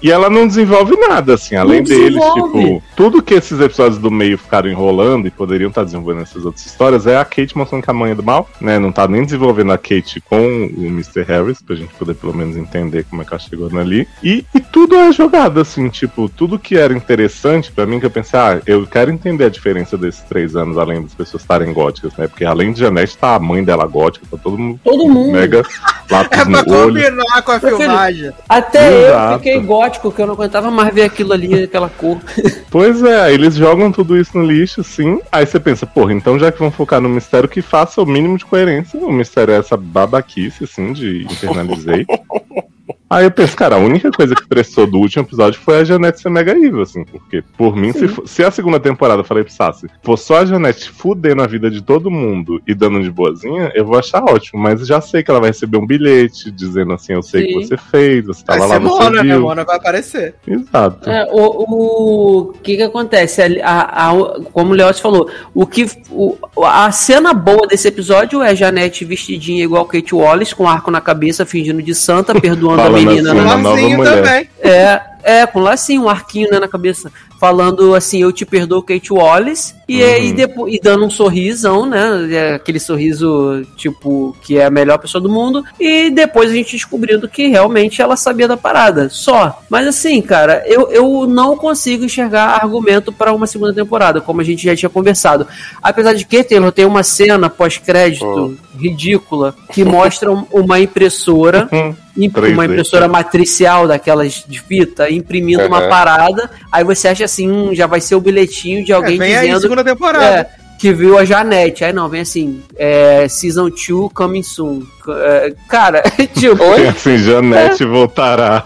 e 0.01 0.11
ela 0.11 0.29
não 0.29 0.47
desenvolve 0.47 0.95
nada, 0.97 1.35
assim, 1.35 1.55
além 1.55 1.83
deles, 1.83 2.21
tipo, 2.33 2.81
tudo 2.95 3.21
que 3.21 3.33
esses 3.33 3.59
episódios 3.59 3.99
do 3.99 4.09
meio 4.11 4.37
ficaram 4.37 4.69
enrolando 4.69 5.27
e 5.27 5.31
poderiam 5.31 5.69
estar 5.69 5.83
desenvolvendo 5.83 6.21
essas 6.23 6.45
outras 6.45 6.65
histórias 6.65 7.05
é 7.07 7.17
a 7.17 7.25
Kate 7.25 7.57
mostrando 7.57 7.83
que 7.83 7.89
a 7.91 7.93
mãe 7.93 8.11
é 8.11 8.15
do 8.15 8.23
mal, 8.23 8.49
né? 8.59 8.79
Não 8.79 8.91
tá 8.91 9.07
nem 9.07 9.23
desenvolvendo 9.23 9.71
a 9.71 9.77
Kate 9.77 10.21
com 10.21 10.65
o 10.77 10.85
Mr. 10.87 11.23
Harris, 11.23 11.61
pra 11.61 11.75
gente 11.75 11.93
poder 11.93 12.15
pelo 12.15 12.33
menos 12.33 12.55
entender 12.57 13.05
como 13.09 13.21
é 13.21 13.25
que 13.25 13.33
ela 13.33 13.39
chegou 13.39 13.69
ali. 13.79 14.07
E, 14.23 14.45
e 14.53 14.59
tudo 14.59 14.95
é 14.95 15.11
jogado, 15.11 15.59
assim, 15.59 15.87
tipo, 15.89 16.27
tudo 16.29 16.59
que 16.59 16.77
era 16.77 16.93
interessante 16.93 17.71
para 17.71 17.85
mim, 17.85 17.99
que 17.99 18.05
eu 18.05 18.11
pensei, 18.11 18.39
ah, 18.39 18.61
eu 18.65 18.85
quero 18.87 19.11
entender 19.11 19.45
a 19.45 19.49
diferença 19.49 19.97
desses 19.97 20.21
três 20.21 20.55
anos, 20.55 20.77
além 20.77 21.01
das 21.01 21.13
pessoas 21.13 21.43
estarem 21.43 21.71
góticas, 21.73 22.15
né? 22.17 22.27
Porque 22.27 22.43
além 22.45 22.73
de 22.73 22.79
Janete, 22.79 23.17
tá 23.17 23.35
a 23.35 23.39
mãe 23.39 23.63
dela 23.63 23.85
gótica, 23.85 24.25
tá 24.29 24.37
todo 24.37 24.57
mundo. 24.57 24.79
Todo 24.83 25.07
mundo. 25.07 25.31
Mega 25.33 25.63
lápis 26.09 26.39
É 26.39 26.45
pra 26.45 26.63
no 26.63 26.73
olho. 26.73 26.93
combinar 27.03 27.41
com 27.41 27.51
a 27.51 27.59
Meu 27.59 27.61
filho, 27.61 27.77
filmagem. 27.77 28.31
Até 28.49 29.07
Exato. 29.07 29.33
eu 29.33 29.37
fiquei 29.39 29.59
gótico, 29.91 30.11
que 30.11 30.21
eu 30.21 30.27
não 30.27 30.33
aguentava 30.33 30.71
mais 30.71 30.93
ver 30.93 31.03
aquilo 31.03 31.33
ali, 31.33 31.63
aquela 31.63 31.89
cor. 31.89 32.17
Pois 32.71 33.03
é, 33.03 33.19
aí 33.19 33.33
eles 33.33 33.55
jogam 33.55 33.91
tudo 33.91 34.17
isso 34.17 34.37
no 34.37 34.45
lixo, 34.45 34.81
sim. 34.81 35.19
Aí 35.29 35.45
você 35.45 35.59
pensa, 35.59 35.85
porra, 35.85 36.13
então 36.13 36.39
já 36.39 36.51
que 36.51 36.59
vão 36.59 36.71
focar 36.71 37.01
no 37.01 37.09
mistério, 37.09 37.49
que 37.49 37.61
faça 37.61 38.01
o 38.01 38.05
mínimo 38.05 38.37
de 38.37 38.45
coerência. 38.45 38.97
O 38.97 39.11
mistério 39.11 39.53
é 39.53 39.57
essa 39.57 39.75
babaquice, 39.75 40.63
assim, 40.63 40.93
de 40.93 41.23
internalizei. 41.23 42.05
Aí 43.09 43.25
eu 43.25 43.31
penso, 43.31 43.55
cara, 43.57 43.75
a 43.75 43.79
única 43.79 44.09
coisa 44.09 44.33
que 44.33 44.47
prestou 44.47 44.87
do 44.87 44.97
último 44.97 45.23
episódio 45.23 45.59
foi 45.59 45.79
a 45.79 45.83
Janete 45.83 46.21
ser 46.21 46.29
mega 46.29 46.51
evil, 46.53 46.81
assim, 46.81 47.03
porque 47.03 47.43
por 47.57 47.75
mim, 47.75 47.91
se, 47.91 48.07
fo- 48.07 48.25
se 48.25 48.41
a 48.43 48.49
segunda 48.49 48.79
temporada, 48.79 49.19
eu 49.21 49.25
falei 49.25 49.43
pro 49.43 49.51
Sassi, 49.53 49.87
for 50.01 50.17
só 50.17 50.37
a 50.37 50.45
Janete 50.45 50.89
fudendo 50.89 51.41
a 51.41 51.47
vida 51.47 51.69
de 51.69 51.81
todo 51.81 52.09
mundo 52.09 52.61
e 52.65 52.73
dando 52.73 53.01
de 53.03 53.11
boazinha, 53.11 53.71
eu 53.75 53.85
vou 53.85 53.99
achar 53.99 54.23
ótimo, 54.23 54.61
mas 54.61 54.85
já 54.87 55.01
sei 55.01 55.23
que 55.23 55.29
ela 55.29 55.41
vai 55.41 55.49
receber 55.49 55.77
um 55.77 55.85
bilhete 55.85 56.49
dizendo 56.51 56.93
assim, 56.93 57.13
eu 57.13 57.21
sei 57.21 57.41
Sim. 57.41 57.47
que 57.47 57.53
você 57.65 57.77
fez, 57.77 58.25
você 58.25 58.43
Vai 58.47 58.57
tava 58.59 58.67
lá, 58.69 58.75
ser 58.75 58.81
você 58.81 59.03
Mona, 59.03 59.23
né? 59.23 59.33
viu. 59.33 59.41
Mona 59.41 59.63
vai 59.65 59.75
aparecer. 59.75 60.35
Exato. 60.47 61.09
É, 61.09 61.27
o, 61.31 62.47
o 62.49 62.53
que 62.63 62.77
que 62.77 62.83
acontece? 62.83 63.41
A, 63.61 63.71
a- 63.71 64.11
a- 64.11 64.41
como 64.53 64.71
o 64.71 64.75
Leoz 64.75 64.99
falou, 64.99 65.29
o 65.53 65.65
que, 65.67 65.85
o, 66.09 66.37
a 66.63 66.89
cena 66.93 67.33
boa 67.33 67.67
desse 67.67 67.87
episódio 67.89 68.41
é 68.41 68.49
a 68.51 68.55
Janete 68.55 69.03
vestidinha 69.03 69.63
igual 69.63 69.85
Kate 69.85 70.15
Wallace, 70.15 70.55
com 70.55 70.67
arco 70.67 70.89
na 70.89 71.01
cabeça, 71.01 71.45
fingindo 71.45 71.81
de 71.81 71.93
santa, 71.93 72.33
perdoando 72.39 72.70
a 72.73 72.77
Falando 72.77 72.93
menina. 73.07 73.31
assim, 73.31 73.39
na- 73.41 73.45
uma 73.45 73.57
nova 73.57 73.81
mulher. 73.81 74.23
também. 74.23 74.49
É, 74.61 75.01
é, 75.23 75.45
com 75.45 75.59
lacinho, 75.59 76.03
um 76.03 76.09
arquinho 76.09 76.49
né, 76.51 76.59
na 76.59 76.67
cabeça, 76.67 77.11
falando 77.39 77.95
assim, 77.95 78.21
eu 78.21 78.31
te 78.31 78.45
perdoo, 78.45 78.81
Kate 78.83 79.11
Wallace, 79.11 79.73
e 79.87 80.01
Uhum. 80.01 80.07
aí 80.13 80.33
depois, 80.33 80.73
e 80.75 80.79
dando 80.79 81.05
um 81.05 81.09
sorrisão, 81.09 81.85
né, 81.87 82.27
é 82.31 82.53
aquele 82.55 82.79
sorriso, 82.79 83.63
tipo, 83.75 84.35
que 84.43 84.57
é 84.59 84.65
a 84.65 84.69
melhor 84.69 84.97
pessoa 84.99 85.19
do 85.21 85.29
mundo, 85.29 85.63
e 85.79 86.09
depois 86.11 86.51
a 86.51 86.53
gente 86.53 86.75
descobrindo 86.75 87.27
que 87.27 87.47
realmente 87.47 87.99
ela 88.01 88.15
sabia 88.15 88.47
da 88.47 88.55
parada, 88.57 89.09
só. 89.09 89.61
Mas 89.69 89.87
assim, 89.87 90.21
cara, 90.21 90.63
eu, 90.67 90.91
eu 90.91 91.25
não 91.27 91.55
consigo 91.57 92.05
enxergar 92.05 92.59
argumento 92.61 93.11
para 93.11 93.33
uma 93.33 93.47
segunda 93.47 93.73
temporada, 93.73 94.21
como 94.21 94.41
a 94.41 94.43
gente 94.43 94.63
já 94.63 94.75
tinha 94.75 94.89
conversado. 94.89 95.47
Apesar 95.81 96.13
de 96.13 96.25
que, 96.25 96.43
Taylor, 96.43 96.71
tem 96.71 96.85
uma 96.85 97.01
cena 97.03 97.49
pós-crédito 97.49 98.55
ridícula, 98.77 99.55
que 99.71 99.83
mostra 99.83 100.31
um- 100.31 100.45
uma 100.51 100.79
impressora 100.79 101.67
Hum. 101.71 101.77
imp- 101.77 101.97
3D, 101.97 102.00
uma 102.15 102.65
impressora 102.65 103.07
matricial 103.07 103.87
daquelas 103.87 104.43
de 104.47 104.59
fita, 104.59 105.09
imprimindo 105.09 105.65
uma 105.65 105.79
Aham. 105.79 105.89
parada, 105.89 106.49
aí 106.71 106.83
você 106.83 107.07
acha 107.07 107.25
assim, 107.25 107.49
hum, 107.49 107.73
já 107.73 107.87
vai 107.87 108.01
ser 108.01 108.15
o 108.15 108.21
bilhetinho 108.21 108.83
de 108.83 108.91
É, 108.91 108.95
alguém 108.95 109.17
vem 109.17 109.35
aí, 109.35 109.45
dizendo 109.47 109.61
segunda 109.61 109.83
temporada. 109.83 110.25
é, 110.25 110.49
que 110.77 110.91
viu 110.91 111.17
a 111.17 111.23
Janete. 111.23 111.83
Aí 111.85 111.93
não, 111.93 112.09
vem 112.09 112.21
assim, 112.21 112.61
é, 112.75 113.27
Season 113.27 113.69
2 113.69 114.11
coming 114.13 114.43
soon. 114.43 114.81
É, 115.07 115.53
cara, 115.69 116.01
tipo, 116.37 116.57
Tem 116.75 116.87
assim, 116.87 117.17
Janete 117.17 117.85
voltará. 117.85 118.65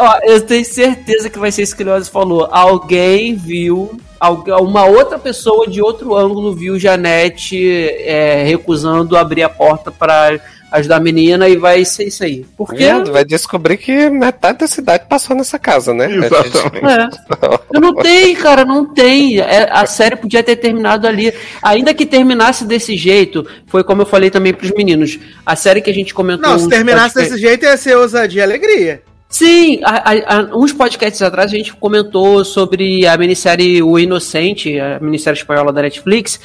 Ó, 0.00 0.18
eu 0.22 0.40
tenho 0.42 0.64
certeza 0.64 1.28
que 1.28 1.38
vai 1.38 1.50
ser 1.50 1.62
isso 1.62 1.76
que 1.76 1.82
Leoz 1.82 2.08
falou. 2.08 2.48
Alguém 2.50 3.34
viu, 3.34 3.98
uma 4.60 4.84
outra 4.84 5.18
pessoa 5.18 5.66
de 5.68 5.82
outro 5.82 6.14
ângulo 6.14 6.54
viu 6.54 6.78
Janete 6.78 7.58
é, 8.00 8.44
recusando 8.44 9.16
abrir 9.16 9.42
a 9.42 9.48
porta 9.48 9.90
para 9.90 10.40
ajudar 10.74 10.96
a 10.96 11.00
menina 11.00 11.48
e 11.48 11.56
vai 11.56 11.84
ser 11.84 12.04
isso 12.04 12.24
aí. 12.24 12.44
Porque 12.56 12.76
Viado, 12.76 13.12
Vai 13.12 13.24
descobrir 13.24 13.76
que 13.76 14.10
metade 14.10 14.58
da 14.58 14.66
cidade 14.66 15.04
passou 15.08 15.36
nessa 15.36 15.58
casa, 15.58 15.94
né? 15.94 16.06
Exatamente. 16.12 16.84
É. 16.86 17.58
Eu 17.72 17.80
não 17.80 17.94
tem, 17.94 18.34
cara, 18.34 18.64
não 18.64 18.84
tem. 18.92 19.38
É, 19.38 19.68
a 19.70 19.86
série 19.86 20.16
podia 20.16 20.42
ter 20.42 20.56
terminado 20.56 21.06
ali. 21.06 21.32
Ainda 21.62 21.94
que 21.94 22.04
terminasse 22.04 22.64
desse 22.64 22.96
jeito, 22.96 23.46
foi 23.66 23.84
como 23.84 24.02
eu 24.02 24.06
falei 24.06 24.30
também 24.30 24.52
pros 24.52 24.70
meninos. 24.72 25.18
A 25.46 25.54
série 25.56 25.80
que 25.80 25.90
a 25.90 25.94
gente 25.94 26.12
comentou. 26.12 26.48
Não, 26.50 26.58
se 26.58 26.68
terminasse 26.68 27.14
desse 27.14 27.38
jeito 27.38 27.64
ia 27.64 27.76
ser 27.76 27.96
ousadia 27.96 28.40
e 28.40 28.44
alegria. 28.44 29.02
Sim, 29.28 29.80
a- 29.82 30.10
a- 30.12 30.36
a- 30.38 30.56
uns 30.56 30.72
podcasts 30.72 31.20
atrás 31.20 31.50
a 31.52 31.56
gente 31.56 31.74
comentou 31.74 32.44
sobre 32.44 33.04
a 33.04 33.16
minissérie 33.16 33.82
O 33.82 33.98
Inocente, 33.98 34.78
a 34.78 35.00
minissérie 35.00 35.36
espanhola 35.40 35.72
da 35.72 35.82
Netflix, 35.82 36.38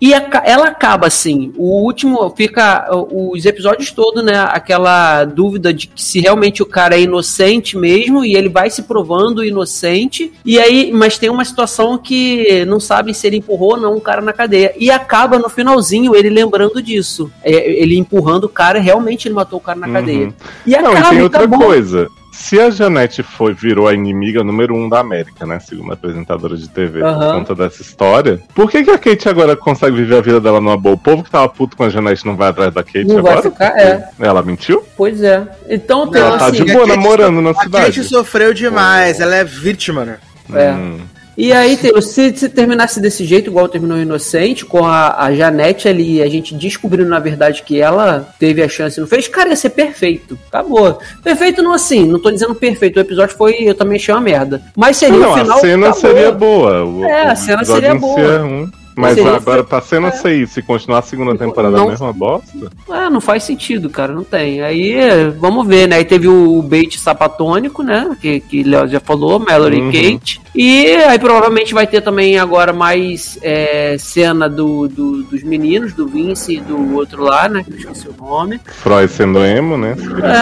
e 0.00 0.12
aca- 0.12 0.42
ela 0.44 0.68
acaba 0.68 1.06
assim. 1.06 1.52
O 1.56 1.82
último 1.82 2.28
fica 2.36 2.88
os 2.92 3.44
episódios 3.44 3.90
todos, 3.92 4.24
né? 4.24 4.38
Aquela 4.48 5.24
dúvida 5.24 5.72
de 5.72 5.86
que 5.88 6.02
se 6.02 6.20
realmente 6.20 6.62
o 6.62 6.66
cara 6.66 6.94
é 6.96 7.00
inocente 7.02 7.76
mesmo 7.78 8.24
e 8.24 8.34
ele 8.36 8.48
vai 8.48 8.70
se 8.70 8.82
provando 8.82 9.44
inocente. 9.44 10.32
E 10.44 10.58
aí, 10.58 10.90
mas 10.92 11.18
tem 11.18 11.30
uma 11.30 11.44
situação 11.44 11.96
que 11.98 12.64
não 12.66 12.78
sabe 12.80 13.14
se 13.14 13.26
ele 13.26 13.36
empurrou 13.38 13.72
ou 13.72 13.76
não 13.76 13.94
um 13.96 14.00
cara 14.00 14.20
na 14.20 14.32
cadeia 14.32 14.72
e 14.78 14.90
acaba 14.90 15.38
no 15.38 15.48
finalzinho 15.48 16.14
ele 16.14 16.28
lembrando 16.30 16.82
disso, 16.82 17.30
É, 17.42 17.52
ele 17.82 17.96
empurrando 17.96 18.44
o 18.44 18.48
cara, 18.48 18.78
realmente 18.80 19.28
ele 19.28 19.34
matou 19.34 19.58
o 19.58 19.62
cara 19.62 19.78
na 19.78 19.86
Uhum. 19.86 19.92
cadeia. 19.92 20.34
E 20.66 20.70
Não, 20.72 20.92
e 20.92 20.96
acaba, 20.96 21.08
tem 21.10 21.18
e 21.18 21.22
outra 21.22 21.38
acabou. 21.44 21.58
coisa. 21.66 22.08
Se 22.32 22.58
a 22.58 22.68
Janete 22.68 23.22
foi, 23.22 23.54
virou 23.54 23.86
a 23.86 23.94
inimiga 23.94 24.42
número 24.42 24.74
um 24.74 24.88
da 24.88 24.98
América, 24.98 25.46
né? 25.46 25.60
Segundo 25.60 25.92
a 25.92 25.94
apresentadora 25.94 26.56
de 26.56 26.68
TV, 26.68 26.98
por 26.98 27.06
Aham. 27.08 27.38
conta 27.38 27.54
dessa 27.54 27.80
história, 27.80 28.42
por 28.52 28.68
que, 28.68 28.82
que 28.82 28.90
a 28.90 28.98
Kate 28.98 29.28
agora 29.28 29.54
consegue 29.54 29.83
viver 29.90 30.16
a 30.16 30.20
vida 30.20 30.40
dela 30.40 30.60
numa 30.60 30.76
boa? 30.76 30.94
O 30.94 30.98
povo 30.98 31.22
que 31.24 31.30
tava 31.30 31.48
puto 31.48 31.76
com 31.76 31.84
a 31.84 31.88
Janete 31.88 32.24
não 32.26 32.36
vai 32.36 32.48
atrás 32.50 32.72
da 32.72 32.82
Kate 32.82 33.04
Não 33.04 33.22
vai 33.22 33.32
agora? 33.32 33.50
ficar, 33.50 33.78
é. 33.78 34.08
Ela 34.20 34.42
mentiu? 34.42 34.82
Pois 34.96 35.22
é. 35.22 35.46
Então, 35.68 36.06
tem 36.10 36.20
Ela 36.22 36.38
tá 36.38 36.46
assim, 36.46 36.64
de 36.64 36.72
boa 36.72 36.84
a 36.84 36.88
Kate 36.88 36.96
namorando 36.98 37.40
na 37.42 37.50
A 37.50 37.54
cidade. 37.54 37.86
Kate 37.86 38.04
sofreu 38.04 38.52
demais, 38.54 39.20
ela 39.20 39.34
é 39.36 39.44
vítima, 39.44 40.04
né? 40.04 40.16
É. 40.54 40.70
Hum. 40.72 40.98
E 41.36 41.52
aí, 41.52 41.76
se, 42.00 42.36
se 42.36 42.48
terminasse 42.48 43.00
desse 43.00 43.24
jeito, 43.24 43.50
igual 43.50 43.66
terminou 43.68 43.98
Inocente, 43.98 44.64
com 44.64 44.86
a, 44.86 45.16
a 45.24 45.34
Janete 45.34 45.88
ali, 45.88 46.22
a 46.22 46.28
gente 46.28 46.54
descobrindo 46.54 47.08
na 47.10 47.18
verdade 47.18 47.64
que 47.64 47.80
ela 47.80 48.28
teve 48.38 48.62
a 48.62 48.68
chance 48.68 48.96
e 48.96 49.00
não 49.00 49.08
fez, 49.08 49.26
cara, 49.26 49.48
ia 49.48 49.56
ser 49.56 49.70
perfeito. 49.70 50.38
Acabou. 50.46 50.96
Perfeito 51.24 51.60
não 51.60 51.72
assim, 51.72 52.06
não 52.06 52.20
tô 52.20 52.30
dizendo 52.30 52.54
perfeito. 52.54 52.98
O 52.98 53.00
episódio 53.00 53.36
foi, 53.36 53.56
eu 53.62 53.74
também 53.74 53.96
achei 53.96 54.14
uma 54.14 54.20
merda. 54.20 54.62
Mas 54.76 54.96
seria 54.96 55.18
Não, 55.18 55.32
o 55.32 55.36
final. 55.36 55.58
a 55.58 55.60
cena 55.60 55.86
acabou. 55.88 56.00
seria 56.00 56.30
boa. 56.30 56.84
O, 56.84 57.04
É, 57.04 57.28
a 57.28 57.32
o 57.32 57.36
cena 57.36 57.56
episódio 57.62 57.82
seria 57.82 57.94
boa. 57.98 58.20
é 58.20 58.36
ruim. 58.38 58.72
Mas 58.96 59.14
Seria- 59.14 59.34
agora, 59.36 59.64
pra 59.64 59.80
cena 59.80 60.12
ser 60.12 60.34
isso 60.36 60.60
e 60.60 60.62
continuar 60.62 61.00
a 61.00 61.02
segunda 61.02 61.36
temporada 61.36 61.76
Não- 61.76 61.86
a 61.86 61.90
mesma 61.90 62.12
bosta? 62.12 62.70
É, 62.90 63.10
não 63.10 63.20
faz 63.20 63.42
sentido, 63.42 63.90
cara, 63.90 64.12
não 64.12 64.22
tem. 64.22 64.62
Aí, 64.62 64.94
vamos 65.38 65.66
ver, 65.66 65.88
né? 65.88 65.96
Aí 65.96 66.04
teve 66.04 66.28
o 66.28 66.62
bait 66.62 66.96
sapatônico, 66.98 67.82
né? 67.82 68.16
Que, 68.20 68.38
que 68.40 68.62
Léo 68.62 68.86
já 68.86 69.00
falou, 69.00 69.38
Mallory 69.40 69.80
Uhum. 69.80 69.90
Kate. 69.90 70.40
E 70.54 70.86
aí 70.94 71.18
provavelmente 71.18 71.74
vai 71.74 71.86
ter 71.86 72.00
também 72.02 72.38
agora 72.38 72.72
mais 72.72 73.36
é, 73.42 73.96
cena 73.98 74.48
do, 74.48 74.86
do- 74.86 75.24
dos 75.24 75.42
meninos, 75.42 75.92
do 75.92 76.06
Vince 76.06 76.54
e 76.56 76.60
do 76.60 76.94
outro 76.94 77.24
lá, 77.24 77.48
né? 77.48 77.64
Que 77.64 77.72
eu 77.72 77.76
esqueci 77.78 78.08
o 78.08 78.14
nome. 78.24 78.60
Freud 78.64 79.10
sendo 79.10 79.44
emo, 79.44 79.76
né? 79.76 79.96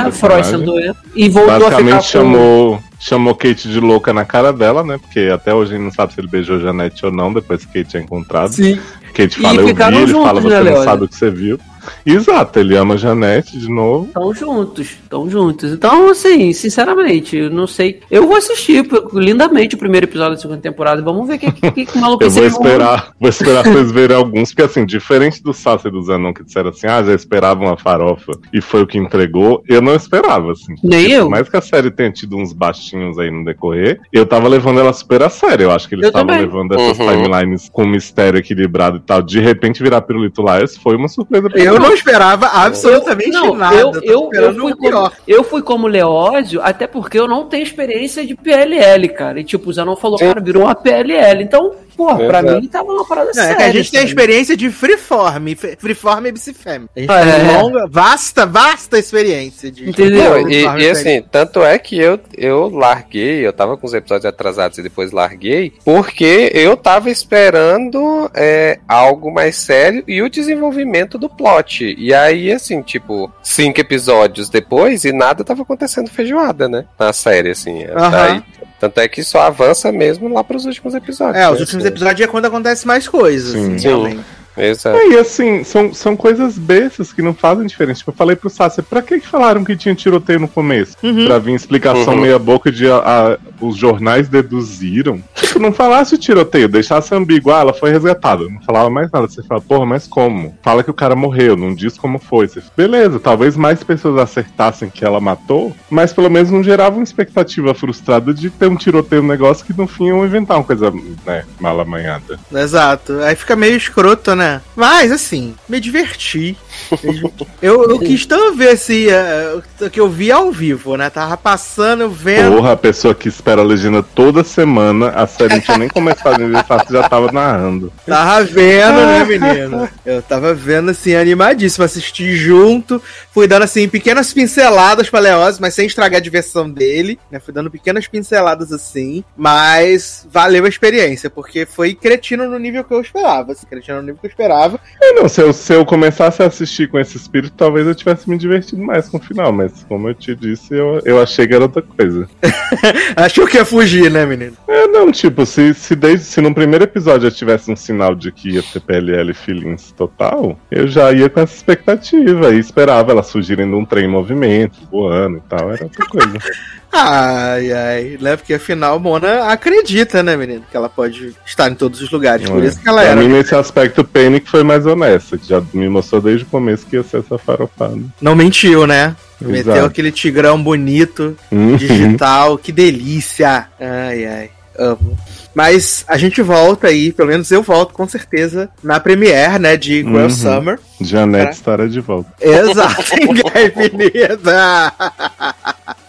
É, 0.06 0.10
Freud 0.10 0.46
sendo 0.46 0.78
ele. 0.78 0.92
E 1.14 1.28
voltou 1.30 1.68
a 1.68 1.70
ficar 1.78 1.96
com... 1.96 2.00
chamou, 2.02 2.81
chamou 3.02 3.34
Kate 3.34 3.68
de 3.68 3.80
louca 3.80 4.12
na 4.12 4.24
cara 4.24 4.52
dela, 4.52 4.84
né? 4.84 4.96
Porque 4.96 5.28
até 5.32 5.52
hoje 5.52 5.72
a 5.72 5.76
gente 5.76 5.84
não 5.84 5.92
sabe 5.92 6.14
se 6.14 6.20
ele 6.20 6.28
beijou 6.28 6.60
Janete 6.60 7.04
ou 7.04 7.10
não, 7.10 7.32
depois 7.32 7.64
que 7.64 7.82
Kate 7.82 7.96
é 7.96 8.00
encontrado. 8.00 8.52
Sim. 8.52 8.78
Kate 9.12 9.40
E 9.40 9.42
fala, 9.42 9.60
eu 9.60 9.66
vi, 9.66 9.70
ele 9.72 10.12
fala, 10.12 10.40
né, 10.40 10.40
você 10.40 10.56
não 10.56 10.62
Leózio? 10.62 10.84
sabe 10.84 11.04
o 11.04 11.08
que 11.08 11.16
você 11.16 11.30
viu. 11.30 11.58
Exato, 12.04 12.58
ele 12.58 12.76
ama 12.76 12.96
Janete 12.96 13.58
de 13.58 13.68
novo. 13.68 14.06
Estão 14.06 14.34
juntos, 14.34 14.90
estão 14.90 15.28
juntos. 15.30 15.72
Então, 15.72 16.10
assim, 16.10 16.52
sinceramente, 16.52 17.36
eu 17.36 17.50
não 17.50 17.66
sei. 17.66 18.00
Eu 18.10 18.26
vou 18.26 18.36
assistir 18.36 18.84
lindamente 19.12 19.74
o 19.74 19.78
primeiro 19.78 20.06
episódio 20.06 20.34
da 20.36 20.40
segunda 20.40 20.60
temporada. 20.60 21.00
e 21.00 21.04
Vamos 21.04 21.26
ver 21.28 21.34
o 21.34 21.38
que, 21.38 21.52
que, 21.52 21.70
que, 21.70 21.86
que 21.86 21.98
maluco 21.98 22.22
Eu 22.22 22.28
esse 22.28 22.40
vou 22.40 22.50
vão- 22.50 22.60
esperar, 22.62 23.12
vou 23.20 23.28
esperar 23.28 23.64
vocês 23.64 23.92
verem 23.92 24.16
alguns, 24.16 24.50
porque 24.50 24.62
assim, 24.62 24.84
diferente 24.86 25.42
do 25.42 25.52
Sassi 25.52 25.88
e 25.88 25.90
do 25.90 26.02
Zanon 26.02 26.32
que 26.32 26.44
disseram 26.44 26.70
assim, 26.70 26.86
ah, 26.86 27.02
já 27.02 27.14
esperavam 27.14 27.68
a 27.72 27.76
farofa 27.76 28.32
e 28.52 28.60
foi 28.60 28.82
o 28.82 28.86
que 28.86 28.98
entregou, 28.98 29.62
eu 29.68 29.80
não 29.80 29.94
esperava, 29.94 30.52
assim. 30.52 30.74
Nem 30.82 31.10
eu. 31.10 31.24
Por 31.24 31.30
mais 31.30 31.48
que 31.48 31.56
a 31.56 31.60
série 31.60 31.90
tenha 31.90 32.10
tido 32.10 32.36
uns 32.36 32.52
baixinhos 32.52 33.18
aí 33.18 33.30
no 33.30 33.44
decorrer, 33.44 34.00
eu 34.12 34.26
tava 34.26 34.48
levando 34.48 34.80
ela 34.80 34.92
super 34.92 35.22
a 35.22 35.28
sério. 35.28 35.64
Eu 35.64 35.70
acho 35.70 35.88
que 35.88 35.94
eles 35.94 36.06
estavam 36.06 36.36
levando 36.36 36.74
essas 36.74 36.98
Uhum. 36.98 37.22
timelines 37.22 37.68
com 37.72 37.86
mistério 37.86 38.38
equilibrado 38.38 38.96
e 38.98 39.00
tal. 39.00 39.22
De 39.22 39.40
repente 39.40 39.82
virar 39.82 40.00
pirulito 40.02 40.42
lá, 40.42 40.62
esse 40.62 40.78
foi 40.80 40.96
uma 40.96 41.08
surpresa 41.08 41.48
pra 41.48 41.58
Eu 41.60 41.71
mim. 41.80 41.86
não 41.86 41.94
esperava 41.94 42.46
absolutamente 42.46 43.30
Não, 43.30 43.54
nada. 43.54 43.76
eu, 43.76 43.92
eu, 44.02 44.30
eu, 44.32 44.54
fui 44.54 44.74
como, 44.74 45.12
eu 45.26 45.44
fui 45.44 45.62
como 45.62 45.86
Leózio, 45.86 46.60
até 46.62 46.86
porque 46.86 47.18
eu 47.18 47.28
não 47.28 47.46
tenho 47.46 47.62
experiência 47.62 48.26
de 48.26 48.34
PLL, 48.34 49.08
cara. 49.08 49.40
E 49.40 49.44
tipo, 49.44 49.70
o 49.70 49.72
Zanon 49.72 49.96
falou, 49.96 50.18
cara, 50.18 50.40
virou 50.40 50.64
uma 50.64 50.74
PLL. 50.74 51.42
Então, 51.42 51.72
pô, 51.96 52.16
pra 52.16 52.42
mim 52.42 52.66
tava 52.68 52.92
uma 52.92 53.06
parada 53.06 53.28
não, 53.34 53.34
séria. 53.34 53.52
É 53.52 53.56
que 53.56 53.62
a 53.62 53.72
gente 53.72 53.90
tem 53.90 54.00
a 54.00 54.04
experiência 54.04 54.56
de 54.56 54.70
freeform, 54.70 55.54
freeform 55.78 56.26
e 56.26 56.32
bicifem. 56.32 56.88
A 56.96 57.00
gente 57.00 57.10
ah, 57.10 57.20
tem 57.20 57.54
é. 57.54 57.58
longa, 57.58 57.86
vasta, 57.88 58.46
vasta 58.46 58.98
experiência 58.98 59.70
de. 59.70 59.88
Entendeu? 59.88 60.48
E, 60.48 60.62
e, 60.62 60.90
assim, 60.90 61.22
tanto 61.30 61.62
é 61.62 61.78
que 61.78 61.98
eu, 61.98 62.18
eu 62.36 62.68
larguei, 62.68 63.46
eu 63.46 63.52
tava 63.52 63.76
com 63.76 63.86
os 63.86 63.94
episódios 63.94 64.26
atrasados 64.26 64.78
e 64.78 64.82
depois 64.82 65.12
larguei, 65.12 65.72
porque 65.84 66.50
eu 66.54 66.76
tava 66.76 67.10
esperando 67.10 68.30
é, 68.34 68.78
algo 68.88 69.32
mais 69.32 69.56
sério 69.56 70.02
e 70.06 70.22
o 70.22 70.30
desenvolvimento 70.30 71.18
do 71.18 71.28
plot. 71.28 71.61
E 71.98 72.12
aí, 72.12 72.52
assim, 72.52 72.82
tipo, 72.82 73.32
cinco 73.42 73.80
episódios 73.80 74.48
depois 74.48 75.04
e 75.04 75.12
nada 75.12 75.44
tava 75.44 75.62
acontecendo 75.62 76.10
feijoada, 76.10 76.68
né? 76.68 76.84
Na 76.98 77.12
série, 77.12 77.50
assim. 77.50 77.84
Uhum. 77.84 78.14
Aí, 78.14 78.42
tanto 78.80 78.98
é 79.00 79.08
que 79.08 79.22
só 79.22 79.42
avança 79.42 79.92
mesmo 79.92 80.32
lá 80.32 80.42
pros 80.42 80.64
últimos 80.64 80.94
episódios. 80.94 81.36
É, 81.36 81.48
os 81.48 81.54
né? 81.54 81.60
últimos 81.60 81.84
episódios 81.84 82.28
é 82.28 82.30
quando 82.30 82.46
acontece 82.46 82.86
mais 82.86 83.06
coisas. 83.06 83.52
Sim. 83.52 83.74
Assim, 83.76 84.10
Sim. 84.10 84.24
Exato. 84.56 84.96
É, 84.96 85.08
e 85.08 85.18
assim, 85.18 85.64
são, 85.64 85.92
são 85.94 86.16
coisas 86.16 86.58
bestas 86.58 87.12
que 87.12 87.22
não 87.22 87.34
fazem 87.34 87.66
diferença. 87.66 87.98
Tipo, 87.98 88.10
eu 88.10 88.16
falei 88.16 88.36
pro 88.36 88.50
Sácia, 88.50 88.82
pra 88.82 89.02
que, 89.02 89.20
que 89.20 89.26
falaram 89.26 89.64
que 89.64 89.76
tinha 89.76 89.94
tiroteio 89.94 90.40
no 90.40 90.48
começo? 90.48 90.96
Uhum. 91.02 91.26
Pra 91.26 91.38
vir 91.38 91.54
explicação 91.54 92.14
uhum. 92.14 92.20
meia 92.20 92.38
boca 92.38 92.70
de 92.70 92.90
a, 92.90 92.96
a, 92.96 93.38
os 93.60 93.76
jornais 93.76 94.28
deduziram. 94.28 95.22
Tipo, 95.34 95.58
não 95.58 95.72
falasse 95.72 96.14
o 96.14 96.18
tiroteio, 96.18 96.68
deixasse 96.68 97.14
ambíguo, 97.14 97.52
ah, 97.52 97.60
ela 97.60 97.74
foi 97.74 97.90
resgatada. 97.90 98.44
Não 98.48 98.60
falava 98.62 98.90
mais 98.90 99.10
nada. 99.10 99.26
Você 99.26 99.42
fala, 99.42 99.60
porra, 99.60 99.86
mas 99.86 100.06
como? 100.06 100.56
Fala 100.62 100.82
que 100.82 100.90
o 100.90 100.94
cara 100.94 101.16
morreu, 101.16 101.56
não 101.56 101.74
diz 101.74 101.96
como 101.96 102.18
foi. 102.18 102.48
Você, 102.48 102.62
Beleza, 102.76 103.18
talvez 103.18 103.56
mais 103.56 103.82
pessoas 103.82 104.18
acertassem 104.20 104.90
que 104.90 105.04
ela 105.04 105.20
matou, 105.20 105.74
mas 105.90 106.12
pelo 106.12 106.30
menos 106.30 106.50
não 106.50 106.62
gerava 106.62 106.96
uma 106.96 107.04
expectativa 107.04 107.74
frustrada 107.74 108.32
de 108.34 108.50
ter 108.50 108.66
um 108.66 108.76
tiroteio 108.76 109.22
no 109.22 109.28
negócio 109.28 109.64
que 109.64 109.76
no 109.76 109.86
fim 109.86 110.06
iam 110.06 110.24
inventar 110.24 110.56
uma 110.58 110.64
coisa, 110.64 110.92
né, 111.24 111.44
mal 111.60 111.78
amanhada. 111.80 112.38
Exato. 112.52 113.20
Aí 113.22 113.34
fica 113.34 113.56
meio 113.56 113.76
escroto, 113.76 114.34
né? 114.34 114.41
Né? 114.42 114.60
Mas, 114.74 115.12
assim, 115.12 115.54
me 115.68 115.78
diverti. 115.78 116.56
eu, 117.62 117.88
eu 117.88 117.98
quis 118.00 118.26
tanto 118.26 118.56
ver 118.56 118.76
se 118.76 119.06
uh, 119.08 119.90
que 119.90 120.00
eu 120.00 120.08
vi 120.08 120.32
ao 120.32 120.50
vivo, 120.50 120.96
né? 120.96 121.08
Tava 121.08 121.36
passando, 121.36 122.10
vendo. 122.10 122.56
Porra, 122.56 122.72
a 122.72 122.76
pessoa 122.76 123.14
que 123.14 123.28
espera 123.28 123.60
a 123.60 123.64
legenda 123.64 124.02
toda 124.02 124.42
semana, 124.42 125.10
a 125.10 125.26
série 125.26 125.54
não 125.54 125.60
tinha 125.60 125.78
nem 125.78 125.88
começado 125.88 126.42
a 126.42 126.46
ver, 126.46 126.64
já 126.90 127.08
tava 127.08 127.30
narrando. 127.30 127.92
Tava 128.04 128.44
vendo, 128.44 129.06
né, 129.06 129.24
menino? 129.24 129.88
Eu 130.04 130.20
tava 130.22 130.52
vendo, 130.52 130.90
assim, 130.90 131.14
animadíssimo, 131.14 131.84
assisti 131.84 132.34
junto, 132.34 133.00
fui 133.32 133.46
dando, 133.46 133.62
assim, 133.62 133.88
pequenas 133.88 134.32
pinceladas 134.32 135.08
pra 135.08 135.20
Leoz, 135.20 135.58
mas 135.58 135.74
sem 135.74 135.86
estragar 135.86 136.18
a 136.18 136.22
diversão 136.22 136.68
dele, 136.68 137.18
né? 137.30 137.38
Fui 137.38 137.54
dando 137.54 137.70
pequenas 137.70 138.08
pinceladas 138.08 138.72
assim, 138.72 139.22
mas 139.36 140.26
valeu 140.30 140.64
a 140.64 140.68
experiência, 140.68 141.30
porque 141.30 141.64
foi 141.64 141.94
cretino 141.94 142.48
no 142.48 142.58
nível 142.58 142.82
que 142.82 142.92
eu 142.92 143.00
esperava, 143.00 143.52
assim, 143.52 143.66
cretino 143.66 143.98
no 143.98 144.02
nível 144.02 144.18
que 144.20 144.26
eu 144.26 144.30
esperava. 144.32 144.80
É, 145.00 145.12
não, 145.12 145.28
se 145.28 145.40
eu, 145.40 145.52
se 145.52 145.74
eu 145.74 145.84
começasse 145.84 146.42
a 146.42 146.46
assistir 146.46 146.88
com 146.88 146.98
esse 146.98 147.16
espírito, 147.16 147.54
talvez 147.56 147.86
eu 147.86 147.94
tivesse 147.94 148.28
me 148.28 148.36
divertido 148.36 148.82
mais 148.82 149.08
com 149.08 149.18
o 149.18 149.20
final, 149.20 149.52
mas 149.52 149.84
como 149.84 150.08
eu 150.08 150.14
te 150.14 150.34
disse, 150.34 150.74
eu, 150.74 151.00
eu 151.04 151.22
achei 151.22 151.46
que 151.46 151.54
era 151.54 151.64
outra 151.64 151.82
coisa. 151.82 152.28
Achou 153.16 153.46
que 153.46 153.56
ia 153.56 153.64
fugir, 153.64 154.10
né, 154.10 154.24
menino? 154.26 154.56
É, 154.66 154.86
não, 154.88 155.12
tipo, 155.12 155.44
se, 155.46 155.74
se, 155.74 155.94
desde, 155.94 156.24
se 156.24 156.40
no 156.40 156.54
primeiro 156.54 156.84
episódio 156.84 157.26
eu 157.26 157.32
tivesse 157.32 157.70
um 157.70 157.76
sinal 157.76 158.14
de 158.14 158.32
que 158.32 158.50
ia 158.50 158.62
ter 158.62 158.80
PLL 158.80 159.32
feelings 159.34 159.92
total, 159.92 160.58
eu 160.70 160.86
já 160.86 161.12
ia 161.12 161.28
com 161.28 161.40
essa 161.40 161.54
expectativa 161.54 162.54
e 162.54 162.58
esperava 162.58 163.12
elas 163.12 163.30
fugirem 163.30 163.68
de 163.68 163.74
um 163.74 163.84
trem 163.84 164.06
em 164.06 164.08
movimento, 164.08 164.78
voando 164.90 165.38
e 165.38 165.48
tal, 165.48 165.72
era 165.72 165.84
outra 165.84 166.06
coisa. 166.06 166.38
Ai, 166.92 167.72
ai, 167.72 168.18
né? 168.20 168.36
Porque 168.36 168.54
afinal 168.54 169.00
Mona 169.00 169.44
acredita, 169.44 170.22
né, 170.22 170.36
menino? 170.36 170.62
Que 170.70 170.76
ela 170.76 170.90
pode 170.90 171.34
estar 171.46 171.70
em 171.70 171.74
todos 171.74 172.02
os 172.02 172.10
lugares. 172.10 172.48
Por 172.48 172.62
é. 172.62 172.66
isso 172.66 172.80
que 172.80 172.88
ela 172.88 173.02
era. 173.02 173.14
Pra 173.14 173.22
mim, 173.22 173.28
nesse 173.28 173.54
aspecto, 173.54 174.04
Penny 174.04 174.40
que 174.40 174.50
foi 174.50 174.62
mais 174.62 174.84
honesta, 174.84 175.38
que 175.38 175.48
já 175.48 175.62
me 175.72 175.88
mostrou 175.88 176.20
desde 176.20 176.44
o 176.44 176.48
começo 176.48 176.86
que 176.86 176.96
ia 176.96 177.02
ser 177.02 177.20
essa 177.20 177.38
farofada. 177.38 177.98
Não 178.20 178.36
mentiu, 178.36 178.86
né? 178.86 179.16
Exato. 179.40 179.50
Meteu 179.50 179.84
aquele 179.86 180.12
tigrão 180.12 180.62
bonito, 180.62 181.36
uhum. 181.50 181.76
digital, 181.76 182.58
que 182.58 182.70
delícia! 182.70 183.66
Ai, 183.80 184.26
ai, 184.26 184.50
amo. 184.78 185.18
Mas 185.54 186.04
a 186.06 186.16
gente 186.16 186.40
volta 186.40 186.88
aí, 186.88 187.12
pelo 187.12 187.28
menos 187.28 187.50
eu 187.50 187.62
volto 187.62 187.92
com 187.92 188.08
certeza, 188.08 188.70
na 188.82 189.00
Premiere, 189.00 189.58
né, 189.58 189.76
de 189.76 190.02
Girl 190.02 190.16
uhum. 190.16 190.30
Summer. 190.30 190.78
Janete 191.00 191.44
pra... 191.44 191.50
estará 191.52 191.86
de 191.86 192.00
volta. 192.00 192.32
Exato, 192.40 193.02
infinita! 193.18 194.92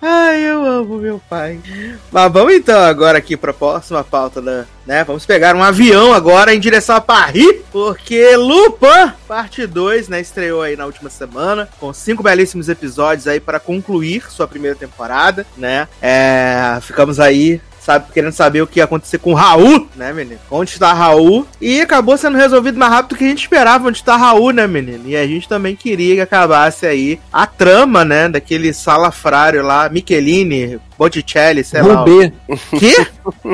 Ai, 0.00 0.42
eu 0.42 0.64
amo 0.64 0.98
meu 0.98 1.20
pai. 1.28 1.58
Mas 2.12 2.32
vamos 2.32 2.54
então 2.54 2.78
agora 2.80 3.18
aqui 3.18 3.36
para 3.36 3.50
a 3.50 3.54
próxima 3.54 4.04
pauta 4.04 4.42
da, 4.42 4.66
né? 4.86 5.02
Vamos 5.04 5.24
pegar 5.24 5.56
um 5.56 5.62
avião 5.62 6.12
agora 6.12 6.54
em 6.54 6.60
direção 6.60 6.96
a 6.96 7.00
Paris, 7.00 7.56
porque 7.72 8.36
Lupin, 8.36 9.12
parte 9.26 9.66
2, 9.66 10.08
né, 10.08 10.20
estreou 10.20 10.62
aí 10.62 10.76
na 10.76 10.86
última 10.86 11.08
semana, 11.08 11.68
com 11.80 11.92
cinco 11.92 12.22
belíssimos 12.22 12.68
episódios 12.68 13.26
aí 13.26 13.40
para 13.40 13.58
concluir 13.58 14.30
sua 14.30 14.46
primeira 14.46 14.76
temporada, 14.76 15.46
né? 15.56 15.88
É, 16.00 16.78
ficamos 16.82 17.18
aí 17.18 17.60
sabe, 17.86 18.12
querendo 18.12 18.32
saber 18.32 18.62
o 18.62 18.66
que 18.66 18.80
ia 18.80 18.84
acontecer 18.84 19.18
com 19.18 19.30
o 19.30 19.34
Raul, 19.34 19.88
né, 19.94 20.12
menino? 20.12 20.40
Onde 20.50 20.72
está 20.72 20.92
Raul? 20.92 21.46
E 21.60 21.80
acabou 21.80 22.18
sendo 22.18 22.36
resolvido 22.36 22.78
mais 22.78 22.92
rápido 22.92 23.10
do 23.10 23.16
que 23.16 23.24
a 23.24 23.28
gente 23.28 23.42
esperava 23.42 23.86
onde 23.86 23.98
está 23.98 24.16
Raul, 24.16 24.50
né, 24.50 24.66
menino? 24.66 25.04
E 25.06 25.16
a 25.16 25.24
gente 25.24 25.48
também 25.48 25.76
queria 25.76 26.16
que 26.16 26.20
acabasse 26.20 26.84
aí 26.84 27.20
a 27.32 27.46
trama, 27.46 28.04
né, 28.04 28.28
daquele 28.28 28.72
salafrário 28.72 29.62
lá, 29.62 29.88
Michelini, 29.88 30.80
Botticelli, 30.98 31.62
sei 31.62 31.80
Rubê. 31.80 32.32
lá. 32.48 32.56
Quê? 32.76 33.06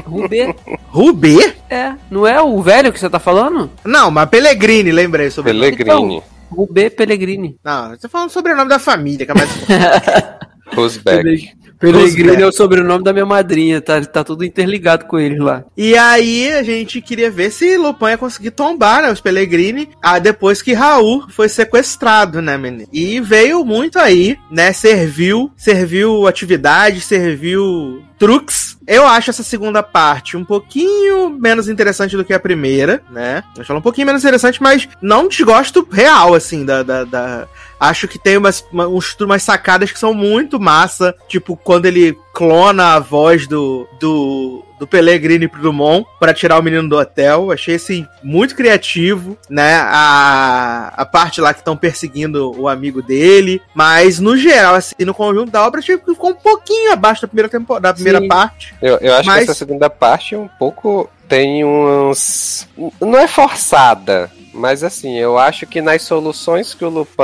Rubê. 0.06 0.54
Rubê? 0.88 1.54
É, 1.68 1.92
não 2.10 2.26
é 2.26 2.40
o 2.40 2.62
velho 2.62 2.90
que 2.90 2.98
você 2.98 3.10
tá 3.10 3.18
falando? 3.18 3.70
Não, 3.84 4.10
mas 4.10 4.30
Pellegrini, 4.30 4.90
lembrei 4.92 5.30
sobre 5.30 5.52
Pellegrini. 5.52 5.82
Então, 5.82 6.22
Rubê 6.50 6.88
Pellegrini. 6.88 7.56
Não, 7.62 7.90
você 7.90 7.98
tá 7.98 8.08
falando 8.08 8.30
sobre 8.30 8.52
o 8.52 8.56
nome 8.56 8.70
da 8.70 8.78
família, 8.78 9.26
que 9.26 9.32
é 9.32 9.34
mais... 9.34 9.50
Rosberg. 10.74 11.52
Pellegrini 11.82 12.42
é 12.42 12.46
o 12.46 12.52
sobrenome 12.52 13.02
da 13.02 13.12
minha 13.12 13.26
madrinha, 13.26 13.80
tá, 13.80 14.00
tá 14.00 14.22
tudo 14.22 14.44
interligado 14.44 15.06
com 15.06 15.18
eles 15.18 15.40
lá. 15.40 15.64
E 15.76 15.96
aí 15.96 16.52
a 16.52 16.62
gente 16.62 17.00
queria 17.00 17.30
ver 17.30 17.50
se 17.50 17.76
Lupin 17.76 18.06
ia 18.06 18.18
conseguir 18.18 18.52
tombar, 18.52 19.02
né, 19.02 19.10
os 19.10 19.20
Pellegrini, 19.20 19.88
ah, 20.00 20.20
depois 20.20 20.62
que 20.62 20.72
Raul 20.72 21.26
foi 21.28 21.48
sequestrado, 21.48 22.40
né, 22.40 22.56
menino? 22.56 22.88
E 22.92 23.20
veio 23.20 23.64
muito 23.64 23.98
aí, 23.98 24.38
né, 24.50 24.72
serviu, 24.72 25.50
serviu 25.56 26.26
atividade, 26.28 27.00
serviu 27.00 28.02
truques. 28.22 28.78
Eu 28.86 29.04
acho 29.04 29.30
essa 29.30 29.42
segunda 29.42 29.82
parte 29.82 30.36
um 30.36 30.44
pouquinho 30.44 31.30
menos 31.30 31.68
interessante 31.68 32.16
do 32.16 32.24
que 32.24 32.32
a 32.32 32.38
primeira, 32.38 33.02
né? 33.10 33.42
Eu 33.56 33.62
acho 33.62 33.72
ela 33.72 33.80
um 33.80 33.82
pouquinho 33.82 34.06
menos 34.06 34.22
interessante, 34.22 34.62
mas 34.62 34.88
não 35.00 35.26
desgosto 35.26 35.86
real, 35.90 36.32
assim, 36.32 36.64
da, 36.64 36.84
da, 36.84 37.02
da 37.02 37.48
Acho 37.82 38.06
que 38.06 38.16
tem 38.16 38.36
umas, 38.36 38.64
uns, 38.72 39.16
umas 39.20 39.42
sacadas 39.42 39.90
que 39.90 39.98
são 39.98 40.14
muito 40.14 40.60
massa. 40.60 41.12
Tipo, 41.26 41.56
quando 41.56 41.86
ele 41.86 42.16
clona 42.32 42.94
a 42.94 43.00
voz 43.00 43.48
do, 43.48 43.88
do, 43.98 44.64
do 44.78 44.86
Pellegrini 44.86 45.48
pro 45.48 45.60
Dumont 45.60 46.06
para 46.20 46.32
tirar 46.32 46.60
o 46.60 46.62
menino 46.62 46.88
do 46.88 46.96
hotel. 46.96 47.50
Achei 47.50 47.74
assim 47.74 48.06
muito 48.22 48.54
criativo, 48.54 49.36
né? 49.50 49.76
A, 49.84 50.92
a 50.96 51.04
parte 51.04 51.40
lá 51.40 51.52
que 51.52 51.60
estão 51.60 51.76
perseguindo 51.76 52.52
o 52.56 52.68
amigo 52.68 53.02
dele, 53.02 53.60
mas 53.74 54.18
no 54.18 54.36
geral 54.36 54.76
assim, 54.76 54.94
no 55.00 55.12
conjunto 55.12 55.50
da 55.50 55.66
obra 55.66 55.80
achei 55.80 55.98
que 55.98 56.04
ficou 56.04 56.30
um 56.30 56.34
pouquinho 56.34 56.92
abaixo 56.92 57.22
da 57.22 57.28
primeira 57.28 57.48
temporada, 57.48 57.88
da 57.88 57.94
primeira 57.94 58.20
Sim. 58.20 58.28
parte. 58.28 58.74
Eu, 58.80 58.98
eu 58.98 59.14
acho 59.14 59.26
mas... 59.26 59.38
que 59.38 59.50
essa 59.50 59.58
segunda 59.58 59.90
parte 59.90 60.36
é 60.36 60.38
um 60.38 60.48
pouco 60.48 61.10
tem 61.28 61.64
uns 61.64 62.68
não 63.00 63.18
é 63.18 63.26
forçada, 63.26 64.30
mas 64.52 64.84
assim, 64.84 65.16
eu 65.18 65.38
acho 65.38 65.66
que 65.66 65.80
nas 65.80 66.02
soluções 66.02 66.74
que 66.74 66.84
o 66.84 66.88
Lupin 66.88 67.22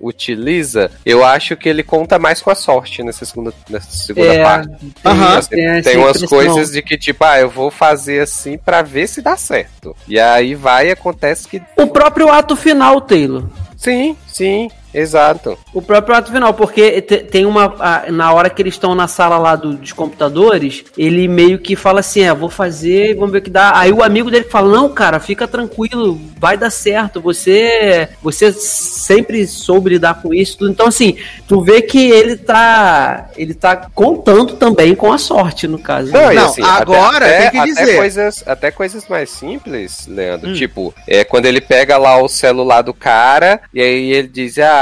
utiliza, 0.00 0.90
eu 1.04 1.24
acho 1.24 1.56
que 1.56 1.68
ele 1.68 1.82
conta 1.82 2.18
mais 2.18 2.40
com 2.40 2.50
a 2.50 2.54
sorte 2.54 3.02
nessa 3.02 3.24
segunda, 3.24 3.52
nessa 3.68 3.90
segunda 3.90 4.34
é, 4.34 4.42
parte. 4.42 4.68
Uhum, 5.04 5.24
assim, 5.36 5.50
tem, 5.50 5.82
tem 5.82 5.96
umas 5.96 6.22
coisas 6.22 6.72
de 6.72 6.82
que, 6.82 6.98
tipo, 6.98 7.24
ah, 7.24 7.38
eu 7.38 7.48
vou 7.48 7.70
fazer 7.70 8.20
assim 8.20 8.58
para 8.58 8.82
ver 8.82 9.06
se 9.06 9.22
dá 9.22 9.36
certo. 9.36 9.94
E 10.08 10.18
aí 10.18 10.54
vai 10.54 10.88
e 10.88 10.90
acontece 10.92 11.46
que. 11.46 11.62
O 11.76 11.86
próprio 11.86 12.30
ato 12.30 12.56
final, 12.56 13.00
Taylor. 13.00 13.48
Sim, 13.76 14.16
sim. 14.26 14.70
Exato. 14.92 15.58
O 15.72 15.80
próprio 15.80 16.16
ato 16.16 16.32
final, 16.32 16.52
porque 16.54 17.00
tem 17.00 17.46
uma. 17.46 17.74
Na 18.08 18.32
hora 18.32 18.50
que 18.50 18.60
eles 18.60 18.74
estão 18.74 18.94
na 18.94 19.06
sala 19.08 19.38
lá 19.38 19.56
do, 19.56 19.74
dos 19.74 19.92
computadores, 19.92 20.84
ele 20.96 21.28
meio 21.28 21.58
que 21.58 21.76
fala 21.76 22.00
assim: 22.00 22.22
é, 22.22 22.34
vou 22.34 22.50
fazer, 22.50 23.14
vamos 23.14 23.32
ver 23.32 23.38
o 23.38 23.42
que 23.42 23.50
dá. 23.50 23.72
Aí 23.74 23.92
o 23.92 24.02
amigo 24.02 24.30
dele 24.30 24.44
fala: 24.44 24.76
não, 24.76 24.88
cara, 24.88 25.20
fica 25.20 25.46
tranquilo, 25.46 26.20
vai 26.38 26.56
dar 26.56 26.70
certo. 26.70 27.20
Você 27.20 28.08
você 28.22 28.52
sempre 28.52 29.46
soube 29.46 29.90
lidar 29.90 30.20
com 30.20 30.34
isso. 30.34 30.68
Então, 30.68 30.86
assim, 30.86 31.16
tu 31.46 31.60
vê 31.60 31.82
que 31.82 32.10
ele 32.10 32.36
tá. 32.36 33.30
Ele 33.36 33.54
tá 33.54 33.76
contando 33.94 34.56
também 34.56 34.94
com 34.94 35.12
a 35.12 35.18
sorte, 35.18 35.66
no 35.66 35.78
caso. 35.78 36.12
Não, 36.12 36.32
não 36.32 36.46
assim, 36.46 36.62
agora 36.62 37.26
até, 37.26 37.50
tem 37.50 37.60
que 37.60 37.66
dizer. 37.68 37.82
Até 37.82 37.96
coisas, 37.96 38.44
até 38.46 38.70
coisas 38.70 39.08
mais 39.08 39.30
simples, 39.30 40.06
Leandro. 40.06 40.50
Hum. 40.50 40.54
Tipo, 40.54 40.94
é 41.06 41.24
quando 41.24 41.46
ele 41.46 41.60
pega 41.60 41.96
lá 41.96 42.20
o 42.20 42.28
celular 42.28 42.82
do 42.82 42.94
cara 42.94 43.60
e 43.72 43.80
aí 43.80 44.12
ele 44.12 44.28
diz: 44.28 44.58
ah, 44.58 44.79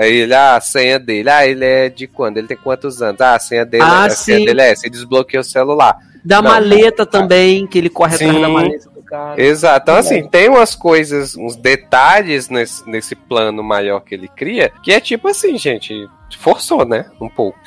ele, 0.00 0.34
ah, 0.34 0.56
a 0.56 0.60
senha 0.60 0.98
dele, 0.98 1.28
ah, 1.30 1.46
ele 1.46 1.64
é 1.64 1.88
de 1.88 2.06
quando? 2.06 2.38
Ele 2.38 2.48
tem 2.48 2.56
quantos 2.56 3.02
anos? 3.02 3.20
Ah, 3.20 3.34
a 3.34 3.38
senha 3.38 3.64
dele, 3.64 3.82
ah, 3.82 4.04
a 4.04 4.10
senha 4.10 4.44
dele 4.44 4.60
é 4.60 4.70
essa, 4.72 4.86
e 4.86 4.90
desbloqueia 4.90 5.40
o 5.40 5.44
celular. 5.44 5.96
Da 6.24 6.42
não, 6.42 6.50
maleta 6.50 7.06
também, 7.06 7.66
que 7.66 7.78
ele 7.78 7.88
corre 7.88 8.16
Sim. 8.16 8.26
atrás 8.26 8.42
da 8.42 8.48
maleta 8.48 8.90
do 8.90 9.02
cara. 9.02 9.40
Exato. 9.40 9.82
Então, 9.82 9.96
assim, 9.96 10.28
tem 10.28 10.48
umas 10.48 10.74
coisas, 10.74 11.36
uns 11.36 11.56
detalhes 11.56 12.48
nesse, 12.48 12.88
nesse 12.88 13.14
plano 13.14 13.62
maior 13.62 14.00
que 14.00 14.14
ele 14.14 14.28
cria, 14.28 14.70
que 14.82 14.92
é 14.92 15.00
tipo 15.00 15.28
assim, 15.28 15.56
gente, 15.56 16.08
forçou, 16.36 16.84
né? 16.84 17.06
Um 17.20 17.28
pouco. 17.28 17.58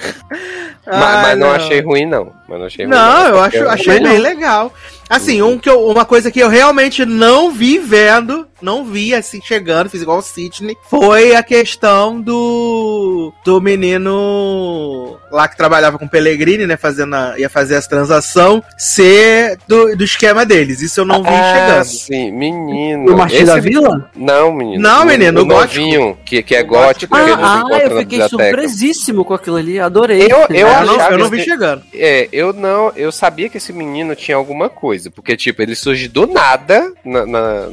Ah, 0.85 0.97
mas, 0.99 1.21
mas 1.21 1.39
não. 1.39 1.47
não. 1.47 1.55
achei 1.55 1.81
ruim, 1.81 2.05
não. 2.05 2.31
Mas 2.47 2.59
não 2.59 2.65
achei 2.65 2.85
ruim. 2.85 2.95
Não, 2.95 3.23
não 3.23 3.27
eu 3.27 3.39
acho, 3.39 3.69
achei 3.69 3.99
bem 3.99 4.19
legal. 4.19 4.73
Assim, 5.11 5.41
um 5.41 5.59
que 5.59 5.69
eu, 5.69 5.87
uma 5.87 6.05
coisa 6.05 6.31
que 6.31 6.39
eu 6.39 6.47
realmente 6.47 7.03
não 7.05 7.51
vi 7.51 7.77
vendo, 7.77 8.47
não 8.61 8.85
vi 8.85 9.13
assim 9.13 9.41
chegando, 9.41 9.89
fiz 9.89 10.01
igual 10.01 10.19
o 10.19 10.21
Sidney, 10.21 10.77
foi 10.89 11.35
a 11.35 11.43
questão 11.43 12.21
do 12.21 13.33
do 13.43 13.59
menino 13.59 15.17
lá 15.29 15.49
que 15.49 15.57
trabalhava 15.57 15.99
com 15.99 16.05
o 16.05 16.09
Pellegrini, 16.09 16.65
né, 16.65 16.77
fazendo 16.77 17.13
a, 17.13 17.37
ia 17.37 17.49
fazer 17.49 17.75
as 17.75 17.87
transação, 17.87 18.63
ser 18.77 19.57
do, 19.67 19.97
do 19.97 20.03
esquema 20.05 20.45
deles. 20.45 20.81
Isso 20.81 21.01
eu 21.01 21.05
não 21.05 21.21
vi 21.21 21.29
ah, 21.29 21.53
chegando. 21.55 21.85
sim, 21.85 22.31
menino. 22.31 23.13
O 23.13 23.17
Martins 23.17 23.47
da 23.47 23.59
Vila? 23.59 24.09
Não, 24.15 24.53
menino. 24.53 24.81
Não, 24.81 25.05
menino, 25.05 25.41
o, 25.41 25.43
o 25.43 25.45
novinho, 25.45 26.17
que, 26.25 26.41
que 26.41 26.55
é 26.55 26.63
gótico. 26.63 27.13
Ah, 27.17 27.25
que 27.67 27.73
ah 27.73 27.79
eu 27.79 27.97
fiquei 27.97 28.21
surpresíssimo 28.51 29.25
com 29.25 29.33
aquilo 29.33 29.57
ali, 29.57 29.79
adorei. 29.79 30.23
Eu, 30.23 30.39
eu, 30.49 30.67
eu, 30.67 30.85
não, 30.85 31.09
eu 31.09 31.17
não 31.17 31.29
vi 31.29 31.41
chegando. 31.41 31.83
É, 31.93 32.29
eu 32.31 32.53
não, 32.53 32.91
eu 32.95 33.11
sabia 33.11 33.49
que 33.49 33.57
esse 33.57 33.73
menino 33.73 34.15
tinha 34.15 34.37
alguma 34.37 34.69
coisa, 34.69 35.09
porque, 35.09 35.35
tipo, 35.35 35.61
ele 35.61 35.75
surge 35.75 36.07
do 36.07 36.27
nada 36.27 36.93
na, 37.03 37.25
na, 37.25 37.67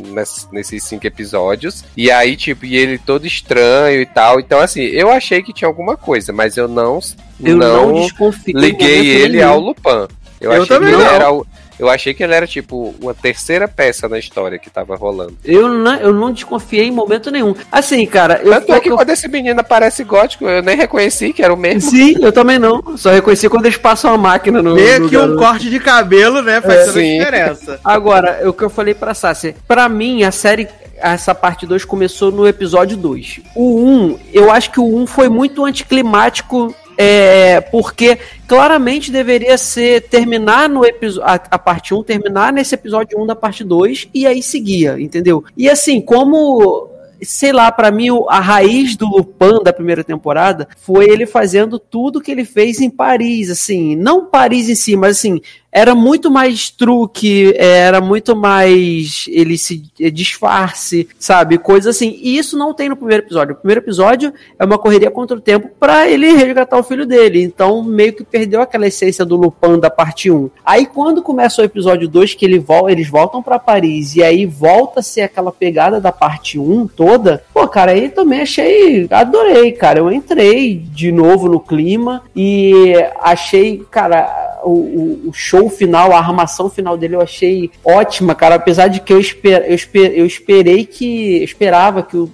nesses 0.53 0.85
cinco 0.85 1.07
episódios, 1.07 1.85
e 1.97 2.11
aí, 2.11 2.37
tipo, 2.37 2.65
e 2.65 2.77
ele 2.77 2.99
todo 2.99 3.27
estranho 3.27 4.01
e 4.01 4.07
tal, 4.07 4.41
então, 4.41 4.61
assim, 4.61 4.83
eu 4.83 5.11
achei 5.11 5.43
que 5.43 5.53
tinha 5.53 5.69
alguma 5.69 5.97
coisa, 5.97 6.33
mas 6.33 6.57
eu 6.57 6.69
não, 6.69 7.01
eu 7.43 7.57
não, 7.57 7.93
não 7.93 8.09
liguei 8.49 9.07
ele 9.09 9.43
ao 9.43 9.59
Lupin. 9.59 10.09
Eu, 10.41 10.53
eu 10.53 10.63
achei 10.63 10.79
que 10.79 10.85
ele 10.85 11.03
era 11.03 11.33
o, 11.33 11.47
eu 11.79 11.89
achei 11.89 12.13
que 12.13 12.23
ele 12.23 12.35
era, 12.35 12.47
tipo, 12.47 12.95
uma 13.01 13.15
terceira 13.15 13.69
peça 13.69 14.09
na 14.09 14.19
história 14.19 14.59
que 14.59 14.69
tava 14.69 14.97
rolando. 14.97 15.37
Eu 15.45 15.69
não, 15.69 15.95
eu 15.97 16.13
não 16.13 16.33
desconfiei 16.33 16.87
em 16.87 16.91
momento 16.91 17.31
nenhum. 17.31 17.55
Assim, 17.71 18.05
cara, 18.07 18.41
eu. 18.43 18.53
Tanto 18.53 18.73
é 18.73 18.81
que 18.81 18.91
eu... 18.91 18.97
quando 18.97 19.11
esse 19.11 19.29
menino 19.29 19.61
aparece 19.61 20.03
gótico, 20.03 20.45
eu 20.45 20.63
nem 20.63 20.77
reconheci 20.77 21.33
que 21.33 21.43
era 21.43 21.55
o 21.55 21.57
mesmo. 21.57 21.91
Sim, 21.91 22.17
eu 22.21 22.33
também 22.33 22.59
não. 22.59 22.97
Só 22.97 23.11
reconheci 23.11 23.49
quando 23.49 23.67
eles 23.67 23.79
passam 23.79 24.13
a 24.13 24.19
máquina 24.19 24.61
no. 24.61 24.75
Meio 24.75 25.09
que 25.09 25.17
um 25.17 25.37
corte 25.37 25.71
de 25.71 25.79
cabelo, 25.79 26.43
né? 26.43 26.61
Faz 26.61 26.81
é, 26.81 26.85
toda 26.87 27.01
a 27.01 27.03
diferença. 27.03 27.81
Agora, 27.85 28.49
o 28.49 28.53
que 28.53 28.65
eu 28.65 28.71
falei 28.71 28.95
pra 28.95 29.15
Sassi, 29.15 29.55
pra 29.67 29.89
mim, 29.89 30.25
a 30.25 30.33
série 30.33 30.69
essa 31.01 31.33
parte 31.33 31.65
2 31.65 31.85
começou 31.85 32.33
no 32.33 32.47
episódio 32.47 32.97
2. 32.97 33.41
O 33.55 33.81
1, 33.81 33.87
um, 33.87 34.19
eu 34.33 34.51
acho 34.51 34.73
que 34.73 34.81
o 34.81 34.85
1 34.85 35.03
um 35.03 35.07
foi 35.07 35.29
muito 35.29 35.65
anticlimático 35.65 36.75
é, 37.01 37.61
porque 37.61 38.19
claramente 38.49 39.13
deveria 39.13 39.57
ser 39.57 40.09
terminar 40.09 40.69
no 40.69 40.85
episódio 40.85 41.23
a, 41.23 41.35
a, 41.35 41.59
parte 41.59 41.95
1, 41.95 42.03
terminar 42.03 42.53
nesse 42.53 42.75
episódio 42.75 43.21
1 43.21 43.27
da 43.27 43.37
parte 43.37 43.63
2 43.63 44.09
e 44.13 44.27
aí 44.27 44.43
seguia, 44.43 45.01
entendeu? 45.01 45.45
E 45.57 45.71
assim, 45.71 46.01
como 46.01 46.91
sei 47.23 47.53
lá, 47.53 47.71
para 47.71 47.93
mim 47.93 48.09
a 48.29 48.41
raiz 48.41 48.97
do 48.97 49.07
Lupin 49.07 49.63
da 49.63 49.73
primeira 49.73 50.03
temporada 50.03 50.69
foi 50.77 51.09
ele 51.09 51.27
fazendo 51.27 51.79
tudo 51.79 52.21
que 52.21 52.33
ele 52.33 52.45
fez 52.45 52.81
em 52.81 52.91
Paris, 52.91 53.49
assim, 53.49 53.95
não 53.95 54.27
Paris 54.27 54.69
em 54.69 54.75
si, 54.75 54.97
mas 54.97 55.19
assim, 55.19 55.41
era 55.71 55.95
muito 55.95 56.31
mais 56.31 56.71
truque, 56.71 57.55
era 57.57 58.01
muito 58.01 58.35
mais 58.35 59.25
ele 59.29 59.59
se 59.59 59.85
eh, 60.01 60.11
disfarce, 60.11 61.09
sabe? 61.19 61.59
Coisa 61.59 61.91
assim. 61.91 62.19
E 62.23 62.39
isso 62.39 62.57
não 62.57 62.73
tem 62.73 62.89
no 62.89 62.97
primeiro 62.97 63.25
episódio. 63.25 63.55
O 63.55 63.59
primeiro 63.59 63.83
episódio 63.83 64.33
é 64.59 64.65
uma 64.65 64.79
correria 64.79 65.11
contra 65.11 65.37
o 65.37 65.41
tempo 65.41 65.69
para 65.79 66.09
ele 66.09 66.33
resgatar 66.33 66.79
o 66.79 66.83
filho 66.83 67.07
dele. 67.07 67.43
Então, 67.43 67.83
meio 67.83 68.15
que 68.15 68.25
perdeu 68.25 68.63
aquela 68.63 68.87
essência 68.87 69.25
do 69.25 69.37
Lupin 69.37 69.79
da 69.79 69.91
parte 69.91 70.31
1. 70.31 70.51
Aí, 70.65 70.87
quando 70.87 71.23
começa 71.23 71.61
o 71.61 71.65
episódio 71.65 72.09
2, 72.09 72.35
que 72.35 72.45
ele 72.45 72.59
vol 72.59 72.89
eles 72.89 73.09
voltam 73.09 73.43
para 73.43 73.59
Paris 73.59 74.17
e 74.17 74.23
aí 74.23 74.47
volta 74.47 75.01
a 75.01 75.03
ser 75.03 75.23
aquela 75.23 75.53
pegada 75.53 76.01
da 76.01 76.13
parte 76.13 76.59
1 76.59 76.89
toda, 76.89 77.45
pô, 77.53 77.69
cara, 77.69 77.93
aí 77.93 78.09
também 78.09 78.41
achei. 78.41 79.07
Adorei, 79.11 79.73
cara. 79.73 79.99
Eu 79.99 80.11
entrei 80.11 80.77
de 80.77 81.13
novo 81.13 81.49
no 81.49 81.61
clima 81.61 82.23
e 82.35 82.95
achei, 83.21 83.85
cara, 83.91 84.58
o, 84.65 85.29
o 85.29 85.33
show 85.33 85.69
final, 85.69 86.13
a 86.13 86.19
armação 86.19 86.71
final 86.71 86.97
dele 86.97 87.17
eu 87.17 87.21
achei 87.21 87.71
ótima, 87.85 88.35
cara. 88.35 88.57
Apesar 88.57 88.89
de 88.89 89.01
que 89.01 89.13
eu, 89.13 89.21
esper, 89.21 89.65
eu, 89.67 89.75
esper, 89.75 90.13
eu 90.15 90.27
esperei 90.27 90.85
que. 90.85 91.39
Eu 91.39 91.45
esperava 91.45 92.03
que 92.03 92.17
o, 92.17 92.31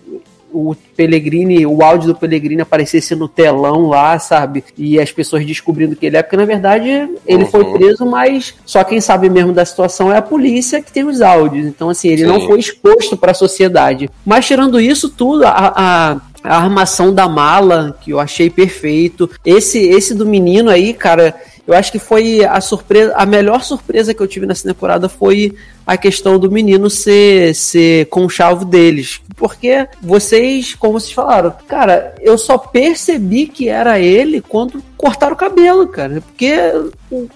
o 0.55 0.77
Pellegrini, 0.97 1.67
o 1.67 1.83
áudio 1.83 2.09
do 2.09 2.15
Pellegrini 2.15 2.63
aparecesse 2.63 3.15
no 3.17 3.29
telão 3.29 3.89
lá, 3.89 4.19
sabe? 4.19 4.63
E 4.79 5.01
as 5.01 5.11
pessoas 5.11 5.45
descobrindo 5.45 5.97
que 5.97 6.07
ele 6.07 6.17
é, 6.17 6.23
porque 6.23 6.37
na 6.37 6.45
verdade 6.45 6.89
ele 7.27 7.43
uhum. 7.43 7.51
foi 7.51 7.65
preso, 7.73 8.07
mas 8.07 8.55
só 8.65 8.85
quem 8.85 9.01
sabe 9.01 9.29
mesmo 9.29 9.53
da 9.53 9.65
situação 9.65 10.13
é 10.13 10.19
a 10.19 10.23
polícia 10.23 10.81
que 10.81 10.93
tem 10.93 11.05
os 11.05 11.21
áudios. 11.21 11.67
Então, 11.67 11.91
assim, 11.91 12.09
ele 12.09 12.23
Sim. 12.23 12.29
não 12.29 12.41
foi 12.47 12.61
exposto 12.61 13.17
para 13.17 13.33
a 13.33 13.35
sociedade. 13.35 14.09
Mas 14.25 14.47
tirando 14.47 14.81
isso 14.81 15.09
tudo, 15.09 15.45
a, 15.45 15.73
a 15.77 16.21
a 16.45 16.59
armação 16.59 17.13
da 17.13 17.27
mala, 17.27 17.97
que 18.03 18.11
eu 18.11 18.21
achei 18.21 18.51
perfeito. 18.51 19.31
Esse 19.43 19.79
esse 19.79 20.15
do 20.15 20.27
menino 20.27 20.69
aí, 20.69 20.93
cara, 20.93 21.35
eu 21.66 21.74
acho 21.74 21.91
que 21.91 21.99
foi 21.99 22.45
a 22.45 22.61
surpresa, 22.61 23.15
a 23.16 23.24
melhor 23.24 23.62
surpresa 23.62 24.12
que 24.12 24.20
eu 24.20 24.28
tive 24.28 24.47
nessa 24.47 24.69
temporada 24.69 25.09
foi 25.09 25.55
a 25.86 25.97
questão 25.97 26.39
do 26.39 26.51
menino 26.51 26.89
ser, 26.91 27.55
ser 27.55 28.07
conchavo 28.07 28.65
deles. 28.65 29.20
Porque 29.36 29.86
vocês, 30.01 30.74
como 30.74 30.99
vocês 30.99 31.12
falaram, 31.12 31.55
cara, 31.66 32.15
eu 32.20 32.36
só 32.39 32.57
percebi 32.59 33.47
que 33.47 33.69
era 33.69 33.99
ele 33.99 34.41
quando 34.41 34.82
cortaram 34.97 35.35
o 35.35 35.39
cabelo, 35.39 35.86
cara. 35.89 36.23
Porque, 36.23 36.55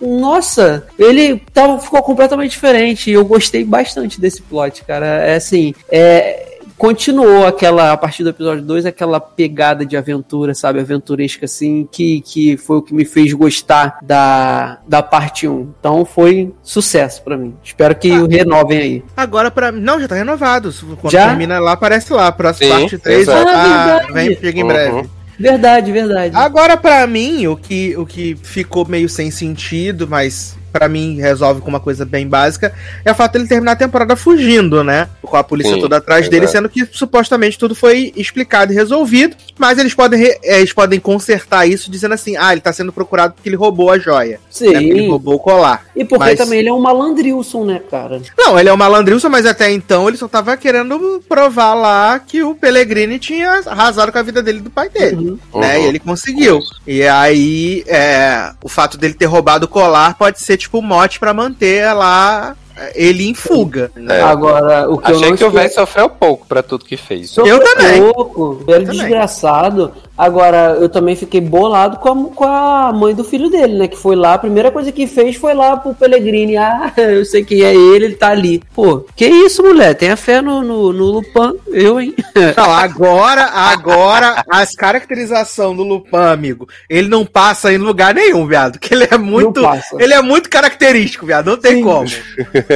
nossa, 0.00 0.86
ele 0.98 1.42
tava, 1.52 1.78
ficou 1.78 2.02
completamente 2.02 2.52
diferente. 2.52 3.10
E 3.10 3.14
eu 3.14 3.24
gostei 3.24 3.64
bastante 3.64 4.20
desse 4.20 4.42
plot, 4.42 4.84
cara. 4.84 5.06
É 5.06 5.36
assim, 5.36 5.74
é 5.90 6.47
continuou 6.78 7.44
aquela, 7.44 7.92
a 7.92 7.96
partir 7.96 8.22
do 8.22 8.30
episódio 8.30 8.62
2, 8.62 8.86
aquela 8.86 9.20
pegada 9.20 9.84
de 9.84 9.96
aventura, 9.96 10.55
sabe? 10.55 10.80
Aventuresca, 10.80 11.44
assim, 11.44 11.86
que, 11.90 12.20
que 12.20 12.56
foi 12.56 12.76
o 12.76 12.82
que 12.82 12.94
me 12.94 13.05
fez 13.05 13.32
gostar 13.32 13.98
da, 14.00 14.78
da 14.86 15.02
parte 15.02 15.48
1. 15.48 15.74
Então 15.78 16.05
foi 16.05 16.55
sucesso 16.62 17.22
para 17.22 17.36
mim. 17.36 17.55
Espero 17.62 17.94
que 17.96 18.12
ah, 18.12 18.22
o 18.22 18.28
renovem 18.28 18.78
aí. 18.78 19.05
Agora, 19.16 19.50
para 19.50 19.72
Não, 19.72 20.00
já 20.00 20.06
tá 20.06 20.14
renovado. 20.14 20.72
Quando 21.00 21.12
já? 21.12 21.28
termina 21.28 21.59
lá, 21.59 21.72
aparece 21.72 22.12
lá. 22.12 22.30
Próxima 22.30 22.78
parte 22.78 22.96
3 22.96 23.28
ah, 23.28 24.06
vem, 24.12 24.36
chega 24.36 24.59
em 24.59 24.62
uhum. 24.62 24.68
breve. 24.68 25.10
Verdade, 25.38 25.92
verdade. 25.92 26.36
Agora, 26.36 26.76
para 26.76 27.06
mim, 27.06 27.46
o 27.46 27.56
que, 27.56 27.96
o 27.96 28.05
que 28.05 28.36
ficou 28.42 28.84
meio 28.86 29.09
sem 29.09 29.30
sentido, 29.30 30.06
mas 30.09 30.57
para 30.72 30.88
mim 30.88 31.16
resolve 31.16 31.60
com 31.60 31.68
uma 31.68 31.80
coisa 31.80 32.04
bem 32.04 32.26
básica, 32.26 32.72
é 33.04 33.12
o 33.12 33.14
fato 33.14 33.32
dele 33.32 33.46
terminar 33.46 33.72
a 33.72 33.76
temporada 33.76 34.16
fugindo, 34.16 34.82
né? 34.84 35.08
Com 35.22 35.36
a 35.36 35.44
polícia 35.44 35.74
Sim, 35.74 35.80
toda 35.80 35.96
atrás 35.96 36.26
é 36.26 36.28
dele, 36.28 36.46
sendo 36.46 36.68
que 36.68 36.86
supostamente 36.90 37.58
tudo 37.58 37.74
foi 37.74 38.12
explicado 38.16 38.72
e 38.72 38.76
resolvido, 38.76 39.36
mas 39.58 39.78
eles 39.78 39.94
podem, 39.94 40.24
é, 40.24 40.58
eles 40.58 40.72
podem 40.72 41.00
consertar 41.00 41.66
isso 41.66 41.90
dizendo 41.90 42.14
assim: 42.14 42.36
ah, 42.36 42.52
ele 42.52 42.60
tá 42.60 42.72
sendo 42.72 42.92
procurado 42.92 43.34
porque 43.34 43.48
ele 43.48 43.56
roubou 43.56 43.90
a 43.90 43.98
joia. 43.98 44.40
Sim. 44.50 44.72
Né? 44.72 44.82
Ele 44.82 45.08
roubou 45.08 45.34
o 45.34 45.38
colar. 45.38 45.86
E 45.94 46.04
porque 46.04 46.24
mas... 46.24 46.38
também 46.38 46.60
ele 46.60 46.68
é 46.68 46.72
um 46.72 46.80
malandrilson, 46.80 47.64
né, 47.64 47.80
cara? 47.90 48.20
Não, 48.36 48.58
ele 48.58 48.68
é 48.68 48.72
um 48.72 48.76
malandrilson, 48.76 49.28
mas 49.28 49.46
até 49.46 49.70
então 49.70 50.08
ele 50.08 50.16
só 50.16 50.28
tava 50.28 50.56
querendo 50.56 51.22
provar 51.28 51.74
lá 51.74 52.18
que 52.18 52.42
o 52.42 52.54
Pellegrini 52.54 53.18
tinha 53.18 53.62
arrasado 53.66 54.12
com 54.12 54.18
a 54.18 54.22
vida 54.22 54.42
dele 54.42 54.60
do 54.60 54.70
pai 54.70 54.88
dele. 54.88 55.16
Uhum. 55.16 55.60
Né? 55.60 55.78
Uhum. 55.78 55.84
E 55.84 55.86
ele 55.86 55.98
conseguiu. 55.98 56.60
E 56.86 57.02
aí, 57.02 57.84
é, 57.86 58.52
o 58.62 58.68
fato 58.68 58.98
dele 58.98 59.14
ter 59.14 59.26
roubado 59.26 59.66
o 59.66 59.68
colar 59.68 60.16
pode 60.16 60.40
ser 60.40 60.56
tipo 60.59 60.82
mote 60.82 61.18
para 61.18 61.32
manter 61.32 61.93
lá 61.94 62.56
ele 62.94 63.28
em 63.28 63.34
fuga. 63.34 63.90
É. 64.09 64.20
Agora, 64.20 64.88
o 64.88 64.98
que 64.98 65.12
Achei 65.12 65.30
eu 65.30 65.36
que 65.36 65.44
o 65.44 65.50
velho 65.50 65.72
sofreu 65.72 66.09
pouco 66.09 66.46
para 66.46 66.62
tudo 66.62 66.84
que 66.84 66.96
fez. 66.96 67.30
Sofreu 67.30 67.56
eu 67.56 67.64
também. 67.64 68.12
Pouco, 68.12 68.55
velho 68.64 68.86
desgraçado. 68.86 69.92
Agora, 70.18 70.76
eu 70.80 70.88
também 70.88 71.14
fiquei 71.14 71.40
bolado 71.40 71.98
com 71.98 72.09
a, 72.09 72.34
com 72.34 72.44
a 72.44 72.92
mãe 72.92 73.14
do 73.14 73.22
filho 73.22 73.48
dele, 73.48 73.78
né? 73.78 73.86
Que 73.86 73.96
foi 73.96 74.16
lá, 74.16 74.34
a 74.34 74.38
primeira 74.38 74.68
coisa 74.68 74.90
que 74.90 75.06
fez 75.06 75.36
foi 75.36 75.55
lá 75.55 75.76
pro 75.76 75.94
Pellegrini. 75.94 76.56
Ah, 76.56 76.92
eu 76.98 77.24
sei 77.24 77.44
quem 77.44 77.62
é 77.62 77.72
ele, 77.72 78.06
ele 78.06 78.14
tá 78.16 78.30
ali. 78.30 78.60
Pô, 78.74 79.06
que 79.14 79.26
isso, 79.26 79.62
mulher? 79.62 79.94
Tenha 79.94 80.16
fé 80.16 80.42
no, 80.42 80.60
no, 80.60 80.92
no 80.92 81.05
Lupin, 81.05 81.56
eu, 81.68 82.00
hein? 82.00 82.16
Não, 82.56 82.72
agora, 82.72 83.44
agora, 83.44 84.42
as 84.50 84.74
caracterização 84.74 85.76
do 85.76 85.84
Lupin, 85.84 86.16
amigo, 86.16 86.68
ele 86.90 87.09
não 87.09 87.24
passa 87.24 87.72
em 87.72 87.78
lugar 87.78 88.12
nenhum, 88.12 88.44
viado. 88.46 88.78
Que 88.80 88.94
ele 88.94 89.06
é 89.09 89.16
muito. 89.16 89.60
Ele 90.00 90.14
é 90.14 90.20
muito 90.20 90.50
característico, 90.50 91.26
viado. 91.26 91.46
Não 91.46 91.56
tem 91.56 91.76
Sim. 91.76 91.82
como. 91.84 92.06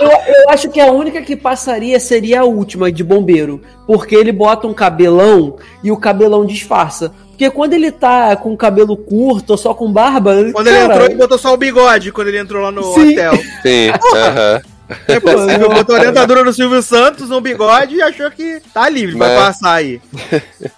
eu, 0.00 0.08
eu 0.08 0.50
acho 0.50 0.70
que 0.70 0.80
a 0.80 0.90
única 0.90 1.22
que 1.22 1.36
passaria 1.36 1.98
seria 2.00 2.40
a 2.40 2.44
última, 2.44 2.90
de 2.90 3.02
bombeiro. 3.02 3.60
Porque 3.86 4.14
ele 4.14 4.32
bota 4.32 4.66
um 4.66 4.74
cabelão 4.74 5.56
e 5.82 5.90
o 5.90 5.96
cabelão 5.96 6.46
disfarça. 6.46 7.12
Porque 7.30 7.50
quando 7.50 7.74
ele 7.74 7.90
tá 7.90 8.36
com 8.36 8.56
cabelo 8.56 8.96
curto 8.96 9.50
ou 9.50 9.58
só 9.58 9.74
com 9.74 9.92
barba. 9.92 10.34
Quando 10.52 10.66
cara... 10.66 10.76
ele 10.76 10.84
entrou, 10.84 11.06
ele 11.06 11.14
botou 11.16 11.38
só 11.38 11.52
o 11.52 11.56
bigode 11.56 12.12
quando 12.12 12.28
ele 12.28 12.38
entrou 12.38 12.62
lá 12.62 12.70
no 12.70 12.82
Sim. 12.94 13.12
hotel. 13.12 13.32
Sim, 13.62 13.90
aham. 14.14 14.54
Uh 14.54 14.66
-huh. 14.66 14.72
É 15.08 15.20
possível, 15.20 15.70
botou 15.70 15.96
a 15.96 16.00
dentadura 16.00 16.44
no 16.44 16.52
Silvio 16.52 16.82
Santos, 16.82 17.30
um 17.30 17.40
bigode 17.40 17.96
e 17.96 18.02
achou 18.02 18.30
que 18.30 18.60
tá 18.72 18.88
livre, 18.88 19.16
Mas... 19.16 19.28
vai 19.28 19.38
passar 19.38 19.74
aí. 19.74 20.00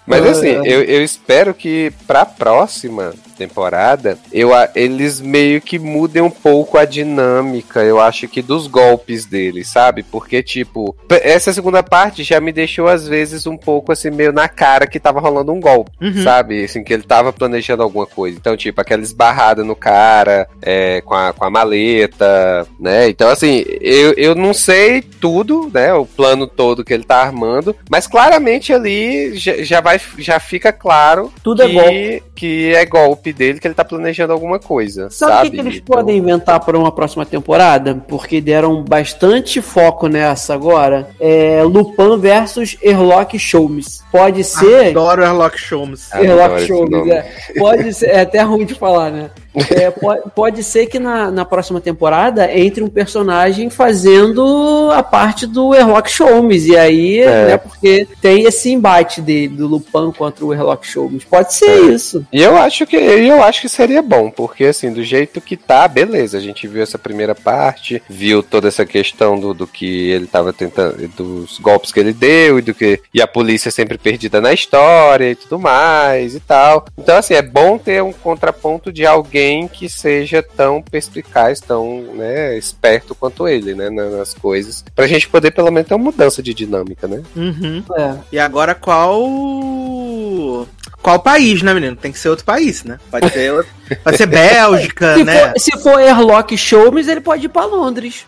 Mas 0.05 0.25
assim, 0.25 0.47
eu, 0.47 0.83
eu 0.83 1.03
espero 1.03 1.53
que 1.53 1.91
pra 2.07 2.25
próxima 2.25 3.13
temporada, 3.35 4.17
eu, 4.31 4.51
eles 4.75 5.19
meio 5.19 5.61
que 5.61 5.77
mudem 5.77 6.21
um 6.21 6.29
pouco 6.29 6.77
a 6.77 6.85
dinâmica, 6.85 7.83
eu 7.83 7.99
acho 7.99 8.27
que 8.27 8.41
dos 8.41 8.67
golpes 8.67 9.25
deles, 9.25 9.67
sabe? 9.67 10.03
Porque, 10.03 10.41
tipo, 10.41 10.95
essa 11.09 11.53
segunda 11.53 11.83
parte 11.83 12.23
já 12.23 12.39
me 12.39 12.51
deixou, 12.51 12.87
às 12.87 13.07
vezes, 13.07 13.45
um 13.45 13.57
pouco 13.57 13.91
assim, 13.91 14.09
meio 14.09 14.31
na 14.31 14.47
cara 14.47 14.87
que 14.87 14.99
tava 14.99 15.19
rolando 15.19 15.51
um 15.51 15.59
golpe, 15.59 15.91
uhum. 16.01 16.23
sabe? 16.23 16.63
Assim, 16.63 16.83
que 16.83 16.93
ele 16.93 17.03
tava 17.03 17.33
planejando 17.33 17.83
alguma 17.83 18.05
coisa. 18.05 18.37
Então, 18.37 18.55
tipo, 18.55 18.79
aquela 18.79 19.01
esbarrada 19.01 19.63
no 19.63 19.75
cara, 19.75 20.47
é, 20.61 21.01
com, 21.01 21.13
a, 21.13 21.33
com 21.33 21.45
a 21.45 21.49
maleta, 21.49 22.67
né? 22.79 23.09
Então, 23.09 23.29
assim, 23.29 23.63
eu, 23.81 24.13
eu 24.13 24.35
não 24.35 24.53
sei 24.53 25.01
tudo, 25.01 25.69
né? 25.73 25.93
O 25.93 26.05
plano 26.05 26.47
todo 26.47 26.83
que 26.83 26.93
ele 26.93 27.03
tá 27.03 27.17
armando, 27.21 27.75
mas 27.89 28.07
claramente 28.07 28.73
ali 28.73 29.35
já, 29.35 29.63
já 29.63 29.81
vai, 29.81 29.99
já 30.17 30.39
fica 30.39 30.71
claro 30.71 31.31
tudo 31.43 31.63
é 31.63 31.67
que, 31.67 31.77
é 31.77 31.81
golpe. 31.81 32.23
que 32.35 32.75
é 32.75 32.85
golpe 32.85 33.24
dele, 33.33 33.59
que 33.59 33.67
ele 33.67 33.73
tá 33.73 33.83
planejando 33.83 34.33
alguma 34.33 34.59
coisa. 34.59 35.09
Sabe, 35.09 35.31
sabe? 35.31 35.47
o 35.47 35.51
que, 35.51 35.57
que 35.57 35.61
eles 35.61 35.75
então... 35.77 35.95
podem 35.95 36.17
inventar 36.17 36.59
para 36.59 36.77
uma 36.77 36.91
próxima 36.91 37.25
temporada? 37.25 37.95
Porque 38.07 38.41
deram 38.41 38.83
bastante 38.83 39.61
foco 39.61 40.07
nessa 40.07 40.53
agora. 40.53 41.09
É 41.19 41.63
Lupin 41.63 42.17
versus 42.17 42.77
Erlock 42.81 43.37
Sholmes. 43.37 44.03
Pode 44.11 44.43
ser. 44.43 44.89
Adoro 44.89 45.23
Erlock 45.23 45.57
Sholmes. 45.57 46.11
Erlock 46.13 46.65
Sholmes, 46.65 47.07
é. 47.07 47.31
Pode 47.57 47.93
ser. 47.93 48.07
É 48.07 48.21
até 48.21 48.41
ruim 48.41 48.65
de 48.65 48.75
falar, 48.75 49.11
né? 49.11 49.29
É, 49.69 49.89
pode, 49.91 50.21
pode, 50.35 50.63
ser 50.63 50.87
que 50.87 50.99
na, 50.99 51.31
na 51.31 51.45
próxima 51.45 51.79
temporada 51.79 52.51
entre 52.51 52.83
um 52.83 52.89
personagem 52.89 53.69
fazendo 53.69 54.89
a 54.91 55.01
parte 55.01 55.47
do 55.47 55.73
Erlock 55.73 56.09
Sholmes. 56.09 56.65
E 56.65 56.77
aí, 56.77 57.19
é. 57.19 57.45
né, 57.45 57.57
porque 57.57 58.07
tem 58.21 58.43
esse 58.43 58.71
embate 58.71 59.21
dele, 59.21 59.49
do 59.49 59.67
Lupin 59.67 60.11
contra 60.17 60.45
o 60.45 60.53
Erlock 60.53 60.85
Sholmes. 60.85 61.23
Pode 61.23 61.53
ser 61.53 61.69
é. 61.69 61.93
isso. 61.93 62.25
E 62.31 62.41
eu 62.41 62.57
acho 62.57 62.85
que 62.85 62.95
eu 62.95 63.43
acho 63.43 63.61
que 63.61 63.69
seria 63.69 64.01
bom, 64.01 64.29
porque 64.29 64.65
assim, 64.65 64.91
do 64.91 65.03
jeito 65.03 65.39
que 65.39 65.55
tá, 65.55 65.87
beleza. 65.87 66.37
A 66.37 66.41
gente 66.41 66.67
viu 66.67 66.83
essa 66.83 66.97
primeira 66.97 67.33
parte, 67.33 68.01
viu 68.09 68.43
toda 68.43 68.67
essa 68.67 68.85
questão 68.85 69.39
do, 69.39 69.53
do 69.53 69.67
que 69.67 70.09
ele 70.09 70.27
tava 70.27 70.51
tentando, 70.51 71.07
dos 71.09 71.59
golpes 71.59 71.91
que 71.91 71.99
ele 71.99 72.13
deu 72.13 72.59
e 72.59 72.61
do 72.61 72.73
que. 72.73 72.99
E 73.13 73.21
a 73.21 73.27
polícia 73.27 73.71
sempre 73.71 73.97
perdida 73.97 74.41
na 74.41 74.53
história 74.53 75.31
e 75.31 75.35
tudo 75.35 75.59
mais 75.59 76.35
e 76.35 76.39
tal. 76.39 76.85
Então, 76.97 77.17
assim, 77.17 77.33
é 77.33 77.41
bom 77.41 77.77
ter 77.77 78.01
um 78.03 78.11
contraponto 78.11 78.91
de 78.91 79.05
alguém 79.05 79.44
alguém 79.45 79.67
que 79.67 79.87
seja 79.87 80.41
tão 80.41 80.81
perspicaz, 80.81 81.59
tão 81.59 82.01
né, 82.15 82.57
esperto 82.57 83.13
quanto 83.13 83.47
ele, 83.47 83.75
né, 83.75 83.89
nas 83.89 84.33
coisas, 84.33 84.83
pra 84.95 85.07
gente 85.07 85.27
poder 85.29 85.51
pelo 85.51 85.71
menos 85.71 85.87
ter 85.87 85.93
uma 85.93 86.05
mudança 86.05 86.41
de 86.41 86.53
dinâmica, 86.53 87.07
né? 87.07 87.21
Uhum. 87.35 87.83
É. 87.97 88.15
E 88.31 88.39
agora 88.39 88.73
qual 88.73 90.67
qual 91.01 91.19
país, 91.19 91.61
né, 91.61 91.73
menino? 91.73 91.95
Tem 91.95 92.11
que 92.11 92.17
ser 92.19 92.29
outro 92.29 92.45
país, 92.45 92.83
né? 92.83 92.99
Pode 93.11 93.29
ser, 93.29 93.65
pode 94.03 94.17
ser 94.17 94.25
Bélgica, 94.27 95.15
se 95.15 95.23
né? 95.23 95.49
For, 95.49 95.59
se 95.59 95.71
for 95.83 95.99
Airlock 95.99 96.57
Showmes, 96.57 97.07
ele 97.07 97.21
pode 97.21 97.45
ir 97.45 97.49
pra 97.49 97.65
Londres. 97.65 98.25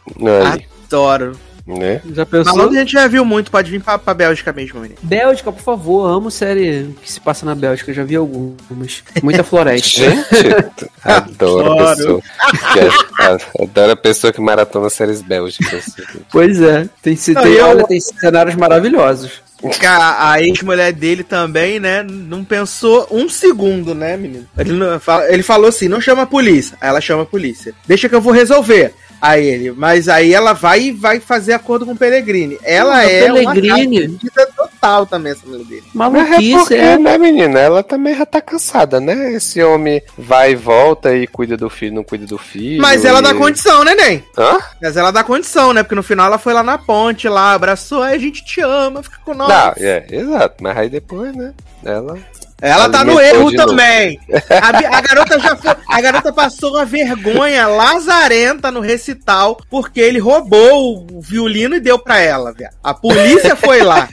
Aí. 0.53 0.65
Adoro. 0.85 1.37
Né? 1.67 2.01
Já 2.13 2.25
pensou? 2.25 2.53
Falando, 2.53 2.75
a 2.75 2.79
gente 2.79 2.93
já 2.93 3.07
viu 3.07 3.25
muito, 3.25 3.51
pode 3.51 3.69
vir 3.69 3.81
pra, 3.81 3.97
pra 3.97 4.13
Bélgica 4.13 4.53
mesmo, 4.53 4.79
menino. 4.79 4.99
Bélgica, 5.03 5.51
por 5.51 5.61
favor, 5.61 6.07
amo 6.07 6.31
série 6.31 6.95
que 7.01 7.11
se 7.11 7.19
passa 7.19 7.45
na 7.45 7.53
Bélgica, 7.53 7.93
já 7.93 8.05
vi 8.05 8.15
algumas. 8.15 9.03
Muita 9.21 9.43
floresta. 9.43 10.01
gente, 10.31 10.89
adoro 11.03 11.73
a 11.73 11.95
pessoa. 11.95 12.21
Que, 12.21 13.63
adoro 13.63 13.91
a 13.91 13.95
pessoa 13.97 14.31
que 14.31 14.39
maratona 14.39 14.89
séries 14.89 15.21
bélgicas. 15.21 15.93
Pois 16.31 16.61
é, 16.61 16.87
tem, 17.01 17.17
tem, 17.17 17.35
tem, 17.35 17.59
olha, 17.59 17.85
tem 17.85 17.99
cenários 17.99 18.55
maravilhosos. 18.55 19.41
A, 19.85 20.31
a 20.31 20.41
ex-mulher 20.41 20.93
dele 20.93 21.23
também, 21.23 21.79
né? 21.79 22.03
Não 22.03 22.45
pensou 22.45 23.07
um 23.11 23.27
segundo, 23.27 23.93
né, 23.95 24.15
menino? 24.15 24.47
Ele, 24.57 24.71
não, 24.73 25.01
ele 25.27 25.43
falou 25.43 25.67
assim: 25.67 25.87
não 25.87 25.99
chama 25.99 26.21
a 26.21 26.27
polícia. 26.27 26.77
Aí 26.79 26.87
ela 26.87 27.01
chama 27.01 27.23
a 27.23 27.25
polícia. 27.25 27.73
Deixa 27.87 28.07
que 28.07 28.15
eu 28.15 28.21
vou 28.21 28.31
resolver 28.31 28.93
a 29.21 29.37
ele. 29.37 29.71
Mas 29.71 30.07
aí 30.07 30.33
ela 30.33 30.53
vai 30.53 30.83
e 30.83 30.91
vai 30.91 31.19
fazer 31.19 31.53
acordo 31.53 31.85
com 31.85 31.93
o 31.93 31.97
Pellegrini. 31.97 32.57
Ela 32.63 33.03
é 33.03 33.23
Pellegrini. 33.23 34.05
uma 34.05 34.45
total 34.47 35.05
também, 35.05 35.31
essa 35.31 35.45
mulher 35.45 35.65
dele. 35.65 35.83
Maluquice, 35.93 36.53
é, 36.53 36.57
porque, 36.57 36.75
é. 36.75 36.97
né, 36.97 37.17
menina? 37.17 37.59
Ela 37.59 37.83
também 37.83 38.15
já 38.15 38.25
tá 38.25 38.41
cansada, 38.41 38.99
né? 38.99 39.33
Esse 39.33 39.61
homem 39.63 40.01
vai 40.17 40.51
e 40.51 40.55
volta 40.55 41.15
e 41.15 41.27
cuida 41.27 41.57
do 41.57 41.69
filho, 41.69 41.95
não 41.95 42.03
cuida 42.03 42.25
do 42.25 42.37
filho. 42.37 42.81
Mas 42.81 43.03
ela 43.03 43.19
e... 43.19 43.23
dá 43.23 43.33
condição, 43.33 43.83
né, 43.83 43.95
Nen? 43.95 44.23
Hã? 44.37 44.57
Mas 44.81 44.95
ela 44.95 45.11
dá 45.11 45.23
condição, 45.23 45.73
né? 45.73 45.83
Porque 45.83 45.95
no 45.95 46.03
final 46.03 46.27
ela 46.27 46.37
foi 46.37 46.53
lá 46.53 46.63
na 46.63 46.77
ponte, 46.77 47.27
lá, 47.27 47.53
abraçou, 47.53 48.03
a 48.03 48.17
gente 48.17 48.43
te 48.43 48.61
ama, 48.61 49.03
fica 49.03 49.17
com 49.23 49.33
nós. 49.33 49.49
Não, 49.49 49.73
é, 49.77 50.05
exato. 50.09 50.55
Mas 50.61 50.77
aí 50.77 50.89
depois, 50.89 51.35
né? 51.35 51.53
Ela 51.83 52.17
ela 52.61 52.89
tá 52.89 53.03
no 53.03 53.19
erro 53.19 53.51
também. 53.51 54.19
A, 54.49 54.97
a, 54.97 55.01
garota 55.01 55.39
já 55.39 55.55
foi, 55.55 55.75
a 55.87 56.01
garota 56.01 56.33
passou 56.33 56.71
uma 56.71 56.85
vergonha 56.85 57.67
lazarenta 57.67 58.71
no 58.71 58.79
recital 58.79 59.59
porque 59.69 59.99
ele 59.99 60.19
roubou 60.19 61.05
o 61.11 61.21
violino 61.21 61.75
e 61.75 61.79
deu 61.79 61.99
pra 61.99 62.19
ela, 62.19 62.51
viado. 62.51 62.75
A 62.83 62.93
polícia 62.93 63.55
foi 63.55 63.81
lá. 63.83 64.09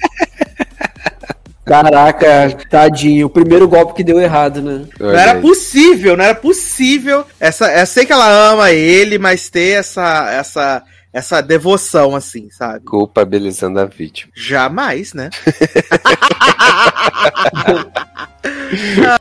Caraca, 1.64 2.54
tadinho. 2.68 3.26
O 3.26 3.30
primeiro 3.30 3.66
golpe 3.66 3.94
que 3.94 4.04
deu 4.04 4.20
errado, 4.20 4.60
né? 4.60 4.84
Não 5.00 5.10
era 5.10 5.40
possível, 5.40 6.14
não 6.14 6.24
era 6.24 6.34
possível. 6.34 7.24
Essa, 7.40 7.72
eu 7.72 7.86
sei 7.86 8.04
que 8.04 8.12
ela 8.12 8.28
ama 8.50 8.70
ele, 8.70 9.18
mas 9.18 9.48
ter 9.48 9.78
essa, 9.78 10.30
essa 10.30 10.82
essa 11.14 11.40
devoção, 11.40 12.16
assim, 12.16 12.50
sabe? 12.50 12.84
Culpabilizando 12.84 13.78
a 13.78 13.84
vítima. 13.84 14.32
Jamais, 14.34 15.14
né? 15.14 15.30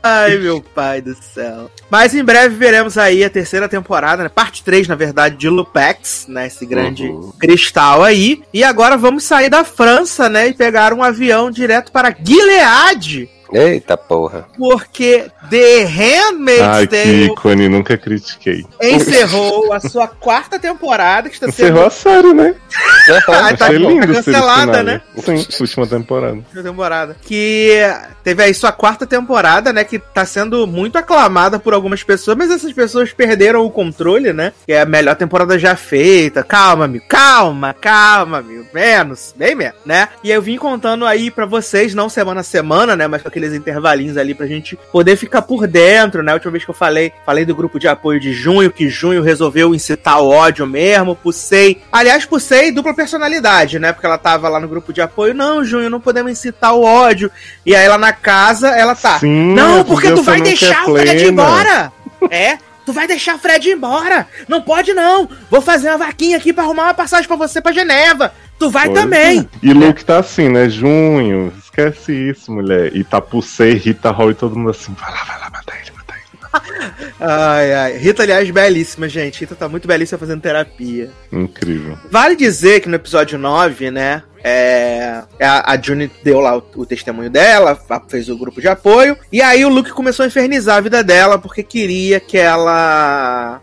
Ai, 0.02 0.36
meu 0.38 0.60
pai 0.60 1.00
do 1.00 1.14
céu. 1.14 1.70
Mas 1.90 2.14
em 2.14 2.24
breve 2.24 2.54
veremos 2.56 2.98
aí 2.98 3.24
a 3.24 3.30
terceira 3.30 3.68
temporada, 3.68 4.22
né? 4.22 4.28
Parte 4.28 4.62
3, 4.62 4.88
na 4.88 4.94
verdade, 4.94 5.36
de 5.36 5.48
Lupex, 5.48 6.26
né? 6.28 6.46
Esse 6.46 6.66
grande 6.66 7.06
uhum. 7.06 7.32
cristal 7.38 8.02
aí. 8.02 8.42
E 8.52 8.62
agora 8.64 8.96
vamos 8.96 9.24
sair 9.24 9.48
da 9.48 9.64
França, 9.64 10.28
né? 10.28 10.48
E 10.48 10.54
pegar 10.54 10.92
um 10.92 11.02
avião 11.02 11.50
direto 11.50 11.92
para 11.92 12.14
Gilead 12.14 13.28
Eita 13.52 13.96
porra. 13.96 14.46
Porque 14.56 15.30
The 15.50 15.84
Handmaid's 15.84 16.62
Ai, 16.62 16.86
Tale... 16.86 17.02
que 17.02 17.24
ícone, 17.26 17.68
nunca 17.68 17.96
critiquei. 17.96 18.64
Encerrou 18.80 19.72
a 19.72 19.80
sua 19.80 20.08
quarta 20.08 20.58
temporada, 20.58 21.28
que 21.28 21.34
está 21.34 21.48
Encerrou 21.48 21.78
sendo... 21.78 21.86
a 21.86 21.90
série, 21.90 22.34
né? 22.34 22.54
Ai, 23.28 23.56
tá, 23.56 23.68
lindo 23.68 24.06
tá 24.06 24.12
cancelada, 24.14 24.82
né? 24.82 25.00
Sim, 25.18 25.46
última 25.60 25.86
temporada. 25.86 26.34
Última 26.34 26.62
temporada. 26.62 27.16
Que 27.22 27.80
teve 28.22 28.42
aí 28.42 28.54
sua 28.54 28.72
quarta 28.72 29.06
temporada, 29.06 29.72
né? 29.72 29.84
Que 29.84 29.98
tá 29.98 30.24
sendo 30.24 30.66
muito 30.66 30.96
aclamada 30.96 31.58
por 31.58 31.74
algumas 31.74 32.02
pessoas, 32.02 32.36
mas 32.36 32.50
essas 32.50 32.72
pessoas 32.72 33.12
perderam 33.12 33.64
o 33.64 33.70
controle, 33.70 34.32
né? 34.32 34.52
Que 34.66 34.72
é 34.72 34.80
a 34.80 34.86
melhor 34.86 35.16
temporada 35.16 35.58
já 35.58 35.76
feita. 35.76 36.42
Calma, 36.42 36.86
amigo. 36.86 37.04
Calma, 37.08 37.74
calma, 37.74 38.38
amigo. 38.38 38.63
Menos, 38.74 39.32
bem 39.36 39.54
menos, 39.54 39.76
né? 39.86 40.08
E 40.24 40.32
eu 40.32 40.42
vim 40.42 40.56
contando 40.56 41.06
aí 41.06 41.30
para 41.30 41.46
vocês, 41.46 41.94
não 41.94 42.08
semana 42.08 42.40
a 42.40 42.42
semana, 42.42 42.96
né? 42.96 43.06
Mas 43.06 43.22
com 43.22 43.28
aqueles 43.28 43.54
intervalinhos 43.54 44.16
ali 44.16 44.34
pra 44.34 44.48
gente 44.48 44.76
poder 44.90 45.14
ficar 45.14 45.42
por 45.42 45.68
dentro, 45.68 46.24
né? 46.24 46.32
A 46.32 46.34
última 46.34 46.50
vez 46.50 46.64
que 46.64 46.70
eu 46.70 46.74
falei, 46.74 47.12
falei 47.24 47.44
do 47.44 47.54
grupo 47.54 47.78
de 47.78 47.86
apoio 47.86 48.18
de 48.18 48.32
junho, 48.32 48.72
que 48.72 48.88
junho 48.88 49.22
resolveu 49.22 49.72
incitar 49.76 50.20
o 50.20 50.28
ódio 50.28 50.66
mesmo. 50.66 51.14
Pussei. 51.14 51.82
Aliás, 51.92 52.26
Pussei 52.26 52.72
dupla 52.72 52.92
personalidade, 52.92 53.78
né? 53.78 53.92
Porque 53.92 54.06
ela 54.06 54.18
tava 54.18 54.48
lá 54.48 54.58
no 54.58 54.66
grupo 54.66 54.92
de 54.92 55.00
apoio. 55.00 55.34
Não, 55.34 55.64
junho, 55.64 55.88
não 55.88 56.00
podemos 56.00 56.32
incitar 56.32 56.74
o 56.74 56.82
ódio. 56.82 57.30
E 57.64 57.76
aí 57.76 57.84
ela 57.84 57.96
na 57.96 58.12
casa, 58.12 58.70
ela 58.70 58.96
tá. 58.96 59.20
Sim, 59.20 59.54
não, 59.54 59.84
porque 59.84 60.10
tu 60.10 60.22
vai 60.24 60.40
deixar 60.40 60.88
o 60.90 60.96
Fred 60.98 61.26
embora. 61.26 61.92
É. 62.28 62.58
Tu 62.84 62.92
vai 62.92 63.06
deixar 63.06 63.36
o 63.36 63.38
Fred 63.38 63.70
embora. 63.70 64.26
Não 64.46 64.60
pode 64.60 64.92
não. 64.92 65.28
Vou 65.50 65.62
fazer 65.62 65.88
uma 65.88 65.98
vaquinha 65.98 66.36
aqui 66.36 66.52
para 66.52 66.64
arrumar 66.64 66.84
uma 66.84 66.94
passagem 66.94 67.26
para 67.26 67.36
você 67.36 67.60
para 67.60 67.72
Geneva. 67.72 68.34
Tu 68.58 68.70
vai 68.70 68.86
pois 68.86 69.00
também. 69.00 69.40
É. 69.40 69.46
E 69.62 69.72
Luke 69.72 70.04
tá 70.04 70.18
assim, 70.18 70.48
né? 70.48 70.68
Junho, 70.68 71.52
esquece 71.58 72.12
isso, 72.12 72.52
mulher. 72.52 72.94
E 72.94 73.02
tá 73.04 73.20
Pulsei, 73.20 73.74
Rita 73.74 74.10
Hall 74.10 74.30
e 74.30 74.34
todo 74.34 74.56
mundo 74.56 74.70
assim, 74.70 74.94
vai 74.94 75.10
lá, 75.10 75.24
vai 75.24 75.40
lá, 75.40 75.50
mata 75.50 75.72
ele, 75.80 75.90
mata 75.96 76.14
ele. 76.14 77.14
ai, 77.20 77.74
ai. 77.74 77.98
Rita, 77.98 78.22
aliás, 78.22 78.48
belíssima, 78.50 79.08
gente. 79.08 79.40
Rita 79.40 79.54
tá 79.54 79.68
muito 79.68 79.88
belíssima 79.88 80.18
fazendo 80.18 80.40
terapia. 80.40 81.10
Incrível. 81.32 81.98
Vale 82.10 82.36
dizer 82.36 82.80
que 82.80 82.88
no 82.88 82.96
episódio 82.96 83.38
9, 83.38 83.90
né? 83.90 84.22
É, 84.46 85.22
a, 85.40 85.72
a 85.72 85.80
Juni 85.80 86.10
deu 86.22 86.38
lá 86.38 86.58
o, 86.58 86.62
o, 86.76 86.84
testemunho 86.84 87.30
dela, 87.30 87.78
fez 88.06 88.28
o 88.28 88.36
grupo 88.36 88.60
de 88.60 88.68
apoio, 88.68 89.16
e 89.32 89.40
aí 89.40 89.64
o 89.64 89.70
Luke 89.70 89.90
começou 89.90 90.22
a 90.22 90.26
infernizar 90.26 90.76
a 90.76 90.80
vida 90.82 91.02
dela 91.02 91.38
porque 91.38 91.62
queria 91.62 92.20
que 92.20 92.36
ela 92.36 93.62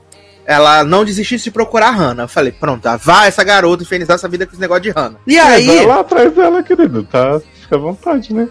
ela 0.51 0.83
não 0.83 1.05
desistisse 1.05 1.45
de 1.45 1.51
procurar 1.51 1.87
a 1.87 1.91
Hannah. 1.91 2.23
Eu 2.23 2.27
falei, 2.27 2.51
pronto, 2.51 2.87
vá 2.99 3.25
essa 3.25 3.43
garota 3.43 3.83
infernizar 3.83 4.15
essa 4.15 4.27
vida 4.27 4.45
com 4.45 4.51
esse 4.51 4.61
negócio 4.61 4.83
de 4.83 4.89
Hannah. 4.89 5.17
E 5.25 5.37
é, 5.37 5.41
aí. 5.41 5.65
Vai 5.65 5.85
lá 5.85 5.99
atrás 6.01 6.33
dela, 6.33 6.61
querido, 6.61 7.03
tá? 7.03 7.39
Fica 7.61 7.75
à 7.75 7.79
vontade, 7.79 8.33
né? 8.33 8.49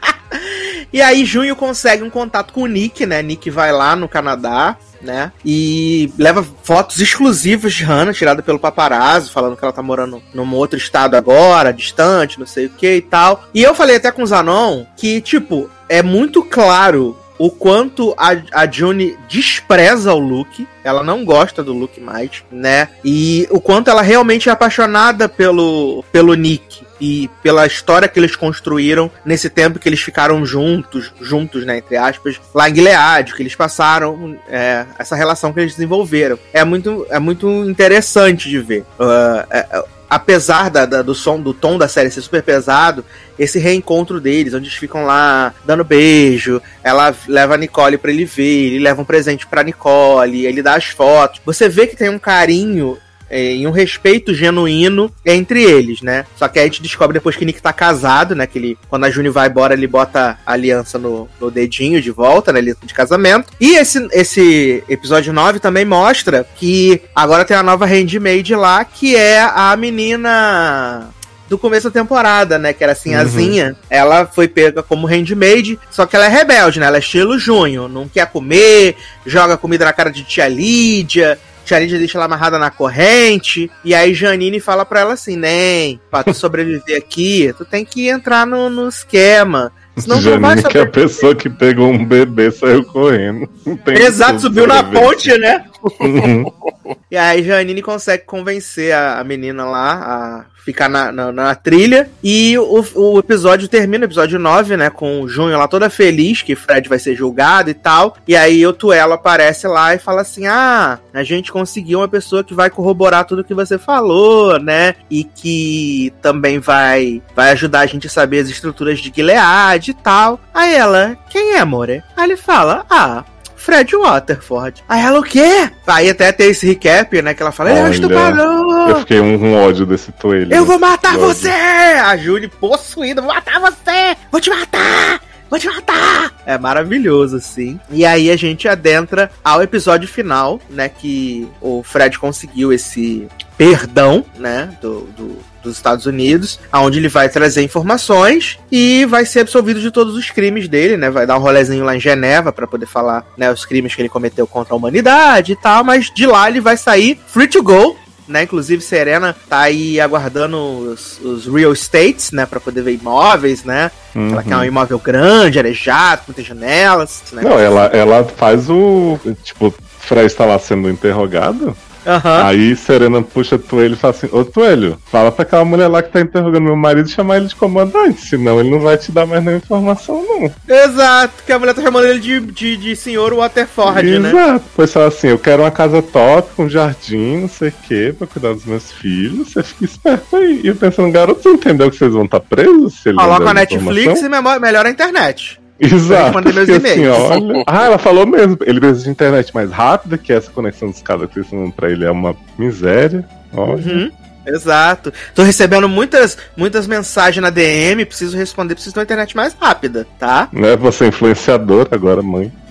e 0.92 1.00
aí, 1.00 1.24
Junho 1.24 1.56
consegue 1.56 2.02
um 2.02 2.10
contato 2.10 2.52
com 2.52 2.62
o 2.62 2.66
Nick, 2.66 3.06
né? 3.06 3.22
Nick 3.22 3.48
vai 3.50 3.72
lá 3.72 3.96
no 3.96 4.08
Canadá 4.08 4.76
né? 5.04 5.32
E 5.44 6.10
leva 6.18 6.42
fotos 6.62 6.98
exclusivas 6.98 7.74
de 7.74 7.84
Hannah, 7.84 8.14
tirada 8.14 8.42
pelo 8.42 8.58
paparazzo, 8.58 9.30
falando 9.30 9.54
que 9.54 9.62
ela 9.62 9.72
tá 9.72 9.82
morando 9.82 10.22
num 10.32 10.54
outro 10.54 10.78
estado 10.78 11.14
agora, 11.14 11.72
distante, 11.72 12.40
não 12.40 12.46
sei 12.46 12.66
o 12.66 12.70
que 12.70 12.96
e 12.96 13.02
tal. 13.02 13.44
E 13.52 13.62
eu 13.62 13.74
falei 13.74 13.96
até 13.96 14.10
com 14.10 14.22
o 14.22 14.26
Zanon 14.26 14.86
que, 14.96 15.20
tipo, 15.20 15.68
é 15.88 16.02
muito 16.02 16.42
claro 16.42 17.16
o 17.38 17.50
quanto 17.50 18.14
a, 18.16 18.36
a 18.52 18.70
June 18.70 19.16
despreza 19.28 20.12
o 20.12 20.18
Luke. 20.18 20.66
Ela 20.82 21.02
não 21.02 21.24
gosta 21.24 21.62
do 21.62 21.72
Luke 21.72 22.00
mais, 22.00 22.44
né? 22.50 22.88
E 23.04 23.46
o 23.50 23.60
quanto 23.60 23.90
ela 23.90 24.02
realmente 24.02 24.48
é 24.48 24.52
apaixonada 24.52 25.28
pelo, 25.28 26.04
pelo 26.12 26.34
Nick 26.34 26.84
e 27.00 27.28
pela 27.42 27.66
história 27.66 28.08
que 28.08 28.18
eles 28.18 28.36
construíram 28.36 29.10
nesse 29.24 29.50
tempo 29.50 29.78
que 29.78 29.88
eles 29.88 30.00
ficaram 30.00 30.44
juntos, 30.46 31.12
juntos, 31.20 31.64
né, 31.64 31.78
entre 31.78 31.96
aspas, 31.96 32.40
lá 32.54 32.70
em 32.70 32.74
Gilead, 32.74 33.34
que 33.34 33.42
eles 33.42 33.54
passaram, 33.54 34.36
é, 34.48 34.86
essa 34.98 35.16
relação 35.16 35.52
que 35.52 35.60
eles 35.60 35.72
desenvolveram. 35.72 36.38
É 36.52 36.64
muito, 36.64 37.06
é 37.10 37.18
muito 37.18 37.48
interessante 37.64 38.48
de 38.48 38.58
ver. 38.60 38.82
Uh, 38.98 39.46
é, 39.50 39.84
apesar 40.14 40.70
da, 40.70 40.86
da, 40.86 41.02
do 41.02 41.12
som, 41.12 41.40
do 41.40 41.52
tom 41.52 41.76
da 41.76 41.88
série 41.88 42.08
ser 42.08 42.20
super 42.20 42.40
pesado, 42.40 43.04
esse 43.36 43.58
reencontro 43.58 44.20
deles, 44.20 44.54
onde 44.54 44.66
eles 44.66 44.78
ficam 44.78 45.04
lá 45.04 45.52
dando 45.64 45.82
beijo, 45.82 46.62
ela 46.84 47.12
leva 47.26 47.54
a 47.54 47.58
Nicole 47.58 47.98
para 47.98 48.12
ele 48.12 48.24
ver, 48.24 48.66
ele 48.66 48.78
leva 48.78 49.02
um 49.02 49.04
presente 49.04 49.44
para 49.44 49.64
Nicole, 49.64 50.46
ele 50.46 50.62
dá 50.62 50.76
as 50.76 50.86
fotos. 50.86 51.40
Você 51.44 51.68
vê 51.68 51.88
que 51.88 51.96
tem 51.96 52.08
um 52.08 52.18
carinho 52.18 52.96
em 53.30 53.66
um 53.66 53.70
respeito 53.70 54.34
genuíno 54.34 55.12
entre 55.24 55.62
eles, 55.62 56.02
né? 56.02 56.24
Só 56.36 56.48
que 56.48 56.58
aí 56.58 56.64
a 56.64 56.68
gente 56.68 56.82
descobre 56.82 57.14
depois 57.14 57.36
que 57.36 57.44
Nick 57.44 57.60
tá 57.60 57.72
casado, 57.72 58.34
né? 58.34 58.46
Que 58.46 58.58
ele, 58.58 58.78
quando 58.88 59.04
a 59.04 59.10
Juni 59.10 59.28
vai 59.28 59.48
embora, 59.48 59.74
ele 59.74 59.86
bota 59.86 60.38
a 60.44 60.52
aliança 60.52 60.98
no, 60.98 61.28
no 61.40 61.50
dedinho 61.50 62.00
de 62.00 62.10
volta, 62.10 62.52
né? 62.52 62.58
Aliança 62.60 62.80
de 62.84 62.94
casamento. 62.94 63.52
E 63.60 63.76
esse, 63.76 64.06
esse 64.12 64.84
episódio 64.88 65.32
9 65.32 65.58
também 65.58 65.84
mostra 65.84 66.46
que 66.56 67.00
agora 67.14 67.44
tem 67.44 67.56
a 67.56 67.62
nova 67.62 67.86
handmaid 67.86 68.54
lá, 68.54 68.84
que 68.84 69.16
é 69.16 69.40
a 69.40 69.76
menina 69.76 71.10
do 71.48 71.58
começo 71.58 71.90
da 71.90 72.00
temporada, 72.00 72.58
né? 72.58 72.72
Que 72.72 72.82
era 72.82 72.92
assim, 72.92 73.14
uhum. 73.14 73.20
azinha. 73.20 73.76
Ela 73.88 74.26
foi 74.26 74.48
pega 74.48 74.82
como 74.82 75.06
handmaid, 75.06 75.78
só 75.90 76.06
que 76.06 76.16
ela 76.16 76.26
é 76.26 76.28
rebelde, 76.28 76.80
né? 76.80 76.86
Ela 76.86 76.96
é 76.96 77.00
estilo 77.00 77.38
junho, 77.38 77.88
não 77.88 78.08
quer 78.08 78.26
comer, 78.26 78.96
joga 79.26 79.56
comida 79.56 79.84
na 79.84 79.92
cara 79.92 80.10
de 80.10 80.24
tia 80.24 80.48
Lídia, 80.48 81.38
Lídia 81.72 81.98
deixa 81.98 82.18
ela 82.18 82.26
amarrada 82.26 82.58
na 82.58 82.70
corrente. 82.70 83.70
E 83.84 83.94
aí 83.94 84.12
Janine 84.14 84.60
fala 84.60 84.84
pra 84.84 85.00
ela 85.00 85.14
assim: 85.14 85.36
Nem, 85.36 86.00
pra 86.10 86.22
tu 86.22 86.34
sobreviver 86.34 86.98
aqui, 86.98 87.54
tu 87.56 87.64
tem 87.64 87.84
que 87.84 88.08
entrar 88.08 88.46
no, 88.46 88.68
no 88.68 88.88
esquema. 88.88 89.72
Senão 89.96 90.20
Janine 90.20 90.62
que 90.64 90.78
é 90.78 90.82
a 90.82 90.86
pessoa 90.86 91.34
que 91.34 91.48
pegou 91.48 91.88
um 91.88 92.04
bebê 92.04 92.50
saiu 92.50 92.84
correndo. 92.84 93.48
Exato, 93.86 94.40
subiu 94.40 94.66
na 94.66 94.82
ponte, 94.82 95.36
né? 95.38 95.64
E 97.10 97.16
aí 97.16 97.44
Janine 97.44 97.80
consegue 97.80 98.24
convencer 98.24 98.92
a, 98.92 99.20
a 99.20 99.24
menina 99.24 99.64
lá 99.64 99.92
a 99.94 100.44
ficar 100.64 100.88
na, 100.88 101.12
na, 101.12 101.30
na 101.30 101.54
trilha. 101.54 102.10
E 102.22 102.58
o, 102.58 102.84
o, 102.94 103.18
episódio 103.18 103.68
termina, 103.68 104.06
episódio 104.06 104.38
9, 104.38 104.76
né? 104.76 104.90
Com 104.90 105.20
o 105.20 105.28
Junho 105.28 105.56
lá 105.58 105.68
toda 105.68 105.90
feliz 105.90 106.42
que 106.42 106.56
Fred 106.56 106.88
vai 106.88 106.98
ser 106.98 107.14
julgado 107.14 107.70
e 107.70 107.74
tal. 107.74 108.16
E 108.26 108.34
aí 108.34 108.66
o 108.66 108.72
Tuelo 108.72 109.12
aparece 109.12 109.68
lá 109.68 109.94
e 109.94 109.98
fala 109.98 110.22
assim: 110.22 110.46
Ah, 110.46 110.98
a 111.12 111.22
gente 111.22 111.52
conseguiu 111.52 112.00
uma 112.00 112.08
pessoa 112.08 112.42
que 112.42 112.54
vai 112.54 112.70
corroborar 112.70 113.26
tudo 113.26 113.44
que 113.44 113.54
você 113.54 113.78
falou, 113.78 114.58
né? 114.58 114.94
E 115.10 115.22
que 115.22 116.12
também 116.22 116.58
vai, 116.58 117.22
vai 117.36 117.50
ajudar 117.52 117.80
a 117.80 117.86
gente 117.86 118.06
a 118.06 118.10
saber 118.10 118.40
as 118.40 118.48
estruturas 118.48 118.98
de 118.98 119.12
Gilead 119.14 119.90
e 119.90 119.94
tal. 119.94 120.40
Aí 120.52 120.74
ela, 120.74 121.16
quem 121.28 121.52
é, 121.52 121.60
amore? 121.60 122.02
Aí 122.16 122.24
ele 122.24 122.36
fala: 122.36 122.84
Ah, 122.88 123.24
Fred 123.64 123.96
Waterford. 123.96 124.84
Aí 124.86 125.00
ela, 125.00 125.18
o 125.18 125.22
quê? 125.22 125.70
Aí 125.86 126.10
até 126.10 126.30
tem 126.32 126.50
esse 126.50 126.66
recap, 126.66 127.22
né? 127.22 127.32
Que 127.32 127.42
ela 127.42 127.50
fala, 127.50 127.70
ele 127.70 127.78
é 127.78 127.82
um 127.84 127.90
estuprador. 127.90 128.90
Eu 128.90 128.96
fiquei 129.00 129.20
um, 129.20 129.42
um 129.42 129.54
ódio 129.54 129.86
desse 129.86 130.12
toelho. 130.12 130.54
Eu 130.54 130.66
vou 130.66 130.78
matar 130.78 131.16
você! 131.16 131.48
A 131.48 132.14
Julie 132.14 132.48
possuída, 132.48 133.22
vou 133.22 133.32
matar 133.32 133.58
você! 133.58 134.16
Vou 134.30 134.38
te 134.38 134.50
matar! 134.50 135.18
Vou 135.48 135.58
te 135.58 135.66
matar! 135.66 136.30
É 136.44 136.58
maravilhoso, 136.58 137.36
assim. 137.36 137.80
E 137.90 138.04
aí 138.04 138.30
a 138.30 138.36
gente 138.36 138.68
adentra 138.68 139.30
ao 139.42 139.62
episódio 139.62 140.06
final, 140.06 140.60
né? 140.68 140.90
Que 140.90 141.48
o 141.58 141.82
Fred 141.82 142.18
conseguiu 142.18 142.70
esse 142.70 143.26
perdão, 143.56 144.26
né? 144.36 144.76
Do, 144.82 145.08
do, 145.16 145.38
dos 145.64 145.76
Estados 145.76 146.06
Unidos, 146.06 146.60
aonde 146.70 146.98
ele 146.98 147.08
vai 147.08 147.28
trazer 147.28 147.62
informações 147.62 148.58
e 148.70 149.04
vai 149.06 149.24
ser 149.24 149.40
absolvido 149.40 149.80
de 149.80 149.90
todos 149.90 150.14
os 150.14 150.30
crimes 150.30 150.68
dele, 150.68 150.96
né? 150.96 151.10
Vai 151.10 151.26
dar 151.26 151.36
um 151.36 151.40
rolezinho 151.40 151.84
lá 151.84 151.96
em 151.96 152.00
Geneva 152.00 152.52
para 152.52 152.66
poder 152.66 152.86
falar, 152.86 153.26
né, 153.36 153.50
os 153.50 153.64
crimes 153.64 153.94
que 153.94 154.02
ele 154.02 154.08
cometeu 154.08 154.46
contra 154.46 154.74
a 154.74 154.76
humanidade 154.76 155.52
e 155.52 155.56
tal, 155.56 155.82
mas 155.82 156.10
de 156.14 156.26
lá 156.26 156.48
ele 156.48 156.60
vai 156.60 156.76
sair 156.76 157.18
free 157.26 157.48
to 157.48 157.62
go, 157.62 157.96
né? 158.26 158.42
Inclusive, 158.42 158.82
Serena 158.82 159.36
tá 159.48 159.60
aí 159.60 160.00
aguardando 160.00 160.56
os, 160.56 161.20
os 161.20 161.46
real 161.46 161.72
estates, 161.72 162.30
né? 162.32 162.46
Pra 162.46 162.58
poder 162.58 162.82
ver 162.82 162.94
imóveis, 162.94 163.64
né? 163.64 163.90
Uhum. 164.14 164.32
Ela 164.32 164.42
quer 164.42 164.56
um 164.56 164.64
imóvel 164.64 164.98
grande, 164.98 165.58
arejado, 165.58 166.22
com 166.22 166.32
muitas 166.32 166.46
janelas. 166.46 167.22
Né? 167.32 167.42
Não, 167.42 167.58
ela, 167.58 167.86
ela 167.86 168.24
faz 168.24 168.70
o. 168.70 169.18
Tipo, 169.42 169.74
Fred 169.98 170.26
está 170.26 170.44
lá 170.44 170.58
sendo 170.58 170.88
interrogado. 170.88 171.76
Uhum. 172.06 172.46
Aí 172.46 172.76
Serena 172.76 173.22
puxa 173.22 173.58
Tuelho 173.58 173.94
e 173.94 173.96
fala 173.96 174.14
assim: 174.14 174.28
Ô 174.30 174.44
Tuelho, 174.44 174.98
fala 175.06 175.32
pra 175.32 175.42
aquela 175.42 175.64
mulher 175.64 175.88
lá 175.88 176.02
que 176.02 176.10
tá 176.10 176.20
interrogando 176.20 176.64
meu 176.64 176.76
marido 176.76 177.08
chamar 177.08 177.38
ele 177.38 177.46
de 177.46 177.56
comandante, 177.56 178.20
senão 178.20 178.60
ele 178.60 178.70
não 178.70 178.80
vai 178.80 178.96
te 178.96 179.10
dar 179.10 179.26
mais 179.26 179.42
nenhuma 179.42 179.62
informação, 179.62 180.24
não. 180.26 180.52
Exato, 180.68 181.42
que 181.44 181.52
a 181.52 181.58
mulher 181.58 181.74
tá 181.74 181.82
chamando 181.82 182.06
ele 182.06 182.20
de, 182.20 182.40
de, 182.40 182.76
de 182.76 182.96
senhor 182.96 183.32
Waterford, 183.34 184.08
Exato. 184.08 184.22
né? 184.22 184.30
Exato, 184.30 184.64
pois 184.76 184.92
fala 184.92 185.08
assim: 185.08 185.28
eu 185.28 185.38
quero 185.38 185.62
uma 185.62 185.70
casa 185.70 186.02
top, 186.02 186.50
com 186.54 186.68
jardim, 186.68 187.38
não 187.38 187.48
sei 187.48 187.68
o 187.68 187.74
quê, 187.86 188.14
pra 188.16 188.26
cuidar 188.26 188.52
dos 188.52 188.64
meus 188.64 188.92
filhos. 188.92 189.52
Você 189.52 189.62
fica 189.62 189.84
esperto 189.84 190.36
aí. 190.36 190.60
E 190.62 190.68
eu 190.68 190.76
pensando, 190.76 191.10
garoto, 191.10 191.42
você 191.42 191.50
entendeu 191.50 191.90
que 191.90 191.96
vocês 191.96 192.12
vão 192.12 192.24
estar 192.24 192.40
tá 192.40 192.46
presos? 192.48 192.94
Se 193.00 193.08
ele 193.08 193.18
Coloca 193.18 193.50
a 193.50 193.54
Netflix 193.54 194.22
e 194.22 194.28
melhora 194.60 194.88
a 194.88 194.92
internet. 194.92 195.63
Exato. 195.78 196.38
Meus 196.52 196.68
assim, 196.68 197.06
olha... 197.06 197.64
Ah, 197.66 197.86
ela 197.86 197.98
falou 197.98 198.26
mesmo. 198.26 198.56
Ele 198.64 198.80
precisa 198.80 199.04
de 199.04 199.10
internet 199.10 199.54
mais 199.54 199.70
rápida, 199.70 200.16
que 200.16 200.32
essa 200.32 200.50
conexão 200.50 200.90
dos 200.90 201.02
caras 201.02 201.28
que 201.30 201.40
estão 201.40 201.70
pra 201.70 201.90
ele 201.90 202.04
é 202.04 202.10
uma 202.10 202.34
miséria. 202.58 203.24
Olha. 203.52 203.74
Uhum. 203.74 204.10
Exato. 204.46 205.12
Tô 205.34 205.42
recebendo 205.42 205.88
muitas, 205.88 206.36
muitas 206.56 206.86
mensagens 206.86 207.42
na 207.42 207.50
DM, 207.50 208.04
preciso 208.04 208.36
responder, 208.36 208.74
preciso 208.74 208.92
de 208.92 208.98
uma 208.98 209.04
internet 209.04 209.34
mais 209.34 209.54
rápida, 209.54 210.06
tá? 210.18 210.48
Né? 210.52 210.76
Você 210.76 211.04
é 211.04 211.08
influenciador 211.08 211.88
agora, 211.90 212.22
mãe. 212.22 212.52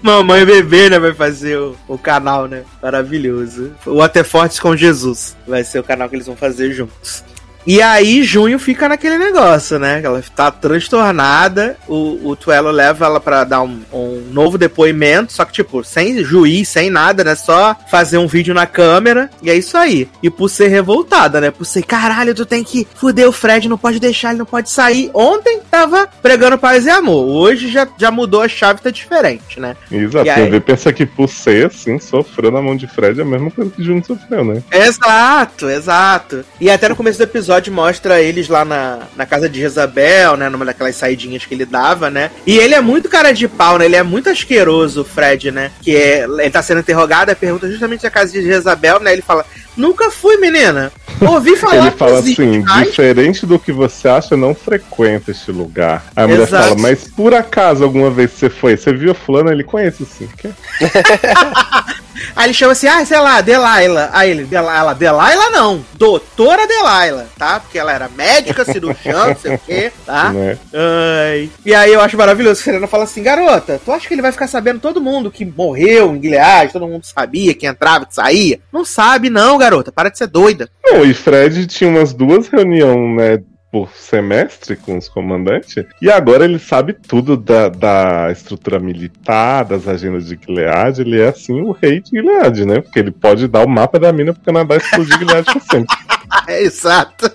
Mamãe 0.00 0.44
bebê, 0.44 0.88
né? 0.88 0.98
Vai 0.98 1.12
fazer 1.12 1.58
o, 1.58 1.76
o 1.86 1.98
canal, 1.98 2.48
né? 2.48 2.62
Maravilhoso. 2.82 3.72
O 3.86 4.00
Até 4.00 4.24
Fortes 4.24 4.58
com 4.58 4.76
Jesus. 4.76 5.36
Vai 5.46 5.64
ser 5.64 5.78
o 5.78 5.84
canal 5.84 6.08
que 6.08 6.16
eles 6.16 6.26
vão 6.26 6.36
fazer 6.36 6.72
juntos. 6.72 7.22
E 7.66 7.80
aí, 7.80 8.22
junho 8.24 8.58
fica 8.58 8.88
naquele 8.88 9.18
negócio, 9.18 9.78
né? 9.78 10.00
Ela 10.02 10.22
tá 10.34 10.50
transtornada. 10.50 11.76
O, 11.86 12.30
o 12.30 12.36
Tuelo 12.36 12.70
leva 12.70 13.06
ela 13.06 13.20
para 13.20 13.44
dar 13.44 13.62
um, 13.62 13.80
um, 13.92 14.22
novo 14.32 14.58
depoimento. 14.58 15.32
Só 15.32 15.44
que, 15.44 15.52
tipo, 15.52 15.84
sem 15.84 16.22
juiz, 16.24 16.68
sem 16.68 16.90
nada, 16.90 17.22
né? 17.22 17.34
Só 17.34 17.76
fazer 17.90 18.18
um 18.18 18.26
vídeo 18.26 18.52
na 18.52 18.66
câmera. 18.66 19.30
E 19.42 19.50
é 19.50 19.54
isso 19.54 19.76
aí. 19.76 20.08
E 20.22 20.28
por 20.28 20.48
ser 20.48 20.68
revoltada, 20.68 21.40
né? 21.40 21.50
Por 21.50 21.64
ser, 21.64 21.82
caralho, 21.82 22.34
tu 22.34 22.44
tem 22.44 22.64
que 22.64 22.86
fuder 22.96 23.28
o 23.28 23.32
Fred, 23.32 23.68
não 23.68 23.78
pode 23.78 24.00
deixar, 24.00 24.30
ele 24.30 24.38
não 24.38 24.46
pode 24.46 24.68
sair. 24.68 25.10
Ontem 25.14 25.60
tava 25.70 26.08
pregando 26.20 26.58
paz 26.58 26.86
e 26.86 26.90
amor. 26.90 27.28
Hoje 27.28 27.68
já, 27.68 27.86
já 27.96 28.10
mudou 28.10 28.42
a 28.42 28.48
chave, 28.48 28.82
tá 28.82 28.90
diferente, 28.90 29.60
né? 29.60 29.76
Exato. 29.90 30.26
E 30.26 30.30
aí... 30.30 30.60
pensa 30.60 30.92
que 30.92 31.06
por 31.06 31.28
ser, 31.28 31.66
assim, 31.66 31.98
sofreu 31.98 32.50
na 32.50 32.60
mão 32.60 32.76
de 32.76 32.86
Fred 32.88 33.20
é 33.20 33.22
a 33.22 33.26
mesma 33.26 33.50
coisa 33.50 33.70
que 33.70 33.82
Junho 33.84 34.04
sofreu, 34.04 34.44
né? 34.44 34.62
Exato, 34.72 35.68
exato. 35.68 36.44
E 36.60 36.68
até 36.68 36.88
no 36.88 36.96
começo 36.96 37.18
do 37.18 37.24
episódio 37.24 37.51
episódio 37.52 37.72
mostra 37.72 38.22
eles 38.22 38.48
lá 38.48 38.64
na, 38.64 39.00
na 39.14 39.26
casa 39.26 39.46
de 39.46 39.60
Jezabel, 39.60 40.36
né? 40.38 40.48
Numa 40.48 40.64
daquelas 40.64 40.96
saidinhas 40.96 41.44
que 41.44 41.54
ele 41.54 41.66
dava, 41.66 42.08
né? 42.10 42.30
E 42.46 42.56
ele 42.56 42.74
é 42.74 42.80
muito 42.80 43.10
cara 43.10 43.32
de 43.32 43.46
pau, 43.46 43.76
né? 43.78 43.84
Ele 43.84 43.96
é 43.96 44.02
muito 44.02 44.30
asqueroso, 44.30 45.02
o 45.02 45.04
Fred, 45.04 45.50
né? 45.50 45.70
Que 45.82 45.94
é, 45.94 46.24
ele 46.24 46.50
tá 46.50 46.62
sendo 46.62 46.80
interrogado, 46.80 47.34
pergunta 47.36 47.70
justamente 47.70 48.06
a 48.06 48.10
casa 48.10 48.32
de 48.32 48.42
Jezabel, 48.42 49.00
né? 49.00 49.12
Ele 49.12 49.20
fala: 49.20 49.44
Nunca 49.76 50.10
fui, 50.10 50.36
menina. 50.36 50.92
Ouvi 51.20 51.56
falar 51.56 51.76
Ele 51.76 51.90
fala 51.92 52.18
assim: 52.18 52.64
diferente 52.82 53.46
do 53.46 53.58
que 53.58 53.72
você 53.72 54.08
acha, 54.08 54.36
não 54.36 54.54
frequenta 54.54 55.30
este 55.30 55.50
lugar. 55.50 56.04
Aí 56.14 56.24
a 56.24 56.28
mulher 56.28 56.46
Exato. 56.46 56.68
fala: 56.68 56.80
Mas 56.80 57.08
por 57.08 57.34
acaso 57.34 57.84
alguma 57.84 58.10
vez 58.10 58.32
você 58.32 58.50
foi? 58.50 58.76
Você 58.76 58.92
viu 58.92 59.14
fulano? 59.14 59.50
Ele 59.50 59.64
conhece 59.64 60.04
sim. 60.04 60.28
Aí 62.34 62.46
ele 62.46 62.54
chama 62.54 62.72
assim, 62.72 62.86
ah, 62.86 63.04
sei 63.04 63.18
lá, 63.18 63.40
Delaila. 63.40 64.10
Aí 64.12 64.30
ele, 64.30 64.44
Delaila, 64.44 64.94
Delaila 64.94 65.50
não, 65.50 65.84
doutora 65.94 66.66
Delaila, 66.66 67.26
tá? 67.36 67.60
Porque 67.60 67.78
ela 67.78 67.92
era 67.92 68.08
médica, 68.08 68.64
cirurgiã, 68.64 69.26
não 69.26 69.36
sei 69.36 69.54
o 69.54 69.58
quê, 69.58 69.92
tá? 70.04 70.32
É. 70.42 70.56
Ai. 70.74 71.50
E 71.64 71.74
aí 71.74 71.92
eu 71.92 72.00
acho 72.00 72.16
maravilhoso 72.16 72.56
que 72.56 72.62
a 72.62 72.72
Serena 72.72 72.86
fala 72.86 73.04
assim, 73.04 73.22
garota, 73.22 73.80
tu 73.84 73.92
acha 73.92 74.08
que 74.08 74.14
ele 74.14 74.22
vai 74.22 74.32
ficar 74.32 74.46
sabendo 74.46 74.80
todo 74.80 75.00
mundo 75.00 75.30
que 75.30 75.44
morreu 75.44 76.14
em 76.14 76.22
Gilead, 76.22 76.72
todo 76.72 76.86
mundo 76.86 77.04
sabia 77.04 77.54
que 77.54 77.66
entrava, 77.66 78.06
que 78.06 78.14
saía? 78.14 78.60
Não 78.72 78.84
sabe 78.84 79.28
não, 79.28 79.58
garota, 79.62 79.92
para 79.92 80.08
de 80.08 80.18
ser 80.18 80.26
doida. 80.26 80.68
Não, 80.84 81.04
e 81.04 81.14
Fred 81.14 81.66
tinha 81.66 81.88
umas 81.88 82.12
duas 82.12 82.48
reuniões, 82.48 83.16
né, 83.16 83.42
por 83.72 83.90
semestre 83.94 84.76
com 84.76 84.98
os 84.98 85.08
comandantes. 85.08 85.82
E 86.00 86.10
agora 86.10 86.44
ele 86.44 86.58
sabe 86.58 86.92
tudo 86.92 87.38
da, 87.38 87.70
da 87.70 88.30
estrutura 88.30 88.78
militar, 88.78 89.64
das 89.64 89.88
agendas 89.88 90.26
de 90.26 90.38
Gilead. 90.38 91.00
Ele 91.00 91.18
é 91.18 91.28
assim 91.28 91.58
o 91.62 91.72
rei 91.72 92.00
de 92.00 92.10
Gilead, 92.10 92.66
né? 92.66 92.82
Porque 92.82 92.98
ele 92.98 93.10
pode 93.10 93.48
dar 93.48 93.64
o 93.64 93.68
mapa 93.68 93.98
da 93.98 94.12
mina 94.12 94.34
pro 94.34 94.42
Canadá 94.42 94.76
explodir 94.76 95.18
Gilead 95.18 95.44
pra 95.44 95.60
sempre. 95.60 95.96
é, 96.46 96.62
exato. 96.62 97.32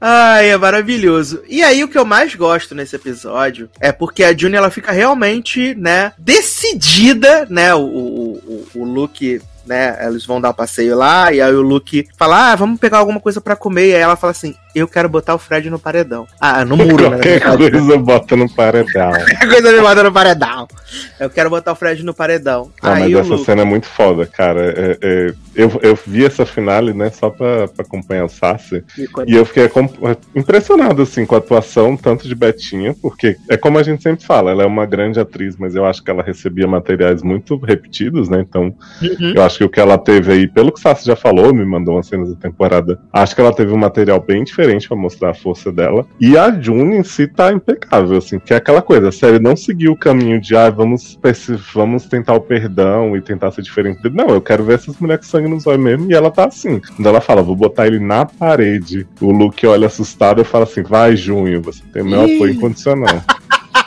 Ai, 0.00 0.50
é 0.50 0.56
maravilhoso. 0.56 1.44
E 1.48 1.62
aí, 1.62 1.84
o 1.84 1.88
que 1.88 1.96
eu 1.96 2.04
mais 2.04 2.34
gosto 2.34 2.74
nesse 2.74 2.96
episódio 2.96 3.70
é 3.78 3.92
porque 3.92 4.24
a 4.24 4.36
June 4.36 4.56
ela 4.56 4.68
fica 4.68 4.90
realmente, 4.90 5.76
né, 5.76 6.12
decidida, 6.18 7.46
né? 7.48 7.72
O, 7.72 7.84
o, 7.84 8.66
o, 8.74 8.80
o 8.80 8.84
Luke 8.84 9.40
né? 9.66 9.96
Eles 10.06 10.24
vão 10.24 10.40
dar 10.40 10.50
um 10.50 10.54
passeio 10.54 10.96
lá, 10.96 11.32
e 11.32 11.40
aí 11.40 11.54
o 11.54 11.62
Luke 11.62 12.08
fala: 12.16 12.52
Ah, 12.52 12.56
vamos 12.56 12.78
pegar 12.78 12.98
alguma 12.98 13.20
coisa 13.20 13.40
para 13.40 13.56
comer. 13.56 13.88
E 13.88 13.94
aí 13.94 14.00
ela 14.00 14.16
fala 14.16 14.30
assim: 14.30 14.54
Eu 14.74 14.88
quero 14.88 15.08
botar 15.08 15.34
o 15.34 15.38
Fred 15.38 15.68
no 15.70 15.78
paredão. 15.78 16.26
Ah, 16.40 16.64
no 16.64 16.76
muro, 16.76 17.10
né? 17.10 17.18
Qualquer 17.40 17.70
coisa 17.70 17.98
bota 17.98 18.36
no 18.36 18.48
paredão. 18.52 19.10
Qualquer 19.12 19.48
coisa 19.48 19.72
me 19.72 19.80
bota 19.80 20.02
no 20.02 20.12
paredão. 20.12 20.68
Eu 21.18 21.30
quero 21.30 21.50
botar 21.50 21.72
o 21.72 21.76
Fred 21.76 22.02
no 22.02 22.14
paredão. 22.14 22.70
Ah, 22.82 22.94
aí 22.94 23.14
mas 23.14 23.26
essa 23.26 23.34
Luke... 23.34 23.44
cena 23.44 23.62
é 23.62 23.64
muito 23.64 23.86
foda, 23.86 24.26
cara. 24.26 24.60
É, 24.60 24.98
é, 25.00 25.34
eu, 25.54 25.80
eu 25.82 25.98
vi 26.06 26.24
essa 26.24 26.46
finale, 26.46 26.92
né, 26.94 27.10
só 27.10 27.30
pra, 27.30 27.68
pra 27.68 27.84
acompanhar 27.84 28.24
o 28.24 28.28
Sassi. 28.28 28.82
E, 28.98 29.08
e 29.26 29.36
eu 29.36 29.44
fiquei 29.44 29.70
impressionado, 30.34 31.02
assim, 31.02 31.26
com 31.26 31.34
a 31.34 31.38
atuação 31.38 31.96
tanto 31.96 32.26
de 32.26 32.34
Betinha, 32.34 32.94
porque 33.00 33.36
é 33.48 33.56
como 33.56 33.78
a 33.78 33.82
gente 33.82 34.02
sempre 34.02 34.24
fala, 34.24 34.50
ela 34.50 34.62
é 34.62 34.66
uma 34.66 34.86
grande 34.86 35.20
atriz, 35.20 35.56
mas 35.56 35.74
eu 35.74 35.84
acho 35.84 36.02
que 36.02 36.10
ela 36.10 36.22
recebia 36.22 36.66
materiais 36.66 37.22
muito 37.22 37.56
repetidos, 37.56 38.28
né? 38.28 38.40
Então, 38.40 38.74
uhum. 39.00 39.32
eu 39.34 39.42
acho 39.42 39.51
que 39.58 39.64
o 39.64 39.68
que 39.68 39.80
ela 39.80 39.98
teve 39.98 40.32
aí, 40.32 40.48
pelo 40.48 40.72
que 40.72 40.78
o 40.78 40.82
Sassi 40.82 41.06
já 41.06 41.16
falou, 41.16 41.54
me 41.54 41.64
mandou 41.64 41.94
umas 41.94 42.06
cenas 42.06 42.30
da 42.30 42.36
temporada, 42.36 42.98
acho 43.12 43.34
que 43.34 43.40
ela 43.40 43.54
teve 43.54 43.72
um 43.72 43.78
material 43.78 44.20
bem 44.20 44.44
diferente 44.44 44.88
para 44.88 44.96
mostrar 44.96 45.30
a 45.30 45.34
força 45.34 45.72
dela. 45.72 46.06
E 46.20 46.36
a 46.36 46.50
June 46.50 46.96
em 46.96 47.04
si 47.04 47.26
tá 47.26 47.52
impecável, 47.52 48.18
assim, 48.18 48.38
que 48.38 48.52
é 48.52 48.56
aquela 48.56 48.82
coisa, 48.82 49.08
a 49.08 49.12
série 49.12 49.38
não 49.38 49.56
seguiu 49.56 49.92
o 49.92 49.96
caminho 49.96 50.40
de, 50.40 50.56
ah, 50.56 50.70
vamos, 50.70 51.18
vamos 51.74 52.06
tentar 52.06 52.34
o 52.34 52.40
perdão 52.40 53.16
e 53.16 53.20
tentar 53.20 53.50
ser 53.50 53.62
diferente. 53.62 54.08
Não, 54.10 54.28
eu 54.28 54.40
quero 54.40 54.64
ver 54.64 54.74
essas 54.74 54.96
mulheres 54.98 55.26
com 55.26 55.30
sangue 55.30 55.48
nos 55.48 55.66
olhos 55.66 55.82
mesmo, 55.82 56.10
e 56.10 56.14
ela 56.14 56.30
tá 56.30 56.46
assim. 56.46 56.80
Quando 56.96 57.08
ela 57.08 57.20
fala, 57.20 57.42
vou 57.42 57.56
botar 57.56 57.86
ele 57.86 57.98
na 57.98 58.24
parede, 58.24 59.06
o 59.20 59.30
Luke 59.30 59.66
olha 59.66 59.86
assustado 59.86 60.40
e 60.40 60.44
fala 60.44 60.64
assim, 60.64 60.82
vai, 60.82 61.16
Junho, 61.16 61.62
você 61.62 61.82
tem 61.92 62.02
meu 62.02 62.20
apoio 62.22 62.50
incondicional. 62.50 63.22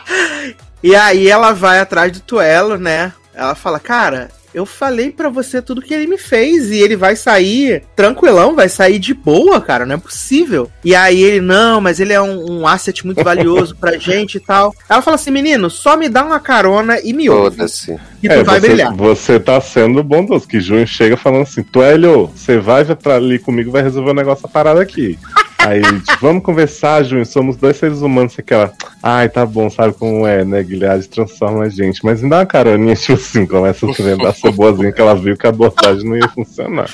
e 0.84 0.96
aí 0.96 1.28
ela 1.28 1.54
vai 1.54 1.80
atrás 1.80 2.12
do 2.12 2.20
Tuelo, 2.20 2.78
né? 2.78 3.14
Ela 3.34 3.54
fala, 3.54 3.80
cara, 3.80 4.30
eu 4.56 4.66
falei 4.66 5.12
para 5.12 5.28
você 5.28 5.62
tudo 5.62 5.82
que 5.82 5.94
ele 5.94 6.08
me 6.08 6.18
fez 6.18 6.72
e 6.72 6.78
ele 6.78 6.96
vai 6.96 7.14
sair 7.14 7.84
tranquilão, 7.94 8.56
vai 8.56 8.70
sair 8.70 8.98
de 9.00 9.14
boa, 9.14 9.60
cara, 9.60 9.86
não 9.86 9.96
é 9.96 9.98
possível. 9.98 10.72
E 10.82 10.96
aí 10.96 11.22
ele, 11.22 11.42
não, 11.42 11.82
mas 11.82 12.00
ele 12.00 12.14
é 12.14 12.22
um, 12.22 12.62
um 12.62 12.68
asset 12.68 13.06
muito 13.06 13.22
valioso 13.22 13.76
pra 13.76 13.98
gente 14.00 14.36
e 14.36 14.40
tal. 14.40 14.74
Ela 14.88 15.02
fala 15.02 15.16
assim, 15.16 15.30
menino, 15.30 15.70
só 15.70 15.98
me 15.98 16.08
dá 16.08 16.24
uma 16.24 16.40
carona 16.40 17.02
e 17.04 17.12
me 17.12 17.30
ouve. 17.30 17.58
Foda-se. 17.58 18.00
E 18.24 18.30
tu 18.30 18.32
é, 18.32 18.44
vai 18.44 18.62
você, 18.62 18.68
brilhar. 18.68 18.96
Você 18.96 19.40
tá 19.42 19.60
sendo 19.60 20.02
bondoso, 20.02 20.48
que 20.48 20.62
Junho 20.62 20.88
chega 20.88 21.18
falando 21.18 21.42
assim, 21.42 21.62
Tuélio, 21.62 22.28
você 22.28 22.58
vai 22.58 22.86
pra 22.96 23.16
ali 23.16 23.38
comigo, 23.38 23.72
vai 23.72 23.84
resolver 23.84 24.12
o 24.12 24.14
um 24.14 24.16
negócio 24.16 24.46
a 24.46 24.50
parada 24.50 24.82
aqui. 24.82 25.20
Aí, 25.66 25.82
tipo, 25.82 26.18
vamos 26.22 26.44
conversar, 26.44 27.04
Júnior. 27.04 27.26
Somos 27.26 27.58
dois 27.58 27.78
seres 27.78 28.02
humanos. 28.02 28.38
Aquela, 28.38 28.72
ai, 29.02 29.28
tá 29.30 29.46
bom, 29.46 29.70
sabe 29.70 29.94
como 29.94 30.28
é, 30.28 30.46
né? 30.46 30.62
Guilherme 30.62 31.04
transforma 31.06 31.64
a 31.64 31.70
gente. 31.70 32.04
Mas 32.04 32.22
me 32.22 32.30
dá 32.30 32.40
uma 32.40 32.46
caroninha, 32.46 32.96
tipo 32.96 33.14
assim, 33.14 33.46
começa 33.46 33.90
a 33.90 33.94
tentar 33.94 34.34
ser 34.34 34.52
boazinha 34.52 34.92
que 34.92 35.02
ela 35.02 35.16
viu 35.16 35.36
que 35.36 35.48
a 35.48 35.50
abordagem 35.50 36.08
não 36.08 36.16
ia 36.16 36.28
funcionar. 36.30 36.90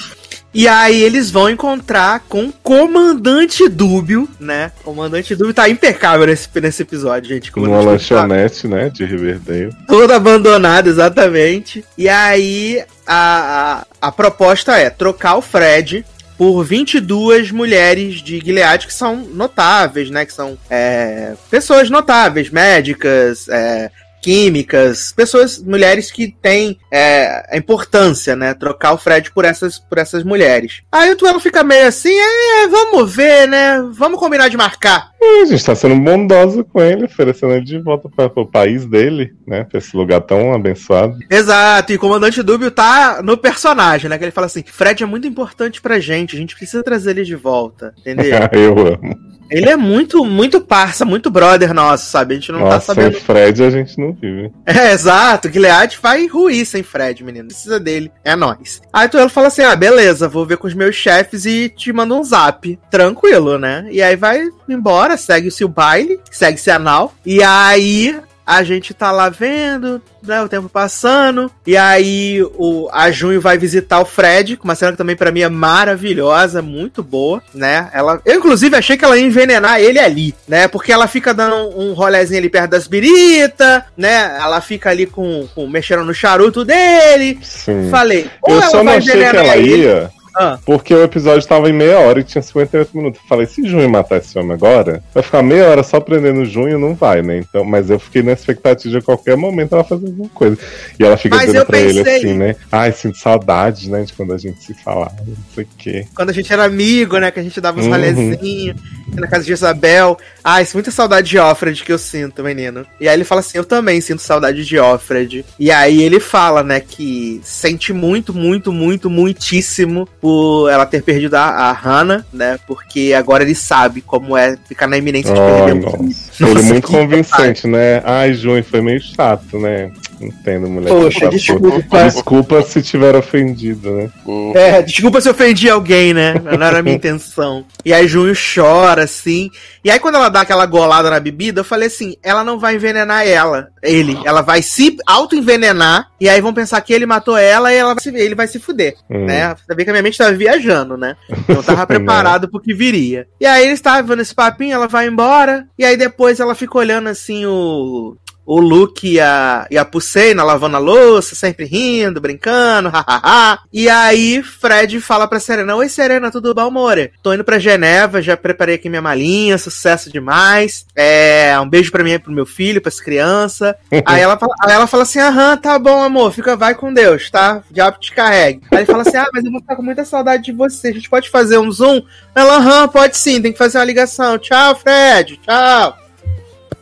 E 0.53 0.68
aí 0.68 1.02
eles 1.02 1.31
vão 1.31 1.49
encontrar 1.49 2.26
com 2.27 2.45
o 2.45 2.52
Comandante 2.52 3.69
Dúbio, 3.69 4.27
né? 4.38 4.72
O 4.81 4.84
Comandante 4.85 5.34
Dúbio 5.34 5.53
tá 5.53 5.69
impecável 5.69 6.27
nesse, 6.27 6.49
nesse 6.60 6.81
episódio, 6.81 7.30
gente. 7.30 7.52
Numa 7.56 7.80
tá 7.80 7.85
lanchonete, 7.85 8.68
né? 8.68 8.89
De 8.89 9.06
Riverdale. 9.06 9.73
Todo 9.88 10.11
abandonado, 10.11 10.88
exatamente. 10.88 11.85
E 11.98 12.10
aí 12.10 12.84
a, 13.07 13.85
a, 14.02 14.07
a 14.07 14.11
proposta 14.11 14.77
é 14.77 14.89
trocar 14.89 15.35
o 15.35 15.41
Fred 15.41 16.06
por 16.41 16.63
22 16.63 17.51
mulheres 17.51 18.15
de 18.15 18.39
Gilead 18.39 18.88
que 18.88 18.93
são 18.93 19.18
notáveis, 19.18 20.09
né? 20.09 20.26
Que 20.26 20.34
são 20.34 20.57
é, 20.72 21.35
pessoas 21.51 21.88
notáveis, 21.88 22.49
médicas, 22.49 23.47
é, 23.47 23.91
químicas, 24.22 25.11
pessoas, 25.11 25.61
mulheres 25.61 26.11
que 26.11 26.34
têm 26.41 26.77
é, 26.91 27.48
a 27.52 27.57
importância, 27.57 28.35
né? 28.35 28.53
Trocar 28.53 28.93
o 28.93 28.98
Fred 28.98 29.31
por 29.31 29.43
essas, 29.43 29.80
por 29.80 29.98
essas 29.98 30.23
mulheres. 30.23 30.81
Aí 30.91 31.11
o 31.11 31.15
Tuelo 31.15 31.39
fica 31.39 31.64
meio 31.64 31.88
assim, 31.88 32.14
é, 32.14 32.68
vamos 32.68 33.14
ver, 33.14 33.48
né? 33.48 33.81
Vamos 33.93 34.19
combinar 34.19 34.48
de 34.49 34.57
marcar. 34.57 35.11
É, 35.22 35.41
a 35.41 35.45
gente 35.45 35.65
tá 35.65 35.76
sendo 35.76 35.95
bondoso 35.95 36.64
com 36.64 36.81
ele, 36.81 37.06
oferecendo 37.06 37.53
ele 37.53 37.65
de 37.65 37.80
volta 37.80 38.10
para 38.10 38.31
o 38.35 38.45
país 38.45 38.85
dele, 38.85 39.34
né? 39.48 39.64
Pra 39.64 39.80
esse 39.80 39.95
lugar 39.95 40.22
tão 40.22 40.53
abençoado. 40.53 41.18
Exato, 41.30 41.91
e 41.91 41.95
o 41.95 41.99
comandante 41.99 42.43
Dúbio 42.43 42.69
tá 42.72 43.22
no 43.23 43.38
personagem, 43.38 44.10
né? 44.10 44.18
Que 44.18 44.26
ele 44.26 44.31
fala 44.31 44.48
assim: 44.48 44.64
Fred 44.65 45.03
é 45.03 45.07
muito 45.07 45.27
importante 45.27 45.81
pra 45.81 45.99
gente, 45.99 46.35
a 46.35 46.39
gente 46.39 46.56
precisa 46.56 46.84
trazer 46.84 47.11
ele 47.11 47.23
de 47.23 47.35
volta, 47.35 47.93
entendeu? 47.98 48.31
Eu 48.53 48.88
amo. 48.88 49.31
Ele 49.52 49.69
é 49.69 49.76
muito, 49.76 50.23
muito 50.23 50.61
parça, 50.61 51.03
muito 51.03 51.30
brother 51.30 51.73
nosso, 51.73 52.10
sabe? 52.10 52.34
A 52.34 52.38
gente 52.38 52.53
não 52.53 52.60
tá 52.60 52.65
Nossa, 52.65 52.80
tá 52.80 52.95
sabendo. 52.95 53.14
Sem 53.14 53.22
Fred 53.22 53.64
a 53.64 53.69
gente 53.69 53.99
não 53.99 54.10
É, 54.65 54.93
exato. 54.93 55.51
Gilead 55.51 55.97
vai 56.01 56.27
ruir 56.27 56.65
sem 56.65 56.83
Fred, 56.83 57.23
menino. 57.23 57.47
Precisa 57.47 57.79
dele. 57.79 58.11
É 58.23 58.35
nós. 58.35 58.81
Aí 58.91 59.07
tu 59.09 59.29
fala 59.29 59.47
assim: 59.47 59.63
ah, 59.63 59.75
beleza, 59.75 60.27
vou 60.27 60.45
ver 60.45 60.57
com 60.57 60.67
os 60.67 60.73
meus 60.73 60.95
chefes 60.95 61.45
e 61.45 61.69
te 61.69 61.91
mando 61.91 62.15
um 62.15 62.23
zap. 62.23 62.79
Tranquilo, 62.89 63.57
né? 63.57 63.88
E 63.91 64.01
aí 64.01 64.15
vai 64.15 64.47
embora, 64.69 65.17
segue-se 65.17 65.63
o 65.63 65.69
baile, 65.69 66.19
segue-se 66.31 66.71
a 66.71 66.79
nau. 66.79 67.13
E 67.25 67.43
aí 67.43 68.19
a 68.52 68.64
gente 68.64 68.94
tá 68.94 69.11
lá 69.11 69.30
vendo, 69.30 70.02
né, 70.22 70.41
o 70.41 70.49
tempo 70.49 70.68
passando, 70.68 71.49
e 71.65 71.78
aí 71.78 72.44
o, 72.57 72.90
a 72.91 73.10
Junho 73.10 73.40
vai 73.40 73.57
visitar 73.57 74.02
o 74.02 74.06
Fred, 74.06 74.60
uma 74.61 74.76
cena 74.76 74.91
que 74.91 74.98
também 74.98 75.15
para 75.15 75.32
mim 75.32 75.40
é 75.40 75.48
maravilhosa, 75.48 76.61
muito 76.61 77.02
boa, 77.02 77.41
né? 77.53 77.90
Ela, 77.94 78.22
eu 78.26 78.36
inclusive 78.36 78.76
achei 78.76 78.98
que 78.98 79.06
ela 79.06 79.18
ia 79.18 79.26
envenenar 79.26 79.80
ele 79.80 79.99
ali, 79.99 80.36
né? 80.45 80.68
Porque 80.68 80.91
ela 80.91 81.07
fica 81.07 81.34
dando 81.34 81.56
um 81.80 81.94
rolezinho 81.94 82.40
ali 82.40 82.49
perto 82.49 82.72
das 82.72 82.88
biritas, 82.88 83.84
né? 83.95 84.38
Ela 84.38 84.60
fica 84.60 84.90
ali 84.90 85.06
com, 85.06 85.48
com 85.56 85.65
mexendo 85.65 86.03
no 86.03 86.14
charuto 86.14 86.65
dele. 86.65 87.40
Sim. 87.41 87.90
Falei, 87.90 88.30
ou 88.41 88.56
eu 88.56 88.61
ela 88.61 88.69
só 88.69 88.84
não 88.84 88.91
achei 88.91 89.15
que 89.15 89.23
ela 89.23 89.56
ele, 89.56 89.84
ia 89.84 90.11
ah. 90.35 90.57
Porque 90.65 90.93
o 90.93 91.03
episódio 91.03 91.47
tava 91.47 91.69
em 91.69 91.73
meia 91.73 91.99
hora 91.99 92.19
e 92.19 92.23
tinha 92.23 92.41
58 92.41 92.95
minutos. 92.95 93.21
Eu 93.21 93.27
falei, 93.27 93.45
se 93.45 93.67
Junho 93.67 93.89
matar 93.89 94.17
esse 94.17 94.37
homem 94.37 94.53
agora, 94.53 95.03
vai 95.13 95.23
ficar 95.23 95.43
meia 95.43 95.67
hora 95.67 95.83
só 95.83 95.99
prendendo 95.99 96.45
Junho, 96.45 96.79
não 96.79 96.95
vai, 96.95 97.21
né? 97.21 97.37
Então, 97.39 97.63
mas 97.63 97.89
eu 97.89 97.99
fiquei 97.99 98.21
na 98.21 98.31
expectativa 98.31 98.91
de 98.91 98.97
a 98.97 99.01
qualquer 99.01 99.35
momento 99.35 99.73
ela 99.73 99.83
fazer 99.83 100.07
alguma 100.07 100.29
coisa. 100.29 100.57
E 100.99 101.03
ela 101.03 101.17
fica 101.17 101.35
mas 101.35 101.47
dizendo 101.47 101.65
pra 101.65 101.77
pensei... 101.77 101.99
ele 101.99 102.09
assim, 102.09 102.33
né? 102.33 102.55
Ai, 102.71 102.91
sinto 102.91 103.17
saudade, 103.17 103.89
né? 103.89 104.03
De 104.03 104.13
quando 104.13 104.33
a 104.33 104.37
gente 104.37 104.63
se 104.63 104.73
falava, 104.73 105.15
não 105.25 105.35
sei 105.53 105.63
o 105.63 105.67
quê. 105.77 106.05
Quando 106.15 106.29
a 106.29 106.33
gente 106.33 106.51
era 106.51 106.63
amigo, 106.63 107.17
né? 107.17 107.31
Que 107.31 107.39
a 107.39 107.43
gente 107.43 107.59
dava 107.59 107.79
uns 107.79 107.85
uhum. 107.85 107.91
rolezinhos 107.91 108.75
na 109.13 109.27
casa 109.27 109.45
de 109.45 109.51
Isabel. 109.51 110.17
Ai, 110.43 110.67
muita 110.73 110.91
saudade 110.91 111.29
de 111.29 111.37
Offred 111.37 111.83
que 111.83 111.91
eu 111.91 111.97
sinto, 111.97 112.43
menino. 112.43 112.85
E 112.99 113.07
aí 113.07 113.15
ele 113.15 113.23
fala 113.23 113.41
assim: 113.41 113.57
Eu 113.57 113.65
também 113.65 113.99
sinto 114.01 114.21
saudade 114.21 114.65
de 114.65 114.79
Offred. 114.79 115.45
E 115.59 115.71
aí 115.71 116.01
ele 116.01 116.19
fala, 116.19 116.63
né, 116.63 116.79
que 116.79 117.39
sente 117.43 117.93
muito, 117.93 118.33
muito, 118.33 118.71
muito, 118.71 119.09
muitíssimo 119.09 120.07
por 120.22 120.69
ela 120.69 120.85
ter 120.85 121.02
perdido 121.02 121.34
a, 121.34 121.45
a 121.45 121.72
Hannah, 121.72 122.23
né? 122.31 122.60
Porque 122.68 123.11
agora 123.18 123.43
ele 123.43 123.56
sabe 123.56 124.02
como 124.02 124.38
é 124.38 124.56
ficar 124.68 124.85
na 124.88 124.98
iminência 124.98 125.34
de 125.34 125.39
oh, 125.39 125.65
perder 125.65 125.76
nossa. 125.81 125.98
um 125.98 126.48
Ele 126.48 126.60
é 126.60 126.61
muito 126.61 126.88
convincente, 126.88 127.68
né? 127.68 128.03
Ai, 128.06 128.34
Jun, 128.35 128.61
foi 128.61 128.81
meio 128.81 129.02
chato, 129.02 129.57
né? 129.57 129.91
Entendo, 130.22 130.69
mulher. 130.69 130.89
Poxa, 130.89 131.30
desculpa. 131.30 132.03
Desculpa 132.03 132.61
se 132.61 132.81
tiver 132.81 133.15
ofendido, 133.15 133.91
né? 133.91 134.10
É, 134.53 134.81
desculpa 134.81 135.19
se 135.19 135.30
ofendi 135.30 135.69
alguém, 135.69 136.14
né? 136.14 136.35
Não 136.35 136.65
era 136.65 136.80
a 136.80 136.84
minha 136.84 136.95
intenção. 136.98 137.65
E 137.84 137.91
aí 137.91 138.07
Junho 138.07 138.34
chora, 138.35 139.03
assim. 139.03 139.49
E 139.84 139.89
aí 139.89 139.99
quando 139.99 140.15
ela 140.15 140.30
dá 140.30 140.41
aquela 140.41 140.65
golada 140.65 141.10
na 141.10 141.19
bebida, 141.19 141.61
eu 141.61 141.65
falei 141.65 141.88
assim, 141.88 142.15
ela 142.22 142.43
não 142.43 142.60
vai 142.60 142.76
envenenar 142.76 143.27
ela, 143.27 143.69
ele. 143.81 144.18
Ela 144.23 144.41
vai 144.41 144.61
se 144.61 144.95
auto-envenenar, 145.07 146.11
e 146.19 146.30
aí 146.30 146.39
vão 146.39 146.53
pensar 146.53 146.80
que 146.81 146.93
ele 146.93 147.06
matou 147.06 147.35
ela 147.35 147.73
e 147.73 147.77
ela 147.77 147.95
vai 147.95 148.03
se, 148.03 148.10
ele 148.15 148.35
vai 148.35 148.48
se 148.48 148.60
fuder, 148.60 148.95
hum. 149.10 149.26
né? 149.26 149.56
Você 149.56 149.76
vê 149.76 149.84
que 149.84 149.89
a 149.89 149.93
minha 149.93 150.03
mente 150.03 150.18
tava 150.18 150.34
viajando, 150.34 150.95
né? 150.95 151.15
Então 151.30 151.64
tava 151.64 151.88
preparado 151.88 152.48
pro 152.48 152.61
que 152.61 152.73
viria. 152.73 153.27
E 153.39 153.45
aí 153.45 153.65
eles 153.65 153.80
estavam 153.80 154.03
vendo 154.03 154.22
esse 154.22 154.35
papinho, 154.35 154.76
ela 154.76 154.88
vai 154.88 155.07
embora, 155.07 155.65
e 155.77 155.84
aí 155.84 155.98
depois 155.98 156.39
ela 156.39 156.53
fica 156.53 156.77
olhando 156.77 157.10
assim 157.10 157.45
o 157.48 158.15
o 158.45 158.59
Luke 158.59 159.07
e 159.07 159.19
a, 159.19 159.68
e 159.69 159.77
a 159.77 159.85
Pusseina 159.85 160.43
lavando 160.43 160.76
a 160.76 160.80
louça, 160.80 161.35
sempre 161.35 161.65
rindo, 161.65 162.19
brincando, 162.19 162.89
hahaha. 162.93 163.59
e 163.72 163.88
aí 163.89 164.41
Fred 164.43 164.99
fala 164.99 165.27
pra 165.27 165.39
Serena: 165.39 165.76
Oi, 165.76 165.88
Serena, 165.88 166.31
tudo 166.31 166.53
bom, 166.53 166.61
amore? 166.61 167.11
Tô 167.22 167.34
indo 167.34 167.43
pra 167.43 167.59
Geneva, 167.59 168.22
já 168.22 168.35
preparei 168.35 168.76
aqui 168.76 168.89
minha 168.89 169.01
malinha, 169.01 169.57
sucesso 169.57 170.11
demais. 170.11 170.85
É, 170.95 171.57
um 171.59 171.69
beijo 171.69 171.91
pra 171.91 172.03
mim 172.03 172.11
e 172.11 172.19
pro 172.19 172.31
meu 172.31 172.45
filho, 172.45 172.81
pras 172.81 172.99
crianças. 172.99 173.73
aí, 174.05 174.22
ela, 174.22 174.38
aí 174.61 174.73
ela 174.73 174.88
fala 174.88 175.03
assim: 175.03 175.19
Aham, 175.19 175.57
tá 175.57 175.77
bom, 175.77 176.01
amor, 176.01 176.31
fica, 176.31 176.55
vai 176.55 176.76
com 176.76 176.93
Deus, 176.93 177.30
tá? 177.30 177.63
Diabo 177.69 177.99
te 177.99 178.13
carregue. 178.13 178.61
Aí 178.72 178.80
ele 178.80 178.85
fala 178.85 179.03
assim: 179.03 179.18
Ah, 179.18 179.30
mas 179.34 179.45
eu 179.45 179.51
vou 179.51 179.61
ficar 179.61 179.76
com 179.76 179.84
muita 179.84 180.03
saudade 180.03 180.43
de 180.43 180.51
você, 180.51 180.89
a 180.89 180.93
gente 180.93 181.09
pode 181.09 181.30
fazer 181.30 181.57
um 181.57 181.72
zoom? 181.72 182.01
Ela, 182.35 182.57
aham, 182.57 182.88
pode 182.88 183.18
sim, 183.18 183.41
tem 183.41 183.51
que 183.51 183.57
fazer 183.57 183.77
uma 183.77 183.85
ligação. 183.85 184.38
Tchau, 184.38 184.76
Fred, 184.76 185.38
tchau. 185.38 186.01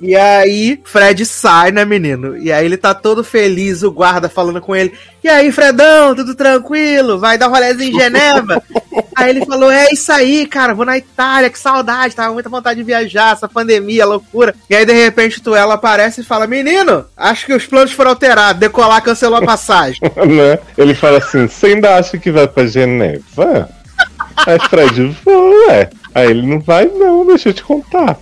E 0.01 0.15
aí, 0.15 0.80
Fred 0.85 1.26
sai, 1.26 1.71
né, 1.71 1.84
menino? 1.84 2.38
E 2.38 2.51
aí 2.51 2.65
ele 2.65 2.77
tá 2.77 2.93
todo 2.93 3.23
feliz, 3.23 3.84
o 3.84 3.91
guarda 3.91 4.30
falando 4.30 4.61
com 4.61 4.73
ele. 4.73 4.93
E 5.21 5.27
aí, 5.27 5.51
Fredão, 5.51 6.15
tudo 6.15 6.34
tranquilo? 6.35 7.19
Vai 7.19 7.38
dar 7.38 7.47
rolézinho 7.47 7.91
em 7.91 7.99
Geneva? 7.99 8.63
aí 9.13 9.30
ele 9.30 9.45
falou: 9.45 9.69
É 9.69 9.88
isso 9.91 10.09
aí, 10.11 10.45
cara, 10.45 10.73
vou 10.73 10.85
na 10.85 10.97
Itália, 10.97 11.49
que 11.49 11.59
saudade, 11.59 12.15
tava 12.15 12.34
muita 12.34 12.49
vontade 12.49 12.80
de 12.80 12.85
viajar, 12.85 13.34
essa 13.34 13.47
pandemia, 13.47 14.05
loucura. 14.05 14.55
E 14.69 14.76
aí, 14.76 14.85
de 14.85 14.93
repente, 14.93 15.41
tu 15.41 15.53
ela 15.53 15.73
aparece 15.73 16.21
e 16.21 16.26
fala: 16.26 16.47
Menino, 16.47 17.05
acho 17.17 17.45
que 17.45 17.53
os 17.53 17.65
planos 17.65 17.91
foram 17.91 18.11
alterados, 18.11 18.59
decolar 18.59 19.03
cancelou 19.03 19.39
a 19.39 19.45
passagem. 19.45 19.99
né? 20.15 20.59
Ele 20.77 20.95
fala 20.95 21.17
assim: 21.17 21.45
Você 21.45 21.67
ainda 21.67 21.97
acha 21.97 22.17
que 22.17 22.31
vai 22.31 22.47
pra 22.47 22.65
Geneva? 22.65 23.69
Aí 24.47 24.59
Fred, 24.69 25.17
ué. 25.27 25.89
Aí 26.15 26.31
ele 26.31 26.47
não 26.47 26.59
vai, 26.59 26.85
não, 26.85 27.26
deixa 27.26 27.49
eu 27.49 27.53
te 27.53 27.63
contar. 27.63 28.17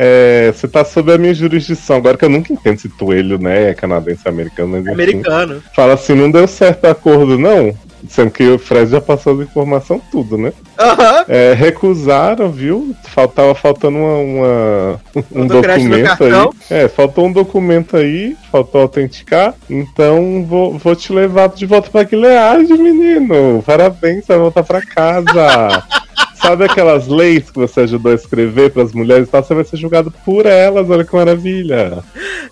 É, 0.00 0.52
você 0.54 0.68
tá 0.68 0.84
sob 0.84 1.12
a 1.12 1.18
minha 1.18 1.34
jurisdição. 1.34 1.96
Agora 1.96 2.16
que 2.16 2.24
eu 2.24 2.28
nunca 2.28 2.52
entendo 2.52 2.78
se 2.78 2.88
Toelho, 2.88 3.36
né, 3.36 3.70
é 3.70 3.74
canadense 3.74 4.28
americano. 4.28 4.80
Mas, 4.84 4.86
americano. 4.86 5.60
Fala 5.74 5.94
assim, 5.94 6.14
não 6.14 6.30
deu 6.30 6.46
certo 6.46 6.84
o 6.84 6.90
acordo, 6.90 7.36
não. 7.36 7.74
Sendo 8.08 8.30
que 8.30 8.46
o 8.48 8.58
Fred 8.58 8.90
já 8.90 9.00
passou 9.00 9.34
as 9.34 9.40
informações 9.40 10.00
tudo, 10.10 10.38
né? 10.38 10.52
Uhum. 10.80 11.24
É, 11.26 11.52
recusaram, 11.54 12.50
viu? 12.50 12.94
Faltava 13.02 13.54
faltando 13.56 13.98
uma, 13.98 14.18
uma 14.18 15.00
um 15.32 15.46
documento 15.46 16.24
aí. 16.24 16.32
É, 16.70 16.88
faltou 16.88 17.26
um 17.26 17.32
documento 17.32 17.96
aí, 17.96 18.36
faltou 18.52 18.82
autenticar. 18.82 19.54
Então 19.68 20.44
vou, 20.46 20.78
vou 20.78 20.94
te 20.94 21.12
levar 21.12 21.48
de 21.48 21.66
volta 21.66 21.90
pra 21.90 22.04
Gilead, 22.04 22.72
menino. 22.74 23.62
Parabéns, 23.66 24.26
vai 24.28 24.38
voltar 24.38 24.62
pra 24.62 24.80
casa. 24.80 25.82
Sabe 26.40 26.64
aquelas 26.64 27.06
leis 27.08 27.50
que 27.50 27.58
você 27.58 27.80
ajudou 27.80 28.12
a 28.12 28.14
escrever 28.14 28.70
para 28.70 28.82
as 28.82 28.92
mulheres 28.92 29.28
e 29.28 29.30
tal? 29.30 29.42
Você 29.42 29.54
vai 29.54 29.64
ser 29.64 29.76
julgado 29.76 30.10
por 30.24 30.46
elas, 30.46 30.88
olha 30.88 31.04
que 31.04 31.14
maravilha. 31.14 32.02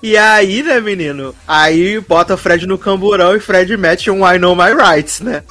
E 0.02 0.16
aí, 0.16 0.62
né, 0.62 0.80
menino? 0.80 1.34
Aí 1.47 1.98
bota 2.01 2.34
o 2.34 2.36
Fred 2.36 2.66
no 2.66 2.76
camburão 2.76 3.34
e 3.34 3.40
Fred 3.40 3.74
mete 3.76 4.10
um 4.10 4.18
I 4.28 4.38
know 4.38 4.55
my 4.55 4.72
rights, 4.72 5.20
né? 5.20 5.43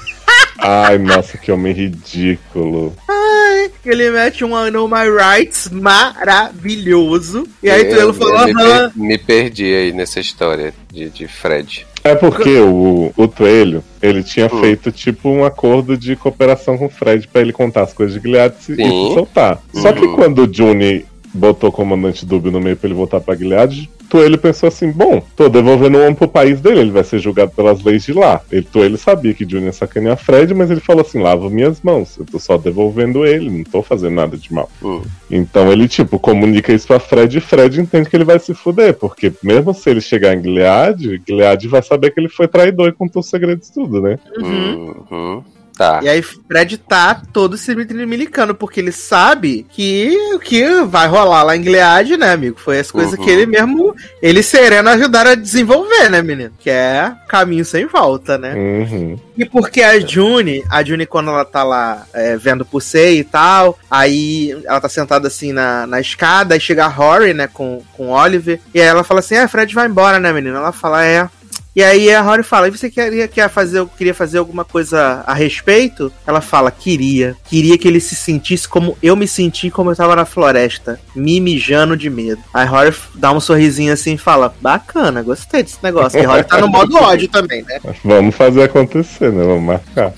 Ai, 0.58 0.98
nossa, 0.98 1.38
que 1.38 1.52
homem 1.52 1.74
ridículo. 1.74 2.96
Ai, 3.10 3.72
ele 3.86 4.12
mete 4.12 4.44
um 4.44 4.52
I 4.52 4.70
know 4.70 4.88
my 4.88 5.10
rights 5.10 5.70
maravilhoso. 5.70 7.48
E 7.62 7.70
aí 7.70 7.86
tu 7.86 7.96
ele 7.96 8.14
falou, 8.14 8.46
me, 8.46 8.54
per 8.54 8.92
me 8.96 9.18
perdi 9.18 9.74
aí 9.74 9.92
nessa 9.92 10.20
história 10.20 10.74
de, 10.92 11.10
de 11.10 11.28
Fred. 11.28 11.86
É 12.06 12.14
porque 12.14 12.60
o, 12.60 13.11
o 13.18 13.27
Coelho, 13.27 13.84
ele 13.99 14.22
tinha 14.22 14.45
hum. 14.45 14.60
feito 14.60 14.91
tipo 14.91 15.27
um 15.27 15.44
acordo 15.44 15.98
de 15.98 16.15
cooperação 16.15 16.77
com 16.77 16.86
o 16.86 16.90
Fred 16.90 17.27
para 17.27 17.41
ele 17.41 17.52
contar 17.52 17.82
as 17.82 17.94
coisas 17.94 18.14
de 18.15 18.22
Gilead 18.22 18.53
e 18.69 18.76
se 18.76 19.14
soltar. 19.15 19.60
Só 19.73 19.91
que 19.91 20.06
uhum. 20.06 20.15
quando 20.15 20.44
o 20.44 20.53
Juni 20.53 21.03
botou 21.34 21.69
o 21.69 21.73
comandante 21.73 22.23
Dúbio 22.23 22.52
no 22.52 22.61
meio 22.61 22.77
para 22.77 22.88
ele 22.88 22.94
voltar 22.94 23.19
para 23.19 23.36
Gilead, 23.36 23.90
ele 24.14 24.38
pensou 24.38 24.68
assim: 24.68 24.91
bom, 24.91 25.22
tô 25.36 25.49
devolvendo 25.49 25.98
o 25.98 26.02
homem 26.02 26.15
pro 26.15 26.27
país 26.27 26.61
dele, 26.61 26.82
ele 26.82 26.91
vai 26.91 27.03
ser 27.03 27.19
julgado 27.19 27.52
pelas 27.52 27.84
leis 27.84 28.03
de 28.03 28.14
lá. 28.14 28.41
Ele, 28.52 28.68
ele 28.76 28.98
sabia 28.98 29.34
que 29.34 29.48
Junior 29.49 29.73
sacaneia 29.73 30.15
Fred, 30.15 30.53
mas 30.53 30.72
ele 30.72 30.80
falou 30.80 31.02
assim: 31.02 31.22
lava 31.22 31.49
minhas 31.49 31.82
mãos, 31.82 32.18
eu 32.18 32.26
tô 32.26 32.40
só 32.40 32.57
devolvendo 32.57 33.26
ele, 33.26 33.49
não 33.49 33.64
tô 33.64 33.82
fazendo 33.82 34.15
nada 34.15 34.38
de 34.38 34.53
mal. 34.53 34.69
Uhum. 34.82 35.02
Então 35.30 35.72
ele, 35.72 35.88
tipo, 35.88 36.19
comunica 36.19 36.73
isso 36.73 36.88
pra 36.88 36.99
Fred 36.99 37.38
e 37.38 37.41
Fred 37.41 37.82
entende 37.82 38.10
que 38.10 38.15
ele 38.15 38.23
vai 38.23 38.40
se 38.40 38.53
fuder, 38.53 38.94
porque 38.94 39.34
mesmo 39.41 39.73
se 39.73 39.90
ele 39.90 40.02
chegar 40.02 40.36
em 40.36 40.41
Gilead, 40.41 41.22
Gilead 41.27 41.68
vai 41.68 41.82
saber 41.82 42.11
que 42.11 42.19
ele 42.19 42.30
foi 42.30 42.48
traidor 42.48 42.90
e 42.90 42.94
contou 42.94 43.22
os 43.22 43.30
segredos 43.30 43.69
tudo, 43.69 44.02
né? 44.02 44.19
Uhum. 44.38 44.95
uhum. 45.10 45.44
Tá. 45.76 45.99
E 46.02 46.07
aí 46.07 46.22
Fred 46.22 46.77
tá 46.77 47.22
todo 47.34 47.57
se 47.57 47.76
milicando, 47.76 48.56
porque 48.56 48.80
ele 48.80 48.93
sabe 48.93 49.65
que 49.69 50.15
o 50.34 50.39
que 50.39 50.81
vai 50.85 51.07
rolar 51.07 51.43
lá 51.43 51.57
em 51.57 51.64
Gilead, 51.64 52.15
né, 52.15 52.31
amigo? 52.31 52.60
Foi 52.60 52.80
as 52.80 52.89
coisas 52.89 53.18
uhum. 53.19 53.26
que 53.26 53.30
ele 53.30 53.45
mesmo, 53.45 53.93
ele 54.22 54.41
sereno 54.41 54.89
ajudaram 54.89 55.31
a 55.31 55.35
desenvolver, 55.35 56.10
né, 56.10 56.22
menino? 56.22 56.52
Que 56.57 56.69
é 56.69 57.14
caminho 57.27 57.65
sem 57.65 57.85
volta, 57.85 58.38
né? 58.38 58.53
Uhum. 58.53 59.19
E 59.38 59.43
porque 59.43 59.81
a 59.81 59.99
June, 59.99 60.64
a 60.69 60.81
June 60.81 61.06
quando 61.06 61.30
ela 61.30 61.43
tá 61.43 61.64
lá 61.64 62.06
é, 62.14 62.38
vendo 62.38 62.65
por 62.65 62.81
e 62.95 63.23
tal, 63.23 63.77
aí 63.91 64.57
ela 64.65 64.80
tá 64.80 64.88
sentada 64.88 65.27
assim 65.27 65.52
na, 65.52 65.85
na 65.85 65.99
escada, 65.99 66.53
aí 66.53 66.60
chega 66.60 66.85
a 66.85 66.88
Rory, 66.88 67.34
né, 67.34 67.47
com, 67.47 67.81
com 67.97 68.11
Oliver, 68.11 68.61
e 68.73 68.80
aí 68.80 68.88
ela 68.88 69.03
fala 69.03 69.19
assim, 69.19 69.35
é, 69.35 69.47
Fred 69.47 69.73
vai 69.73 69.88
embora, 69.88 70.19
né, 70.19 70.31
menino? 70.31 70.56
Ela 70.56 70.72
fala, 70.72 71.03
é, 71.03 71.27
e 71.76 71.84
aí 71.84 72.14
a 72.14 72.22
Rory 72.22 72.43
fala: 72.43 72.68
e 72.68 72.72
você 72.72 72.89
queria, 72.89 73.27
queria, 73.27 73.49
fazer, 73.49 73.85
queria 73.97 74.14
fazer 74.14 74.38
alguma 74.38 74.64
coisa 74.64 75.23
a 75.27 75.34
respeito? 75.34 76.11
Ela 76.26 76.41
fala: 76.41 76.72
queria. 76.72 77.35
Queria 77.45 77.77
que 77.77 77.88
ele 77.88 77.99
se 77.99 78.15
sentisse 78.15 78.68
como 78.68 78.97
eu 79.03 79.15
me 79.15 79.27
senti 79.27 79.69
como 79.69 79.91
eu 79.91 79.95
tava 79.95 80.15
na 80.15 80.26
floresta, 80.26 80.99
me 81.15 81.39
mijando 81.39 81.97
de 81.97 82.10
medo. 82.10 82.41
Aí 82.53 82.65
a 82.65 82.69
Rory 82.69 82.95
dá 83.15 83.31
um 83.31 83.39
sorrisinho 83.39 83.91
assim 83.91 84.14
e 84.14 84.18
fala: 84.18 84.53
bacana, 84.61 85.22
gostei 85.22 85.64
desse 85.64 85.84
negócio. 85.84 86.19
E 86.19 86.26
a 86.26 86.30
Rory 86.30 86.43
tá 86.43 86.61
no 86.61 86.68
modo 86.68 86.95
ódio 86.95 87.27
também, 87.27 87.61
né? 87.64 87.80
Vamos 88.03 88.35
fazer 88.35 88.64
acontecer, 88.64 89.31
né? 89.31 89.43
Vamos 89.43 89.64
marcar. 89.64 90.14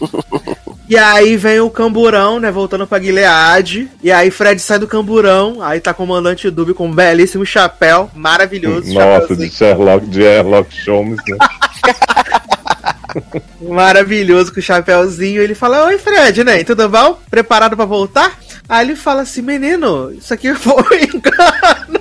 E 0.90 0.98
aí 0.98 1.36
vem 1.36 1.60
o 1.60 1.70
camburão, 1.70 2.40
né? 2.40 2.50
Voltando 2.50 2.88
pra 2.88 3.00
Gilead. 3.00 3.90
E 4.02 4.10
aí 4.10 4.32
Fred 4.32 4.62
sai 4.62 4.80
do 4.80 4.88
camburão. 4.88 5.62
Aí 5.62 5.82
tá 5.82 5.92
o 5.92 5.96
comandante 5.96 6.50
Dub 6.50 6.74
com 6.74 6.88
um 6.88 6.94
belíssimo 6.94 7.46
chapéu. 7.46 8.10
Maravilhoso. 8.16 8.94
Nossa, 8.94 9.36
de 9.36 9.50
Sherlock, 9.50 10.08
de 10.08 10.22
Sherlock 10.22 10.90
Holmes, 10.90 11.20
né? 11.28 11.38
Maravilhoso 13.62 14.54
com 14.54 14.60
o 14.60 14.64
chapéuzinho. 14.64 15.42
Ele 15.42 15.56
fala: 15.56 15.86
Oi, 15.86 15.98
Fred, 15.98 16.44
né? 16.44 16.64
Tudo 16.64 16.90
bom? 16.90 17.20
Preparado 17.30 17.76
para 17.76 17.86
voltar? 17.86 18.38
Aí 18.68 18.86
ele 18.86 18.96
fala 18.96 19.22
assim: 19.22 19.42
Menino, 19.42 20.12
isso 20.12 20.34
aqui 20.34 20.54
foi 20.56 21.04
engano. 21.04 21.97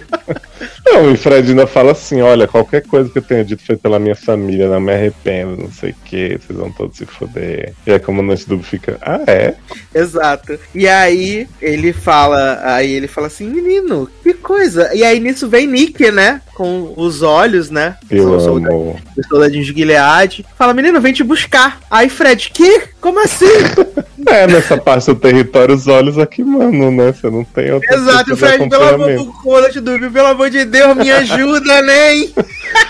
Não, 0.86 1.10
e 1.10 1.16
Fred 1.16 1.50
ainda 1.50 1.66
fala 1.66 1.92
assim: 1.92 2.22
olha, 2.22 2.46
qualquer 2.46 2.82
coisa 2.82 3.10
que 3.10 3.18
eu 3.18 3.22
tenha 3.22 3.44
dito 3.44 3.64
foi 3.66 3.76
pela 3.76 3.98
minha 3.98 4.14
família, 4.14 4.68
não 4.68 4.80
me 4.80 4.92
arrependo, 4.92 5.60
não 5.60 5.70
sei 5.70 5.90
o 5.90 5.96
que, 6.04 6.38
vocês 6.38 6.56
vão 6.56 6.70
todos 6.70 6.96
se 6.96 7.04
foder. 7.04 7.74
E 7.84 7.92
aí, 7.92 7.98
como 7.98 8.18
o 8.18 8.22
comandante 8.22 8.48
Dubbo 8.48 8.62
fica: 8.62 8.96
ah, 9.02 9.20
é? 9.26 9.54
Exato. 9.92 10.58
E 10.72 10.86
aí 10.86 11.48
ele 11.60 11.92
fala: 11.92 12.60
aí 12.62 12.92
ele 12.92 13.08
fala 13.08 13.26
assim: 13.26 13.48
menino, 13.48 14.08
que 14.22 14.32
coisa. 14.34 14.94
E 14.94 15.02
aí 15.02 15.18
nisso 15.18 15.48
vem 15.48 15.66
Nick, 15.66 16.10
né? 16.12 16.40
Com 16.54 16.94
os 16.96 17.20
olhos, 17.20 17.68
né? 17.68 17.96
Eu 18.08 18.30
os 18.30 18.46
amo. 18.46 18.98
Os 19.16 19.26
soldadinhos 19.26 19.66
de 19.66 19.74
Gilead. 19.74 20.46
Fala: 20.56 20.72
menino, 20.72 21.00
vem 21.00 21.12
te 21.12 21.24
buscar. 21.24 21.80
Aí 21.90 22.08
Fred: 22.08 22.50
que? 22.54 22.82
Como 23.00 23.18
assim? 23.18 23.46
é, 24.26 24.46
nessa 24.46 24.76
parte 24.76 25.06
do 25.06 25.14
território, 25.14 25.74
os 25.74 25.86
olhos 25.86 26.18
aqui, 26.18 26.42
mano, 26.42 26.90
né? 26.90 27.12
Você 27.12 27.30
não 27.30 27.44
tem 27.44 27.70
outra 27.72 27.94
Exato, 27.94 28.36
Fred, 28.36 28.68
pelo 28.68 28.88
amor, 28.88 29.16
do, 29.16 30.10
pelo 30.12 30.26
amor 30.26 30.50
de 30.50 30.64
Deus 30.64 30.96
me 30.96 31.10
ajuda, 31.10 31.82
nem. 31.82 32.32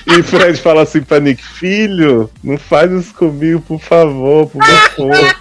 E 0.06 0.22
Fred 0.22 0.60
fala 0.60 0.82
assim 0.82 1.02
pra 1.02 1.18
Nick, 1.18 1.42
filho, 1.42 2.30
não 2.42 2.56
faz 2.56 2.92
isso 2.92 3.12
comigo, 3.12 3.60
por 3.60 3.80
favor, 3.80 4.48
por 4.48 4.64
favor. 4.64 5.36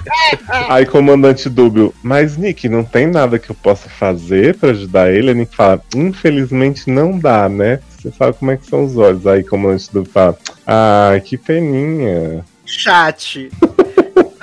Aí 0.69 0.87
comandante 0.87 1.47
Dúbio, 1.47 1.93
mas 2.01 2.35
Nick, 2.35 2.67
não 2.67 2.83
tem 2.83 3.05
nada 3.05 3.37
que 3.37 3.49
eu 3.49 3.55
possa 3.55 3.87
fazer 3.87 4.55
para 4.55 4.71
ajudar 4.71 5.11
ele? 5.11 5.31
A 5.31 5.33
Nick 5.35 5.55
fala, 5.55 5.81
infelizmente 5.95 6.89
não 6.89 7.17
dá, 7.17 7.47
né? 7.47 7.79
Você 7.89 8.11
sabe 8.11 8.37
como 8.37 8.51
é 8.51 8.57
que 8.57 8.67
são 8.67 8.85
os 8.85 8.97
olhos. 8.97 9.25
Aí 9.27 9.43
comandante 9.43 9.89
Dúbio 9.93 10.11
fala, 10.11 10.35
ah, 10.65 11.13
que 11.23 11.37
peninha. 11.37 12.43
Chat. 12.65 13.49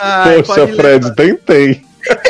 Ai, 0.03 0.43
Poxa, 0.43 0.67
Fred, 0.69 1.05
levar. 1.05 1.15
tentei. 1.15 1.83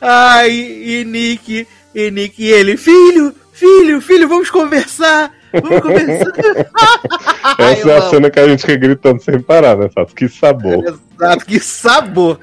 Ai, 0.00 0.50
e 0.50 1.04
Nick, 1.04 1.66
e 1.94 2.10
Nick 2.10 2.42
e 2.42 2.50
ele, 2.50 2.76
filho, 2.76 3.34
Filho, 3.58 4.00
filho, 4.00 4.28
vamos 4.28 4.48
conversar. 4.50 5.32
Vamos 5.52 5.80
conversar. 5.80 6.30
Essa 7.58 7.90
é 7.90 7.98
a 7.98 8.02
cena 8.08 8.30
que 8.30 8.38
a 8.38 8.46
gente 8.46 8.60
fica 8.60 8.76
gritando 8.76 9.20
sem 9.20 9.40
parar, 9.40 9.76
né, 9.76 9.90
Sato? 9.92 10.14
Que 10.14 10.28
sabor. 10.28 10.84
Exato, 10.84 11.44
que 11.44 11.58
sabor. 11.58 12.38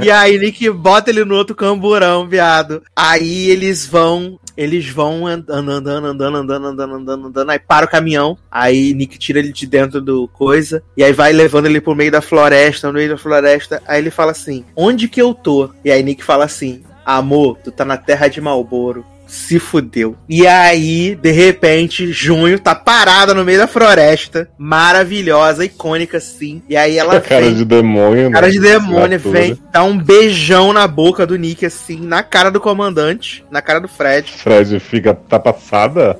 e 0.00 0.08
aí, 0.08 0.38
Nick 0.38 0.70
bota 0.70 1.10
ele 1.10 1.24
no 1.24 1.34
outro 1.34 1.56
camburão, 1.56 2.28
viado. 2.28 2.84
Aí 2.94 3.50
eles 3.50 3.84
vão. 3.84 4.38
Eles 4.58 4.88
vão 4.88 5.24
andando, 5.24 5.70
andando, 5.70 6.06
andando, 6.08 6.36
andando, 6.36 6.66
andando, 6.66 6.94
andando, 6.96 7.26
andando. 7.28 7.50
Aí 7.50 7.60
para 7.60 7.86
o 7.86 7.88
caminhão. 7.88 8.36
Aí 8.50 8.92
Nick 8.92 9.16
tira 9.16 9.38
ele 9.38 9.52
de 9.52 9.64
dentro 9.68 10.00
do 10.00 10.26
coisa. 10.26 10.82
E 10.96 11.04
aí 11.04 11.12
vai 11.12 11.32
levando 11.32 11.66
ele 11.66 11.80
pro 11.80 11.94
meio 11.94 12.10
da 12.10 12.20
floresta, 12.20 12.88
no 12.88 12.94
meio 12.94 13.10
da 13.10 13.16
floresta. 13.16 13.80
Aí 13.86 14.00
ele 14.00 14.10
fala 14.10 14.32
assim: 14.32 14.64
Onde 14.74 15.06
que 15.06 15.22
eu 15.22 15.32
tô? 15.32 15.70
E 15.84 15.92
aí 15.92 16.02
Nick 16.02 16.24
fala 16.24 16.44
assim: 16.44 16.82
Amor, 17.06 17.56
tu 17.62 17.70
tá 17.70 17.84
na 17.84 17.96
terra 17.96 18.26
de 18.26 18.40
Malboro 18.40 19.06
se 19.28 19.58
fudeu. 19.58 20.16
E 20.28 20.46
aí, 20.46 21.14
de 21.14 21.30
repente, 21.30 22.10
Junho 22.10 22.58
tá 22.58 22.74
parada 22.74 23.34
no 23.34 23.44
meio 23.44 23.58
da 23.58 23.66
floresta, 23.66 24.48
maravilhosa, 24.58 25.64
icônica 25.64 26.16
assim. 26.16 26.62
E 26.68 26.76
aí 26.76 26.98
ela 26.98 27.20
cara 27.22 27.42
vem, 27.42 27.54
de 27.54 27.64
demônio, 27.64 28.30
né? 28.30 28.34
cara 28.34 28.50
de 28.50 28.58
demônio, 28.58 29.20
Criatura. 29.20 29.40
vem, 29.40 29.58
dá 29.70 29.84
um 29.84 29.98
beijão 29.98 30.72
na 30.72 30.88
boca 30.88 31.26
do 31.26 31.36
Nick 31.36 31.66
assim, 31.66 32.00
na 32.00 32.22
cara 32.22 32.50
do 32.50 32.60
comandante, 32.60 33.44
na 33.50 33.60
cara 33.60 33.80
do 33.80 33.88
Fred. 33.88 34.32
Fred 34.32 34.80
fica, 34.80 35.12
tá 35.12 35.38
passada? 35.38 36.18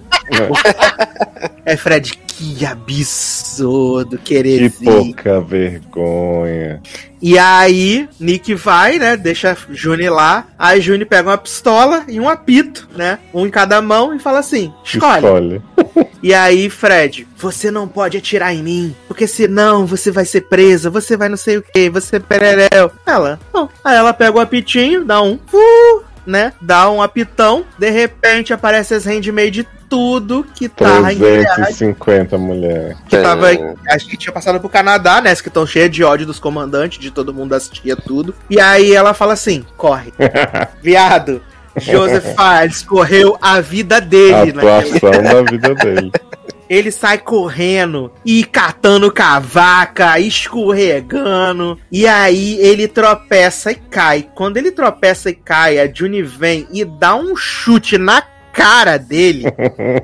É, 1.65 1.77
Fred, 1.77 2.13
que 2.27 2.65
absurdo, 2.65 4.19
que 4.19 4.35
querer 4.35 4.71
pouca 4.71 5.41
vergonha. 5.41 6.83
E 7.21 7.39
aí, 7.39 8.09
Nick 8.19 8.55
vai, 8.55 8.99
né? 8.99 9.17
Deixa 9.17 9.57
Juni 9.71 10.09
lá. 10.09 10.47
Aí 10.59 10.81
Juni 10.81 11.05
pega 11.05 11.31
uma 11.31 11.39
pistola 11.39 12.05
e 12.09 12.21
um 12.21 12.29
apito, 12.29 12.89
né? 12.95 13.19
Um 13.35 13.47
em 13.47 13.51
cada 13.51 13.81
mão 13.83 14.15
e 14.15 14.19
fala 14.19 14.39
assim: 14.39 14.73
escolhe. 14.85 15.25
Escolhe. 15.25 15.63
E 16.21 16.35
aí, 16.35 16.69
Fred, 16.69 17.29
você 17.37 17.71
não 17.71 17.87
pode 17.87 18.17
atirar 18.17 18.53
em 18.53 18.61
mim, 18.61 18.97
porque 19.07 19.25
senão 19.25 19.87
você 19.87 20.11
vai 20.11 20.25
ser 20.25 20.43
presa, 20.43 20.91
você 20.91 21.17
vai 21.17 21.29
não 21.29 21.37
sei 21.37 21.59
o 21.59 21.63
que, 21.63 21.89
você 21.89 22.17
é 22.17 22.19
pereréu. 22.19 22.91
Ela, 23.07 23.39
não. 23.55 23.71
Aí 23.85 23.97
ela 23.97 24.13
pega 24.13 24.37
o 24.37 24.41
apitinho, 24.41 25.05
dá 25.05 25.23
um. 25.23 25.39
Uh, 25.53 26.03
né? 26.27 26.53
Dá 26.61 26.91
um 26.91 27.01
apitão. 27.01 27.65
De 27.79 27.89
repente 27.91 28.53
aparece 28.53 28.95
as 28.95 29.05
handmade 29.05 29.67
tudo 29.89 30.45
que 30.55 30.69
tá 30.69 31.13
em 31.13 31.17
Gilead. 31.17 31.55
350 31.55 32.39
mulher. 32.39 32.97
que 33.09 33.17
tava. 33.17 33.49
Acho 33.89 34.07
que 34.07 34.17
tinha 34.17 34.33
passado 34.33 34.61
pro 34.61 34.69
Canadá, 34.69 35.21
né? 35.21 35.35
Que 35.35 35.49
estão 35.49 35.67
cheias 35.67 35.91
de 35.91 36.05
ódio 36.05 36.27
dos 36.27 36.39
comandantes, 36.39 36.99
de 36.99 37.11
todo 37.11 37.33
mundo 37.33 37.55
assistia 37.55 37.97
tudo. 37.97 38.35
E 38.51 38.61
aí 38.61 38.93
ela 38.93 39.15
fala 39.15 39.33
assim: 39.33 39.65
corre. 39.77 40.13
Viado. 40.83 41.43
Joseph 41.81 42.25
Files 42.35 42.83
correu 42.83 43.39
a 43.41 43.61
vida 43.61 43.99
A 43.99 44.01
dele, 44.01 44.53
né? 44.53 44.79
atuação 44.79 45.23
da 45.23 45.43
vida 45.43 45.75
dele. 45.75 46.11
Ele 46.69 46.91
sai 46.91 47.17
correndo 47.17 48.13
e 48.25 48.45
catando 48.45 49.11
cavaca, 49.11 50.21
escorregando. 50.21 51.79
E 51.91 52.07
aí 52.07 52.59
ele 52.61 52.87
tropeça 52.87 53.73
e 53.73 53.75
cai. 53.75 54.29
Quando 54.35 54.59
ele 54.59 54.71
tropeça 54.71 55.31
e 55.31 55.35
cai, 55.35 55.79
a 55.79 55.91
Juni 55.91 56.23
vem 56.23 56.69
e 56.71 56.85
dá 56.85 57.15
um 57.17 57.35
chute 57.35 57.97
na 57.97 58.23
cara 58.59 58.97
dele. 58.99 59.45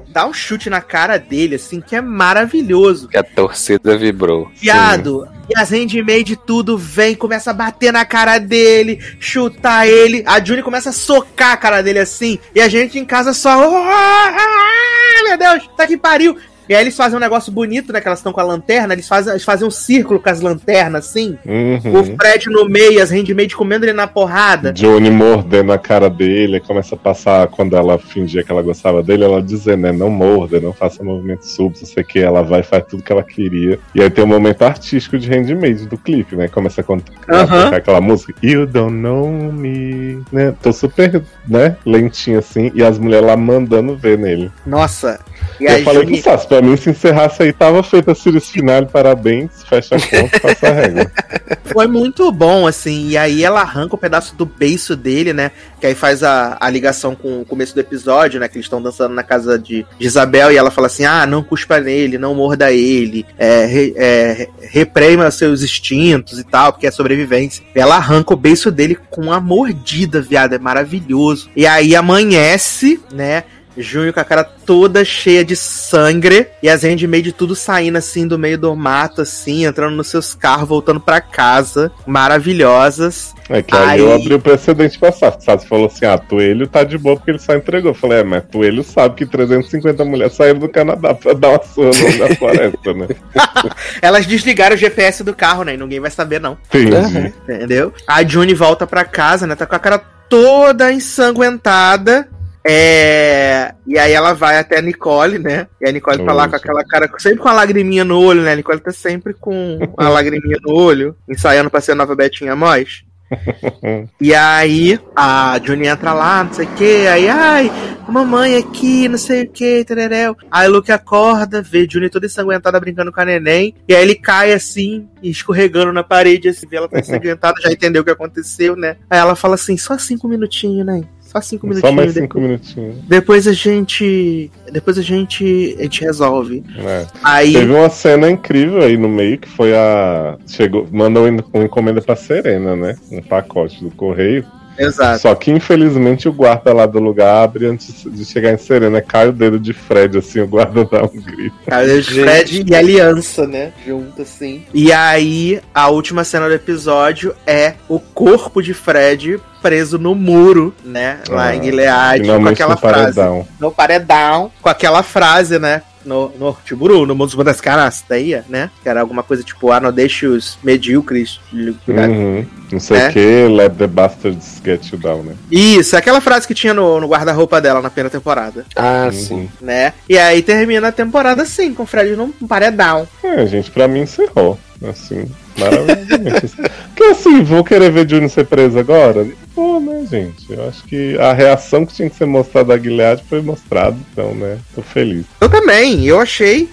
dá 0.09 0.27
um 0.27 0.33
chute 0.33 0.71
na 0.71 0.81
cara 0.81 1.19
dele, 1.19 1.57
assim, 1.57 1.81
que 1.81 1.97
é 1.97 2.01
maravilhoso. 2.01 3.09
Que 3.09 3.19
a 3.19 3.23
torcida 3.25 3.97
vibrou. 3.97 4.51
Viado. 4.55 5.29
E 5.49 5.59
as 5.59 5.71
handmade 5.71 6.37
tudo 6.37 6.79
vem, 6.79 7.15
começa 7.15 7.51
a 7.51 7.55
bater 7.55 7.93
na 7.93 8.05
cara 8.05 8.39
dele, 8.39 8.99
chutar 9.21 9.87
ele. 9.87 10.23
A 10.27 10.43
Juni 10.43 10.63
começa 10.63 10.89
a 10.91 10.93
socar 10.93 11.53
a 11.53 11.57
cara 11.57 11.83
dele 11.83 11.99
assim. 11.99 12.39
E 12.55 12.61
a 12.61 12.69
gente 12.69 12.99
em 12.99 13.05
casa 13.05 13.35
só. 13.35 13.51
"Ah, 13.51 15.23
meu 15.29 15.37
Deus, 15.37 15.69
tá 15.77 15.87
que 15.87 15.97
pariu. 15.99 16.37
E 16.69 16.75
aí 16.75 16.83
eles 16.83 16.97
fazem 16.97 17.17
um 17.17 17.21
negócio 17.21 17.53
bonito, 17.53 17.93
né? 17.93 18.01
Que 18.01 18.09
elas 18.09 18.19
estão 18.19 18.33
com 18.33 18.41
a 18.41 18.45
lanterna, 18.45 18.95
eles 18.95 19.09
fazem, 19.09 19.33
eles 19.33 19.45
fazem 19.45 19.67
um 19.67 19.71
círculo 19.71 20.21
com 20.21 20.31
as 20.31 20.41
lanternas, 20.41 21.07
assim. 21.07 21.39
Uhum. 21.45 22.01
O 22.01 22.05
Fred 22.17 22.49
no 22.49 22.69
meio, 22.69 23.03
as 23.03 23.11
handmade 23.11 23.55
comendo 23.55 23.85
ele 23.85 23.93
na 23.93 24.07
porrada. 24.07 24.73
Johnny 24.73 25.11
mordendo 25.11 25.73
a 25.73 25.79
cara 25.79 26.09
dele, 26.09 26.61
começa 26.61 26.95
a 26.95 26.99
passar 26.99 27.47
quando 27.49 27.77
ela 27.77 27.99
fingia 27.99 28.43
que 28.43 28.51
ela 28.51 28.63
gostava 28.63 29.03
dele, 29.03 29.25
ela 29.25 29.43
dizendo, 29.43 29.83
né, 29.83 29.93
não 29.93 30.11
morda, 30.11 30.61
não 30.61 30.73
faça 30.73 31.03
movimentos 31.03 31.51
súbitos, 31.51 31.83
não 31.83 31.89
sei 31.89 32.03
o 32.03 32.07
que, 32.07 32.19
ela 32.19 32.43
vai 32.43 32.61
e 32.61 32.63
faz 32.65 32.85
tudo 32.89 33.03
que 33.03 33.13
ela 33.13 33.23
queria. 33.23 33.79
E 33.95 34.03
aí 34.03 34.11
tem 34.11 34.25
um 34.25 34.29
momento 34.29 34.63
artístico 34.63 35.19
de 35.19 35.29
handmade 35.29 35.87
do 35.87 35.99
clipe, 35.99 36.37
né? 36.37 36.49
Começa 36.49 36.81
a 36.81 36.85
contar 36.85 37.13
Aham. 37.29 37.75
aquela 37.75 38.01
música, 38.01 38.35
You 38.43 38.67
don't 38.67 38.95
know 38.95 39.31
me, 39.31 40.23
né? 40.33 40.55
Tô 40.63 40.73
super, 40.73 41.23
né, 41.47 41.77
lentinho 41.85 42.39
assim, 42.39 42.71
e 42.75 42.83
as 42.83 42.99
mulheres 42.99 43.27
lá 43.27 43.37
mandando 43.37 43.97
ver 43.97 44.19
nele. 44.19 44.51
Nossa. 44.67 45.21
E 45.61 45.65
eu 45.65 45.83
falei 45.83 46.07
pro 46.07 46.17
Sassi, 46.17 46.49
pra 46.55 46.63
mim 46.63 46.77
se 46.77 46.91
encerrasse 46.91 47.43
aí, 47.43 47.53
tava 47.53 47.83
feita 47.83 48.13
a 48.13 48.15
Sirius 48.15 48.49
Finale, 48.49 48.87
parabéns, 48.87 49.51
fecha 49.69 49.97
a 49.97 50.01
conta, 50.01 50.41
passa 50.41 50.69
a 50.69 50.73
regra. 50.73 51.13
Foi 51.65 51.89
muito 51.89 52.31
bom, 52.31 52.67
assim. 52.67 53.09
E 53.09 53.17
aí 53.17 53.43
ela 53.43 53.61
arranca 53.61 53.97
um 53.97 53.99
pedaço 53.99 54.37
do 54.37 54.47
beiço 54.47 54.95
dele, 54.95 55.33
né? 55.33 55.51
Que 55.81 55.89
aí 55.89 55.95
faz 55.95 56.23
a, 56.23 56.57
a 56.61 56.71
ligação 56.71 57.17
com 57.17 57.41
o 57.41 57.45
começo 57.45 57.75
do 57.75 57.81
episódio, 57.81 58.39
né? 58.39 58.47
Que 58.47 58.57
eles 58.57 58.67
estão 58.67 58.81
dançando 58.81 59.13
na 59.15 59.25
casa 59.25 59.59
de, 59.59 59.85
de 59.99 60.07
Isabel 60.07 60.53
e 60.53 60.57
ela 60.57 60.71
fala 60.71 60.87
assim: 60.87 61.05
ah, 61.05 61.27
não 61.27 61.43
cuspa 61.43 61.81
nele, 61.81 62.19
não 62.19 62.35
morda 62.35 62.71
ele, 62.71 63.27
é, 63.37 63.65
re- 63.67 63.95
é, 63.97 64.49
reprima 64.71 65.29
seus 65.33 65.63
instintos 65.65 66.39
e 66.39 66.45
tal, 66.45 66.73
porque 66.73 66.87
é 66.87 66.91
sobrevivência. 66.93 67.65
Ela 67.75 67.97
arranca 67.97 68.33
o 68.33 68.37
beiço 68.37 68.71
dele 68.71 68.97
com 69.11 69.23
uma 69.23 69.41
mordida, 69.41 70.21
viado. 70.21 70.53
É 70.55 70.59
maravilhoso. 70.59 71.51
E 71.57 71.67
aí 71.67 71.97
amanhece, 71.97 73.01
né? 73.13 73.43
Junho 73.77 74.13
com 74.13 74.21
a 74.21 74.25
cara 74.25 74.45
toda 74.45 75.05
cheia 75.05 75.45
de 75.45 75.57
sangue 75.57 76.47
e 76.63 76.69
as 76.69 76.83
handmade 76.85 77.33
tudo 77.33 77.55
saindo 77.57 77.97
assim 77.99 78.27
do 78.27 78.39
meio 78.39 78.57
do 78.57 78.75
mato, 78.77 79.21
assim, 79.23 79.65
entrando 79.67 79.97
nos 79.97 80.09
seus 80.09 80.35
carros, 80.35 80.69
voltando 80.69 81.01
pra 81.01 81.21
casa, 81.21 81.91
maravilhosas. 82.07 83.35
É 83.49 83.63
que 83.63 83.75
aí, 83.75 83.85
Aí- 83.91 84.01
eu 84.01 84.13
abri 84.15 84.35
o 84.35 84.41
precedente 84.41 84.99
pra 84.99 85.13
Sassi. 85.13 85.45
Sassi 85.45 85.67
falou 85.69 85.87
assim: 85.87 86.07
ah, 86.07 86.17
Toelho 86.17 86.67
tá 86.67 86.83
de 86.85 86.97
boa 86.97 87.17
porque 87.17 87.31
ele 87.31 87.39
só 87.39 87.55
entregou. 87.55 87.91
Eu 87.91 87.95
falei, 87.95 88.21
é, 88.21 88.25
mas 88.25 88.45
Toelho 88.51 88.83
sabe 88.83 89.17
que 89.17 89.27
350 89.27 90.05
mulheres 90.05 90.35
saíram 90.35 90.59
do 90.61 90.69
Canadá 90.69 91.13
pra 91.15 91.33
dar 91.35 91.49
uma 91.51 91.63
surra 91.63 91.91
da 92.19 92.35
floresta, 92.37 92.95
né? 92.95 93.07
Elas 94.01 94.25
desligaram 94.27 94.75
o 94.75 94.79
GPS 94.79 95.23
do 95.23 95.35
carro, 95.35 95.63
né? 95.65 95.75
E 95.75 95.77
ninguém 95.77 96.01
vai 96.01 96.11
saber, 96.11 96.41
não. 96.41 96.57
Entendi. 96.73 97.35
Entendeu? 97.49 97.93
A 98.07 98.23
June 98.25 98.55
volta 98.55 98.87
pra 98.87 99.05
casa, 99.05 99.47
né? 99.47 99.55
Tá 99.55 99.67
com 99.67 99.75
a 99.77 99.79
cara 99.79 99.99
toda 100.29 100.91
ensanguentada. 100.93 102.29
É... 102.67 103.75
E 103.87 103.99
aí 103.99 104.13
ela 104.13 104.33
vai 104.33 104.59
até 104.59 104.79
a 104.79 104.83
Nicole, 104.83 105.39
né? 105.39 105.67
E 105.81 105.89
a 105.89 105.93
Nicole 105.93 106.25
tá 106.25 106.33
lá 106.33 106.47
com 106.47 106.53
Nossa. 106.53 106.57
aquela 106.57 106.85
cara, 106.85 107.11
sempre 107.19 107.39
com 107.39 107.49
a 107.49 107.53
lagriminha 107.53 108.05
no 108.05 108.19
olho, 108.19 108.43
né? 108.43 108.53
A 108.53 108.57
Nicole 108.57 108.81
tá 108.81 108.91
sempre 108.91 109.35
com 109.35 109.79
a 109.97 110.09
lagriminha 110.09 110.59
no 110.63 110.75
olho, 110.75 111.15
ensaiando 111.29 111.71
pra 111.71 111.81
ser 111.81 111.93
a 111.93 111.97
nova 111.97 112.17
Betinha 112.17 112.57
Moz. 112.57 113.05
E 114.21 114.35
aí 114.35 114.99
a 115.15 115.61
Juni 115.63 115.87
entra 115.87 116.13
lá, 116.13 116.45
não 116.45 116.53
sei 116.53 116.67
o 116.67 116.75
que, 116.75 117.07
aí, 117.07 117.29
ai, 117.29 117.71
mamãe 118.09 118.57
aqui, 118.57 119.09
não 119.09 119.19
sei 119.19 119.45
o 119.45 119.51
que, 119.51 119.85
tereréu. 119.85 120.37
Aí 120.51 120.69
o 120.69 120.73
Luke 120.73 120.93
acorda, 120.93 121.61
vê 121.61 121.87
Juni 121.91 122.09
toda 122.09 122.27
ensanguentada 122.27 122.81
brincando 122.81 123.13
com 123.13 123.21
a 123.21 123.25
neném, 123.25 123.75
e 123.89 123.95
aí 123.95 124.03
ele 124.03 124.15
cai 124.15 124.53
assim, 124.53 125.09
escorregando 125.23 125.93
na 125.93 126.03
parede, 126.03 126.49
assim, 126.49 126.67
vê 126.67 126.77
ela 126.77 126.89
tá 126.89 126.99
ensanguentada, 127.01 127.61
já 127.61 127.73
entendeu 127.73 128.03
o 128.03 128.05
que 128.05 128.11
aconteceu, 128.11 128.77
né? 128.77 128.97
Aí 129.11 129.19
ela 129.19 129.35
fala 129.35 129.55
assim, 129.55 129.77
só 129.77 129.99
cinco 129.99 130.29
minutinhos, 130.29 130.87
né? 130.87 131.03
Só 131.35 131.41
cinco 131.41 131.67
Só 131.67 131.69
minutinhos. 131.69 131.95
mais 131.97 132.15
depois, 132.15 132.25
cinco 132.29 132.41
minutinhos. 132.41 132.97
depois 133.09 133.49
a 133.49 133.53
gente. 133.53 134.51
Depois 134.71 134.99
a 134.99 135.03
gente. 135.03 135.75
A 135.79 135.83
gente 135.83 136.01
resolve. 136.05 136.63
É. 136.79 137.07
Aí. 137.25 137.53
Teve 137.55 137.73
uma 137.73 137.89
cena 137.91 138.31
incrível 138.31 138.81
aí 138.83 138.97
no 138.97 139.09
meio 139.09 139.39
que 139.39 139.49
foi 139.49 139.75
a. 139.75 140.39
Chegou, 140.47 140.87
mandou 140.93 141.27
um- 141.27 141.39
uma 141.53 141.65
encomenda 141.65 142.01
pra 142.01 142.15
Serena, 142.15 142.77
né? 142.77 142.97
Um 143.11 143.21
pacote 143.21 143.83
do 143.83 143.91
correio. 143.91 144.45
Exato. 144.79 145.21
Só 145.23 145.35
que 145.35 145.51
infelizmente 145.51 146.29
o 146.29 146.33
guarda 146.33 146.73
lá 146.73 146.87
do 146.87 146.99
lugar 146.99 147.45
abre 147.45 147.67
antes 147.67 148.05
de 148.07 148.25
chegar 148.25 148.53
em 148.53 148.59
Serena. 148.59 149.01
Cai 149.01 149.29
o 149.29 149.33
dedo 149.33 149.59
de 149.59 149.73
Fred, 149.73 150.19
assim, 150.19 150.41
o 150.41 150.47
guarda 150.47 150.85
dá 150.85 151.05
um 151.05 151.21
grito. 151.21 151.55
Cara, 151.67 151.87
Fred 152.03 152.65
e 152.67 152.75
Aliança, 152.75 153.47
né? 153.47 153.73
Junto, 153.87 154.23
assim. 154.23 154.65
E 154.75 154.93
aí, 154.93 155.61
a 155.75 155.89
última 155.89 156.25
cena 156.25 156.49
do 156.49 156.55
episódio 156.55 157.35
é 157.47 157.75
o 157.89 157.99
corpo 158.01 158.63
de 158.63 158.75
Fred 158.75 159.41
preso 159.63 159.99
no 159.99 160.15
muro, 160.15 160.75
né? 160.85 161.21
Lá 161.29 161.47
Ah, 161.47 161.57
em 161.57 161.63
Gilead, 161.63 162.27
com 162.27 162.47
aquela 162.49 162.75
no 162.75 162.81
frase. 162.81 163.15
paredão. 163.15 163.49
No 163.59 163.73
paredão, 163.73 164.51
com 164.61 164.69
aquela 164.69 165.03
frase, 165.03 165.59
né? 165.59 165.81
No, 166.05 166.31
no 166.39 166.57
Tiburu, 166.65 167.07
no 167.07 167.15
mundo 167.15 167.43
das 167.45 167.61
canasteia, 167.61 168.45
né? 168.49 168.71
Que 168.83 168.89
era 168.89 169.01
alguma 169.01 169.23
coisa 169.23 169.43
tipo, 169.43 169.71
ah, 169.73 169.81
não 169.81 169.93
deixe 169.93 170.27
os 170.27 170.59
medíocres. 170.63 171.41
Uhum. 171.53 172.47
Não 172.71 172.81
sei 172.81 172.97
É. 172.99 173.09
o 173.09 173.13
que, 173.13 173.49
let 173.49 173.73
the 173.77 173.87
bastards 173.87 174.61
get 174.65 174.91
you 174.93 174.99
down, 174.99 175.23
né? 175.23 175.35
Isso, 175.51 175.97
aquela 175.97 176.21
frase 176.21 176.47
que 176.47 176.55
tinha 176.55 176.75
no, 176.75 177.01
no 177.01 177.07
guarda-roupa 177.09 177.61
dela 177.61 177.81
na 177.81 177.91
primeira 177.91 178.11
temporada, 178.11 178.65
Ah, 178.77 179.05
Uhum. 179.07 179.13
sim. 179.13 179.51
né? 179.61 179.93
E 180.09 180.19
aí 180.19 180.43
termina 180.43 180.89
a 180.89 180.93
temporada 180.93 181.43
assim, 181.43 181.73
com 181.75 181.85
o 181.85 181.87
Fred 181.87 182.17
num 182.17 182.33
paredão. 182.47 183.07
É, 183.23 183.47
gente, 183.47 183.71
pra 183.71 183.87
mim 183.89 184.01
encerrou. 184.01 184.59
Assim, 184.87 185.25
maravilhosamente. 185.59 186.53
Porque 186.89 187.05
assim, 187.05 187.43
vou 187.43 187.65
querer 187.65 187.91
ver 187.91 188.09
Juni 188.09 188.29
ser 188.29 188.47
preso 188.47 188.79
agora? 188.79 189.27
Pô, 189.55 189.81
né, 189.81 190.07
gente? 190.11 190.53
Eu 190.53 190.69
acho 190.69 190.85
que 190.85 191.19
a 191.19 191.33
reação 191.33 191.85
que 191.85 191.95
tinha 191.95 192.11
que 192.11 192.17
ser 192.17 192.27
mostrada 192.27 192.77
da 192.77 192.83
Gilead 192.83 193.23
foi 193.29 193.41
mostrada, 193.41 193.97
então, 194.13 194.35
né? 194.35 194.59
Tô 194.75 194.83
feliz. 194.83 195.27
Eu 195.41 195.49
também, 195.49 196.05
eu 196.07 196.21
achei. 196.21 196.69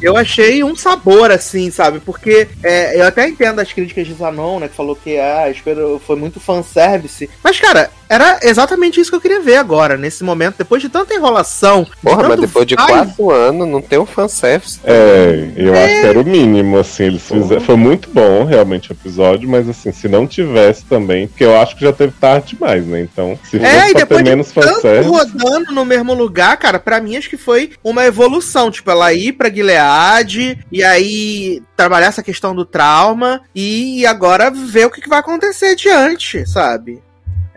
Eu 0.00 0.16
achei 0.16 0.62
um 0.62 0.76
sabor, 0.76 1.32
assim, 1.32 1.72
sabe? 1.72 1.98
Porque 1.98 2.46
é, 2.62 3.00
eu 3.00 3.04
até 3.04 3.28
entendo 3.28 3.58
as 3.58 3.72
críticas 3.72 4.06
de 4.06 4.14
Zanon, 4.14 4.60
né? 4.60 4.68
Que 4.68 4.76
falou 4.76 4.94
que 4.94 5.18
ah, 5.18 5.50
espero, 5.50 6.00
foi 6.06 6.14
muito 6.14 6.38
fanservice. 6.38 7.28
Mas, 7.42 7.58
cara, 7.58 7.90
era 8.08 8.40
exatamente 8.42 9.00
isso 9.00 9.10
que 9.10 9.16
eu 9.16 9.20
queria 9.20 9.40
ver 9.40 9.56
agora, 9.56 9.96
nesse 9.96 10.24
momento, 10.24 10.56
depois 10.58 10.80
de 10.80 10.88
tanta 10.88 11.14
enrolação. 11.14 11.86
Porra, 12.02 12.22
de 12.22 12.28
mas 12.28 12.40
depois 12.40 12.66
de 12.66 12.76
quatro 12.76 13.30
anos 13.30 13.68
não 13.68 13.82
tem 13.82 13.98
um 13.98 14.06
fanservice. 14.06 14.80
É, 14.84 15.50
eu 15.56 15.74
é... 15.74 15.84
acho 15.84 16.00
que 16.00 16.06
era 16.06 16.20
o 16.20 16.24
mínimo, 16.24 16.78
assim, 16.78 17.04
eles 17.04 17.22
fizeram. 17.22 17.60
Foi 17.60 17.76
muito 17.76 18.08
bom, 18.10 18.44
realmente, 18.44 18.90
o 18.90 18.94
episódio, 18.94 19.48
mas 19.48 19.68
assim, 19.68 19.92
se 19.92 20.08
não 20.08 20.26
tivesse 20.26 20.84
também, 20.84 21.28
porque 21.28 21.44
eu 21.44 21.60
acho 21.60 21.76
que 21.76 21.82
já 21.82 21.92
teve 21.92 22.12
tarde 22.12 22.54
demais, 22.54 22.86
né? 22.86 23.00
Então, 23.00 23.38
se 23.44 23.56
é, 23.56 23.80
fosse 23.80 23.96
é, 23.96 24.04
pra 24.06 24.16
ter 24.18 24.24
menos 24.24 24.52
fanservice. 24.52 25.08
rodando 25.08 25.72
no 25.72 25.84
mesmo 25.84 26.14
lugar, 26.14 26.56
cara, 26.56 26.78
pra 26.78 27.00
mim 27.00 27.16
acho 27.16 27.28
que 27.28 27.36
foi 27.36 27.72
uma 27.82 28.04
evolução. 28.04 28.70
Tipo, 28.70 28.90
ela 28.90 29.12
ir 29.12 29.32
pra 29.32 29.50
Gilead 29.50 30.58
e 30.70 30.82
aí 30.82 31.62
trabalhar 31.76 32.06
essa 32.06 32.22
questão 32.22 32.54
do 32.54 32.64
trauma 32.64 33.40
e 33.54 34.04
agora 34.06 34.50
ver 34.50 34.86
o 34.86 34.90
que, 34.90 35.00
que 35.00 35.08
vai 35.08 35.18
acontecer 35.18 35.74
diante, 35.74 36.46
sabe? 36.48 37.00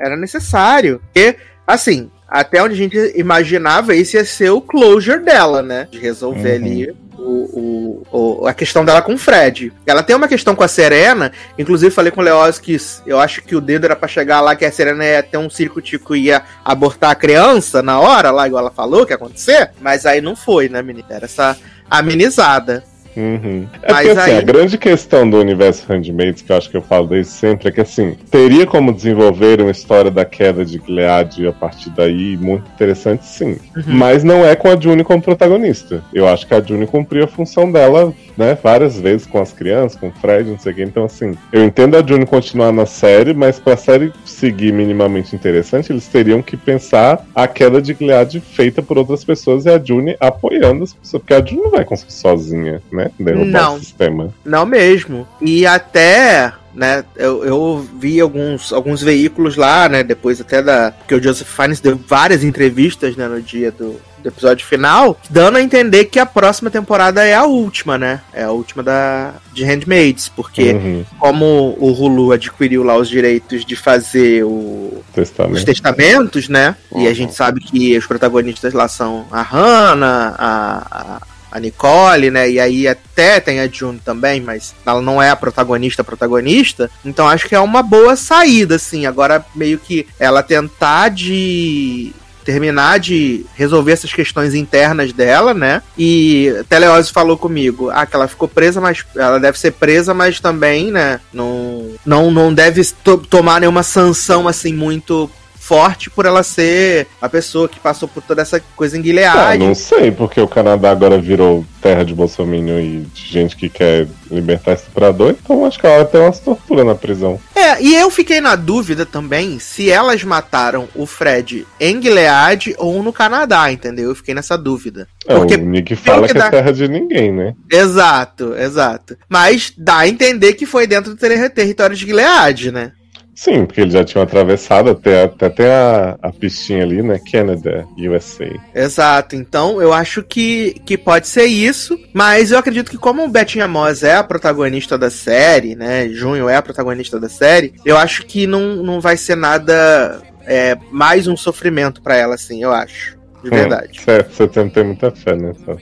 Era 0.02 0.18
necessário. 0.18 1.02
E, 1.16 1.36
assim, 1.66 2.10
até 2.28 2.62
onde 2.64 2.74
a 2.74 2.78
gente 2.78 2.98
imaginava, 3.16 3.96
esse 3.96 4.18
ia 4.18 4.26
ser 4.26 4.50
o 4.50 4.62
closure 4.62 5.20
dela, 5.20 5.62
né? 5.62 5.88
De 5.92 6.00
resolver 6.00 6.60
uhum. 6.60 6.66
ali 6.66 6.96
o, 7.22 8.04
o, 8.12 8.48
a 8.48 8.54
questão 8.54 8.84
dela 8.84 9.02
com 9.02 9.14
o 9.14 9.18
Fred. 9.18 9.72
Ela 9.86 10.02
tem 10.02 10.16
uma 10.16 10.28
questão 10.28 10.56
com 10.56 10.64
a 10.64 10.68
Serena, 10.68 11.32
inclusive 11.58 11.94
falei 11.94 12.12
com 12.12 12.22
o 12.22 12.24
Leoz 12.24 12.58
que 12.58 12.78
eu 13.06 13.20
acho 13.20 13.44
que 13.44 13.56
o 13.56 13.62
dedo 13.62 13.86
era 13.86 13.96
para 13.96 14.08
chegar 14.08 14.42
lá 14.42 14.56
que 14.56 14.66
a 14.66 14.72
Serena 14.72 15.06
ia 15.06 15.22
ter 15.22 15.38
um 15.38 15.50
circo-tico 15.50 16.16
e 16.16 16.26
ia 16.26 16.42
abortar 16.66 17.12
a 17.12 17.16
criança 17.16 17.82
na 17.82 18.00
hora, 18.00 18.32
lá, 18.32 18.48
igual 18.48 18.62
ela 18.62 18.72
falou 18.72 19.06
que 19.06 19.12
ia 19.12 19.16
acontecer, 19.16 19.72
mas 19.80 20.06
aí 20.06 20.22
não 20.22 20.36
foi, 20.36 20.68
né, 20.68 20.82
menina? 20.82 21.08
Era 21.10 21.26
essa 21.26 21.58
amenizada. 21.90 22.84
Uhum. 23.16 23.68
É 23.82 23.92
Mas 23.92 24.08
porque, 24.08 24.20
assim, 24.20 24.32
aí... 24.32 24.38
a 24.38 24.42
grande 24.42 24.78
questão 24.78 25.30
do 25.30 25.38
universo 25.38 25.86
Handmaids, 25.88 26.42
que 26.42 26.52
eu 26.52 26.58
acho 26.58 26.70
que 26.70 26.78
eu 26.78 26.82
falo 26.82 27.08
desde 27.08 27.32
sempre, 27.32 27.68
é 27.68 27.72
que 27.72 27.82
assim, 27.82 28.16
teria 28.30 28.66
como 28.66 28.94
desenvolver 28.94 29.62
uma 29.62 29.72
história 29.72 30.12
da 30.12 30.26
queda 30.26 30.64
de 30.64 30.82
Gilead 30.86 31.48
a 31.48 31.54
partir 31.54 31.90
daí, 31.90 32.38
muito 32.38 32.70
interessante, 32.74 33.26
sim. 33.26 33.58
Uhum. 33.76 33.84
Mas 33.88 34.24
não 34.24 34.46
é 34.46 34.56
com 34.56 34.70
a 34.70 34.80
June 34.80 35.04
como 35.04 35.22
protagonista. 35.22 36.04
Eu 36.14 36.28
acho 36.28 36.48
que 36.48 36.54
a 36.54 36.62
June 36.62 36.88
cumpriu 36.88 37.24
a 37.24 37.28
função 37.28 37.72
dela, 37.72 38.14
né, 38.38 38.58
várias 38.62 39.00
vezes 39.00 39.28
com 39.28 39.42
as 39.42 39.52
crianças, 39.52 40.00
com 40.00 40.08
o 40.08 40.12
Fred, 40.12 40.50
não 40.50 40.60
sei 40.60 40.72
o 40.72 40.76
que. 40.76 40.84
Então, 40.84 41.06
assim, 41.06 41.34
eu 41.52 41.64
entendo 41.64 41.98
a 41.98 42.06
June 42.06 42.26
continuar 42.26 42.72
na 42.72 42.86
série, 42.86 43.34
mas 43.34 43.60
pra 43.60 43.76
série 43.76 44.12
seguir 44.26 44.72
minimamente 44.72 45.36
interessante, 45.36 45.92
eles 45.92 46.08
teriam 46.08 46.42
que 46.42 46.56
pensar 46.56 47.26
a 47.36 47.48
queda 47.48 47.82
de 47.82 47.94
Gilead 47.94 48.40
feita 48.40 48.82
por 48.82 48.98
outras 48.98 49.24
pessoas 49.24 49.66
e 49.66 49.70
a 49.70 49.82
June 49.84 50.16
apoiando 50.20 50.84
as 50.84 50.94
pessoas, 50.94 51.22
porque 51.22 51.34
a 51.34 51.44
June 51.44 51.62
não 51.62 51.72
vai 51.72 51.86
conseguir 51.86 52.14
sozinha, 52.14 52.82
né? 52.92 53.01
Né? 53.04 53.12
Derrubar 53.20 53.64
não, 53.64 53.76
o 53.76 53.80
sistema. 53.80 54.34
Não 54.46 54.66
mesmo. 54.66 55.28
E 55.42 55.66
até 55.66 56.54
né? 56.74 57.04
Eu, 57.16 57.44
eu 57.44 57.88
vi 58.00 58.20
alguns, 58.20 58.72
alguns 58.72 59.02
veículos 59.02 59.56
lá, 59.56 59.90
né? 59.90 60.04
Depois 60.04 60.40
até 60.40 60.62
da. 60.62 60.92
Porque 60.92 61.16
o 61.16 61.22
Joseph 61.22 61.48
Fiennes 61.48 61.80
deu 61.80 62.00
várias 62.08 62.44
entrevistas 62.44 63.16
né, 63.16 63.28
no 63.28 63.42
dia 63.42 63.72
do, 63.72 64.00
do 64.22 64.28
episódio 64.30 64.66
final, 64.66 65.20
dando 65.30 65.58
a 65.58 65.62
entender 65.62 66.06
que 66.06 66.20
a 66.20 66.26
próxima 66.26 66.70
temporada 66.70 67.26
é 67.26 67.34
a 67.34 67.44
última, 67.44 67.98
né? 67.98 68.22
É 68.34 68.44
a 68.44 68.52
última 68.52 68.82
da 68.82 69.34
de 69.54 69.66
Handmaids, 69.66 70.30
porque 70.30 70.72
uhum. 70.72 71.06
como 71.20 71.76
o 71.78 71.92
Hulu 71.92 72.32
adquiriu 72.32 72.84
lá 72.84 72.96
os 72.96 73.10
direitos 73.10 73.66
de 73.66 73.76
fazer 73.76 74.44
o, 74.46 75.04
Testamento. 75.14 75.58
os 75.58 75.64
testamentos, 75.64 76.48
né? 76.48 76.76
Uhum. 76.90 77.02
E 77.02 77.06
a 77.06 77.10
uhum. 77.10 77.16
gente 77.16 77.36
sabe 77.36 77.60
que 77.60 77.98
os 77.98 78.06
protagonistas 78.06 78.74
lá 78.74 78.88
são 78.88 79.26
a 79.30 79.42
Hannah, 79.42 80.36
a, 80.38 80.88
a 80.92 81.22
a 81.52 81.60
Nicole, 81.60 82.32
né? 82.32 82.50
E 82.50 82.60
aí 82.60 82.88
até 82.88 83.40
tem 83.40 83.60
a 83.60 83.68
June 83.68 84.00
também, 84.04 84.40
mas 84.40 84.74
ela 84.86 85.02
não 85.02 85.22
é 85.22 85.30
a 85.30 85.36
protagonista 85.36 86.04
protagonista. 86.04 86.90
Então 87.04 87.28
acho 87.28 87.48
que 87.48 87.56
é 87.56 87.60
uma 87.60 87.84
boa 87.84 88.16
saída, 88.16 88.76
assim. 88.76 89.06
Agora 89.06 89.46
meio 89.54 89.78
que 89.78 90.08
ela 90.18 90.42
tentar 90.42 91.10
de 91.10 92.14
terminar 92.44 93.00
de 93.00 93.46
resolver 93.56 93.92
essas 93.92 94.12
questões 94.12 94.54
internas 94.54 95.14
dela, 95.14 95.54
né? 95.54 95.82
E 95.98 96.54
Teleose 96.68 97.12
falou 97.12 97.38
comigo, 97.38 97.90
ah, 97.92 98.06
que 98.06 98.16
ela 98.16 98.28
ficou 98.28 98.48
presa, 98.48 98.82
mas 98.82 99.06
ela 99.16 99.40
deve 99.40 99.60
ser 99.60 99.72
presa, 99.72 100.14
mas 100.14 100.40
também, 100.40 100.92
né? 100.92 101.20
Não, 101.32 101.92
não, 102.06 102.32
não 102.32 102.54
deve 102.54 102.84
to 103.04 103.18
tomar 103.18 103.60
nenhuma 103.60 103.84
sanção 103.84 104.48
assim 104.48 104.74
muito 104.74 105.30
forte 105.62 106.10
por 106.10 106.26
ela 106.26 106.42
ser 106.42 107.08
a 107.22 107.30
pessoa 107.30 107.70
que 107.70 107.80
passou 107.80 108.10
por 108.10 108.24
toda 108.24 108.42
essa 108.42 108.60
coisa 108.76 108.98
em 108.98 109.04
Gilead. 109.04 109.38
Ah, 109.38 109.56
não 109.56 109.76
sei, 109.76 110.12
porque 110.12 110.42
o 110.42 110.48
Canadá 110.48 110.90
agora 110.90 111.20
virou 111.20 111.64
terra 111.80 112.04
de 112.04 112.16
Bolsonaro 112.16 112.80
e 112.80 113.06
de 113.14 113.28
gente 113.28 113.56
que 113.56 113.70
quer 113.70 114.08
libertar 114.30 114.74
estuprador, 114.74 115.30
então 115.30 115.66
acho 115.66 115.80
que 115.80 115.86
ela 115.86 116.04
tem 116.04 116.20
umas 116.20 116.40
torturas 116.40 116.86
na 116.86 116.96
prisão. 116.96 117.40
É, 117.56 117.82
e 117.82 117.96
eu 117.96 118.10
fiquei 118.10 118.42
na 118.42 118.56
dúvida 118.56 119.06
também 119.06 119.60
se 119.60 119.90
elas 119.90 120.24
mataram 120.24 120.88
o 120.96 121.06
Fred 121.06 121.68
em 121.80 122.02
Gilead 122.02 122.76
ou 122.78 123.04
no 123.04 123.14
Canadá, 123.14 123.72
entendeu? 123.72 124.10
Eu 124.10 124.16
fiquei 124.16 124.34
nessa 124.34 124.58
dúvida. 124.58 125.08
É, 125.28 125.36
Porque, 125.36 125.56
o 125.56 125.58
Nick 125.58 125.96
fala 125.96 126.28
que, 126.28 126.34
que 126.34 126.40
dá... 126.40 126.48
é 126.48 126.50
terra 126.50 126.74
de 126.74 126.88
ninguém, 126.88 127.32
né? 127.32 127.54
Exato, 127.72 128.56
exato. 128.56 129.16
Mas 129.30 129.72
dá 129.78 130.00
a 130.00 130.08
entender 130.08 130.54
que 130.54 130.66
foi 130.66 130.88
dentro 130.88 131.14
do 131.14 131.18
território 131.18 131.96
de 131.96 132.06
Gilead, 132.06 132.72
né? 132.72 132.94
Sim, 133.42 133.66
porque 133.66 133.82
eles 133.82 133.94
já 133.94 134.04
tinham 134.04 134.22
atravessado 134.22 134.92
até, 134.92 135.24
até, 135.24 135.46
até 135.48 135.74
a, 135.74 136.16
a 136.22 136.32
pistinha 136.32 136.84
ali, 136.84 137.02
né? 137.02 137.20
Canada, 137.32 137.88
USA. 137.98 138.46
Exato, 138.76 139.36
então 139.36 139.82
eu 139.82 139.92
acho 139.92 140.22
que, 140.22 140.80
que 140.86 140.96
pode 140.96 141.28
ser 141.28 141.46
isso, 141.46 142.00
mas 142.14 142.52
eu 142.52 142.60
acredito 142.60 142.92
que 142.92 143.00
como 143.00 143.26
o 143.26 143.28
Betinha 143.28 143.68
Moss 143.68 144.04
é 144.04 144.16
a 144.16 144.24
protagonista 144.24 144.96
da 144.96 145.10
série, 145.10 145.74
né? 145.76 146.08
Junho 146.10 146.48
é 146.48 146.56
a 146.56 146.62
protagonista 146.62 147.20
da 147.20 147.28
série, 147.28 147.74
eu 147.84 147.98
acho 147.98 148.28
que 148.28 148.46
não, 148.46 148.76
não 148.76 149.02
vai 149.02 149.18
ser 149.18 149.36
nada 149.36 150.22
é, 150.46 150.78
mais 150.92 151.26
um 151.26 151.36
sofrimento 151.36 152.00
para 152.00 152.16
ela, 152.16 152.36
assim, 152.36 152.62
eu 152.62 152.72
acho 152.72 153.21
de 153.44 153.50
verdade. 153.50 154.00
Hum, 154.00 154.24
você 154.30 154.48
tem, 154.48 154.70
tem 154.70 154.84
muita 154.84 155.12
fé 155.12 155.36
nessa. 155.36 155.78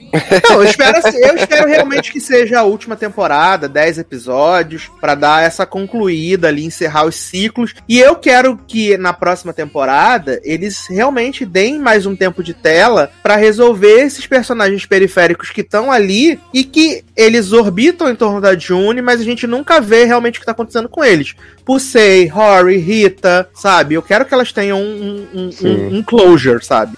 Não, 0.48 0.56
eu 0.56 0.64
espero, 0.64 0.98
eu 1.16 1.36
espero 1.36 1.68
realmente 1.68 2.12
que 2.12 2.20
seja 2.20 2.60
a 2.60 2.62
última 2.62 2.96
temporada, 2.96 3.68
10 3.68 3.98
episódios, 3.98 4.90
para 5.00 5.14
dar 5.14 5.42
essa 5.42 5.66
concluída 5.66 6.48
ali, 6.48 6.64
encerrar 6.64 7.04
os 7.04 7.16
ciclos. 7.16 7.74
E 7.88 7.98
eu 7.98 8.16
quero 8.16 8.58
que 8.66 8.96
na 8.96 9.12
próxima 9.12 9.52
temporada 9.52 10.40
eles 10.42 10.86
realmente 10.88 11.44
deem 11.44 11.78
mais 11.78 12.06
um 12.06 12.16
tempo 12.16 12.42
de 12.42 12.54
tela 12.54 13.10
para 13.22 13.36
resolver 13.36 14.00
esses 14.00 14.26
personagens 14.26 14.86
periféricos 14.86 15.50
que 15.50 15.60
estão 15.60 15.92
ali 15.92 16.40
e 16.52 16.64
que 16.64 17.04
eles 17.16 17.52
orbitam 17.52 18.08
em 18.08 18.14
torno 18.14 18.40
da 18.40 18.56
June, 18.56 19.02
mas 19.02 19.20
a 19.20 19.24
gente 19.24 19.46
nunca 19.46 19.80
vê 19.80 20.04
realmente 20.04 20.38
o 20.38 20.40
que 20.40 20.46
tá 20.46 20.52
acontecendo 20.52 20.88
com 20.88 21.04
eles. 21.04 21.34
Pusei, 21.64 22.26
Rory, 22.26 22.78
Rita, 22.78 23.48
sabe? 23.54 23.94
Eu 23.94 24.02
quero 24.02 24.24
que 24.24 24.32
elas 24.32 24.52
tenham 24.52 24.80
um, 24.80 25.26
um, 25.34 25.50
um, 25.62 25.96
um 25.98 26.02
closure, 26.02 26.64
sabe? 26.64 26.96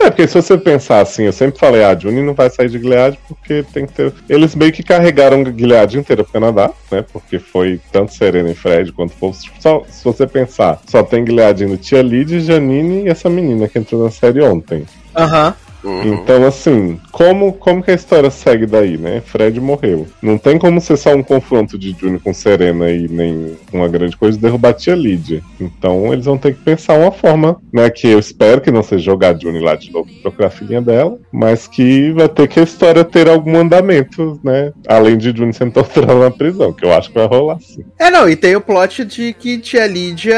É, 0.00 0.08
porque 0.08 0.26
se 0.26 0.34
você 0.34 0.56
pensar 0.56 1.00
assim, 1.00 1.24
eu 1.24 1.32
sempre 1.32 1.60
falei, 1.60 1.84
ah, 1.84 1.90
a 1.90 1.98
Juni 1.98 2.22
não 2.22 2.32
vai 2.32 2.48
sair 2.48 2.70
de 2.70 2.78
Gilead 2.78 3.18
porque 3.28 3.62
tem 3.70 3.84
que 3.86 3.92
ter. 3.92 4.14
Eles 4.30 4.54
meio 4.54 4.72
que 4.72 4.82
carregaram 4.82 5.44
Gilead 5.44 5.98
inteira 5.98 6.24
pro 6.24 6.32
Canadá, 6.32 6.70
né? 6.90 7.04
Porque 7.12 7.38
foi 7.38 7.78
tanto 7.92 8.14
Serena 8.14 8.50
e 8.50 8.54
Fred 8.54 8.92
quanto 8.92 9.12
o 9.20 9.34
Só, 9.60 9.84
se 9.86 10.02
você 10.02 10.26
pensar, 10.26 10.80
só 10.86 11.02
tem 11.02 11.26
Gilead 11.26 11.64
indo 11.64 11.76
Tia 11.76 12.00
Lid, 12.00 12.40
Janine 12.40 13.04
e 13.04 13.08
essa 13.08 13.28
menina 13.28 13.68
que 13.68 13.78
entrou 13.78 14.02
na 14.02 14.10
série 14.10 14.40
ontem. 14.40 14.86
Aham. 15.14 15.48
Uhum. 15.48 15.69
Uhum. 15.82 16.14
Então, 16.14 16.46
assim, 16.46 17.00
como, 17.10 17.52
como 17.52 17.82
que 17.82 17.90
a 17.90 17.94
história 17.94 18.30
segue 18.30 18.66
daí, 18.66 18.96
né? 18.96 19.20
Fred 19.24 19.60
morreu. 19.60 20.06
Não 20.22 20.38
tem 20.38 20.58
como 20.58 20.80
ser 20.80 20.96
só 20.96 21.14
um 21.14 21.22
confronto 21.22 21.78
de 21.78 21.96
Juni 21.98 22.18
com 22.18 22.34
Serena 22.34 22.90
e 22.90 23.08
nem 23.08 23.56
uma 23.72 23.88
grande 23.88 24.16
coisa 24.16 24.38
derrubar 24.38 24.70
a 24.70 24.74
tia 24.74 24.94
Lídia. 24.94 25.42
Então, 25.60 26.12
eles 26.12 26.26
vão 26.26 26.38
ter 26.38 26.54
que 26.54 26.62
pensar 26.62 26.94
uma 26.94 27.12
forma, 27.12 27.60
né? 27.72 27.88
Que 27.90 28.08
eu 28.08 28.18
espero 28.18 28.60
que 28.60 28.70
não 28.70 28.82
seja 28.82 29.04
jogar 29.04 29.38
Juni 29.40 29.60
lá 29.60 29.74
de 29.74 29.92
novo 29.92 30.08
pra 30.08 30.22
procurar 30.22 30.48
a 30.48 30.50
filhinha 30.50 30.82
dela, 30.82 31.18
mas 31.32 31.66
que 31.66 32.12
vai 32.12 32.28
ter 32.28 32.48
que 32.48 32.60
a 32.60 32.64
história 32.64 33.04
ter 33.04 33.28
algum 33.28 33.56
andamento, 33.56 34.38
né? 34.44 34.72
Além 34.86 35.16
de 35.16 35.34
Juni 35.36 35.52
sendo 35.52 35.72
torturada 35.80 36.18
na 36.18 36.30
prisão, 36.30 36.72
que 36.72 36.84
eu 36.84 36.92
acho 36.92 37.08
que 37.08 37.14
vai 37.14 37.26
rolar 37.26 37.58
sim. 37.60 37.84
É, 37.98 38.10
não, 38.10 38.28
e 38.28 38.36
tem 38.36 38.56
o 38.56 38.60
plot 38.60 39.04
de 39.04 39.32
que 39.32 39.58
tia 39.58 39.86
Lídia 39.86 40.36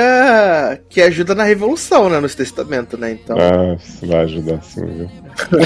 que 0.88 1.00
ajuda 1.00 1.34
na 1.34 1.44
revolução, 1.44 2.08
né? 2.08 2.20
Nos 2.20 2.34
testamentos, 2.34 2.98
né? 2.98 3.12
Então. 3.12 3.36
Ah, 3.38 3.76
vai 4.02 4.20
ajudar 4.20 4.62
sim, 4.62 4.84
viu? 4.86 5.10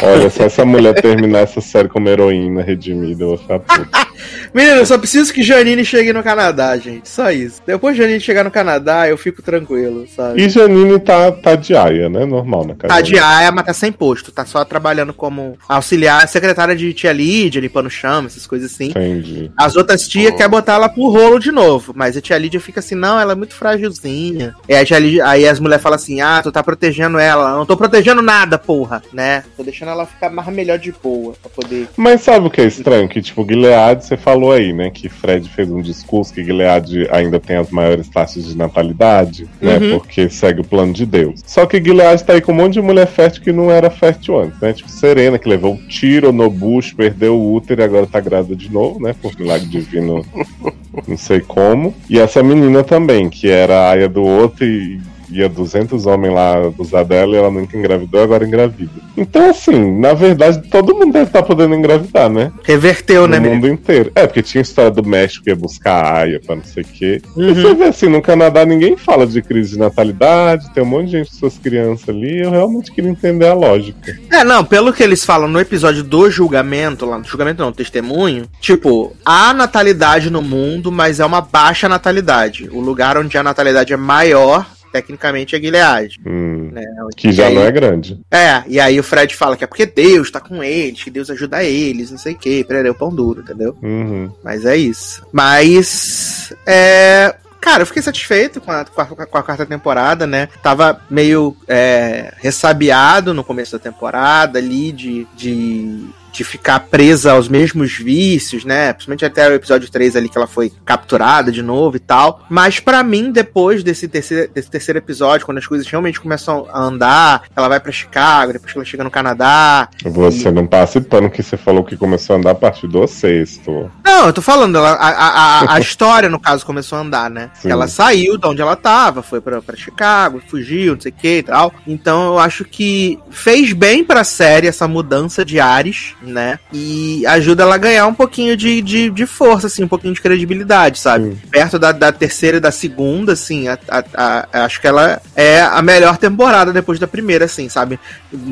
Olha, 0.03 0.31
se 0.31 0.43
essa 0.43 0.65
mulher 0.65 0.95
terminar 1.01 1.41
essa 1.41 1.61
série 1.61 1.89
como 1.89 2.09
heroína 2.09 2.62
redimida, 2.62 3.25
eu 3.25 3.28
vou 3.28 3.39
ficar 3.39 3.61
puto. 3.61 3.89
Menino, 4.55 4.77
eu 4.77 4.86
só 4.86 4.97
preciso 4.97 5.33
que 5.33 5.43
Janine 5.43 5.85
chegue 5.85 6.12
no 6.12 6.23
Canadá, 6.23 6.77
gente. 6.78 7.09
Só 7.09 7.31
isso. 7.31 7.61
Depois 7.67 7.95
de 7.95 8.03
Janine 8.03 8.20
chegar 8.20 8.45
no 8.45 8.51
Canadá, 8.51 9.09
eu 9.09 9.17
fico 9.17 9.43
tranquilo, 9.43 10.07
sabe? 10.09 10.43
E 10.43 10.49
Janine 10.49 10.99
tá, 10.99 11.31
tá 11.33 11.55
de 11.55 11.77
aia, 11.77 12.09
né? 12.09 12.25
Normal 12.25 12.67
na 12.67 12.75
casa. 12.75 12.95
Tá 12.95 13.01
de 13.01 13.19
aia, 13.19 13.53
mas 13.53 13.67
tá 13.67 13.73
sem 13.73 13.93
posto. 13.93 14.33
Tá 14.33 14.45
só 14.45 14.65
trabalhando 14.65 15.12
como 15.12 15.59
auxiliar, 15.69 16.27
secretária 16.28 16.75
de 16.75 16.93
tia 16.95 17.12
Lídia, 17.12 17.61
limpando 17.61 17.91
chama, 17.91 18.28
essas 18.28 18.47
coisas 18.47 18.73
assim. 18.73 18.91
Entendi. 18.91 19.51
As 19.57 19.77
outras 19.77 20.09
tias 20.09 20.33
oh. 20.33 20.36
querem 20.36 20.51
botar 20.51 20.75
ela 20.75 20.89
pro 20.89 21.11
rolo 21.11 21.39
de 21.39 21.53
novo. 21.53 21.93
Mas 21.95 22.17
a 22.17 22.20
tia 22.20 22.39
Lídia 22.39 22.61
fica 22.61 22.81
assim, 22.81 22.95
não, 22.95 23.19
ela 23.20 23.33
é 23.33 23.36
muito 23.36 23.55
frágilzinha. 23.55 24.55
E 24.69 24.75
a 24.75 24.85
tia 24.85 24.99
Lídia, 24.99 25.27
aí 25.27 25.47
as 25.47 25.61
mulheres 25.61 25.83
falam 25.83 25.97
assim, 25.97 26.20
ah, 26.20 26.41
tu 26.43 26.51
tá 26.51 26.62
protegendo 26.62 27.19
ela. 27.19 27.57
Não 27.57 27.67
tô 27.67 27.77
protegendo 27.77 28.23
nada, 28.23 28.59
porra, 28.59 29.03
né? 29.12 29.45
Tô 29.57 29.62
deixando 29.62 29.89
ela 29.89 30.05
ficar 30.05 30.28
mais 30.28 30.47
melhor 30.49 30.78
de 30.78 30.93
boa 30.93 31.35
pra 31.41 31.51
poder. 31.51 31.89
Mas 31.97 32.20
sabe 32.20 32.47
o 32.47 32.51
que 32.51 32.60
é 32.60 32.67
estranho? 32.67 33.09
Que, 33.09 33.23
tipo, 33.23 33.43
Gilead, 33.47 34.05
você 34.05 34.17
falou 34.17 34.52
aí, 34.52 34.73
né? 34.73 34.91
Que 34.91 35.09
Fred 35.09 35.49
fez 35.49 35.70
um 35.70 35.81
discurso 35.81 36.35
que 36.35 36.44
Gilead 36.44 37.09
ainda 37.10 37.41
tem 37.41 37.57
as 37.57 37.70
maiores 37.70 38.07
taxas 38.09 38.44
de 38.44 38.57
natalidade, 38.57 39.49
né? 39.60 39.78
Uhum. 39.78 39.99
Porque 39.99 40.28
segue 40.28 40.60
o 40.60 40.65
plano 40.65 40.93
de 40.93 41.07
Deus. 41.07 41.41
Só 41.47 41.65
que 41.65 41.83
Gilead 41.83 42.23
tá 42.23 42.35
aí 42.35 42.43
com 42.43 42.52
um 42.52 42.57
monte 42.57 42.75
de 42.75 42.83
mulher 42.83 43.07
fértil 43.07 43.43
que 43.43 43.52
não 43.52 43.70
era 43.70 43.89
fértil 43.89 44.39
antes, 44.39 44.60
né? 44.60 44.75
Tipo, 44.75 44.91
Serena, 44.91 45.39
que 45.39 45.49
levou 45.49 45.73
um 45.73 45.89
tiro 45.89 46.33
no 46.33 46.51
bucho, 46.51 46.94
perdeu 46.94 47.36
o 47.36 47.55
útero 47.55 47.81
e 47.81 47.85
agora 47.85 48.07
tá 48.07 48.20
grávida 48.20 48.55
de 48.55 48.70
novo, 48.70 49.01
né? 49.01 49.15
Por 49.23 49.35
milagre 49.39 49.67
divino, 49.67 50.23
não 51.09 51.17
sei 51.17 51.41
como. 51.41 51.94
E 52.10 52.18
essa 52.18 52.43
menina 52.43 52.85
também, 52.85 53.31
que 53.31 53.49
era 53.49 53.78
a 53.78 53.91
aia 53.93 54.09
do 54.09 54.23
outro 54.23 54.67
e 54.67 55.01
ia 55.30 55.48
200 55.48 56.06
homens 56.06 56.32
lá 56.34 56.66
abusar 56.66 57.05
dela 57.05 57.34
e 57.34 57.38
ela 57.38 57.50
nunca 57.50 57.76
engravidou, 57.76 58.22
agora 58.22 58.46
engravida. 58.46 58.90
Então, 59.16 59.50
assim, 59.50 59.98
na 59.98 60.12
verdade, 60.14 60.62
todo 60.70 60.94
mundo 60.94 61.12
deve 61.12 61.26
estar 61.26 61.42
podendo 61.42 61.74
engravidar, 61.74 62.28
né? 62.28 62.52
Reverteu, 62.64 63.22
no 63.22 63.28
né, 63.28 63.38
menino? 63.40 63.55
mundo 63.56 63.68
inteiro. 63.68 64.12
É, 64.14 64.26
porque 64.26 64.42
tinha 64.42 64.62
história 64.62 64.90
do 64.90 65.05
México 65.05 65.44
que 65.44 65.50
ia 65.50 65.56
buscar 65.56 66.05
a 66.05 66.18
aia 66.20 66.40
pra 66.44 66.56
não 66.56 66.64
sei 66.64 66.82
o 66.82 66.86
quê. 66.86 67.22
E 67.36 67.42
Uhum. 67.46 67.55
você 67.55 67.74
vê 67.74 67.84
assim, 67.84 68.08
no 68.08 68.20
Canadá 68.22 68.64
ninguém 68.64 68.96
fala 68.96 69.26
de 69.26 69.40
crise 69.42 69.72
de 69.72 69.78
natalidade, 69.78 70.70
tem 70.74 70.82
um 70.82 70.86
monte 70.86 71.06
de 71.06 71.12
gente 71.12 71.30
com 71.30 71.36
suas 71.36 71.58
crianças 71.58 72.08
ali, 72.08 72.42
eu 72.42 72.50
realmente 72.50 72.92
queria 72.92 73.10
entender 73.10 73.46
a 73.46 73.55
lógica. 73.55 74.16
É, 74.30 74.44
não, 74.44 74.64
pelo 74.64 74.92
que 74.92 75.02
eles 75.02 75.24
falam 75.24 75.48
no 75.48 75.60
episódio 75.60 76.02
do 76.02 76.30
julgamento, 76.30 77.06
lá 77.06 77.18
no 77.18 77.24
julgamento 77.24 77.62
não, 77.62 77.72
testemunho, 77.72 78.44
tipo, 78.60 79.14
há 79.24 79.52
natalidade 79.55 80.30
no 80.30 80.42
mundo, 80.42 80.92
mas 80.92 81.20
é 81.20 81.24
uma 81.24 81.40
baixa 81.40 81.88
natalidade. 81.88 82.68
O 82.72 82.80
lugar 82.80 83.16
onde 83.16 83.36
a 83.38 83.42
natalidade 83.42 83.92
é 83.92 83.96
maior, 83.96 84.66
tecnicamente, 85.00 85.55
é 85.57 85.60
Gilead. 85.60 86.18
Hum, 86.26 86.70
Né? 86.73 86.83
que 87.16 87.33
já 87.33 87.50
E 87.50 87.55
não 87.55 87.62
aí- 87.62 87.68
é 87.68 87.73
grande. 87.73 88.20
É, 88.31 88.62
e 88.66 88.81
aí 88.81 88.99
o 88.99 89.02
Fred 89.02 89.34
fala 89.34 89.57
que 89.57 89.65
é 89.65 89.66
porque 89.66 89.86
Deus 89.86 90.31
tá 90.31 90.41
com 90.41 90.62
eles, 90.62 91.02
que 91.02 91.10
Deus 91.10 91.31
ajuda 91.31 91.62
eles, 91.65 92.10
não 92.10 92.18
sei 92.18 92.33
o 92.34 92.39
que, 92.39 92.65
perereu 92.65 92.94
pão 92.94 93.15
duro, 93.15 93.41
entendeu? 93.41 93.76
Uhum. 93.83 94.31
Mas 94.42 94.65
é 94.65 94.76
isso. 94.76 95.23
Mas. 95.33 96.52
É. 96.66 97.34
Cara, 97.60 97.83
eu 97.83 97.86
fiquei 97.86 98.02
satisfeito 98.02 98.60
com 98.60 98.70
a, 98.70 98.84
com 98.84 99.00
a, 99.00 99.07
com 99.07 99.39
a 99.39 99.42
quarta 99.42 99.66
temporada, 99.66 100.25
né? 100.25 100.49
Tava 100.62 101.00
meio 101.10 101.57
é, 101.66 102.33
ressabiado 102.36 103.34
no 103.34 103.42
começo 103.42 103.73
da 103.73 103.78
temporada 103.83 104.58
ali 104.60 104.92
de, 104.92 105.26
de, 105.36 106.07
de 106.36 106.44
ficar 106.44 106.81
presa 106.81 107.32
aos 107.32 107.48
mesmos 107.48 107.92
vícios, 107.92 108.65
né? 108.65 108.92
Principalmente 108.92 109.24
até 109.24 109.48
o 109.48 109.55
episódio 109.55 109.90
3 109.90 110.16
ali 110.16 110.28
que 110.28 110.36
ela 110.36 110.47
foi 110.47 110.73
capturada 110.84 111.50
de 111.52 111.62
novo 111.62 111.97
e 111.97 112.00
tal. 112.00 112.44
Mas 112.48 112.78
pra 112.81 113.02
mim, 113.02 113.31
depois 113.31 113.82
desse 113.82 114.08
terceiro, 114.08 114.50
desse 114.52 114.70
terceiro 114.70 114.98
episódio, 114.98 115.47
quando 115.47 115.58
as 115.58 115.66
coisas 115.66 115.86
realmente 115.86 116.20
começam 116.20 116.66
a 116.73 116.81
andar, 116.81 117.42
ela 117.55 117.68
vai 117.68 117.81
pra 117.81 117.92
Chicago, 117.92 118.52
depois 118.52 118.73
que 118.73 118.78
ela 118.78 118.84
chega 118.84 119.05
no 119.05 119.10
Canadá, 119.10 119.89
Você 120.05 120.50
não 120.50 120.66
passe 120.66 121.00
pano 121.00 121.31
que 121.31 121.42
você 121.42 121.56
falou 121.56 121.84
que 121.84 121.97
começou 121.97 122.34
a 122.34 122.39
andar 122.39 122.50
a 122.50 122.55
partir 122.55 122.86
do 122.86 123.06
sexto. 123.06 123.90
Não, 124.05 124.26
eu 124.26 124.32
tô 124.32 124.42
falando, 124.42 124.76
ela- 124.76 124.92
a, 124.92 125.08
a, 125.08 125.74
a, 125.74 125.81
história, 125.81 126.28
no 126.28 126.39
caso, 126.40 126.65
começou 126.65 126.98
a 126.98 127.02
andar, 127.02 127.31
né? 127.31 127.50
Sim. 127.55 127.70
Ela 127.70 127.86
saiu 127.89 128.36
de 128.36 128.47
onde 128.47 128.60
ela 128.62 128.76
tava, 128.76 129.23
foi 129.23 129.40
pra 129.40 129.60
Chicago, 129.76 130.42
fugiu, 130.48 130.94
não 130.94 131.00
sei 131.00 131.12
o 131.12 131.15
que 131.15 131.39
e 131.39 131.42
tal. 131.42 131.73
Então 131.86 132.26
eu 132.28 132.39
acho 132.39 132.65
que 132.65 133.18
fez 133.31 133.73
bem 133.73 134.05
pra 134.05 134.24
série 134.24 134.66
essa 134.66 134.86
mudança 134.89 135.44
de 135.44 135.60
ares, 135.60 136.15
né? 136.30 136.58
E 136.72 137.24
ajuda 137.26 137.62
ela 137.62 137.74
a 137.74 137.78
ganhar 137.78 138.06
um 138.06 138.14
pouquinho 138.14 138.56
de, 138.56 138.80
de, 138.82 139.10
de 139.10 139.26
força, 139.26 139.66
assim, 139.66 139.84
um 139.84 139.88
pouquinho 139.88 140.14
de 140.14 140.20
credibilidade, 140.20 140.98
sabe? 140.98 141.30
Sim. 141.30 141.38
Perto 141.50 141.78
da, 141.78 141.92
da 141.92 142.12
terceira 142.12 142.56
e 142.56 142.60
da 142.60 142.70
segunda, 142.70 143.32
assim, 143.32 143.68
a, 143.68 143.78
a- 143.88 144.05
a- 144.52 144.64
acho 144.64 144.80
que 144.80 144.86
ela 144.86 145.20
é 145.34 145.60
a 145.60 145.80
melhor 145.82 146.16
temporada 146.18 146.72
depois 146.72 146.98
da 146.98 147.06
primeira, 147.06 147.44
assim, 147.46 147.68
sabe? 147.68 147.98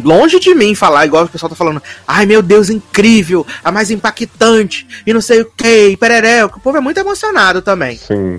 Longe 0.03 0.39
de 0.41 0.55
mim 0.55 0.75
falar, 0.75 1.07
igual 1.07 1.25
o 1.25 1.29
pessoal 1.29 1.51
tá 1.51 1.57
falando, 1.57 1.83
ai 2.07 2.27
meu 2.27 2.43
Deus, 2.43 2.71
incrível, 2.71 3.47
a 3.63 3.71
mais 3.73 3.91
impactante, 3.91 4.87
e 5.07 5.13
não 5.13 5.21
sei 5.21 5.43
o 5.43 5.51
que, 5.57 5.89
e 5.89 5.97
pereré, 5.97 6.45
o 6.45 6.49
povo 6.49 6.77
é 6.77 6.81
muito 6.81 6.99
emocionado 6.99 7.61
também. 7.63 7.97
Sim. 7.97 8.39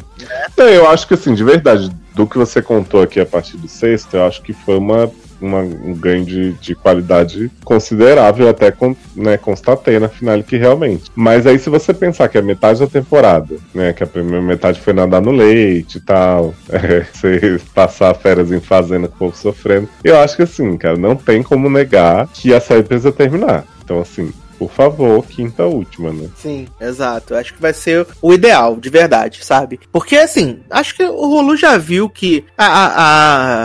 Não, 0.58 0.66
eu 0.68 0.88
acho 0.90 1.08
que 1.08 1.14
assim, 1.14 1.34
de 1.34 1.44
verdade, 1.44 1.92
do 2.14 2.26
que 2.26 2.38
você 2.38 2.62
contou 2.62 3.02
aqui 3.02 3.20
a 3.20 3.26
partir 3.26 3.58
do 3.58 3.68
sexto, 3.68 4.16
eu 4.16 4.26
acho 4.26 4.42
que 4.42 4.54
foi 4.54 4.78
uma, 4.78 5.12
uma- 5.42 5.60
um 5.62 5.94
ganho 5.94 6.24
de, 6.26 6.54
de 6.54 6.76
qualidade 6.76 7.52
considerável, 7.64 8.50
até 8.50 8.72
con, 8.72 8.96
né, 9.16 9.38
constatei 9.38 10.00
na 10.00 10.10
final 10.10 10.42
que 10.44 10.58
realmente. 10.58 11.12
Mas 11.16 11.46
aí 11.46 11.60
se 11.60 11.70
você 11.70 11.94
pensar 11.94 12.28
que 12.30 12.38
é 12.38 12.42
metade 12.42 12.80
da 12.80 12.88
temporada, 12.88 13.56
né? 13.74 13.94
Que 13.94 14.04
a 14.04 14.08
primeira 14.08 14.42
metade 14.42 14.80
foi 14.82 14.94
nadar 14.94 15.22
no 15.22 15.32
leite 15.32 15.98
e 15.98 16.02
tal, 16.02 16.54
é, 16.70 17.06
você 17.14 17.60
passar 17.74 18.14
férias 18.16 18.52
em 18.52 18.60
fazenda 18.60 19.08
com 19.08 19.16
o 19.16 19.18
povo 19.20 19.36
sofrendo. 19.38 19.90
Eu 20.04 20.20
acho 20.20 20.36
que 20.36 20.44
assim, 20.44 20.78
cara, 20.78 20.98
não 20.98 21.16
tem 21.16 21.42
como 21.44 21.70
negar 21.70 22.28
que 22.34 22.54
a 22.54 22.60
série 22.62 22.84
precisa 22.84 23.12
terminar. 23.12 23.66
Então, 23.84 24.00
assim, 24.00 24.32
por 24.58 24.72
favor, 24.72 25.24
quinta 25.26 25.64
última, 25.66 26.12
né? 26.14 26.28
Sim, 26.38 26.66
exato. 26.80 27.36
Acho 27.36 27.54
que 27.54 27.62
vai 27.62 27.74
ser 27.74 28.08
o 28.22 28.34
ideal, 28.34 28.78
de 28.78 28.90
verdade, 28.90 29.44
sabe? 29.44 29.80
Porque, 29.92 30.16
assim, 30.16 30.60
acho 30.72 30.96
que 30.96 31.04
o 31.04 31.28
Rolu 31.28 31.58
já 31.58 31.78
viu 31.78 32.10
que 32.10 32.46
a, 32.58 32.66
a- 32.66 32.94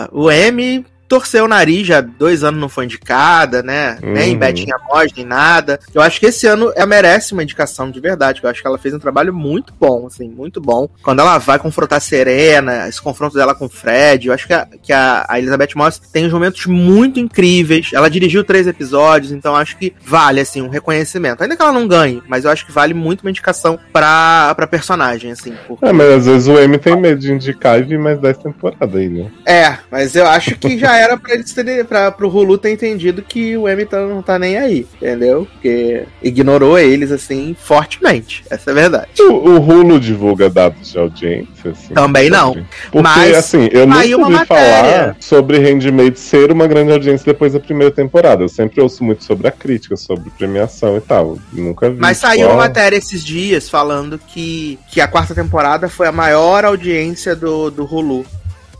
a- 0.04 0.08
o 0.12 0.30
M 0.30 0.84
torceu 1.10 1.44
o 1.44 1.48
nariz, 1.48 1.86
já 1.88 2.00
dois 2.00 2.44
anos 2.44 2.60
não 2.60 2.68
foi 2.68 2.84
indicada, 2.84 3.62
né? 3.62 3.98
Nem 4.00 4.32
Uhum. 4.34 4.38
Betinha 4.38 4.76
Mós, 4.88 5.12
nem 5.16 5.26
nada. 5.26 5.78
Eu 5.92 6.00
acho 6.00 6.20
que 6.20 6.26
esse 6.26 6.46
ano 6.46 6.72
ela 6.76 6.86
merece 6.86 7.32
uma 7.32 7.42
indicação 7.42 7.90
de 7.90 7.98
verdade, 8.00 8.40
eu 8.42 8.48
acho 8.48 8.60
que 8.62 8.66
ela 8.66 8.78
fez 8.78 8.94
um 8.94 8.98
trabalho 9.00 9.34
muito 9.34 9.74
bom, 9.78 10.06
assim, 10.06 10.28
muito 10.28 10.60
bom. 10.60 10.88
Quando 11.02 11.18
ela 11.20 11.36
vai 11.38 11.58
confrontar 11.58 11.96
a 11.98 12.00
Serena, 12.00 12.88
esse 12.88 13.02
confronto 13.02 13.34
dela 13.36 13.54
com 13.56 13.64
o 13.66 13.68
Fred, 13.68 14.28
eu 14.28 14.32
acho 14.34 14.46
que 14.46 14.52
a, 14.52 14.66
que 14.80 14.92
a, 14.92 15.26
a 15.28 15.38
Elizabeth 15.38 15.70
Moss 15.74 15.98
tem 15.98 16.26
uns 16.26 16.32
momentos 16.32 16.64
muito 16.66 17.18
incríveis. 17.18 17.90
Ela 17.92 18.08
dirigiu 18.08 18.44
três 18.44 18.66
episódios, 18.68 19.32
então 19.32 19.56
acho 19.56 19.76
que 19.76 19.92
vale, 20.04 20.40
assim, 20.40 20.62
um 20.62 20.68
reconhecimento. 20.68 21.42
Ainda 21.42 21.56
que 21.56 21.62
ela 21.62 21.72
não 21.72 21.88
ganhe, 21.88 22.22
mas 22.28 22.44
eu 22.44 22.50
acho 22.52 22.64
que 22.64 22.70
vale 22.72 22.94
muito 22.94 23.22
uma 23.22 23.30
indicação 23.30 23.78
pra, 23.92 24.54
pra 24.54 24.66
personagem, 24.66 25.32
assim. 25.32 25.54
porque- 25.66 25.84
É, 25.86 25.92
mas 25.92 26.08
às 26.08 26.26
vezes 26.26 26.46
o 26.48 26.58
M 26.58 26.78
tem 26.78 26.96
medo 27.00 27.18
de 27.20 27.32
indicar 27.32 27.80
e 27.80 27.82
vir 27.82 27.98
mais 27.98 28.18
10 28.20 28.38
temporadas 28.38 28.94
aí, 28.94 29.08
né? 29.08 29.30
É, 29.44 29.76
mas 29.90 30.14
eu 30.14 30.26
acho 30.26 30.54
que 30.56 30.78
já 30.78 30.99
era 31.00 31.16
pra 31.16 31.34
eles 31.34 31.52
terem, 31.52 31.84
pra, 31.84 32.10
pro 32.10 32.28
Hulu 32.28 32.58
ter 32.58 32.70
entendido 32.70 33.22
que 33.22 33.56
o 33.56 33.68
M 33.68 33.84
tá, 33.86 34.00
não 34.06 34.22
tá 34.22 34.38
nem 34.38 34.56
aí, 34.58 34.86
entendeu? 34.96 35.46
Porque 35.52 36.04
ignorou 36.22 36.78
eles, 36.78 37.10
assim, 37.10 37.56
fortemente. 37.58 38.44
Essa 38.50 38.70
é 38.70 38.72
a 38.72 38.74
verdade. 38.74 39.08
O, 39.20 39.32
o 39.32 39.60
Hulu 39.60 39.98
divulga 39.98 40.48
dados 40.50 40.92
de 40.92 40.98
audiência, 40.98 41.70
assim. 41.70 41.94
Também 41.94 42.28
não. 42.30 42.48
sobre- 42.48 42.66
Porque, 42.90 43.08
Mas 43.08 43.36
assim, 43.36 43.68
eu 43.72 43.86
nunca 43.86 44.16
uma 44.16 44.26
ouvi 44.26 44.32
matéria. 44.38 44.44
falar 44.44 45.16
sobre 45.20 45.58
Handmaid 45.58 46.18
ser 46.18 46.52
uma 46.52 46.66
grande 46.66 46.92
audiência 46.92 47.24
depois 47.32 47.52
da 47.52 47.60
primeira 47.60 47.92
temporada. 47.92 48.42
Eu 48.42 48.48
sempre 48.48 48.80
ouço 48.80 49.02
muito 49.02 49.24
sobre 49.24 49.48
a 49.48 49.50
crítica, 49.52 49.96
sobre 49.96 50.30
premiação 50.30 50.96
e 50.96 51.00
tal. 51.00 51.38
Nunca 51.52 51.90
vi. 51.90 51.96
Mas 51.98 52.18
saiu 52.18 52.46
uma 52.48 52.54
ah, 52.54 52.68
matéria 52.68 52.96
esses 52.96 53.24
dias 53.24 53.68
falando 53.68 54.18
que, 54.18 54.78
que 54.88 55.00
a 55.00 55.08
quarta 55.08 55.34
temporada 55.34 55.88
foi 55.88 56.06
a 56.06 56.12
maior 56.12 56.64
audiência 56.64 57.34
do, 57.34 57.70
do 57.70 57.84
Hulu. 57.84 58.24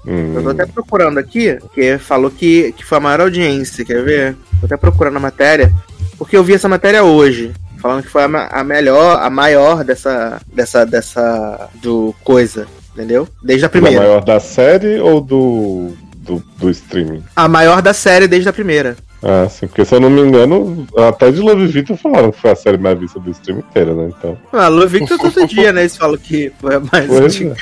Hum, 0.07 0.35
Eu 0.35 0.43
tô 0.43 0.51
até 0.51 0.67
procurando 0.67 1.19
aqui, 1.19 1.59
que 1.75 1.99
falou 1.99 2.31
que, 2.31 2.73
que 2.73 2.85
foi 2.85 2.99
a 2.99 3.01
maior 3.01 3.23
audiência, 3.23 3.85
quer 3.85 4.03
ver? 4.03 4.37
Tô 4.61 4.67
até 4.67 4.77
procurando 4.77 5.17
a 5.17 5.21
matéria, 5.21 5.73
porque 6.19 6.37
eu 6.37 6.45
vi 6.45 6.55
essa 6.55 6.69
matéria 6.69 7.03
hoje, 7.03 7.53
falando 7.81 8.03
que 8.03 8.11
foi 8.11 8.23
a, 8.23 8.49
a 8.53 8.65
melhor, 8.65 9.21
a 9.23 9.31
maior 9.31 9.85
dessa, 9.85 10.41
dessa, 10.53 10.85
dessa, 10.85 11.69
do 11.83 12.15
coisa, 12.23 12.67
entendeu? 12.95 13.29
Desde 13.43 13.65
a 13.65 13.69
primeira. 13.69 14.01
maior 14.01 14.25
da 14.25 14.39
série 14.39 15.01
ou 15.01 15.21
do, 15.21 15.93
do, 16.17 16.43
do 16.59 16.71
streaming? 16.71 17.23
A 17.35 17.49
maior 17.49 17.81
da 17.81 17.95
série 17.95 18.29
desde 18.29 18.49
a 18.49 18.53
primeira. 18.53 18.97
Ah, 19.23 19.47
sim, 19.51 19.67
porque 19.67 19.85
se 19.85 19.95
eu 19.95 20.01
não 20.01 20.09
me 20.09 20.23
engano, 20.23 20.87
até 20.97 21.31
de 21.31 21.41
Love 21.41 21.67
Victor 21.67 21.97
falaram 21.97 22.33
que 22.33 22.41
foi 22.41 22.51
a 22.51 22.57
série 22.57 22.79
mais 22.79 22.99
vista 22.99 23.21
do 23.21 23.31
stream 23.31 23.59
inteira, 23.59 23.95
né? 23.95 24.11
Então. 24.17 24.39
Ah, 24.51 24.69
Lu 24.69 24.89
Victor 24.89 25.19
todo 25.19 25.47
dia, 25.47 25.73
né? 25.73 25.83
Eles 25.83 25.97
falam 25.97 26.17
que 26.17 26.51
foi 26.59 26.77
a 26.77 26.81
mais 26.81 27.07
Pois 27.07 27.41
é. 27.41 27.55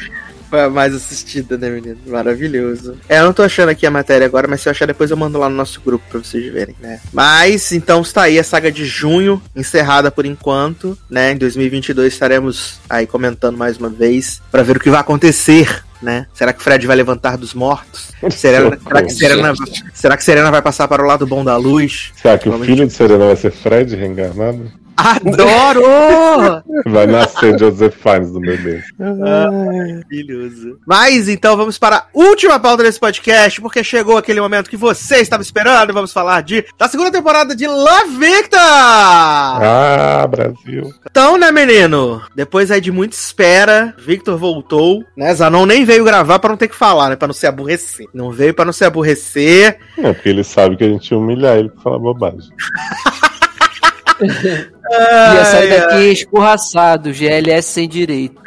Foi 0.50 0.62
a 0.62 0.68
mais 0.70 0.94
assistida, 0.94 1.58
né, 1.58 1.68
menino? 1.68 1.98
Maravilhoso. 2.06 2.96
É, 3.08 3.18
eu 3.18 3.24
não 3.24 3.32
tô 3.32 3.42
achando 3.42 3.68
aqui 3.68 3.86
a 3.86 3.90
matéria 3.90 4.26
agora, 4.26 4.48
mas 4.48 4.60
se 4.60 4.68
eu 4.68 4.70
achar 4.70 4.86
depois 4.86 5.10
eu 5.10 5.16
mando 5.16 5.38
lá 5.38 5.48
no 5.48 5.54
nosso 5.56 5.80
grupo 5.80 6.04
pra 6.10 6.18
vocês 6.20 6.50
verem, 6.52 6.74
né? 6.80 7.00
Mas, 7.12 7.72
então 7.72 8.00
está 8.00 8.22
aí 8.22 8.38
a 8.38 8.44
saga 8.44 8.70
de 8.72 8.84
junho, 8.84 9.42
encerrada 9.54 10.10
por 10.10 10.24
enquanto, 10.24 10.96
né? 11.10 11.32
Em 11.32 11.36
2022 11.36 12.12
estaremos 12.12 12.78
aí 12.88 13.06
comentando 13.06 13.56
mais 13.56 13.76
uma 13.78 13.88
vez 13.88 14.40
pra 14.50 14.62
ver 14.62 14.76
o 14.76 14.80
que 14.80 14.90
vai 14.90 15.00
acontecer, 15.00 15.84
né? 16.00 16.26
Será 16.32 16.52
que 16.52 16.62
Fred 16.62 16.86
vai 16.86 16.96
levantar 16.96 17.36
dos 17.36 17.52
mortos? 17.54 18.08
Serena, 18.30 18.78
será, 18.82 19.02
que 19.02 19.10
Serena, 19.12 19.52
será 19.94 20.16
que 20.16 20.24
Serena 20.24 20.50
vai 20.50 20.62
passar 20.62 20.88
para 20.88 21.02
o 21.02 21.06
lado 21.06 21.26
bom 21.26 21.44
da 21.44 21.56
luz? 21.56 22.12
Será 22.20 22.38
que 22.38 22.48
o 22.48 22.52
Vamos- 22.52 22.66
filho 22.66 22.86
de 22.86 22.92
Serena 22.92 23.26
vai 23.26 23.36
ser 23.36 23.50
Fred 23.52 23.94
reencarnado? 23.96 24.70
Adoro! 24.98 26.64
Vai 26.86 27.06
nascer 27.06 27.56
Joseph 27.56 27.94
Fiennes 27.94 28.32
do 28.32 28.40
meu 28.40 28.58
Deus. 28.58 28.82
Maravilhoso. 28.98 30.80
Mas 30.84 31.28
então 31.28 31.56
vamos 31.56 31.78
para 31.78 31.98
a 31.98 32.04
última 32.12 32.58
pauta 32.58 32.82
desse 32.82 32.98
podcast, 32.98 33.60
porque 33.60 33.84
chegou 33.84 34.16
aquele 34.16 34.40
momento 34.40 34.68
que 34.68 34.76
você 34.76 35.18
estava 35.18 35.40
esperando. 35.40 35.92
Vamos 35.92 36.12
falar 36.12 36.42
de 36.42 36.64
da 36.76 36.88
segunda 36.88 37.12
temporada 37.12 37.54
de 37.54 37.64
Love 37.68 38.16
Victor! 38.18 38.58
Ah, 38.60 40.26
Brasil. 40.28 40.92
Então, 41.08 41.38
né, 41.38 41.52
menino? 41.52 42.20
Depois 42.34 42.72
aí 42.72 42.80
de 42.80 42.90
muita 42.90 43.14
espera, 43.14 43.94
Victor 43.98 44.36
voltou, 44.36 45.04
né? 45.16 45.32
Zanon 45.32 45.64
nem 45.64 45.84
veio 45.84 46.02
gravar 46.02 46.40
pra 46.40 46.50
não 46.50 46.56
ter 46.56 46.66
que 46.66 46.74
falar, 46.74 47.10
né? 47.10 47.14
Pra 47.14 47.28
não 47.28 47.34
se 47.34 47.46
aborrecer. 47.46 48.08
Não 48.12 48.32
veio 48.32 48.52
pra 48.52 48.64
não 48.64 48.72
se 48.72 48.84
aborrecer. 48.84 49.78
É, 49.96 50.12
porque 50.12 50.28
ele 50.28 50.42
sabe 50.42 50.76
que 50.76 50.82
a 50.82 50.88
gente 50.88 51.08
ia 51.08 51.18
humilhar 51.18 51.56
ele 51.56 51.68
pra 51.68 51.82
falar 51.82 51.98
bobagem. 52.00 52.50
Ia 54.20 55.44
sair 55.44 55.68
daqui 55.68 56.12
escorraçado, 56.12 57.12
GLS 57.12 57.68
sem 57.68 57.88
direito. 57.88 58.40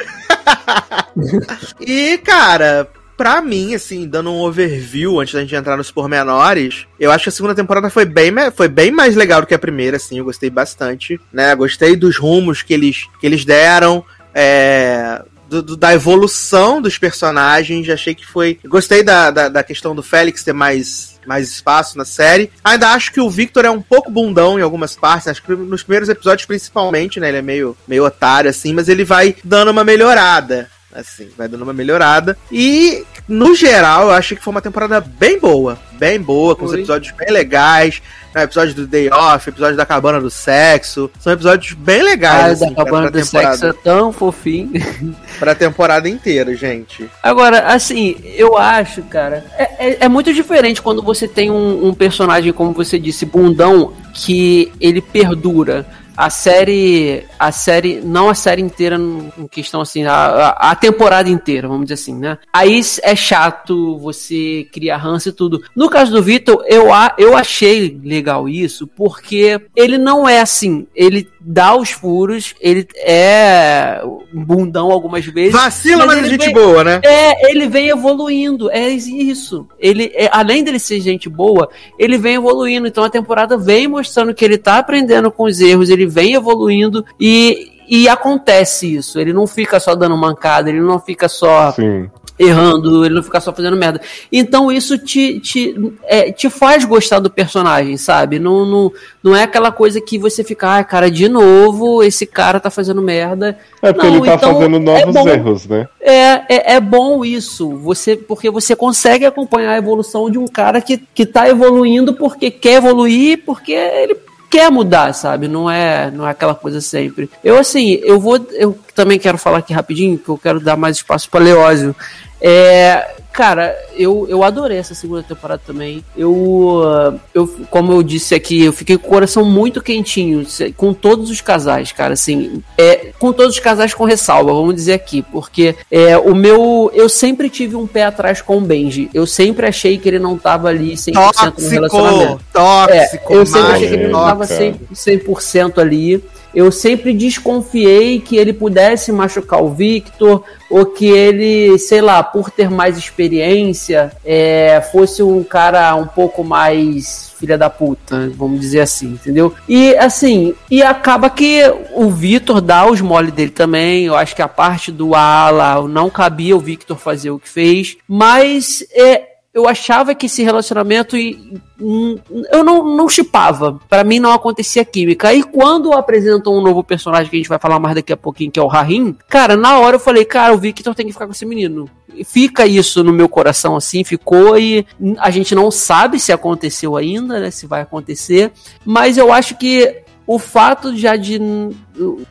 e, 1.80 2.18
cara, 2.20 2.90
pra 3.22 3.42
mim, 3.42 3.76
assim, 3.76 4.08
dando 4.08 4.32
um 4.32 4.42
overview 4.42 5.20
antes 5.20 5.34
da 5.34 5.42
gente 5.42 5.56
entrar 5.56 5.78
nos 5.78 5.92
pormenores, 5.92 6.88
eu 7.00 7.12
acho 7.12 7.26
que 7.26 7.30
a 7.30 7.32
segunda 7.32 7.54
temporada 7.54 7.90
foi 7.90 8.06
bem, 8.06 8.34
foi 8.56 8.68
bem 8.68 8.92
mais 8.92 9.16
legal 9.16 9.42
do 9.42 9.48
que 9.48 9.54
a 9.54 9.60
primeira, 9.60 9.98
assim, 9.98 10.18
eu 10.18 10.26
gostei 10.26 10.50
bastante, 10.50 11.20
né? 11.32 11.54
Gostei 11.56 11.96
dos 11.96 12.18
rumos 12.18 12.64
que 12.64 12.74
eles, 12.74 13.08
que 13.20 13.28
eles 13.28 13.46
deram, 13.46 14.04
é, 14.34 15.22
do, 15.48 15.62
do, 15.62 15.78
da 15.78 15.94
evolução 15.94 16.82
dos 16.82 16.98
personagens, 16.98 17.88
achei 17.90 18.16
que 18.16 18.26
foi... 18.26 18.58
Gostei 18.66 19.04
da, 19.04 19.30
da, 19.30 19.50
da 19.50 19.64
questão 19.64 19.94
do 19.94 20.02
Félix 20.02 20.44
ter 20.44 20.54
mais 20.54 21.11
mais 21.28 21.50
espaço 21.50 21.98
na 21.98 22.06
série. 22.06 22.52
Ainda 22.64 22.90
acho 22.90 23.12
que 23.12 23.22
o 23.22 23.30
Victor 23.30 23.66
é 23.66 23.70
um 23.70 23.82
pouco 23.82 24.12
bundão 24.12 24.60
em 24.60 24.62
algumas 24.62 24.96
partes, 24.96 25.28
acho 25.28 25.44
que 25.44 25.54
nos 25.54 25.84
primeiros 25.84 26.10
episódios 26.10 26.46
principalmente, 26.46 27.20
né? 27.20 27.30
Ele 27.30 27.38
é 27.38 27.42
meio, 27.42 27.78
meio 27.88 28.06
otário, 28.06 28.50
assim, 28.50 28.74
mas 28.74 28.90
ele 28.90 29.04
vai 29.04 29.36
dando 29.44 29.72
uma 29.72 29.84
melhorada. 29.84 30.70
Assim, 30.94 31.30
vai 31.38 31.48
dando 31.48 31.64
uma 31.64 31.74
melhorada. 31.74 32.38
E, 32.52 33.06
no 33.28 33.56
geral, 33.56 34.04
eu 34.04 34.12
acho 34.12 34.36
que 34.36 34.44
foi 34.44 34.52
uma 34.52 34.62
temporada 34.62 35.00
bem 35.00 35.40
boa. 35.40 35.80
Bem 35.94 36.20
boa, 36.20 36.56
com 36.56 36.66
os 36.66 36.74
episódios 36.74 37.14
bem 37.16 37.32
legais. 37.32 38.02
Né, 38.34 38.44
episódio 38.44 38.74
do 38.74 38.88
Day 38.88 39.10
Off, 39.10 39.50
episódio 39.50 39.76
da 39.76 39.86
Cabana 39.86 40.20
do 40.20 40.30
Sexo. 40.30 41.12
São 41.20 41.34
episódios 41.34 41.74
bem 41.74 42.02
legais. 42.02 42.62
Ah, 42.62 42.66
assim, 42.66 42.74
da 42.74 42.84
Cabana 42.84 43.12
pra, 43.12 43.20
do 43.20 43.26
temporada. 43.26 43.58
Sexo 43.58 43.66
é 43.68 43.84
tão 43.84 44.14
fofinho. 44.14 44.72
pra 45.38 45.54
temporada 45.54 46.08
inteira, 46.08 46.56
gente. 46.56 47.10
Agora, 47.22 47.68
assim, 47.68 48.16
eu 48.24 48.58
acho, 48.58 49.04
cara, 49.04 49.46
é, 49.58 49.88
é, 49.88 49.98
é 50.06 50.08
muito 50.08 50.34
diferente 50.34 50.82
quando 50.82 51.02
você 51.02 51.28
tem 51.28 51.52
um, 51.52 51.88
um 51.88 51.94
personagem, 51.94 52.54
como 52.54 52.72
você 52.72 52.98
disse, 52.98 53.26
bundão, 53.26 53.94
que 54.14 54.72
ele 54.80 55.02
perdura 55.02 55.86
a 56.16 56.30
série, 56.30 57.24
a 57.40 57.52
série, 57.52 58.02
não 58.02 58.30
a 58.30 58.36
série 58.36 58.62
inteira 58.62 58.98
em 58.98 59.48
questão 59.48 59.82
assim, 59.82 60.04
a, 60.06 60.50
a, 60.50 60.76
temporada 60.76 61.30
inteira, 61.30 61.68
vamos 61.68 61.84
dizer 61.84 61.96
assim, 61.96 62.16
né? 62.16 62.38
Aí 62.54 62.82
é 63.04 63.16
chato 63.16 63.98
você 63.98 64.68
criar 64.72 64.98
ranço 64.98 65.30
e 65.30 65.32
tudo. 65.32 65.62
No 65.76 65.90
caso 65.90 66.12
do 66.12 66.22
Vitor, 66.22 66.64
eu, 66.68 66.88
eu 67.18 67.36
achei 67.36 68.00
legal 68.04 68.48
isso, 68.48 68.88
porque 68.88 69.60
ele 69.76 69.98
não 69.98 70.28
é 70.28 70.42
assim, 70.42 70.88
ele 70.96 71.28
dá 71.40 71.76
os 71.76 71.92
furos, 71.92 72.54
ele 72.62 72.88
é 72.98 74.02
bundão 74.32 74.92
algumas 74.92 75.26
vezes. 75.26 75.54
Vacila, 75.54 76.06
mas, 76.06 76.18
mas 76.18 76.28
é 76.28 76.30
gente 76.30 76.46
vem, 76.46 76.54
boa, 76.54 76.84
né? 76.84 77.02
É, 77.04 77.52
ele 77.52 77.68
vem 77.68 77.90
evoluindo, 77.90 78.70
é 78.70 78.90
isso. 78.90 79.68
Ele, 79.80 80.12
é, 80.14 80.30
além 80.32 80.64
dele 80.64 80.80
ser 80.80 81.00
gente 81.00 81.28
boa, 81.28 81.70
ele 81.98 82.18
vem 82.18 82.36
evoluindo, 82.36 82.88
então 82.88 83.04
a 83.04 83.10
temporada 83.10 83.58
vem 83.58 83.88
mostrando 83.88 84.34
que 84.34 84.46
ele 84.46 84.58
tá 84.58 84.78
aprendendo 84.78 85.32
com 85.32 85.44
os 85.44 85.60
erros, 85.60 85.90
ele 85.90 86.01
vem 86.06 86.34
evoluindo 86.34 87.06
e, 87.20 87.72
e 87.88 88.08
acontece 88.08 88.96
isso. 88.96 89.20
Ele 89.20 89.34
não 89.34 89.48
fica 89.48 89.80
só 89.80 89.96
dando 89.96 90.18
mancada, 90.18 90.70
ele 90.70 90.82
não 90.82 91.00
fica 91.00 91.28
só 91.28 91.72
Sim 91.72 92.10
errando, 92.42 93.06
ele 93.06 93.16
não 93.16 93.24
ficar 93.24 93.40
só 93.40 93.54
fazendo 93.54 93.78
merda. 93.78 94.02
Então 94.32 94.72
isso 94.72 94.98
te, 94.98 95.40
te, 95.40 95.76
é, 96.04 96.32
te 96.32 96.50
faz 96.50 96.84
gostar 96.84 97.20
do 97.20 97.30
personagem, 97.30 97.98
sabe? 97.98 98.40
Não, 98.40 98.66
não, 98.66 98.92
não 99.24 99.36
é 99.36 99.44
aquela 99.44 99.72
coisa 99.72 100.02
que 100.02 100.18
você 100.18 100.44
fica, 100.44 100.78
ah, 100.78 100.84
cara, 100.84 101.12
de 101.12 101.30
novo, 101.30 102.04
esse 102.04 102.26
cara 102.26 102.60
tá 102.60 102.70
fazendo 102.70 103.02
merda. 103.02 103.58
É 103.82 103.94
porque 103.94 104.08
não, 104.08 104.18
ele 104.18 104.26
tá 104.26 104.34
então, 104.36 104.54
fazendo 104.54 104.80
novos 104.80 105.16
é 105.16 105.34
erros, 105.34 105.68
né? 105.68 105.88
É, 106.00 106.12
é, 106.56 106.74
é, 106.74 106.80
bom 106.80 107.24
isso, 107.24 107.70
você 107.78 108.16
porque 108.16 108.50
você 108.50 108.76
consegue 108.76 109.26
acompanhar 109.26 109.72
a 109.72 109.78
evolução 109.78 110.30
de 110.30 110.38
um 110.38 110.48
cara 110.48 110.82
que, 110.82 110.98
que 110.98 111.26
tá 111.26 111.48
evoluindo 111.48 112.14
porque 112.14 112.50
quer 112.50 112.78
evoluir, 112.78 113.44
porque 113.46 113.74
ele 113.74 114.16
quer 114.52 114.70
mudar, 114.70 115.14
sabe? 115.14 115.48
Não 115.48 115.72
é, 115.72 116.12
não 116.12 116.28
é 116.28 116.32
aquela 116.32 116.54
coisa 116.54 116.82
sempre. 116.82 117.30
Eu 117.42 117.58
assim, 117.58 117.94
eu 118.04 118.20
vou, 118.20 118.46
eu 118.52 118.78
também 118.94 119.18
quero 119.18 119.38
falar 119.38 119.60
aqui 119.60 119.74
rapidinho, 119.74 120.18
que 120.18 120.28
eu 120.28 120.38
quero 120.38 120.60
dar 120.60 120.76
mais 120.76 120.98
espaço 120.98 121.30
para 121.30 121.44
Leózio. 121.46 121.96
É, 122.42 123.16
cara, 123.32 123.76
eu, 123.96 124.26
eu 124.30 124.44
adorei 124.44 124.78
essa 124.78 124.94
segunda 124.94 125.24
temporada 125.24 125.62
também. 125.66 126.04
Eu, 126.16 127.20
eu, 127.34 127.48
como 127.70 127.92
eu 127.92 128.04
disse 128.04 128.36
aqui, 128.36 128.64
eu 128.64 128.74
fiquei 128.74 128.98
com 128.98 129.08
o 129.08 129.10
coração 129.10 129.46
muito 129.46 129.82
quentinho 129.82 130.46
com 130.76 130.94
todos 130.94 131.30
os 131.30 131.42
casais, 131.42 131.92
cara. 131.92 132.14
Assim, 132.14 132.62
é, 132.78 133.12
com 133.18 133.32
todos 133.32 133.56
os 133.56 133.60
casais 133.60 133.94
com 133.94 134.04
ressalva, 134.04 134.54
vamos 134.54 134.76
dizer 134.76 134.94
aqui, 134.94 135.22
porque 135.22 135.76
é, 135.90 136.18
o 136.18 136.36
meu, 136.36 136.92
eu 136.94 137.08
sempre 137.10 137.50
tive 137.50 137.76
um 137.76 137.88
pé 137.88 138.04
atrás 138.04 138.42
com 138.42 138.58
o 138.58 138.62
Benji. 138.62 139.10
Eu 139.14 139.26
sempre 139.26 139.66
achei 139.66 139.98
que 139.98 140.08
ele 140.08 140.20
não 140.20 140.38
tava 140.38 140.68
ali 140.68 140.94
100% 140.94 141.14
tóxico, 141.14 141.62
no 141.62 141.70
relacionamento. 141.70 142.40
Tóxico, 142.52 143.34
é, 143.34 143.38
eu 143.38 143.46
sempre 143.46 143.72
achei 143.72 143.88
que 143.88 143.94
ele 143.94 144.08
não 144.08 144.20
tava 144.20 144.46
100%, 144.46 145.42
100 145.42 145.72
ali 145.78 146.24
eu 146.54 146.72
sempre 146.72 147.14
desconfiei 147.14 148.20
que 148.20 148.38
ele 148.38 148.54
pudesse 148.54 149.12
machucar 149.12 149.64
o 149.64 149.74
Victor 149.74 150.44
ou 150.70 150.86
que 150.86 151.06
ele, 151.06 151.78
sei 151.78 152.02
lá, 152.02 152.24
por 152.24 152.50
ter 152.50 152.70
mais 152.70 152.98
experiência, 152.98 154.12
é, 154.24 154.82
fosse 154.92 155.22
um 155.22 155.44
cara 155.44 155.96
um 155.96 156.08
pouco 156.08 156.44
mais 156.44 157.32
filha 157.42 157.58
da 157.58 157.70
puta, 157.72 158.32
vamos 158.36 158.60
dizer 158.60 158.82
assim, 158.82 159.08
entendeu? 159.08 159.54
E 159.68 159.96
assim, 159.96 160.54
e 160.70 160.84
acaba 160.84 161.28
que 161.28 161.64
o 161.96 162.10
Victor 162.10 162.62
dá 162.62 162.86
os 162.86 163.02
mole 163.02 163.32
dele 163.32 163.50
também. 163.50 164.06
Eu 164.06 164.16
acho 164.16 164.36
que 164.36 164.44
a 164.44 164.48
parte 164.48 164.92
do 164.92 165.16
ala 165.16 165.88
não 165.88 166.10
cabia 166.10 166.56
o 166.56 166.60
Victor 166.60 166.98
fazer 166.98 167.32
o 167.32 167.40
que 167.40 167.50
fez, 167.50 167.98
mas 168.08 168.86
é, 168.94 169.24
eu 169.54 169.68
achava 169.68 170.16
que 170.16 170.28
esse 170.28 170.44
relacionamento 170.44 171.18
eu 171.18 172.64
não, 172.64 172.96
não 172.96 173.10
chipava. 173.10 173.80
Para 173.90 174.04
mim 174.04 174.20
não 174.20 174.32
acontecia 174.32 174.86
química. 174.86 175.34
E 175.34 175.44
quando 175.44 175.92
apresentam 175.92 176.56
um 176.56 176.62
novo 176.62 176.84
personagem 176.84 177.30
que 177.30 177.36
a 177.36 177.40
gente 177.40 177.50
vai 177.50 177.60
falar 177.60 177.80
mais 177.80 177.96
daqui 177.96 178.14
a 178.14 178.18
pouquinho, 178.18 178.52
que 178.52 178.60
é 178.60 178.64
o 178.64 178.68
Rahim, 178.68 179.16
cara, 179.28 179.58
na 179.58 179.78
hora 179.80 179.98
eu 179.98 180.00
falei, 180.00 180.24
cara, 180.24 180.54
o 180.54 180.58
Victor 180.58 180.96
tem 180.96 181.06
que 181.06 181.12
ficar 181.12 181.26
com 181.26 181.34
esse 181.34 181.46
menino. 181.46 181.90
Fica 182.26 182.66
isso 182.66 183.04
no 183.04 183.12
meu 183.12 183.28
coração 183.28 183.76
assim, 183.76 184.04
ficou 184.04 184.58
e 184.58 184.86
a 185.18 185.30
gente 185.30 185.54
não 185.54 185.70
sabe 185.70 186.20
se 186.20 186.32
aconteceu 186.32 186.96
ainda, 186.96 187.40
né, 187.40 187.52
se 187.52 187.66
vai 187.66 187.82
acontecer, 187.82 188.52
mas 188.86 189.18
eu 189.18 189.32
acho 189.32 189.58
que 189.58 190.04
o 190.34 190.40
fato 190.40 190.96
já 190.96 191.18
de 191.18 191.42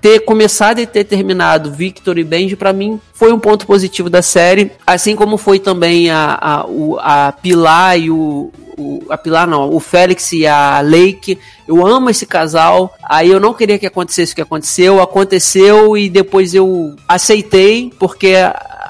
ter 0.00 0.20
começado 0.20 0.78
e 0.78 0.86
ter 0.86 1.04
terminado 1.04 1.70
Victor 1.70 2.16
e 2.16 2.24
Benji, 2.24 2.56
para 2.56 2.72
mim, 2.72 2.98
foi 3.12 3.30
um 3.30 3.38
ponto 3.38 3.66
positivo 3.66 4.08
da 4.08 4.22
série. 4.22 4.72
Assim 4.86 5.14
como 5.14 5.36
foi 5.36 5.58
também 5.58 6.08
a, 6.08 6.38
a, 6.40 6.66
o, 6.66 6.98
a 6.98 7.30
Pilar 7.30 7.98
e 7.98 8.10
o, 8.10 8.50
o. 8.78 9.02
A 9.10 9.18
Pilar 9.18 9.46
não, 9.46 9.68
o 9.68 9.78
Félix 9.78 10.32
e 10.32 10.46
a 10.46 10.80
Lake. 10.80 11.38
Eu 11.68 11.86
amo 11.86 12.08
esse 12.08 12.24
casal. 12.24 12.94
Aí 13.06 13.28
eu 13.28 13.38
não 13.38 13.52
queria 13.52 13.78
que 13.78 13.86
acontecesse 13.86 14.32
o 14.32 14.36
que 14.36 14.40
aconteceu. 14.40 15.02
Aconteceu 15.02 15.94
e 15.94 16.08
depois 16.08 16.54
eu 16.54 16.96
aceitei, 17.06 17.92
porque 17.98 18.32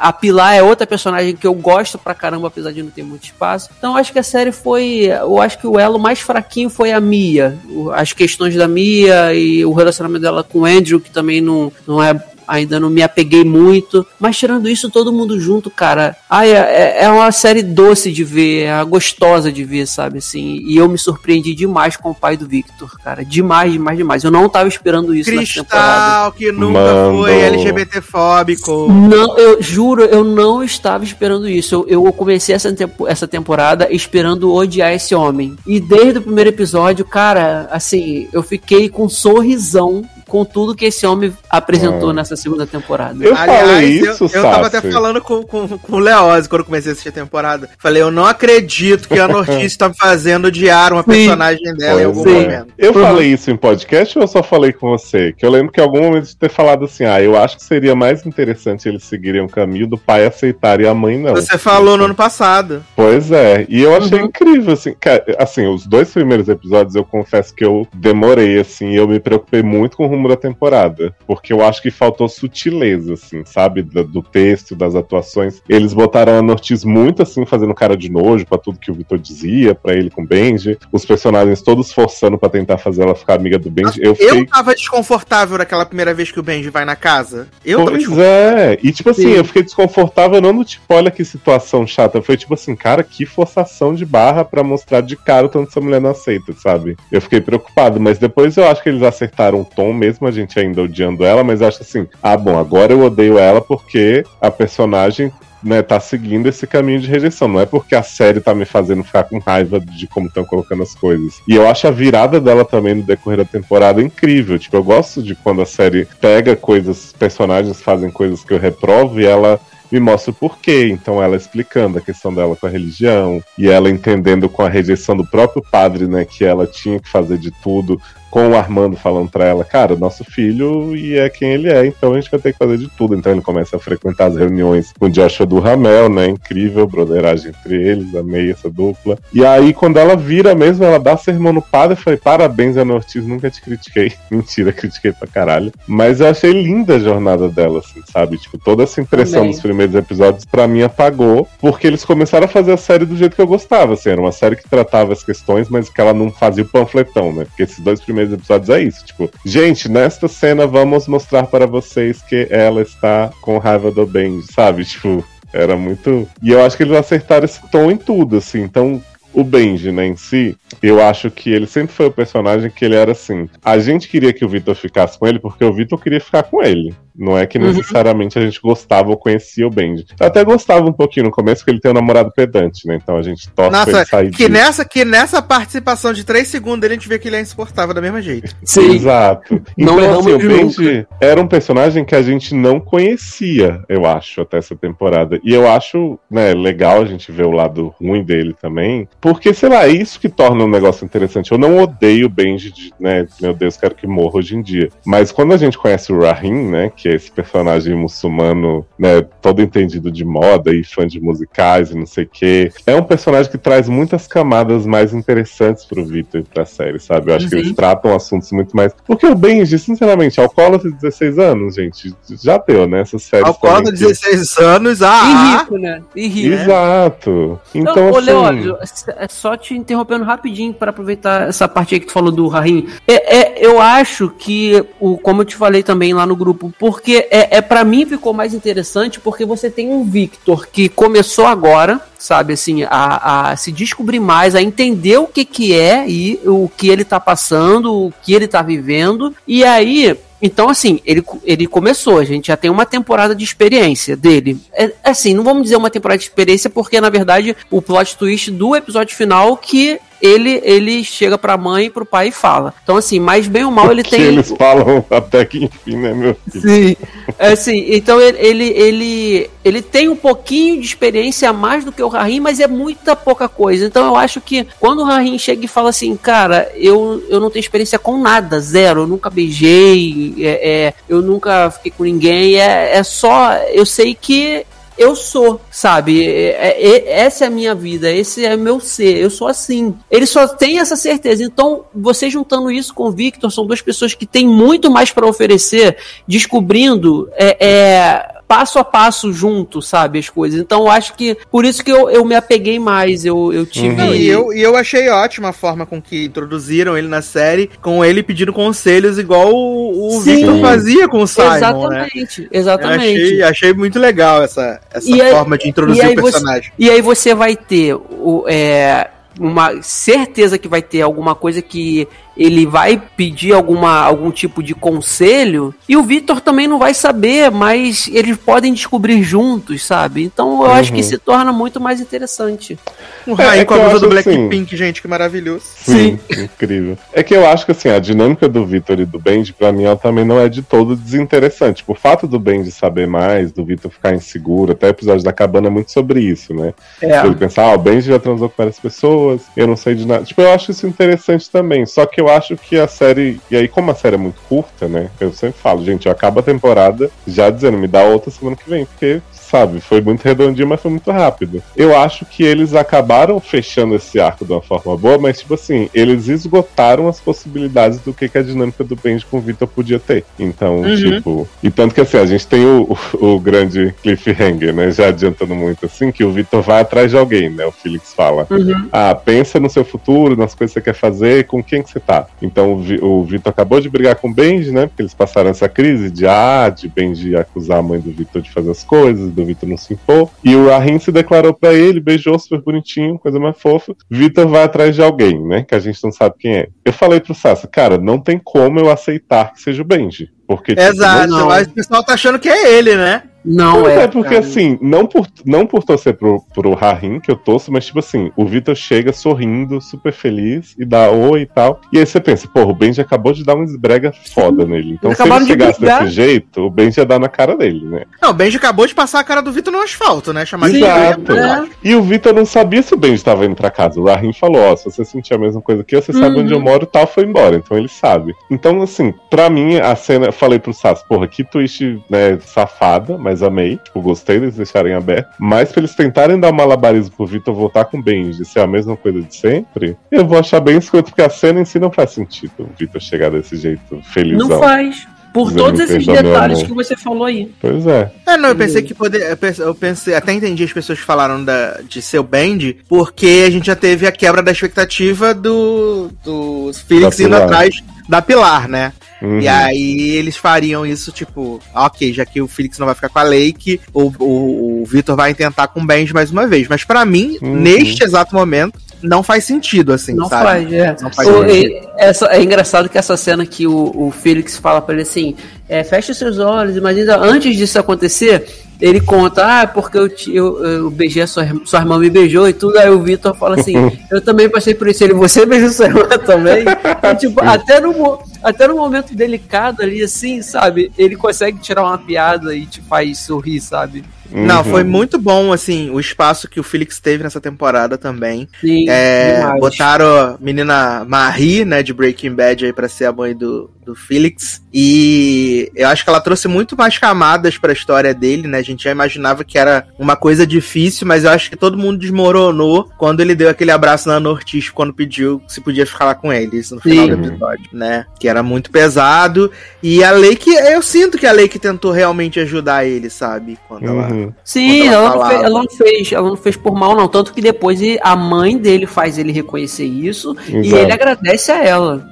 a 0.01 0.13
Pilar 0.13 0.55
é 0.55 0.63
outra 0.63 0.87
personagem 0.87 1.37
que 1.37 1.47
eu 1.47 1.55
gosto 1.55 1.99
pra 1.99 2.15
caramba, 2.15 2.49
apesar 2.49 2.73
de 2.73 2.83
não 2.83 2.91
ter 2.91 3.03
muito 3.03 3.25
espaço. 3.25 3.69
Então 3.77 3.97
acho 3.97 4.13
que 4.13 4.19
a 4.19 4.23
série 4.23 4.51
foi. 4.51 5.05
Eu 5.05 5.41
acho 5.41 5.59
que 5.59 5.67
o 5.67 5.79
elo 5.79 5.99
mais 5.99 6.21
fraquinho 6.21 6.71
foi 6.71 6.93
a 6.93 7.01
Mia. 7.01 7.59
As 7.95 8.13
questões 8.13 8.55
da 8.55 8.67
Mia 8.67 9.35
e 9.35 9.65
o 9.65 9.73
relacionamento 9.73 10.23
dela 10.23 10.43
com 10.43 10.61
o 10.61 10.65
Andrew, 10.65 11.01
que 11.01 11.11
também 11.11 11.41
não, 11.41 11.71
não 11.87 12.03
é 12.03 12.15
ainda 12.51 12.81
não 12.81 12.91
me 12.91 13.03
apeguei 13.03 13.45
muito. 13.45 14.05
Mas 14.19 14.37
tirando 14.37 14.69
isso, 14.69 14.91
todo 14.91 15.13
mundo 15.13 15.41
junto, 15.41 15.71
cara. 15.71 16.17
Ai, 16.29 16.51
é, 16.51 17.05
é 17.05 17.09
uma 17.09 17.31
série 17.31 17.63
doce 17.63 18.11
de 18.11 18.25
ver, 18.25 18.65
é 18.65 18.85
gostosa 18.85 19.53
de 19.53 19.65
ver, 19.65 19.87
sabe? 19.87 20.19
Assim, 20.19 20.61
e 20.67 20.77
eu 20.77 20.89
me 20.89 20.99
surpreendi 20.99 21.55
demais 21.55 21.97
com 21.97 22.11
o 22.11 22.15
pai 22.15 22.37
do 22.37 22.49
Victor, 22.49 22.99
cara. 23.03 23.25
Demais, 23.25 23.73
demais, 23.73 23.97
demais. 23.97 24.25
Eu 24.25 24.31
não 24.33 24.49
tava 24.49 24.69
esperando 24.69 25.15
isso 25.15 25.31
Cristal, 25.31 25.65
temporada. 25.65 26.37
que 26.37 26.51
nunca 26.51 26.81
Mano. 26.81 27.19
foi 27.19 27.41
LGBTfóbico. 27.41 28.91
Não, 28.91 29.39
eu 29.39 29.63
juro, 29.63 30.03
eu 30.03 30.25
não 30.25 30.63
estava 30.65 31.05
esperando 31.05 31.49
isso. 31.49 31.87
Eu, 31.89 32.05
eu 32.05 32.13
comecei 32.13 32.55
essa, 32.55 32.75
essa 33.07 33.29
temporada 33.29 33.89
esperando 33.93 34.53
odiar 34.53 34.93
esse 34.93 35.15
homem. 35.15 35.57
E 35.65 35.79
desde 35.79 36.19
o 36.19 36.23
primeiro 36.23 36.51
episódio, 36.51 37.05
cara, 37.05 37.69
assim, 37.71 38.29
eu 38.33 38.43
fiquei 38.43 38.89
com 38.89 39.05
um 39.05 39.09
sorrisão 39.09 40.03
com 40.31 40.45
tudo 40.45 40.77
que 40.77 40.85
esse 40.85 41.05
homem 41.05 41.37
apresentou 41.51 42.11
ah. 42.11 42.13
nessa 42.13 42.37
segunda 42.37 42.65
temporada. 42.65 43.23
Eu 43.25 43.37
Aliás, 43.37 43.69
falei 43.69 43.89
isso, 43.89 44.25
Eu, 44.25 44.31
eu 44.31 44.43
tava 44.43 44.67
até 44.69 44.81
falando 44.81 45.21
com, 45.21 45.43
com, 45.43 45.67
com 45.77 45.97
o 45.97 45.99
Leoz 45.99 46.47
quando 46.47 46.65
comecei 46.65 46.91
a 46.91 46.93
assistir 46.93 47.09
a 47.09 47.13
temporada. 47.13 47.69
Falei, 47.79 48.01
eu 48.01 48.13
não 48.13 48.25
acredito 48.25 49.09
que 49.09 49.19
a 49.19 49.27
Nortis 49.27 49.77
tá 49.77 49.93
fazendo 49.93 50.47
odiar 50.47 50.93
uma 50.93 51.03
personagem 51.05 51.75
dela 51.75 51.95
pois 51.95 52.01
em 52.01 52.05
algum 52.05 52.31
é. 52.31 52.43
momento. 52.43 52.67
Eu 52.79 52.95
uhum. 52.95 53.03
falei 53.03 53.33
isso 53.33 53.51
em 53.51 53.57
podcast 53.57 54.17
ou 54.17 54.23
eu 54.23 54.29
só 54.29 54.41
falei 54.41 54.73
com 54.73 54.91
você? 54.91 55.33
Que 55.33 55.45
eu 55.45 55.51
lembro 55.51 55.73
que 55.73 55.81
em 55.81 55.83
algum 55.83 56.01
momento 56.01 56.27
de 56.27 56.37
ter 56.37 56.49
falado 56.49 56.85
assim, 56.85 57.05
ah, 57.05 57.21
eu 57.21 57.37
acho 57.37 57.57
que 57.57 57.65
seria 57.65 57.97
mais 57.97 58.25
interessante 58.25 58.89
eles 58.89 59.03
seguirem 59.03 59.41
o 59.41 59.49
caminho 59.49 59.89
do 59.89 59.99
pai 59.99 60.25
aceitar 60.27 60.81
e 60.81 60.87
a 60.87 60.95
mãe 60.95 61.19
não. 61.19 61.35
Você 61.35 61.59
falou 61.59 61.97
no 61.97 62.05
ano 62.05 62.15
passado. 62.15 62.85
Pois 62.95 63.33
é, 63.33 63.67
e 63.69 63.83
eu 63.83 63.97
achei 63.97 64.21
uhum. 64.21 64.27
incrível, 64.27 64.75
assim, 64.75 64.95
que, 64.95 65.09
assim, 65.37 65.67
os 65.67 65.87
dois 65.87 66.09
primeiros 66.13 66.49
episódios 66.49 66.95
eu 66.95 67.05
confesso 67.05 67.53
que 67.53 67.65
eu 67.65 67.85
demorei, 67.93 68.61
assim, 68.61 68.95
eu 68.95 69.09
me 69.09 69.19
preocupei 69.19 69.63
muito 69.63 69.97
com 69.97 70.07
o 70.07 70.09
rumo 70.21 70.29
da 70.29 70.37
temporada. 70.37 71.15
Porque 71.27 71.53
eu 71.53 71.65
acho 71.65 71.81
que 71.81 71.91
faltou 71.91 72.29
sutileza, 72.29 73.15
assim, 73.15 73.43
sabe? 73.45 73.83
Do, 73.83 74.05
do 74.05 74.23
texto, 74.23 74.77
das 74.77 74.95
atuações. 74.95 75.63
Eles 75.69 75.95
botaram 75.95 76.39
a 76.39 76.51
Ortiz 76.51 76.85
muito 76.85 77.23
assim, 77.23 77.47
fazendo 77.47 77.75
cara 77.75 77.97
de 77.97 78.11
nojo 78.11 78.47
pra 78.47 78.59
tudo 78.59 78.79
que 78.79 78.91
o 78.91 78.95
Vitor 78.95 79.19
dizia, 79.19 79.75
pra 79.75 79.95
ele 79.95 80.11
com 80.11 80.23
o 80.23 80.27
Benji. 80.27 80.79
Os 80.93 81.05
personagens 81.05 81.63
todos 81.63 81.93
forçando 81.93 82.37
pra 82.37 82.49
tentar 82.49 82.77
fazer 82.77 83.03
ela 83.03 83.15
ficar 83.15 83.35
amiga 83.35 83.59
do 83.59 83.71
Benji. 83.71 84.01
Eu, 84.03 84.15
fiquei... 84.15 84.41
eu 84.41 84.47
tava 84.47 84.75
desconfortável 84.75 85.57
naquela 85.57 85.87
primeira 85.87 86.13
vez 86.13 86.31
que 86.31 86.41
o 86.41 86.43
Benji 86.43 86.71
vai 86.71 86.85
na 86.85 86.97
casa. 86.97 87.49
Eu 87.65 87.85
pois 87.85 88.19
é. 88.19 88.79
E 88.83 88.93
tipo 88.93 89.11
assim, 89.11 89.23
Sim. 89.23 89.37
eu 89.37 89.45
fiquei 89.45 89.63
desconfortável 89.63 90.41
não 90.41 90.53
no 90.53 90.65
tipo, 90.65 90.85
olha 90.93 91.11
que 91.11 91.25
situação 91.25 91.87
chata. 91.87 92.21
Foi 92.21 92.37
tipo 92.37 92.55
assim, 92.55 92.75
cara, 92.75 93.03
que 93.03 93.25
forçação 93.25 93.95
de 93.95 94.05
barra 94.05 94.45
pra 94.45 94.63
mostrar 94.63 95.01
de 95.01 95.17
cara 95.17 95.47
o 95.47 95.49
tanto 95.49 95.69
essa 95.69 95.81
mulher 95.81 96.01
não 96.01 96.11
aceita, 96.11 96.53
sabe? 96.53 96.97
Eu 97.11 97.21
fiquei 97.21 97.41
preocupado, 97.41 98.01
mas 98.01 98.19
depois 98.19 98.57
eu 98.57 98.69
acho 98.69 98.83
que 98.83 98.89
eles 98.89 99.03
acertaram 99.03 99.61
o 99.61 99.65
tom, 99.65 99.93
mesmo 99.93 100.10
a 100.23 100.31
gente 100.31 100.59
ainda 100.59 100.83
odiando 100.83 101.25
ela, 101.25 101.45
mas 101.45 101.63
acho 101.63 101.83
assim, 101.83 102.07
ah, 102.23 102.37
bom, 102.37 102.59
agora 102.59 102.93
eu 102.93 103.01
odeio 103.01 103.39
ela 103.39 103.61
porque 103.61 104.25
a 104.41 104.51
personagem 104.51 105.33
né, 105.63 105.83
tá 105.83 106.01
seguindo 106.01 106.49
esse 106.49 106.67
caminho 106.67 107.01
de 107.01 107.09
rejeição. 107.09 107.49
Não 107.49 107.61
é 107.61 107.67
porque 107.67 107.95
a 107.95 108.03
série 108.03 108.41
tá 108.41 108.55
me 108.55 108.65
fazendo 108.65 109.05
ficar 109.05 109.25
com 109.25 109.39
raiva 109.39 109.79
de 109.79 110.07
como 110.07 110.27
estão 110.27 110.45
colocando 110.45 110.83
as 110.83 110.95
coisas. 110.95 111.41
E 111.47 111.55
eu 111.55 111.69
acho 111.69 111.87
a 111.87 111.91
virada 111.91 112.41
dela 112.41 112.65
também 112.65 112.95
no 112.95 113.03
decorrer 113.03 113.39
da 113.39 113.45
temporada 113.45 114.03
incrível. 114.03 114.59
Tipo, 114.59 114.77
eu 114.77 114.85
gosto 114.85 115.23
de 115.23 115.35
quando 115.35 115.63
a 115.63 115.67
série 115.67 116.07
pega 116.21 116.57
coisas, 116.57 117.13
personagens 117.19 117.81
fazem 117.83 118.11
coisas 118.11 118.45
que 118.45 118.53
eu 118.53 118.59
reprovo 118.59 119.21
e 119.21 119.27
ela 119.27 119.61
me 119.91 120.01
mostra 120.01 120.31
o 120.31 120.35
porquê. 120.35 120.89
Então 120.89 121.23
ela 121.23 121.37
explicando 121.37 121.99
a 121.99 122.03
questão 122.03 122.33
dela 122.33 122.57
com 122.57 122.67
a 122.67 122.71
religião 122.71 123.43
e 123.59 123.69
ela 123.69 123.91
entendendo 123.91 124.49
com 124.49 124.63
a 124.63 124.69
rejeição 124.69 125.17
do 125.17 125.27
próprio 125.27 125.63
padre, 125.71 126.07
né, 126.07 126.25
que 126.25 126.45
ela 126.45 126.67
tinha 126.67 127.01
que 127.01 127.09
fazer 127.09 127.39
de 127.39 127.51
tudo 127.63 128.01
com 128.31 128.49
o 128.49 128.57
Armando 128.57 128.97
falando 128.97 129.29
pra 129.29 129.45
ela, 129.45 129.65
cara, 129.65 129.97
nosso 129.97 130.25
filho 130.25 130.97
e 130.97 131.19
é 131.19 131.29
quem 131.29 131.53
ele 131.53 131.69
é, 131.69 131.85
então 131.85 132.13
a 132.13 132.21
gente 132.21 132.31
vai 132.31 132.39
ter 132.39 132.53
que 132.53 132.59
fazer 132.59 132.79
de 132.79 132.89
tudo. 132.89 133.15
Então 133.15 133.33
ele 133.33 133.43
começa 133.43 133.77
a 133.77 133.81
frequentar 133.81 134.27
as 134.27 134.37
reuniões 134.37 134.93
com 134.99 135.07
o 135.07 135.11
Joshua 135.11 135.45
do 135.45 135.59
Ramel, 135.59 136.09
né? 136.09 136.29
Incrível, 136.29 136.87
broderagem 136.87 137.51
entre 137.51 137.75
eles, 137.75 138.15
amei 138.15 138.51
essa 138.51 138.71
dupla. 138.71 139.19
E 139.33 139.45
aí, 139.45 139.75
quando 139.75 139.99
ela 139.99 140.15
vira 140.15 140.55
mesmo, 140.55 140.85
ela 140.85 140.99
dá 140.99 141.17
sermão 141.17 141.53
no 141.53 141.63
padre, 141.63 141.97
eu 141.99 142.03
falei, 142.03 142.19
parabéns, 142.19 142.77
Ana 142.77 142.95
Ortiz, 142.95 143.27
nunca 143.27 143.51
te 143.51 143.61
critiquei. 143.61 144.13
Mentira, 144.31 144.73
critiquei 144.73 145.13
pra 145.13 145.27
caralho. 145.27 145.73
Mas 145.87 146.21
eu 146.21 146.29
achei 146.29 146.53
linda 146.53 146.95
a 146.95 147.01
jornada 147.01 147.49
dela, 147.49 147.81
assim, 147.81 148.01
sabe? 148.13 148.39
Tipo, 148.39 148.59
toda 148.59 148.85
essa 148.85 149.01
impressão 149.01 149.47
dos 149.47 149.61
primeiros 149.61 149.80
episódios, 149.83 150.45
pra 150.45 150.69
mim, 150.69 150.83
apagou, 150.83 151.49
porque 151.59 151.87
eles 151.87 152.05
começaram 152.05 152.45
a 152.45 152.49
fazer 152.49 152.73
a 152.73 152.77
série 152.77 153.05
do 153.05 153.17
jeito 153.17 153.35
que 153.35 153.43
eu 153.43 153.47
gostava, 153.47 153.95
assim, 153.95 154.11
era 154.11 154.21
uma 154.21 154.33
série 154.33 154.57
que 154.57 154.69
tratava 154.69 155.13
as 155.13 155.25
questões, 155.25 155.69
mas 155.69 155.89
que 155.89 156.01
ela 156.01 156.15
não 156.15 156.31
fazia 156.31 156.65
o 156.65 156.69
panfletão, 156.69 157.33
né? 157.33 157.45
Porque 157.45 157.65
esses 157.65 157.81
dois 157.81 158.01
primeiros 158.01 158.21
primeiros 158.21 158.33
episódios 158.33 158.71
é 158.71 158.83
isso. 158.83 159.05
Tipo, 159.05 159.31
gente, 159.45 159.89
nesta 159.89 160.29
cena 160.29 160.67
vamos 160.67 161.09
mostrar 161.09 161.47
para 161.47 161.67
vocês 161.67 162.23
que 162.23 162.47
ela 162.51 162.83
está 162.83 163.31
com 163.41 163.59
raiva 163.59 163.91
do 163.91 164.07
Benji, 164.07 164.47
sabe? 164.53 164.85
Tipo, 164.85 165.25
era 165.53 165.77
muito. 165.77 166.29
E 166.43 166.51
eu 166.51 166.65
acho 166.65 166.77
que 166.77 166.83
eles 166.83 166.97
acertaram 166.97 167.45
esse 167.45 167.61
tom 167.71 167.91
em 167.91 167.97
tudo, 167.97 168.37
assim. 168.37 168.63
Então, 168.63 169.03
o 169.33 169.45
Benji, 169.45 169.93
né, 169.93 170.07
em 170.07 170.17
si, 170.17 170.57
eu 170.83 171.03
acho 171.03 171.31
que 171.31 171.51
ele 171.51 171.67
sempre 171.67 171.95
foi 171.95 172.07
o 172.07 172.13
personagem 172.13 172.71
que 172.71 172.85
ele 172.85 172.95
era 172.95 173.13
assim. 173.13 173.49
A 173.65 173.79
gente 173.79 174.09
queria 174.09 174.33
que 174.33 174.45
o 174.45 174.49
Vitor 174.49 174.75
ficasse 174.75 175.19
com 175.19 175.27
ele 175.27 175.39
porque 175.39 175.65
o 175.65 175.73
Vitor 175.73 176.01
queria 176.01 176.21
ficar 176.21 176.43
com 176.45 176.63
ele. 176.63 176.95
Não 177.21 177.37
é 177.37 177.47
que 177.47 177.59
uhum. 177.59 177.67
necessariamente 177.67 178.39
uhum. 178.39 178.43
a 178.43 178.47
gente 178.47 178.61
gostava 178.61 179.11
ou 179.11 179.17
conhecia 179.17 179.67
o 179.67 179.71
Benji. 179.71 180.07
Eu 180.19 180.27
até 180.27 180.43
gostava 180.43 180.89
um 180.89 180.93
pouquinho 180.93 181.27
no 181.27 181.33
começo, 181.33 181.61
porque 181.61 181.73
ele 181.73 181.81
tem 181.81 181.91
um 181.91 181.95
namorado 181.95 182.33
pedante, 182.35 182.87
né? 182.87 182.99
Então 183.01 183.17
a 183.17 183.23
gente 183.23 183.51
torce 183.51 183.71
Nossa, 183.71 183.91
pra 183.91 184.01
ele 184.01 184.07
sair 184.07 184.31
que 184.31 184.49
nessa 184.49 184.85
Que 184.85 185.05
nessa 185.05 185.43
participação 185.43 186.13
de 186.15 186.25
3 186.25 186.49
segundos 186.49 186.89
a 186.89 186.93
gente 186.93 187.09
vê 187.09 187.19
que 187.19 187.29
ele 187.29 187.37
é 187.37 187.41
insuportável 187.41 187.95
da 187.95 188.01
mesma 188.01 188.23
jeito. 188.23 188.55
Sim. 188.65 188.95
Exato. 188.95 189.63
Então, 189.77 189.97
não 189.97 190.21
assim, 190.21 190.33
o 190.33 190.39
Benji 190.39 191.07
era 191.21 191.41
um 191.41 191.47
personagem 191.47 192.05
que 192.05 192.15
a 192.15 192.23
gente 192.23 192.55
não 192.55 192.81
conhecia, 192.81 193.83
eu 193.89 194.07
acho, 194.07 194.41
até 194.41 194.57
essa 194.57 194.75
temporada. 194.75 195.39
E 195.45 195.53
eu 195.53 195.69
acho, 195.69 196.19
né, 196.31 196.55
legal 196.55 197.03
a 197.03 197.05
gente 197.05 197.31
ver 197.31 197.45
o 197.45 197.51
lado 197.51 197.95
ruim 198.01 198.23
dele 198.23 198.55
também. 198.61 199.07
Porque, 199.21 199.53
sei 199.53 199.69
lá, 199.69 199.87
é 199.87 199.91
isso 199.91 200.19
que 200.19 200.29
torna 200.29 200.65
um 200.65 200.69
negócio 200.69 201.05
interessante. 201.05 201.53
Eu 201.53 201.59
não 201.59 201.79
odeio 201.79 202.27
o 202.27 202.31
Benji, 202.31 202.73
de, 202.73 202.93
né? 202.99 203.27
Meu 203.41 203.53
Deus, 203.53 203.77
quero 203.77 203.95
que 203.95 204.07
morra 204.07 204.39
hoje 204.39 204.57
em 204.57 204.63
dia. 204.63 204.89
Mas 205.05 205.31
quando 205.31 205.53
a 205.53 205.57
gente 205.57 205.77
conhece 205.77 206.13
o 206.13 206.21
Rahim, 206.21 206.71
né? 206.71 206.91
Que 206.95 207.09
é 207.09 207.15
esse 207.15 207.31
personagem 207.31 207.95
muçulmano, 207.95 208.87
né? 208.99 209.21
Todo 209.43 209.61
entendido 209.61 210.11
de 210.11 210.25
moda 210.25 210.75
e 210.75 210.83
fã 210.83 211.07
de 211.07 211.21
musicais 211.21 211.91
e 211.91 211.97
não 211.97 212.07
sei 212.07 212.25
o 212.25 212.29
quê. 212.29 212.73
É 212.87 212.95
um 212.95 213.03
personagem 213.03 213.51
que 213.51 213.59
traz 213.59 213.89
muitas 213.89 214.27
camadas 214.27 214.87
mais 214.87 215.13
interessantes 215.13 215.85
pro 215.85 216.05
Victor 216.05 216.41
e 216.41 216.45
pra 216.45 216.65
série, 216.65 216.99
sabe? 216.99 217.31
Eu 217.31 217.37
acho 217.37 217.45
uhum. 217.45 217.51
que 217.51 217.57
eles 217.57 217.69
uhum. 217.69 217.75
tratam 217.75 218.15
assuntos 218.15 218.51
muito 218.53 218.75
mais. 218.75 218.95
Porque 219.07 219.27
o 219.27 219.35
Benji, 219.35 219.79
sinceramente, 219.79 220.41
alcoólatra 220.41 220.91
de 220.91 220.97
16 220.97 221.39
anos, 221.39 221.75
gente, 221.75 222.15
já 222.43 222.57
deu, 222.57 222.87
né? 222.87 223.01
Essas 223.01 223.23
séries. 223.23 223.47
Alcoólatra 223.47 223.93
de 223.93 223.99
16 223.99 224.59
anos, 224.59 225.03
ah! 225.03 225.21
E 225.25 225.59
rico, 225.59 225.79
né? 225.79 226.03
E 226.17 226.27
rico. 226.27 226.55
Exato. 226.55 227.61
Então, 227.75 227.93
então 227.93 228.77
assim... 228.81 229.10
É 229.10 229.10
só 229.29 229.57
te 229.57 229.75
interrompendo 229.75 230.25
rapidinho 230.25 230.73
para 230.73 230.91
aproveitar 230.91 231.49
essa 231.49 231.69
parte 231.69 231.95
aí 231.95 232.01
que 232.01 232.07
tu 232.07 232.13
falou 232.13 232.33
do 232.33 232.49
Rahim. 232.49 232.89
É, 233.07 233.37
é, 233.37 233.67
eu 233.67 233.81
acho 233.81 234.31
que, 234.31 234.85
o, 234.99 235.17
como 235.19 235.43
eu 235.43 235.45
te 235.45 235.57
falei 235.57 235.83
também 235.83 236.13
lá 236.13 236.27
no 236.27 236.37
grupo, 236.37 236.73
porque 236.79 237.29
é, 237.31 237.57
é 237.59 237.61
para 237.61 237.85
mim 237.85 238.07
ficou 238.07 238.33
mais 238.33 238.55
interessante 238.55 239.21
porque 239.21 239.45
você 239.45 239.71
tem 239.71 239.89
um 239.89 240.05
Victor 240.05 240.67
que 240.67 240.89
começou 240.89 241.47
agora, 241.47 242.01
sabe, 242.21 242.53
assim, 242.53 242.85
a, 242.85 243.51
a 243.51 243.57
se 243.57 243.73
descobrir 243.73 244.21
mais, 244.21 244.55
a 244.55 244.63
entender 244.63 245.17
o 245.19 245.27
que 245.27 245.45
que 245.45 245.75
é 245.75 246.07
e 246.07 246.39
o 246.45 246.69
que 246.69 246.89
ele 246.89 247.03
tá 247.03 247.19
passando, 247.19 247.93
o 247.93 248.13
que 248.23 248.35
ele 248.35 248.47
tá 248.47 248.61
vivendo, 248.61 249.35
e 249.49 249.65
aí 249.65 250.17
então, 250.43 250.71
assim, 250.71 251.01
ele, 251.05 251.23
ele 251.45 251.67
começou, 251.67 252.19
a 252.19 252.25
gente 252.25 252.47
já 252.47 252.57
tem 252.57 252.71
uma 252.71 252.87
temporada 252.87 253.35
de 253.35 253.45
experiência 253.45 254.17
dele. 254.17 254.59
É, 254.73 254.91
assim, 255.05 255.35
não 255.35 255.45
vamos 255.45 255.65
dizer 255.65 255.77
uma 255.77 255.91
temporada 255.91 256.19
de 256.19 256.25
experiência, 256.25 256.71
porque 256.71 256.99
na 257.01 257.11
verdade 257.11 257.55
o 257.71 257.83
plot 257.83 258.17
twist 258.17 258.51
do 258.51 258.75
episódio 258.75 259.15
final 259.15 259.57
que 259.57 260.01
ele 260.21 260.61
ele 260.63 261.05
chega 261.05 261.39
pra 261.39 261.57
mãe 261.57 261.87
e 261.87 261.91
pro 261.91 262.05
pai 262.05 262.29
e 262.29 262.33
fala. 262.33 262.75
Então, 262.83 262.97
assim, 262.97 263.19
mais 263.19 263.47
bem 263.49 263.65
ou 263.65 263.71
mal 263.71 263.91
ele 263.91 264.03
tem. 264.03 264.21
Eles 264.21 264.53
falam 264.59 265.05
até 265.11 265.45
que 265.45 265.65
enfim, 265.65 265.97
né, 265.97 266.13
meu 266.13 266.37
filho? 266.51 266.69
Sim. 266.69 266.97
É, 267.39 267.53
assim, 267.53 267.87
então 267.89 268.21
ele, 268.21 268.39
ele, 268.39 268.65
ele, 268.69 269.51
ele 269.65 269.83
tem 269.83 270.09
um 270.09 270.17
pouquinho 270.17 270.81
de 270.81 270.87
experiência 270.87 271.49
a 271.49 271.53
mais 271.53 271.85
do 271.85 271.93
que 271.93 272.03
o 272.03 272.09
Rahim, 272.09 272.41
mas 272.41 272.61
é 272.61 272.67
muita 272.67 273.15
pouca 273.17 273.49
coisa. 273.49 273.87
Então 273.87 274.07
eu 274.07 274.17
acho 274.17 274.41
que 274.41 274.67
quando 274.79 275.01
o 275.01 275.05
Rahim 275.05 275.39
chega 275.39 275.65
e 275.65 275.69
fala 275.69 275.91
assim, 275.91 276.17
cara, 276.17 276.71
eu, 276.75 277.23
eu 277.29 277.41
não 277.41 277.51
tenho 277.51 277.61
experiência 277.61 277.99
com 277.99 278.21
nada, 278.21 278.61
zero, 278.61 279.03
eu 279.03 279.07
nunca 279.07 279.31
beijei, 279.31 280.35
é, 280.39 280.71
é 280.71 280.95
eu 281.09 281.23
nunca 281.23 281.71
fiquei 281.71 281.93
com 281.97 282.05
ninguém, 282.05 282.57
é, 282.57 282.97
é 282.97 283.03
só. 283.03 283.55
Eu 283.73 283.87
sei 283.87 284.15
que 284.15 284.67
eu 285.01 285.17
sou, 285.17 285.59
sabe? 285.71 286.27
É, 286.29 286.51
é, 286.51 286.89
é, 286.89 287.21
essa 287.21 287.45
é 287.45 287.47
a 287.47 287.51
minha 287.51 287.75
vida, 287.75 288.13
esse 288.13 288.45
é 288.45 288.55
meu 288.55 288.79
ser, 288.79 289.17
eu 289.17 289.31
sou 289.31 289.49
assim. 289.49 289.97
Ele 290.11 290.27
só 290.27 290.47
tem 290.47 290.79
essa 290.79 290.95
certeza. 290.95 291.43
Então, 291.43 291.87
você 291.95 292.29
juntando 292.29 292.71
isso 292.71 292.93
com 292.93 293.05
o 293.05 293.11
Victor, 293.11 293.51
são 293.51 293.65
duas 293.65 293.81
pessoas 293.81 294.13
que 294.13 294.27
têm 294.27 294.47
muito 294.47 294.91
mais 294.91 295.11
para 295.11 295.27
oferecer, 295.27 295.97
descobrindo 296.29 297.31
é, 297.33 297.57
é 297.67 298.40
passo 298.51 298.81
a 298.81 298.85
passo 298.85 299.33
junto, 299.33 299.81
sabe, 299.81 300.19
as 300.19 300.29
coisas. 300.29 300.61
Então 300.61 300.81
eu 300.81 300.91
acho 300.91 301.15
que 301.15 301.39
por 301.53 301.65
isso 301.65 301.85
que 301.85 301.93
eu, 301.93 302.11
eu 302.11 302.25
me 302.25 302.35
apeguei 302.35 302.81
mais, 302.81 303.25
eu, 303.25 303.53
eu 303.53 303.65
tive... 303.65 304.03
Uhum. 304.03 304.13
E, 304.13 304.27
eu, 304.27 304.53
e 304.53 304.61
eu 304.61 304.75
achei 304.75 305.09
ótima 305.09 305.51
a 305.51 305.53
forma 305.53 305.87
com 305.87 306.03
que 306.03 306.25
introduziram 306.25 306.99
ele 306.99 307.07
na 307.07 307.23
série, 307.23 307.71
com 307.81 308.05
ele 308.05 308.25
pedindo 308.25 308.53
conselhos 308.53 309.21
igual 309.21 309.55
o, 309.55 310.17
o 310.17 310.21
Victor 310.21 310.61
fazia 310.61 311.07
com 311.07 311.23
o 311.23 311.29
Simon, 311.29 311.55
Exatamente, 311.55 312.41
né? 312.41 312.49
exatamente. 312.51 313.23
Achei, 313.23 313.43
achei, 313.43 313.73
muito 313.73 314.01
legal 314.01 314.43
essa, 314.43 314.81
essa 314.93 315.17
forma 315.31 315.55
aí, 315.55 315.59
de 315.61 315.69
introduzir 315.69 316.09
o 316.09 316.15
personagem. 316.21 316.73
Você, 316.77 316.85
e 316.85 316.91
aí 316.91 317.01
você 317.01 317.33
vai 317.37 317.55
ter 317.55 317.95
o... 317.95 318.45
É, 318.49 319.11
uma 319.39 319.81
certeza 319.81 320.59
que 320.59 320.69
vai 320.69 320.83
ter 320.83 321.01
alguma 321.01 321.35
coisa 321.35 321.63
que 321.63 322.07
ele 322.37 322.67
vai 322.67 323.01
pedir 323.17 323.53
alguma, 323.53 324.01
algum 324.01 324.31
tipo 324.31 324.63
de 324.63 324.75
conselho 324.75 325.75
e 325.89 325.97
o 325.97 326.03
Victor 326.03 326.41
também 326.41 326.67
não 326.67 326.79
vai 326.79 326.95
saber, 326.95 327.51
mas 327.51 328.09
eles 328.13 328.37
podem 328.37 328.73
descobrir 328.73 329.23
juntos, 329.23 329.85
sabe? 329.85 330.25
Então 330.25 330.63
eu 330.63 330.69
uhum. 330.69 330.73
acho 330.73 330.93
que 330.93 331.01
uhum. 331.01 331.09
se 331.09 331.19
torna 331.19 331.53
muito 331.53 331.81
mais 331.81 332.01
interessante. 332.01 332.79
O 333.27 333.41
é, 333.41 333.59
é 333.59 333.65
com 333.65 333.75
a 333.75 333.79
blusa 333.79 334.01
do 334.01 334.09
Blackpink, 334.09 334.75
assim, 334.75 334.77
gente, 334.77 335.03
que 335.03 335.09
maravilhoso. 335.09 335.65
Sim. 335.65 336.19
Sim. 336.31 336.45
Incrível. 336.45 336.99
É 337.13 337.23
que 337.23 337.35
eu 337.35 337.47
acho 337.47 337.67
que 337.67 337.73
assim, 337.73 337.89
a 337.89 337.99
dinâmica 337.99 338.49
do 338.49 338.65
Victor 338.65 339.01
e 339.01 339.05
do 339.05 339.19
Benji, 339.19 339.53
pra 339.53 339.73
mim, 339.73 339.85
ela 339.85 339.97
também 339.97 340.25
não 340.25 340.41
é 340.41 340.49
de 340.49 340.63
todo 340.63 340.97
desinteressante. 340.97 341.85
Por 341.85 341.99
fato 341.99 342.27
do 342.27 342.39
Benji 342.39 342.71
saber 342.71 343.07
mais, 343.07 343.53
do 343.53 343.65
Victor 343.65 343.91
ficar 343.91 344.15
inseguro, 344.15 344.73
até 344.73 344.87
o 344.87 344.91
episódio 344.91 345.25
da 345.25 345.33
cabana 345.33 345.67
é 345.67 345.71
muito 345.71 345.93
sobre 345.93 346.21
isso, 346.21 346.55
né? 346.55 346.73
É. 347.03 347.25
Ele 347.25 347.35
pensar, 347.35 347.65
ah, 347.65 347.75
o 347.75 347.79
Benji 347.79 348.09
já 348.09 348.19
transou 348.19 348.49
com 348.49 348.55
várias 348.57 348.79
pessoas, 348.79 349.43
eu 349.57 349.67
não 349.67 349.77
sei 349.77 349.95
de 349.95 350.07
nada. 350.07 350.25
Tipo, 350.25 350.43
eu 350.43 350.53
acho 350.53 350.71
isso 350.71 350.87
interessante 350.87 351.51
também. 351.51 351.85
Só 351.87 352.07
que 352.07 352.21
eu 352.21 352.29
acho 352.31 352.57
que 352.57 352.79
a 352.79 352.89
série. 352.89 353.41
E 353.51 353.57
aí, 353.57 353.69
como 353.69 353.91
a 353.91 353.95
série 353.95 354.17
é 354.17 354.19
muito 354.19 354.41
curta, 354.49 354.89
né? 354.89 355.11
Eu 355.21 355.33
sempre 355.33 355.61
falo, 355.61 355.85
gente, 355.85 356.07
eu 356.07 356.13
acabo 356.13 356.41
a 356.41 356.43
temporada 356.43 357.11
já 357.27 357.51
dizendo, 357.51 357.79
me 357.79 357.89
dá 357.89 358.05
outra 358.05 358.31
semana 358.31 358.57
que 358.57 358.69
vem, 358.69 358.85
porque 358.87 359.21
sabe? 359.51 359.81
Foi 359.81 360.01
muito 360.01 360.23
redondinho, 360.23 360.69
mas 360.69 360.81
foi 360.81 360.91
muito 360.91 361.11
rápido. 361.11 361.63
Eu 361.77 361.97
acho 361.97 362.25
que 362.25 362.43
eles 362.43 362.75
acabaram 362.75 363.41
fechando 363.41 363.95
esse 363.95 364.21
arco 364.21 364.45
de 364.45 364.53
uma 364.53 364.63
forma 364.63 364.97
boa, 364.97 365.19
mas, 365.19 365.41
tipo 365.41 365.55
assim, 365.55 365.91
eles 365.93 366.29
esgotaram 366.29 367.09
as 367.09 367.21
possibilidades 367.21 367.99
do 367.99 368.13
que, 368.13 368.29
que 368.29 368.39
a 368.39 368.43
dinâmica 368.43 368.85
do 368.85 368.97
Benji 368.97 369.27
com 369.27 369.39
o 369.39 369.41
Vitor 369.41 369.67
podia 369.67 369.99
ter. 369.99 370.25
Então, 370.39 370.81
uhum. 370.81 370.97
tipo. 370.97 371.49
E 371.63 371.71
tanto 371.71 371.95
que, 371.95 372.01
assim, 372.01 372.19
a 372.19 372.27
gente 372.27 372.47
tem 372.47 372.65
o, 372.65 372.97
o, 373.15 373.27
o, 373.27 373.41
grande 373.41 373.95
cliffhanger, 374.03 374.73
né? 374.73 374.91
Já 374.91 375.09
adiantando 375.09 375.55
muito, 375.55 375.87
assim, 375.87 376.13
que 376.13 376.25
o 376.25 376.31
Vitor 376.31 376.63
vai 376.63 376.83
atrás 376.83 377.11
de 377.11 377.17
alguém, 377.17 377.51
né? 377.51 377.65
O 377.67 377.73
Felix 377.73 378.15
fala. 378.15 378.47
Uhum. 378.51 378.89
Ah, 378.93 379.15
pensa 379.15 379.59
no 379.59 379.69
seu 379.69 379.85
futuro, 379.85 380.37
nas 380.37 380.55
coisas 380.55 380.75
que 380.75 380.81
você 380.81 380.85
quer 380.85 380.95
fazer, 380.95 381.47
com 381.47 381.63
quem 381.63 381.83
que 381.83 381.91
você 381.91 382.01
tá. 382.01 382.27
Então, 382.41 382.75
o, 382.75 383.21
o 383.21 383.25
Vitor 383.25 383.51
acabou 383.51 383.81
de 383.81 383.89
brigar 383.89 384.15
com 384.17 384.29
o 384.29 384.35
Benji, 384.35 384.71
né? 384.71 384.87
Porque 384.87 385.03
eles 385.03 385.15
passaram 385.15 385.51
essa 385.51 385.69
crise 385.69 386.11
de, 386.11 386.27
ah, 386.27 386.69
de 386.69 386.89
Benji 386.89 387.35
acusar 387.37 387.79
a 387.79 387.83
mãe 387.83 388.01
do 388.01 388.11
Vitor 388.11 388.43
de 388.43 388.51
fazer 388.51 388.71
as 388.71 388.85
coisas, 388.85 389.31
do 389.41 389.47
Vitor 389.47 389.69
não 389.69 389.77
se 389.77 389.95
impor. 389.95 390.31
E 390.45 390.55
o 390.55 390.69
Rahim 390.69 390.99
se 390.99 391.11
declarou 391.11 391.55
para 391.55 391.73
ele, 391.73 392.01
beijou 392.01 392.39
super 392.39 392.61
bonitinho, 392.61 393.19
coisa 393.19 393.39
mais 393.39 393.59
fofa. 393.59 393.95
Vitor 394.09 394.47
vai 394.47 394.65
atrás 394.65 394.95
de 394.95 395.03
alguém, 395.03 395.41
né? 395.41 395.63
Que 395.63 395.75
a 395.75 395.81
gente 395.81 396.03
não 396.05 396.13
sabe 396.13 396.37
quem 396.39 396.57
é. 396.57 396.69
Eu 396.85 396.93
falei 396.93 397.21
pro 397.21 397.35
Sassa, 397.35 397.67
cara, 397.67 397.99
não 397.99 398.21
tem 398.21 398.39
como 398.43 398.79
eu 398.79 398.91
aceitar 398.91 399.53
que 399.53 399.61
seja 399.61 399.83
o 399.83 399.85
Benji. 399.85 400.31
Porque, 400.47 400.75
tipo, 400.75 400.83
Exato, 400.83 401.29
não, 401.29 401.47
mas 401.47 401.69
o 401.69 401.71
pessoal 401.71 402.05
tá 402.05 402.15
achando 402.15 402.39
que 402.39 402.49
é 402.49 402.77
ele, 402.77 402.97
né? 402.97 403.23
Não 403.45 403.87
é. 403.87 404.05
É 404.05 404.09
porque 404.09 404.35
cara. 404.35 404.41
assim, 404.41 404.79
não 404.81 405.07
por, 405.07 405.27
não 405.45 405.67
por 405.67 405.83
torcer 405.83 406.15
pro, 406.15 406.43
pro 406.55 406.75
Rahim, 406.75 407.21
que 407.21 407.31
eu 407.31 407.37
torço, 407.37 407.73
mas 407.73 407.87
tipo 407.87 407.99
assim, 407.99 408.31
o 408.37 408.45
Vitor 408.45 408.75
chega 408.75 409.13
sorrindo, 409.13 409.81
super 409.81 410.13
feliz, 410.13 410.75
e 410.79 410.85
dá 410.85 411.11
oi 411.11 411.43
e 411.43 411.47
tal. 411.47 411.81
E 411.93 411.99
aí 411.99 412.07
você 412.07 412.21
pensa, 412.21 412.49
pô, 412.49 412.63
o 412.63 412.75
Benji 412.75 413.01
acabou 413.01 413.33
de 413.33 413.45
dar 413.45 413.57
um 413.57 413.65
esbrega 413.65 414.13
foda 414.35 414.65
nele. 414.65 414.93
Então 414.93 415.15
se 415.15 415.23
ele 415.23 415.47
chegasse 415.47 415.81
de 415.81 415.87
desse 415.87 416.09
jeito, 416.09 416.63
o 416.63 416.71
Benji 416.71 417.01
ia 417.01 417.07
dar 417.07 417.19
na 417.19 417.29
cara 417.29 417.57
dele, 417.57 417.85
né? 417.87 418.05
Não, 418.21 418.31
o 418.31 418.35
Benji 418.35 418.57
acabou 418.57 418.87
de 418.87 418.95
passar 418.95 419.21
a 419.21 419.25
cara 419.25 419.41
do 419.41 419.53
Vitor 419.53 419.73
no 419.73 419.81
asfalto, 419.81 420.33
né? 420.33 420.45
Chamar 420.45 420.71
Exato. 420.71 421.33
de 421.33 421.39
é. 421.39 421.69
E 421.83 421.95
o 421.95 422.03
Vitor 422.03 422.35
não 422.35 422.45
sabia 422.45 422.83
se 422.83 422.95
o 422.95 422.97
Benji 422.97 423.25
tava 423.25 423.45
indo 423.45 423.57
pra 423.57 423.71
casa. 423.71 424.01
O 424.01 424.05
Rahim 424.05 424.33
falou, 424.33 424.63
ó, 424.63 424.77
se 424.77 424.85
você 424.85 425.05
sentir 425.05 425.35
a 425.35 425.39
mesma 425.39 425.61
coisa 425.61 425.85
que 425.85 425.95
eu, 425.95 426.03
você 426.03 426.13
uhum. 426.13 426.21
sabe 426.21 426.41
onde 426.41 426.53
eu 426.53 426.61
moro 426.61 426.85
e 426.85 426.87
tal, 426.87 427.07
foi 427.07 427.25
embora. 427.25 427.57
Então 427.57 427.77
ele 427.77 427.89
sabe. 427.89 428.35
Então, 428.51 428.83
assim, 428.83 429.13
pra 429.31 429.49
mim, 429.49 429.77
a 429.77 429.95
cena, 429.97 430.33
falei 430.33 430.59
pro 430.59 430.73
Sass, 430.73 431.03
porra, 431.03 431.27
que 431.27 431.45
twist, 431.45 432.03
né, 432.09 432.39
safada, 432.41 433.17
mas 433.19 433.30
amei. 433.43 433.77
Tipo, 433.77 434.01
gostei 434.01 434.39
deles 434.39 434.57
deixarem 434.57 434.95
aberto. 434.95 435.35
Mas 435.39 435.71
pra 435.71 435.81
eles 435.81 435.95
tentarem 435.95 436.39
dar 436.39 436.53
malabarismo 436.53 437.17
pro 437.17 437.27
Vitor 437.27 437.55
voltar 437.55 437.85
com 437.85 437.99
o 437.99 438.03
Benji 438.03 438.45
ser 438.45 438.61
a 438.61 438.67
mesma 438.67 438.97
coisa 438.97 439.23
de 439.23 439.35
sempre, 439.35 439.97
eu 440.11 440.27
vou 440.27 440.39
achar 440.39 440.61
bem 440.61 440.79
escroto, 440.79 441.11
porque 441.11 441.23
a 441.23 441.31
cena 441.31 441.61
em 441.61 441.65
si 441.65 441.79
não 441.79 441.91
faz 441.91 442.11
sentido. 442.11 442.53
O 442.59 442.71
Vitor 442.79 443.01
chegar 443.01 443.31
desse 443.31 443.57
jeito 443.57 444.01
feliz. 444.03 444.37
Não 444.37 444.59
faz. 444.59 445.07
Por 445.33 445.53
todos 445.53 445.79
esses 445.81 446.05
detalhes 446.05 446.63
que 446.63 446.73
você 446.73 446.97
falou 446.97 447.25
aí. 447.25 447.53
Pois 447.61 447.87
é. 447.87 448.11
É, 448.27 448.37
não, 448.37 448.49
eu 448.49 448.57
pensei 448.57 448.83
que 448.83 448.93
poder. 448.93 449.39
Eu 449.59 449.75
pensei, 449.75 450.15
até 450.15 450.33
entendi 450.33 450.65
as 450.65 450.73
pessoas 450.73 450.99
que 450.99 451.05
falaram 451.05 451.45
da, 451.45 451.81
de 451.89 452.03
seu 452.03 452.23
band, 452.23 452.59
porque 452.89 453.45
a 453.47 453.51
gente 453.51 453.67
já 453.67 453.77
teve 453.77 454.07
a 454.07 454.13
quebra 454.13 454.43
da 454.43 454.51
expectativa 454.51 455.33
do, 455.33 456.11
do 456.25 456.73
Felix 456.87 457.21
indo 457.21 457.37
atrás 457.37 457.81
da 458.09 458.21
Pilar, 458.21 458.69
né? 458.69 458.93
Uhum. 459.23 459.41
E 459.41 459.49
aí 459.49 460.11
eles 460.13 460.37
fariam 460.37 460.87
isso, 460.87 461.13
tipo, 461.13 461.61
ok, 461.75 462.13
já 462.13 462.25
que 462.25 462.41
o 462.41 462.49
Felix 462.49 462.79
não 462.79 462.87
vai 462.87 462.95
ficar 462.95 463.09
com 463.09 463.19
a 463.19 463.23
Lake, 463.23 463.81
o, 463.93 464.13
o, 464.19 464.83
o 464.83 464.85
Victor 464.87 465.17
vai 465.17 465.35
tentar 465.35 465.69
com 465.69 465.81
o 465.81 465.87
Benji 465.87 466.15
mais 466.15 466.31
uma 466.31 466.47
vez. 466.47 466.69
Mas 466.69 466.85
para 466.85 467.05
mim, 467.05 467.37
uhum. 467.43 467.57
neste 467.57 468.03
exato 468.03 468.35
momento, 468.35 468.79
não 469.03 469.23
faz 469.23 469.45
sentido, 469.45 469.93
assim, 469.93 470.15
não 470.15 470.29
sabe? 470.29 470.45
Faz, 470.45 470.73
é. 470.73 470.97
Não 471.01 471.13
faz, 471.13 471.29
o, 471.29 471.43
sentido. 471.43 471.89
É, 471.97 472.37
é, 472.37 472.43
engraçado 472.43 472.89
que 472.89 472.99
essa 472.99 473.17
cena 473.17 473.47
que 473.47 473.67
o, 473.67 473.93
o 473.95 474.11
Felix 474.11 474.57
fala 474.57 474.81
pra 474.81 474.95
ele 474.95 475.03
assim, 475.03 475.35
é, 475.69 475.83
fecha 475.85 476.13
os 476.13 476.19
seus 476.19 476.39
olhos, 476.39 476.77
imagina, 476.77 477.17
antes 477.17 477.57
disso 477.57 477.79
acontecer, 477.79 478.47
ele 478.81 479.01
conta, 479.01 479.63
ah, 479.63 479.67
porque 479.67 479.99
eu, 479.99 480.09
eu, 480.29 480.65
eu 480.65 480.91
beijei 480.91 481.23
a 481.23 481.27
sua, 481.27 481.47
sua 481.65 481.81
irmã 481.81 481.99
me 481.99 482.09
beijou 482.09 482.49
e 482.49 482.53
tudo, 482.53 482.79
aí 482.79 482.89
o 482.89 483.03
Vitor 483.03 483.35
fala 483.35 483.61
assim, 483.61 483.75
eu 484.11 484.21
também 484.21 484.49
passei 484.49 484.75
por 484.75 484.89
isso, 484.89 485.05
ele, 485.05 485.15
você 485.15 485.45
beijou 485.45 485.71
sua 485.71 485.87
irmã 485.87 486.09
também? 486.25 486.65
E, 487.03 487.15
tipo, 487.15 487.43
até 487.43 487.81
no, 487.81 488.19
até 488.43 488.69
no 488.69 488.77
momento 488.77 489.15
delicado 489.15 489.83
ali, 489.83 490.03
assim, 490.03 490.43
sabe, 490.43 490.93
ele 490.97 491.17
consegue 491.17 491.59
tirar 491.59 491.83
uma 491.83 491.99
piada 491.99 492.55
e 492.55 492.67
te 492.67 492.81
faz 492.81 493.19
sorrir, 493.19 493.61
sabe? 493.61 494.05
Uhum. 494.33 494.47
Não, 494.47 494.63
foi 494.63 494.85
muito 494.85 495.19
bom, 495.19 495.53
assim, 495.53 495.91
o 495.91 495.99
espaço 495.99 496.49
que 496.49 496.61
o 496.61 496.63
Felix 496.63 497.01
teve 497.01 497.25
nessa 497.25 497.41
temporada 497.41 497.99
também. 497.99 498.49
Sim, 498.61 498.89
é, 498.89 499.43
botaram 499.59 500.07
a 500.07 500.37
menina 500.41 501.05
Marie, 501.05 501.65
né, 501.65 501.83
de 501.83 501.93
Breaking 501.93 502.35
Bad 502.35 502.65
aí 502.65 502.73
pra 502.73 502.89
ser 502.89 503.07
a 503.07 503.13
mãe 503.13 503.35
do, 503.35 503.71
do 503.91 503.95
Felix. 503.95 504.63
E 504.73 505.71
eu 505.75 505.89
acho 505.89 506.05
que 506.05 506.11
ela 506.11 506.21
trouxe 506.21 506.47
muito 506.47 506.77
mais 506.77 506.97
camadas 506.97 507.59
para 507.59 507.73
a 507.73 507.75
história 507.75 508.15
dele, 508.15 508.47
né? 508.47 508.59
A 508.59 508.63
gente 508.63 508.85
já 508.85 508.91
imaginava 508.91 509.45
que 509.45 509.59
era 509.59 509.87
uma 509.99 510.17
coisa 510.17 510.47
difícil, 510.47 511.07
mas 511.07 511.25
eu 511.25 511.31
acho 511.31 511.51
que 511.51 511.57
todo 511.57 511.77
mundo 511.77 511.99
desmoronou 511.99 512.89
quando 512.97 513.21
ele 513.21 513.35
deu 513.35 513.49
aquele 513.49 513.71
abraço 513.71 514.09
na 514.09 514.21
Nortis 514.21 514.71
quando 514.71 514.95
pediu 514.95 515.43
se 515.49 515.61
podia 515.61 515.85
ficar 515.85 516.05
lá 516.05 516.15
com 516.15 516.33
ele, 516.33 516.59
isso 516.59 516.75
no 516.75 516.81
final 516.81 517.07
Sim. 517.07 517.17
do 517.17 517.27
episódio, 517.27 517.69
né? 517.73 518.07
Que 518.19 518.29
era 518.29 518.43
muito 518.43 518.71
pesado. 518.71 519.51
E 519.83 520.05
a 520.05 520.13
Lake, 520.13 520.51
eu 520.51 520.81
sinto 520.81 521.19
que 521.19 521.27
a 521.27 521.33
Lake 521.33 521.59
tentou 521.59 521.91
realmente 521.91 522.39
ajudar 522.39 522.85
ele, 522.85 523.11
sabe? 523.11 523.59
Quando 523.67 523.89
uhum. 523.89 524.03
ela, 524.03 524.35
Sim, 524.45 524.83
quando 524.83 524.93
ela, 524.93 525.05
ela, 525.05 525.19
não 525.19 525.29
fez, 525.29 525.43
ela, 525.43 525.51
não 525.51 525.69
fez, 525.69 526.13
ela 526.13 526.29
não 526.29 526.37
fez 526.37 526.57
por 526.57 526.75
mal, 526.75 526.97
não. 526.97 527.09
Tanto 527.09 527.33
que 527.33 527.41
depois 527.41 527.81
a 528.03 528.15
mãe 528.15 528.57
dele 528.57 528.87
faz 528.87 529.19
ele 529.19 529.33
reconhecer 529.33 529.85
isso 529.85 530.37
Exato. 530.49 530.59
e 530.65 530.75
ele 530.75 530.93
agradece 530.93 531.51
a 531.51 531.65
ela. 531.65 532.09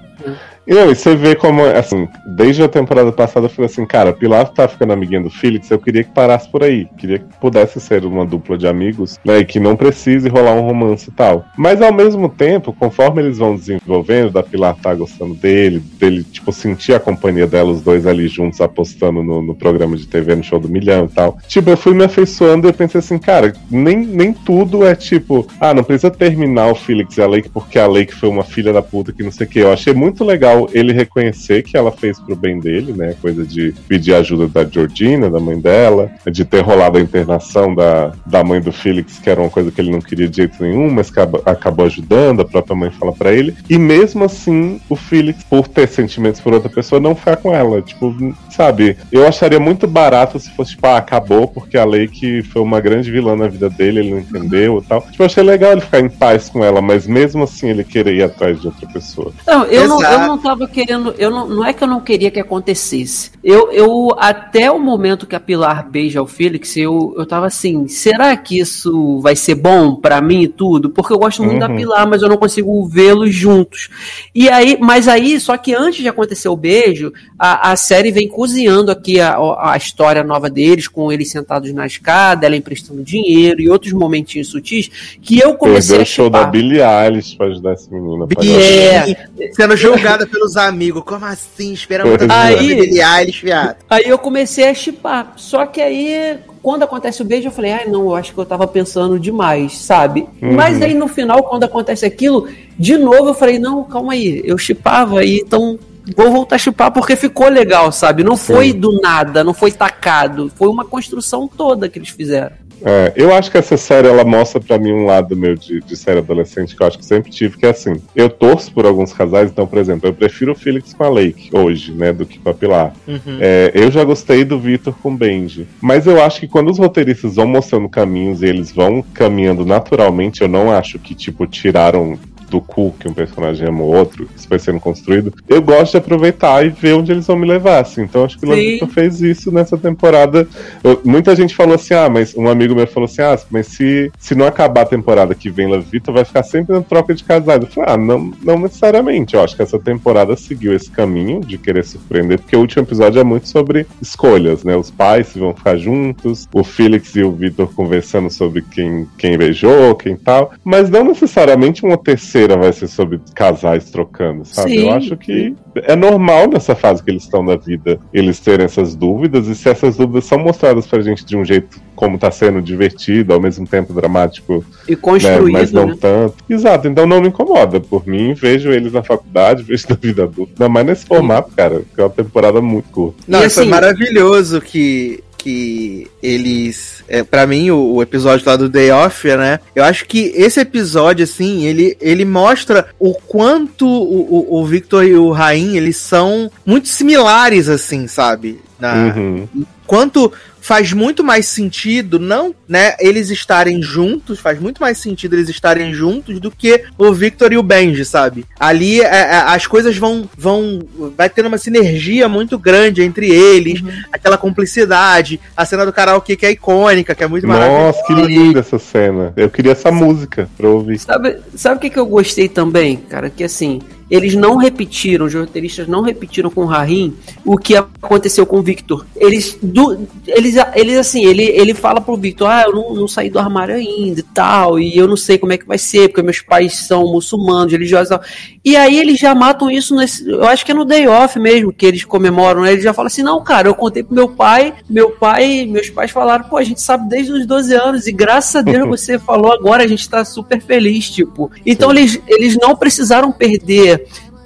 E, 0.68 0.74
e 0.74 0.94
você 0.94 1.16
vê 1.16 1.34
como, 1.34 1.64
assim, 1.64 2.06
desde 2.26 2.62
a 2.62 2.68
temporada 2.68 3.10
passada 3.10 3.47
eu 3.47 3.50
falei 3.50 3.70
assim, 3.70 3.86
cara, 3.86 4.12
Pilar 4.12 4.50
tá 4.50 4.68
ficando 4.68 4.92
amiguinha 4.92 5.22
do 5.22 5.30
Felix, 5.30 5.70
eu 5.70 5.78
queria 5.78 6.05
que 6.05 6.10
parasse 6.10 6.47
por 6.47 6.62
aí. 6.62 6.86
Queria 6.98 7.20
que 7.20 7.24
pudesse 7.40 7.80
ser 7.80 8.05
uma 8.05 8.26
dupla 8.26 8.58
de 8.58 8.68
amigos, 8.68 9.18
né? 9.24 9.38
E 9.38 9.44
que 9.47 9.58
não 9.58 9.74
precise 9.74 10.28
rolar 10.28 10.52
um 10.52 10.60
romance 10.60 11.08
e 11.08 11.12
tal. 11.12 11.47
Mas 11.56 11.80
ao 11.80 11.92
mesmo 11.92 12.28
tempo, 12.28 12.74
conforme 12.74 13.22
eles 13.22 13.38
vão 13.38 13.56
desenvolvendo, 13.56 14.30
da 14.30 14.42
Pilar 14.42 14.76
tá 14.76 14.94
gostando 14.94 15.34
dele, 15.34 15.82
dele, 15.98 16.22
tipo, 16.22 16.52
sentir 16.52 16.94
a 16.94 17.00
companhia 17.00 17.47
dela, 17.47 17.70
os 17.70 17.80
dois 17.80 18.06
ali 18.06 18.28
juntos, 18.28 18.60
apostando 18.60 19.22
no, 19.22 19.40
no 19.40 19.55
programa 19.55 19.97
de 19.97 20.06
TV, 20.06 20.34
no 20.34 20.44
show 20.44 20.60
do 20.60 20.68
milhão 20.68 21.06
e 21.06 21.08
tal. 21.08 21.38
Tipo, 21.48 21.70
eu 21.70 21.76
fui 21.78 21.94
me 21.94 22.05
afeiçoando 22.05 22.66
e 22.66 22.70
eu 22.70 22.74
pensei 22.74 22.98
assim, 22.98 23.18
cara, 23.18 23.55
nem, 23.70 23.97
nem 23.97 24.34
tudo 24.34 24.86
é 24.86 24.94
tipo, 24.94 25.47
ah, 25.58 25.72
não 25.72 25.82
precisa 25.82 26.10
terminar 26.10 26.70
o 26.70 26.74
Felix 26.74 27.16
e 27.16 27.22
a 27.22 27.26
Lake 27.26 27.48
porque 27.48 27.78
a 27.78 27.86
Lake 27.86 28.14
foi 28.14 28.28
uma 28.28 28.44
filha 28.44 28.70
da 28.70 28.82
puta 28.82 29.14
que 29.14 29.22
não 29.22 29.32
sei 29.32 29.47
o 29.47 29.50
que. 29.50 29.60
Eu 29.60 29.72
achei 29.72 29.94
muito 29.94 30.22
legal 30.24 30.57
legal 30.58 30.68
ele 30.72 30.92
reconhecer 30.92 31.62
que 31.62 31.76
ela 31.76 31.92
fez 31.92 32.18
pro 32.18 32.34
bem 32.34 32.58
dele, 32.58 32.92
né? 32.92 33.14
Coisa 33.20 33.44
de 33.44 33.74
pedir 33.86 34.14
ajuda 34.14 34.48
da 34.48 34.68
Georgina, 34.68 35.30
da 35.30 35.38
mãe 35.38 35.58
dela, 35.58 36.10
de 36.30 36.44
ter 36.44 36.60
rolado 36.60 36.98
a 36.98 37.00
internação 37.00 37.74
da, 37.74 38.12
da 38.26 38.42
mãe 38.42 38.60
do 38.60 38.72
Felix, 38.72 39.18
que 39.18 39.30
era 39.30 39.40
uma 39.40 39.50
coisa 39.50 39.70
que 39.70 39.80
ele 39.80 39.90
não 39.90 40.00
queria 40.00 40.28
de 40.28 40.38
jeito 40.38 40.62
nenhum, 40.62 40.90
mas 40.90 41.10
que 41.10 41.20
acabou 41.20 41.86
ajudando, 41.86 42.40
a 42.40 42.44
própria 42.44 42.74
mãe 42.74 42.90
fala 42.90 43.12
para 43.12 43.32
ele. 43.32 43.54
E 43.68 43.78
mesmo 43.78 44.24
assim, 44.24 44.80
o 44.88 44.96
Felix, 44.96 45.44
por 45.44 45.68
ter 45.68 45.88
sentimentos 45.88 46.40
por 46.40 46.52
outra 46.52 46.68
pessoa, 46.68 47.00
não 47.00 47.14
ficar 47.14 47.36
com 47.36 47.54
ela. 47.54 47.82
Tipo, 47.82 48.14
sabe? 48.50 48.96
Eu 49.12 49.26
acharia 49.26 49.60
muito 49.60 49.86
barato 49.86 50.38
se 50.38 50.50
fosse, 50.50 50.72
tipo, 50.72 50.86
ah, 50.86 50.96
acabou 50.96 51.46
porque 51.46 51.76
a 51.76 51.84
Lake 51.84 52.42
foi 52.42 52.62
uma 52.62 52.80
grande 52.80 53.10
vilã 53.10 53.36
na 53.36 53.48
vida 53.48 53.68
dele, 53.68 54.00
ele 54.00 54.10
não 54.10 54.18
entendeu 54.18 54.78
e 54.78 54.82
tal. 54.82 55.02
Tipo, 55.02 55.22
eu 55.22 55.26
achei 55.26 55.42
legal 55.42 55.72
ele 55.72 55.80
ficar 55.80 56.00
em 56.00 56.08
paz 56.08 56.48
com 56.48 56.64
ela, 56.64 56.80
mas 56.80 57.06
mesmo 57.06 57.44
assim 57.44 57.68
ele 57.68 57.84
querer 57.84 58.14
ir 58.14 58.22
atrás 58.22 58.60
de 58.60 58.66
outra 58.66 58.86
pessoa. 58.88 59.32
Não, 59.46 59.64
eu, 59.64 59.88
não, 59.88 60.02
eu 60.02 60.18
não 60.20 60.38
tava 60.48 60.66
querendo. 60.66 61.14
Eu 61.18 61.30
não, 61.30 61.48
não 61.48 61.64
é 61.64 61.72
que 61.72 61.84
eu 61.84 61.88
não 61.88 62.00
queria 62.00 62.30
que 62.30 62.40
acontecesse. 62.40 63.30
Eu, 63.44 63.70
eu 63.70 64.14
até 64.18 64.70
o 64.70 64.78
momento 64.78 65.26
que 65.26 65.36
a 65.36 65.40
Pilar 65.40 65.88
beija 65.88 66.22
o 66.22 66.26
Felix, 66.26 66.76
eu, 66.76 67.14
eu 67.16 67.26
tava 67.26 67.46
assim, 67.46 67.86
será 67.86 68.36
que 68.36 68.58
isso 68.58 69.20
vai 69.20 69.36
ser 69.36 69.54
bom 69.54 69.94
para 69.94 70.20
mim 70.20 70.42
e 70.42 70.48
tudo? 70.48 70.90
Porque 70.90 71.12
eu 71.12 71.18
gosto 71.18 71.42
muito 71.42 71.54
uhum. 71.54 71.68
da 71.68 71.68
Pilar, 71.68 72.08
mas 72.08 72.22
eu 72.22 72.28
não 72.28 72.36
consigo 72.36 72.86
vê-los 72.86 73.34
juntos. 73.34 73.90
E 74.34 74.48
aí, 74.48 74.78
mas 74.80 75.06
aí, 75.06 75.38
só 75.38 75.56
que 75.56 75.74
antes 75.74 76.00
de 76.00 76.08
acontecer 76.08 76.48
o 76.48 76.56
beijo, 76.56 77.12
a, 77.38 77.72
a 77.72 77.76
série 77.76 78.10
vem 78.10 78.28
cozinhando 78.28 78.90
aqui 78.90 79.20
a, 79.20 79.36
a 79.58 79.76
história 79.76 80.24
nova 80.24 80.48
deles, 80.48 80.88
com 80.88 81.12
eles 81.12 81.30
sentados 81.30 81.72
na 81.72 81.86
escada, 81.86 82.46
ela 82.46 82.56
emprestando 82.56 83.02
dinheiro 83.02 83.60
e 83.60 83.68
outros 83.68 83.92
momentinhos 83.92 84.48
sutis, 84.48 85.18
que 85.20 85.38
eu 85.38 85.54
comecei 85.54 85.98
Perdeu 85.98 86.00
a 86.00 86.02
o 86.02 86.06
show 86.06 86.30
da 86.30 86.44
Billie 86.44 86.80
Eilish 86.80 87.36
pra 87.36 87.46
ajudar 87.46 87.72
essa 87.72 87.90
menina. 87.90 88.26
É, 88.38 89.52
sendo 89.52 89.76
julgada 89.76 90.26
pelos 90.39 90.57
amigos. 90.57 91.02
Como 91.05 91.25
assim? 91.25 91.73
Esperamos 91.73 92.17
tanto 92.17 92.33
aí, 92.33 92.75
Billie 92.75 93.02
Eilish, 93.02 93.42
viado. 93.42 93.76
Aí 93.91 94.05
eu 94.07 94.18
comecei 94.18 94.68
a 94.68 94.75
chipar. 94.75 95.33
Só 95.36 95.67
que 95.67 95.81
aí, 95.81 96.39
quando 96.62 96.84
acontece 96.84 97.20
o 97.20 97.25
beijo, 97.25 97.49
eu 97.49 97.52
falei, 97.52 97.73
ai, 97.73 97.86
não, 97.86 98.02
eu 98.02 98.15
acho 98.15 98.33
que 98.33 98.39
eu 98.39 98.47
tava 98.47 98.67
pensando 98.67 99.18
demais, 99.18 99.76
sabe? 99.76 100.28
Uhum. 100.41 100.55
Mas 100.55 100.81
aí 100.81 100.94
no 100.94 101.08
final, 101.08 101.42
quando 101.42 101.65
acontece 101.65 102.07
aquilo, 102.07 102.49
de 102.78 102.97
novo 102.97 103.31
eu 103.31 103.34
falei, 103.34 103.58
não, 103.58 103.83
calma 103.84 104.12
aí, 104.12 104.41
eu 104.44 104.57
chipava 104.57 105.20
aí, 105.20 105.42
então 105.44 105.78
vou 106.17 106.31
voltar 106.31 106.57
a 106.57 106.58
chupar 106.58 106.91
porque 106.91 107.17
ficou 107.17 107.49
legal, 107.49 107.91
sabe? 107.92 108.23
Não 108.23 108.36
foi 108.36 108.70
Sim. 108.70 108.81
do 108.81 109.00
nada, 109.00 109.44
não 109.44 109.52
foi 109.52 109.73
tacado. 109.73 110.50
Foi 110.55 110.68
uma 110.68 110.84
construção 110.84 111.49
toda 111.49 111.89
que 111.89 111.99
eles 111.99 112.08
fizeram. 112.10 112.57
É, 112.84 113.12
eu 113.16 113.34
acho 113.34 113.50
que 113.50 113.58
essa 113.58 113.76
série 113.76 114.08
ela 114.08 114.24
mostra 114.24 114.60
para 114.60 114.78
mim 114.78 114.92
um 114.92 115.05
lado 115.05 115.36
meu 115.36 115.55
de, 115.55 115.81
de 115.81 115.97
série 115.97 116.18
adolescente 116.18 116.76
que 116.76 116.82
eu 116.82 116.86
acho 116.86 116.98
que 116.98 117.05
sempre 117.05 117.31
tive, 117.31 117.57
que 117.57 117.66
é 117.66 117.70
assim. 117.70 117.94
Eu 118.15 118.28
torço 118.28 118.73
por 118.73 118.86
alguns 118.86 119.12
casais, 119.12 119.50
então, 119.50 119.66
por 119.66 119.78
exemplo, 119.78 120.08
eu 120.08 120.15
prefiro 120.15 120.52
o 120.52 120.55
Felix 120.55 120.92
com 120.92 121.05
a 121.05 121.08
Lake 121.08 121.50
hoje, 121.52 121.92
né, 121.92 122.12
do 122.12 122.26
que 122.26 122.39
com 122.39 122.50
a 122.50 122.55
Pilar. 122.55 122.92
Uhum. 123.07 123.39
É, 123.40 123.73
eu 123.74 123.90
já 123.90 124.05
gostei 124.05 124.44
do 124.44 124.58
Victor 124.58 124.94
com 125.02 125.10
o 125.10 125.16
Benji. 125.16 125.66
Mas 125.81 126.07
eu 126.07 126.23
acho 126.23 126.40
que 126.40 126.48
quando 126.48 126.70
os 126.70 126.78
roteiristas 126.78 127.36
vão 127.36 127.47
mostrando 127.47 127.89
caminhos 127.89 128.42
e 128.42 128.47
eles 128.47 128.73
vão 128.73 129.02
caminhando 129.15 129.65
naturalmente, 129.65 130.42
eu 130.42 130.48
não 130.48 130.70
acho 130.70 130.98
que, 130.98 131.15
tipo, 131.15 131.47
tiraram 131.47 132.18
do 132.48 132.60
cu 132.60 132.94
que 132.98 133.08
um 133.08 133.14
personagem 133.14 133.68
ama 133.68 133.82
o 133.82 133.92
outro, 133.92 134.28
isso 134.36 134.48
vai 134.48 134.58
sendo 134.58 134.80
construído, 134.80 135.32
eu 135.48 135.60
gosto 135.60 135.92
de 135.92 135.98
aproveitar 135.98 136.64
e 136.64 136.68
ver 136.68 136.94
onde 136.94 137.12
eles 137.12 137.26
vão 137.26 137.36
me 137.36 137.46
levar, 137.46 137.80
assim. 137.80 138.02
Então 138.02 138.24
acho 138.24 138.38
que 138.38 138.46
o 138.46 138.48
Lamento 138.48 138.86
fez 138.88 139.20
isso 139.20 139.52
nessa 139.52 139.76
temporada. 139.76 140.48
Eu, 140.82 141.00
muita 141.04 141.34
gente 141.36 141.54
falou 141.54 141.74
assim, 141.74 141.94
ah, 141.94 142.08
mas 142.08 142.34
um 142.36 142.48
amigo 142.48 142.74
meu 142.74 142.86
falou 142.86 143.06
assim, 143.06 143.22
ah, 143.22 143.38
mas 143.50 143.68
se, 143.68 144.10
se 144.18 144.34
não 144.34 144.46
acabar 144.46 144.82
a 144.82 144.86
temporada 144.86 145.34
que 145.34 145.50
vem 145.50 145.68
La 145.68 145.78
Vita, 145.78 146.12
vai 146.12 146.24
ficar 146.24 146.42
sempre 146.42 146.74
na 146.74 146.82
troca 146.82 147.14
de 147.14 147.24
casais. 147.24 147.60
Eu 147.60 147.68
falei, 147.68 147.94
ah, 147.94 147.96
não, 147.96 148.32
não 148.42 148.58
necessariamente. 148.58 149.34
Eu 149.34 149.42
acho 149.42 149.56
que 149.56 149.62
essa 149.62 149.78
temporada 149.78 150.36
seguiu 150.36 150.74
esse 150.74 150.90
caminho 150.90 151.40
de 151.40 151.58
querer 151.58 151.84
surpreender, 151.84 152.40
porque 152.40 152.56
o 152.56 152.60
último 152.60 152.82
episódio 152.82 153.20
é 153.20 153.24
muito 153.24 153.48
sobre 153.48 153.86
escolhas, 154.00 154.64
né? 154.64 154.76
Os 154.76 154.90
pais 154.90 155.28
se 155.28 155.38
vão 155.38 155.54
ficar 155.54 155.76
juntos, 155.76 156.48
o 156.52 156.64
Felix 156.64 157.14
e 157.14 157.22
o 157.22 157.32
Vitor 157.32 157.72
conversando 157.74 158.30
sobre 158.30 158.62
quem, 158.62 159.06
quem 159.16 159.36
beijou, 159.36 159.94
quem 159.94 160.16
tal, 160.16 160.52
mas 160.64 160.90
não 160.90 161.04
necessariamente 161.04 161.84
uma 161.84 161.96
terceira 161.96 162.38
terceira 162.39 162.57
vai 162.57 162.73
ser 162.73 162.86
sobre 162.86 163.20
casais 163.34 163.91
trocando, 163.91 164.44
sabe? 164.44 164.70
Sim. 164.70 164.83
Eu 164.83 164.92
acho 164.92 165.17
que 165.17 165.55
é 165.75 165.97
normal 165.97 166.49
nessa 166.49 166.75
fase 166.75 167.02
que 167.02 167.10
eles 167.10 167.25
estão 167.25 167.44
da 167.44 167.57
vida 167.57 167.99
eles 168.12 168.39
terem 168.39 168.65
essas 168.65 168.94
dúvidas, 168.94 169.49
e 169.49 169.55
se 169.55 169.68
essas 169.68 169.97
dúvidas 169.97 170.25
são 170.25 170.39
mostradas 170.39 170.86
pra 170.86 171.00
gente 171.00 171.25
de 171.25 171.36
um 171.36 171.44
jeito 171.44 171.81
como 171.97 172.17
tá 172.17 172.31
sendo 172.31 172.62
divertido, 172.62 173.34
ao 173.34 173.41
mesmo 173.41 173.67
tempo 173.67 173.92
dramático. 173.92 174.65
E 174.89 174.94
construído. 174.94 175.47
Né? 175.47 175.52
Mas 175.52 175.73
não 175.73 175.89
né? 175.89 175.97
tanto. 176.00 176.36
Exato, 176.49 176.86
então 176.86 177.07
não 177.07 177.20
me 177.20 177.26
incomoda. 177.26 177.81
Por 177.81 178.07
mim, 178.07 178.34
vejo 178.34 178.70
eles 178.70 178.92
na 178.92 179.02
faculdade, 179.02 179.65
vejo 179.65 179.86
na 179.89 179.97
vida 179.97 180.23
adulta. 180.23 180.52
Ainda 180.52 180.68
mais 180.68 180.86
nesse 180.86 181.07
formato, 181.07 181.50
cara, 181.57 181.83
que 181.92 182.00
é 182.00 182.05
uma 182.05 182.10
temporada 182.10 182.60
muito 182.60 182.89
curta. 182.91 183.18
Não, 183.26 183.42
e 183.42 183.47
assim, 183.47 183.57
foi 183.57 183.65
maravilhoso 183.67 184.60
que 184.60 185.25
que 185.39 186.10
eles. 186.23 187.05
É, 187.08 187.23
para 187.23 187.47
mim, 187.47 187.70
o, 187.70 187.94
o, 187.94 188.02
episódio 188.02 188.44
lá 188.44 188.57
do 188.57 188.68
Day 188.68 188.91
Off, 188.91 189.26
né? 189.36 189.60
Eu 189.75 189.84
acho 189.84 190.05
que 190.05 190.33
esse 190.34 190.60
episódio, 190.60 191.25
assim, 191.25 191.65
ele, 191.65 191.97
ele 192.00 192.25
mostra 192.25 192.89
o 192.99 193.15
quanto 193.15 193.86
o, 193.86 194.57
o, 194.57 194.60
o 194.60 194.67
Victor 194.67 195.05
e 195.05 195.15
o 195.15 195.31
Rain 195.31 195.76
eles 195.76 195.97
são 195.97 196.50
muito 196.67 196.89
similares, 196.89 197.68
assim, 197.68 198.07
sabe? 198.08 198.60
Na, 198.78 199.15
uhum. 199.15 199.49
Quanto 199.86 200.31
faz 200.68 200.92
muito 200.92 201.24
mais 201.24 201.47
sentido 201.47 202.18
não, 202.18 202.55
né, 202.68 202.94
eles 203.00 203.30
estarem 203.30 203.80
juntos, 203.80 204.38
faz 204.38 204.60
muito 204.60 204.82
mais 204.82 204.98
sentido 204.98 205.32
eles 205.32 205.48
estarem 205.48 205.94
juntos 205.94 206.38
do 206.38 206.50
que 206.50 206.84
o 206.98 207.10
Victor 207.10 207.55
e 207.55 207.56
o 207.56 207.62
Benji, 207.62 208.05
sabe? 208.05 208.44
Ali 208.60 209.00
é, 209.00 209.06
é, 209.06 209.34
as 209.47 209.66
coisas 209.66 209.97
vão 209.97 210.28
vão 210.36 210.86
vai 211.16 211.30
tendo 211.30 211.47
uma 211.47 211.56
sinergia 211.56 212.28
muito 212.28 212.58
grande 212.58 213.00
entre 213.00 213.30
eles, 213.30 213.80
uhum. 213.80 213.88
aquela 214.12 214.36
cumplicidade, 214.36 215.40
a 215.56 215.64
cena 215.64 215.86
do 215.86 215.92
karaokê 215.92 216.36
que 216.36 216.44
é 216.44 216.50
icônica, 216.50 217.14
que 217.14 217.24
é 217.24 217.26
muito 217.26 217.48
maravilhosa. 217.48 217.86
Nossa, 217.86 218.06
que 218.06 218.12
linda 218.12 218.60
essa 218.60 218.78
cena. 218.78 219.32
Eu 219.38 219.48
queria 219.48 219.72
essa 219.72 219.90
música 219.90 220.50
pra 220.55 220.68
ouvir. 220.68 220.98
Sabe, 220.98 221.38
sabe 221.56 221.76
o 221.76 221.80
que, 221.80 221.88
que 221.88 221.98
eu 221.98 222.05
gostei 222.05 222.47
também, 222.47 222.98
cara? 222.98 223.30
Que 223.30 223.44
assim, 223.44 223.80
eles 224.10 224.34
não 224.34 224.56
repetiram, 224.56 225.26
os 225.26 225.34
roteiristas 225.34 225.86
não 225.86 226.02
repetiram 226.02 226.50
com 226.50 226.62
o 226.62 226.66
Rahim 226.66 227.14
o 227.44 227.58
que 227.58 227.76
aconteceu 227.76 228.46
com 228.46 228.58
o 228.58 228.62
Victor. 228.62 229.06
Eles, 229.16 229.58
do, 229.62 230.08
eles, 230.26 230.54
eles 230.74 230.98
assim, 230.98 231.24
ele, 231.24 231.42
ele 231.42 231.74
fala 231.74 232.00
pro 232.00 232.16
Victor, 232.16 232.48
ah, 232.48 232.64
eu 232.66 232.72
não, 232.74 232.94
não, 232.94 233.08
saí 233.08 233.28
do 233.28 233.38
armário 233.38 233.74
ainda 233.74 234.20
e 234.20 234.22
tal, 234.22 234.78
e 234.78 234.96
eu 234.96 235.06
não 235.06 235.16
sei 235.16 235.36
como 235.36 235.52
é 235.52 235.58
que 235.58 235.66
vai 235.66 235.78
ser, 235.78 236.08
porque 236.08 236.22
meus 236.22 236.40
pais 236.40 236.76
são 236.86 237.12
muçulmanos, 237.12 237.72
religiosos 237.72 238.06
e 238.06 238.10
tal. 238.10 238.22
E 238.64 238.76
aí 238.76 238.98
eles 238.98 239.18
já 239.18 239.34
matam 239.34 239.70
isso 239.70 239.94
nesse, 239.94 240.28
eu 240.28 240.44
acho 240.44 240.64
que 240.64 240.72
é 240.72 240.74
no 240.74 240.84
day 240.84 241.06
off 241.06 241.38
mesmo, 241.38 241.72
que 241.72 241.86
eles 241.86 242.04
comemoram, 242.04 242.62
né? 242.62 242.72
Eles 242.72 242.84
já 242.84 242.94
falam 242.94 243.06
assim, 243.06 243.22
não, 243.22 243.42
cara, 243.42 243.68
eu 243.68 243.74
contei 243.74 244.02
pro 244.02 244.14
meu 244.14 244.28
pai, 244.28 244.74
meu 244.88 245.10
pai, 245.10 245.66
meus 245.66 245.90
pais 245.90 246.10
falaram, 246.10 246.44
pô, 246.44 246.56
a 246.56 246.64
gente 246.64 246.80
sabe 246.80 247.08
desde 247.08 247.32
os 247.32 247.46
12 247.46 247.74
anos, 247.74 248.06
e 248.06 248.12
graças 248.12 248.56
a 248.56 248.62
Deus 248.62 248.88
você 248.88 249.18
falou 249.18 249.52
agora, 249.52 249.84
a 249.84 249.86
gente 249.86 250.08
tá 250.08 250.24
super 250.24 250.60
feliz, 250.60 251.10
tipo. 251.10 251.50
Então 251.64 251.90
eles, 251.90 252.20
eles 252.26 252.56
não 252.56 252.74
precisaram 252.74 253.30
perder 253.32 253.97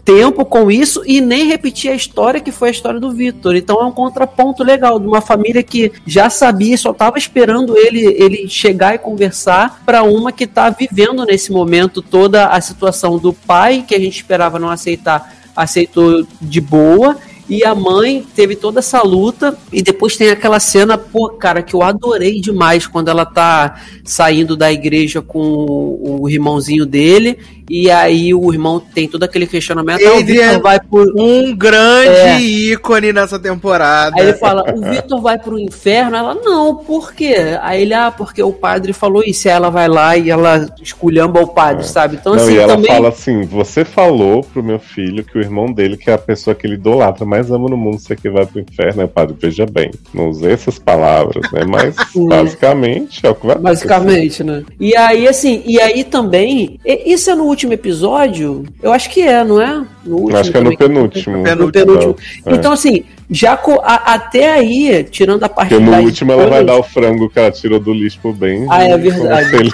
tempo 0.05 0.44
com 0.44 0.70
isso 0.70 1.02
e 1.06 1.20
nem 1.20 1.47
repetir 1.47 1.90
a 1.90 1.94
história 1.94 2.40
que 2.40 2.50
foi 2.50 2.68
a 2.68 2.72
história 2.72 3.00
do 3.00 3.12
Victor. 3.12 3.55
Então 3.55 3.81
é 3.81 3.84
um 3.84 3.92
contraponto 3.92 4.64
legal 4.64 4.98
de 4.98 5.06
uma 5.06 5.20
família 5.20 5.62
que 5.62 5.92
já 6.06 6.28
sabia, 6.28 6.76
só 6.76 6.90
estava 6.90 7.18
esperando 7.18 7.76
ele 7.76 8.02
ele 8.02 8.48
chegar 8.48 8.94
e 8.94 8.98
conversar 8.98 9.82
para 9.86 10.02
uma 10.02 10.32
que 10.32 10.44
está 10.44 10.70
vivendo 10.70 11.24
nesse 11.24 11.52
momento 11.52 12.02
toda 12.02 12.48
a 12.48 12.60
situação 12.60 13.18
do 13.18 13.32
pai 13.32 13.84
que 13.86 13.94
a 13.94 13.98
gente 13.98 14.16
esperava 14.16 14.58
não 14.58 14.68
aceitar, 14.68 15.34
aceitou 15.55 16.26
de 16.40 16.60
boa 16.60 17.16
e 17.48 17.64
a 17.64 17.74
mãe 17.74 18.24
teve 18.34 18.56
toda 18.56 18.78
essa 18.78 19.02
luta. 19.02 19.56
E 19.72 19.82
depois 19.82 20.16
tem 20.16 20.31
aquela 20.31 20.58
cena, 20.58 20.97
pô, 20.97 21.28
cara, 21.28 21.62
que 21.62 21.74
eu 21.74 21.82
adorei 21.82 22.40
demais 22.40 22.86
quando 22.86 23.08
ela 23.08 23.26
tá 23.26 23.82
saindo 24.05 24.56
da 24.56 24.72
igreja 24.72 25.20
com 25.20 25.39
o 25.39 26.28
irmãozinho 26.31 26.86
dele 26.86 27.39
e 27.75 27.91
aí 27.91 28.34
o 28.34 28.52
irmão 28.52 28.78
tem 28.78 29.09
todo 29.09 29.23
aquele 29.23 29.47
questionamento. 29.47 30.07
Ah, 30.07 30.20
ele 30.20 30.39
é 30.39 30.59
vai 30.59 30.78
por 30.78 31.10
um 31.18 31.57
grande 31.57 32.10
é. 32.10 32.39
ícone 32.39 33.15
nessa 33.15 33.39
temporada. 33.39 34.15
Aí 34.15 34.28
ele 34.28 34.34
fala: 34.34 34.62
o 34.75 34.83
Vitor 34.91 35.23
vai 35.23 35.39
pro 35.39 35.59
inferno? 35.59 36.15
Ela, 36.15 36.34
não, 36.34 36.76
por 36.76 37.15
quê? 37.15 37.34
Aí 37.62 37.81
ele, 37.81 37.94
ah, 37.94 38.10
porque 38.10 38.42
o 38.42 38.52
padre 38.52 38.92
falou 38.92 39.23
isso. 39.25 39.49
Aí 39.49 39.55
ela 39.55 39.70
vai 39.70 39.89
lá 39.89 40.15
e 40.18 40.28
ela 40.28 40.68
esculhamba 40.83 41.41
o 41.41 41.47
padre, 41.47 41.84
é. 41.84 41.86
sabe? 41.86 42.17
Então, 42.17 42.34
não, 42.34 42.42
assim, 42.42 42.52
e 42.52 42.59
ela 42.59 42.75
também... 42.75 42.91
fala 42.91 43.09
assim: 43.09 43.41
você 43.47 43.86
falou 43.86 44.44
pro 44.44 44.62
meu 44.62 44.78
filho 44.78 45.25
que 45.25 45.39
o 45.39 45.41
irmão 45.41 45.73
dele, 45.73 45.97
que 45.97 46.10
é 46.10 46.12
a 46.12 46.18
pessoa 46.18 46.55
que 46.55 46.67
ele 46.67 46.75
idolatra, 46.75 47.25
mais 47.25 47.51
ama 47.51 47.70
no 47.70 47.76
mundo, 47.78 47.99
você 47.99 48.15
que 48.15 48.28
vai 48.28 48.44
pro 48.44 48.60
inferno, 48.60 49.01
né, 49.01 49.07
padre? 49.07 49.34
Veja 49.41 49.65
bem, 49.65 49.91
não 50.12 50.28
usei 50.28 50.52
essas 50.52 50.78
palavras, 50.78 51.51
né? 51.51 51.65
Mas 51.67 51.97
basicamente 52.28 53.25
é 53.25 53.31
o 53.31 53.34
que 53.34 53.47
vai 53.47 53.57
Basicamente, 53.57 54.44
né? 54.44 54.62
E 54.78 54.94
aí, 54.94 55.26
assim, 55.26 55.62
e 55.65 55.81
aí 55.81 56.05
também, 56.05 56.78
isso 56.84 57.31
é 57.31 57.34
no 57.34 57.44
último 57.44 57.61
último 57.62 57.73
episódio? 57.73 58.65
Eu 58.82 58.92
acho 58.92 59.08
que 59.10 59.23
é, 59.23 59.44
não 59.44 59.60
é? 59.60 59.84
No 60.05 60.16
último, 60.16 60.36
acho 60.36 60.50
que 60.50 60.58
é 60.58 60.60
no 60.60 60.76
penúltimo. 60.76 61.36
No 61.57 61.73
penúltimo. 61.73 62.16
É. 62.44 62.55
Então, 62.55 62.73
assim, 62.73 63.05
já 63.31 63.58
a, 63.82 64.15
até 64.15 64.52
aí, 64.52 65.05
tirando 65.05 65.42
a 65.44 65.49
parte 65.49 65.70
Porque 65.70 65.84
no 65.84 65.97
último 66.02 66.32
ela 66.32 66.47
vai 66.47 66.65
dar 66.65 66.76
o 66.76 66.82
frango 66.82 67.31
que 67.31 67.39
ela 67.39 67.50
tirou 67.50 67.78
do 67.78 67.92
lixo 67.92 68.18
pro 68.20 68.32
bem. 68.32 68.66
Ah, 68.68 68.84
é 68.84 68.99
verdade. 68.99 69.50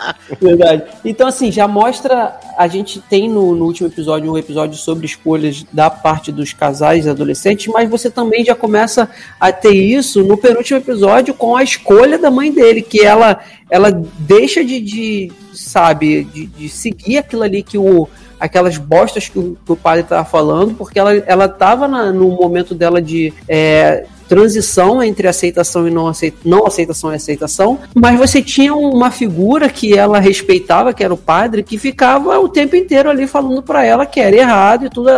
verdade. 0.40 0.82
Então, 1.04 1.26
assim, 1.28 1.50
já 1.50 1.66
mostra. 1.66 2.38
A 2.56 2.68
gente 2.68 3.00
tem 3.00 3.28
no, 3.28 3.54
no, 3.54 3.66
último 3.66 3.88
episódio 3.88 4.32
um 4.32 4.38
episódio 4.38 4.78
sobre 4.78 5.06
escolhas 5.06 5.66
da 5.72 5.90
parte 5.90 6.30
dos 6.30 6.52
casais 6.52 7.06
adolescentes, 7.06 7.66
mas 7.66 7.90
você 7.90 8.08
também 8.08 8.44
já 8.44 8.54
começa 8.54 9.10
a 9.38 9.52
ter 9.52 9.74
isso 9.74 10.22
no 10.22 10.36
penúltimo 10.36 10.78
episódio 10.78 11.34
com 11.34 11.56
a 11.56 11.62
escolha 11.62 12.18
da 12.18 12.30
mãe 12.30 12.50
dele, 12.50 12.80
que 12.80 13.04
ela, 13.04 13.40
ela 13.70 13.90
deixa 14.18 14.64
de, 14.64 14.80
de 14.80 15.32
sabe, 15.52 16.24
de, 16.24 16.46
de 16.46 16.68
seguir 16.68 17.18
aquilo 17.18 17.42
ali 17.42 17.62
que 17.62 17.78
o 17.78 18.08
aquelas 18.38 18.76
bostas 18.76 19.28
que 19.28 19.38
o, 19.38 19.56
que 19.64 19.72
o 19.72 19.76
padre 19.76 20.02
estava 20.02 20.24
falando, 20.24 20.74
porque 20.74 20.98
ela, 20.98 21.14
ela 21.26 21.48
tava 21.48 21.88
na, 21.88 22.12
no 22.12 22.28
momento 22.28 22.74
dela 22.74 23.00
de 23.00 23.32
é, 23.48 24.04
transição 24.28 25.02
entre 25.02 25.26
aceitação 25.26 25.86
e 25.88 25.90
não, 25.90 26.06
aceita, 26.06 26.36
não 26.44 26.66
aceitação 26.66 27.12
e 27.12 27.16
aceitação, 27.16 27.78
mas 27.94 28.18
você 28.18 28.42
tinha 28.42 28.74
uma 28.74 29.10
figura 29.10 29.68
que 29.68 29.96
ela 29.96 30.18
respeitava, 30.18 30.92
que 30.92 31.02
era 31.02 31.14
o 31.14 31.18
padre, 31.18 31.62
que 31.62 31.78
ficava 31.78 32.38
o 32.38 32.48
tempo 32.48 32.76
inteiro 32.76 33.08
ali 33.08 33.26
falando 33.26 33.62
para 33.62 33.84
ela 33.84 34.04
que 34.04 34.20
era 34.20 34.36
errado 34.36 34.86
e 34.86 34.90
tudo, 34.90 35.10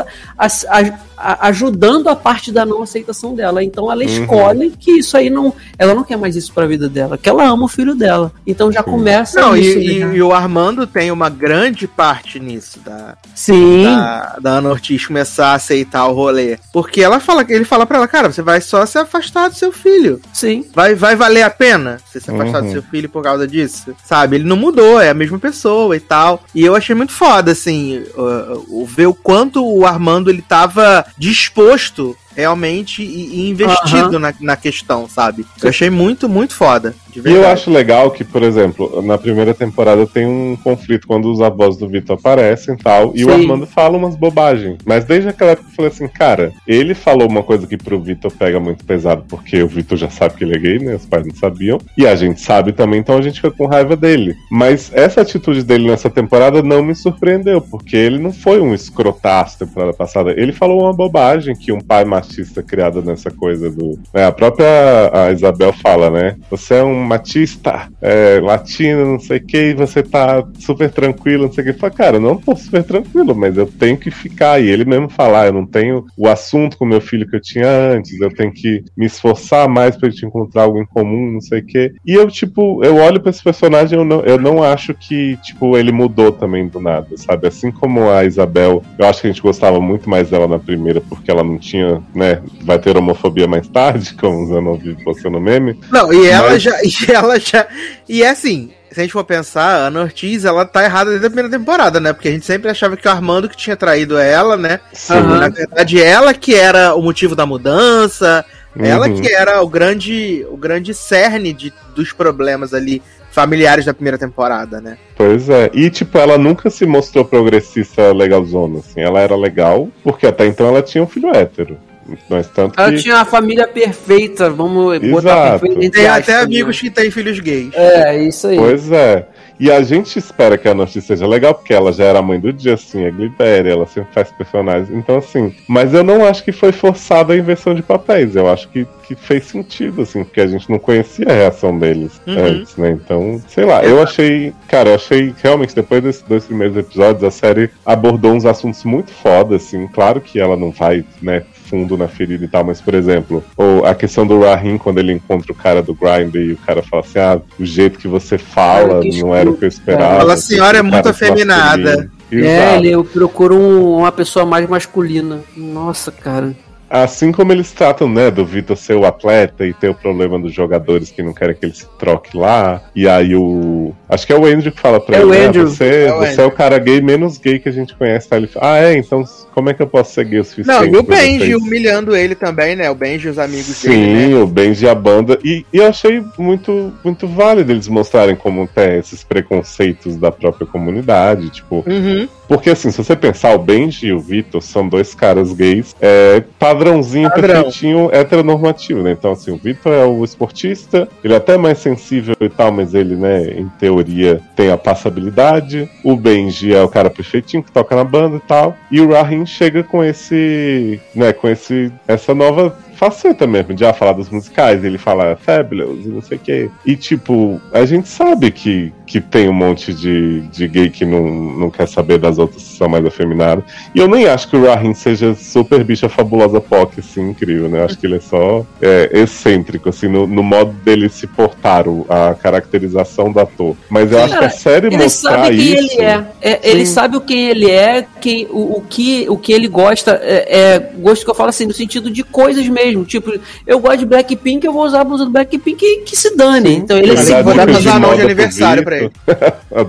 ajudando 1.21 2.09
a 2.09 2.17
parte 2.17 2.53
da 2.53 2.65
não 2.65 2.83
aceitação 2.83 3.35
dela. 3.35 3.63
Então 3.63 3.91
ela 3.91 4.03
uhum. 4.03 4.09
escolhe 4.09 4.71
que 4.79 4.99
isso 4.99 5.17
aí 5.17 5.31
não. 5.31 5.53
Ela 5.79 5.95
não 5.95 6.05
quer 6.05 6.17
mais 6.17 6.37
isso 6.37 6.53
pra 6.53 6.67
vida 6.67 6.89
dela, 6.89 7.19
que 7.19 7.29
ela 7.29 7.47
ama 7.47 7.65
o 7.65 7.69
filho 7.69 7.95
dela. 7.95 8.33
Então 8.47 8.71
já 8.71 8.83
começa 8.83 9.41
não, 9.41 9.57
isso, 9.57 9.79
e, 9.79 10.05
né? 10.05 10.17
e, 10.17 10.23
o 10.23 10.33
Armando 10.33 10.87
tem 10.87 11.11
uma 11.11 11.29
grande 11.29 11.87
parte 11.87 12.39
nisso 12.39 12.81
da, 12.81 13.17
Sim. 13.35 13.85
da, 13.85 14.37
da 14.41 14.51
Ana 14.53 14.71
Ortiz 14.71 15.07
começar 15.07 15.49
a 15.49 15.55
aceitar 15.55 16.07
o 16.07 16.15
rolê. 16.15 16.59
Porque 16.73 17.01
ela 17.01 17.21
fala, 17.21 17.45
ele 17.49 17.65
fala 17.65 17.87
pra 17.87 17.99
ela, 17.99 18.09
cara, 18.09 18.31
você 18.31 18.43
vai 18.43 18.61
só 18.61 18.85
se 18.87 18.99
afastar 18.99 19.49
do 19.49 19.57
seu 19.57 19.73
filho. 19.73 20.21
Sim. 20.33 20.65
Vai, 20.75 20.95
vai 20.95 21.17
valer 21.17 21.43
a 21.43 21.51
pena 21.51 21.99
você 22.05 22.21
se 22.21 22.31
afastar 22.31 22.61
uhum. 22.61 22.67
do 22.67 22.73
seu 22.73 22.83
filho 22.83 23.09
por 23.09 23.23
causa 23.23 23.47
disso? 23.47 23.95
Sabe? 24.05 24.37
Ele 24.37 24.45
não 24.45 24.57
mudou, 24.57 25.01
é 25.01 25.11
a 25.11 25.15
mesma 25.15 25.39
pessoa 25.39 25.97
e 25.97 26.01
tal. 26.01 26.43
E 26.55 26.65
eu 26.65 26.75
achei 26.75 26.95
muito 26.95 27.13
foda, 27.13 27.53
assim, 27.53 28.03
uh, 28.17 28.65
uh, 28.69 28.87
ver 28.87 29.07
o 29.07 29.15
quanto 29.15 29.65
o 29.65 29.87
Armando 29.87 30.31
ele 30.31 30.43
tava 30.43 31.05
disposto 31.17 32.17
realmente 32.39 33.03
e, 33.03 33.41
e 33.41 33.51
investido 33.51 34.13
uhum. 34.13 34.19
na, 34.21 34.33
na 34.41 34.57
questão, 34.57 35.09
sabe? 35.09 35.45
Eu 35.61 35.71
achei 35.71 35.91
muito, 35.91 36.29
muito 36.29 36.55
foda. 36.55 36.95
e 37.13 37.33
eu 37.33 37.45
acho 37.49 37.69
legal 37.69 38.13
que, 38.13 38.23
por 38.23 38.45
exemplo, 38.45 39.03
na 39.03 39.19
primeira 39.19 39.53
temporada 39.53 40.07
tem 40.07 40.25
um 40.25 40.57
conflito 40.57 41.09
quando 41.09 41.33
os 41.33 41.41
avós 41.41 41.77
do 41.77 41.89
Vitor 41.89 42.17
aparecem 42.17 42.75
e 42.75 42.77
tal, 42.77 43.11
e 43.13 43.19
Sim. 43.19 43.25
o 43.25 43.33
Armando 43.33 43.67
fala 43.67 43.99
umas 43.99 44.15
bobagens. 44.15 44.79
Mas 44.87 45.05
desde 45.05 45.31
aquela 45.31 45.51
época 45.51 45.69
eu 45.69 45.75
falei 45.75 45.91
assim, 45.91 46.07
cara, 46.07 46.53
ele 46.65 46.95
falou 46.95 47.29
uma 47.29 47.43
coisa 47.43 47.67
que 47.67 47.77
pro 47.77 48.01
Vitor 48.01 48.31
pega 48.31 48.61
muito 48.61 48.85
pesado, 48.85 49.25
porque 49.29 49.61
o 49.61 49.67
Vitor 49.67 49.99
já 49.99 50.09
sabe 50.09 50.37
que 50.37 50.45
ele 50.45 50.55
é 50.55 50.59
gay, 50.61 50.79
né? 50.79 50.95
Os 50.95 51.07
pais 51.07 51.27
não 51.27 51.35
sabiam. 51.35 51.81
E 51.97 52.07
a 52.07 52.15
gente 52.15 52.41
sabe 52.41 52.71
também, 52.71 53.01
então 53.01 53.19
a 53.19 53.23
gente 53.23 53.41
fica 53.41 53.51
com 53.51 53.67
raiva 53.67 53.97
dele. 53.97 54.37
Mas 54.49 54.93
essa 54.95 55.23
atitude 55.23 55.65
dele 55.65 55.89
nessa 55.91 56.09
temporada 56.09 56.63
não 56.63 56.85
me 56.85 56.95
surpreendeu, 56.95 57.61
porque 57.61 57.97
ele 57.97 58.19
não 58.19 58.33
foi 58.33 58.61
um 58.61 58.73
escrotaço 58.73 59.59
temporada 59.59 59.93
passada. 59.93 60.33
Ele 60.37 60.53
falou 60.53 60.83
uma 60.83 60.93
bobagem 60.93 61.57
que 61.57 61.73
um 61.73 61.81
pai 61.81 62.05
machista 62.05 62.28
criado 62.63 63.03
nessa 63.03 63.31
coisa 63.31 63.71
do. 63.71 63.99
Né, 64.13 64.25
a 64.25 64.33
própria 64.33 64.67
a 65.13 65.33
Isabel 65.33 65.73
fala, 65.73 66.11
né? 66.11 66.37
Você 66.51 66.75
é 66.75 66.83
um 66.83 67.03
machista 67.03 67.89
é, 68.01 68.41
latino, 68.41 69.13
não 69.13 69.21
sei 69.21 69.39
o 69.39 69.45
que, 69.45 69.57
e 69.57 69.75
você 69.75 70.03
tá 70.03 70.45
super 70.59 70.91
tranquilo, 70.91 71.45
não 71.45 71.53
sei 71.53 71.65
o 71.65 71.67
que. 71.67 71.79
Fala, 71.79 71.93
cara, 71.93 72.17
eu 72.17 72.21
não 72.21 72.37
tô 72.37 72.55
super 72.57 72.83
tranquilo, 72.83 73.35
mas 73.35 73.57
eu 73.57 73.67
tenho 73.67 73.97
que 73.97 74.11
ficar. 74.11 74.61
E 74.61 74.69
ele 74.69 74.85
mesmo 74.85 75.09
falar, 75.09 75.47
eu 75.47 75.53
não 75.53 75.67
tenho 75.67 76.07
o 76.17 76.29
assunto 76.29 76.77
com 76.77 76.85
meu 76.85 77.01
filho 77.01 77.29
que 77.29 77.37
eu 77.37 77.41
tinha 77.41 77.69
antes, 77.69 78.21
eu 78.21 78.35
tenho 78.35 78.53
que 78.53 78.85
me 78.97 79.07
esforçar 79.07 79.69
mais 79.69 79.97
pra 79.97 80.11
gente 80.11 80.27
encontrar 80.27 80.63
algo 80.63 80.81
em 80.81 80.87
comum, 80.87 81.33
não 81.33 81.41
sei 81.41 81.61
o 81.61 81.65
que. 81.65 81.93
E 82.05 82.15
eu, 82.15 82.29
tipo, 82.29 82.83
eu 82.85 82.97
olho 82.97 83.21
pra 83.21 83.31
esse 83.31 83.43
personagem, 83.43 83.99
eu 83.99 84.05
não, 84.05 84.21
eu 84.21 84.39
não 84.39 84.63
acho 84.63 84.95
que, 84.95 85.37
tipo, 85.39 85.77
ele 85.77 85.93
mudou 85.93 86.33
também 86.33 86.69
do 86.69 86.81
nada, 86.81 87.17
sabe? 87.17 87.47
Assim 87.47 87.71
como 87.71 88.11
a 88.11 88.25
Isabel, 88.25 88.83
eu 88.99 89.07
acho 89.07 89.21
que 89.21 89.27
a 89.27 89.31
gente 89.31 89.43
gostava 89.43 89.81
muito 89.81 90.09
mais 90.09 90.31
dela 90.31 90.47
na 90.47 90.59
primeira, 90.59 91.01
porque 91.01 91.31
ela 91.31 91.45
não 91.45 91.59
tinha, 91.59 92.03
né? 92.19 92.43
Vai 92.63 92.79
ter 92.79 92.97
homofobia 92.97 93.47
mais 93.47 93.67
tarde, 93.69 94.15
como 94.21 94.43
o 94.43 94.47
Zanon 94.49 94.77
vive 94.77 95.03
postando 95.03 95.41
meme. 95.41 95.79
Não, 95.91 96.13
e 96.13 96.27
ela 96.27 96.51
mas... 96.51 96.63
já. 96.63 96.77
E 96.83 97.13
ela 97.13 97.39
já. 97.39 97.67
E 98.09 98.23
é 98.23 98.31
assim, 98.31 98.71
se 98.91 99.01
a 99.01 99.03
gente 99.03 99.13
for 99.13 99.25
pensar, 99.25 99.65
a 99.65 99.87
Ana 99.87 100.03
Ortiz, 100.03 100.45
ela 100.45 100.65
tá 100.65 100.85
errada 100.85 101.11
desde 101.11 101.27
a 101.27 101.31
primeira 101.31 101.51
temporada, 101.51 102.01
né? 102.01 102.13
Porque 102.13 102.29
a 102.29 102.31
gente 102.33 102.45
sempre 102.45 102.71
achava 102.71 102.97
que 102.97 103.07
o 103.07 103.11
Armando 103.11 103.49
que 103.49 103.57
tinha 103.57 103.77
traído 103.77 104.19
ela, 104.19 104.57
né? 104.57 104.81
Uhum. 105.11 105.39
Na 105.39 105.49
verdade, 105.49 106.03
ela 106.03 106.35
que 106.35 106.55
era 106.55 106.95
o 106.95 107.03
motivo 107.03 107.37
da 107.37 107.47
mudança, 107.47 108.45
uhum. 108.75 108.85
ela 108.85 109.09
que 109.09 109.33
era 109.33 109.63
o 109.63 109.69
grande, 109.69 110.45
o 110.51 110.57
grande 110.57 110.95
cerne 110.95 111.53
de, 111.53 111.73
dos 111.95 112.13
problemas 112.13 112.75
ali 112.75 113.03
familiares 113.31 113.85
da 113.85 113.95
primeira 113.95 114.19
temporada, 114.19 114.81
né? 114.81 114.99
Pois 115.17 115.49
é. 115.49 115.71
E, 115.73 115.91
tipo, 115.91 116.19
ela 116.19 116.39
nunca 116.39 116.71
se 116.71 116.85
mostrou 116.87 117.25
progressista 117.25 118.13
legalzona, 118.13 118.81
assim. 118.81 119.01
Ela 119.01 119.21
era 119.21 119.37
legal, 119.37 119.89
porque 120.03 120.27
até 120.27 120.47
então 120.47 120.67
ela 120.67 120.83
tinha 120.83 121.05
um 121.05 121.07
filho 121.07 121.35
hétero. 121.35 121.79
Mas 122.29 122.47
tanto 122.49 122.79
Ela 122.81 122.93
que... 122.93 122.99
tinha 122.99 123.17
a 123.17 123.25
família 123.25 123.67
perfeita, 123.67 124.51
vamos 124.51 124.97
Exato. 124.97 125.11
botar 125.11 125.59
perfeita. 125.59 125.91
Tem 125.91 126.07
até 126.07 126.41
amigos 126.41 126.81
que 126.81 126.91
têm 126.91 127.11
filhos 127.11 127.39
gays. 127.41 127.73
É, 127.75 128.23
isso 128.23 128.47
aí. 128.47 128.57
Pois 128.57 128.91
é. 128.91 129.27
E 129.61 129.73
a 129.73 129.83
gente 129.83 130.17
espera 130.19 130.57
que 130.57 130.69
a 130.69 130.75
notícia 130.75 131.01
seja 131.01 131.27
legal, 131.27 131.53
porque 131.53 131.75
ela 131.75 131.93
já 131.93 132.05
era 132.05 132.21
a 132.21 132.23
mãe 132.23 132.39
do 132.39 132.55
Justin, 132.57 133.07
a 133.07 133.11
Glibéria, 133.11 133.73
ela 133.73 133.87
sempre 133.87 134.13
faz 134.13 134.31
personagens. 134.31 134.89
Então, 134.91 135.19
assim. 135.19 135.53
Mas 135.67 135.93
eu 135.93 136.05
não 136.05 136.25
acho 136.25 136.45
que 136.45 136.53
foi 136.53 136.71
forçada 136.71 137.33
a 137.33 137.37
inversão 137.37 137.75
de 137.75 137.83
papéis. 137.83 138.37
Eu 138.37 138.49
acho 138.49 138.69
que, 138.69 138.87
que 139.07 139.17
fez 139.17 139.47
sentido, 139.47 140.03
assim, 140.03 140.23
porque 140.23 140.41
a 140.41 140.47
gente 140.47 140.71
não 140.71 140.79
conhecia 140.79 141.27
a 141.29 141.33
reação 141.33 141.77
deles 141.77 142.21
uhum. 142.25 142.39
antes, 142.39 142.77
né? 142.77 142.91
Então, 142.91 143.43
sei 143.49 143.65
lá, 143.65 143.83
eu 143.83 144.01
achei. 144.01 144.53
Cara, 144.69 144.91
eu 144.91 144.95
achei 144.95 145.35
realmente, 145.43 145.75
depois 145.75 146.03
desses 146.05 146.23
dois 146.23 146.45
primeiros 146.45 146.77
episódios, 146.77 147.25
a 147.25 147.31
série 147.31 147.69
abordou 147.85 148.33
uns 148.33 148.47
assuntos 148.47 148.85
muito 148.85 149.11
foda, 149.11 149.57
assim. 149.57 149.89
Claro 149.89 150.21
que 150.21 150.39
ela 150.39 150.57
não 150.57 150.71
vai, 150.71 151.05
né, 151.21 151.43
fundo 151.69 151.97
na 151.97 152.09
ferida 152.09 152.45
e 152.45 152.49
tal, 152.49 152.65
mas, 152.65 152.81
por 152.81 152.95
exemplo, 152.95 153.43
ou 153.57 153.85
a 153.85 153.95
questão 153.95 154.27
do 154.27 154.41
Rahim, 154.41 154.79
quando 154.79 154.99
ele 154.99 155.13
encontra 155.13 155.53
o 155.53 155.55
cara 155.55 155.83
do 155.83 155.95
Grind 155.95 156.35
e 156.35 156.53
o 156.53 156.57
cara 156.59 156.83
fala 156.83 157.03
assim: 157.03 157.19
ah, 157.19 157.41
o 157.59 157.65
jeito 157.65 157.99
que 157.99 158.09
você 158.09 158.39
fala 158.39 159.01
não 159.05 159.35
era 159.35 159.51
o 159.51 159.57
que 159.57 159.65
eu 159.65 159.69
esperava. 159.69 160.19
Fala, 160.19 160.35
a 160.35 160.37
senhora 160.37 160.79
é 160.79 160.83
muito 160.83 161.09
afeminada. 161.09 162.11
É, 162.31 162.77
ele 162.77 163.03
procura 163.05 163.55
um, 163.55 163.97
uma 163.99 164.13
pessoa 164.13 164.45
mais 164.45 164.69
masculina. 164.69 165.41
Nossa, 165.57 166.13
cara. 166.13 166.55
Assim 166.91 167.33
como 167.33 167.53
eles 167.53 167.73
tratam, 167.73 168.09
né, 168.09 168.31
do 168.31 168.45
Vitor 168.45 168.77
ser 168.77 168.95
o 168.95 169.05
atleta 169.05 169.67
e 169.67 169.73
ter 169.73 169.89
o 169.89 169.95
problema 169.95 170.39
dos 170.39 170.53
jogadores 170.53 171.11
que 171.11 171.23
não 171.23 171.33
querem 171.33 171.55
que 171.55 171.67
ele 171.67 171.75
se 171.75 171.87
troque 171.99 172.37
lá. 172.37 172.83
E 172.95 173.09
aí 173.09 173.35
o. 173.35 173.95
Acho 174.09 174.27
que 174.27 174.33
é 174.33 174.37
o 174.37 174.47
Andrew 174.47 174.73
que 174.73 174.81
fala 174.81 175.01
pra 175.01 175.19
é 175.19 175.21
ele, 175.21 175.31
né, 175.31 175.53
você, 175.53 176.07
é 176.07 176.13
o 176.13 176.19
você 176.19 176.41
é 176.41 176.45
o 176.45 176.51
cara 176.51 176.79
gay 176.79 177.01
menos 177.01 177.39
gay 177.39 177.59
que 177.59 177.69
a 177.69 177.73
gente 177.73 177.95
conhece. 177.95 178.29
Tá? 178.29 178.37
Ele 178.37 178.47
fala, 178.47 178.73
ah, 178.73 178.79
é, 178.79 178.97
então 178.97 179.25
como 179.55 179.71
é 179.71 179.75
que 179.75 179.83
eu 179.83 179.87
posso 179.87 180.15
ser 180.15 180.25
gay 180.25 180.39
o 180.39 180.45
suficiente? 180.45 180.87
Não, 180.87 180.87
e 180.87 180.97
o 180.97 181.03
Benji 181.03 181.57
humilhando 181.57 182.17
ele 182.17 182.35
também, 182.35 182.77
né? 182.77 182.89
O 182.91 182.95
Benji 182.95 183.27
e 183.29 183.31
os 183.31 183.39
amigos 183.39 183.67
Sim, 183.67 183.89
dele. 183.89 184.05
Sim, 184.05 184.35
né? 184.35 184.41
o 184.41 184.47
Benji 184.47 184.87
e 184.87 184.89
a 184.89 184.95
banda. 184.95 185.39
E, 185.45 185.67
e 185.73 185.79
eu 185.79 185.87
achei 185.87 186.23
muito, 186.39 186.93
muito 187.05 187.27
válido 187.27 187.73
eles 187.73 187.89
mostrarem 187.89 188.37
como 188.37 188.67
tem 188.67 188.99
esses 188.99 189.25
preconceitos 189.25 190.17
da 190.17 190.31
própria 190.31 190.67
comunidade, 190.67 191.51
tipo. 191.51 191.85
Uhum. 191.87 192.29
Porque 192.49 192.71
assim, 192.71 192.91
se 192.91 192.97
você 192.97 193.15
pensar, 193.15 193.55
o 193.55 193.59
Benji 193.59 194.07
e 194.07 194.13
o 194.13 194.19
Vitor 194.19 194.63
são 194.63 194.89
dois 194.89 195.15
caras 195.15 195.53
gays 195.53 195.95
é, 196.01 196.43
padrãozinho, 196.59 197.29
Padrão. 197.29 197.63
perfeitinho, 197.63 198.11
heteronormativo, 198.13 199.03
né? 199.03 199.13
Então, 199.13 199.33
assim, 199.33 199.51
o 199.51 199.57
Vitor 199.57 199.93
é 199.93 200.05
o 200.05 200.25
esportista, 200.25 201.09
ele 201.23 201.35
é 201.35 201.37
até 201.37 201.59
mais 201.59 201.79
sensível 201.79 202.35
e 202.41 202.49
tal, 202.49 202.73
mas 202.73 202.95
ele, 202.95 203.15
né, 203.15 203.51
em 203.51 203.69
teoria, 203.79 204.41
tem 204.57 204.71
a 204.71 204.79
passabilidade. 204.79 205.89
O 206.03 206.17
Benji 206.17 206.75
é 206.75 206.83
o 206.83 206.89
cara 206.89 207.11
perfeitinho 207.11 207.63
que 207.63 207.71
toca 207.71 207.95
na 207.95 208.05
banda 208.05 208.37
e 208.37 208.41
tal. 208.41 208.75
E 208.91 209.01
o 209.01 209.13
Rahim 209.13 209.45
chega 209.45 209.83
com 209.83 210.03
esse, 210.03 210.99
né, 211.15 211.33
com 211.33 211.49
esse, 211.49 211.93
essa 212.07 212.35
nova 212.35 212.77
faceta 212.99 213.47
mesmo, 213.47 213.75
de 213.75 213.85
ah, 213.85 213.93
falar 213.93 214.13
dos 214.13 214.29
musicais, 214.29 214.85
ele 214.85 214.99
fala 214.99 215.37
Fabulous 215.37 216.05
e 216.05 216.09
não 216.09 216.21
sei 216.21 216.37
o 216.37 216.41
quê. 216.41 216.71
E, 216.85 216.97
tipo, 216.97 217.61
a 217.73 217.85
gente 217.85 218.09
sabe 218.09 218.51
que, 218.51 218.93
que 219.07 219.21
tem 219.21 219.49
um 219.49 219.53
monte 219.53 219.95
de, 219.95 220.41
de 220.49 220.67
gay 220.67 220.91
que 220.91 221.05
não, 221.05 221.23
não 221.23 221.71
quer 221.71 221.87
saber 221.87 222.19
das 222.19 222.39
outras 222.39 222.63
que 222.63 222.77
são 222.77 222.89
mais 222.89 223.07
afeminadas. 223.07 223.65
E 223.95 224.01
eu 224.01 224.09
nem 224.09 224.27
acho 224.27 224.49
que 224.49 224.57
o 224.57 224.67
Rahim 224.67 224.95
seja 224.95 225.35
super 225.37 225.85
bicha 225.85 226.09
fabulosa 226.09 226.61
POC, 226.61 226.99
assim, 226.99 227.31
incrível, 227.31 227.69
né? 227.69 227.79
Eu 227.79 227.85
acho 227.85 227.97
que 227.97 228.07
ele 228.07 228.17
é 228.17 228.21
só 228.21 228.67
é, 228.83 229.11
excêntrico, 229.13 229.89
assim, 229.89 230.09
no, 230.09 230.27
no 230.27 230.43
modo 230.43 230.73
dele 230.73 231.09
se 231.09 231.29
portar, 231.29 231.87
o, 231.87 232.05
a 232.09 232.35
caracterização 232.35 233.31
do 233.31 233.39
ator. 233.39 233.77
Mas 233.89 234.11
eu 234.11 234.19
Sim, 234.19 234.25
acho 234.25 234.39
que 234.39 234.45
a 234.45 234.51
série 234.51 234.87
ele 234.89 234.97
mostrar 234.97 235.45
sabe 235.45 235.57
quem 235.57 235.75
isso... 235.75 235.95
Ele, 235.95 236.03
é. 236.03 236.25
é 236.43 236.61
ele 236.65 236.85
sabe 236.85 237.17
o 237.17 237.21
quem 237.21 237.49
ele 237.49 237.71
é, 237.71 238.05
quem, 238.21 238.47
o, 238.51 238.79
o, 238.79 238.83
que, 238.83 239.27
o 239.29 239.39
que 239.39 239.53
ele 239.53 239.69
gosta, 239.69 240.21
é, 240.21 240.75
é 240.75 240.79
gosto 240.99 241.25
que 241.25 241.31
eu 241.31 241.35
falo 241.35 241.51
assim, 241.51 241.67
no 241.67 241.73
sentido 241.73 242.11
de 242.11 242.25
coisas 242.25 242.67
mesmo 242.67 242.88
mesmo. 242.89 243.05
Tipo, 243.05 243.33
eu 243.67 243.79
gosto 243.79 243.99
de 243.99 244.07
Blackpink, 244.07 244.67
eu 244.67 244.73
vou 244.73 244.85
usar 244.85 245.01
a 245.01 245.05
blusa 245.05 245.25
do 245.25 245.31
Blackpink 245.31 245.85
e 245.85 246.01
que 246.03 246.17
se 246.17 246.37
dane. 246.37 246.77
Então 246.77 246.99
ele 246.99 247.13
é 247.13 247.17
seguro. 247.17 247.45
Vou 247.45 247.55
dar 247.55 247.67
meus 247.67 247.87
anão 247.87 248.15
de 248.15 248.23
aniversário 248.23 248.83
pra 248.83 248.97
ele. 248.97 249.13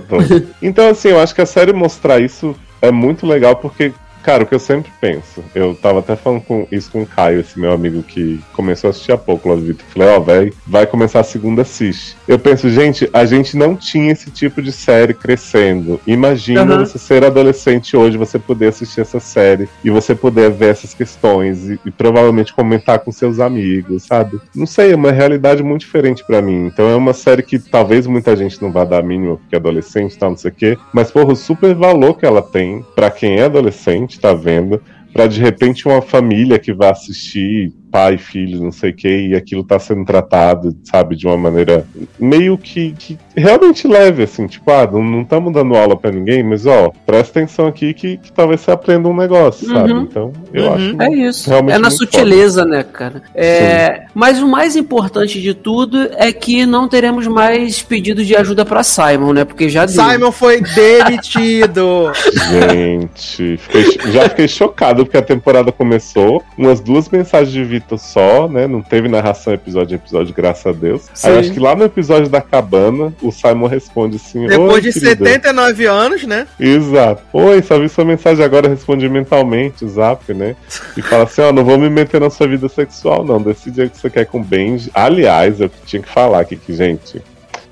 então, 0.62 0.88
assim, 0.88 1.08
eu 1.08 1.20
acho 1.20 1.34
que 1.34 1.40
a 1.40 1.46
série 1.46 1.72
mostrar 1.72 2.20
isso 2.20 2.54
é 2.82 2.90
muito 2.90 3.26
legal 3.26 3.56
porque 3.56 3.92
Cara, 4.22 4.42
o 4.42 4.46
que 4.46 4.54
eu 4.54 4.58
sempre 4.58 4.90
penso, 5.00 5.42
eu 5.54 5.74
tava 5.74 6.00
até 6.00 6.14
falando 6.14 6.42
com 6.42 6.66
isso 6.70 6.90
com 6.90 7.02
o 7.02 7.06
Caio, 7.06 7.40
esse 7.40 7.58
meu 7.58 7.72
amigo 7.72 8.02
que 8.02 8.40
começou 8.52 8.88
a 8.88 8.90
assistir 8.90 9.12
há 9.12 9.16
pouco 9.18 9.48
lá 9.48 9.54
do 9.54 9.62
Vitor. 9.62 9.84
Falei, 9.88 10.08
ó, 10.08 10.18
oh, 10.18 10.20
velho, 10.22 10.54
vai 10.66 10.86
começar 10.86 11.20
a 11.20 11.24
segunda 11.24 11.62
assiste. 11.62 12.16
Eu 12.28 12.38
penso, 12.38 12.68
gente, 12.68 13.08
a 13.12 13.24
gente 13.24 13.56
não 13.56 13.74
tinha 13.74 14.12
esse 14.12 14.30
tipo 14.30 14.60
de 14.60 14.72
série 14.72 15.14
crescendo. 15.14 16.00
Imagina 16.06 16.64
uhum. 16.64 16.84
você 16.84 16.98
ser 16.98 17.24
adolescente 17.24 17.96
hoje, 17.96 18.18
você 18.18 18.38
poder 18.38 18.68
assistir 18.68 19.00
essa 19.00 19.20
série 19.20 19.68
e 19.82 19.90
você 19.90 20.14
poder 20.14 20.50
ver 20.50 20.70
essas 20.70 20.92
questões 20.92 21.68
e, 21.68 21.80
e 21.84 21.90
provavelmente 21.90 22.52
comentar 22.52 22.98
com 22.98 23.10
seus 23.10 23.40
amigos, 23.40 24.04
sabe? 24.04 24.40
Não 24.54 24.66
sei, 24.66 24.92
é 24.92 24.96
uma 24.96 25.12
realidade 25.12 25.62
muito 25.62 25.80
diferente 25.80 26.24
para 26.24 26.42
mim. 26.42 26.66
Então 26.66 26.88
é 26.88 26.94
uma 26.94 27.12
série 27.12 27.42
que 27.42 27.58
talvez 27.58 28.06
muita 28.06 28.36
gente 28.36 28.60
não 28.60 28.70
vá 28.70 28.84
dar 28.84 29.02
mínimo 29.02 29.38
porque 29.38 29.54
é 29.54 29.58
adolescente 29.58 30.14
e 30.14 30.18
tal, 30.18 30.30
não 30.30 30.36
sei 30.36 30.50
o 30.50 30.54
quê. 30.54 30.78
Mas, 30.92 31.10
porra, 31.10 31.32
o 31.32 31.36
super 31.36 31.74
valor 31.74 32.18
que 32.18 32.26
ela 32.26 32.42
tem 32.42 32.84
para 32.94 33.10
quem 33.10 33.38
é 33.38 33.44
adolescente 33.44 34.09
gente 34.10 34.16
está 34.16 34.34
vendo, 34.34 34.82
para 35.12 35.28
de 35.28 35.40
repente 35.40 35.86
uma 35.86 36.02
família 36.02 36.58
que 36.58 36.72
vai 36.72 36.90
assistir 36.90 37.72
pai, 37.90 38.18
filho, 38.18 38.62
não 38.62 38.72
sei 38.72 38.90
o 38.90 38.94
que, 38.94 39.28
e 39.28 39.34
aquilo 39.34 39.64
tá 39.64 39.78
sendo 39.78 40.04
tratado, 40.04 40.76
sabe, 40.84 41.16
de 41.16 41.26
uma 41.26 41.36
maneira 41.36 41.84
meio 42.18 42.56
que, 42.56 42.92
que 42.92 43.18
realmente 43.36 43.86
leve, 43.86 44.22
assim, 44.22 44.46
tipo, 44.46 44.70
ah, 44.70 44.88
não 44.90 45.22
estamos 45.22 45.52
dando 45.52 45.74
aula 45.74 45.96
para 45.96 46.10
ninguém, 46.10 46.42
mas 46.42 46.66
ó, 46.66 46.92
presta 47.04 47.40
atenção 47.40 47.66
aqui 47.66 47.92
que, 47.92 48.16
que 48.18 48.32
talvez 48.32 48.60
você 48.60 48.70
aprenda 48.70 49.08
um 49.08 49.16
negócio, 49.16 49.68
uhum. 49.68 49.74
sabe? 49.74 49.92
Então, 49.92 50.32
eu 50.52 50.64
uhum. 50.64 50.74
acho. 50.74 51.02
É 51.02 51.14
isso. 51.14 51.52
É 51.52 51.78
na 51.78 51.90
sutileza, 51.90 52.62
foda. 52.62 52.76
né, 52.76 52.82
cara? 52.82 53.22
É, 53.34 54.06
mas 54.14 54.40
o 54.40 54.48
mais 54.48 54.76
importante 54.76 55.40
de 55.40 55.54
tudo 55.54 56.08
é 56.16 56.32
que 56.32 56.66
não 56.66 56.88
teremos 56.88 57.26
mais 57.26 57.82
pedidos 57.82 58.26
de 58.26 58.36
ajuda 58.36 58.64
para 58.64 58.82
Simon, 58.82 59.32
né? 59.32 59.44
Porque 59.44 59.68
já 59.68 59.86
deu. 59.86 60.04
Simon 60.04 60.32
foi 60.32 60.60
demitido! 60.60 62.12
Gente, 62.50 63.56
fiquei, 63.56 64.12
já 64.12 64.28
fiquei 64.28 64.48
chocado 64.48 65.04
porque 65.04 65.16
a 65.16 65.22
temporada 65.22 65.72
começou, 65.72 66.42
umas 66.56 66.80
duas 66.80 67.08
mensagens 67.08 67.52
de 67.52 67.64
Vitor 67.80 67.98
só, 67.98 68.48
né? 68.48 68.66
Não 68.66 68.82
teve 68.82 69.08
narração 69.08 69.52
episódio 69.52 69.94
a 69.94 69.96
episódio, 69.96 70.34
graças 70.34 70.66
a 70.66 70.72
Deus. 70.72 71.08
Sim. 71.14 71.28
Aí 71.28 71.38
acho 71.38 71.52
que 71.52 71.58
lá 71.58 71.74
no 71.74 71.84
episódio 71.84 72.28
da 72.28 72.40
cabana, 72.40 73.12
o 73.22 73.32
Simon 73.32 73.66
responde 73.66 74.16
assim: 74.16 74.46
Depois 74.46 74.82
de 74.82 74.92
querida. 74.92 75.24
79 75.24 75.86
anos, 75.86 76.24
né? 76.24 76.46
Exato. 76.58 77.22
Oi, 77.32 77.62
só 77.62 77.78
vi 77.78 77.88
sua 77.88 78.04
mensagem 78.04 78.44
agora, 78.44 78.68
respondi 78.68 79.08
mentalmente 79.08 79.84
o 79.84 79.88
zap, 79.88 80.32
né? 80.32 80.54
E 80.96 81.02
fala 81.02 81.24
assim: 81.24 81.40
ó, 81.40 81.52
não 81.52 81.64
vou 81.64 81.78
me 81.78 81.88
meter 81.88 82.20
na 82.20 82.30
sua 82.30 82.46
vida 82.46 82.68
sexual, 82.68 83.24
não. 83.24 83.40
Decide 83.40 83.82
o 83.82 83.90
que 83.90 83.98
você 83.98 84.10
quer 84.10 84.26
com 84.26 84.40
o 84.40 84.44
Benji. 84.44 84.90
Aliás, 84.94 85.60
eu 85.60 85.70
tinha 85.86 86.02
que 86.02 86.08
falar 86.08 86.40
aqui 86.40 86.56
que, 86.56 86.74
gente, 86.74 87.22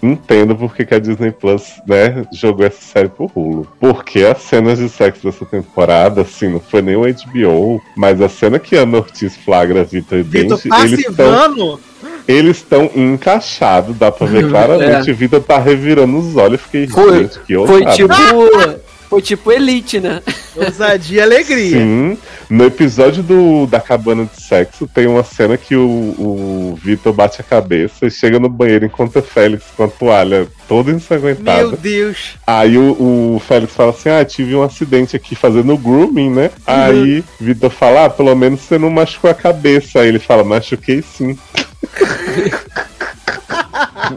entendo 0.03 0.55
porque 0.57 0.85
que 0.85 0.95
a 0.95 0.99
Disney 0.99 1.31
Plus, 1.31 1.81
né, 1.87 2.25
jogou 2.33 2.67
essa 2.67 2.81
série 2.81 3.09
pro 3.09 3.31
Hulu. 3.35 3.67
Porque 3.81 4.21
as 4.25 4.43
cenas 4.43 4.79
de 4.79 4.89
sexo 4.89 5.25
dessa 5.25 5.45
temporada, 5.45 6.23
assim, 6.23 6.49
não 6.49 6.61
foi 6.61 6.83
nem 6.83 6.97
o 6.97 7.03
HBO, 7.03 7.83
mas 7.97 8.21
a 8.21 8.29
cena 8.29 8.59
que 8.59 8.77
Ana 8.77 8.99
Ortiz 8.99 9.37
flagra 9.37 9.85
Vitor 9.85 10.19
e 10.19 10.23
Benji, 10.23 10.69
eles 10.85 11.01
estão 11.01 11.79
eles 12.27 12.59
estão 12.59 12.91
encaixados, 12.95 13.97
dá 13.97 14.13
pra 14.13 14.27
ver 14.27 14.49
claramente. 14.51 15.11
É. 15.11 15.15
Vitor 15.15 15.41
tá 15.41 15.59
revirando 15.59 16.19
os 16.19 16.37
olhos. 16.37 16.61
Fiquei, 16.61 16.87
foi, 16.87 17.23
gente, 17.23 17.41
que 17.41 17.55
Foi 17.67 17.85
tipo. 17.87 18.13
Foi 19.09 19.23
tipo 19.23 19.51
Elite, 19.51 20.01
né? 20.01 20.23
Ousadia 20.55 21.19
e 21.19 21.21
alegria. 21.23 21.79
Sim. 21.79 22.19
No 22.51 22.65
episódio 22.65 23.23
do, 23.23 23.67
da 23.67 23.81
cabana 23.81 24.25
de 24.25 24.43
sexo, 24.43 24.87
tem 24.87 25.07
uma 25.07 25.25
cena 25.25 25.57
que 25.57 25.75
o, 25.75 25.87
o 25.89 26.79
Vitor 26.83 27.13
bate 27.13 27.41
a 27.41 27.45
cabeça 27.45 28.07
e 28.07 28.11
chega 28.11 28.39
no 28.39 28.49
banheiro 28.49 28.85
enquanto 28.85 29.19
o 29.19 29.23
Félix 29.23 29.65
com 29.77 29.85
a 29.85 29.89
toalha 29.89 30.47
toda 30.67 30.91
ensanguentada. 30.91 31.69
Meu 31.69 31.77
Deus! 31.77 32.37
Aí 32.47 32.77
o, 32.77 33.37
o 33.37 33.43
Félix 33.47 33.75
fala 33.75 33.91
assim: 33.91 34.11
Ah, 34.11 34.25
tive 34.25 34.55
um 34.55 34.63
acidente 34.63 35.17
aqui 35.17 35.35
fazendo 35.35 35.77
grooming, 35.77 36.31
né? 36.31 36.45
Uhum. 36.45 36.53
Aí 36.67 37.25
Vitor 37.41 37.71
fala: 37.71 38.05
Ah, 38.07 38.11
pelo 38.11 38.35
menos 38.35 38.61
você 38.61 38.79
não 38.79 38.91
machucou 38.91 39.31
a 39.31 39.35
cabeça. 39.35 40.01
Aí 40.01 40.09
ele 40.09 40.19
fala: 40.19 40.45
Machuquei 40.45 41.03
sim. 41.03 41.39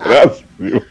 Brasil 0.03 0.83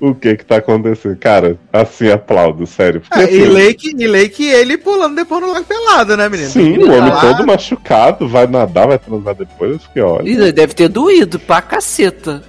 o 0.00 0.14
que 0.14 0.36
que 0.36 0.44
tá 0.44 0.56
acontecendo. 0.56 1.16
Cara, 1.16 1.58
assim, 1.72 2.10
aplaudo, 2.10 2.66
sério. 2.66 3.00
Porque, 3.00 3.18
ah, 3.18 3.24
assim, 3.24 3.34
e, 3.34 3.46
Lake, 3.46 3.94
e 3.96 4.06
Lake 4.06 4.44
ele 4.44 4.78
pulando 4.78 5.16
depois 5.16 5.42
no 5.42 5.52
lago 5.52 5.64
pelado, 5.64 6.16
né, 6.16 6.28
menino? 6.28 6.48
Sim, 6.48 6.78
o 6.78 6.86
homem 6.86 7.10
lá. 7.10 7.20
todo 7.20 7.46
machucado, 7.46 8.26
vai 8.26 8.46
nadar, 8.46 8.88
vai 8.88 8.98
transar 8.98 9.34
depois, 9.34 9.72
eu 9.72 9.78
fiquei, 9.78 10.02
olha. 10.02 10.52
Deve 10.52 10.74
ter 10.74 10.88
doído 10.88 11.38
pra 11.38 11.60
caceta. 11.60 12.42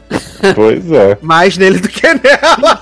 Pois 0.56 0.92
é. 0.92 1.18
Mais 1.22 1.58
nele 1.58 1.80
do 1.80 1.90
que 1.90 2.08
nela. 2.08 2.82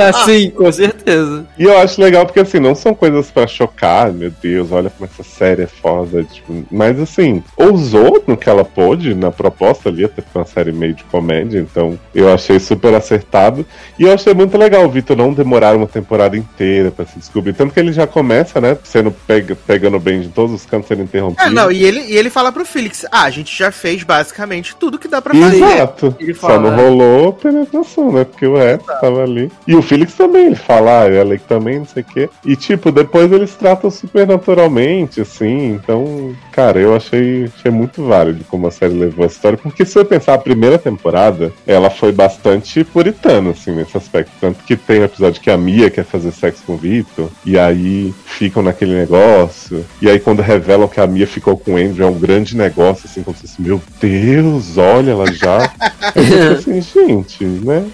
É, 0.00 0.12
sim, 0.24 0.50
com 0.50 0.70
certeza. 0.70 1.46
E 1.58 1.64
eu 1.64 1.76
acho 1.78 2.00
legal 2.00 2.24
porque, 2.24 2.40
assim, 2.40 2.60
não 2.60 2.74
são 2.74 2.94
coisas 2.94 3.30
para 3.30 3.46
chocar, 3.46 4.12
meu 4.12 4.32
Deus, 4.42 4.70
olha 4.70 4.90
como 4.90 5.08
essa 5.12 5.22
série 5.22 5.62
é 5.62 5.66
foda. 5.66 6.22
Tipo, 6.24 6.64
mas, 6.70 6.98
assim, 7.00 7.42
ousou 7.56 8.22
no 8.26 8.36
que 8.36 8.48
ela 8.48 8.64
pôde, 8.64 9.14
na 9.14 9.30
proposta 9.30 9.88
ali, 9.88 10.04
até 10.04 10.22
foi 10.22 10.42
uma 10.42 10.46
série 10.46 10.72
meio 10.72 10.94
de 10.94 11.04
comédia, 11.04 11.58
então 11.58 11.98
eu 12.14 12.32
achei 12.32 12.58
super 12.58 12.94
acertado. 12.94 13.66
E 13.98 14.03
eu 14.06 14.14
achei 14.14 14.34
muito 14.34 14.56
legal 14.56 14.84
o 14.84 14.90
Vitor 14.90 15.16
não 15.16 15.32
demorar 15.32 15.76
uma 15.76 15.86
temporada 15.86 16.36
inteira 16.36 16.90
para 16.90 17.04
se 17.04 17.18
descobrir. 17.18 17.52
Tanto 17.52 17.72
que 17.72 17.80
ele 17.80 17.92
já 17.92 18.06
começa, 18.06 18.60
né, 18.60 18.76
sendo 18.84 19.10
pega, 19.10 19.56
pegando 19.66 19.98
bem 19.98 20.20
de 20.20 20.28
todos 20.28 20.54
os 20.54 20.66
cantos 20.66 20.88
sendo 20.88 21.02
interrompido. 21.02 21.42
É, 21.42 21.50
não, 21.50 21.70
e 21.70 21.84
ele, 21.84 22.00
e 22.00 22.16
ele 22.16 22.30
fala 22.30 22.50
pro 22.50 22.64
Felix: 22.64 23.04
ah, 23.10 23.24
a 23.24 23.30
gente 23.30 23.56
já 23.56 23.70
fez 23.70 24.02
basicamente 24.02 24.74
tudo 24.76 24.98
que 24.98 25.08
dá 25.08 25.20
pra 25.20 25.34
fazer. 25.34 25.56
Exato. 25.56 26.16
Ele 26.18 26.34
fala, 26.34 26.54
Só 26.54 26.60
não 26.60 26.76
rolou 26.76 27.32
penetração, 27.32 28.12
né? 28.12 28.24
Porque 28.24 28.46
o 28.46 28.56
resto 28.56 28.86
tava 29.00 29.22
ali. 29.22 29.50
E 29.66 29.74
o 29.74 29.82
Felix 29.82 30.14
também, 30.14 30.46
ele 30.46 30.56
fala, 30.56 31.02
ah, 31.02 31.08
ela 31.08 31.34
também, 31.38 31.78
não 31.78 31.86
sei 31.86 32.02
o 32.02 32.06
quê. 32.06 32.28
E, 32.44 32.56
tipo, 32.56 32.90
depois 32.90 33.30
eles 33.32 33.54
tratam 33.54 33.90
super 33.90 34.26
naturalmente, 34.26 35.20
assim. 35.20 35.72
Então, 35.72 36.34
cara, 36.52 36.78
eu 36.78 36.94
achei, 36.94 37.50
achei 37.56 37.70
muito 37.70 38.04
válido 38.04 38.44
como 38.44 38.66
a 38.66 38.70
série 38.70 38.94
levou 38.94 39.24
a 39.24 39.28
história. 39.28 39.58
Porque 39.58 39.84
se 39.84 39.98
eu 39.98 40.04
pensar, 40.04 40.34
a 40.34 40.38
primeira 40.38 40.78
temporada, 40.78 41.52
ela 41.66 41.90
foi 41.90 42.12
bastante 42.12 42.84
puritana, 42.84 43.50
assim, 43.50 43.72
nesse 43.72 43.93
aspecto. 43.98 44.32
Tanto 44.40 44.62
que 44.64 44.76
tem 44.76 45.00
um 45.00 45.04
episódio 45.04 45.40
que 45.40 45.50
a 45.50 45.56
Mia 45.56 45.90
quer 45.90 46.04
fazer 46.04 46.32
sexo 46.32 46.62
com 46.66 46.74
o 46.74 46.76
Vitor. 46.76 47.28
E 47.44 47.58
aí 47.58 48.14
ficam 48.24 48.62
naquele 48.62 48.94
negócio. 48.94 49.84
E 50.00 50.08
aí, 50.08 50.18
quando 50.18 50.40
revelam 50.40 50.88
que 50.88 51.00
a 51.00 51.06
Mia 51.06 51.26
ficou 51.26 51.56
com 51.56 51.74
o 51.74 51.76
Andrew, 51.76 52.06
é 52.06 52.10
um 52.10 52.18
grande 52.18 52.56
negócio, 52.56 53.06
assim, 53.06 53.22
como 53.22 53.36
se 53.36 53.42
fosse, 53.42 53.62
meu 53.62 53.80
Deus, 54.00 54.76
olha, 54.76 55.12
ela 55.12 55.32
já. 55.32 55.72
assim, 56.52 56.80
gente, 56.80 57.44
né? 57.44 57.84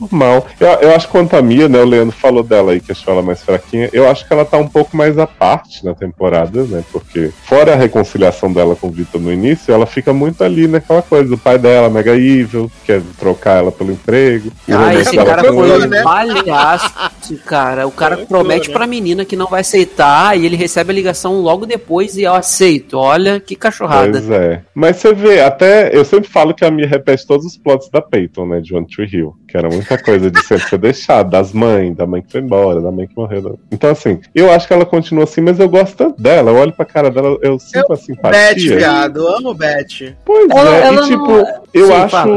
Normal. 0.00 0.46
Eu, 0.58 0.68
eu 0.68 0.94
acho 0.94 1.06
que 1.06 1.12
quanto 1.12 1.36
a 1.36 1.42
Mia, 1.42 1.68
né? 1.68 1.78
O 1.78 1.84
Leandro 1.84 2.16
falou 2.16 2.42
dela 2.42 2.72
aí, 2.72 2.80
que 2.80 2.92
achou 2.92 3.12
ela 3.12 3.22
mais 3.22 3.42
fraquinha. 3.42 3.88
Eu 3.92 4.08
acho 4.08 4.26
que 4.26 4.32
ela 4.32 4.44
tá 4.44 4.56
um 4.58 4.68
pouco 4.68 4.96
mais 4.96 5.18
à 5.18 5.26
parte 5.26 5.84
na 5.84 5.94
temporada, 5.94 6.64
né? 6.64 6.82
Porque, 6.92 7.30
fora 7.44 7.72
a 7.72 7.76
reconciliação 7.76 8.52
dela 8.52 8.76
com 8.76 8.88
o 8.88 8.90
Vitor 8.90 9.20
no 9.20 9.32
início, 9.32 9.72
ela 9.72 9.86
fica 9.86 10.12
muito 10.12 10.42
ali 10.42 10.66
naquela 10.66 11.02
coisa. 11.02 11.34
O 11.34 11.38
pai 11.38 11.58
dela, 11.58 11.88
mega 11.88 12.16
evil, 12.16 12.70
quer 12.84 13.02
trocar 13.18 13.58
ela 13.58 13.72
pelo 13.72 13.92
emprego. 13.92 14.50
Ah, 14.68 14.94
esse 14.94 15.16
cara 15.26 15.52
foi 15.52 15.86
né? 15.86 16.02
palhaço, 16.02 17.36
cara. 17.44 17.86
O 17.86 17.92
cara 17.92 18.16
promete 18.18 18.68
né? 18.68 18.74
pra 18.74 18.86
menina 18.86 19.24
que 19.24 19.36
não 19.36 19.46
vai 19.46 19.60
aceitar 19.60 20.38
e 20.38 20.46
ele 20.46 20.56
recebe 20.56 20.90
a 20.90 20.94
ligação 20.94 21.40
logo 21.40 21.66
depois 21.66 22.16
e 22.16 22.22
eu 22.22 22.34
aceito. 22.34 22.98
Olha 22.98 23.40
que 23.40 23.56
cachorrada. 23.56 24.12
Pois 24.12 24.30
é. 24.30 24.62
Mas 24.74 24.96
você 24.96 25.12
vê, 25.12 25.40
até 25.40 25.96
eu 25.96 26.04
sempre 26.04 26.28
falo 26.28 26.54
que 26.54 26.64
a 26.64 26.70
Mia 26.70 26.86
repete 26.86 27.26
todos 27.26 27.46
os 27.46 27.56
plots 27.56 27.88
da 27.90 28.00
Peyton, 28.00 28.46
né, 28.46 28.60
de 28.60 28.74
One 28.74 28.86
Tree 28.86 29.08
Hill, 29.10 29.34
que 29.48 29.56
era 29.56 29.68
muita 29.68 29.98
coisa 30.02 30.30
de 30.30 30.40
sempre 30.44 30.68
ser 30.68 30.78
deixado, 30.78 31.30
das 31.30 31.52
mães, 31.52 31.94
da 31.96 32.06
mãe 32.06 32.22
que 32.22 32.32
foi 32.32 32.40
embora, 32.40 32.80
da 32.80 32.90
mãe 32.90 33.06
que 33.06 33.16
morreu. 33.16 33.58
Então, 33.70 33.90
assim, 33.90 34.20
eu 34.34 34.50
acho 34.50 34.66
que 34.66 34.72
ela 34.72 34.86
continua 34.86 35.24
assim, 35.24 35.40
mas 35.40 35.58
eu 35.58 35.68
gosto 35.68 35.96
tanto 35.96 36.20
dela, 36.20 36.50
eu 36.50 36.56
olho 36.56 36.72
pra 36.72 36.84
cara 36.84 37.10
dela, 37.10 37.38
eu 37.42 37.58
sinto 37.58 37.86
eu, 37.88 37.94
a 37.94 37.96
simpatia. 37.96 38.54
Beth, 38.54 38.76
viado, 38.78 39.26
amo 39.26 39.54
Beth. 39.54 40.14
Pois 40.24 40.50
ela, 40.50 40.76
é, 40.76 40.86
ela 40.86 41.02
e 41.02 41.08
tipo, 41.08 41.26
não... 41.26 41.62
eu 41.72 41.86
Sim, 41.86 41.92
acho, 41.92 42.10
fala. 42.10 42.36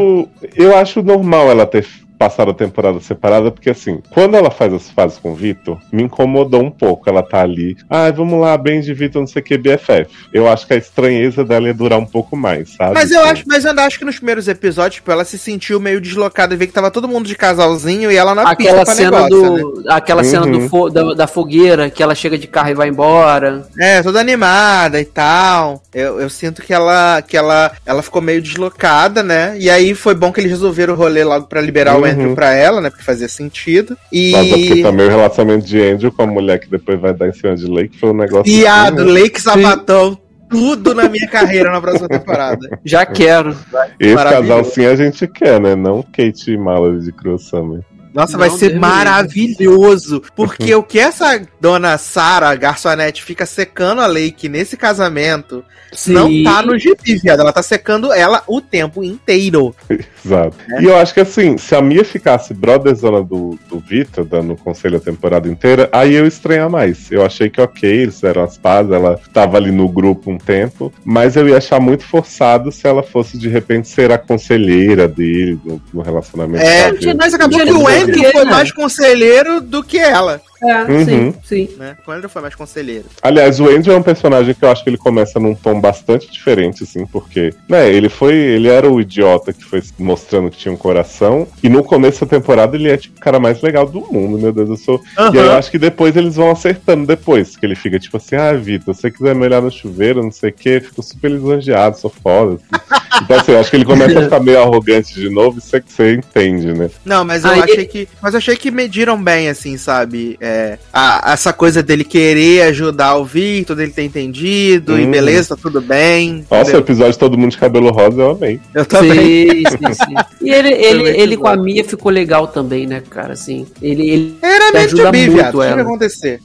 eu 0.55 0.75
acho 0.75 1.03
normal 1.03 1.49
ela 1.49 1.65
ter 1.65 1.85
passaram 2.19 2.51
a 2.51 2.53
temporada 2.53 2.99
separada, 2.99 3.49
porque 3.49 3.69
assim, 3.69 4.01
quando 4.09 4.35
ela 4.35 4.51
faz 4.51 4.73
as 4.73 4.89
fases 4.89 5.17
com 5.17 5.31
o 5.31 5.35
Vitor, 5.35 5.79
me 5.89 6.03
incomodou 6.03 6.61
um 6.61 6.69
pouco. 6.69 7.09
Ela 7.09 7.23
tá 7.23 7.41
ali, 7.41 7.77
ah, 7.89 8.11
vamos 8.11 8.39
lá, 8.39 8.57
bem 8.57 8.81
de 8.81 8.93
Vitor, 8.93 9.21
não 9.21 9.27
sei 9.27 9.41
o 9.41 9.45
que, 9.45 9.57
BFF. 9.57 10.07
Eu 10.33 10.49
acho 10.49 10.67
que 10.67 10.73
a 10.73 10.77
estranheza 10.77 11.45
dela 11.45 11.67
ia 11.67 11.73
durar 11.73 11.97
um 11.97 12.05
pouco 12.05 12.35
mais, 12.35 12.75
sabe? 12.75 12.93
Mas 12.93 13.09
eu 13.09 13.23
acho, 13.23 13.45
mas 13.47 13.63
eu 13.63 13.69
ainda 13.69 13.85
acho 13.85 13.97
que 13.97 14.03
nos 14.03 14.17
primeiros 14.17 14.49
episódios, 14.49 14.95
tipo, 14.95 15.09
ela 15.09 15.23
se 15.23 15.39
sentiu 15.39 15.79
meio 15.79 16.01
deslocada 16.01 16.53
e 16.53 16.57
vê 16.57 16.67
que 16.67 16.73
tava 16.73 16.91
todo 16.91 17.07
mundo 17.07 17.25
de 17.25 17.35
casalzinho 17.35 18.11
e 18.11 18.17
ela 18.17 18.35
na 18.35 18.41
aquela 18.41 18.79
pista 18.79 18.95
cena 18.95 19.23
negócio, 19.23 19.55
do, 19.55 19.81
né? 19.81 19.83
Aquela 19.87 20.21
uhum. 20.21 20.29
cena 20.29 20.45
do 20.45 20.59
uhum. 20.59 20.69
fo 20.69 20.89
da, 20.89 21.13
da, 21.13 21.27
fogueira, 21.27 21.89
que 21.89 22.03
ela 22.03 22.13
chega 22.13 22.37
de 22.37 22.47
carro 22.47 22.71
e 22.71 22.73
vai 22.75 22.89
embora. 22.89 23.65
É, 23.79 24.03
toda 24.03 24.19
animada 24.19 24.99
e 24.99 25.05
tal. 25.05 25.81
Eu, 25.93 26.19
eu 26.19 26.29
sinto 26.29 26.61
que 26.61 26.73
ela 26.73 27.21
que 27.21 27.37
ela, 27.37 27.71
ela 27.85 28.01
ficou 28.01 28.21
meio 28.21 28.41
deslocada, 28.41 29.23
né? 29.23 29.55
E 29.57 29.69
aí 29.69 29.95
foi 29.95 30.13
bom 30.13 30.33
que 30.33 30.41
eles 30.41 30.51
resolveram 30.51 30.93
o 30.93 30.97
rolê 30.97 31.23
logo 31.23 31.47
pra 31.47 31.61
liberar 31.61 31.93
uhum. 31.93 32.01
o 32.01 32.08
Andrew 32.11 32.35
pra 32.35 32.53
ela, 32.53 32.81
né? 32.81 32.89
Porque 32.89 33.03
fazia 33.03 33.27
sentido. 33.27 33.97
E... 34.11 34.31
Nossa, 34.31 34.49
porque 34.49 34.81
também 34.81 35.07
o 35.07 35.09
relacionamento 35.09 35.65
de 35.65 35.81
Andrew 35.81 36.11
com 36.11 36.23
a 36.23 36.27
mulher 36.27 36.59
que 36.59 36.69
depois 36.69 36.99
vai 36.99 37.13
dar 37.13 37.27
em 37.27 37.33
cima 37.33 37.55
de 37.55 37.65
Lake 37.65 37.99
foi 37.99 38.09
um 38.09 38.17
negócio. 38.17 38.51
Viado, 38.51 39.01
assim, 39.01 39.13
né? 39.13 39.21
Lake 39.21 39.41
Sabatão. 39.41 40.17
Tudo 40.49 40.95
na 40.95 41.07
minha 41.07 41.27
carreira 41.27 41.71
na 41.71 41.79
próxima 41.79 42.07
temporada. 42.07 42.79
Já 42.83 43.05
quero. 43.05 43.55
Esse 43.99 44.15
casal 44.15 44.65
sim 44.65 44.83
a 44.83 44.95
gente 44.95 45.27
quer, 45.27 45.61
né? 45.61 45.75
Não 45.75 46.01
Kate 46.01 46.51
e 46.51 46.57
Mallory 46.57 47.01
de 47.01 47.11
Cruel 47.11 47.37
Summer. 47.37 47.81
Nossa, 48.13 48.33
não 48.33 48.39
vai 48.39 48.49
ser 48.51 48.79
maravilhoso. 48.79 50.21
Porque 50.35 50.73
o 50.73 50.83
que 50.83 50.99
essa 50.99 51.41
dona 51.59 51.97
Sara, 51.97 52.55
garçonete, 52.55 53.23
fica 53.23 53.45
secando 53.45 54.01
a 54.01 54.07
Lake 54.07 54.49
nesse 54.49 54.75
casamento, 54.75 55.63
Sim. 55.91 56.13
não 56.13 56.43
tá 56.43 56.61
no 56.61 56.77
gibi, 56.77 57.15
viado. 57.15 57.41
Ela 57.41 57.53
tá 57.53 57.61
secando 57.61 58.11
ela 58.11 58.43
o 58.47 58.61
tempo 58.61 59.03
inteiro. 59.03 59.75
Exato. 59.89 60.55
É. 60.71 60.81
E 60.81 60.85
eu 60.85 60.95
acho 60.97 61.13
que 61.13 61.19
assim, 61.19 61.57
se 61.57 61.75
a 61.75 61.81
Mia 61.81 62.03
ficasse 62.03 62.53
brotherzona 62.53 63.23
do, 63.23 63.57
do 63.69 63.79
Vitor, 63.79 64.25
dando 64.25 64.55
conselho 64.55 64.97
a 64.97 64.99
temporada 64.99 65.47
inteira, 65.47 65.89
aí 65.91 66.13
eu 66.13 66.27
estranhar 66.27 66.69
mais. 66.69 67.11
Eu 67.11 67.25
achei 67.25 67.49
que 67.49 67.61
ok, 67.61 67.89
eles 67.89 68.15
fizeram 68.15 68.43
as 68.43 68.57
pazes, 68.57 68.91
ela 68.91 69.19
tava 69.33 69.57
ali 69.57 69.71
no 69.71 69.87
grupo 69.87 70.31
um 70.31 70.37
tempo, 70.37 70.91
mas 71.03 71.35
eu 71.35 71.47
ia 71.47 71.57
achar 71.57 71.79
muito 71.79 72.03
forçado 72.03 72.71
se 72.71 72.87
ela 72.87 73.03
fosse 73.03 73.37
de 73.37 73.47
repente 73.47 73.87
ser 73.87 74.11
a 74.11 74.17
conselheira 74.17 75.07
dele 75.07 75.59
no, 75.63 75.81
no 75.93 76.01
relacionamento. 76.01 76.63
É, 76.63 76.91
mas 77.13 77.33
acabou 77.33 77.59
que 77.59 77.71
o 77.71 77.89
Andy 78.03 78.31
foi 78.31 78.45
mais 78.45 78.71
conselheiro 78.71 79.61
do 79.61 79.83
que 79.83 79.97
ela. 79.97 80.41
É, 80.63 80.83
uhum. 80.83 81.05
sim, 81.05 81.33
sim. 81.43 81.69
Né? 81.77 81.97
O 82.05 82.11
Andrew 82.11 82.29
foi 82.29 82.41
mais 82.41 82.55
conselheiro. 82.55 83.05
Aliás, 83.21 83.59
o 83.59 83.69
Andrew 83.69 83.93
é 83.93 83.97
um 83.97 84.03
personagem 84.03 84.53
que 84.53 84.63
eu 84.63 84.71
acho 84.71 84.83
que 84.83 84.89
ele 84.89 84.97
começa 84.97 85.39
num 85.39 85.55
tom 85.55 85.79
bastante 85.79 86.31
diferente, 86.31 86.83
assim, 86.83 87.05
porque, 87.05 87.53
né, 87.67 87.89
ele 87.89 88.09
foi. 88.09 88.33
Ele 88.33 88.67
era 88.67 88.89
o 88.89 88.99
idiota 88.99 89.53
que 89.53 89.63
foi 89.63 89.81
mostrando 89.97 90.49
que 90.49 90.57
tinha 90.57 90.73
um 90.73 90.77
coração. 90.77 91.47
E 91.63 91.69
no 91.69 91.83
começo 91.83 92.25
da 92.25 92.27
temporada 92.27 92.75
ele 92.75 92.89
é, 92.89 92.97
tipo, 92.97 93.17
o 93.17 93.21
cara 93.21 93.39
mais 93.39 93.61
legal 93.61 93.85
do 93.85 94.01
mundo, 94.01 94.37
meu 94.37 94.51
Deus, 94.51 94.69
eu 94.69 94.77
sou. 94.77 94.95
Uhum. 94.95 95.33
E 95.33 95.39
aí 95.39 95.45
eu 95.45 95.53
acho 95.53 95.71
que 95.71 95.77
depois 95.77 96.15
eles 96.15 96.35
vão 96.35 96.51
acertando 96.51 97.05
depois. 97.05 97.55
Que 97.55 97.65
ele 97.65 97.75
fica 97.75 97.99
tipo 97.99 98.17
assim, 98.17 98.35
ah, 98.35 98.53
Vitor, 98.53 98.93
se 98.93 99.01
você 99.01 99.11
quiser 99.11 99.35
me 99.35 99.45
olhar 99.45 99.61
no 99.61 99.71
chuveiro, 99.71 100.23
não 100.23 100.31
sei 100.31 100.49
o 100.49 100.53
quê, 100.53 100.81
fico 100.81 101.01
super 101.01 101.31
lisonjeado, 101.31 101.97
sou 101.97 102.09
foda. 102.09 102.55
Assim. 102.55 102.99
Então, 103.21 103.37
assim, 103.37 103.51
eu 103.51 103.59
acho 103.59 103.69
que 103.69 103.75
ele 103.75 103.85
começa 103.85 104.19
a 104.19 104.23
ficar 104.23 104.39
meio 104.39 104.61
arrogante 104.61 105.13
de 105.13 105.29
novo, 105.29 105.59
isso 105.59 105.75
é 105.75 105.81
que 105.81 105.91
você 105.91 106.13
entende, 106.13 106.73
né? 106.73 106.89
Não, 107.03 107.25
mas 107.25 107.43
eu 107.43 107.51
achei 107.51 107.85
que. 107.85 108.07
Mas 108.21 108.33
eu 108.33 108.37
achei 108.37 108.55
que 108.55 108.71
mediram 108.71 109.21
bem, 109.21 109.49
assim, 109.49 109.77
sabe? 109.77 110.37
É, 110.39 110.48
É, 110.49 110.79
a, 110.91 111.31
essa 111.33 111.53
coisa 111.53 111.83
dele 111.83 112.03
querer 112.03 112.63
ajudar 112.63 113.15
o 113.17 113.23
Victor, 113.23 113.75
dele 113.75 113.91
ter 113.91 114.03
entendido, 114.03 114.93
hum. 114.93 114.99
e 114.99 115.05
beleza, 115.05 115.55
tá 115.55 115.61
tudo 115.61 115.79
bem. 115.79 116.43
Nossa, 116.49 116.75
o 116.75 116.79
episódio 116.79 117.19
todo 117.19 117.37
mundo 117.37 117.51
de 117.51 117.57
cabelo 117.57 117.91
rosa, 117.91 118.21
eu 118.21 118.31
amei. 118.31 118.59
Eu 118.73 118.85
também. 118.85 119.63
Sim, 119.63 119.63
sim, 119.69 119.93
sim. 119.93 120.15
E 120.41 120.49
ele, 120.49 120.69
ele, 120.73 121.09
ele 121.09 121.37
com 121.37 121.47
a 121.47 121.55
Mia 121.55 121.83
ficou 121.83 122.11
legal 122.11 122.47
também, 122.47 122.87
né, 122.87 123.03
cara? 123.07 123.33
Assim, 123.33 123.67
ele, 123.79 124.09
ele 124.09 124.37
Era 124.41 124.71
meio 124.71 124.85
ajuda 124.85 125.11
muito 125.11 125.31
viado, 125.31 125.61
ela. 125.61 125.73
Tinha 125.73 125.75
que 125.75 125.81
acontecer. 125.81 126.39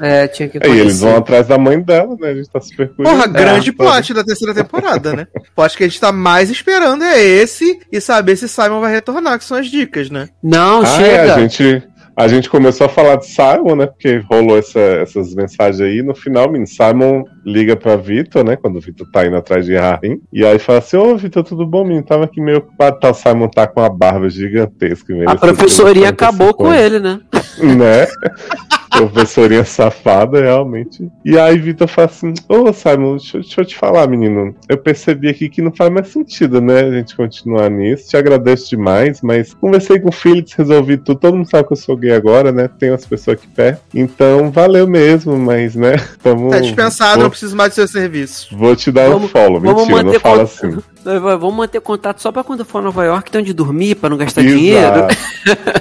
É, 0.00 0.28
tinha 0.28 0.48
que 0.48 0.56
acontecer. 0.58 0.78
E 0.78 0.80
eles 0.80 1.00
vão 1.00 1.16
atrás 1.16 1.46
da 1.46 1.58
mãe 1.58 1.78
dela, 1.80 2.16
né? 2.18 2.30
A 2.30 2.34
gente 2.34 2.48
tá 2.48 2.60
super 2.60 2.88
curioso. 2.88 3.16
Porra, 3.16 3.26
grande 3.28 3.68
é, 3.68 3.72
plot 3.72 4.14
da 4.14 4.24
terceira 4.24 4.54
temporada, 4.54 5.14
né? 5.14 5.26
O 5.36 5.54
plot 5.54 5.76
que 5.76 5.84
a 5.84 5.88
gente 5.88 6.00
tá 6.00 6.10
mais 6.10 6.50
esperando 6.50 7.04
é 7.04 7.22
esse 7.22 7.80
e 7.92 8.00
saber 8.00 8.36
se 8.36 8.48
Simon 8.48 8.80
vai 8.80 8.92
retornar, 8.92 9.38
que 9.38 9.44
são 9.44 9.58
as 9.58 9.66
dicas, 9.66 10.08
né? 10.08 10.28
Não, 10.42 10.80
ah, 10.80 10.86
chega. 10.86 11.08
É, 11.08 11.30
a 11.32 11.38
gente 11.38 11.82
a 12.16 12.28
gente 12.28 12.50
começou 12.50 12.86
a 12.86 12.90
falar 12.90 13.16
de 13.16 13.26
Simon, 13.26 13.76
né? 13.76 13.86
Porque 13.86 14.22
rolou 14.30 14.58
essa, 14.58 14.78
essas 14.78 15.34
mensagens 15.34 15.80
aí. 15.80 16.02
No 16.02 16.14
final, 16.14 16.46
menino, 16.46 16.66
Simon 16.66 17.24
liga 17.44 17.74
pra 17.74 17.96
Vitor, 17.96 18.44
né? 18.44 18.56
Quando 18.56 18.76
o 18.76 18.80
Vitor 18.80 19.06
tá 19.10 19.26
indo 19.26 19.36
atrás 19.36 19.64
de 19.64 19.76
Harim. 19.76 20.20
E 20.32 20.44
aí 20.44 20.58
fala 20.58 20.78
assim: 20.78 20.96
Ô, 20.96 21.16
Vitor, 21.16 21.42
tudo 21.42 21.66
bom, 21.66 21.84
menino? 21.84 22.04
Tava 22.04 22.24
aqui 22.24 22.40
meio 22.40 22.58
ocupado. 22.58 23.00
Tá, 23.00 23.10
o 23.10 23.14
Simon 23.14 23.48
tá 23.48 23.66
com 23.66 23.80
uma 23.80 23.88
barba 23.88 24.28
gigantesca. 24.28 25.14
A 25.26 25.36
professoria 25.36 26.10
acabou 26.10 26.52
com 26.52 26.72
ele, 26.72 26.98
né? 26.98 27.20
Né? 27.58 28.06
professorinha 28.92 29.64
safada, 29.64 30.40
realmente. 30.40 31.10
E 31.24 31.38
aí 31.38 31.58
Vitor 31.58 31.88
fala 31.88 32.06
assim: 32.06 32.34
Ô 32.48 32.72
Simon, 32.72 33.16
deixa, 33.16 33.38
deixa, 33.38 33.60
eu 33.60 33.64
te 33.64 33.76
falar, 33.76 34.06
menino. 34.06 34.54
Eu 34.68 34.78
percebi 34.78 35.28
aqui 35.28 35.48
que 35.48 35.62
não 35.62 35.72
faz 35.72 35.90
mais 35.90 36.08
sentido, 36.08 36.60
né? 36.60 36.80
A 36.80 36.90
gente 36.90 37.16
continuar 37.16 37.70
nisso. 37.70 38.08
Te 38.08 38.16
agradeço 38.16 38.70
demais, 38.70 39.20
mas 39.22 39.54
conversei 39.54 39.98
com 39.98 40.10
o 40.10 40.12
Felix, 40.12 40.52
resolvi 40.52 40.96
tudo. 40.96 41.18
Todo 41.18 41.36
mundo 41.36 41.48
sabe 41.48 41.66
que 41.66 41.72
eu 41.72 41.76
sou 41.76 41.96
gay 41.96 42.12
agora, 42.12 42.52
né? 42.52 42.68
Tem 42.78 42.90
umas 42.90 43.06
pessoas 43.06 43.38
aqui 43.38 43.46
perto. 43.46 43.82
Então, 43.94 44.50
valeu 44.50 44.86
mesmo, 44.86 45.36
mas, 45.38 45.74
né? 45.74 45.96
Tamo, 46.22 46.50
tá 46.50 46.60
dispensado, 46.60 47.14
vou... 47.14 47.22
não 47.24 47.30
preciso 47.30 47.56
mais 47.56 47.72
do 47.72 47.74
seu 47.74 47.88
serviço. 47.88 48.56
Vou 48.56 48.76
te 48.76 48.92
dar 48.92 49.08
vamos, 49.08 49.24
um 49.24 49.28
follow. 49.28 49.60
Mentira, 49.60 50.02
não 50.02 50.20
fala 50.20 50.42
assim. 50.42 50.78
Vamos 51.04 51.54
manter 51.54 51.80
contato 51.80 52.22
só 52.22 52.30
pra 52.30 52.44
quando 52.44 52.64
for 52.64 52.78
a 52.78 52.82
Nova 52.82 53.04
York, 53.04 53.28
tem 53.28 53.40
onde 53.40 53.52
dormir, 53.52 53.96
pra 53.96 54.08
não 54.08 54.16
gastar 54.16 54.40
Exato. 54.40 54.56
dinheiro. 54.56 55.08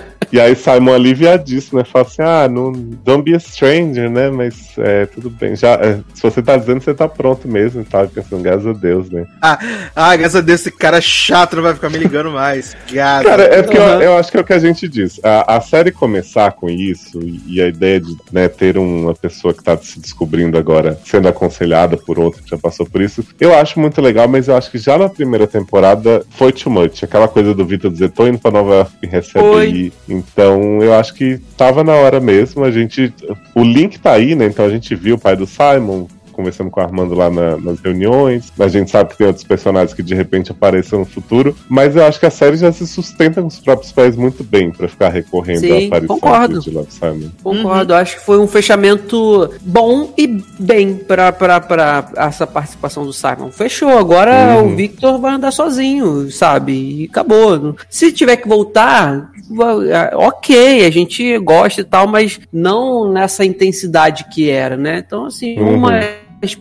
E 0.32 0.40
aí 0.40 0.56
Simon 0.56 0.94
aliviadíssimo, 0.94 1.80
né? 1.80 1.86
Fala 1.86 2.06
assim, 2.06 2.22
ah, 2.22 2.48
não, 2.48 2.72
don't 2.72 3.24
be 3.24 3.36
a 3.36 3.40
stranger, 3.40 4.10
né? 4.10 4.30
Mas 4.30 4.74
é, 4.78 5.06
tudo 5.06 5.30
bem. 5.30 5.56
Já, 5.56 5.74
é, 5.74 6.00
se 6.14 6.22
você 6.22 6.42
tá 6.42 6.56
dizendo, 6.56 6.82
você 6.82 6.94
tá 6.94 7.08
pronto 7.08 7.48
mesmo. 7.48 7.84
Tava 7.84 8.08
pensando, 8.08 8.42
graças 8.42 8.66
a 8.66 8.74
Deus, 8.74 9.10
né? 9.10 9.26
Ah, 9.42 9.60
ah, 9.96 10.16
graças 10.16 10.38
a 10.38 10.42
Deus, 10.42 10.62
esse 10.62 10.72
cara 10.72 11.02
chato 11.02 11.56
não 11.56 11.64
vai 11.64 11.74
ficar 11.74 11.90
me 11.90 11.98
ligando 11.98 12.32
mais. 12.32 12.76
Gado. 12.92 13.26
Cara, 13.26 13.44
é 13.44 13.62
porque 13.62 13.78
uhum. 13.78 13.86
eu, 13.86 14.02
eu, 14.02 14.18
acho 14.18 14.32
que 14.32 14.38
é 14.38 14.42
o 14.42 14.44
que 14.44 14.54
a 14.54 14.60
gente 14.60 14.88
diz. 14.88 15.20
A, 15.24 15.58
a 15.58 15.62
série 15.62 15.92
começar 15.92 16.52
com 16.54 16.70
isso 16.70 17.20
e, 17.46 17.62
a 17.62 17.68
ideia 17.68 18.00
de 18.00 18.16
né, 18.32 18.48
ter 18.48 18.78
uma 18.78 19.14
pessoa 19.14 19.54
que 19.54 19.64
tá 19.64 19.78
se 19.78 20.00
descobrindo 20.00 20.58
agora, 20.58 20.98
sendo 21.06 21.28
aconselhada 21.28 21.98
por 21.98 22.18
outra 22.18 22.42
que 22.42 22.50
já 22.50 22.58
passou 22.58 22.86
por 22.86 23.02
isso, 23.02 23.26
eu 23.40 23.54
acho 23.54 23.80
muito 23.80 24.02
legal, 24.02 24.28
mas 24.28 24.48
eu 24.48 24.56
acho 24.56 24.72
que 24.72 24.78
já 24.78 24.98
na 24.98 25.10
primeira 25.10 25.46
temporada 25.46 26.24
foi 26.32 26.52
too 26.52 26.72
much. 26.72 27.04
Aquela 27.04 27.28
coisa 27.28 27.54
do 27.54 27.66
Vitor 27.66 27.92
dizer, 27.92 28.10
tô 28.10 28.28
indo 28.28 28.40
pra 28.40 28.52
Nova 28.52 28.76
York 28.76 28.92
e 29.04 29.08
recebe 29.08 29.56
aí. 29.56 29.92
Então 30.34 30.82
eu 30.82 30.94
acho 30.94 31.14
que 31.14 31.40
tava 31.58 31.84
na 31.84 31.94
hora 31.94 32.20
mesmo. 32.20 32.64
A 32.64 32.72
gente. 32.72 33.14
O 33.56 33.64
link 33.64 34.00
tá 34.00 34.14
aí, 34.14 34.36
né? 34.36 34.46
Então 34.46 34.66
a 34.66 34.70
gente 34.70 34.96
viu 34.96 35.16
o 35.16 35.20
pai 35.20 35.36
do 35.36 35.48
Simon, 35.48 36.08
conversando 36.32 36.72
com 36.72 36.80
o 36.80 36.84
Armando 36.84 37.14
lá 37.14 37.30
na, 37.30 37.58
nas 37.58 37.80
reuniões. 37.80 38.52
A 38.60 38.68
gente 38.68 38.90
sabe 38.90 39.12
que 39.12 39.18
tem 39.18 39.28
outros 39.28 39.46
personagens 39.46 39.94
que 39.94 40.02
de 40.02 40.16
repente 40.16 40.52
aparecem 40.52 40.98
no 40.98 41.06
futuro. 41.06 41.56
Mas 41.70 41.96
eu 41.96 42.04
acho 42.04 42.20
que 42.20 42.26
a 42.26 42.32
série 42.32 42.58
já 42.58 42.72
se 42.72 42.88
sustenta 42.88 43.42
com 43.42 43.48
os 43.48 43.60
próprios 43.60 43.92
pés 43.92 44.16
muito 44.16 44.44
bem 44.44 44.72
para 44.72 44.88
ficar 44.88 45.10
recorrendo 45.10 45.60
Sim, 45.60 45.84
à 45.84 45.88
aparição 45.88 46.20
concordo. 46.20 46.60
de 46.60 46.72
Love 46.72 46.92
Simon. 46.92 47.30
Concordo, 47.44 47.94
uhum. 47.94 48.00
acho 48.00 48.18
que 48.18 48.26
foi 48.26 48.40
um 48.40 48.48
fechamento 48.48 49.52
bom 49.62 50.14
e 50.18 50.28
bem 50.58 50.96
para 50.96 52.12
essa 52.18 52.48
participação 52.48 53.06
do 53.06 53.14
Simon. 53.14 53.52
Fechou, 53.52 53.98
agora 53.98 54.58
uhum. 54.58 54.74
o 54.74 54.76
Victor 54.76 55.20
vai 55.20 55.34
andar 55.34 55.52
sozinho, 55.52 56.32
sabe? 56.32 56.72
E 56.72 57.06
acabou. 57.06 57.76
Se 57.90 58.12
tiver 58.12 58.38
que 58.38 58.48
voltar, 58.48 59.31
ok, 60.14 60.86
a 60.86 60.90
gente 60.90 61.38
gosta 61.40 61.82
e 61.82 61.84
tal, 61.84 62.08
mas 62.08 62.40
não 62.52 63.12
nessa 63.12 63.46
intensidade 63.46 64.26
que 64.34 64.50
era, 64.50 64.78
né? 64.78 65.04
Então, 65.06 65.26
assim, 65.26 65.60
uhum. 65.60 65.76
uma 65.76 66.02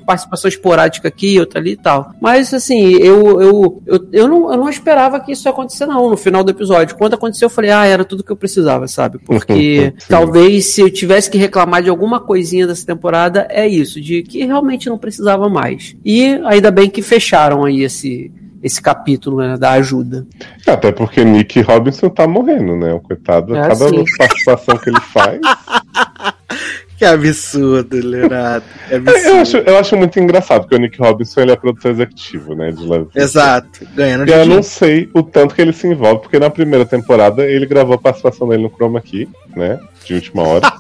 participação 0.05 0.49
esporádica 0.49 1.09
aqui, 1.09 1.39
outra 1.39 1.59
ali 1.59 1.73
e 1.73 1.77
tal. 1.77 2.13
Mas, 2.21 2.53
assim, 2.53 2.93
eu, 2.93 3.41
eu, 3.41 3.83
eu, 3.87 4.09
eu, 4.13 4.29
não, 4.29 4.53
eu 4.53 4.59
não 4.59 4.69
esperava 4.69 5.21
que 5.21 5.33
isso 5.33 5.49
ia 5.49 5.53
acontecer, 5.53 5.87
não, 5.87 6.11
no 6.11 6.17
final 6.17 6.45
do 6.45 6.51
episódio. 6.51 6.97
Quando 6.97 7.15
aconteceu, 7.15 7.47
eu 7.47 7.51
falei, 7.51 7.71
ah, 7.71 7.87
era 7.87 8.05
tudo 8.05 8.23
que 8.23 8.31
eu 8.31 8.37
precisava, 8.37 8.87
sabe? 8.87 9.19
Porque 9.19 9.95
talvez 10.09 10.67
se 10.67 10.81
eu 10.81 10.91
tivesse 10.91 11.31
que 11.31 11.39
reclamar 11.39 11.83
de 11.83 11.89
alguma 11.89 12.21
coisinha 12.21 12.67
dessa 12.67 12.87
temporada, 12.87 13.47
é 13.51 13.67
isso, 13.67 14.01
de 14.01 14.23
que 14.23 14.45
realmente 14.45 14.89
não 14.89 14.99
precisava 14.99 15.49
mais. 15.49 15.97
E 16.05 16.41
ainda 16.45 16.71
bem 16.71 16.91
que 16.91 17.03
fecharam 17.03 17.65
aí 17.65 17.83
esse, 17.83 18.31
esse 18.63 18.81
capítulo 18.81 19.39
né, 19.39 19.57
da 19.57 19.73
ajuda. 19.73 20.27
Até 20.67 20.93
porque 20.93 21.25
Nick 21.25 21.61
Robinson 21.61 22.09
tá 22.09 22.27
morrendo, 22.27 22.77
né? 22.77 22.93
O 22.93 23.01
coitado, 23.01 23.57
é 23.57 23.61
cada 23.61 23.87
assim. 23.87 24.05
participação 24.19 24.77
que 24.77 24.91
ele 24.91 25.01
faz. 25.01 25.41
Que 27.01 27.07
absurdo, 27.07 27.97
Leonardo. 27.97 28.67
Absurdo. 28.93 29.27
Eu, 29.27 29.37
acho, 29.39 29.57
eu 29.57 29.79
acho 29.79 29.97
muito 29.97 30.21
engraçado, 30.21 30.63
porque 30.65 30.75
o 30.75 30.79
Nick 30.79 30.99
Robinson 30.99 31.41
ele 31.41 31.53
é 31.53 31.57
produtor 31.57 31.93
executivo, 31.93 32.55
né? 32.55 32.71
De 32.71 32.85
Love 32.85 33.09
Exato, 33.15 33.87
ganhando 33.95 34.29
E 34.29 34.33
eu 34.35 34.45
não 34.45 34.63
sei 34.63 35.09
o 35.15 35.23
tanto 35.23 35.55
que 35.55 35.63
ele 35.63 35.73
se 35.73 35.87
envolve, 35.87 36.21
porque 36.21 36.39
na 36.39 36.51
primeira 36.51 36.85
temporada 36.85 37.43
ele 37.47 37.65
gravou 37.65 37.95
a 37.95 37.99
participação 37.99 38.47
dele 38.47 38.65
no 38.65 38.69
Chroma 38.69 39.01
Key, 39.01 39.27
né? 39.57 39.81
De 40.05 40.13
última 40.13 40.43
hora. 40.43 40.71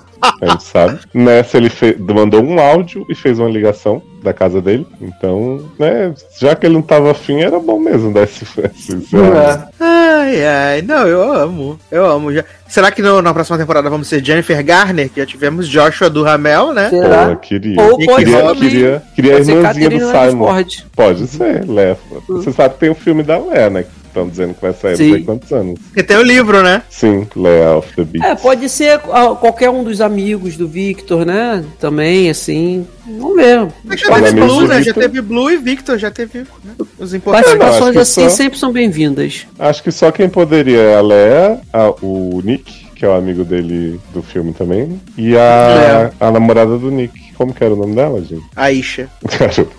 a 0.43 0.47
gente 0.47 0.63
sabe. 0.63 1.01
Nessa 1.15 1.57
ele 1.57 1.71
fez, 1.71 1.99
mandou 1.99 2.45
um 2.45 2.61
áudio 2.61 3.07
e 3.09 3.15
fez 3.15 3.39
uma 3.39 3.49
ligação 3.49 4.03
da 4.23 4.33
casa 4.33 4.61
dele. 4.61 4.87
Então, 5.01 5.63
né, 5.79 6.15
já 6.39 6.55
que 6.55 6.67
ele 6.67 6.75
não 6.75 6.83
tava 6.83 7.11
afim, 7.11 7.41
era 7.41 7.59
bom 7.59 7.79
mesmo 7.79 8.13
dar 8.13 8.25
esse, 8.25 8.45
esse, 8.45 9.17
é. 9.17 9.69
Ai, 9.81 10.45
ai, 10.45 10.83
não, 10.83 11.07
eu 11.07 11.33
amo. 11.33 11.79
Eu 11.91 12.07
amo. 12.07 12.33
Já. 12.33 12.45
Será 12.69 12.91
que 12.91 13.03
no, 13.03 13.21
na 13.21 13.33
próxima 13.33 13.59
temporada 13.59 13.91
vamos 13.91 14.07
ser 14.07 14.25
Jennifer 14.25 14.63
Garner? 14.65 15.09
Que 15.09 15.21
já 15.21 15.27
tivemos 15.27 15.69
Joshua 15.69 16.09
do 16.09 16.23
Ramel, 16.23 16.73
né? 16.73 16.91
Será? 16.91 17.29
Pô, 17.29 17.37
queria. 17.37 17.81
Ou 17.81 17.99
pode 17.99 18.25
queria, 18.25 18.55
queria, 18.55 19.03
queria 19.15 19.37
a 19.37 19.41
irmãzinha 19.41 19.91
do 19.91 19.99
Simon. 19.99 20.65
Pode 20.95 21.27
ser, 21.27 21.69
Lé. 21.69 21.97
Você 22.29 22.53
sabe 22.53 22.75
que 22.75 22.81
tem 22.81 22.91
o 22.91 22.95
filme 22.95 23.23
da 23.23 23.39
Lé, 23.39 23.71
né? 23.71 23.85
Estão 24.11 24.29
dizendo 24.29 24.55
que 24.55 24.61
vai 24.61 24.73
sair 24.73 24.97
Sim. 24.97 25.07
não 25.07 25.15
sei 25.15 25.25
quantos 25.25 25.53
anos. 25.53 25.81
Porque 25.81 26.03
tem 26.03 26.17
o 26.17 26.23
livro, 26.23 26.63
né? 26.63 26.83
Sim, 26.91 27.27
Leia 27.35 27.77
of 27.77 27.95
the 27.95 28.05
Beast. 28.05 28.27
É, 28.27 28.35
pode 28.35 28.69
ser 28.69 28.99
qualquer 28.99 29.71
um 29.71 29.83
dos 29.83 30.01
amigos 30.01 30.57
do 30.57 30.69
Victor, 30.69 31.25
né? 31.25 31.65
Também, 31.79 32.29
assim. 32.29 32.87
Vamos 33.19 33.37
ver. 33.37 33.69
Mas 33.85 34.01
já 34.01 34.15
teve 34.15 34.41
Blue, 34.41 34.67
né? 34.67 34.83
Já 34.83 34.95
teve 34.95 35.21
Blue 35.21 35.51
e 35.51 35.57
Victor, 35.57 35.99
já 35.99 36.11
teve 36.11 36.41
né? 36.41 36.75
os 36.99 37.15
importantes. 37.15 37.53
Participações 37.53 37.97
assim 37.97 38.29
só... 38.29 38.29
sempre 38.29 38.59
são 38.59 38.73
bem-vindas. 38.73 39.47
Acho 39.59 39.83
que 39.83 39.91
só 39.91 40.11
quem 40.11 40.29
poderia 40.29 40.81
é 40.81 40.97
a 40.97 41.01
Leia, 41.01 41.61
a, 41.73 41.91
o 42.03 42.41
Nick, 42.45 42.87
que 42.95 43.05
é 43.05 43.09
o 43.09 43.13
amigo 43.13 43.45
dele 43.45 43.99
do 44.13 44.23
filme 44.23 44.53
também, 44.53 45.01
e 45.17 45.37
a, 45.37 46.11
a 46.21 46.31
namorada 46.31 46.77
do 46.77 46.91
Nick. 46.91 47.30
Como 47.41 47.55
que 47.55 47.65
era 47.65 47.73
o 47.73 47.77
nome 47.77 47.95
dela, 47.95 48.21
gente? 48.21 48.45
Aisha. 48.55 49.09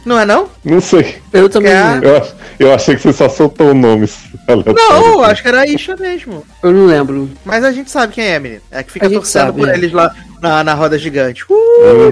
Não 0.04 0.18
é 0.18 0.26
não? 0.26 0.50
Não 0.66 0.82
sei. 0.82 1.18
Eu 1.32 1.48
também 1.48 1.72
é 1.72 1.80
não 1.80 2.02
eu, 2.02 2.28
eu 2.58 2.74
achei 2.74 2.96
que 2.96 3.04
você 3.04 3.14
só 3.14 3.30
soltou 3.30 3.72
nomes. 3.76 4.18
Não, 4.76 5.24
acho 5.24 5.44
que 5.44 5.48
era 5.48 5.60
Aisha 5.60 5.96
mesmo. 5.96 6.44
Eu 6.64 6.72
não 6.72 6.88
lembro. 6.88 7.30
Mas 7.46 7.64
a 7.64 7.72
gente 7.72 7.92
sabe 7.92 8.14
quem 8.14 8.26
é, 8.26 8.40
menino. 8.40 8.62
É 8.72 8.82
que 8.82 8.92
fica 8.92 9.08
torcendo 9.08 9.46
sabe, 9.46 9.60
por 9.60 9.70
é. 9.70 9.76
eles 9.76 9.92
lá 9.92 10.12
na, 10.42 10.64
na 10.64 10.74
roda 10.74 10.98
gigante. 10.98 11.46
Uh, 11.48 11.56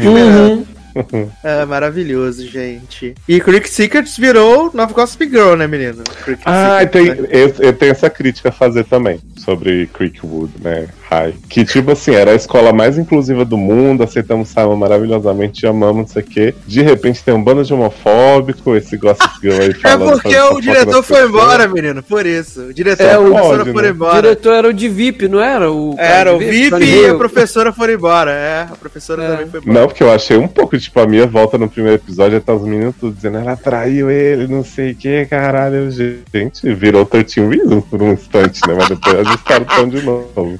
uhum. 0.05 1.31
é 1.43 1.65
maravilhoso, 1.65 2.47
gente. 2.47 3.15
E 3.27 3.41
Creek 3.41 3.67
Secrets 3.67 4.17
virou 4.17 4.69
Nova 4.71 4.93
Gossip 4.93 5.27
Girl, 5.27 5.55
né, 5.55 5.65
menino? 5.65 6.03
Creek 6.23 6.43
ah, 6.45 6.81
Secrets, 6.81 6.91
tem, 6.91 7.23
né? 7.23 7.27
eu, 7.31 7.55
eu 7.57 7.73
tenho 7.73 7.91
essa 7.91 8.07
crítica 8.07 8.49
a 8.49 8.51
fazer 8.51 8.83
também 8.83 9.19
sobre 9.35 9.87
Creekwood, 9.87 10.53
né? 10.61 10.89
High. 11.09 11.33
Que, 11.49 11.65
tipo 11.65 11.91
assim, 11.91 12.13
era 12.13 12.31
a 12.31 12.35
escola 12.35 12.71
mais 12.71 12.97
inclusiva 12.97 13.43
do 13.43 13.57
mundo, 13.57 14.03
aceitamos 14.03 14.49
Simon 14.49 14.75
maravilhosamente, 14.75 15.65
amamos, 15.65 15.97
não 15.97 16.07
sei 16.07 16.21
o 16.21 16.25
quê. 16.25 16.53
De 16.67 16.81
repente 16.81 17.23
tem 17.23 17.33
um 17.33 17.43
bando 17.43 17.63
de 17.63 17.73
homofóbico, 17.73 18.75
esse 18.75 18.95
Gossip 18.95 19.29
Girl 19.41 19.59
aí 19.59 19.69
é 19.69 19.73
falando. 19.73 20.09
É 20.09 20.11
porque 20.21 20.39
o 20.39 20.61
diretor 20.61 21.03
foi 21.03 21.25
embora, 21.25 21.67
menino, 21.67 22.03
por 22.03 22.25
isso. 22.25 22.61
O 22.67 22.73
diretor 22.73 23.03
é, 23.03 23.17
o 23.17 23.31
professora 23.31 23.65
foi 23.65 23.81
né? 23.81 23.89
embora. 23.89 24.17
O 24.17 24.21
diretor 24.21 24.53
era 24.53 24.67
o 24.67 24.73
de 24.73 24.88
VIP, 24.88 25.27
não 25.27 25.39
era? 25.39 25.71
O 25.71 25.95
era, 25.97 26.35
o 26.35 26.38
VIP, 26.38 26.75
VIP 26.77 26.85
e 26.85 27.07
a 27.07 27.15
professora 27.15 27.73
foram 27.73 27.93
embora. 27.93 28.31
É, 28.31 28.61
a 28.63 28.75
professora 28.75 29.23
é. 29.23 29.27
também 29.29 29.49
foi 29.49 29.59
embora. 29.61 29.79
Não, 29.79 29.88
porque 29.88 30.03
eu 30.03 30.11
achei 30.11 30.38
um 30.38 30.47
pouco, 30.47 30.77
tipo, 30.77 30.99
a 30.99 31.07
minha 31.07 31.25
volta 31.25 31.57
no 31.57 31.67
primeiro 31.67 31.97
episódio, 31.97 32.38
até 32.38 32.53
os 32.53 32.63
meninos 32.63 32.95
tudo 32.99 33.15
dizendo, 33.15 33.39
ela 33.39 33.55
traiu 33.55 34.11
ele, 34.11 34.47
não 34.47 34.63
sei 34.63 34.91
o 34.91 34.95
que, 34.95 35.25
caralho. 35.25 35.89
Gente, 35.89 36.73
virou 36.73 37.05
13 37.05 37.41
Reasons 37.47 37.83
por 37.85 38.01
um 38.01 38.13
instante, 38.13 38.61
né? 38.67 38.75
Mas 38.77 38.89
depois 38.89 39.15
eles 39.15 39.31
ficaram 39.31 39.89
de 39.89 40.01
novo. 40.01 40.59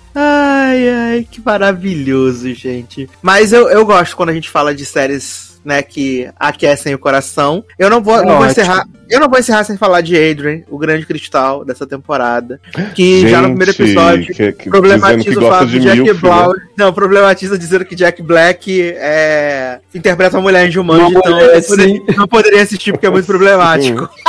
Ai, 0.70 0.90
ai, 0.90 1.28
que 1.30 1.42
maravilhoso, 1.44 2.54
gente. 2.54 3.10
Mas 3.22 3.52
eu, 3.52 3.70
eu 3.70 3.86
gosto 3.86 4.16
quando 4.16 4.30
a 4.30 4.34
gente 4.34 4.50
fala 4.50 4.74
de 4.74 4.86
séries 4.86 5.60
né, 5.66 5.82
que 5.82 6.30
aquecem 6.40 6.94
o 6.94 7.00
coração. 7.00 7.64
Eu 7.78 7.90
não 7.90 8.04
vou, 8.04 8.24
não 8.24 8.38
vou 8.38 8.46
encerrar. 8.46 8.88
Eu 9.10 9.20
não 9.20 9.28
vou 9.28 9.40
encerrar 9.40 9.64
sem 9.64 9.78
falar 9.78 10.02
de 10.02 10.16
Adrian, 10.16 10.62
o 10.70 10.78
grande 10.78 11.08
cristal 11.08 11.66
dessa 11.66 11.88
temporada. 11.88 12.62
Que 12.94 13.22
Gente, 13.22 13.32
já 13.32 13.42
no 13.42 13.48
primeiro 13.50 13.72
episódio 13.72 14.34
que, 14.36 14.52
que, 14.52 14.70
problematiza 14.70 15.40
o 15.40 15.50
fato 15.50 15.68
de, 15.68 15.80
Jack 15.80 16.02
Milf, 16.02 16.22
Black. 16.22 16.60
Né? 16.60 16.66
Não, 16.78 16.94
problematiza 16.94 17.58
dizendo 17.58 17.86
que 17.86 17.96
Jack 17.96 18.22
Black 18.22 18.94
é, 18.96 19.80
interpreta 19.94 20.38
uma 20.38 20.44
mulher 20.44 20.68
em 20.68 20.72
Jumanji, 20.72 21.16
então 21.16 21.32
mulher, 21.32 21.56
não, 21.56 21.62
poderia, 21.62 22.04
não 22.16 22.28
poderia 22.28 22.62
assistir 22.62 22.92
porque 22.92 23.08
é 23.08 23.10
muito 23.10 23.26
problemático. 23.26 24.08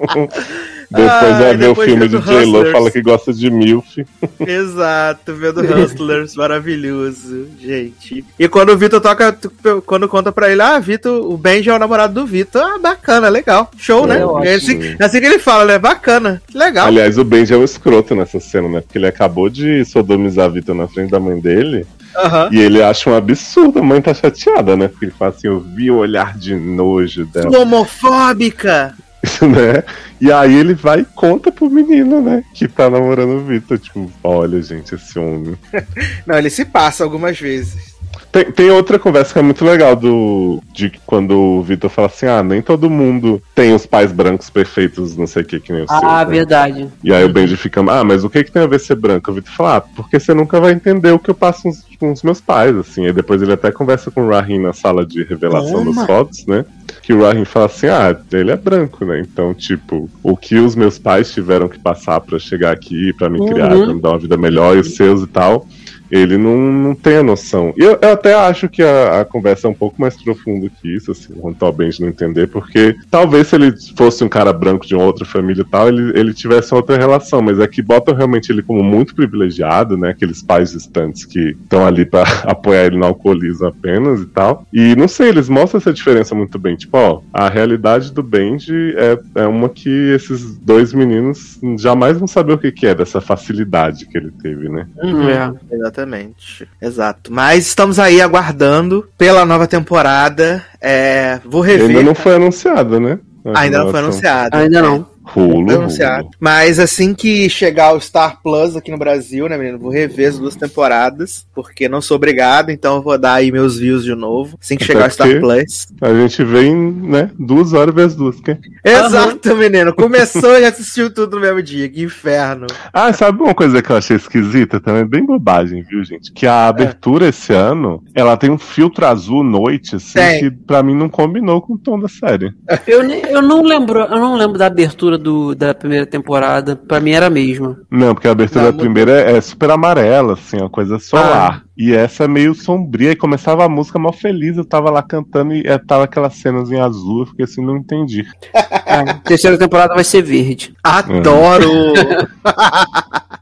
Depois 0.90 1.38
vai 1.38 1.56
ver 1.56 1.68
o 1.68 1.74
filme 1.76 2.08
de 2.08 2.18
J-Lo, 2.18 2.72
fala 2.72 2.90
que 2.90 3.00
gosta 3.00 3.32
de 3.32 3.48
MILF. 3.48 4.04
Exato, 4.40 5.34
vendo 5.34 5.60
Hustlers, 5.72 6.34
maravilhoso, 6.34 7.46
gente. 7.60 8.24
E 8.36 8.48
quando 8.48 8.70
o 8.70 8.76
Vitor 8.76 9.00
toca, 9.00 9.38
quando 9.86 10.08
conta 10.08 10.32
pra 10.32 10.50
ele, 10.50 10.60
ah, 10.60 10.80
Vitor, 10.80 11.30
o 11.30 11.36
Benji 11.36 11.70
é 11.70 11.74
o 11.74 11.78
namorado 11.78 12.14
do 12.14 12.26
Vitor, 12.26 12.60
ah, 12.60 12.78
bacana, 12.78 13.28
legal, 13.28 13.70
show, 13.78 14.04
né? 14.04 14.20
É 14.42 14.54
assim, 14.54 14.96
assim, 14.98 15.20
que 15.20 15.26
ele 15.26 15.38
fala, 15.38 15.64
né? 15.64 15.78
Bacana, 15.78 16.42
legal. 16.52 16.88
Aliás, 16.88 17.18
o 17.18 17.24
Benji 17.24 17.54
é 17.54 17.56
um 17.56 17.64
escroto 17.64 18.16
nessa 18.16 18.40
cena, 18.40 18.68
né? 18.68 18.80
Porque 18.80 18.98
ele 18.98 19.06
acabou 19.06 19.48
de 19.48 19.84
sodomizar 19.84 20.50
Vitor 20.50 20.74
na 20.74 20.88
frente 20.88 21.10
da 21.10 21.20
mãe 21.20 21.38
dele. 21.38 21.86
Uhum. 22.16 22.52
E 22.52 22.60
ele 22.60 22.82
acha 22.82 23.08
um 23.08 23.14
absurdo, 23.14 23.78
a 23.78 23.82
mãe 23.82 24.02
tá 24.02 24.12
chateada, 24.12 24.76
né? 24.76 24.88
Porque 24.88 25.04
ele 25.04 25.14
fala 25.16 25.30
assim: 25.30 25.46
eu 25.46 25.60
vi 25.60 25.90
o 25.90 25.98
olhar 25.98 26.36
de 26.36 26.56
nojo 26.56 27.24
dela. 27.26 27.56
Homofóbica! 27.56 28.94
né? 29.42 29.84
E 30.20 30.32
aí 30.32 30.54
ele 30.54 30.74
vai 30.74 31.00
e 31.00 31.04
conta 31.04 31.52
pro 31.52 31.70
menino, 31.70 32.20
né? 32.20 32.42
Que 32.54 32.68
tá 32.68 32.88
namorando 32.88 33.36
o 33.36 33.44
Vitor. 33.44 33.78
Tipo, 33.78 34.10
olha, 34.22 34.60
gente, 34.62 34.94
esse 34.94 35.18
homem. 35.18 35.56
Não, 36.26 36.36
ele 36.36 36.50
se 36.50 36.64
passa 36.64 37.04
algumas 37.04 37.38
vezes. 37.38 37.98
Tem, 38.32 38.44
tem, 38.50 38.70
outra 38.70 38.98
conversa 38.98 39.32
que 39.32 39.38
é 39.38 39.42
muito 39.42 39.64
legal 39.64 39.96
do 39.96 40.62
de 40.72 40.92
quando 41.04 41.32
o 41.36 41.62
Vitor 41.62 41.90
fala 41.90 42.06
assim: 42.08 42.26
ah, 42.26 42.42
nem 42.42 42.62
todo 42.62 42.90
mundo 42.90 43.42
tem 43.54 43.72
os 43.74 43.86
pais 43.86 44.12
brancos 44.12 44.48
perfeitos, 44.50 45.16
não 45.16 45.26
sei 45.26 45.42
o 45.42 45.44
que, 45.44 45.60
que 45.60 45.72
nem 45.72 45.82
o 45.82 45.86
Ah, 45.88 45.98
seu, 45.98 46.08
né? 46.08 46.24
verdade. 46.24 46.88
E 47.02 47.12
aí 47.12 47.24
o 47.24 47.28
Benji 47.28 47.56
fica, 47.56 47.80
ah, 47.80 48.04
mas 48.04 48.22
o 48.24 48.30
que, 48.30 48.44
que 48.44 48.52
tem 48.52 48.62
a 48.62 48.66
ver 48.66 48.80
ser 48.80 48.94
branco? 48.96 49.30
O 49.30 49.34
Vitor 49.34 49.52
fala, 49.52 49.76
ah, 49.76 49.80
porque 49.80 50.18
você 50.18 50.32
nunca 50.32 50.60
vai 50.60 50.72
entender 50.72 51.10
o 51.10 51.18
que 51.18 51.30
eu 51.30 51.34
passo 51.34 51.62
com 51.98 52.12
os 52.12 52.22
meus 52.22 52.40
pais, 52.40 52.74
assim. 52.76 53.06
E 53.06 53.12
depois 53.12 53.42
ele 53.42 53.52
até 53.52 53.70
conversa 53.72 54.10
com 54.10 54.22
o 54.22 54.30
Rahim 54.30 54.60
na 54.60 54.72
sala 54.72 55.04
de 55.04 55.22
revelação 55.22 55.84
das 55.84 56.06
fotos, 56.06 56.46
né? 56.46 56.64
Que 57.10 57.14
o 57.14 57.24
Rahim 57.24 57.44
fala 57.44 57.66
assim: 57.66 57.88
ah, 57.88 58.16
ele 58.30 58.52
é 58.52 58.56
branco, 58.56 59.04
né? 59.04 59.18
Então, 59.20 59.52
tipo, 59.52 60.08
o 60.22 60.36
que 60.36 60.54
os 60.60 60.76
meus 60.76 60.96
pais 60.96 61.32
tiveram 61.32 61.68
que 61.68 61.76
passar 61.76 62.20
para 62.20 62.38
chegar 62.38 62.70
aqui, 62.70 63.12
para 63.14 63.28
me 63.28 63.44
criar, 63.50 63.72
uhum. 63.72 63.84
pra 63.84 63.94
me 63.94 64.00
dar 64.00 64.08
uma 64.10 64.18
vida 64.20 64.36
melhor, 64.36 64.76
e 64.76 64.78
os 64.78 64.94
seus 64.94 65.24
e 65.24 65.26
tal 65.26 65.66
ele 66.10 66.36
não, 66.36 66.56
não 66.56 66.94
tem 66.94 67.18
a 67.18 67.22
noção. 67.22 67.72
E 67.76 67.82
eu, 67.82 67.98
eu 68.00 68.12
até 68.12 68.34
acho 68.34 68.68
que 68.68 68.82
a, 68.82 69.20
a, 69.20 69.24
conversa 69.24 69.66
é 69.66 69.70
um 69.70 69.74
pouco 69.74 70.00
mais 70.00 70.20
profunda 70.20 70.68
que 70.80 70.88
isso, 70.94 71.12
assim, 71.12 71.34
quanto 71.34 71.64
ao 71.64 71.72
Benji 71.72 72.00
não 72.00 72.08
entender, 72.08 72.48
porque 72.48 72.96
talvez 73.10 73.48
se 73.48 73.56
ele 73.56 73.72
fosse 73.96 74.24
um 74.24 74.28
cara 74.28 74.52
branco 74.52 74.86
de 74.86 74.94
uma 74.94 75.04
outra 75.04 75.24
família 75.24 75.62
e 75.62 75.64
tal, 75.64 75.88
ele, 75.88 76.18
ele 76.18 76.34
tivesse 76.34 76.74
outra 76.74 76.96
relação, 76.96 77.40
mas 77.40 77.58
é 77.58 77.66
que 77.66 77.82
botam 77.82 78.14
realmente 78.14 78.50
ele 78.50 78.62
como 78.62 78.82
muito 78.82 79.14
privilegiado, 79.14 79.96
né? 79.96 80.10
Aqueles 80.10 80.42
pais 80.42 80.72
distantes 80.72 81.24
que 81.24 81.56
estão 81.62 81.86
ali 81.86 82.04
para 82.04 82.22
apoiar 82.44 82.86
ele 82.86 82.98
no 82.98 83.06
alcoolismo 83.06 83.66
apenas 83.66 84.22
e 84.22 84.26
tal. 84.26 84.66
E 84.72 84.96
não 84.96 85.06
sei, 85.06 85.28
eles 85.28 85.48
mostram 85.48 85.78
essa 85.78 85.92
diferença 85.92 86.34
muito 86.34 86.58
bem. 86.58 86.76
Tipo, 86.76 86.98
ó, 86.98 87.20
a 87.32 87.48
realidade 87.48 88.12
do 88.12 88.22
Benji 88.22 88.94
é, 88.96 89.18
é 89.36 89.46
uma 89.46 89.68
que 89.68 89.88
esses 89.88 90.56
dois 90.56 90.92
meninos 90.92 91.58
jamais 91.78 92.18
vão 92.18 92.26
saber 92.26 92.52
o 92.52 92.58
que, 92.58 92.72
que 92.72 92.86
é 92.86 92.94
dessa 92.94 93.20
facilidade 93.20 94.06
que 94.06 94.18
ele 94.18 94.32
teve, 94.42 94.68
né? 94.68 94.86
Uhum. 95.02 95.28
É, 95.28 95.52
exatamente. 95.70 95.99
Exatamente. 96.00 96.68
Exato. 96.80 97.32
Mas 97.32 97.66
estamos 97.66 97.98
aí 97.98 98.20
aguardando 98.20 99.08
pela 99.18 99.44
nova 99.44 99.66
temporada. 99.66 100.64
É, 100.80 101.40
vou 101.44 101.60
rever. 101.60 101.88
Ainda 101.88 102.02
não 102.02 102.14
foi 102.14 102.34
anunciada, 102.34 102.98
né? 102.98 103.18
Ainda 103.54 103.84
não 103.84 103.90
foi 103.90 104.00
anunciada. 104.00 104.58
Ainda 104.58 104.82
não. 104.82 105.06
Rulo, 105.32 105.70
anunciado. 105.70 106.28
Mas 106.38 106.78
assim 106.78 107.14
que 107.14 107.48
chegar 107.48 107.94
o 107.94 108.00
Star 108.00 108.40
Plus 108.42 108.76
aqui 108.76 108.90
no 108.90 108.98
Brasil, 108.98 109.48
né, 109.48 109.56
menino? 109.56 109.78
Vou 109.78 109.90
rever 109.90 110.28
as 110.28 110.38
duas 110.38 110.56
temporadas, 110.56 111.46
porque 111.54 111.88
não 111.88 112.00
sou 112.00 112.16
obrigado, 112.16 112.70
então 112.70 112.96
eu 112.96 113.02
vou 113.02 113.16
dar 113.16 113.34
aí 113.34 113.52
meus 113.52 113.78
views 113.78 114.04
de 114.04 114.14
novo. 114.14 114.58
Assim 114.60 114.76
que 114.76 114.84
Até 114.84 114.92
chegar 114.92 115.08
o 115.08 115.12
Star 115.12 115.40
Plus. 115.40 115.86
A 116.00 116.14
gente 116.14 116.42
vem, 116.44 116.74
né, 116.74 117.30
duas 117.38 117.72
horas 117.72 117.94
vezes 117.94 118.16
duas, 118.16 118.40
que? 118.40 118.56
Exato, 118.84 119.50
uhum. 119.50 119.56
menino. 119.56 119.94
Começou 119.94 120.58
e 120.58 120.64
assistiu 120.64 121.12
tudo 121.12 121.36
no 121.36 121.42
mesmo 121.42 121.62
dia. 121.62 121.88
Que 121.88 122.02
inferno. 122.02 122.66
Ah, 122.92 123.12
sabe 123.12 123.42
uma 123.42 123.54
coisa 123.54 123.80
que 123.80 123.90
eu 123.90 123.96
achei 123.96 124.16
esquisita 124.16 124.80
também? 124.80 125.04
Bem 125.04 125.24
bobagem, 125.24 125.82
viu, 125.82 126.02
gente? 126.04 126.32
Que 126.32 126.46
a 126.46 126.66
abertura 126.66 127.26
é. 127.26 127.28
esse 127.28 127.52
ano, 127.52 128.02
ela 128.14 128.36
tem 128.36 128.50
um 128.50 128.58
filtro 128.58 129.06
azul 129.06 129.44
noite, 129.44 129.96
assim, 129.96 130.18
tem. 130.18 130.40
que 130.40 130.50
pra 130.50 130.82
mim 130.82 130.94
não 130.94 131.08
combinou 131.08 131.60
com 131.60 131.74
o 131.74 131.78
tom 131.78 131.98
da 131.98 132.08
série. 132.08 132.52
Eu, 132.86 133.02
eu 133.02 133.42
não 133.42 133.62
lembro, 133.62 134.00
eu 134.00 134.18
não 134.18 134.34
lembro 134.34 134.58
da 134.58 134.66
abertura 134.66 135.18
do, 135.20 135.54
da 135.54 135.74
primeira 135.74 136.06
temporada, 136.06 136.74
pra 136.74 137.00
mim 137.00 137.12
era 137.12 137.26
a 137.26 137.30
mesma. 137.30 137.78
Não, 137.90 138.14
porque 138.14 138.26
a 138.26 138.32
abertura 138.32 138.64
não, 138.64 138.72
da 138.72 138.78
primeira 138.78 139.12
é, 139.12 139.36
é, 139.36 139.40
super 139.40 139.70
amarela, 139.70 140.32
assim, 140.34 140.56
uma 140.56 140.70
coisa 140.70 140.98
solar. 140.98 141.62
Ah. 141.62 141.70
E 141.76 141.94
essa 141.94 142.24
é 142.24 142.28
meio 142.28 142.54
sombria, 142.54 143.12
e 143.12 143.16
começava 143.16 143.64
a 143.64 143.68
música 143.68 143.98
mal 143.98 144.12
feliz, 144.12 144.56
eu 144.56 144.64
tava 144.64 144.90
lá 144.90 145.02
cantando 145.02 145.54
e 145.54 145.62
é, 145.66 145.78
tava 145.78 146.04
aquelas 146.04 146.34
cenas 146.34 146.70
em 146.70 146.80
azul, 146.80 147.20
eu 147.20 147.26
fiquei 147.26 147.44
assim, 147.44 147.64
não 147.64 147.76
entendi. 147.76 148.26
É, 148.52 149.04
terceira 149.24 149.56
temporada 149.56 149.94
vai 149.94 150.04
ser 150.04 150.22
verde. 150.22 150.74
Adoro! 150.82 151.70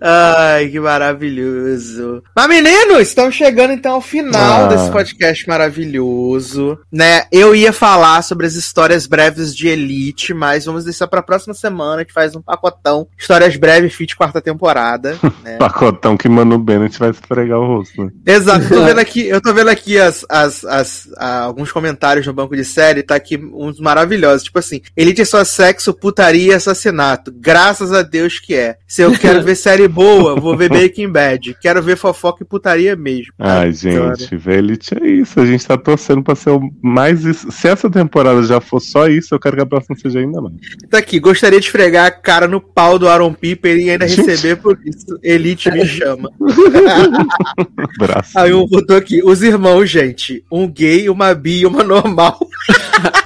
Ai, 0.00 0.68
que 0.68 0.78
maravilhoso. 0.78 2.22
Mas, 2.36 2.48
meninos, 2.48 3.00
estamos 3.00 3.34
chegando 3.34 3.72
então 3.72 3.94
ao 3.94 4.00
final 4.00 4.64
ah. 4.64 4.68
desse 4.68 4.90
podcast 4.90 5.48
maravilhoso, 5.48 6.78
né? 6.92 7.24
Eu 7.32 7.54
ia 7.54 7.72
falar 7.72 8.22
sobre 8.22 8.46
as 8.46 8.54
histórias 8.54 9.06
breves 9.06 9.54
de 9.54 9.66
Elite, 9.68 10.34
mas 10.34 10.66
vamos 10.66 10.84
deixar 10.84 11.06
pra 11.06 11.22
próxima 11.22 11.54
semana, 11.54 11.96
a 11.96 11.98
gente 12.00 12.12
faz 12.12 12.36
um 12.36 12.42
pacotão. 12.42 13.08
Histórias 13.18 13.56
breves, 13.56 13.94
fit 13.94 14.14
quarta 14.16 14.40
temporada. 14.40 15.18
Né? 15.44 15.58
pacotão 15.58 16.16
que 16.16 16.28
Mano 16.28 16.58
Bennett 16.58 16.98
vai 16.98 17.10
esfregar 17.10 17.58
o 17.58 17.66
rosto, 17.66 18.04
né? 18.04 18.10
Exato, 18.24 18.66
tô 18.66 18.80
vendo 18.86 18.98
aqui, 18.98 19.26
eu 19.26 19.40
tô 19.42 19.52
vendo 19.52 19.68
aqui 19.68 19.98
as, 19.98 20.24
as, 20.28 20.64
as, 20.64 21.08
alguns 21.18 21.70
comentários 21.70 22.26
no 22.26 22.32
banco 22.32 22.56
de 22.56 22.64
série, 22.64 23.02
tá 23.02 23.14
aqui 23.14 23.36
uns 23.36 23.78
maravilhosos. 23.78 24.44
Tipo 24.44 24.60
assim, 24.60 24.80
Elite 24.96 25.20
é 25.20 25.24
só 25.24 25.44
sexo, 25.44 25.92
putaria 25.92 26.52
e 26.52 26.54
assassinato. 26.54 27.34
Graças 27.36 27.92
a 27.92 28.00
Deus 28.00 28.38
que 28.38 28.54
é. 28.54 28.76
Se 28.86 29.02
eu 29.02 29.12
quero 29.24 29.42
ver 29.42 29.54
série 29.54 29.88
boa, 29.88 30.38
vou 30.40 30.56
ver 30.56 30.68
Breaking 30.70 31.10
Bad. 31.10 31.56
Quero 31.60 31.82
ver 31.82 31.96
fofoca 31.96 32.42
e 32.42 32.46
putaria 32.46 32.94
mesmo. 32.96 33.32
Ai, 33.38 33.72
gente, 33.72 34.36
Velite 34.36 34.94
é 35.00 35.06
isso. 35.06 35.40
A 35.40 35.46
gente 35.46 35.66
tá 35.66 35.76
torcendo 35.76 36.22
pra 36.22 36.34
ser 36.34 36.50
o 36.50 36.60
mais 36.82 37.24
isso. 37.24 37.50
Se 37.50 37.68
essa 37.68 37.90
temporada 37.90 38.42
já 38.42 38.60
for 38.60 38.80
só 38.80 39.08
isso, 39.08 39.34
eu 39.34 39.40
quero 39.40 39.56
que 39.56 39.62
a 39.62 39.66
próxima 39.66 39.96
seja 39.96 40.18
ainda 40.18 40.40
mais. 40.40 40.54
Tá 40.90 40.98
aqui, 40.98 41.18
gostaria 41.18 41.58
de 41.58 41.66
esfregar 41.66 42.06
a 42.06 42.10
cara 42.10 42.46
no 42.46 42.60
pau 42.60 42.98
do 42.98 43.08
Aaron 43.08 43.32
Piper 43.32 43.76
e 43.78 43.90
ainda 43.90 44.06
gente. 44.06 44.22
receber 44.22 44.56
por 44.56 44.78
isso. 44.84 45.18
Elite 45.22 45.70
me 45.70 45.86
chama. 45.86 46.30
Aí 48.36 48.50
eu 48.50 48.66
botou 48.66 48.96
aqui, 48.96 49.22
os 49.24 49.42
irmãos, 49.42 49.88
gente. 49.88 50.44
Um 50.50 50.66
gay, 50.68 51.08
uma 51.08 51.34
bi 51.34 51.60
e 51.60 51.66
uma 51.66 51.82
normal. 51.82 52.38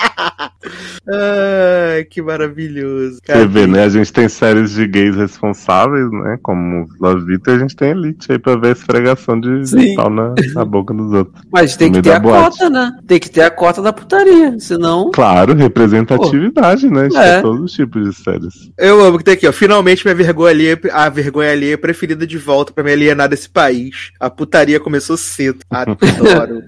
Ai, 1.08 2.04
que 2.04 2.22
maravilhoso. 2.22 3.20
Cara. 3.22 3.40
Você 3.40 3.46
vê, 3.46 3.66
né? 3.66 3.84
A 3.84 3.88
gente 3.88 4.12
tem 4.12 4.28
séries 4.28 4.72
de 4.72 4.86
gays 4.86 5.16
responsáveis, 5.16 6.10
né? 6.10 6.38
Como 6.42 6.88
Love 7.00 7.24
Vita, 7.24 7.50
e 7.50 7.54
a 7.54 7.58
gente 7.58 7.74
tem 7.74 7.90
Elite 7.90 8.30
aí 8.30 8.38
pra 8.38 8.56
ver 8.56 8.68
a 8.68 8.72
esfregação 8.72 9.40
de, 9.40 9.62
de 9.62 9.94
pau 9.94 10.10
na, 10.10 10.34
na, 10.54 10.64
boca 10.64 10.94
dos 10.94 11.12
outros. 11.12 11.42
Mas 11.50 11.76
tem 11.76 11.90
que 11.90 12.02
ter 12.02 12.12
a 12.12 12.20
boate. 12.20 12.58
cota, 12.58 12.70
né? 12.70 12.92
Tem 13.06 13.18
que 13.18 13.30
ter 13.30 13.42
a 13.42 13.50
cota 13.50 13.82
da 13.82 13.92
putaria, 13.92 14.58
senão. 14.58 15.10
Claro, 15.12 15.54
representatividade, 15.54 16.86
Pô. 16.86 16.94
né? 16.94 17.08
De 17.08 17.16
é. 17.16 17.40
todos 17.40 17.60
os 17.60 17.72
tipos 17.72 18.04
de 18.04 18.14
séries. 18.14 18.70
Eu 18.78 19.04
amo 19.04 19.18
que 19.18 19.24
tem 19.24 19.34
aqui, 19.34 19.48
ó. 19.48 19.52
Finalmente 19.52 20.04
minha 20.04 20.14
vergonha 20.14 20.50
ali, 20.50 20.78
a 20.92 21.08
vergonha 21.08 21.52
ali 21.52 21.72
é 21.72 21.76
preferida 21.76 22.26
de 22.26 22.38
volta 22.38 22.72
pra 22.72 22.84
me 22.84 22.92
alienar 22.92 23.28
desse 23.28 23.48
país. 23.48 24.12
A 24.20 24.30
putaria 24.30 24.78
começou 24.78 25.16
cedo. 25.16 25.60
Adoro. 25.70 26.64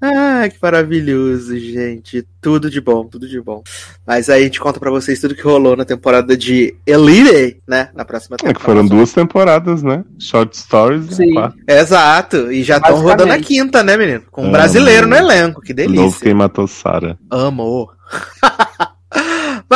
Ah, 0.00 0.48
que 0.48 0.56
maravilhoso, 0.60 1.58
gente. 1.58 2.26
Tudo 2.40 2.70
de 2.70 2.80
bom, 2.80 3.04
tudo 3.04 3.28
de 3.28 3.40
bom. 3.40 3.62
Mas 4.06 4.28
aí 4.28 4.42
a 4.42 4.44
gente 4.44 4.60
conta 4.60 4.78
para 4.78 4.90
vocês 4.90 5.20
tudo 5.20 5.34
que 5.34 5.42
rolou 5.42 5.76
na 5.76 5.84
temporada 5.84 6.36
de 6.36 6.74
Elite, 6.86 7.58
né? 7.66 7.88
Na 7.94 8.04
próxima 8.04 8.36
temporada. 8.36 8.58
É 8.58 8.60
que 8.60 8.64
foram 8.64 8.86
duas 8.86 9.12
temporadas, 9.12 9.82
né? 9.82 10.04
Short 10.18 10.56
Stories 10.56 11.16
Sim. 11.16 11.34
e 11.66 11.72
Exato. 11.72 12.52
E 12.52 12.62
já 12.62 12.76
estão 12.76 13.00
rodando 13.00 13.32
a 13.32 13.38
quinta, 13.38 13.82
né, 13.82 13.96
menino? 13.96 14.22
Com 14.30 14.46
um 14.46 14.52
brasileiro 14.52 15.06
no 15.06 15.16
elenco. 15.16 15.60
Que 15.60 15.72
delícia. 15.72 16.02
Novo 16.02 16.20
quem 16.20 16.34
matou 16.34 16.66
Sarah. 16.66 17.16
Amor. 17.30 17.94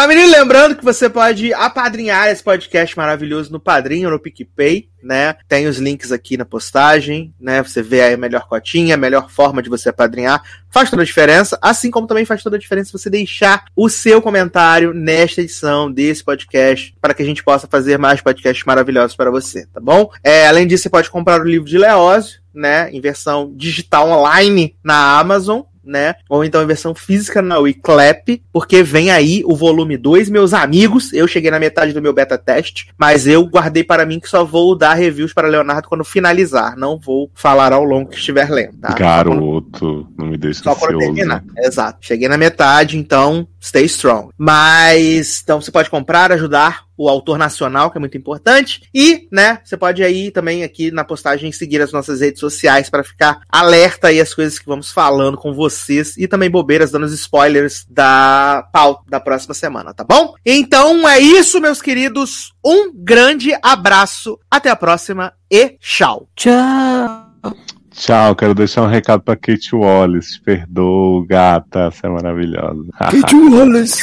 menino, 0.06 0.30
lembrando 0.30 0.76
que 0.76 0.84
você 0.84 1.08
pode 1.08 1.52
apadrinhar 1.54 2.28
esse 2.28 2.42
podcast 2.42 2.96
maravilhoso 2.96 3.50
no 3.50 3.58
Padrinho, 3.58 4.10
no 4.10 4.20
PicPay, 4.20 4.88
né? 5.02 5.34
Tem 5.48 5.66
os 5.66 5.78
links 5.78 6.12
aqui 6.12 6.36
na 6.36 6.44
postagem, 6.44 7.34
né? 7.40 7.62
Você 7.62 7.82
vê 7.82 8.02
aí 8.02 8.14
a 8.14 8.18
melhor 8.18 8.46
cotinha, 8.46 8.94
a 8.94 8.98
melhor 8.98 9.30
forma 9.30 9.62
de 9.62 9.70
você 9.70 9.88
apadrinhar. 9.88 10.42
Faz 10.70 10.90
toda 10.90 11.02
a 11.02 11.04
diferença, 11.06 11.58
assim 11.62 11.90
como 11.90 12.06
também 12.06 12.26
faz 12.26 12.42
toda 12.42 12.56
a 12.56 12.58
diferença 12.58 12.96
você 12.96 13.08
deixar 13.08 13.64
o 13.74 13.88
seu 13.88 14.20
comentário 14.20 14.92
nesta 14.92 15.40
edição 15.40 15.90
desse 15.90 16.22
podcast, 16.22 16.94
para 17.00 17.14
que 17.14 17.22
a 17.22 17.26
gente 17.26 17.42
possa 17.42 17.66
fazer 17.66 17.98
mais 17.98 18.20
podcasts 18.20 18.64
maravilhosos 18.66 19.16
para 19.16 19.30
você, 19.30 19.66
tá 19.66 19.80
bom? 19.80 20.10
É, 20.22 20.46
além 20.46 20.66
disso, 20.66 20.82
você 20.82 20.90
pode 20.90 21.10
comprar 21.10 21.40
o 21.40 21.48
livro 21.48 21.66
de 21.66 21.78
Leózio, 21.78 22.40
né? 22.52 22.90
Em 22.92 23.00
versão 23.00 23.52
digital 23.56 24.08
online 24.10 24.76
na 24.84 25.18
Amazon 25.18 25.62
né? 25.88 26.14
Ou 26.28 26.44
então 26.44 26.62
em 26.62 26.66
versão 26.66 26.94
física 26.94 27.42
na 27.42 27.58
Wiclap, 27.58 28.42
porque 28.52 28.82
vem 28.82 29.10
aí 29.10 29.42
o 29.44 29.56
volume 29.56 29.96
2, 29.96 30.28
meus 30.30 30.52
amigos. 30.52 31.12
Eu 31.12 31.26
cheguei 31.26 31.50
na 31.50 31.58
metade 31.58 31.92
do 31.92 32.02
meu 32.02 32.12
beta 32.12 32.38
teste, 32.38 32.88
mas 32.98 33.26
eu 33.26 33.44
guardei 33.46 33.82
para 33.82 34.06
mim 34.06 34.20
que 34.20 34.28
só 34.28 34.44
vou 34.44 34.76
dar 34.76 34.94
reviews 34.94 35.32
para 35.32 35.48
Leonardo 35.48 35.88
quando 35.88 36.04
finalizar. 36.04 36.76
Não 36.76 36.98
vou 36.98 37.30
falar 37.34 37.72
ao 37.72 37.84
longo 37.84 38.10
que 38.10 38.16
estiver 38.16 38.50
lendo, 38.50 38.78
tá? 38.78 38.94
Garoto, 38.94 40.06
não 40.16 40.26
me 40.26 40.36
deixe 40.36 40.62
Só 40.62 40.74
quando 40.74 40.98
terminar. 40.98 41.42
Exato. 41.58 41.98
Cheguei 42.00 42.28
na 42.28 42.36
metade, 42.36 42.96
então 42.96 43.48
stay 43.60 43.84
strong. 43.84 44.30
Mas, 44.36 45.40
então 45.42 45.60
você 45.60 45.70
pode 45.70 45.90
comprar, 45.90 46.32
ajudar 46.32 46.87
o 46.98 47.08
autor 47.08 47.38
nacional, 47.38 47.90
que 47.90 47.96
é 47.96 48.00
muito 48.00 48.18
importante. 48.18 48.82
E, 48.92 49.28
né, 49.30 49.60
você 49.64 49.76
pode 49.76 50.02
aí 50.02 50.30
também 50.30 50.64
aqui 50.64 50.90
na 50.90 51.04
postagem 51.04 51.52
seguir 51.52 51.80
as 51.80 51.92
nossas 51.92 52.20
redes 52.20 52.40
sociais 52.40 52.90
para 52.90 53.04
ficar 53.04 53.40
alerta 53.48 54.08
aí 54.08 54.20
as 54.20 54.34
coisas 54.34 54.58
que 54.58 54.66
vamos 54.66 54.90
falando 54.90 55.38
com 55.38 55.54
vocês 55.54 56.16
e 56.16 56.26
também 56.26 56.50
bobeiras 56.50 56.90
dando 56.90 57.04
os 57.04 57.12
spoilers 57.12 57.86
da 57.88 58.68
pauta 58.72 59.02
da 59.08 59.20
próxima 59.20 59.54
semana, 59.54 59.94
tá 59.94 60.04
bom? 60.04 60.34
Então 60.44 61.08
é 61.08 61.20
isso, 61.20 61.60
meus 61.60 61.80
queridos. 61.80 62.52
Um 62.64 62.92
grande 62.92 63.56
abraço, 63.62 64.38
até 64.50 64.68
a 64.70 64.76
próxima 64.76 65.32
e 65.50 65.76
tchau. 65.80 66.28
Tchau. 66.34 67.77
Tchau, 67.98 68.36
quero 68.36 68.54
deixar 68.54 68.82
um 68.82 68.86
recado 68.86 69.24
pra 69.24 69.34
Kate 69.34 69.74
Wallace. 69.74 70.40
Perdoa, 70.40 71.26
gata, 71.26 71.90
você 71.90 72.06
é 72.06 72.08
maravilhosa. 72.08 72.86
Kate 73.10 73.34
Wallace. 73.34 74.02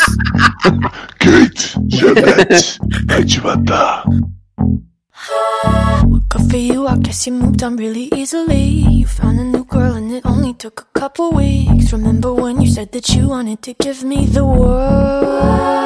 Kate, 1.18 1.80
Jeanette, 1.88 2.78
vai 3.08 3.24
te 3.24 3.40
matar. 3.40 4.04
Good 6.30 6.52
for 6.52 6.58
you, 6.58 6.86
I 6.90 6.98
guess 6.98 7.26
you 7.26 7.36
moved 7.36 7.64
on 7.64 7.78
really 7.78 8.10
easily. 8.14 8.84
You 9.00 9.08
found 9.08 9.40
a 9.40 9.46
new 9.46 9.64
girl 9.64 9.94
and 9.94 10.12
it 10.12 10.26
only 10.26 10.54
took 10.56 10.82
a 10.94 11.00
couple 11.00 11.32
weeks. 11.32 11.94
Remember 11.94 12.34
when 12.34 12.62
you 12.62 12.70
said 12.70 12.92
that 12.92 13.08
you 13.16 13.30
wanted 13.30 13.62
to 13.62 13.74
give 13.82 14.04
me 14.04 14.26
the 14.26 14.44
world? 14.44 15.86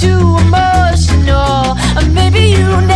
too 0.00 0.36
emotional, 0.44 1.76
or 1.96 2.06
maybe 2.10 2.40
you 2.40 2.68
never 2.82 2.95